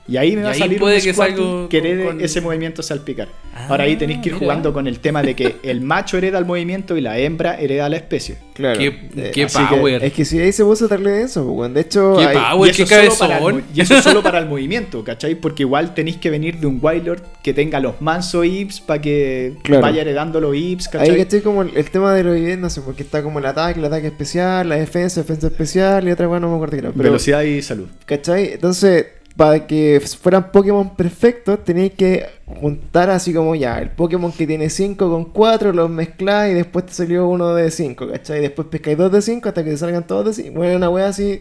Y 0.09 0.17
ahí 0.17 0.35
me 0.35 0.41
Y 0.41 0.45
va 0.45 0.51
a 0.51 0.55
salir 0.55 0.81
puede 0.81 0.97
un 0.97 1.03
que 1.03 1.15
salga 1.15 1.37
que 1.37 1.43
con- 1.43 1.69
herede 1.87 2.05
con- 2.05 2.21
ese 2.21 2.41
movimiento 2.41 2.83
salpicar. 2.83 3.29
Ah, 3.55 3.67
ahora 3.69 3.85
ahí 3.85 3.95
tenéis 3.97 4.19
que 4.21 4.31
ir 4.31 4.35
mira. 4.35 4.45
jugando 4.47 4.73
con 4.73 4.87
el 4.89 4.99
tema 4.99 5.23
de 5.23 5.37
que 5.37 5.57
el 5.63 5.81
macho 5.81 6.19
hereda 6.19 6.39
el 6.39 6.45
movimiento 6.45 6.97
y 6.97 7.01
la 7.03 7.19
hembra 7.19 7.61
hereda 7.61 7.89
la 7.89 7.97
especie. 7.99 8.39
Claro. 8.55 8.79
Qué, 8.81 8.87
Eh, 9.17 9.31
qué 9.33 9.45
así 9.45 9.59
que 9.59 9.77
power. 9.77 10.03
Es 10.05 10.13
que 10.13 10.25
si 10.25 10.41
ahí 10.41 10.51
se 10.53 10.65
puso 10.65 10.89
darle 10.89 11.11
denso, 11.13 11.45
pues, 11.45 11.57
weón. 11.57 11.75
De 11.75 11.83
hecho, 11.83 12.17
Qué 12.19 12.25
hay- 12.27 12.37
power. 12.37 12.69
y, 12.69 12.71
eso 12.73 12.85
qué 12.87 13.11
solo 13.11 13.19
para 13.19 13.39
el, 13.39 13.65
y 13.75 13.81
eso 13.81 14.03
solo 14.03 14.23
para 14.25 14.39
el 14.41 14.47
movimiento, 14.47 15.05
¿cachai? 15.05 15.37
Porque 15.37 15.63
igual 15.63 15.95
tenéis 15.95 16.17
que 16.17 16.31
venir 16.31 16.59
de 16.59 16.67
un 16.67 16.81
Wylord 16.83 17.23
que 17.43 17.55
tenga 17.55 17.79
los 17.79 18.01
manso 18.03 18.43
Ips 18.43 18.81
para 18.81 19.01
que 19.01 19.55
Claro. 19.63 19.83
vaya 19.83 20.03
heredando 20.03 20.41
los 20.41 20.55
Ips, 20.57 20.89
¿cachai? 20.89 21.11
Ahí 21.11 21.17
caché 21.25 21.43
como 21.43 21.63
el, 21.63 21.77
el 21.77 21.89
tema 21.91 22.13
de 22.13 22.25
los 22.25 22.37
ID, 22.37 22.59
no 22.59 22.69
sé, 22.71 22.81
porque 22.81 23.05
está 23.05 23.23
como 23.23 23.39
el 23.39 23.47
ataque, 23.47 23.79
el 23.79 23.85
ataque 23.87 24.09
especial, 24.09 24.69
la 24.69 24.77
defensa, 24.77 25.21
defensa 25.21 25.47
especial 25.47 26.09
y 26.09 26.11
otra 26.11 26.29
weá 26.29 26.41
no 26.41 26.49
me 26.49 26.57
acuerdo 26.57 26.73
qué 26.73 26.79
era. 26.81 26.91
Pero, 26.91 27.05
Velocidad 27.05 27.43
y 27.43 27.63
salud. 27.63 27.87
¿cachai? 28.05 28.55
Entonces, 28.55 29.07
para 29.37 29.67
que 29.67 30.01
fueran 30.21 30.53
Pokémon 30.53 30.95
perfectos, 30.95 31.65
tenéis 31.65 31.93
que 31.93 32.27
juntar 32.47 33.11
así 33.11 33.33
como 33.33 33.55
ya, 33.55 33.79
el 33.79 33.91
Pokémon 33.91 34.31
que 34.31 34.47
tiene 34.47 34.69
5 34.69 35.11
con 35.11 35.25
4, 35.27 35.73
los 35.73 35.89
mezcláis 35.89 36.53
y 36.53 36.57
después 36.57 36.87
te 36.87 36.93
salió 36.93 37.27
uno 37.27 37.55
de 37.55 37.71
5, 37.71 38.09
¿cachai? 38.09 38.41
Después 38.41 38.69
pescáis 38.69 38.99
dos 38.99 39.11
de 39.11 39.23
5 39.23 39.49
hasta 39.49 39.65
que 39.65 39.71
te 39.71 39.77
salgan 39.77 40.07
todos 40.07 40.37
de 40.37 40.43
5. 40.43 40.57
Bueno, 40.57 40.77
una 40.77 40.91
weá 40.91 41.09
así 41.09 41.41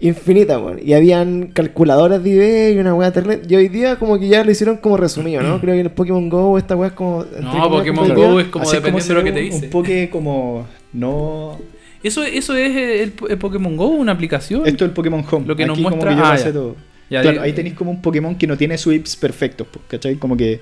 infinita, 0.00 0.58
weón. 0.58 0.80
Y 0.82 0.94
habían 0.94 1.48
calculadoras 1.48 2.22
de 2.24 2.30
ID 2.30 2.76
y 2.76 2.78
una 2.78 2.94
weá 2.94 3.12
terrible. 3.12 3.42
Y 3.46 3.54
hoy 3.54 3.68
día 3.68 3.96
como 3.96 4.18
que 4.18 4.28
ya 4.28 4.42
lo 4.42 4.50
hicieron 4.50 4.78
como 4.78 4.96
resumido, 4.96 5.42
¿no? 5.42 5.60
Creo 5.60 5.74
que 5.74 5.80
en 5.80 5.86
el 5.86 5.92
Pokémon 5.92 6.28
GO 6.28 6.56
esta 6.56 6.74
weá 6.74 6.88
es 6.88 6.94
como... 6.94 7.24
No, 7.40 7.70
Pokémon. 7.70 8.14
Go 8.14 8.40
es 8.40 8.46
como 8.48 8.64
Así 8.64 8.76
dependiendo 8.76 9.14
de 9.14 9.20
lo 9.20 9.24
que 9.24 9.32
te 9.32 9.40
dice. 9.40 9.66
Un 9.66 9.70
Poké 9.70 10.08
como 10.08 10.66
no 10.92 11.58
Eso, 12.02 12.24
eso 12.24 12.56
es 12.56 12.74
el, 12.74 13.12
el 13.28 13.38
Pokémon 13.38 13.76
Go, 13.76 13.88
una 13.88 14.12
aplicación. 14.12 14.66
Esto 14.66 14.84
es 14.84 14.88
el 14.88 14.94
Pokémon 14.94 15.22
Home. 15.30 15.46
Lo 15.46 15.54
que 15.54 15.66
nos 15.66 15.76
como 15.78 15.90
muestra- 15.90 16.10
que 16.10 16.16
yo 16.16 16.24
ah, 16.24 16.30
pasé 16.30 16.44
ya. 16.46 16.52
todo. 16.52 16.76
Ya, 17.10 17.22
claro, 17.22 17.42
ahí 17.42 17.52
tenéis 17.52 17.74
como 17.74 17.90
un 17.90 18.00
Pokémon 18.00 18.36
que 18.36 18.46
no 18.46 18.56
tiene 18.56 18.78
sweeps 18.78 19.16
perfectos, 19.16 19.66
po, 19.66 19.80
¿cachai? 19.88 20.16
Como 20.16 20.36
que 20.36 20.60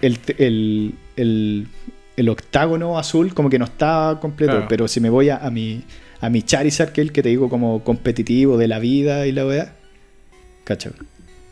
el, 0.00 0.18
el, 0.38 0.94
el, 1.16 1.66
el 2.16 2.28
octágono 2.28 2.98
azul 2.98 3.34
como 3.34 3.50
que 3.50 3.58
no 3.58 3.66
está 3.66 4.18
completo. 4.20 4.52
Claro. 4.52 4.66
Pero 4.68 4.88
si 4.88 5.00
me 5.00 5.10
voy 5.10 5.28
a, 5.28 5.36
a 5.36 5.50
mi 5.50 5.82
a 6.24 6.30
mi 6.30 6.42
Charizard, 6.42 6.92
que 6.92 7.02
es 7.02 7.08
el 7.08 7.12
que 7.12 7.22
te 7.22 7.28
digo 7.28 7.50
como 7.50 7.84
competitivo 7.84 8.56
de 8.56 8.66
la 8.66 8.78
vida 8.78 9.26
y 9.26 9.32
la 9.32 9.46
weá. 9.46 9.74
¿Cachai? 10.64 10.92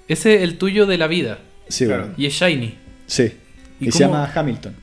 Ese 0.09 0.37
es 0.37 0.43
el 0.43 0.57
tuyo 0.57 0.87
de 0.87 0.97
la 0.97 1.07
vida. 1.09 1.41
Sí, 1.69 1.85
Claro. 1.85 2.15
Y 2.17 2.25
es 2.27 2.33
Shiny. 2.33 2.75
Sí. 3.07 3.33
¿Y 3.81 3.91
se 3.93 3.99
llama 4.01 4.31
Hamilton. 4.35 4.75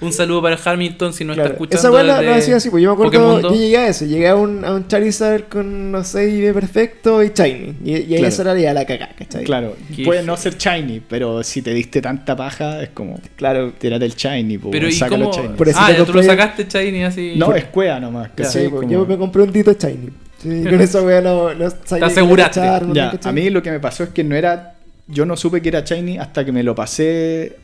Un 0.00 0.12
saludo 0.12 0.42
para 0.42 0.58
Hamilton 0.62 1.12
si 1.12 1.24
no 1.24 1.34
Claro, 1.34 1.50
está 1.50 1.54
escuchando. 1.54 1.88
Esa 1.98 2.04
desde 2.14 2.26
la 2.30 2.36
hacía 2.36 2.56
así, 2.56 2.70
pues 2.70 2.82
yo 2.82 2.90
me 2.94 3.02
acuerdo, 3.06 3.40
yo 3.40 3.54
llegué 3.54 3.78
a 3.78 3.88
eso, 3.88 4.04
llegué 4.04 4.28
a 4.28 4.36
un, 4.36 4.64
a 4.64 4.72
un 4.74 4.86
Charizard 4.88 5.44
con, 5.48 5.90
no 5.90 6.04
sé, 6.04 6.28
ID 6.30 6.52
perfecto 6.52 7.22
y 7.24 7.32
Shiny. 7.34 7.74
Y, 7.84 7.90
y 7.90 7.94
ahí 7.94 8.06
Claro. 8.06 8.26
esa 8.26 8.42
era 8.42 8.58
ya 8.58 8.74
la 8.74 8.84
cagada, 8.84 9.14
¿cachai? 9.18 9.44
Claro, 9.44 9.74
Qué 9.94 10.04
puede 10.04 10.22
no 10.22 10.36
ser 10.36 10.56
shiny, 10.58 11.00
pero 11.08 11.42
si 11.42 11.62
te 11.62 11.72
diste 11.72 12.00
tanta 12.02 12.36
paja, 12.36 12.82
es 12.82 12.90
como 12.90 13.18
Claro. 13.36 13.72
tirate 13.78 14.04
el 14.04 14.14
shiny, 14.14 14.58
po, 14.58 14.70
Pero 14.70 14.86
eso 14.88 15.04
ah, 15.04 15.08
te 15.08 15.14
ya 15.14 16.04
tú 16.04 16.12
lo 16.12 16.20
compré- 16.20 16.26
sacaste 16.26 16.66
Shiny 16.68 17.04
así. 17.04 17.34
No, 17.36 17.54
es 17.54 17.64
cuea 17.66 17.98
nomás. 17.98 18.30
Ya. 18.36 18.44
Sí, 18.44 18.58
¿cachai? 18.58 18.68
pues, 18.68 18.80
Como- 18.82 18.92
yo 18.92 19.06
me 19.06 19.16
compré 19.18 19.42
un 19.42 19.52
Tito 19.52 19.72
Shiny. 19.72 20.10
Sí, 20.42 20.64
con 20.68 20.80
esa 20.80 21.02
weá 21.02 21.20
no, 21.22 21.54
no 21.54 21.70
Te 21.70 22.04
aseguraste. 22.04 22.60
qué 22.60 22.66
echar, 22.66 22.86
no 22.86 22.94
Ya, 22.94 23.10
¿cachai? 23.12 23.30
a 23.30 23.32
mí 23.32 23.50
lo 23.50 23.62
que 23.62 23.70
me 23.70 23.80
pasó 23.80 24.04
es 24.04 24.10
que 24.10 24.22
no 24.24 24.36
era. 24.36 24.74
Yo 25.08 25.24
no 25.24 25.36
supe 25.36 25.62
que 25.62 25.68
era 25.70 25.80
Shiny 25.80 26.18
hasta 26.18 26.44
que 26.44 26.52
me 26.52 26.62
lo 26.62 26.74
pasé 26.74 27.56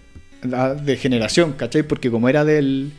de 0.43 0.97
generación, 0.97 1.53
¿cachai? 1.53 1.83
Porque 1.83 2.11
como 2.11 2.29
era 2.29 2.45
del, 2.45 2.93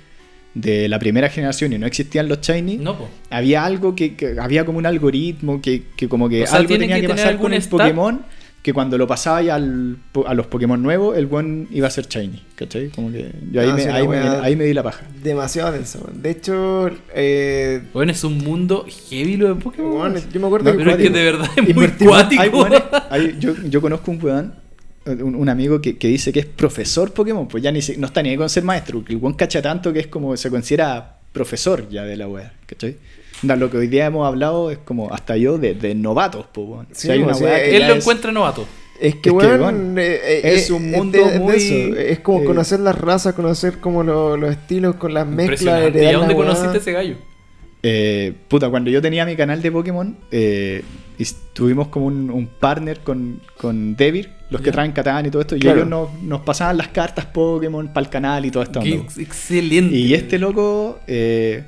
de 0.53 0.87
la 0.87 0.99
primera 0.99 1.29
generación 1.29 1.73
y 1.73 1.77
no 1.77 1.85
existían 1.87 2.27
los 2.29 2.41
Shiny, 2.41 2.77
No, 2.77 2.95
había 3.29 3.65
algo 3.65 3.95
que, 3.95 4.15
que- 4.15 4.35
Había 4.39 4.65
como 4.65 4.77
un 4.77 4.85
algoritmo 4.85 5.61
que, 5.61 5.83
que 5.97 6.07
como 6.07 6.29
que 6.29 6.43
O 6.43 6.47
sea, 6.47 6.59
algo 6.59 6.77
tenía 6.77 6.99
que 7.01 7.09
pasar 7.09 7.37
con 7.37 7.53
el 7.53 7.61
stat. 7.61 7.79
Pokémon. 7.79 8.21
Que 8.63 8.71
cuando 8.71 8.97
lo 8.97 9.05
pasaba 9.05 9.41
ya 9.41 9.55
al, 9.55 9.97
a 10.25 10.33
los 10.33 10.47
Pokémon 10.47 10.81
nuevos, 10.81 11.17
el 11.17 11.25
buen 11.25 11.67
iba 11.69 11.87
a 11.87 11.91
ser 11.91 12.07
Shiny, 12.07 12.41
¿cachai? 12.55 12.87
Como 12.91 13.11
que 13.11 13.29
yo 13.51 13.59
ahí, 13.59 13.67
Ah, 13.69 13.73
me, 13.75 13.83
ahí, 13.91 14.07
me, 14.07 14.15
weá- 14.23 14.41
ahí 14.41 14.55
me 14.55 14.63
di 14.63 14.73
la 14.73 14.81
paja. 14.83 15.03
Demasiado 15.21 15.73
denso. 15.73 16.09
De 16.13 16.29
hecho, 16.29 16.89
eh, 17.13 17.81
Bueno, 17.93 18.13
es 18.13 18.23
un 18.23 18.37
mundo 18.37 18.85
heavy 19.09 19.35
lo 19.35 19.53
de 19.53 19.55
Pokémon. 19.61 20.15
yo 20.31 20.39
me 20.39 20.45
acuerdo 20.47 20.71
No, 20.71 20.77
que 20.77 20.83
pero 20.85 20.91
es 20.91 20.97
que 20.97 21.09
de 21.09 21.23
verdad 21.25 21.49
es 21.57 21.75
muy 21.75 21.87
cuático. 21.89 22.41
Hay 22.41 22.49
weones- 22.51 22.83
hay- 23.09 23.35
yo, 23.37 23.53
yo 23.69 23.81
conozco 23.81 24.11
un 24.11 24.23
weón, 24.23 24.53
un, 25.05 25.35
un 25.35 25.49
amigo 25.49 25.81
que, 25.81 25.97
que 25.97 26.07
dice 26.07 26.31
que 26.31 26.39
es 26.41 26.45
profesor 26.45 27.11
Pokémon, 27.13 27.47
pues 27.47 27.63
ya 27.63 27.71
ni 27.71 27.81
si- 27.81 27.97
no 27.97 28.07
está 28.07 28.21
ni 28.23 28.30
ahí 28.30 28.38
con 28.38 28.49
ser 28.49 28.63
maestro, 28.63 29.03
que 29.03 29.13
el 29.13 29.19
weón 29.19 29.34
cacha 29.35 29.61
tanto 29.61 29.91
que 29.93 29.99
es 29.99 30.07
como 30.07 30.35
se 30.38 30.49
considera 30.49 31.17
profesor 31.31 31.89
ya 31.89 32.03
de 32.03 32.15
la 32.17 32.27
wea, 32.27 32.53
¿cachai? 32.65 32.97
Lo 33.41 33.69
que 33.69 33.77
hoy 33.77 33.88
día 33.88 34.05
hemos 34.05 34.25
hablado 34.25 34.71
es 34.71 34.77
como 34.77 35.13
hasta 35.13 35.35
yo 35.35 35.57
de, 35.57 35.73
de 35.73 35.95
novatos, 35.95 36.45
pues. 36.53 36.88
Sí, 36.93 37.09
hay 37.11 37.21
una 37.21 37.34
sí, 37.34 37.43
que 37.43 37.75
Él 37.75 37.88
lo 37.88 37.93
es- 37.95 38.01
encuentra 38.03 38.31
novato. 38.31 38.65
Es 39.01 39.15
que, 39.15 39.30
Es 39.31 39.35
que, 39.35 39.45
eh, 39.47 40.21
eh, 40.23 40.41
es 40.43 40.69
eh, 40.69 40.73
un 40.73 40.91
mundo 40.91 41.17
de 41.27 41.39
muy, 41.39 41.55
eso. 41.55 41.97
Es 41.99 42.19
como 42.19 42.41
eh, 42.41 42.45
conocer 42.45 42.80
las 42.80 42.97
razas, 42.97 43.34
conocer 43.34 43.80
como 43.80 44.03
lo- 44.03 44.38
los 44.38 44.51
estilos 44.51 44.95
con 44.95 45.13
las 45.13 45.27
mezclas. 45.27 45.93
¿Y 45.93 46.05
a 46.05 46.13
dónde 46.13 46.35
conociste 46.35 46.77
ese 46.77 46.91
gallo? 46.93 47.15
eh, 47.85 48.34
puta, 48.47 48.69
cuando 48.69 48.89
yo 48.89 49.01
tenía 49.01 49.25
mi 49.25 49.35
canal 49.35 49.61
de 49.61 49.71
Pokémon, 49.71 50.15
eh, 50.31 50.84
y 51.17 51.25
tuvimos 51.51 51.89
como 51.89 52.05
un, 52.05 52.30
un 52.30 52.47
partner 52.47 52.99
con, 52.99 53.41
con 53.57 53.95
Devir, 53.97 54.30
los 54.53 54.61
que 54.61 54.71
traen 54.71 54.91
Catán 54.91 55.25
y 55.25 55.31
todo 55.31 55.41
esto, 55.41 55.55
y 55.55 55.67
ellos 55.67 55.88
nos, 55.88 56.13
nos 56.21 56.41
pasaban 56.41 56.77
las 56.77 56.89
cartas 56.89 57.25
Pokémon 57.25 57.88
para 57.88 58.05
el 58.05 58.09
canal 58.11 58.45
y 58.45 58.51
todo 58.51 58.61
esto. 58.61 58.80
Qué 58.81 59.03
excelente. 59.17 59.95
Y 59.95 60.13
este 60.13 60.38
loco, 60.38 60.99
eh, 61.07 61.63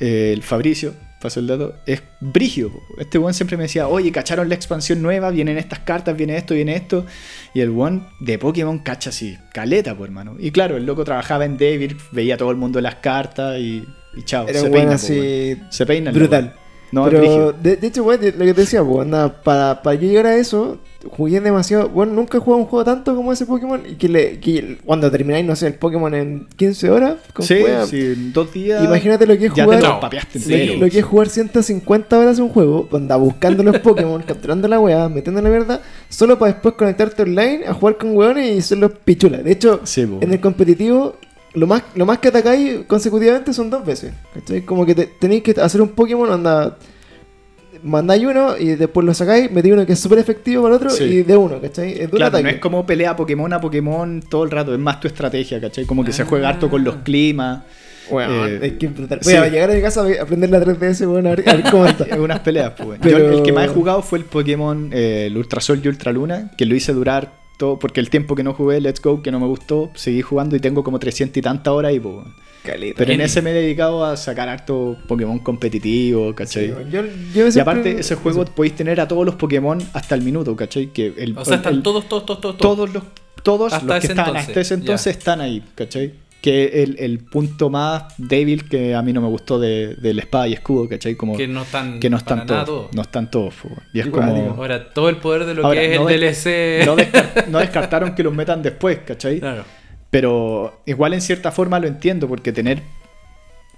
eh, 0.00 0.32
el 0.32 0.42
Fabricio, 0.42 0.94
pasó 1.20 1.40
el 1.40 1.46
dato, 1.46 1.74
es 1.84 2.02
brigio. 2.20 2.72
Este 2.98 3.18
one 3.18 3.34
siempre 3.34 3.58
me 3.58 3.64
decía, 3.64 3.88
oye, 3.88 4.10
cacharon 4.10 4.48
la 4.48 4.54
expansión 4.54 5.02
nueva, 5.02 5.30
vienen 5.30 5.58
estas 5.58 5.80
cartas, 5.80 6.16
viene 6.16 6.38
esto, 6.38 6.54
viene 6.54 6.76
esto. 6.76 7.04
Y 7.52 7.60
el 7.60 7.70
one 7.70 8.04
de 8.20 8.38
Pokémon 8.38 8.78
cacha 8.78 9.10
así, 9.10 9.36
caleta, 9.52 9.94
pues 9.94 10.08
hermano. 10.08 10.36
Y 10.38 10.52
claro, 10.52 10.78
el 10.78 10.86
loco 10.86 11.04
trabajaba 11.04 11.44
en 11.44 11.58
Devil, 11.58 11.98
veía 12.10 12.36
a 12.36 12.38
todo 12.38 12.50
el 12.50 12.56
mundo 12.56 12.80
las 12.80 12.96
cartas 12.96 13.58
y, 13.58 13.84
y 14.16 14.22
chao. 14.24 14.48
Era 14.48 14.60
se 14.60 14.70
peina, 14.70 14.88
po, 14.88 14.94
así. 14.94 15.56
Se 15.68 15.84
peina. 15.84 16.10
brutal. 16.10 16.44
loco. 16.44 16.65
No, 16.96 17.04
pero 17.10 17.52
de, 17.52 17.76
de 17.76 17.86
hecho, 17.86 18.02
weón, 18.04 18.20
lo 18.22 18.44
que 18.44 18.54
te 18.54 18.60
decía, 18.62 18.82
pues, 18.82 19.02
anda, 19.02 19.42
para, 19.42 19.82
para 19.82 19.94
yo 19.94 20.08
llegar 20.08 20.26
a 20.26 20.36
eso, 20.36 20.78
jugué 21.10 21.40
demasiado. 21.40 21.88
Bueno, 21.88 22.12
nunca 22.12 22.38
he 22.38 22.40
jugado 22.40 22.62
un 22.62 22.68
juego 22.68 22.84
tanto 22.84 23.14
como 23.14 23.32
ese 23.32 23.46
Pokémon. 23.46 23.82
Y 23.88 23.94
que, 23.94 24.08
le, 24.08 24.40
que 24.40 24.78
cuando 24.84 25.10
termináis, 25.10 25.44
no 25.44 25.54
sé, 25.54 25.66
el 25.68 25.74
Pokémon 25.74 26.14
en 26.14 26.46
15 26.56 26.90
horas, 26.90 27.16
con 27.32 27.44
Sí, 27.44 27.54
en 27.54 28.32
dos 28.32 28.52
días. 28.52 28.82
Imagínate 28.82 29.26
lo 29.26 29.36
que 29.36 29.46
es 29.46 29.54
ya 29.54 29.64
jugar. 29.64 29.80
te 29.80 29.86
lo 29.86 30.00
papeaste 30.00 30.38
que 30.90 30.98
es 30.98 31.04
jugar 31.04 31.28
150 31.28 32.18
horas 32.18 32.38
un 32.38 32.48
juego, 32.48 32.88
anda 32.92 33.16
buscando 33.16 33.62
los 33.62 33.78
Pokémon, 33.80 34.22
capturando 34.26 34.66
la 34.68 34.80
weá, 34.80 35.08
metiendo 35.08 35.42
la 35.42 35.50
mierda, 35.50 35.82
solo 36.08 36.38
para 36.38 36.52
después 36.52 36.74
conectarte 36.74 37.22
online 37.22 37.66
a 37.66 37.74
jugar 37.74 37.98
con 37.98 38.16
weones 38.16 38.56
y 38.56 38.62
ser 38.62 38.78
los 38.78 38.92
pichulas. 38.92 39.44
De 39.44 39.52
hecho, 39.52 39.80
Sí, 39.84 40.02
en 40.02 40.32
el 40.32 40.40
competitivo, 40.40 41.16
lo 41.56 41.66
más, 41.66 41.82
lo 41.94 42.06
más 42.06 42.18
que 42.18 42.28
atacáis 42.28 42.80
consecutivamente 42.86 43.52
son 43.52 43.68
dos 43.70 43.84
veces. 43.84 44.12
¿cachai? 44.34 44.62
Como 44.62 44.86
que 44.86 44.94
te- 44.94 45.06
tenéis 45.06 45.42
que 45.42 45.52
hacer 45.60 45.80
un 45.82 45.88
Pokémon, 45.88 46.30
anda. 46.30 46.76
Mandáis 47.82 48.24
uno 48.24 48.56
y 48.58 48.68
después 48.74 49.04
lo 49.04 49.12
sacáis, 49.12 49.50
metí 49.50 49.70
uno 49.70 49.84
que 49.84 49.92
es 49.92 49.98
súper 50.00 50.18
efectivo 50.18 50.62
para 50.62 50.74
el 50.74 50.82
otro 50.82 50.90
Sí. 50.90 51.04
y 51.04 51.22
de 51.22 51.36
uno, 51.36 51.60
¿cachai? 51.60 51.92
Es 51.92 52.10
duro 52.10 52.16
Claro, 52.28 52.40
no 52.42 52.48
es 52.48 52.56
como 52.58 52.86
pelea 52.86 53.14
Pokémon 53.14 53.52
a 53.52 53.60
Pokémon 53.60 54.22
todo 54.28 54.44
el 54.44 54.50
rato, 54.50 54.72
es 54.72 54.78
más 54.80 54.98
tu 54.98 55.08
estrategia, 55.08 55.60
¿cachai? 55.60 55.84
Como 55.84 56.02
que 56.04 56.12
se 56.12 56.24
juega 56.24 56.48
harto 56.48 56.70
con 56.70 56.80
Ah. 56.80 56.84
los 56.84 56.96
climas. 56.96 57.62
Weón, 58.08 58.30
eh, 58.48 58.58
es 58.62 58.72
que. 58.74 58.86
Voy 58.88 59.08
sí. 59.20 59.34
a 59.36 59.48
llegar 59.48 59.70
a 59.70 59.74
mi 59.74 59.82
casa 59.82 60.02
a 60.02 60.22
aprender 60.22 60.48
la 60.48 60.60
3DS, 60.60 61.06
weón, 61.06 61.26
a 61.26 61.30
ver, 61.30 61.48
a 61.48 61.54
ver 61.54 61.64
cómo 61.70 61.86
está. 61.86 62.04
Es 62.10 62.16
unas 62.18 62.40
peleas, 62.40 62.72
pues. 62.76 62.88
weón. 62.88 63.00
Pero- 63.02 63.18
Yo 63.18 63.38
el 63.38 63.42
que 63.42 63.52
más 63.52 63.66
he 63.66 63.68
jugado 63.68 64.00
fue 64.02 64.18
el 64.20 64.24
Pokémon, 64.24 64.90
eh, 64.92 65.26
el 65.26 65.36
Ultra 65.36 65.60
Sol 65.60 65.80
y 65.84 65.88
Ultra 65.88 66.12
Luna, 66.12 66.52
que 66.56 66.64
lo 66.66 66.74
hice 66.74 66.92
durar 66.92 67.32
todo, 67.56 67.78
porque 67.78 68.00
el 68.00 68.10
tiempo 68.10 68.34
que 68.34 68.42
no 68.42 68.52
jugué 68.54 68.80
Let's 68.80 69.00
Go, 69.00 69.22
que 69.22 69.30
no 69.30 69.40
me 69.40 69.46
gustó, 69.46 69.90
seguí 69.94 70.22
jugando 70.22 70.56
y 70.56 70.60
tengo 70.60 70.84
como 70.84 70.98
300 70.98 71.36
y 71.36 71.42
tantas 71.42 71.72
horas 71.72 71.92
y 71.94 72.00
pues. 72.00 72.16
Caleta. 72.64 72.96
Pero 72.98 73.12
en 73.12 73.20
ese 73.20 73.42
me 73.42 73.50
he 73.50 73.54
dedicado 73.54 74.04
a 74.04 74.16
sacar 74.16 74.48
harto 74.48 74.96
Pokémon 75.06 75.38
competitivo, 75.38 76.34
¿cachai? 76.34 76.72
weón, 76.72 76.90
yo, 76.90 77.02
yo 77.32 77.46
y 77.46 77.52
siempre- 77.52 77.60
aparte, 77.60 78.00
ese 78.00 78.16
juego 78.16 78.44
podéis 78.44 78.74
tener 78.74 79.00
a 79.00 79.06
todos 79.06 79.24
los 79.24 79.36
Pokémon 79.36 79.78
hasta 79.92 80.14
el 80.16 80.22
minuto, 80.22 80.56
¿cachai? 80.56 80.88
Que 80.92 81.14
el, 81.16 81.38
O 81.38 81.44
sea, 81.44 81.56
están 81.56 81.74
el- 81.74 81.82
todos, 81.82 82.08
todos, 82.08 82.26
todos, 82.26 82.40
todos. 82.40 82.56
todos. 82.58 82.76
todos 82.76 82.92
los, 82.94 83.02
todos 83.44 83.72
Hasta 83.72 83.86
los 83.86 84.00
que 84.00 84.06
estaban 84.08 84.36
hasta 84.36 84.60
ese 84.60 84.70
ya. 84.74 84.80
entonces 84.80 85.16
están 85.16 85.40
ahí, 85.40 85.62
¿cachai? 85.76 86.12
Que 86.46 86.84
el, 86.84 86.94
el 87.00 87.18
punto 87.18 87.70
más 87.70 88.04
débil 88.18 88.68
que 88.68 88.94
a 88.94 89.02
mí 89.02 89.12
no 89.12 89.20
me 89.20 89.26
gustó 89.26 89.58
de, 89.58 89.96
del 89.96 90.20
espada 90.20 90.46
y 90.46 90.52
escudo, 90.52 90.88
¿cachai? 90.88 91.16
Como 91.16 91.36
Que 91.36 91.48
no 91.48 91.62
están, 91.62 91.98
que 91.98 92.08
no 92.08 92.18
están 92.18 92.46
todos. 92.46 92.94
No 92.94 93.02
están 93.02 93.28
todos. 93.32 93.54
Y 93.92 93.98
es 93.98 94.06
Igual, 94.06 94.28
como. 94.28 94.40
digo. 94.40 94.54
Ahora, 94.56 94.92
todo 94.92 95.08
el 95.08 95.16
poder 95.16 95.44
de 95.44 95.54
lo 95.54 95.66
Ahora, 95.66 95.80
que 95.80 95.94
es 95.94 96.00
no 96.00 96.08
el 96.08 96.20
DLC. 96.20 96.86
No, 96.86 96.94
no 97.50 97.58
descartaron 97.58 98.14
que 98.14 98.22
los 98.22 98.32
metan 98.32 98.62
después, 98.62 99.00
¿cachai? 99.04 99.40
Claro. 99.40 99.64
Pero 100.08 100.82
igual 100.86 101.14
en 101.14 101.20
cierta 101.20 101.50
forma 101.50 101.80
lo 101.80 101.88
entiendo, 101.88 102.28
porque 102.28 102.52
tener 102.52 102.80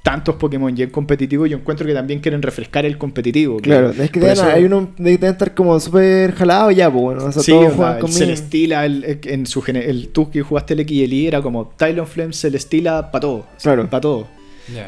tantos 0.02 0.36
Pokémon 0.36 0.72
y 0.76 0.82
en 0.82 0.90
competitivo, 0.90 1.44
yo 1.46 1.58
encuentro 1.58 1.86
que 1.86 1.92
también 1.92 2.20
quieren 2.20 2.40
refrescar 2.40 2.86
el 2.86 2.96
competitivo. 2.96 3.58
Claro, 3.58 3.90
es 3.90 4.10
que 4.10 4.20
eso- 4.32 4.44
hay 4.44 4.64
uno 4.64 4.88
deben 4.96 5.32
estar 5.32 5.54
como 5.54 5.78
súper 5.80 6.32
jalados 6.34 6.74
ya, 6.74 6.90
pues 6.90 7.02
bueno. 7.02 7.24
O 7.26 7.32
sea, 7.32 7.42
Sí, 7.42 7.50
todos 7.50 7.64
onda, 7.64 7.76
juegan 7.76 7.94
el 7.96 8.00
conmigo. 8.00 8.18
Celestila, 8.18 8.86
el, 8.86 9.04
el- 9.04 9.20
en 9.24 9.46
su 9.46 9.62
el, 9.66 10.08
tú 10.08 10.30
que 10.30 10.40
jugaste 10.42 10.74
el 10.74 10.80
X 10.80 10.96
y 10.96 11.04
el 11.04 11.12
Y 11.12 11.26
era 11.26 11.42
como 11.42 11.66
Talonflame, 11.76 12.32
Celestila, 12.32 13.10
para 13.10 13.20
todo. 13.20 13.46
Claro. 13.62 13.88
Para 13.90 14.00
todo. 14.00 14.28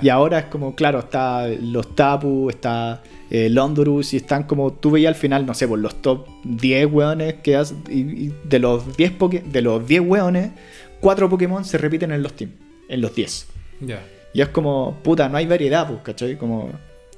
Y 0.03 0.09
ahora 0.11 0.41
es 0.41 0.45
como, 0.47 0.75
claro, 0.75 0.99
está 0.99 1.49
los 1.49 1.95
Tapu, 1.95 2.51
está 2.51 3.03
eh, 3.31 3.49
Londorus 3.49 4.13
y 4.13 4.19
están 4.19 4.43
como, 4.43 4.73
tú 4.75 4.91
veías 4.91 5.09
al 5.09 5.15
final, 5.15 5.47
no 5.47 5.55
sé, 5.55 5.67
por 5.69 5.79
los 5.79 6.03
top 6.03 6.27
10 6.45 6.87
weones 6.93 7.35
que 7.43 7.57
has, 7.57 7.75
y, 7.89 8.01
y 8.01 8.35
de 8.45 8.59
los 8.59 8.97
10 8.97 9.13
poke- 9.19 9.43
de 9.43 9.63
los 9.63 9.87
10 9.87 10.03
weones, 10.03 10.51
4 11.01 11.31
Pokémon 11.31 11.65
se 11.65 11.79
repiten 11.79 12.13
en 12.13 12.23
los 12.23 12.35
teams, 12.35 12.53
en 12.89 13.01
los 13.01 13.15
10. 13.15 13.47
Ya. 13.81 14.03
Y 14.33 14.41
es 14.41 14.49
como, 14.49 14.99
puta, 15.03 15.29
no 15.29 15.37
hay 15.39 15.47
variedad, 15.47 15.87
pues, 15.89 16.01
¿cachai? 16.03 16.37
Como, 16.37 16.71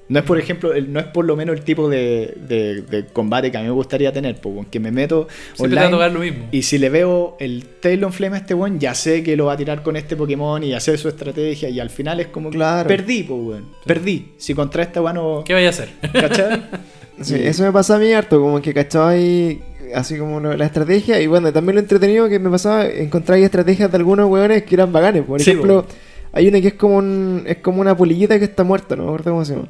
no 0.08 0.18
es 0.18 0.24
por 0.24 0.38
ejemplo, 0.38 0.72
el- 0.74 0.92
no 0.92 0.98
es 1.00 1.06
por 1.06 1.24
lo 1.24 1.36
menos 1.36 1.56
el 1.56 1.62
tipo 1.62 1.88
de, 1.88 2.34
de- 2.48 2.82
de 2.82 3.06
combate 3.06 3.50
que 3.50 3.56
a 3.56 3.60
mí 3.60 3.66
me 3.66 3.72
gustaría 3.72 4.12
tener, 4.12 4.36
pues, 4.40 4.66
que 4.70 4.80
me 4.80 4.90
meto 4.90 5.28
Siempre 5.54 5.78
te 5.78 5.84
va 5.86 5.90
a 5.90 5.96
online 6.08 6.14
lo 6.14 6.20
mismo. 6.20 6.48
y 6.52 6.62
si 6.62 6.78
le 6.78 6.88
veo 6.90 7.36
el 7.38 7.64
Talonflame 7.80 8.36
a 8.36 8.40
este 8.40 8.54
weón, 8.54 8.78
ya 8.80 8.94
sé 8.94 9.22
que 9.22 9.36
lo 9.36 9.46
va 9.46 9.52
a 9.54 9.56
tirar 9.56 9.82
con 9.82 9.96
este 9.96 10.16
Pokémon 10.16 10.62
y 10.64 10.72
hacer 10.74 10.98
su 10.98 11.08
estrategia. 11.08 11.68
Y 11.68 11.80
al 11.80 11.90
final 11.90 12.20
es 12.20 12.26
como 12.28 12.50
que 12.50 12.56
Claro. 12.56 12.88
perdí, 12.88 13.22
pues 13.22 13.40
weón. 13.42 13.66
Perdí. 13.86 14.32
Si 14.38 14.54
contra 14.54 14.82
este 14.82 15.00
weón 15.00 15.14
no. 15.16 15.42
¿Qué 15.44 15.54
vaya 15.54 15.68
a 15.68 15.70
hacer? 15.70 15.90
¿Cachai? 16.12 16.62
Sí, 17.20 17.36
eso 17.38 17.62
me 17.62 17.70
pasa 17.70 17.96
a 17.96 17.98
mí 17.98 18.10
harto, 18.12 18.40
como 18.40 18.60
que 18.60 18.72
cachaba 18.72 19.10
ahí 19.10 19.60
así 19.94 20.16
como 20.18 20.40
lo- 20.40 20.56
la 20.56 20.64
estrategia 20.64 21.20
y 21.20 21.26
bueno, 21.26 21.52
también 21.52 21.74
lo 21.76 21.80
entretenido 21.82 22.26
que 22.28 22.38
me 22.38 22.48
pasaba, 22.50 22.86
encontrar 22.86 23.38
estrategias 23.38 23.90
de 23.92 23.96
algunos 23.98 24.28
hueones 24.30 24.62
que 24.64 24.74
eran 24.74 24.90
bacanes. 24.92 25.22
Por 25.22 25.40
Sí, 25.40 25.50
ejemplo. 25.50 25.86
Hay 26.32 26.48
una 26.48 26.60
que 26.60 26.68
es 26.68 26.74
como 26.74 26.96
un, 26.96 27.42
es 27.46 27.58
como 27.58 27.80
una 27.80 27.96
polillita 27.96 28.38
que 28.38 28.46
está 28.46 28.64
muerta, 28.64 28.96
no 28.96 29.02
me 29.04 29.08
acuerdo 29.08 29.30
cómo 29.32 29.44
se 29.44 29.54
llama. 29.54 29.68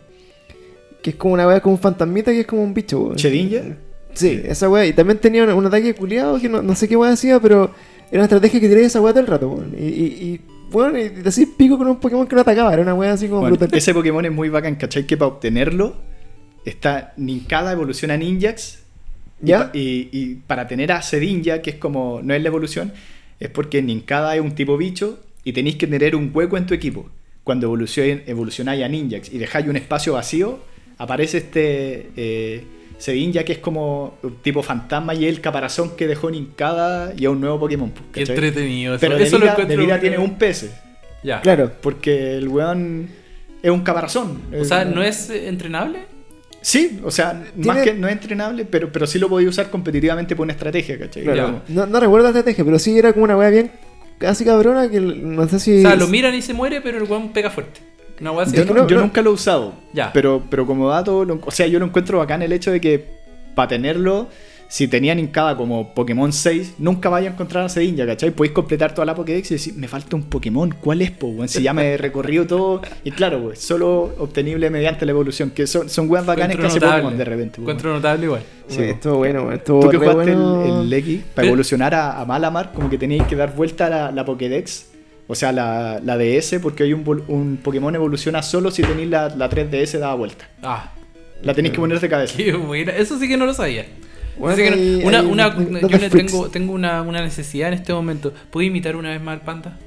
Que 1.02 1.10
es 1.10 1.16
como 1.16 1.34
una 1.34 1.46
weá, 1.46 1.60
como 1.60 1.74
un 1.74 1.80
fantasmita 1.80 2.30
que 2.30 2.40
es 2.40 2.46
como 2.46 2.62
un 2.62 2.72
bicho, 2.72 3.00
weón. 3.00 3.16
¿Chedinja? 3.16 3.62
Sí, 4.14 4.40
esa 4.44 4.68
weá. 4.68 4.86
Y 4.86 4.92
también 4.92 5.18
tenía 5.18 5.42
un, 5.44 5.50
un 5.50 5.66
ataque 5.66 5.94
culiado 5.94 6.38
que 6.38 6.48
no, 6.48 6.62
no 6.62 6.74
sé 6.76 6.88
qué 6.88 6.96
weá 6.96 7.12
hacía, 7.12 7.40
pero 7.40 7.70
era 8.10 8.20
una 8.20 8.24
estrategia 8.24 8.60
que 8.60 8.68
tiré 8.68 8.84
esa 8.84 9.00
weá 9.00 9.12
todo 9.12 9.20
el 9.22 9.26
rato, 9.26 9.48
weón. 9.48 9.74
Y, 9.76 9.84
y, 9.84 10.04
y 10.04 10.40
bueno, 10.70 10.98
y 10.98 11.10
te 11.10 11.28
hacís 11.28 11.48
pico 11.56 11.76
con 11.76 11.88
un 11.88 11.98
Pokémon 11.98 12.26
que 12.26 12.34
no 12.36 12.42
atacaba, 12.42 12.72
era 12.72 12.82
una 12.82 12.94
weá 12.94 13.12
así 13.12 13.26
como 13.26 13.40
Bueno, 13.40 13.56
brutal. 13.56 13.76
ese 13.76 13.92
Pokémon 13.92 14.24
es 14.24 14.32
muy 14.32 14.48
bacán, 14.48 14.76
¿cachai? 14.76 15.06
Que 15.06 15.16
para 15.16 15.28
obtenerlo, 15.32 15.96
está 16.64 17.12
Ninkada 17.16 17.72
evoluciona 17.72 18.14
a 18.14 18.16
Ninjax. 18.16 18.78
¿Ya? 19.44 19.70
Y, 19.72 20.08
y 20.12 20.36
para 20.46 20.68
tener 20.68 20.92
a 20.92 21.02
Sedinja, 21.02 21.62
que 21.62 21.70
es 21.70 21.76
como. 21.76 22.20
No 22.22 22.32
es 22.32 22.40
la 22.40 22.46
evolución, 22.48 22.92
es 23.40 23.50
porque 23.50 23.82
Ninkada 23.82 24.36
es 24.36 24.40
un 24.40 24.52
tipo 24.54 24.76
bicho 24.76 25.18
y 25.44 25.52
tenéis 25.52 25.76
que 25.76 25.86
tener 25.86 26.14
un 26.16 26.30
hueco 26.32 26.56
en 26.56 26.66
tu 26.66 26.74
equipo. 26.74 27.08
Cuando 27.44 27.68
evolucion- 27.68 28.22
evolucionáis 28.26 28.84
a 28.84 28.88
Ninjax 28.88 29.32
y 29.32 29.38
dejáis 29.38 29.66
un 29.66 29.76
espacio 29.76 30.12
vacío, 30.14 30.60
aparece 30.98 31.38
este. 31.38 32.10
Eh, 32.16 32.64
Sedinja, 32.98 33.42
que 33.42 33.54
es 33.54 33.58
como 33.58 34.16
un 34.22 34.36
tipo 34.42 34.62
fantasma 34.62 35.12
y 35.12 35.24
es 35.26 35.34
el 35.34 35.40
caparazón 35.40 35.96
que 35.96 36.06
dejó 36.06 36.30
Ninkada 36.30 37.12
y 37.18 37.24
es 37.24 37.28
un 37.30 37.40
nuevo 37.40 37.58
Pokémon. 37.58 37.90
pues, 37.90 38.04
Qué 38.12 38.20
entretenido. 38.32 38.94
Eso, 38.94 39.00
Pero 39.00 39.16
de 39.18 39.24
eso 39.24 39.38
lo 39.38 39.42
vida, 39.42 39.52
encuentro. 39.54 39.76
de 39.76 39.84
vida 39.84 39.98
tiene 40.00 40.18
un 40.18 40.38
PS. 40.38 40.70
Ya. 41.24 41.40
Claro. 41.40 41.72
Porque 41.80 42.36
el 42.36 42.46
weón 42.46 43.08
es 43.60 43.70
un 43.72 43.80
caparazón. 43.80 44.40
O 44.56 44.64
sea, 44.64 44.84
¿no 44.84 45.02
es 45.02 45.30
eh, 45.30 45.48
entrenable? 45.48 45.98
Sí, 46.60 47.00
o 47.02 47.10
sea, 47.10 47.42
más 47.56 47.78
que 47.82 47.92
no 47.92 48.06
es 48.06 48.12
entrenable, 48.12 48.64
pero, 48.66 48.92
pero 48.92 49.04
sí 49.08 49.18
lo 49.18 49.28
podía 49.28 49.48
usar 49.48 49.68
competitivamente 49.68 50.36
por 50.36 50.44
una 50.44 50.52
estrategia, 50.52 50.96
¿cachai? 50.96 51.24
Claro. 51.24 51.62
Ya. 51.66 51.74
No, 51.74 51.86
no 51.86 51.98
recuerdo 51.98 52.22
la 52.22 52.28
estrategia, 52.30 52.64
pero 52.64 52.78
sí 52.78 52.96
era 52.96 53.12
como 53.12 53.24
una 53.24 53.36
weá 53.36 53.50
bien 53.50 53.72
casi 54.22 54.44
cabrona 54.44 54.88
que 54.88 55.00
no 55.00 55.46
sé 55.48 55.60
si. 55.60 55.78
O 55.78 55.82
sea, 55.82 55.96
lo 55.96 56.06
miran 56.08 56.34
y 56.34 56.40
se 56.42 56.54
muere, 56.54 56.80
pero 56.80 56.96
el 56.98 57.04
weón 57.04 57.32
pega 57.32 57.50
fuerte. 57.50 57.80
Así. 58.40 58.54
Yo, 58.56 58.62
Es 58.62 58.68
que 58.68 58.74
no- 58.74 58.82
no- 58.82 58.86
yo 58.88 58.96
no- 58.96 59.02
nunca 59.02 59.20
lo 59.20 59.30
he 59.30 59.32
usado, 59.34 59.74
Ya. 59.92 60.12
pero, 60.12 60.42
pero 60.48 60.64
como 60.66 60.88
dato, 60.88 61.24
lo- 61.24 61.40
o 61.44 61.50
sea, 61.50 61.66
yo 61.66 61.78
lo 61.80 61.86
encuentro 61.86 62.18
bacán 62.18 62.40
el 62.42 62.52
hecho 62.52 62.70
de 62.70 62.80
que 62.80 63.04
para 63.56 63.68
tenerlo, 63.68 64.28
si 64.72 64.88
tenían 64.88 65.18
en 65.18 65.26
cada 65.26 65.54
como 65.54 65.92
Pokémon 65.92 66.32
6, 66.32 66.76
nunca 66.78 67.10
vaya 67.10 67.28
a 67.28 67.32
encontrar 67.34 67.62
a 67.62 67.68
Sedinja, 67.68 68.06
¿cachai? 68.06 68.30
Podéis 68.30 68.54
completar 68.54 68.94
toda 68.94 69.04
la 69.04 69.14
Pokédex 69.14 69.50
y 69.50 69.54
decir, 69.56 69.74
me 69.74 69.86
falta 69.86 70.16
un 70.16 70.22
Pokémon, 70.22 70.74
¿cuál 70.80 71.02
es, 71.02 71.10
po? 71.10 71.30
Si 71.46 71.62
ya 71.62 71.74
me 71.74 71.92
he 71.92 71.96
recorrido 71.98 72.46
todo, 72.46 72.80
y 73.04 73.10
claro, 73.10 73.42
pues, 73.42 73.58
solo 73.58 74.14
obtenible 74.18 74.70
mediante 74.70 75.04
la 75.04 75.10
evolución, 75.12 75.50
que 75.50 75.66
son, 75.66 75.90
son 75.90 76.08
weas 76.10 76.24
bacanes 76.24 76.56
que 76.56 76.64
hace 76.66 76.76
notable. 76.80 77.02
Pokémon 77.02 77.18
de 77.18 77.24
repente. 77.26 77.56
po, 77.56 77.60
Encuentro 77.62 77.92
notable 77.92 78.24
igual. 78.24 78.42
Sí, 78.66 78.82
estuvo 78.84 79.16
bueno, 79.18 79.52
estuvo 79.52 79.80
Tú 79.80 79.90
que 79.90 79.98
jugaste 79.98 80.30
el- 80.32 80.38
bueno. 80.38 80.80
el, 80.84 80.92
X, 80.94 81.18
para 81.20 81.28
Pero- 81.34 81.46
evolucionar 81.48 81.94
a, 81.94 82.18
a 82.18 82.24
Malamar, 82.24 82.72
como 82.72 82.88
que 82.88 82.96
teníais 82.96 83.24
que 83.26 83.36
dar 83.36 83.54
vuelta 83.54 83.88
a 83.88 83.90
la, 83.90 84.10
la 84.10 84.24
Pokédex, 84.24 84.86
o 85.26 85.34
sea, 85.34 85.52
la, 85.52 86.00
la 86.02 86.16
DS, 86.16 86.58
porque 86.62 86.84
hoy 86.84 86.94
un, 86.94 87.24
un 87.28 87.58
Pokémon 87.62 87.94
evoluciona 87.94 88.40
solo 88.42 88.70
si 88.70 88.80
tenéis 88.80 89.10
la, 89.10 89.28
la 89.28 89.50
3DS 89.50 89.98
dada 89.98 90.14
vuelta. 90.14 90.48
Ah, 90.62 90.92
La 91.42 91.52
tenéis 91.52 91.74
que 91.74 91.80
poner 91.80 92.00
de 92.00 92.08
cabeza. 92.08 92.34
qué 92.38 92.54
buena. 92.54 92.92
Eso 92.92 93.18
sí 93.18 93.28
que 93.28 93.36
no 93.36 93.44
lo 93.44 93.52
sabía. 93.52 93.84
Bueno, 94.38 94.54
Así 94.54 94.62
que 94.62 95.00
no- 95.02 95.06
una, 95.08 95.22
una- 95.22 95.80
yo 95.80 95.98
le 95.98 96.10
tengo, 96.10 96.48
tengo 96.48 96.72
una, 96.72 97.02
una 97.02 97.20
necesidad 97.22 97.68
en 97.68 97.74
este 97.74 97.92
momento. 97.92 98.32
¿Puedo 98.50 98.66
imitar 98.66 98.96
una 98.96 99.10
vez 99.10 99.20
más 99.22 99.34
al 99.34 99.40
panda? 99.42 99.78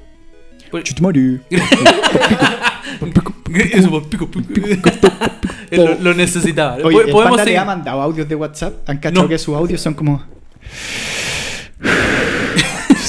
Eso, 3.72 4.02
pico, 4.08 4.28
pico. 4.30 4.42
Lo, 5.70 5.94
lo 5.96 6.14
necesitaba. 6.14 6.76
Oye, 6.84 7.02
¿el 7.06 7.12
Panda 7.12 7.44
le 7.44 7.58
ha 7.58 7.64
mandado 7.64 8.00
audios 8.02 8.28
de 8.28 8.34
WhatsApp? 8.34 8.88
¿Han 8.88 8.98
cachado 8.98 9.22
No. 9.24 9.28
que 9.28 9.38
sus 9.38 9.54
audios 9.56 9.80
son 9.80 9.94
como... 9.94 10.22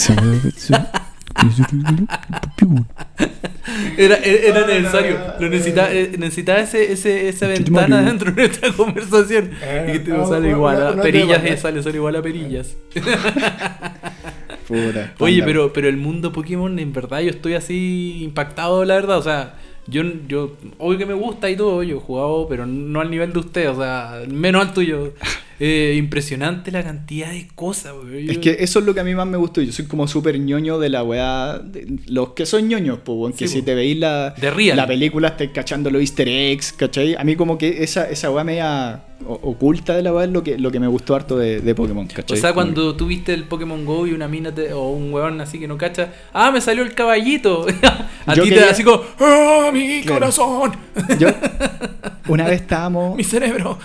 Era, 3.98 4.16
era, 4.16 4.66
necesario. 4.66 5.18
Lo 5.40 5.50
necesitaba, 5.50 5.92
eh, 5.92 6.12
necesitaba 6.18 6.60
ese, 6.60 6.92
ese, 6.92 7.28
esa 7.28 7.48
ventana 7.48 8.02
dentro 8.02 8.32
de 8.32 8.44
nuestra 8.44 8.72
conversación. 8.72 9.52
y 9.88 9.92
que 9.92 10.00
te 10.00 10.12
no, 10.12 10.28
sale 10.28 10.52
igual 10.52 10.88
a 10.88 11.02
perillas, 11.02 11.44
eh, 11.44 11.58
sale, 11.58 11.84
son 11.84 11.96
igual 11.96 12.16
a 12.16 12.22
perillas. 12.22 12.78
Oye, 15.20 15.44
pero, 15.44 15.74
pero 15.74 15.90
el 15.90 15.98
mundo 15.98 16.32
Pokémon, 16.32 16.80
en 16.80 16.94
verdad, 16.94 17.20
yo 17.20 17.30
estoy 17.30 17.56
así 17.56 18.24
impactado, 18.24 18.86
la 18.86 18.96
verdad. 18.96 19.18
O 19.18 19.24
sea, 19.24 19.56
yo, 19.88 20.04
yo 20.28 20.56
obvio 20.78 20.98
que 20.98 21.06
me 21.06 21.14
gusta 21.14 21.50
y 21.50 21.56
todo, 21.56 21.84
yo 21.84 21.98
he 21.98 22.00
jugado, 22.00 22.48
pero 22.48 22.66
no 22.66 23.02
al 23.02 23.12
nivel 23.12 23.34
de 23.34 23.40
usted, 23.40 23.70
o 23.70 23.76
sea, 23.76 24.22
menos 24.30 24.66
al 24.66 24.74
tuyo. 24.74 25.14
Eh, 25.60 25.96
impresionante 25.98 26.72
la 26.72 26.84
cantidad 26.84 27.32
de 27.32 27.48
cosas, 27.56 27.94
güey. 27.94 28.30
Es 28.30 28.38
que 28.38 28.58
eso 28.60 28.78
es 28.80 28.86
lo 28.86 28.94
que 28.94 29.00
a 29.00 29.04
mí 29.04 29.16
más 29.16 29.26
me 29.26 29.38
gustó. 29.38 29.60
Yo 29.62 29.72
soy 29.72 29.86
como 29.86 30.08
súper 30.08 30.38
ñoño 30.40 30.78
de 30.80 30.90
la 30.90 31.04
weá. 31.04 31.58
de- 31.60 31.98
los 32.08 32.30
que 32.34 32.46
son 32.46 32.68
ñoños, 32.68 33.00
pues, 33.04 33.34
que 33.36 33.48
Sí, 33.48 33.56
si 33.56 33.60
po. 33.62 33.66
te 33.66 33.76
veis 33.76 33.98
la, 33.98 34.36
la 34.76 34.88
película, 34.88 35.30
estáis 35.30 35.50
cachando 35.52 35.90
los 35.90 36.00
easter 36.02 36.28
eggs, 36.28 36.74
¿cachai? 36.74 37.16
A 37.16 37.24
mí, 37.24 37.36
como 37.36 37.58
que 37.58 37.84
esa, 37.84 38.08
esa 38.10 38.30
weá 38.30 38.44
media 38.44 39.04
o- 39.26 39.34
oculta 39.50 39.96
de 39.96 40.04
la 40.04 40.14
weá 40.14 40.26
es 40.26 40.32
lo 40.32 40.44
que, 40.44 40.60
lo 40.60 40.70
que 40.72 40.80
me 40.80 40.88
gustó 40.88 41.16
harto 41.16 41.38
de, 41.40 41.60
de 41.62 41.74
Pokémon, 41.76 42.06
O 42.06 42.14
¿cachai? 42.14 42.38
sea, 42.38 42.54
Como 42.54 42.66
cuando 42.66 42.96
tú 42.96 43.08
viste 43.08 43.34
el 43.34 43.46
Pokémon 43.46 43.84
Go 43.84 44.06
y 44.06 44.14
una 44.14 44.28
mina 44.28 44.54
te- 44.54 44.74
o 44.74 44.90
un 44.90 45.12
weón 45.12 45.42
así 45.42 45.58
que 45.60 45.68
no 45.68 45.76
cacha, 45.78 46.14
ah, 46.34 46.52
me 46.52 46.62
salió 46.62 46.84
el 46.84 46.94
caballito. 46.94 47.66
a 48.28 48.34
ti 48.36 48.42
te 48.42 48.50
quería- 48.50 48.66
da 48.66 48.72
así 48.72 48.84
como, 48.84 49.02
ah, 49.20 49.72
mi 49.74 50.02
Claro. 50.04 50.20
corazón, 50.20 50.72
Yo, 51.20 51.30
una 52.28 52.44
vez 52.46 52.62
estábamos, 52.62 53.18
mi 53.18 53.24
cerebro. 53.24 53.80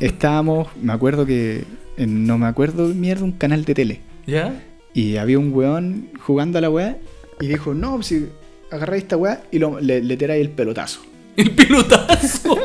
estábamos, 0.00 0.68
me 0.82 0.92
acuerdo 0.92 1.05
que, 1.26 1.64
en- 1.96 2.26
no 2.26 2.38
me 2.38 2.46
acuerdo, 2.46 2.88
mierda, 2.88 3.24
un 3.24 3.32
canal 3.32 3.64
de 3.64 3.74
tele. 3.74 4.00
¿Ya? 4.26 4.62
Y 4.92 5.16
había 5.18 5.38
un 5.38 5.52
weón 5.52 6.08
jugando 6.18 6.58
a 6.58 6.60
la 6.60 6.70
weá 6.70 6.96
y 7.40 7.46
dijo, 7.46 7.74
no, 7.74 8.02
si 8.02 8.26
agarráis 8.70 9.04
esta 9.04 9.16
weá 9.16 9.42
y 9.52 9.58
lo- 9.58 9.78
le, 9.80 10.02
le 10.02 10.16
tiráis 10.16 10.40
el 10.42 10.50
pelotazo. 10.50 11.00
El 11.42 11.50
pelotazo. 11.52 12.56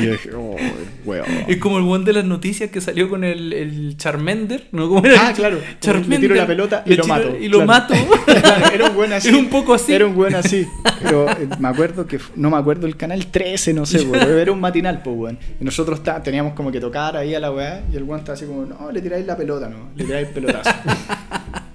Y 0.00 0.04
yo 0.06 0.12
dije, 0.12 0.30
oh, 0.34 0.56
weón. 1.04 1.24
es 1.48 1.56
como 1.58 1.78
el 1.78 1.84
weón 1.84 2.04
de 2.04 2.12
las 2.12 2.24
noticias 2.24 2.70
que 2.70 2.80
salió 2.80 3.08
con 3.08 3.24
el, 3.24 3.52
el 3.52 3.96
Charmander. 3.96 4.66
¿no? 4.72 4.88
¿Cómo 4.88 5.06
era? 5.06 5.28
Ah, 5.28 5.32
claro. 5.32 5.58
Charmander. 5.80 6.10
Le 6.10 6.18
tiro 6.18 6.34
la 6.34 6.46
pelota 6.46 6.82
y 6.84 6.90
lo 6.94 7.02
tiro- 7.04 7.06
mato. 7.14 7.36
Y 7.38 7.48
lo 7.48 7.58
Claro. 7.64 7.66
mato. 7.66 7.94
Claro, 8.26 8.74
era 8.74 8.86
un 8.90 8.94
buen 8.96 9.12
así. 9.12 9.28
Era 9.28 9.36
un 9.38 9.46
poco 9.48 9.72
así. 9.74 9.92
Era 9.94 10.06
un 10.06 10.14
buen 10.14 10.34
así. 10.34 10.66
Pero 11.02 11.30
eh, 11.30 11.48
me 11.58 11.68
acuerdo 11.68 12.06
que, 12.06 12.18
no 12.36 12.50
me 12.50 12.56
acuerdo 12.58 12.86
el 12.86 12.96
canal 12.96 13.26
13, 13.28 13.72
no 13.72 13.86
sé, 13.86 14.02
weón. 14.02 14.28
Era 14.38 14.52
un 14.52 14.60
matinal, 14.60 15.00
pues, 15.02 15.16
weón. 15.16 15.38
Y 15.60 15.64
nosotros 15.64 16.02
tá- 16.02 16.22
teníamos 16.22 16.52
como 16.54 16.70
que 16.72 16.80
tocar 16.80 17.16
ahí 17.16 17.34
a 17.34 17.40
la 17.40 17.50
weá. 17.52 17.82
Y 17.92 17.96
el 17.96 18.02
weón 18.02 18.18
estaba 18.20 18.34
así 18.36 18.44
como, 18.46 18.64
no, 18.66 18.90
le 18.92 19.00
tiráis 19.00 19.24
la 19.26 19.36
pelota, 19.36 19.68
no. 19.68 19.90
Le 19.96 20.04
tiráis 20.04 20.28
el 20.28 20.34
pelotazo. 20.34 20.70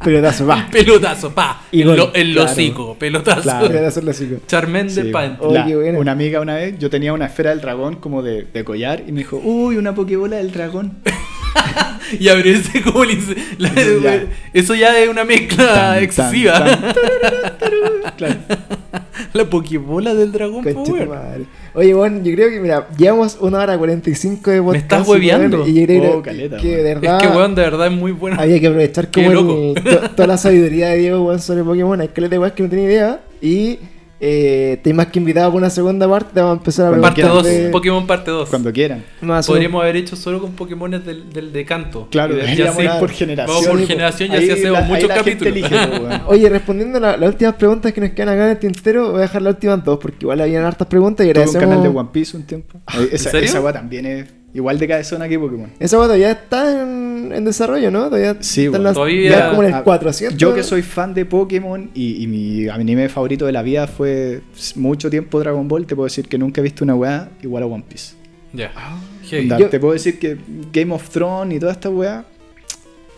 Pelotazo, 0.04 0.46
va. 0.48 0.68
pelotazo, 0.72 1.32
pa. 1.34 1.62
Y 1.72 1.82
el 1.82 1.88
gol, 1.88 1.98
lo- 1.98 2.14
el 2.14 2.34
claro. 2.34 2.52
hocico, 2.52 2.96
pelotazo. 2.98 3.42
Claro. 3.42 3.68
Pelotazo 3.68 4.02
clásico. 4.02 4.36
Charmander 4.48 5.06
Sí, 5.06 5.12
pa' 5.12 5.20
weón. 5.20 5.30
dentro. 5.32 5.48
Oye, 5.50 5.60
La- 5.60 5.66
qué 5.66 5.76
buena. 5.76 6.00
una 6.00 6.12
amiga 6.12 6.40
una 6.42 6.56
vez, 6.56 6.78
yo 6.80 6.90
tenía 6.90 7.14
una 7.14 7.26
esfera 7.28 7.52
del 7.52 7.62
dragón 7.62 7.96
como 7.98 8.22
de, 8.22 8.44
de 8.52 8.64
collar 8.64 9.04
y 9.08 9.12
me 9.12 9.20
dijo, 9.20 9.40
uy, 9.44 9.78
una 9.78 9.94
pokebola 9.96 10.38
del 10.38 10.52
dragón. 10.52 10.98
Y 12.20 12.28
abrirse 12.28 12.82
como 12.82 13.04
el 13.04 13.18
la- 13.58 13.74
ya. 13.74 14.24
Eso 14.54 14.76
ya 14.76 15.00
es 15.00 15.08
una 15.08 15.24
mezcla 15.24 15.66
Tan, 15.66 15.76
tan, 15.76 16.04
excesiva. 16.04 16.54
tan, 16.54 16.82
tararara. 16.82 17.58
Claro. 18.18 18.36
La 19.34 19.46
pokebola 19.50 20.14
del 20.14 20.32
dragón, 20.32 20.64
madre. 21.10 21.46
Oye, 21.74 21.94
bueno, 21.94 22.22
yo 22.22 22.34
creo 22.36 22.50
que, 22.50 22.60
mira, 22.60 22.88
llevamos 22.98 23.38
una 23.40 23.60
hora 23.60 23.78
45 23.78 24.52
de 24.52 24.62
podcast. 24.62 24.84
estás 24.84 25.08
hueveando. 25.08 25.66
Y 25.68 25.80
yo 25.80 25.86
creo 25.86 26.18
Oh, 26.18 26.22
caleta, 26.22 26.58
que 26.58 26.68
de 26.78 26.84
verdad 26.96 27.22
Es 27.22 27.28
que, 27.28 27.36
weón, 27.38 27.56
de 27.56 27.62
verdad 27.62 27.88
es 27.88 27.94
muy 27.94 28.12
bueno. 28.12 28.38
había 28.40 28.60
que 28.60 28.68
aprovechar 28.68 29.10
como 29.10 29.32
el- 29.32 29.74
to- 29.84 30.10
toda 30.16 30.28
la 30.28 30.38
sabiduría 30.38 30.90
de 30.90 30.98
Diego 30.98 31.24
weón, 31.24 31.40
sobre 31.40 31.64
Pokémon. 31.64 32.02
Hay 32.02 32.10
que 32.10 32.22
de 32.28 32.38
weón 32.40 32.52
que 32.52 32.64
no 32.64 32.70
tenía 32.70 32.86
idea. 32.86 33.22
Y 33.42 33.80
eh, 34.24 34.80
te 34.84 34.94
más 34.94 35.08
que 35.08 35.18
invitado 35.18 35.50
para 35.50 35.58
una 35.58 35.70
segunda 35.72 36.08
parte. 36.08 36.36
Te 36.36 36.40
vamos 36.42 36.58
a 36.58 36.58
empezar 36.60 36.94
a 36.94 37.02
Parte 37.02 37.22
preguntar 37.24 37.44
2, 37.44 37.64
de- 37.64 37.70
Pokémon 37.70 38.06
parte 38.06 38.30
2. 38.30 38.50
Cuando 38.50 38.72
quieran. 38.72 39.04
Podríamos 39.48 39.82
haber 39.82 39.96
hecho 39.96 40.16
solo 40.16 40.40
con 40.40 40.52
Pokémones 40.54 41.04
del, 41.04 41.34
del 41.34 41.52
de 41.52 41.66
canto. 41.66 42.08
Claro, 42.12 42.36
de- 42.36 42.56
ya 42.56 42.72
sé- 42.72 42.88
por 43.00 43.10
generación. 43.10 43.58
Vamos 43.64 43.68
por 43.80 43.88
generación 43.88 44.32
y 44.32 44.36
así 44.36 44.52
hacemos 44.52 44.84
muchos 44.86 45.10
capítulos. 45.10 45.54
elige, 45.56 45.76
weón. 45.76 46.22
Oye, 46.28 46.50
respondiendo 46.50 47.00
a 47.00 47.02
la- 47.02 47.18
las 47.18 47.30
últimas 47.30 47.56
preguntas 47.56 47.92
que 47.94 48.02
nos 48.02 48.12
quedan 48.12 48.30
acá 48.30 48.44
en 48.46 48.50
el 48.52 48.60
tintero, 48.60 49.10
voy 49.12 49.18
a 49.20 49.22
dejar 49.24 49.42
las 49.42 49.56
últimas 49.56 49.84
dos 49.84 49.98
porque 50.00 50.18
igual 50.22 50.40
habían 50.40 50.66
hartas 50.66 50.88
preguntas 50.88 51.26
y 51.26 51.30
Tuve 51.34 51.42
un 51.42 51.50
agradecemos. 51.50 51.76
canal 51.78 51.92
de 51.92 52.00
One 52.00 52.10
Piece 52.14 52.38
un 52.38 52.44
tiempo. 52.44 52.80
Esa, 53.12 53.32
serio? 53.32 53.50
esa 53.50 53.60
weá 53.60 53.74
también 53.74 54.06
es 54.06 54.26
igual 54.54 54.78
de 54.80 54.88
cabezona 54.88 55.28
que 55.30 55.40
Pokémon. 55.40 55.70
Esa 55.80 55.98
guata 55.98 56.18
ya 56.18 56.32
está 56.32 56.82
en, 56.82 57.32
en 57.34 57.46
desarrollo, 57.46 57.90
¿no? 57.92 58.06
Todavía 58.06 58.36
Sí, 58.42 58.66
está 58.66 58.66
en 58.66 58.72
bueno. 58.72 58.84
las- 58.84 58.94
Todavía- 58.96 59.30
ya 59.32 59.50
como 59.50 59.64
en 59.64 59.70
el 59.70 59.74
Ah, 59.76 59.84
400. 59.84 60.38
Yo 60.38 60.54
que 60.54 60.64
soy 60.64 60.82
fan 60.82 61.14
de 61.14 61.26
Pokémon 61.26 61.90
y, 61.94 62.24
y 62.24 62.28
mi 62.28 62.68
anime 62.70 63.08
favorito 63.10 63.46
de 63.46 63.52
la 63.52 63.62
vida 63.62 63.88
fue 63.88 64.42
mucho 64.76 65.10
tiempo 65.10 65.40
Dragon 65.40 65.68
Ball, 65.68 65.86
te 65.86 65.96
puedo 65.96 66.06
decir 66.06 66.28
que 66.28 66.38
nunca 66.38 66.62
he 66.62 66.64
visto 66.64 66.84
una 66.84 66.96
weá 66.96 67.30
igual 67.42 67.64
a 67.64 67.66
One 67.68 67.84
Piece. 67.88 68.16
Ya. 68.54 68.72
Yo- 69.58 69.70
Te 69.70 69.80
puedo 69.80 69.94
decir 69.94 70.20
que 70.20 70.38
Game 70.74 70.94
of 70.94 71.10
Thrones 71.10 71.56
y 71.56 71.60
toda 71.60 71.72
esta 71.72 71.90
weá, 71.90 72.26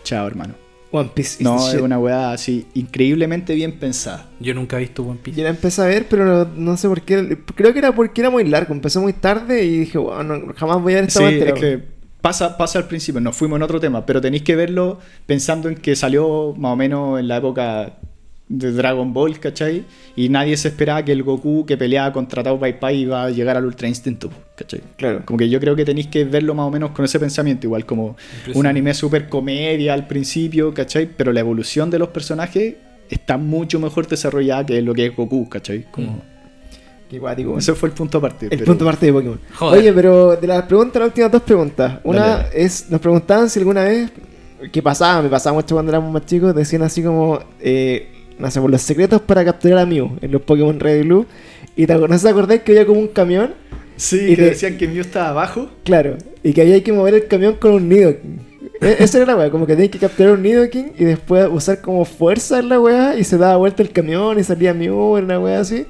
chao 0.04 0.26
hermano. 0.26 0.54
One 0.94 1.10
Piece. 1.14 1.36
is 1.36 1.40
No, 1.40 1.56
the 1.58 1.64
es 1.66 1.72
shit. 1.74 1.80
una 1.82 1.98
weá 1.98 2.32
así 2.32 2.66
increíblemente 2.74 3.54
bien 3.54 3.72
pensada. 3.72 4.28
Yo 4.40 4.54
nunca 4.54 4.76
he 4.76 4.80
visto 4.80 5.02
One 5.02 5.18
Piece. 5.22 5.38
Yo 5.38 5.44
la 5.44 5.50
empecé 5.50 5.82
a 5.82 5.86
ver, 5.86 6.06
pero 6.08 6.24
no, 6.24 6.44
no 6.56 6.76
sé 6.76 6.88
por 6.88 7.02
qué. 7.02 7.38
Creo 7.54 7.72
que 7.72 7.78
era 7.80 7.94
porque 7.94 8.20
era 8.20 8.30
muy 8.30 8.44
largo. 8.44 8.72
Empezó 8.72 9.00
muy 9.00 9.12
tarde 9.12 9.64
y 9.64 9.78
dije, 9.80 9.98
bueno, 9.98 10.52
jamás 10.56 10.80
voy 10.82 10.92
a 10.92 10.96
ver 10.96 11.04
esta 11.08 11.20
Sí, 11.20 11.26
es 11.26 11.32
entera". 11.32 11.54
que 11.54 11.82
pasa, 12.20 12.56
pasa 12.56 12.78
al 12.78 12.86
principio, 12.88 13.20
nos 13.20 13.36
fuimos 13.36 13.56
en 13.56 13.62
otro 13.64 13.78
tema, 13.80 14.06
pero 14.06 14.20
tenéis 14.20 14.42
que 14.44 14.56
verlo 14.56 14.98
pensando 15.26 15.68
en 15.68 15.74
que 15.74 15.94
salió 15.94 16.54
más 16.56 16.72
o 16.72 16.76
menos 16.76 17.20
en 17.20 17.28
la 17.28 17.36
época 17.36 17.98
de 18.48 18.72
Dragon 18.72 19.12
Ball, 19.14 19.38
¿cachai? 19.40 19.84
Y 20.16 20.28
nadie 20.28 20.56
se 20.56 20.68
esperaba 20.68 21.02
que 21.04 21.12
el 21.12 21.22
Goku 21.22 21.64
que 21.66 21.76
peleaba 21.78 22.12
contra 22.12 22.42
Tao 22.42 22.58
Pai 22.60 22.78
Pai 22.78 22.98
iba 23.02 23.24
a 23.24 23.30
llegar 23.30 23.56
al 23.56 23.64
Ultra 23.64 23.88
Instinto, 23.88 24.30
¿cachai? 24.54 24.80
Claro. 24.96 25.22
Como 25.24 25.38
que 25.38 25.48
yo 25.48 25.58
creo 25.60 25.74
que 25.74 25.84
tenéis 25.84 26.08
que 26.08 26.24
verlo 26.24 26.54
más 26.54 26.66
o 26.66 26.70
menos 26.70 26.90
con 26.90 27.04
ese 27.04 27.18
pensamiento, 27.18 27.66
igual 27.66 27.86
como 27.86 28.16
un 28.54 28.66
anime 28.66 28.92
super 28.94 29.28
comedia 29.28 29.94
al 29.94 30.06
principio, 30.06 30.74
¿cachai? 30.74 31.06
Pero 31.06 31.32
la 31.32 31.40
evolución 31.40 31.90
de 31.90 31.98
los 31.98 32.08
personajes 32.08 32.74
está 33.08 33.36
mucho 33.38 33.80
mejor 33.80 34.06
desarrollada 34.06 34.66
que 34.66 34.80
lo 34.82 34.94
que 34.94 35.06
es 35.06 35.16
Goku, 35.16 35.48
¿cachai? 35.48 35.84
Como... 35.90 36.12
Mm. 36.12 36.20
Qué 37.10 37.18
guático, 37.18 37.50
weón. 37.50 37.58
Ese 37.60 37.74
fue 37.74 37.90
el 37.90 37.94
punto 37.94 38.18
aparte. 38.18 38.46
El 38.46 38.50
pero- 38.50 38.64
punto 38.64 38.84
aparte 38.84 39.06
de 39.06 39.12
Pokémon. 39.12 39.40
Joder. 39.54 39.78
Oye, 39.80 39.92
pero 39.92 40.36
de 40.36 40.46
las 40.46 40.62
preguntas, 40.64 41.00
las 41.00 41.08
últimas 41.08 41.32
dos 41.32 41.42
preguntas. 41.42 41.98
Una 42.02 42.26
Dale. 42.26 42.48
es, 42.54 42.90
nos 42.90 43.00
preguntaban 43.00 43.48
si 43.50 43.58
alguna 43.58 43.84
vez, 43.84 44.10
¿qué 44.72 44.82
pasaba? 44.82 45.22
Me 45.22 45.28
pasaba 45.28 45.54
mucho 45.54 45.74
cuando 45.74 45.92
éramos 45.92 46.10
más 46.12 46.24
chicos, 46.26 46.54
decían 46.54 46.82
así 46.82 47.02
como, 47.02 47.40
eh, 47.60 48.08
no 48.38 48.50
sé, 48.50 48.60
por 48.60 48.70
los 48.70 48.82
secretos 48.82 49.20
para 49.22 49.44
capturar 49.44 49.78
a 49.78 49.86
Mew 49.86 50.18
en 50.20 50.30
los 50.32 50.42
Pokémon 50.42 50.78
Red 50.80 51.00
y 51.00 51.02
Blue. 51.02 51.26
Y 51.76 51.86
te, 51.86 51.94
no 51.96 52.06
te 52.18 52.28
acordáis 52.28 52.62
que 52.62 52.72
había 52.72 52.86
como 52.86 53.00
un 53.00 53.08
camión, 53.08 53.54
Sí, 53.96 54.16
Y 54.16 54.28
que 54.30 54.36
te- 54.36 54.42
decían 54.50 54.76
que 54.76 54.88
Mew 54.88 55.00
estaba 55.02 55.28
abajo. 55.28 55.70
claro, 55.84 56.16
y 56.42 56.52
que 56.52 56.62
había 56.62 56.82
que 56.82 56.92
mover 56.92 57.14
el 57.14 57.26
camión 57.28 57.54
con 57.54 57.72
un 57.74 57.88
Nidoking. 57.88 58.40
E- 58.80 58.96
Esa 58.98 59.18
era 59.18 59.26
la 59.28 59.36
weá, 59.36 59.50
como 59.50 59.66
que 59.66 59.74
tenías 59.74 59.92
que 59.92 59.98
capturar 60.00 60.32
un 60.32 60.42
Nidoking 60.42 60.92
y 60.98 61.04
después 61.04 61.46
usar 61.50 61.80
como 61.80 62.04
fuerza 62.04 62.58
en 62.58 62.68
la 62.70 62.80
weá 62.80 63.16
y 63.16 63.22
se 63.24 63.38
daba 63.38 63.56
vuelta 63.56 63.82
el 63.84 63.90
camión 63.90 64.38
y 64.38 64.42
salía 64.44 64.74
Mew, 64.74 65.16
era 65.16 65.24
una 65.26 65.38
weá 65.40 65.60
así. 65.60 65.86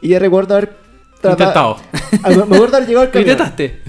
Y 0.00 0.08
ya 0.08 0.18
recuerdo 0.18 0.54
haber. 0.56 0.81
Intentado. 1.30 1.76
Me 2.28 2.36
me 2.36 2.56
acuerdo 2.56 2.76
haber 2.76 2.88
llegado 2.88 3.00
al 3.00 3.06
¿Lo 3.08 3.12
camión. 3.12 3.30
intentaste? 3.30 3.80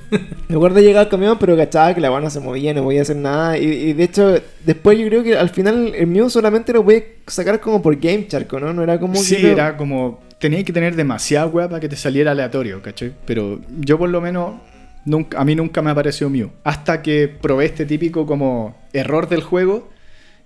Me 0.47 0.55
acuerdo 0.55 0.75
de 0.77 0.83
llegar 0.83 1.03
al 1.05 1.09
camión, 1.09 1.37
pero 1.39 1.57
cachaba 1.57 1.93
que 1.93 2.01
la 2.01 2.19
no 2.19 2.29
se 2.29 2.39
movía, 2.39 2.73
no 2.73 2.83
podía 2.83 3.01
hacer 3.01 3.15
nada. 3.15 3.57
Y, 3.57 3.65
y 3.65 3.93
de 3.93 4.03
hecho, 4.03 4.39
después 4.65 4.97
yo 4.99 5.07
creo 5.07 5.23
que 5.23 5.35
al 5.37 5.49
final 5.49 5.93
el 5.95 6.07
mío 6.07 6.29
solamente 6.29 6.71
lo 6.73 6.83
puede 6.83 7.17
sacar 7.27 7.59
como 7.59 7.81
por 7.81 7.95
Game 7.95 8.27
Shark, 8.29 8.51
¿no? 8.61 8.73
No 8.73 8.83
era 8.83 8.99
como. 8.99 9.15
Sí, 9.15 9.37
que- 9.37 9.51
era 9.51 9.75
como. 9.77 10.21
Tenías 10.39 10.63
que 10.65 10.73
tener 10.73 10.95
demasiada 10.95 11.47
weá 11.47 11.67
para 11.69 11.79
que 11.79 11.87
te 11.89 11.95
saliera 11.95 12.31
aleatorio, 12.31 12.81
¿cachai? 12.81 13.13
Pero 13.25 13.61
yo, 13.79 13.97
por 13.97 14.09
lo 14.09 14.19
menos, 14.19 14.55
nunca, 15.05 15.39
a 15.39 15.45
mí 15.45 15.55
nunca 15.55 15.81
me 15.81 15.89
apareció 15.89 16.29
Mew. 16.29 16.51
Hasta 16.65 17.01
que 17.01 17.29
probé 17.29 17.65
este 17.65 17.85
típico 17.85 18.25
como 18.25 18.75
error 18.91 19.29
del 19.29 19.41
juego. 19.41 19.89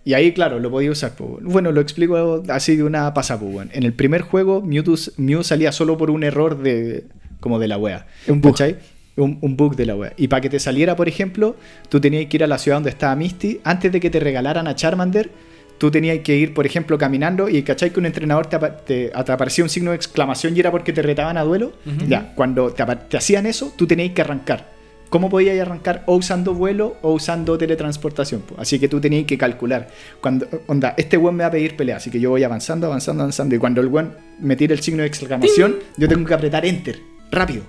Y 0.08 0.14
ahí, 0.14 0.32
claro, 0.32 0.60
lo 0.60 0.72
podía 0.72 0.90
usar. 0.92 1.12
pues. 1.18 1.44
Bueno, 1.44 1.72
lo 1.74 1.82
explico 1.82 2.42
así 2.48 2.78
de 2.78 2.84
una 2.84 3.14
pasada. 3.14 3.42
pues, 3.42 3.52
bueno. 3.52 3.72
En 3.74 3.84
el 3.84 3.92
primer 3.92 4.22
juego, 4.22 4.62
Mewtwo, 4.62 4.96
Mew 5.18 5.44
salía 5.44 5.72
solo 5.74 5.98
por 5.98 6.10
un 6.12 6.24
error 6.24 6.58
de 6.62 7.04
como 7.42 7.60
de 7.60 7.68
la 7.68 7.78
wea. 7.78 8.08
Un 8.28 8.40
bug. 8.40 8.54
¿cachai? 8.54 8.78
Un, 9.18 9.38
un 9.42 9.58
bug 9.58 9.76
de 9.76 9.86
la 9.86 9.96
wea. 9.96 10.14
Y 10.16 10.28
para 10.30 10.40
que 10.42 10.50
te 10.50 10.60
saliera, 10.60 10.96
por 10.96 11.10
ejemplo, 11.10 11.56
tú 11.90 12.00
tenías 12.00 12.26
que 12.28 12.38
ir 12.38 12.44
a 12.44 12.48
la 12.48 12.58
ciudad 12.58 12.78
donde 12.78 12.92
estaba 12.92 13.16
Misty. 13.18 13.60
Antes 13.66 13.92
de 13.92 14.00
que 14.00 14.10
te 14.10 14.20
regalaran 14.22 14.66
a 14.68 14.76
Charmander, 14.76 15.30
tú 15.78 15.92
tenías 15.92 16.20
que 16.20 16.38
ir, 16.38 16.54
por 16.54 16.66
ejemplo, 16.66 16.98
caminando. 16.98 17.50
Y 17.50 17.64
¿cachai? 17.64 17.90
Que 17.92 18.00
un 18.00 18.06
entrenador 18.06 18.46
te, 18.48 18.56
apa- 18.56 18.78
te- 18.78 19.10
te 19.10 19.32
aparecía 19.34 19.66
un 19.66 19.70
signo 19.70 19.90
de 19.92 19.98
exclamación 19.98 20.56
y 20.56 20.60
era 20.62 20.72
porque 20.72 20.94
te 20.94 21.02
retaban 21.02 21.36
a 21.36 21.44
duelo. 21.44 21.74
Ya, 22.08 22.34
cuando 22.34 22.72
te, 22.72 22.86
te 23.10 23.18
hacían 23.18 23.46
eso, 23.46 23.74
tú 23.76 23.86
tenías 23.88 24.12
que 24.14 24.22
arrancar. 24.22 24.77
¿Cómo 25.10 25.30
podías 25.30 25.58
arrancar? 25.60 26.04
O 26.06 26.16
usando 26.16 26.54
vuelo 26.54 26.98
o 27.02 27.14
usando 27.14 27.58
teletransportación. 27.58 28.42
po. 28.42 28.56
Así 28.58 28.78
que 28.80 28.88
tú 28.90 29.00
tenías 29.00 29.26
que 29.26 29.38
calcular. 29.38 29.88
Cuando, 30.22 30.48
onda, 30.68 30.94
este 30.98 31.16
weón 31.18 31.36
me 31.36 31.44
va 31.44 31.48
a 31.48 31.52
pedir 31.52 31.76
pelea. 31.78 31.96
Así 31.98 32.10
que 32.12 32.20
yo 32.20 32.30
voy 32.32 32.44
avanzando, 32.44 32.88
avanzando, 32.88 33.24
avanzando. 33.24 33.56
Y 33.56 33.58
cuando 33.60 33.80
el 33.82 33.88
weón 33.88 34.14
me 34.40 34.56
tire 34.56 34.74
el 34.74 34.82
signo 34.82 35.02
de 35.04 35.08
exclamación, 35.08 35.78
yo 35.98 36.08
tengo 36.08 36.26
que 36.26 36.34
apretar 36.34 36.66
enter. 36.66 37.00
Rápido. 37.32 37.64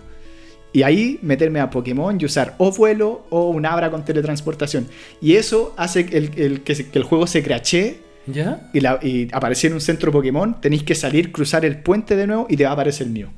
Y 0.73 0.83
ahí 0.83 1.19
meterme 1.23 1.61
a 1.61 1.71
Pokémon 1.71 2.19
y 2.21 2.25
usar 2.25 2.55
o 2.59 2.71
vuelo 2.73 3.25
o 3.31 3.49
un 3.51 3.65
abra 3.67 3.91
con 3.91 4.05
teletransportación. 4.05 4.87
Y 5.21 5.35
eso 5.37 5.75
hace 5.77 6.07
que 6.07 6.19
el, 6.19 6.31
el- 6.37 6.61
que, 6.63 6.87
el 6.93 7.03
juego 7.05 7.27
se 7.27 7.43
crachee 7.43 8.01
¿Ya? 8.27 8.69
y, 8.75 8.81
la, 8.81 8.99
y 9.03 9.29
en 9.63 9.73
un 9.73 9.81
centro 9.81 10.13
Pokémon, 10.13 10.61
tenéis 10.61 10.83
que 10.83 10.95
salir, 10.95 11.33
cruzar 11.33 11.65
el 11.65 11.79
puente 11.79 12.17
de 12.17 12.27
nuevo 12.27 12.47
y 12.51 12.57
te 12.57 12.65
va 12.65 12.71
a 12.71 12.73
aparecer 12.75 13.07
el 13.07 13.13
mío. 13.13 13.31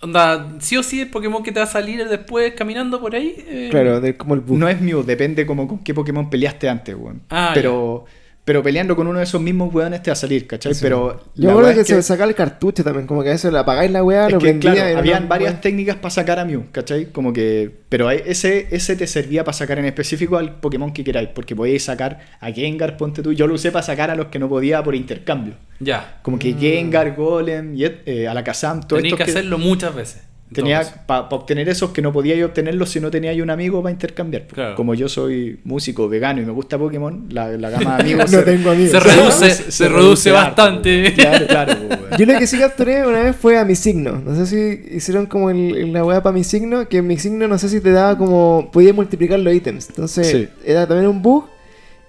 Onda, 0.00 0.54
sí 0.60 0.76
o 0.76 0.82
sí 0.82 1.00
el 1.00 1.08
Pokémon 1.10 1.42
que 1.42 1.50
te 1.50 1.58
va 1.58 1.64
a 1.64 1.68
salir 1.68 2.06
después 2.08 2.52
caminando 2.54 3.00
por 3.00 3.14
ahí. 3.16 3.34
eh, 3.48 3.68
Claro, 3.70 4.00
de, 4.00 4.16
como 4.16 4.34
el 4.34 4.40
bug. 4.40 4.56
No 4.58 4.68
es 4.68 4.80
Mew, 4.80 5.02
depende 5.02 5.44
como 5.44 5.66
con 5.66 5.78
qué 5.78 5.92
Pokémon 5.92 6.30
peleaste 6.30 6.68
antes, 6.68 6.94
weón. 6.94 7.22
Ah, 7.30 7.50
pero, 7.52 8.04
pero 8.48 8.62
peleando 8.62 8.96
con 8.96 9.06
uno 9.06 9.18
de 9.18 9.24
esos 9.24 9.42
mismos 9.42 9.74
weones 9.74 10.02
te 10.02 10.10
va 10.10 10.14
a 10.14 10.16
salir, 10.16 10.46
¿cachai? 10.46 10.72
Sí. 10.72 10.80
Pero 10.80 11.22
Yo 11.34 11.54
weá 11.54 11.74
que, 11.74 11.82
es 11.82 11.86
se 11.86 12.02
sacaba 12.02 12.30
el 12.30 12.34
cartucho 12.34 12.82
también, 12.82 13.06
como 13.06 13.22
que 13.22 13.28
a 13.28 13.32
veces 13.32 13.52
le 13.52 13.58
apagáis 13.58 13.90
la 13.90 14.02
weá, 14.02 14.30
lo 14.30 14.38
que, 14.38 14.46
prendía 14.46 14.72
claro, 14.72 14.98
habían 15.00 15.24
una 15.24 15.28
varias 15.28 15.52
weá. 15.52 15.60
técnicas 15.60 15.96
para 15.96 16.08
sacar 16.08 16.38
a 16.38 16.46
Mew, 16.46 16.64
¿cachai? 16.72 17.12
Como 17.12 17.34
que. 17.34 17.70
Pero 17.90 18.08
hay- 18.08 18.22
ese, 18.24 18.68
ese 18.70 18.96
te 18.96 19.06
servía 19.06 19.44
para 19.44 19.52
sacar 19.52 19.78
en 19.78 19.84
específico 19.84 20.38
al 20.38 20.60
Pokémon 20.60 20.94
que 20.94 21.04
queráis, 21.04 21.28
porque 21.34 21.54
podíais 21.54 21.84
sacar 21.84 22.20
a 22.40 22.50
Gengar, 22.50 22.96
ponte 22.96 23.22
tú. 23.22 23.34
Yo 23.34 23.46
lo 23.46 23.52
usé 23.52 23.70
para 23.70 23.82
sacar 23.82 24.10
a 24.10 24.14
los 24.14 24.28
que 24.28 24.38
no 24.38 24.48
podía 24.48 24.82
por 24.82 24.94
intercambio. 24.94 25.52
Ya. 25.78 26.18
Como 26.22 26.38
que 26.38 26.54
Gengar, 26.54 27.14
Golem, 27.14 27.74
y, 27.74 27.84
eh, 27.84 28.28
Alakazam, 28.28 28.80
todo 28.80 28.96
Tenéis 28.96 29.14
que 29.16 29.24
hacerlo 29.24 29.58
muchas 29.58 29.94
veces. 29.94 30.22
Tenía 30.52 30.82
para 31.06 31.22
obtener 31.28 31.68
esos 31.68 31.90
que 31.90 32.00
no 32.00 32.12
podía 32.12 32.44
obtenerlos 32.44 32.90
si 32.90 33.00
no 33.00 33.10
tenía 33.10 33.32
un 33.42 33.50
amigo 33.50 33.82
para 33.82 33.92
intercambiar. 33.92 34.46
Claro. 34.46 34.74
Como 34.76 34.94
yo 34.94 35.08
soy 35.08 35.60
músico 35.64 36.08
vegano 36.08 36.40
y 36.40 36.44
me 36.46 36.52
gusta 36.52 36.78
Pokémon, 36.78 37.26
la, 37.30 37.48
la 37.58 37.68
gama 37.70 37.96
de 37.96 38.02
amigos 38.02 38.32
No 38.32 38.40
tengo 38.42 38.70
amigos. 38.70 38.90
Se 38.92 39.00
reduce, 39.00 39.50
se, 39.70 39.88
reduce 39.88 40.30
harto, 40.30 40.62
bastante. 40.62 41.10
po. 41.10 41.16
Claro, 41.22 41.46
claro. 41.46 41.72
Yo 42.18 42.26
lo 42.26 42.38
que 42.38 42.46
sí 42.46 42.58
capturé 42.58 43.06
una 43.06 43.20
vez 43.22 43.36
fue 43.36 43.58
a 43.58 43.64
mi 43.64 43.74
signo. 43.74 44.22
No 44.24 44.34
sé 44.34 44.46
si 44.46 44.96
hicieron 44.96 45.26
como 45.26 45.50
el, 45.50 45.92
la 45.92 46.04
weá 46.04 46.22
para 46.22 46.32
mi 46.32 46.44
signo, 46.44 46.88
que 46.88 47.02
mi 47.02 47.18
signo 47.18 47.46
no 47.46 47.58
sé 47.58 47.68
si 47.68 47.80
te 47.80 47.92
daba 47.92 48.16
como. 48.16 48.70
podía 48.72 48.92
multiplicar 48.94 49.38
los 49.40 49.52
ítems. 49.54 49.88
Entonces 49.90 50.26
Sí. 50.28 50.48
era 50.64 50.86
también 50.86 51.08
un 51.08 51.20
bug. 51.22 51.44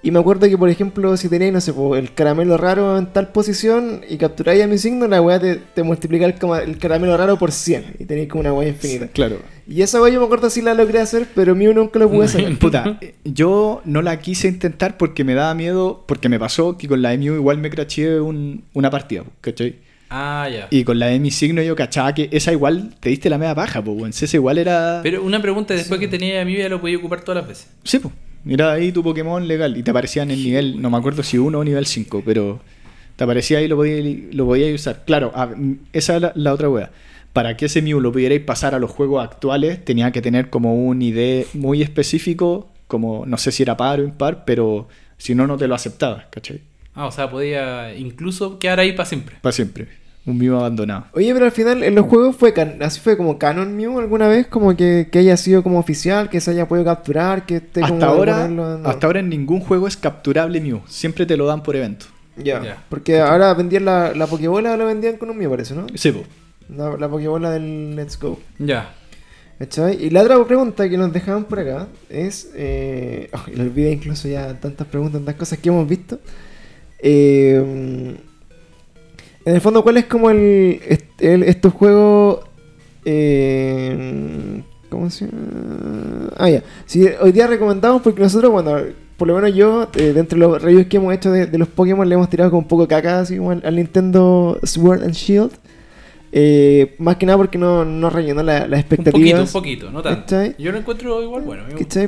Y 0.02 0.12
me 0.12 0.20
acuerdo 0.20 0.48
que, 0.48 0.58
por 0.58 0.70
ejemplo, 0.70 1.18
si 1.18 1.28
tenéis, 1.28 1.52
no 1.52 1.60
sé, 1.60 1.74
el 1.98 2.14
caramelo 2.14 2.56
raro 2.56 2.98
en 2.98 3.08
tal 3.08 3.30
posición 3.34 4.00
y 4.08 4.16
capturáis 4.18 4.64
a 4.64 4.68
mi 4.68 4.78
signo, 4.78 5.08
la 5.10 5.22
weá 5.22 5.40
te, 5.42 5.58
te 5.58 5.84
multiplica 5.84 6.26
el, 6.26 6.36
el 6.66 6.78
caramelo 6.78 7.18
raro 7.18 7.38
por 7.38 7.52
100. 7.52 7.96
Y 8.00 8.06
tenéis 8.06 8.30
como 8.30 8.40
una 8.42 8.54
weá 8.54 8.70
infinita. 8.70 9.08
Claro. 9.10 9.40
Y 9.68 9.82
esa 9.82 10.02
weá 10.02 10.14
yo 10.14 10.20
me 10.22 10.26
acuerdo 10.26 10.50
si 10.50 10.62
la 10.62 10.74
logré 10.74 11.00
hacer, 11.02 11.28
pero 11.36 11.54
mío 11.54 11.74
nunca 11.74 12.00
lo 12.00 12.10
pude 12.10 12.30
sacar. 12.30 12.56
Puta, 12.60 12.98
eh, 13.02 13.16
yo 13.26 13.82
no 13.84 14.02
la 14.02 14.20
quise 14.20 14.48
intentar 14.48 14.96
porque 14.98 15.26
me 15.26 15.34
daba 15.34 15.54
miedo, 15.54 16.06
porque 16.08 16.30
me 16.30 16.40
pasó 16.40 16.78
que 16.78 16.88
con 16.88 17.02
la 17.02 17.10
de 17.10 17.18
Mew 17.18 17.36
igual 17.36 17.58
me 17.58 17.70
craché 17.70 18.22
un- 18.22 18.64
una 18.74 18.90
partida, 18.90 19.24
¿cachai? 19.42 19.76
Ah, 20.10 20.48
ya. 20.50 20.68
Y 20.72 20.86
con 20.86 20.98
la 20.98 21.08
de 21.08 21.20
mi 21.20 21.30
signo 21.30 21.62
yo 21.62 21.76
cachaba 21.76 22.14
que 22.16 22.30
esa 22.32 22.52
igual 22.54 22.96
te 23.02 23.10
diste 23.10 23.30
la 23.30 23.38
media 23.38 23.54
paja, 23.54 23.84
pues, 23.84 23.98
weón. 23.98 24.14
Si 24.14 24.24
Esa 24.26 24.38
igual 24.38 24.58
era. 24.60 25.02
Pero 25.04 25.22
una 25.24 25.42
pregunta, 25.42 25.74
después 25.74 26.00
que 26.00 26.08
tenía 26.08 26.42
a 26.42 26.46
mí 26.46 26.56
ya 26.58 26.70
lo 26.70 26.80
podía 26.80 26.98
ocupar 26.98 27.22
todas 27.22 27.42
las 27.42 27.48
veces. 27.50 27.68
Sí, 27.84 28.00
pues. 28.00 28.14
Mira 28.44 28.72
ahí 28.72 28.92
tu 28.92 29.04
Pokémon 29.04 29.48
legal. 29.48 29.78
Y 29.78 29.84
te 29.84 29.92
aparecía 29.92 30.24
en 30.24 30.32
el 30.32 30.44
nivel, 30.44 30.82
no 30.82 30.90
me 30.90 30.98
acuerdo 30.98 31.24
si 31.24 31.38
1 31.38 31.60
o 31.60 31.64
nivel 31.64 31.86
5, 31.86 32.24
pero 32.26 32.60
te 33.16 33.24
aparecía 33.24 33.58
ahí 33.60 33.66
y 33.66 33.68
lo 33.68 33.76
podías 33.76 34.34
lo 34.34 34.46
podías 34.46 34.74
usar. 34.74 35.04
Claro, 35.06 35.32
a- 35.36 35.50
esa 35.94 36.16
es 36.16 36.22
la, 36.22 36.32
la 36.36 36.54
otra 36.54 36.70
wea. 36.70 36.92
Para 37.34 37.56
que 37.58 37.66
ese 37.66 37.82
Mew 37.82 38.00
lo 38.02 38.12
pudierais 38.12 38.42
pasar 38.42 38.74
a 38.74 38.80
los 38.80 38.90
juegos 38.92 39.24
actuales, 39.24 39.84
tenía 39.86 40.12
que 40.12 40.22
tener 40.22 40.50
como 40.50 40.74
un 40.76 41.02
ID 41.02 41.46
muy 41.54 41.82
específico, 41.84 42.70
como 42.88 43.26
no 43.26 43.38
sé 43.38 43.52
si 43.52 43.62
era 43.64 43.78
par 43.78 44.00
o 44.00 44.04
impar, 44.04 44.46
pero 44.46 44.88
si 45.18 45.36
no, 45.36 45.46
no 45.46 45.56
te 45.58 45.68
lo 45.68 45.76
aceptaba, 45.76 46.26
¿cachai? 46.32 46.62
Ah, 46.96 47.06
o 47.06 47.12
sea, 47.12 47.30
podía 47.30 47.96
incluso 47.96 48.58
quedar 48.58 48.80
ahí 48.80 48.94
para 48.94 49.06
siempre. 49.06 49.36
Para 49.42 49.54
siempre. 49.54 49.88
Un 50.30 50.38
Mew 50.38 50.56
abandonado. 50.56 51.06
Oye, 51.14 51.34
pero 51.34 51.46
al 51.46 51.52
final 51.52 51.84
en 51.84 51.96
los 51.96 52.06
juegos 52.06 52.36
fue 52.36 52.54
can- 52.54 52.82
así 52.84 53.00
fue 53.00 53.18
como 53.18 53.38
canon 53.40 53.76
Mew 53.76 53.98
alguna 54.00 54.28
vez, 54.28 54.48
como 54.48 54.76
que, 54.76 55.08
que 55.12 55.20
haya 55.20 55.36
sido 55.38 55.64
como 55.64 55.80
oficial, 55.80 56.30
que 56.30 56.40
se 56.42 56.52
haya 56.52 56.68
podido 56.68 56.86
capturar, 56.86 57.46
que 57.46 57.58
esté 57.58 57.82
como 57.82 57.94
Hasta 57.96 58.06
de 58.06 58.12
ahora, 58.12 58.46
en- 58.46 58.60
hasta 58.86 59.08
ahora 59.08 59.20
en 59.20 59.30
ningún 59.30 59.60
juego 59.62 59.88
es 59.88 59.98
capturable 59.98 60.62
Mew. 60.62 60.82
Siempre 60.88 61.26
te 61.26 61.36
lo 61.38 61.46
dan 61.48 61.64
por 61.64 61.76
evento. 61.76 62.06
Ya, 62.38 62.84
porque 62.90 63.20
ahora 63.20 63.54
vendían 63.54 63.84
la, 63.86 64.14
la 64.14 64.26
Pokébola, 64.28 64.78
lo 64.78 64.86
vendían 64.86 65.18
con 65.18 65.30
un 65.30 65.38
Mew, 65.38 65.50
parece, 65.50 65.76
¿no? 65.76 65.88
Sí, 65.96 66.12
po. 66.12 66.24
La, 66.74 66.96
la 66.98 67.10
Pokébola 67.10 67.52
del 67.52 67.96
Let's 67.96 68.18
Go. 68.20 68.40
Ya. 68.60 68.94
¿Cachai? 69.58 70.06
Y 70.06 70.10
la 70.10 70.22
otra 70.22 70.42
pregunta 70.46 70.88
que 70.88 70.98
nos 70.98 71.12
dejaban 71.12 71.44
por 71.44 71.60
acá 71.60 71.88
es. 72.10 72.50
Eh, 72.56 73.30
oh, 73.34 73.42
y 73.52 73.58
lo 73.58 73.64
olvidé 73.64 73.92
incluso 73.92 74.30
ya 74.30 74.54
tantas 74.58 74.88
preguntas, 74.88 75.20
tantas 75.20 75.36
cosas 75.36 75.60
que 75.60 75.68
hemos 75.68 75.86
visto. 75.86 76.18
Eh, 77.00 78.16
en 79.46 79.56
el 79.56 79.62
fondo, 79.62 79.84
¿cuál 79.84 79.98
es 79.98 80.06
como 80.06 80.30
el. 80.30 80.80
est- 80.88 81.22
el- 81.22 81.44
estos 81.44 81.74
juegos. 81.74 82.40
Eh, 83.06 84.62
¿Cómo 84.90 85.10
se 85.10 85.26
llama? 85.26 86.30
Ah, 86.38 86.50
ya. 86.50 86.64
Sí, 86.86 87.08
hoy 87.22 87.32
día 87.32 87.48
recomendamos 87.48 88.02
porque 88.02 88.22
nosotros, 88.22 88.52
bueno, 88.52 88.76
por 89.18 89.28
lo 89.28 89.36
menos 89.36 89.54
yo, 89.54 89.88
eh, 89.96 90.14
dentro 90.14 90.38
de 90.40 90.46
los 90.48 90.62
reviews 90.62 90.88
que 90.88 90.98
hemos 90.98 91.14
hecho 91.14 91.32
de, 91.32 91.46
de 91.46 91.58
los 91.58 91.68
Pokémon, 91.68 92.08
le 92.08 92.16
hemos 92.16 92.30
tirado 92.30 92.50
con 92.52 92.60
un 92.60 92.68
poco 92.68 92.84
de 92.84 92.88
caca 92.88 93.20
así 93.20 93.38
como 93.38 93.52
al, 93.52 93.62
al 93.64 93.76
Nintendo 93.76 94.58
Sword 94.64 95.04
and 95.04 95.14
Shield. 95.14 95.52
Eh, 96.32 96.96
más 97.00 97.16
que 97.18 97.26
nada 97.26 97.38
porque 97.38 97.58
no, 97.58 97.84
no 97.86 98.10
rellenó 98.10 98.42
la- 98.44 98.62
las 98.68 98.68
Un 98.68 98.74
expectativas. 98.80 99.52
poquito, 99.52 99.88
un 99.88 99.88
poquito, 99.88 99.92
no 99.92 100.02
tanto. 100.02 100.36
Yo 100.58 100.72
lo 100.72 100.78
encuentro 100.80 101.22
igual 101.24 101.44
bueno. 101.44 101.64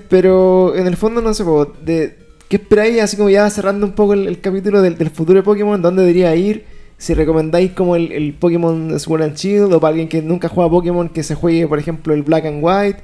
Pero 0.10 0.76
en 0.76 0.88
el 0.88 0.96
fondo 0.98 1.22
no 1.22 1.34
sé, 1.34 1.44
po, 1.44 1.66
de, 1.66 2.18
¿qué 2.48 2.56
esperáis? 2.58 3.02
Así 3.02 3.16
como 3.18 3.30
ya 3.30 3.50
cerrando 3.50 3.86
un 3.86 3.94
poco 3.94 4.14
el, 4.14 4.28
el 4.28 4.40
capítulo 4.40 4.82
del, 4.82 4.98
del 4.98 5.10
futuro 5.10 5.38
de 5.40 5.44
Pokémon, 5.44 5.82
¿dónde 5.82 6.02
debería 6.02 6.36
ir? 6.36 6.66
Si 7.02 7.16
recomendáis 7.16 7.72
como 7.72 7.96
el, 7.96 8.12
el 8.12 8.36
Pokémon 8.36 9.00
Sword 9.00 9.24
and 9.24 9.36
Shield 9.36 9.74
o 9.74 9.80
para 9.80 9.90
alguien 9.90 10.08
que 10.08 10.22
nunca 10.22 10.50
juega 10.50 10.70
Pokémon 10.70 11.10
que 11.10 11.24
se 11.24 11.34
juegue, 11.34 11.68
por 11.68 11.80
ejemplo, 11.80 12.14
el 12.14 12.22
Black 12.22 12.46
and 12.46 12.60
White. 12.62 13.00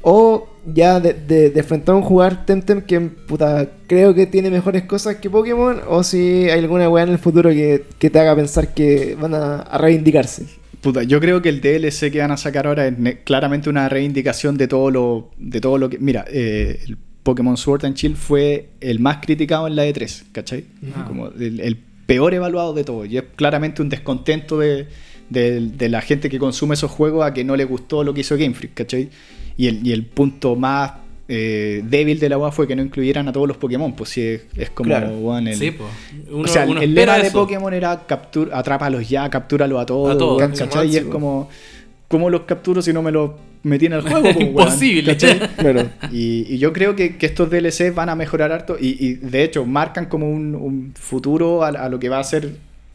O 0.00 0.48
ya 0.64 1.00
de, 1.00 1.12
de, 1.12 1.50
de 1.50 1.62
frente 1.62 1.90
a 1.90 1.94
un 1.94 2.00
jugar 2.00 2.46
Temtem 2.46 2.80
que 2.80 2.98
puta, 2.98 3.68
creo 3.86 4.14
que 4.14 4.24
tiene 4.24 4.50
mejores 4.50 4.84
cosas 4.84 5.16
que 5.16 5.28
Pokémon. 5.28 5.82
O 5.86 6.02
si 6.02 6.48
hay 6.48 6.60
alguna 6.60 6.88
weá 6.88 7.04
en 7.04 7.10
el 7.10 7.18
futuro 7.18 7.50
que, 7.50 7.84
que 7.98 8.08
te 8.08 8.18
haga 8.20 8.34
pensar 8.34 8.72
que 8.72 9.18
van 9.20 9.34
a, 9.34 9.56
a 9.56 9.76
reivindicarse. 9.76 10.46
Puta, 10.80 11.02
yo 11.02 11.20
creo 11.20 11.42
que 11.42 11.50
el 11.50 11.60
DLC 11.60 12.10
que 12.10 12.20
van 12.20 12.30
a 12.30 12.38
sacar 12.38 12.66
ahora 12.66 12.86
es 12.86 12.94
claramente 13.24 13.68
una 13.68 13.86
reivindicación 13.86 14.56
de 14.56 14.66
todo 14.66 14.90
lo, 14.90 15.30
de 15.36 15.60
todo 15.60 15.76
lo 15.76 15.90
que. 15.90 15.98
Mira, 15.98 16.24
eh, 16.26 16.80
el 16.88 16.96
Pokémon 17.22 17.58
Sword 17.58 17.84
and 17.84 17.96
Shield 17.96 18.16
fue 18.16 18.70
el 18.80 18.98
más 18.98 19.18
criticado 19.18 19.66
en 19.66 19.76
la 19.76 19.86
E3, 19.86 20.22
¿cachai? 20.32 20.64
Ah. 20.96 21.04
Como 21.06 21.26
el, 21.28 21.60
el 21.60 21.91
peor 22.12 22.34
evaluado 22.34 22.74
de 22.74 22.84
todo. 22.84 23.04
Y 23.06 23.16
es 23.16 23.24
claramente 23.36 23.80
un 23.80 23.88
descontento 23.88 24.58
de, 24.58 24.86
de- 25.30 25.60
de 25.60 25.88
la 25.88 26.00
gente 26.02 26.28
que 26.28 26.38
consume 26.38 26.74
esos 26.74 26.90
juegos 26.90 27.24
a 27.24 27.32
que 27.32 27.42
no 27.42 27.56
le 27.56 27.64
gustó 27.64 28.04
lo 28.04 28.12
que 28.12 28.20
hizo 28.20 28.36
Game 28.36 28.52
Freak, 28.54 28.74
¿cachai? 28.74 29.08
Y 29.56 29.66
el, 29.68 29.86
y 29.86 29.92
el 29.92 30.04
punto 30.04 30.54
más 30.56 30.92
eh, 31.28 31.82
débil 31.88 32.18
de 32.18 32.28
la 32.28 32.36
UA 32.36 32.52
fue 32.52 32.66
que 32.68 32.76
no 32.76 32.82
incluyeran 32.82 33.28
a 33.28 33.32
todos 33.32 33.48
los 33.48 33.56
Pokémon, 33.56 33.94
pues 33.94 34.10
sí, 34.10 34.20
es, 34.20 34.42
es 34.56 34.70
como 34.70 34.88
Claro. 34.88 35.38
el, 35.38 35.54
Sí, 35.56 35.70
pues. 35.70 35.88
Uno, 36.30 36.42
o 36.44 36.46
sea, 36.48 36.66
uno 36.66 36.82
el 36.82 36.92
lema 36.94 37.16
de. 37.18 37.30
Pokémon 37.30 37.72
era 37.72 38.04
captura, 38.06 38.58
atrápalos 38.58 39.08
ya, 39.08 39.30
captúralos 39.30 39.80
a 39.80 39.86
todos, 39.86 40.14
A 40.14 40.18
todos, 40.18 40.42
¿cachai? 40.58 40.88
Y 40.92 40.96
es 40.98 41.04
como, 41.04 41.48
¿cómo 42.08 42.28
los 42.28 42.42
capturo 42.42 42.82
si 42.82 42.92
no 42.92 43.00
me 43.00 43.10
los 43.10 43.30
metí 43.62 43.86
en 43.86 43.92
el 43.94 44.02
juego? 44.02 44.22
weón? 44.28 44.42
Imposible. 44.42 45.16
Y, 46.12 46.46
y 46.54 46.58
yo 46.58 46.72
creo 46.72 46.94
que, 46.96 47.16
que 47.16 47.26
estos 47.26 47.50
DLC 47.50 47.94
van 47.94 48.08
a 48.08 48.14
mejorar 48.14 48.52
harto 48.52 48.76
y, 48.78 48.96
y 49.04 49.14
de 49.14 49.44
hecho 49.44 49.64
marcan 49.64 50.06
como 50.06 50.30
un, 50.30 50.54
un 50.54 50.92
futuro 50.94 51.62
a, 51.64 51.68
a 51.68 51.88
lo 51.88 51.98
que 51.98 52.08
va 52.08 52.18
a 52.18 52.24
ser 52.24 52.50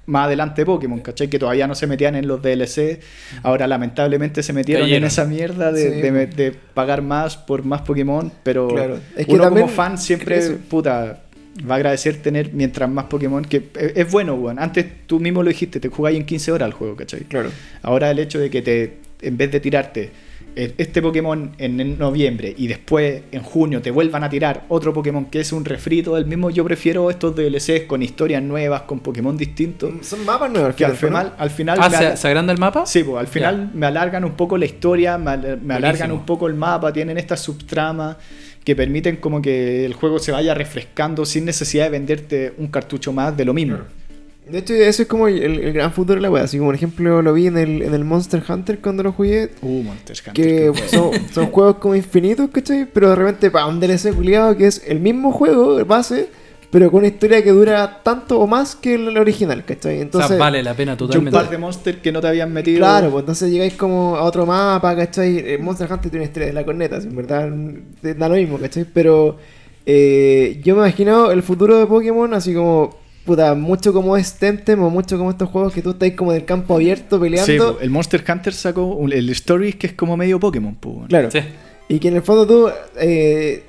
más 0.05 0.27
adelante 0.27 0.65
Pokémon, 0.65 0.99
¿cachai? 1.01 1.29
Que 1.29 1.37
todavía 1.37 1.67
no 1.67 1.75
se 1.75 1.85
metían 1.85 2.15
en 2.15 2.27
los 2.27 2.41
DLC, 2.41 2.99
ahora 3.43 3.67
lamentablemente 3.67 4.41
se 4.41 4.53
metieron 4.53 4.83
Cayeron. 4.85 5.03
en 5.03 5.07
esa 5.07 5.25
mierda 5.25 5.71
de, 5.73 5.95
Sí. 5.95 6.01
de 6.01 6.11
me- 6.13 6.27
de 6.27 6.51
pagar 6.73 7.01
más 7.01 7.35
por 7.35 7.65
más 7.65 7.81
Pokémon, 7.81 8.31
pero 8.43 8.69
Claro. 8.69 8.99
Es 9.17 9.25
que 9.25 9.33
uno 9.33 9.49
como 9.49 9.67
fan 9.67 9.97
siempre, 9.97 10.35
crece. 10.37 10.53
puta, 10.53 11.23
va 11.69 11.73
a 11.73 11.77
agradecer 11.77 12.15
tener 12.21 12.53
mientras 12.53 12.89
más 12.89 13.05
Pokémon, 13.05 13.43
que 13.43 13.57
es, 13.75 13.91
es 13.97 14.09
bueno, 14.11 14.35
weón. 14.35 14.59
Antes 14.59 14.85
tú 15.07 15.19
mismo 15.19 15.43
lo 15.43 15.49
dijiste, 15.49 15.81
te 15.81 15.89
jugáis 15.89 16.17
en 16.17 16.25
15 16.25 16.53
horas 16.53 16.67
al 16.67 16.73
juego, 16.73 16.95
¿cachai? 16.95 17.21
Claro. 17.21 17.49
Ahora 17.81 18.09
el 18.09 18.19
hecho 18.19 18.39
de 18.39 18.49
que 18.49 18.61
te, 18.61 18.93
en 19.21 19.35
vez 19.35 19.51
de 19.51 19.59
tirarte 19.59 20.11
este 20.57 21.01
Pokémon 21.01 21.51
en, 21.57 21.97
noviembre 21.99 22.53
y 22.57 22.67
después 22.67 23.21
en 23.31 23.41
junio 23.43 23.81
te 23.81 23.91
vuelvan 23.91 24.23
a 24.23 24.29
tirar 24.29 24.63
otro 24.69 24.93
Pokémon 24.93 25.25
que 25.25 25.39
es 25.41 25.51
un 25.51 25.63
refrito 25.65 26.15
del 26.15 26.25
mismo, 26.25 26.49
yo 26.49 26.63
prefiero 26.65 27.09
estos 27.11 27.35
DLCs 27.35 27.83
con 27.87 28.01
historias 28.01 28.41
nuevas, 28.41 28.81
con 28.83 28.99
Pokémon 29.01 29.37
distintos, 29.37 29.93
Son 30.01 30.25
mapas 30.25 30.51
nuevos. 30.51 30.75
que 30.75 30.85
al 30.85 30.95
final, 30.95 31.33
al 31.37 31.49
final 31.49 31.77
Ah, 31.81 31.89
me 31.89 32.17
¿se, 32.17 32.27
agranda 32.27 32.51
el 32.53 32.59
mapa? 32.59 32.85
Sí, 32.85 33.03
pues 33.03 33.17
al 33.19 33.27
final 33.27 33.69
me 33.73 33.85
alargan 33.85 34.23
un 34.25 34.33
poco 34.33 34.57
la 34.57 34.65
historia, 34.65 35.17
me, 35.17 35.31
al- 35.31 35.61
me 35.61 35.75
alargan 35.75 36.09
Buenísimo. 36.09 36.13
un 36.15 36.25
poco 36.25 36.47
el 36.47 36.55
mapa, 36.55 36.91
tienen 36.91 37.17
estas 37.17 37.39
subtramas 37.41 38.17
que 38.63 38.75
permiten 38.75 39.17
como 39.17 39.41
que 39.41 39.85
el 39.85 39.93
juego 39.93 40.19
se 40.19 40.31
vaya 40.31 40.53
refrescando 40.53 41.25
sin 41.25 41.45
necesidad 41.45 41.85
de 41.85 41.89
venderte 41.91 42.53
un 42.57 42.67
cartucho 42.67 43.13
más 43.13 43.35
de 43.37 43.45
lo 43.45 43.53
mismo. 43.53 43.77
De 44.49 44.59
hecho, 44.59 44.73
eso 44.73 45.01
es 45.01 45.07
como 45.07 45.27
el, 45.27 45.41
el 45.41 45.73
gran 45.73 45.91
futuro 45.91 46.15
de 46.15 46.21
la 46.21 46.31
wea. 46.31 46.43
Así 46.43 46.57
como, 46.57 46.69
por 46.69 46.75
ejemplo, 46.75 47.21
lo 47.21 47.33
vi 47.33 47.47
en 47.47 47.57
el, 47.57 47.81
en 47.81 47.93
el 47.93 48.03
Monster 48.05 48.41
Hunter 48.47 48.79
cuando 48.79 49.03
lo 49.03 49.11
jugué. 49.11 49.51
Uh, 49.61 49.83
Monster 49.83 50.15
Hunter. 50.27 50.33
Que 50.33 50.71
son, 50.87 51.11
son 51.33 51.47
juegos 51.51 51.75
como 51.77 51.95
infinitos, 51.95 52.49
¿cachai? 52.51 52.85
Pero 52.91 53.09
de 53.09 53.15
repente, 53.15 53.51
para 53.51 53.65
un 53.67 53.79
DLC 53.79 54.13
culiado 54.13 54.55
que 54.55 54.67
es 54.67 54.81
el 54.87 54.99
mismo 54.99 55.31
juego, 55.31 55.83
base, 55.85 56.29
pero 56.69 56.91
con 56.91 56.99
una 56.99 57.07
historia 57.07 57.43
que 57.43 57.51
dura 57.51 58.01
tanto 58.03 58.39
o 58.39 58.47
más 58.47 58.75
que 58.75 58.95
el 58.95 59.17
original, 59.17 59.63
¿cachai? 59.65 59.99
o 59.99 60.01
Entonces, 60.01 60.29
sea, 60.29 60.37
vale 60.37 60.61
la 60.63 60.73
pena 60.73 60.91
Y 60.91 60.93
un 60.93 60.97
totalmente. 60.97 61.31
par 61.31 61.49
de 61.49 61.57
monsters 61.57 61.97
que 61.99 62.11
no 62.11 62.21
te 62.21 62.27
habían 62.27 62.51
metido. 62.53 62.79
claro, 62.79 63.09
pues 63.09 63.21
entonces 63.23 63.49
llegáis 63.51 63.73
como 63.75 64.15
a 64.17 64.23
otro 64.23 64.45
mapa, 64.45 64.95
¿cachai? 64.95 65.37
El 65.53 65.59
Monster 65.61 65.91
Hunter 65.91 66.11
tiene 66.11 66.23
una 66.23 66.27
historia 66.27 66.47
de 66.47 66.53
la 66.53 66.65
corneta, 66.65 66.97
en 66.97 67.15
verdad 67.15 67.49
da 68.17 68.29
lo 68.29 68.35
mismo, 68.35 68.57
¿cachai? 68.59 68.85
Pero 68.93 69.37
eh, 69.85 70.59
yo 70.63 70.75
me 70.75 70.81
imagino 70.81 71.31
el 71.31 71.41
futuro 71.43 71.77
de 71.79 71.85
Pokémon 71.85 72.33
así 72.33 72.53
como 72.53 72.97
puta, 73.27 73.53
mucho 73.53 73.93
como 73.93 74.17
es 74.17 74.33
Temtem 74.33 74.81
o 74.81 74.89
mucho 74.89 75.17
como 75.19 75.29
estos 75.29 75.49
juegos 75.49 75.71
que 75.73 75.83
tú 75.83 75.91
estás 75.91 76.11
como 76.13 76.31
en 76.31 76.37
el 76.37 76.45
campo 76.45 76.73
abierto 76.73 77.17
Sí, 77.17 77.21
peleando. 77.21 77.75
po, 77.75 77.79
el 77.81 77.89
Monster 77.91 78.23
Hunter 78.27 78.53
sacó 78.53 78.85
un- 78.85 79.13
el 79.13 79.29
Stories 79.29 79.75
que 79.75 79.85
es 79.87 79.93
como 79.93 80.17
medio 80.17 80.39
Pokémon, 80.39 80.73
po, 80.75 80.89
weón. 80.89 81.07
Claro. 81.07 81.29
Sí. 81.29 81.39
Y 81.89 81.99
que 81.99 82.07
en 82.07 82.15
el 82.15 82.21
fondo 82.23 82.47
tú 82.47 82.69
eh, 82.99 83.63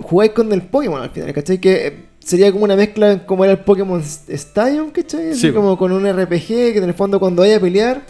jugáis 0.00 0.30
con 0.32 0.50
el 0.52 0.62
Pokémon 0.62 1.02
al 1.02 1.10
final, 1.10 1.32
¿cachai? 1.34 1.58
Que 1.58 1.86
eh, 1.86 1.96
sería 2.18 2.50
como 2.52 2.64
una 2.64 2.76
mezcla 2.76 3.26
como 3.26 3.44
era 3.44 3.52
el 3.52 3.58
Pokémon 3.60 4.00
Stadium, 4.28 4.90
¿cachai? 4.90 5.30
Así 5.32 5.40
Sí, 5.48 5.52
como 5.52 5.76
con 5.76 5.92
un 5.92 6.06
RPG 6.06 6.46
que 6.46 6.78
en 6.78 6.84
el 6.84 6.94
fondo 6.94 7.20
cuando 7.20 7.42
vayas 7.42 7.58
a 7.58 7.60
pelear, 7.60 8.02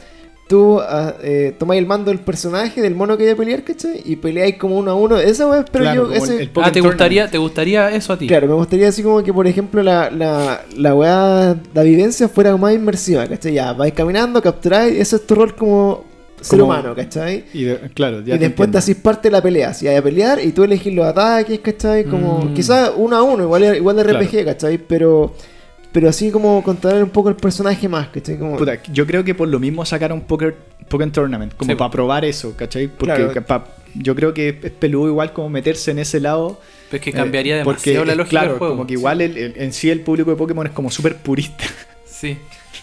tú 0.52 0.78
ah, 0.80 1.14
eh, 1.22 1.54
tomáis 1.58 1.80
el 1.80 1.86
mando 1.86 2.10
del 2.10 2.20
personaje, 2.20 2.82
del 2.82 2.94
mono 2.94 3.16
que 3.16 3.24
vaya 3.24 3.32
a 3.32 3.36
pelear, 3.36 3.62
¿cachai? 3.64 4.02
Y 4.04 4.16
peleáis 4.16 4.56
como 4.56 4.76
uno 4.78 4.90
a 4.90 4.94
uno. 4.94 5.16
Esa 5.16 5.46
wea, 5.48 5.64
pero 5.72 5.84
Claro, 5.84 6.08
yo, 6.10 6.14
ese- 6.14 6.34
el- 6.34 6.40
el 6.42 6.50
Ah, 6.62 6.70
¿te 6.70 6.80
gustaría. 6.80 7.30
¿te 7.30 7.38
gustaría 7.38 7.90
eso 7.90 8.12
a 8.12 8.18
ti? 8.18 8.26
Claro, 8.26 8.46
me 8.48 8.54
gustaría 8.54 8.88
así 8.88 9.02
como 9.02 9.22
que, 9.22 9.32
por 9.32 9.46
ejemplo, 9.46 9.82
la, 9.82 10.10
la, 10.10 10.62
la 10.76 10.94
weá, 10.94 11.56
la 11.72 11.82
vivencia 11.82 12.28
fuera 12.28 12.54
más 12.56 12.74
inmersiva, 12.74 13.26
¿cachai? 13.26 13.54
Ya, 13.54 13.72
vais 13.72 13.94
caminando, 13.94 14.42
capturáis, 14.42 14.92
ese 14.98 15.16
es 15.16 15.26
tu 15.26 15.34
rol 15.34 15.54
como 15.56 16.04
ser 16.40 16.58
Como- 16.58 16.72
humano, 16.72 16.94
¿cachai? 16.94 17.44
Y 17.54 17.64
de- 17.64 17.78
claro, 17.94 18.18
ya 18.20 18.34
y 18.34 18.38
te 18.38 18.44
después 18.48 18.56
te 18.56 18.64
entiendo. 18.64 18.78
haces 18.78 18.96
parte 18.96 19.28
de 19.28 19.32
la 19.32 19.40
pelea, 19.42 19.72
si 19.74 19.88
hay 19.88 19.96
a 19.96 20.02
pelear 20.02 20.38
y 20.44 20.52
tú 20.52 20.64
elegís 20.64 20.92
los 20.92 21.06
ataques, 21.06 21.60
¿cachai? 21.60 22.04
Como, 22.04 22.40
Mm. 22.46 22.54
quizás 22.54 22.90
uno 22.96 23.16
a 23.16 23.22
uno, 23.22 23.44
igual, 23.44 23.76
igual 23.76 23.96
de 23.96 24.02
Claro. 24.02 24.18
RPG, 24.20 24.44
¿cachai? 24.44 24.76
Pero, 24.78 25.34
pero 25.92 26.08
así 26.08 26.30
como 26.30 26.62
controlar 26.62 27.02
un 27.04 27.10
poco 27.10 27.28
el 27.28 27.36
personaje 27.36 27.88
más, 27.88 28.08
¿cachai? 28.08 28.38
Como, 28.38 28.56
Puta, 28.56 28.82
yo 28.92 29.06
creo 29.06 29.22
que 29.24 29.34
por 29.34 29.48
lo 29.48 29.58
mismo 29.60 29.84
sacaron 29.84 30.22
Poker, 30.22 30.56
Pokémon 30.88 31.12
Tournament, 31.12 31.54
como 31.56 31.70
Sí, 31.70 31.76
para 31.76 31.90
probar 31.90 32.24
eso, 32.24 32.54
¿cachai? 32.56 32.88
Porque 32.88 33.14
Claro. 33.14 33.42
pa- 33.46 33.66
yo 33.94 34.14
creo 34.14 34.32
que 34.32 34.58
es 34.62 34.70
peludo 34.72 35.08
igual 35.08 35.32
como 35.34 35.50
meterse 35.50 35.90
en 35.90 35.98
ese 35.98 36.18
lado. 36.20 36.58
Pues 36.90 37.00
que 37.02 37.10
eh, 37.10 37.12
cambiaría 37.12 37.62
porque, 37.62 37.90
demasiado 37.90 38.04
la 38.06 38.12
eh, 38.12 38.16
lógica 38.16 38.30
Claro, 38.30 38.48
del 38.50 38.58
juego. 38.58 38.72
como 38.74 38.86
que 38.86 38.94
igual 38.94 39.20
el- 39.20 39.36
el- 39.36 39.54
en 39.56 39.72
sí 39.72 39.90
el 39.90 40.00
público 40.00 40.30
de 40.30 40.36
Pokémon 40.36 40.66
es 40.66 40.72
como 40.72 40.90
súper 40.90 41.16
purista. 41.16 41.64
Sí. 42.06 42.38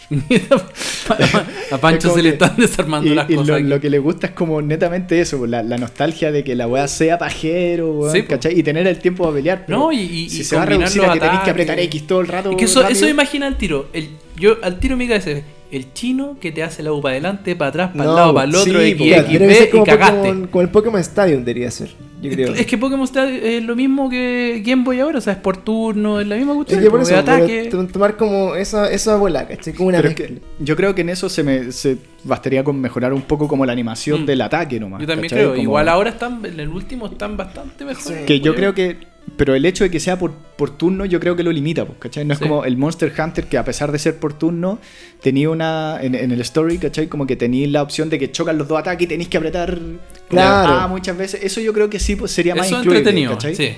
a 1.71 1.77
Pancho 1.77 2.13
se 2.13 2.23
le 2.23 2.29
están 2.29 2.55
desarmando 2.57 3.09
Y, 3.09 3.13
las 3.15 3.29
y 3.29 3.35
cosas. 3.35 3.47
lo, 3.47 3.55
aquí. 3.55 3.63
lo 3.65 3.79
que 3.79 3.89
le 3.89 3.99
gusta 3.99 4.27
es 4.27 4.33
como 4.33 4.61
netamente 4.61 5.19
eso, 5.21 5.45
la, 5.45 5.61
la 5.63 5.77
nostalgia 5.77 6.31
de 6.31 6.43
que 6.43 6.55
la 6.55 6.67
weá 6.67 6.87
sea 6.87 7.17
pajero, 7.17 7.91
weón, 7.93 8.11
Sí, 8.13 8.21
po. 8.23 8.29
¿cachai? 8.29 8.57
Y 8.59 8.63
tener 8.63 8.87
el 8.87 8.97
tiempo 8.99 9.23
para 9.23 9.35
pelear. 9.35 9.63
pero 9.65 9.77
No, 9.79 9.91
y- 9.91 9.97
y- 9.99 10.29
si 10.29 10.41
y 10.41 10.43
se 10.43 10.55
va 10.55 10.63
a 10.63 10.65
reducir 10.65 11.03
a 11.03 11.13
que 11.13 11.19
tenéis 11.19 11.39
que 11.41 11.49
apretar 11.51 11.79
X 11.79 12.07
todo 12.07 12.21
el 12.21 12.27
rato. 12.27 12.55
Que 12.57 12.65
eso, 12.65 12.87
eso 12.87 13.07
imagina 13.07 13.47
al 13.47 13.57
tiro. 13.57 13.87
El, 13.93 14.09
yo 14.35 14.57
al 14.63 14.79
tiro 14.79 14.97
mi 14.97 15.07
cabeza 15.07 15.31
el 15.71 15.93
chino 15.93 16.37
que 16.41 16.51
te 16.51 16.63
hace 16.63 16.81
la 16.83 16.91
U 16.93 17.01
para 17.01 17.13
adelante, 17.13 17.55
para 17.55 17.69
atrás, 17.69 17.91
para 17.91 18.03
No, 18.05 18.09
el 18.11 18.15
lado, 18.15 18.33
para 18.33 18.49
el 18.49 18.55
otro, 18.55 18.79
sí, 18.79 18.87
X, 18.91 19.01
X, 19.17 19.37
que 19.37 19.47
B, 19.47 19.69
como 19.69 19.83
y 19.83 19.85
cagaste. 19.85 20.15
Pokémon, 20.17 20.47
como 20.47 20.61
el 20.63 20.69
Pokémon 20.69 20.99
Stadium 21.01 21.43
debería 21.45 21.69
ser, 21.69 21.89
yo 22.21 22.31
creo. 22.31 22.53
Es 22.55 22.65
que 22.65 22.77
Pokémon 22.77 23.03
está 23.05 23.29
es 23.29 23.63
lo 23.63 23.75
mismo 23.75 24.09
que 24.09 24.63
Game 24.65 24.83
Boy 24.83 24.99
ahora, 24.99 25.19
o 25.19 25.21
sea, 25.21 25.33
es 25.33 25.39
por 25.39 25.57
turno, 25.57 26.19
es 26.19 26.27
la 26.27 26.35
misma 26.37 26.53
Es 26.53 26.55
cuestión, 26.57 26.81
que 26.81 26.89
por 26.89 26.99
pues, 27.01 27.09
eso, 27.11 27.21
de 27.23 27.31
ataque. 27.31 27.69
tomar 27.93 28.17
como 28.17 28.55
esa, 28.55 28.91
esa 28.91 29.15
bola, 29.17 29.47
¿cachai? 29.47 29.73
Como 29.73 29.89
una 29.89 29.99
es 29.99 30.15
que 30.15 30.39
yo 30.59 30.75
creo 30.75 30.95
que 30.95 31.01
en 31.01 31.09
eso 31.09 31.29
se 31.29 31.43
me 31.43 31.71
se 31.71 31.97
bastaría 32.23 32.63
con 32.63 32.79
mejorar 32.81 33.13
un 33.13 33.21
poco 33.21 33.47
como 33.47 33.65
la 33.65 33.71
animación 33.71 34.23
Mm. 34.23 34.25
del 34.25 34.41
ataque 34.41 34.79
nomás. 34.79 35.01
Yo 35.01 35.07
también 35.07 35.29
¿cachai? 35.29 35.37
creo, 35.43 35.49
Como- 35.51 35.61
igual 35.63 35.87
ahora 35.87 36.09
están, 36.09 36.43
en 36.45 36.59
el 36.59 36.69
último 36.69 37.05
están 37.07 37.37
bastante 37.37 37.85
mejor. 37.85 38.01
Sí. 38.03 38.25
Que 38.25 38.39
yo 38.39 38.55
creo 38.55 38.73
que. 38.73 39.08
Pero 39.37 39.55
el 39.55 39.65
hecho 39.65 39.83
de 39.83 39.91
que 39.91 39.99
sea 39.99 40.17
por, 40.17 40.31
por 40.31 40.77
turno, 40.77 41.05
yo 41.05 41.19
creo 41.19 41.35
que 41.35 41.43
lo 41.43 41.51
limita, 41.51 41.85
pues, 41.85 41.97
¿cachai? 41.99 42.25
No 42.25 42.33
es 42.33 42.39
como 42.39 42.65
el 42.65 42.77
Monster 42.77 43.13
Hunter 43.17 43.45
que 43.45 43.57
a 43.57 43.63
pesar 43.63 43.91
de 43.91 43.99
ser 43.99 44.17
por 44.17 44.33
turno, 44.33 44.79
tenía 45.21 45.49
una. 45.49 45.99
En, 46.01 46.15
en 46.15 46.31
el 46.31 46.41
story, 46.41 46.77
¿cachai? 46.77 47.07
Como 47.07 47.27
que 47.27 47.35
tenéis 47.35 47.69
la 47.69 47.81
opción 47.81 48.09
de 48.09 48.19
que 48.19 48.31
chocan 48.31 48.57
los 48.57 48.67
dos 48.67 48.79
ataques 48.79 49.05
y 49.05 49.07
tenéis 49.07 49.29
que 49.29 49.37
apretar. 49.37 49.77
Claro. 50.29 50.73
A 50.73 50.87
muchas 50.87 51.17
veces. 51.17 51.43
Eso 51.43 51.61
yo 51.61 51.73
creo 51.73 51.89
que 51.89 51.99
sí 51.99 52.15
pues, 52.15 52.31
sería 52.31 52.55
más 52.55 52.67
Eso 52.67 52.81
entretenido, 52.81 53.33
¿cachai? 53.33 53.55
sí. 53.55 53.73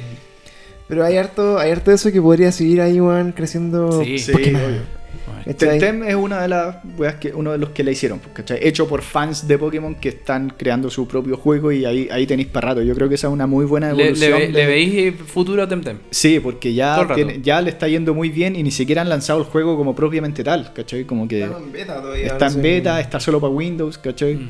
Pero 0.88 1.06
hay 1.06 1.16
harto, 1.16 1.58
hay 1.58 1.72
harto 1.72 1.92
de 1.92 1.96
eso 1.96 2.12
que 2.12 2.22
podría 2.22 2.52
seguir 2.52 2.82
ahí, 2.82 3.00
weón, 3.00 3.32
creciendo. 3.32 4.04
Sí. 4.04 4.20
Sí, 4.20 4.34
obvio. 4.34 5.01
Bueno. 5.26 5.44
¿cachai? 5.46 5.80
Temtem 5.80 6.04
es 6.04 6.16
una 6.16 6.42
de 6.42 6.48
las 6.48 6.76
weas 6.98 7.16
que 7.16 7.34
uno 7.34 7.52
de 7.52 7.58
los 7.58 7.70
que 7.70 7.84
la 7.84 7.92
hicieron, 7.92 8.20
pues, 8.20 8.34
¿cachai? 8.34 8.60
Hecho 8.62 8.88
por 8.88 9.02
fans 9.02 9.48
de 9.48 9.58
Pokémon 9.58 9.96
que 9.96 10.10
están 10.10 10.54
creando 10.58 10.90
su 10.90 11.08
propio 11.08 11.38
juego 11.38 11.72
y 11.72 11.86
ahí, 11.86 12.08
ahí 12.12 12.26
tenéis 12.28 12.48
para 12.50 12.70
rato. 12.70 12.82
Yo 12.82 12.94
creo 12.96 13.08
que 13.10 13.16
esa 13.16 13.28
es 13.28 13.34
una 13.34 13.48
muy 13.48 13.66
buena 13.66 13.94
Le, 13.94 14.04
evolución. 14.04 14.32
le, 14.40 14.48
de- 14.48 14.52
le 14.54 14.66
veis 14.66 14.94
eh, 14.96 15.12
futuro 15.14 15.64
a 15.64 15.68
Temtem. 15.68 15.98
Sí, 16.10 16.40
porque 16.40 16.74
ya, 16.74 17.08
tiene- 17.14 17.40
le 17.62 17.70
está 17.70 17.88
yendo 17.88 18.14
muy 18.14 18.30
bien 18.30 18.56
y 18.56 18.64
ni 18.64 18.72
siquiera 18.72 19.02
han 19.02 19.10
lanzado 19.10 19.40
el 19.40 19.46
juego 19.46 19.78
como 19.78 19.96
propiamente 19.96 20.44
tal, 20.44 20.74
¿cachai? 20.74 21.06
Como 21.06 21.28
que 21.28 21.44
Está 21.44 21.58
en 21.58 21.72
beta 21.72 22.02
todavía. 22.02 22.26
está 22.28 22.48
en 22.48 22.62
beta, 22.62 23.00
está 23.00 23.20
solo 23.20 23.40
para 23.40 23.54
Windows, 23.54 23.98
¿cachai? 23.98 24.36
Mm. 24.36 24.50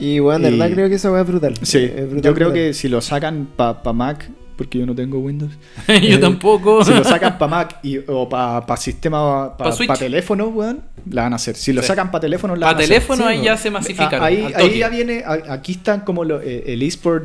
Y 0.00 0.20
weón, 0.20 0.42
de 0.42 0.48
Y- 0.48 0.58
verdad 0.58 0.74
creo 0.74 0.88
que 0.88 0.94
esa 0.94 1.10
weá 1.10 1.22
es 1.22 1.26
brutal. 1.26 1.54
Sí, 1.62 1.78
Es 1.84 2.08
brutal, 2.10 2.22
yo 2.22 2.34
creo 2.34 2.48
brutal. 2.48 2.52
que 2.68 2.74
si 2.74 2.88
lo 2.88 3.00
sacan 3.00 3.48
para 3.56 3.92
Mac, 3.92 4.30
porque 4.58 4.78
yo 4.78 4.84
no 4.84 4.94
tengo 4.94 5.18
Windows, 5.20 5.52
yo 6.02 6.20
tampoco. 6.20 6.84
si 6.84 6.92
lo 6.92 7.02
sacan 7.04 7.38
para 7.38 7.50
Mac 7.50 7.76
y, 7.82 7.98
o 8.08 8.28
para 8.28 8.76
sistema, 8.76 9.50
Pa 9.56 9.56
para 9.56 9.72
Switch. 9.72 9.98
teléfono, 9.98 10.48
weón, 10.48 10.80
la 11.10 11.22
van 11.22 11.32
a 11.32 11.36
hacer. 11.36 11.56
Si 11.56 11.72
lo 11.72 11.80
Sí. 11.80 11.88
sacan 11.88 12.10
para 12.10 12.20
teléfono, 12.22 12.54
la 12.56 12.66
Para 12.66 12.72
van 12.74 12.80
a 12.82 12.84
hacer. 12.84 12.88
teléfono 12.96 13.22
Sí, 13.22 13.28
ahí 13.30 13.38
¿no? 13.38 13.44
ya 13.44 13.56
se 13.56 13.70
masifica. 13.70 14.10
Ah, 14.20 14.24
ahí, 14.26 14.52
ahí 14.54 14.78
ya 14.78 14.88
viene, 14.90 15.22
a- 15.24 15.54
aquí 15.54 15.72
están 15.72 16.00
como 16.00 16.24
lo- 16.24 16.42
eh, 16.42 16.64
el 16.66 16.82
eSport. 16.82 17.24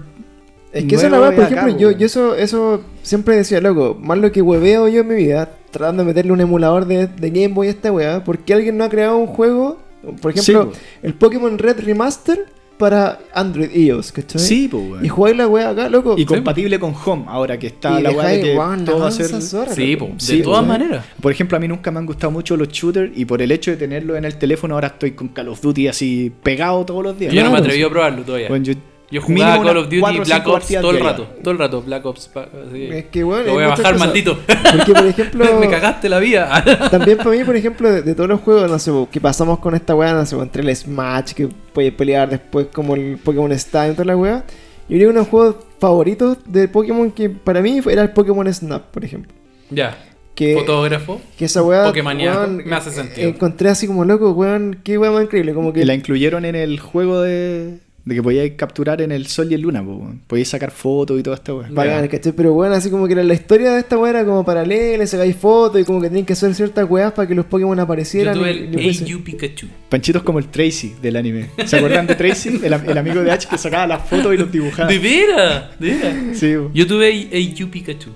Es 0.71 0.85
que 0.85 0.95
esa 0.95 1.05
es 1.07 1.11
la 1.11 1.17
nuevo 1.19 1.25
weá, 1.27 1.35
por 1.35 1.45
acá, 1.45 1.61
ejemplo, 1.67 1.77
yo, 1.79 1.91
yo 1.97 2.05
eso, 2.05 2.33
eso 2.35 2.83
siempre 3.03 3.35
decía, 3.35 3.59
loco, 3.61 3.95
más 4.01 4.17
lo 4.17 4.31
que 4.31 4.41
hueveo 4.41 4.87
yo 4.87 5.01
en 5.01 5.07
mi 5.07 5.15
vida, 5.15 5.49
tratando 5.69 6.01
de 6.03 6.07
meterle 6.07 6.31
un 6.31 6.41
emulador 6.41 6.85
de, 6.87 7.05
de 7.07 7.29
Game 7.29 7.49
Boy 7.49 7.67
a 7.67 7.69
esta 7.71 7.91
weá, 7.91 8.23
¿por 8.23 8.39
qué 8.39 8.53
alguien 8.55 8.77
no 8.77 8.83
ha 8.85 8.89
creado 8.89 9.17
un 9.17 9.27
juego? 9.27 9.77
Por 10.21 10.31
ejemplo, 10.31 10.71
Sí, 10.73 10.79
el 11.03 11.13
Pokémon 11.13 11.57
Red 11.59 11.79
Remaster 11.81 12.45
para 12.77 13.19
Android 13.33 13.69
iOS, 13.73 14.11
¿cachai? 14.11 14.41
Sí, 14.41 14.67
pues, 14.69 14.83
weón. 14.83 15.05
Y 15.05 15.09
jugáis 15.09 15.37
la 15.37 15.47
weá 15.47 15.69
acá, 15.69 15.89
loco. 15.89 16.15
Y 16.17 16.25
compatible 16.25 16.79
con 16.79 16.93
Home, 17.05 17.25
ahora 17.27 17.57
que 17.57 17.67
está 17.67 17.99
Y 17.99 18.03
la 18.03 18.11
weá 18.11 18.27
de 18.29 18.41
que 18.41 18.55
todo 18.85 18.99
va 18.99 19.07
a 19.07 19.11
ser. 19.11 19.29
Sí, 19.73 19.95
po, 19.95 20.07
de 20.07 20.13
Sí, 20.17 20.41
todas 20.41 20.61
po. 20.61 20.67
maneras. 20.67 21.05
Por 21.21 21.31
ejemplo, 21.31 21.57
a 21.57 21.59
mí 21.59 21.67
nunca 21.67 21.91
me 21.91 21.99
han 21.99 22.05
gustado 22.05 22.31
mucho 22.31 22.57
los 22.57 22.69
shooters 22.69 23.11
y 23.15 23.25
por 23.25 23.41
el 23.41 23.51
hecho 23.51 23.71
de 23.71 23.77
tenerlo 23.77 24.15
en 24.15 24.25
el 24.25 24.37
teléfono 24.37 24.75
ahora 24.75 24.87
estoy 24.87 25.11
con 25.11 25.29
Call 25.29 25.49
of 25.49 25.61
Duty 25.61 25.87
así 25.87 26.31
pegado 26.43 26.85
todos 26.85 27.03
los 27.03 27.17
días. 27.17 27.33
Yo 27.33 27.43
no 27.43 27.51
me 27.51 27.57
atreví 27.59 27.81
a 27.83 27.89
probarlo 27.89 28.23
todavía. 28.23 28.49
Bueno, 28.49 28.65
yo, 28.65 28.73
Yo 29.13 29.21
mínimo 29.27 29.45
jugaba 29.45 29.63
Call 29.63 29.77
of 29.77 29.83
Duty 29.85 29.99
o 29.99 30.25
Black 30.25 30.47
Ops 30.47 30.67
todo 30.81 30.89
el 30.89 30.99
rato. 30.99 31.27
Todo 31.43 31.51
el 31.51 31.59
rato, 31.59 31.81
Black 31.83 32.03
Ops. 32.03 32.31
así. 32.35 32.85
Es 32.85 33.05
que, 33.05 33.23
bueno, 33.23 33.45
Lo 33.45 33.53
voy 33.53 33.63
a 33.63 33.67
bajar, 33.67 33.93
cosas. 33.93 33.99
maldito. 33.99 34.39
Porque, 34.75 34.91
por 34.91 35.05
ejemplo, 35.05 35.45
Me 35.59 35.69
cagaste 35.69 36.09
la 36.09 36.17
vida. 36.17 36.89
también 36.91 37.19
para 37.19 37.29
mí, 37.29 37.43
por 37.43 37.55
ejemplo, 37.55 37.91
de, 37.91 38.01
de 38.01 38.15
todos 38.15 38.27
los 38.27 38.41
juegos, 38.41 38.71
no 38.71 38.79
sé, 38.79 38.91
que 39.11 39.21
pasamos 39.21 39.59
con 39.59 39.75
esta 39.75 39.93
weá, 39.93 40.15
no 40.15 40.25
sé, 40.25 40.35
entre 40.37 40.63
el 40.63 40.75
Smash, 40.75 41.33
que 41.33 41.47
puede 41.47 41.91
pelear 41.91 42.27
después 42.27 42.67
como 42.73 42.95
el 42.95 43.19
Pokémon 43.23 43.51
Stadium 43.51 43.93
y 43.93 43.95
toda 43.97 44.05
la 44.05 44.17
weá. 44.17 44.43
Yo 44.89 44.97
que 44.97 45.03
uno 45.05 45.13
de 45.13 45.19
los 45.19 45.27
juegos 45.27 45.55
favoritos 45.77 46.39
de 46.47 46.67
Pokémon 46.67 47.11
que 47.11 47.29
para 47.29 47.61
mí 47.61 47.81
era 47.85 48.01
el 48.01 48.09
Pokémon 48.09 48.51
Snap, 48.51 48.89
por 48.89 49.05
ejemplo. 49.05 49.31
ya. 49.69 49.95
Que, 50.33 50.55
Fotógrafo. 50.55 51.21
que 51.37 51.45
esa 51.45 51.61
weá, 51.61 51.91
weón, 51.91 52.63
me 52.65 52.75
hace 52.75 52.89
sentido. 52.89 53.29
Encontré 53.29 53.69
así 53.69 53.85
como 53.85 54.03
loco, 54.03 54.31
weón, 54.31 54.79
qué 54.83 54.97
weá 54.97 55.11
más 55.11 55.25
increíble, 55.25 55.53
como 55.53 55.71
que... 55.71 55.81
Y 55.81 55.85
la 55.85 55.93
incluyeron 55.93 56.43
en 56.45 56.55
el 56.55 56.79
juego 56.79 57.21
de, 57.21 57.77
de 58.05 58.15
que 58.15 58.21
podíais 58.21 58.53
capturar 58.57 59.01
en 59.01 59.11
el 59.13 59.27
Sol 59.27 59.49
y 59.49 59.53
el 59.55 59.61
Luna, 59.61 59.81
po, 59.83 60.13
podíais 60.27 60.49
sacar 60.49 60.71
fotos 60.71 61.17
y 61.19 61.23
toda 61.23 61.37
esta 61.37 61.53
weá. 61.53 61.69
Bacán, 61.71 62.07
¿cachai? 62.09 62.33
Pero 62.33 62.51
bueno, 62.53 62.75
así 62.75 62.89
como 62.89 63.07
que 63.07 63.15
la, 63.15 63.23
la 63.23 63.33
historia 63.33 63.71
de 63.73 63.79
esta 63.79 63.97
weá 63.97 64.09
era 64.11 64.25
como 64.25 64.43
paralela, 64.43 65.07
sacáis 65.07 65.35
fotos 65.37 65.79
y 65.79 65.85
como 65.85 66.01
que 66.01 66.07
tenían 66.09 66.25
que 66.25 66.33
hacer 66.33 66.53
ciertas 66.53 66.89
weas 66.89 67.13
para 67.13 67.27
que 67.27 67.33
los 67.35 67.45
Pokémon 67.45 67.77
Yo 67.77 67.83
aparecieran. 67.83 68.37
tuve 68.37 68.51
y- 68.51 68.57
el 68.57 68.79
y 68.79 68.89
fuese- 68.93 69.13
AU 69.13 69.23
Pikachu. 69.23 69.67
Panchito 69.89 70.17
es 70.17 70.23
como 70.25 70.39
el 70.39 70.47
Tracy 70.49 70.93
del 71.01 71.15
anime. 71.15 71.49
¿Se 71.65 71.77
acuerdan 71.77 72.05
de 72.07 72.15
Tracy? 72.15 72.59
El, 72.63 72.73
am- 72.73 72.89
el 72.89 72.97
amigo 72.97 73.21
de 73.21 73.31
H 73.31 73.47
que 73.49 73.57
sacaba 73.57 73.87
las 73.87 74.07
fotos 74.09 74.33
y 74.33 74.37
los 74.37 74.51
dibujaba. 74.51 74.89
¿De 74.89 74.99
veras? 74.99 75.79
¿De 75.79 75.89
veras? 75.95 76.37
Sí, 76.37 76.53
po. 76.57 76.71
Yo 76.73 76.85
tuve 76.85 77.29
AU 77.31 77.69
Pikachu. 77.69 78.09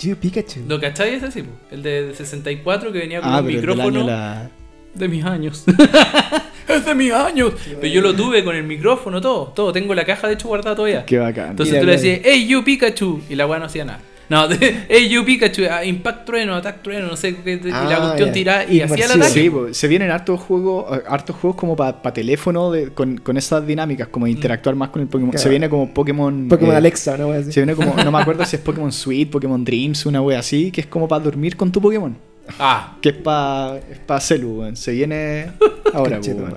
You, 0.00 0.16
Pikachu. 0.16 0.60
¿Lo 0.68 0.80
cachai 0.80 1.14
ese 1.14 1.30
sí? 1.30 1.42
po? 1.42 1.50
El 1.70 1.82
de 1.82 2.12
64 2.14 2.90
que 2.92 2.98
venía 2.98 3.20
con 3.20 3.30
Ah, 3.32 3.40
un 3.40 3.46
pero 3.46 3.58
el 3.58 3.66
del 3.66 3.68
micrófono 3.76 3.98
año 4.00 4.06
la... 4.08 4.50
de 4.94 5.08
mis 5.08 5.24
años. 5.24 5.64
es 6.68 6.84
de 6.86 6.94
mis 6.94 7.12
años. 7.12 7.52
Pero 7.80 7.86
yo 7.92 8.00
lo 8.00 8.14
tuve 8.14 8.44
con 8.44 8.54
el 8.56 8.64
micrófono, 8.64 9.20
todo. 9.20 9.48
Todo. 9.54 9.72
Tengo 9.72 9.94
la 9.94 10.04
caja 10.04 10.26
de 10.28 10.34
hecho 10.34 10.48
guardada 10.48 10.76
todavía. 10.76 11.04
Qué 11.04 11.18
bacán. 11.18 11.50
Entonces 11.50 11.72
Mira, 11.74 11.80
tú 11.82 11.86
le 11.86 11.92
decías, 11.92 12.20
hey 12.24 12.46
you 12.46 12.62
Pikachu, 12.64 13.20
y 13.28 13.34
la 13.34 13.46
weá 13.46 13.58
no 13.58 13.66
hacía 13.66 13.84
nada. 13.84 14.00
No, 14.30 14.46
hey 14.90 15.08
you 15.08 15.24
Pikachu, 15.24 15.62
ah, 15.70 15.82
Impact 15.82 16.26
Trueno, 16.26 16.54
Attack 16.54 16.82
Trueno, 16.82 17.06
no 17.06 17.16
sé 17.16 17.34
qué, 17.36 17.58
y 17.64 17.70
la 17.70 17.78
Ah, 17.96 17.98
cuestión 18.08 18.30
tiraba 18.30 18.64
y 18.64 18.82
hacía 18.82 19.06
el 19.06 19.12
Inmersivo. 19.12 19.24
ataque. 19.24 19.40
Sí, 19.40 19.48
po, 19.48 19.72
se 19.72 19.88
vienen 19.88 20.10
hartos 20.10 20.38
juegos, 20.40 20.98
eh, 20.98 21.02
hartos 21.08 21.34
juegos 21.36 21.58
como 21.58 21.74
para 21.74 22.02
teléfono 22.12 22.70
de- 22.70 22.90
con, 22.90 23.16
con 23.16 23.38
esas 23.38 23.66
dinámicas, 23.66 24.08
como 24.08 24.26
interactuar 24.26 24.76
más 24.76 24.90
con 24.90 25.00
el 25.00 25.08
Pokémon. 25.08 25.30
Claro. 25.30 25.42
Se 25.42 25.48
viene 25.48 25.70
como 25.70 25.94
Pokémon. 25.94 26.46
Pokémon 26.46 26.74
eh, 26.74 26.76
Alexa, 26.76 27.16
¿no? 27.16 27.28
Wea 27.28 27.38
así. 27.40 27.52
Se 27.52 27.60
viene 27.60 27.74
como, 27.74 27.94
no 27.94 28.12
me 28.12 28.18
acuerdo 28.20 28.44
si 28.44 28.56
es 28.56 28.60
Pokémon 28.62 28.92
Sweet, 28.92 29.30
Pokémon 29.30 29.64
Dreams, 29.64 30.04
una 30.04 30.20
wea 30.20 30.40
así, 30.40 30.70
que 30.72 30.82
es 30.82 30.86
como 30.88 31.08
para 31.08 31.24
dormir 31.24 31.56
con 31.56 31.72
tu 31.72 31.80
Pokémon. 31.80 32.14
Ah, 32.58 32.96
Que 33.00 33.10
es 33.10 33.14
para 33.16 33.78
es 33.90 33.98
pa 33.98 34.20
Celu, 34.20 34.60
weón. 34.60 34.76
Se 34.76 34.92
viene 34.92 35.50
ahora, 35.94 36.20
weón. 36.20 36.54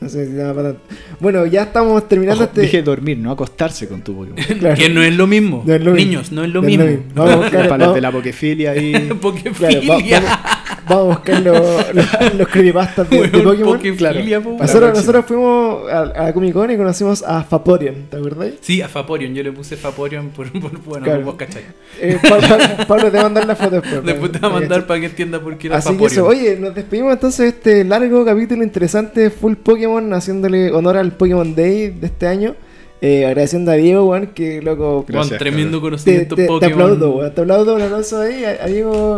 No 0.00 0.08
sé 0.10 0.26
si 0.26 0.32
nada 0.32 0.52
para 0.52 0.72
tanto. 0.74 0.86
Bueno, 1.18 1.46
ya 1.46 1.62
estamos 1.62 2.06
terminando 2.08 2.42
Ojo, 2.44 2.50
este. 2.50 2.60
Dije 2.62 2.82
dormir, 2.82 3.16
no 3.16 3.30
acostarse 3.30 3.88
con 3.88 4.02
tu 4.02 4.14
Pokémon. 4.14 4.36
Claro. 4.58 4.76
que 4.76 4.88
no 4.90 5.02
es 5.02 5.14
lo 5.14 5.26
mismo. 5.26 5.62
No 5.66 5.74
es 5.74 5.80
lo 5.80 5.92
mismo. 5.92 6.10
Niños, 6.10 6.30
no 6.32 6.44
es 6.44 6.50
lo 6.50 6.60
No 6.60 6.68
es 6.68 6.76
mismo. 6.76 6.84
lo 6.84 6.90
mismo. 6.90 7.12
Vamos 7.14 7.32
a 7.32 7.36
buscar- 7.38 7.68
para 7.68 7.84
vamos- 7.84 7.94
de 7.94 8.00
la 8.02 8.10
Pokefilia. 8.12 8.74
Claro, 8.74 9.80
va- 9.88 9.96
vamos, 9.96 10.08
vamos 10.88 11.04
a 11.04 11.08
buscar 11.16 11.40
los, 11.42 11.94
los, 11.94 12.34
los 12.38 12.48
creepypastas 12.48 13.08
de, 13.10 13.28
de 13.28 13.38
Pokémon. 13.40 13.80
Weón. 13.80 14.56
Nosotros, 14.58 14.94
nosotros 14.94 15.24
fuimos 15.26 15.90
a, 15.90 16.00
a 16.00 16.22
la 16.24 16.32
Comic 16.32 16.52
Con 16.52 16.70
y 16.70 16.76
conocimos 16.76 17.22
a 17.22 17.42
Faporion, 17.44 18.06
¿te 18.10 18.16
acordás? 18.16 18.50
Sí, 18.60 18.80
a 18.82 18.88
Faporion. 18.88 19.34
Yo 19.34 19.42
le 19.42 19.52
puse 19.52 19.76
Faporion 19.76 20.30
por, 20.30 20.50
por 20.60 20.78
bueno, 20.84 21.04
Claro. 21.04 21.22
vos 21.22 21.34
cachai. 21.36 21.62
Eh, 22.00 22.18
Pablo, 22.28 22.46
Pablo 22.86 23.10
te 23.10 23.16
va 23.16 23.20
a 23.20 23.24
mandar 23.24 23.46
la 23.46 23.56
foto 23.56 23.80
después. 23.80 24.04
Después 24.04 24.32
te 24.32 24.38
va 24.38 24.48
a 24.48 24.52
mandar 24.52 24.86
para 24.86 25.00
que 25.00 25.06
entienda 25.06 25.40
por 25.40 25.56
qué 25.58 25.66
era 25.68 25.76
Así 25.78 25.96
que 25.96 26.04
eso, 26.06 26.26
oye, 26.26 26.56
nos 26.58 26.74
despedimos 26.74 27.12
entonces 27.12 27.38
de 27.38 27.48
este 27.48 27.84
largo 27.84 28.24
capítulo 28.24 28.62
interesante, 28.62 29.30
full 29.30 29.54
Pokémon, 29.54 30.12
haciéndole 30.14 30.70
honor 30.72 30.96
al 30.96 31.12
Pokémon 31.12 31.54
Day 31.54 31.90
de 31.90 32.06
este 32.06 32.26
año. 32.26 32.54
Eh, 33.00 33.26
agradeciendo 33.26 33.70
a 33.70 33.74
Diego, 33.74 34.06
weón, 34.08 34.28
que 34.28 34.62
loco. 34.62 35.04
Gracias, 35.06 35.38
tremendo 35.38 35.76
Te, 35.78 35.82
conocimiento 35.82 36.36
te- 36.36 36.42
te 36.42 36.48
Pokémon. 36.48 36.72
aplaudo, 36.72 37.10
weón. 37.16 37.34
Te 37.34 37.40
aplaudo 37.42 37.74
un 37.74 37.82
aplauso 37.82 38.20
ahí 38.22 38.44
a, 38.44 38.64
a 38.64 38.66
Diego. 38.66 39.16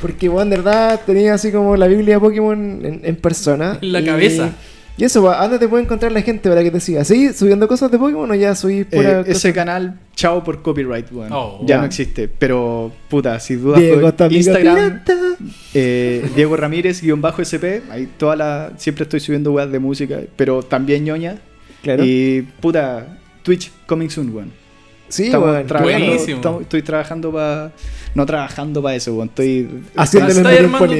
Porque, 0.00 0.28
weón, 0.28 0.48
de 0.50 0.56
verdad 0.56 1.00
tenía 1.04 1.34
así 1.34 1.50
como 1.52 1.76
la 1.76 1.86
Biblia 1.86 2.14
de 2.14 2.20
Pokémon 2.20 2.84
en, 2.84 3.00
en 3.04 3.16
persona. 3.16 3.78
En 3.82 3.92
la 3.92 4.00
Y- 4.00 4.04
cabeza. 4.04 4.50
Y 4.96 5.04
eso, 5.04 5.22
weón, 5.22 5.34
¿a 5.38 5.42
¿dónde 5.42 5.58
te 5.58 5.66
puede 5.68 5.84
encontrar 5.84 6.12
la 6.12 6.20
gente 6.20 6.48
para 6.50 6.62
que 6.62 6.70
te 6.70 6.78
siga? 6.80 7.04
¿Sí? 7.04 7.32
¿Subiendo 7.32 7.66
cosas 7.68 7.90
de 7.90 7.96
Pokémon 7.98 8.30
o 8.30 8.34
ya 8.34 8.54
subís 8.54 8.82
Eh, 8.82 8.96
pura 8.96 9.20
ese 9.26 9.50
canal, 9.54 9.98
chao 10.14 10.44
por 10.44 10.60
copyright, 10.60 11.10
weón. 11.10 11.32
Oh. 11.32 11.60
ya 11.62 11.66
Ya. 11.76 11.78
no 11.78 11.84
existe. 11.86 12.28
Pero, 12.28 12.92
puta, 13.08 13.38
sin 13.40 13.62
duda, 13.62 13.78
Diego, 13.78 14.08
amigo 14.08 14.26
Instagram, 14.36 15.00
eh, 15.72 16.28
Diego 16.34 16.56
Ramírez, 16.56 17.00
guion 17.00 17.20
bajo 17.22 17.40
SP. 17.40 17.80
Ahí 17.90 18.08
toda 18.18 18.36
la, 18.36 18.72
siempre 18.76 19.04
estoy 19.04 19.20
subiendo 19.20 19.52
weas 19.52 19.70
de 19.72 19.78
música, 19.78 20.18
pero 20.36 20.62
también 20.62 21.04
ñoña. 21.04 21.38
Claro. 21.82 22.04
Y, 22.04 22.42
puta, 22.60 23.18
Twitch, 23.42 23.70
coming 23.86 24.08
soon, 24.10 24.34
weón. 24.34 24.52
Sí, 25.10 25.26
Estamos 25.26 25.50
weón. 25.50 25.66
trabajando- 25.66 26.06
Buenísimo. 26.06 26.36
estamos- 26.36 26.62
estoy 26.62 26.82
trabajando 26.82 27.32
para. 27.32 27.72
No 28.14 28.26
trabajando 28.26 28.82
para 28.82 28.96
eso, 28.96 29.12
weón. 29.14 29.28
Estoy 29.28 29.68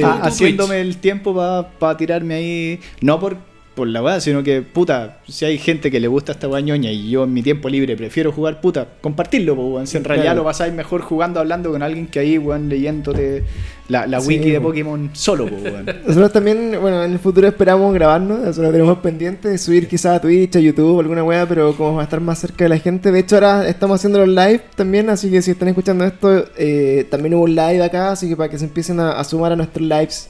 ha- 0.03 0.21
haciéndome 0.27 0.81
el 0.81 0.97
tiempo 0.97 1.33
para 1.79 1.97
tirarme 1.97 2.35
ahí. 2.35 2.79
No 3.01 3.19
por, 3.19 3.37
por 3.81 3.87
la 3.87 4.03
weá, 4.03 4.19
sino 4.21 4.43
que, 4.43 4.61
puta, 4.61 5.17
si 5.27 5.43
hay 5.43 5.57
gente 5.57 5.89
que 5.89 5.99
le 5.99 6.07
gusta 6.07 6.33
esta 6.33 6.47
weá 6.47 6.61
ñoña 6.61 6.91
y 6.91 7.09
yo 7.09 7.23
en 7.23 7.33
mi 7.33 7.41
tiempo 7.41 7.67
libre 7.67 7.97
prefiero 7.97 8.31
jugar, 8.31 8.61
puta, 8.61 8.87
compartirlo, 9.01 9.55
po, 9.55 9.65
weón. 9.69 9.87
Si 9.87 9.97
en 9.97 10.03
realidad 10.03 10.25
Claro. 10.33 10.41
lo 10.41 10.43
pasáis 10.45 10.71
mejor 10.71 11.01
jugando, 11.01 11.39
hablando 11.39 11.71
con 11.71 11.81
alguien 11.81 12.05
que 12.05 12.19
ahí, 12.19 12.37
weón, 12.37 12.69
leyéndote 12.69 13.43
la, 13.89 14.05
la 14.05 14.21
Sí, 14.21 14.27
wiki 14.27 14.51
de 14.51 14.61
po. 14.61 14.67
Pokémon 14.67 15.09
solo, 15.13 15.47
po, 15.47 15.55
weón. 15.55 15.85
Nosotros 16.05 16.31
también, 16.31 16.77
bueno, 16.79 17.03
en 17.03 17.11
el 17.13 17.17
futuro 17.17 17.47
esperamos 17.47 17.91
grabarnos, 17.95 18.47
eso 18.47 18.61
lo 18.61 18.71
tenemos 18.71 18.99
pendiente, 18.99 19.47
de 19.49 19.57
subir 19.57 19.87
quizás 19.87 20.17
a 20.17 20.21
Twitch, 20.21 20.55
a 20.57 20.59
YouTube, 20.59 20.99
alguna 20.99 21.23
wea, 21.23 21.47
pero 21.47 21.75
como 21.75 21.95
va 21.95 22.01
a 22.01 22.03
estar 22.03 22.21
más 22.21 22.37
cerca 22.37 22.65
de 22.65 22.69
la 22.69 22.77
gente. 22.77 23.11
De 23.11 23.17
hecho, 23.17 23.37
ahora 23.37 23.67
estamos 23.67 23.95
haciendo 23.99 24.19
los 24.19 24.27
live 24.29 24.61
también, 24.75 25.09
así 25.09 25.31
que 25.31 25.41
si 25.41 25.49
están 25.51 25.69
escuchando 25.69 26.05
esto, 26.05 26.45
eh, 26.55 27.07
también 27.09 27.33
hubo 27.33 27.45
un 27.45 27.55
live 27.55 27.81
acá, 27.81 28.11
así 28.11 28.29
que 28.29 28.35
para 28.35 28.47
que 28.47 28.59
se 28.59 28.65
empiecen 28.65 28.99
a, 28.99 29.13
a 29.13 29.23
sumar 29.23 29.51
a 29.53 29.55
nuestros 29.55 29.87
lives, 29.87 30.29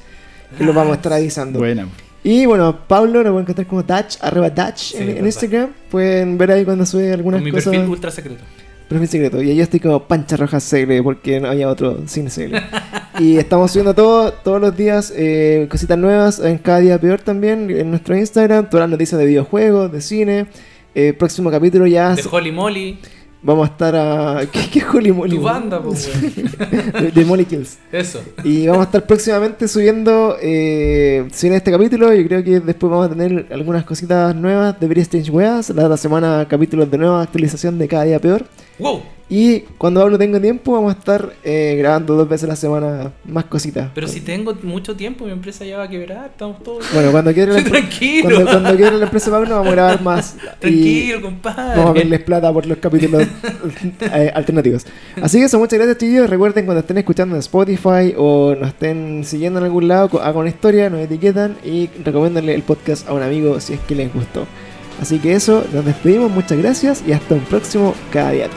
que 0.58 0.64
los 0.64 0.74
vamos 0.74 0.94
a 0.94 0.96
estar 0.96 1.12
avisando. 1.14 1.60
Buena. 1.60 1.88
Y 2.24 2.46
bueno, 2.46 2.78
Pablo 2.88 3.24
lo 3.24 3.32
pueden 3.32 3.42
encontrar 3.42 3.68
como 3.68 3.84
Dutch, 3.84 4.18
arroba 4.22 4.50
Dutch 4.50 4.78
Sí, 4.94 4.98
en. 5.00 5.26
Instagram. 5.26 5.70
Pueden 5.90 6.38
ver 6.38 6.52
ahí 6.52 6.64
cuando 6.66 6.86
sube 6.86 7.12
algunas 7.12 7.40
Con 7.40 7.46
mi 7.46 7.52
cosas. 7.52 7.72
perfil 7.72 7.90
ultra 7.90 8.12
secreto. 8.12 8.44
Perfil 8.88 9.08
secreto. 9.08 9.42
Y 9.42 9.50
ahí 9.50 9.56
yo 9.56 9.64
estoy 9.64 9.80
como 9.80 10.04
Pancha 10.04 10.38
Roja 10.38 10.60
CL 10.60 11.02
porque 11.04 11.40
no 11.40 11.48
había 11.50 11.68
otro 11.70 12.00
sin 12.08 12.28
CL. 12.30 12.56
y 13.20 13.38
estamos 13.38 13.72
subiendo 13.72 13.96
todo, 13.96 14.34
todos 14.34 14.62
los 14.62 14.76
días 14.78 15.12
eh, 15.16 15.68
cositas 15.72 15.98
nuevas 15.98 16.40
en 16.40 16.58
cada 16.60 16.80
día 16.80 17.00
peor 17.00 17.22
también 17.22 17.70
en 17.72 17.90
nuestro 17.90 18.16
Instagram. 18.18 18.70
Todas 18.70 18.84
las 18.84 18.90
noticias 18.92 19.18
de 19.20 19.26
videojuegos, 19.26 19.92
de 19.92 20.02
cine. 20.02 20.46
Eh, 20.94 21.14
próximo 21.14 21.50
capítulo 21.50 21.88
ya 21.88 22.14
De 22.16 22.24
Holly 22.30 22.52
Molly. 22.52 23.00
Vamos 23.42 23.70
a 23.70 23.72
estar 23.72 23.96
a. 23.96 24.42
¿Qué, 24.52 24.70
qué 24.72 24.84
Holy 24.86 25.12
Moly? 25.12 25.38
Tu 25.38 25.42
banda, 25.42 25.82
pues, 25.82 26.10
de, 27.02 27.12
de 27.12 27.26
Molecules. 27.26 27.78
Eso. 27.92 28.22
Y 28.44 28.68
vamos 28.68 28.82
a 28.82 28.86
estar 28.86 29.06
próximamente 29.06 29.68
subiendo, 29.68 30.38
eh, 30.42 31.28
si 31.32 31.48
este 31.48 31.72
capítulo, 31.72 32.14
yo 32.14 32.26
creo 32.28 32.44
que 32.44 32.60
después 32.60 32.90
vamos 32.90 33.08
a 33.08 33.10
tener 33.10 33.48
algunas 33.52 33.84
cositas 33.84 34.36
nuevas 34.36 34.80
de 34.80 34.88
Very 34.88 35.02
Strange 35.02 35.32
Weas. 35.32 35.70
La 35.70 35.86
otra 35.86 35.98
semana 35.98 36.46
capítulos 36.50 36.90
de 36.90 36.98
nueva 36.98 37.22
actualización 37.22 37.78
de 37.78 37.88
cada 37.88 38.04
día 38.04 38.20
peor. 38.20 38.46
Wow. 38.82 39.02
Y 39.34 39.62
cuando 39.78 40.02
hablo 40.02 40.18
tengo 40.18 40.42
tiempo, 40.42 40.74
vamos 40.74 40.94
a 40.94 41.00
estar 41.00 41.32
eh, 41.46 41.76
grabando 41.80 42.16
dos 42.16 42.28
veces 42.28 42.44
a 42.44 42.48
la 42.48 42.58
semana 42.58 43.14
más 43.24 43.46
cositas. 43.46 43.90
Pero 43.96 44.06
si 44.10 44.20
tengo 44.20 44.54
mucho 44.64 44.98
tiempo, 44.98 45.24
mi 45.24 45.32
empresa 45.32 45.64
ya 45.64 45.78
va 45.78 45.84
a 45.84 45.90
quebrar. 45.90 46.32
Estamos 46.32 46.62
todos. 46.62 46.86
Bueno, 46.94 47.12
cuando 47.14 47.34
quiera 47.34 47.54
la, 47.54 47.60
Sí, 47.64 47.70
tranquilo. 47.70 48.24
cuando, 48.30 48.52
cuando 48.52 48.76
quiera 48.76 48.92
la 48.92 49.06
empresa 49.06 49.32
Pablo, 49.32 49.50
vamos 49.52 49.68
a 49.68 49.72
grabar 49.72 50.02
más. 50.02 50.36
Tranquilo, 50.60 51.22
compadre. 51.22 51.78
vamos 51.78 51.92
a 51.92 51.94
verles 51.94 52.20
plata 52.24 52.52
por 52.52 52.66
los 52.66 52.78
capítulos 52.80 53.26
eh, 54.02 54.32
alternativos. 54.36 54.86
Así 55.22 55.40
que 55.40 55.46
eso, 55.46 55.58
muchas 55.60 55.80
gracias, 55.80 56.00
chiquillos. 56.00 56.30
Recuerden 56.30 56.66
cuando 56.66 56.82
estén 56.82 56.98
escuchando 56.98 57.36
en 57.36 57.40
Spotify 57.40 58.14
o 58.18 58.54
nos 58.60 58.68
estén 58.68 59.24
siguiendo 59.24 59.60
en 59.60 59.66
algún 59.66 59.88
lado, 59.88 60.22
hagan 60.22 60.42
una 60.42 60.50
historia, 60.50 60.90
nos 60.90 61.00
etiquetan 61.00 61.56
y 61.64 61.88
recomiéndenle 62.04 62.54
el 62.54 62.64
podcast 62.64 63.08
a 63.08 63.14
un 63.14 63.24
amigo 63.24 63.62
si 63.62 63.76
es 63.76 63.80
que 63.80 63.96
les 63.96 64.14
gustó. 64.14 64.46
Así 65.00 65.20
que 65.20 65.32
eso, 65.32 65.64
nos 65.72 65.86
despedimos, 65.86 66.30
muchas 66.30 66.58
gracias 66.58 67.02
y 67.08 67.14
hasta 67.14 67.36
un 67.36 67.46
próximo 67.46 67.96
cada 68.12 68.32
día. 68.32 68.50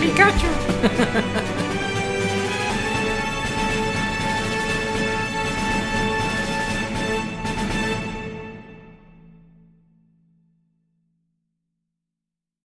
Pikachu. 0.00 0.46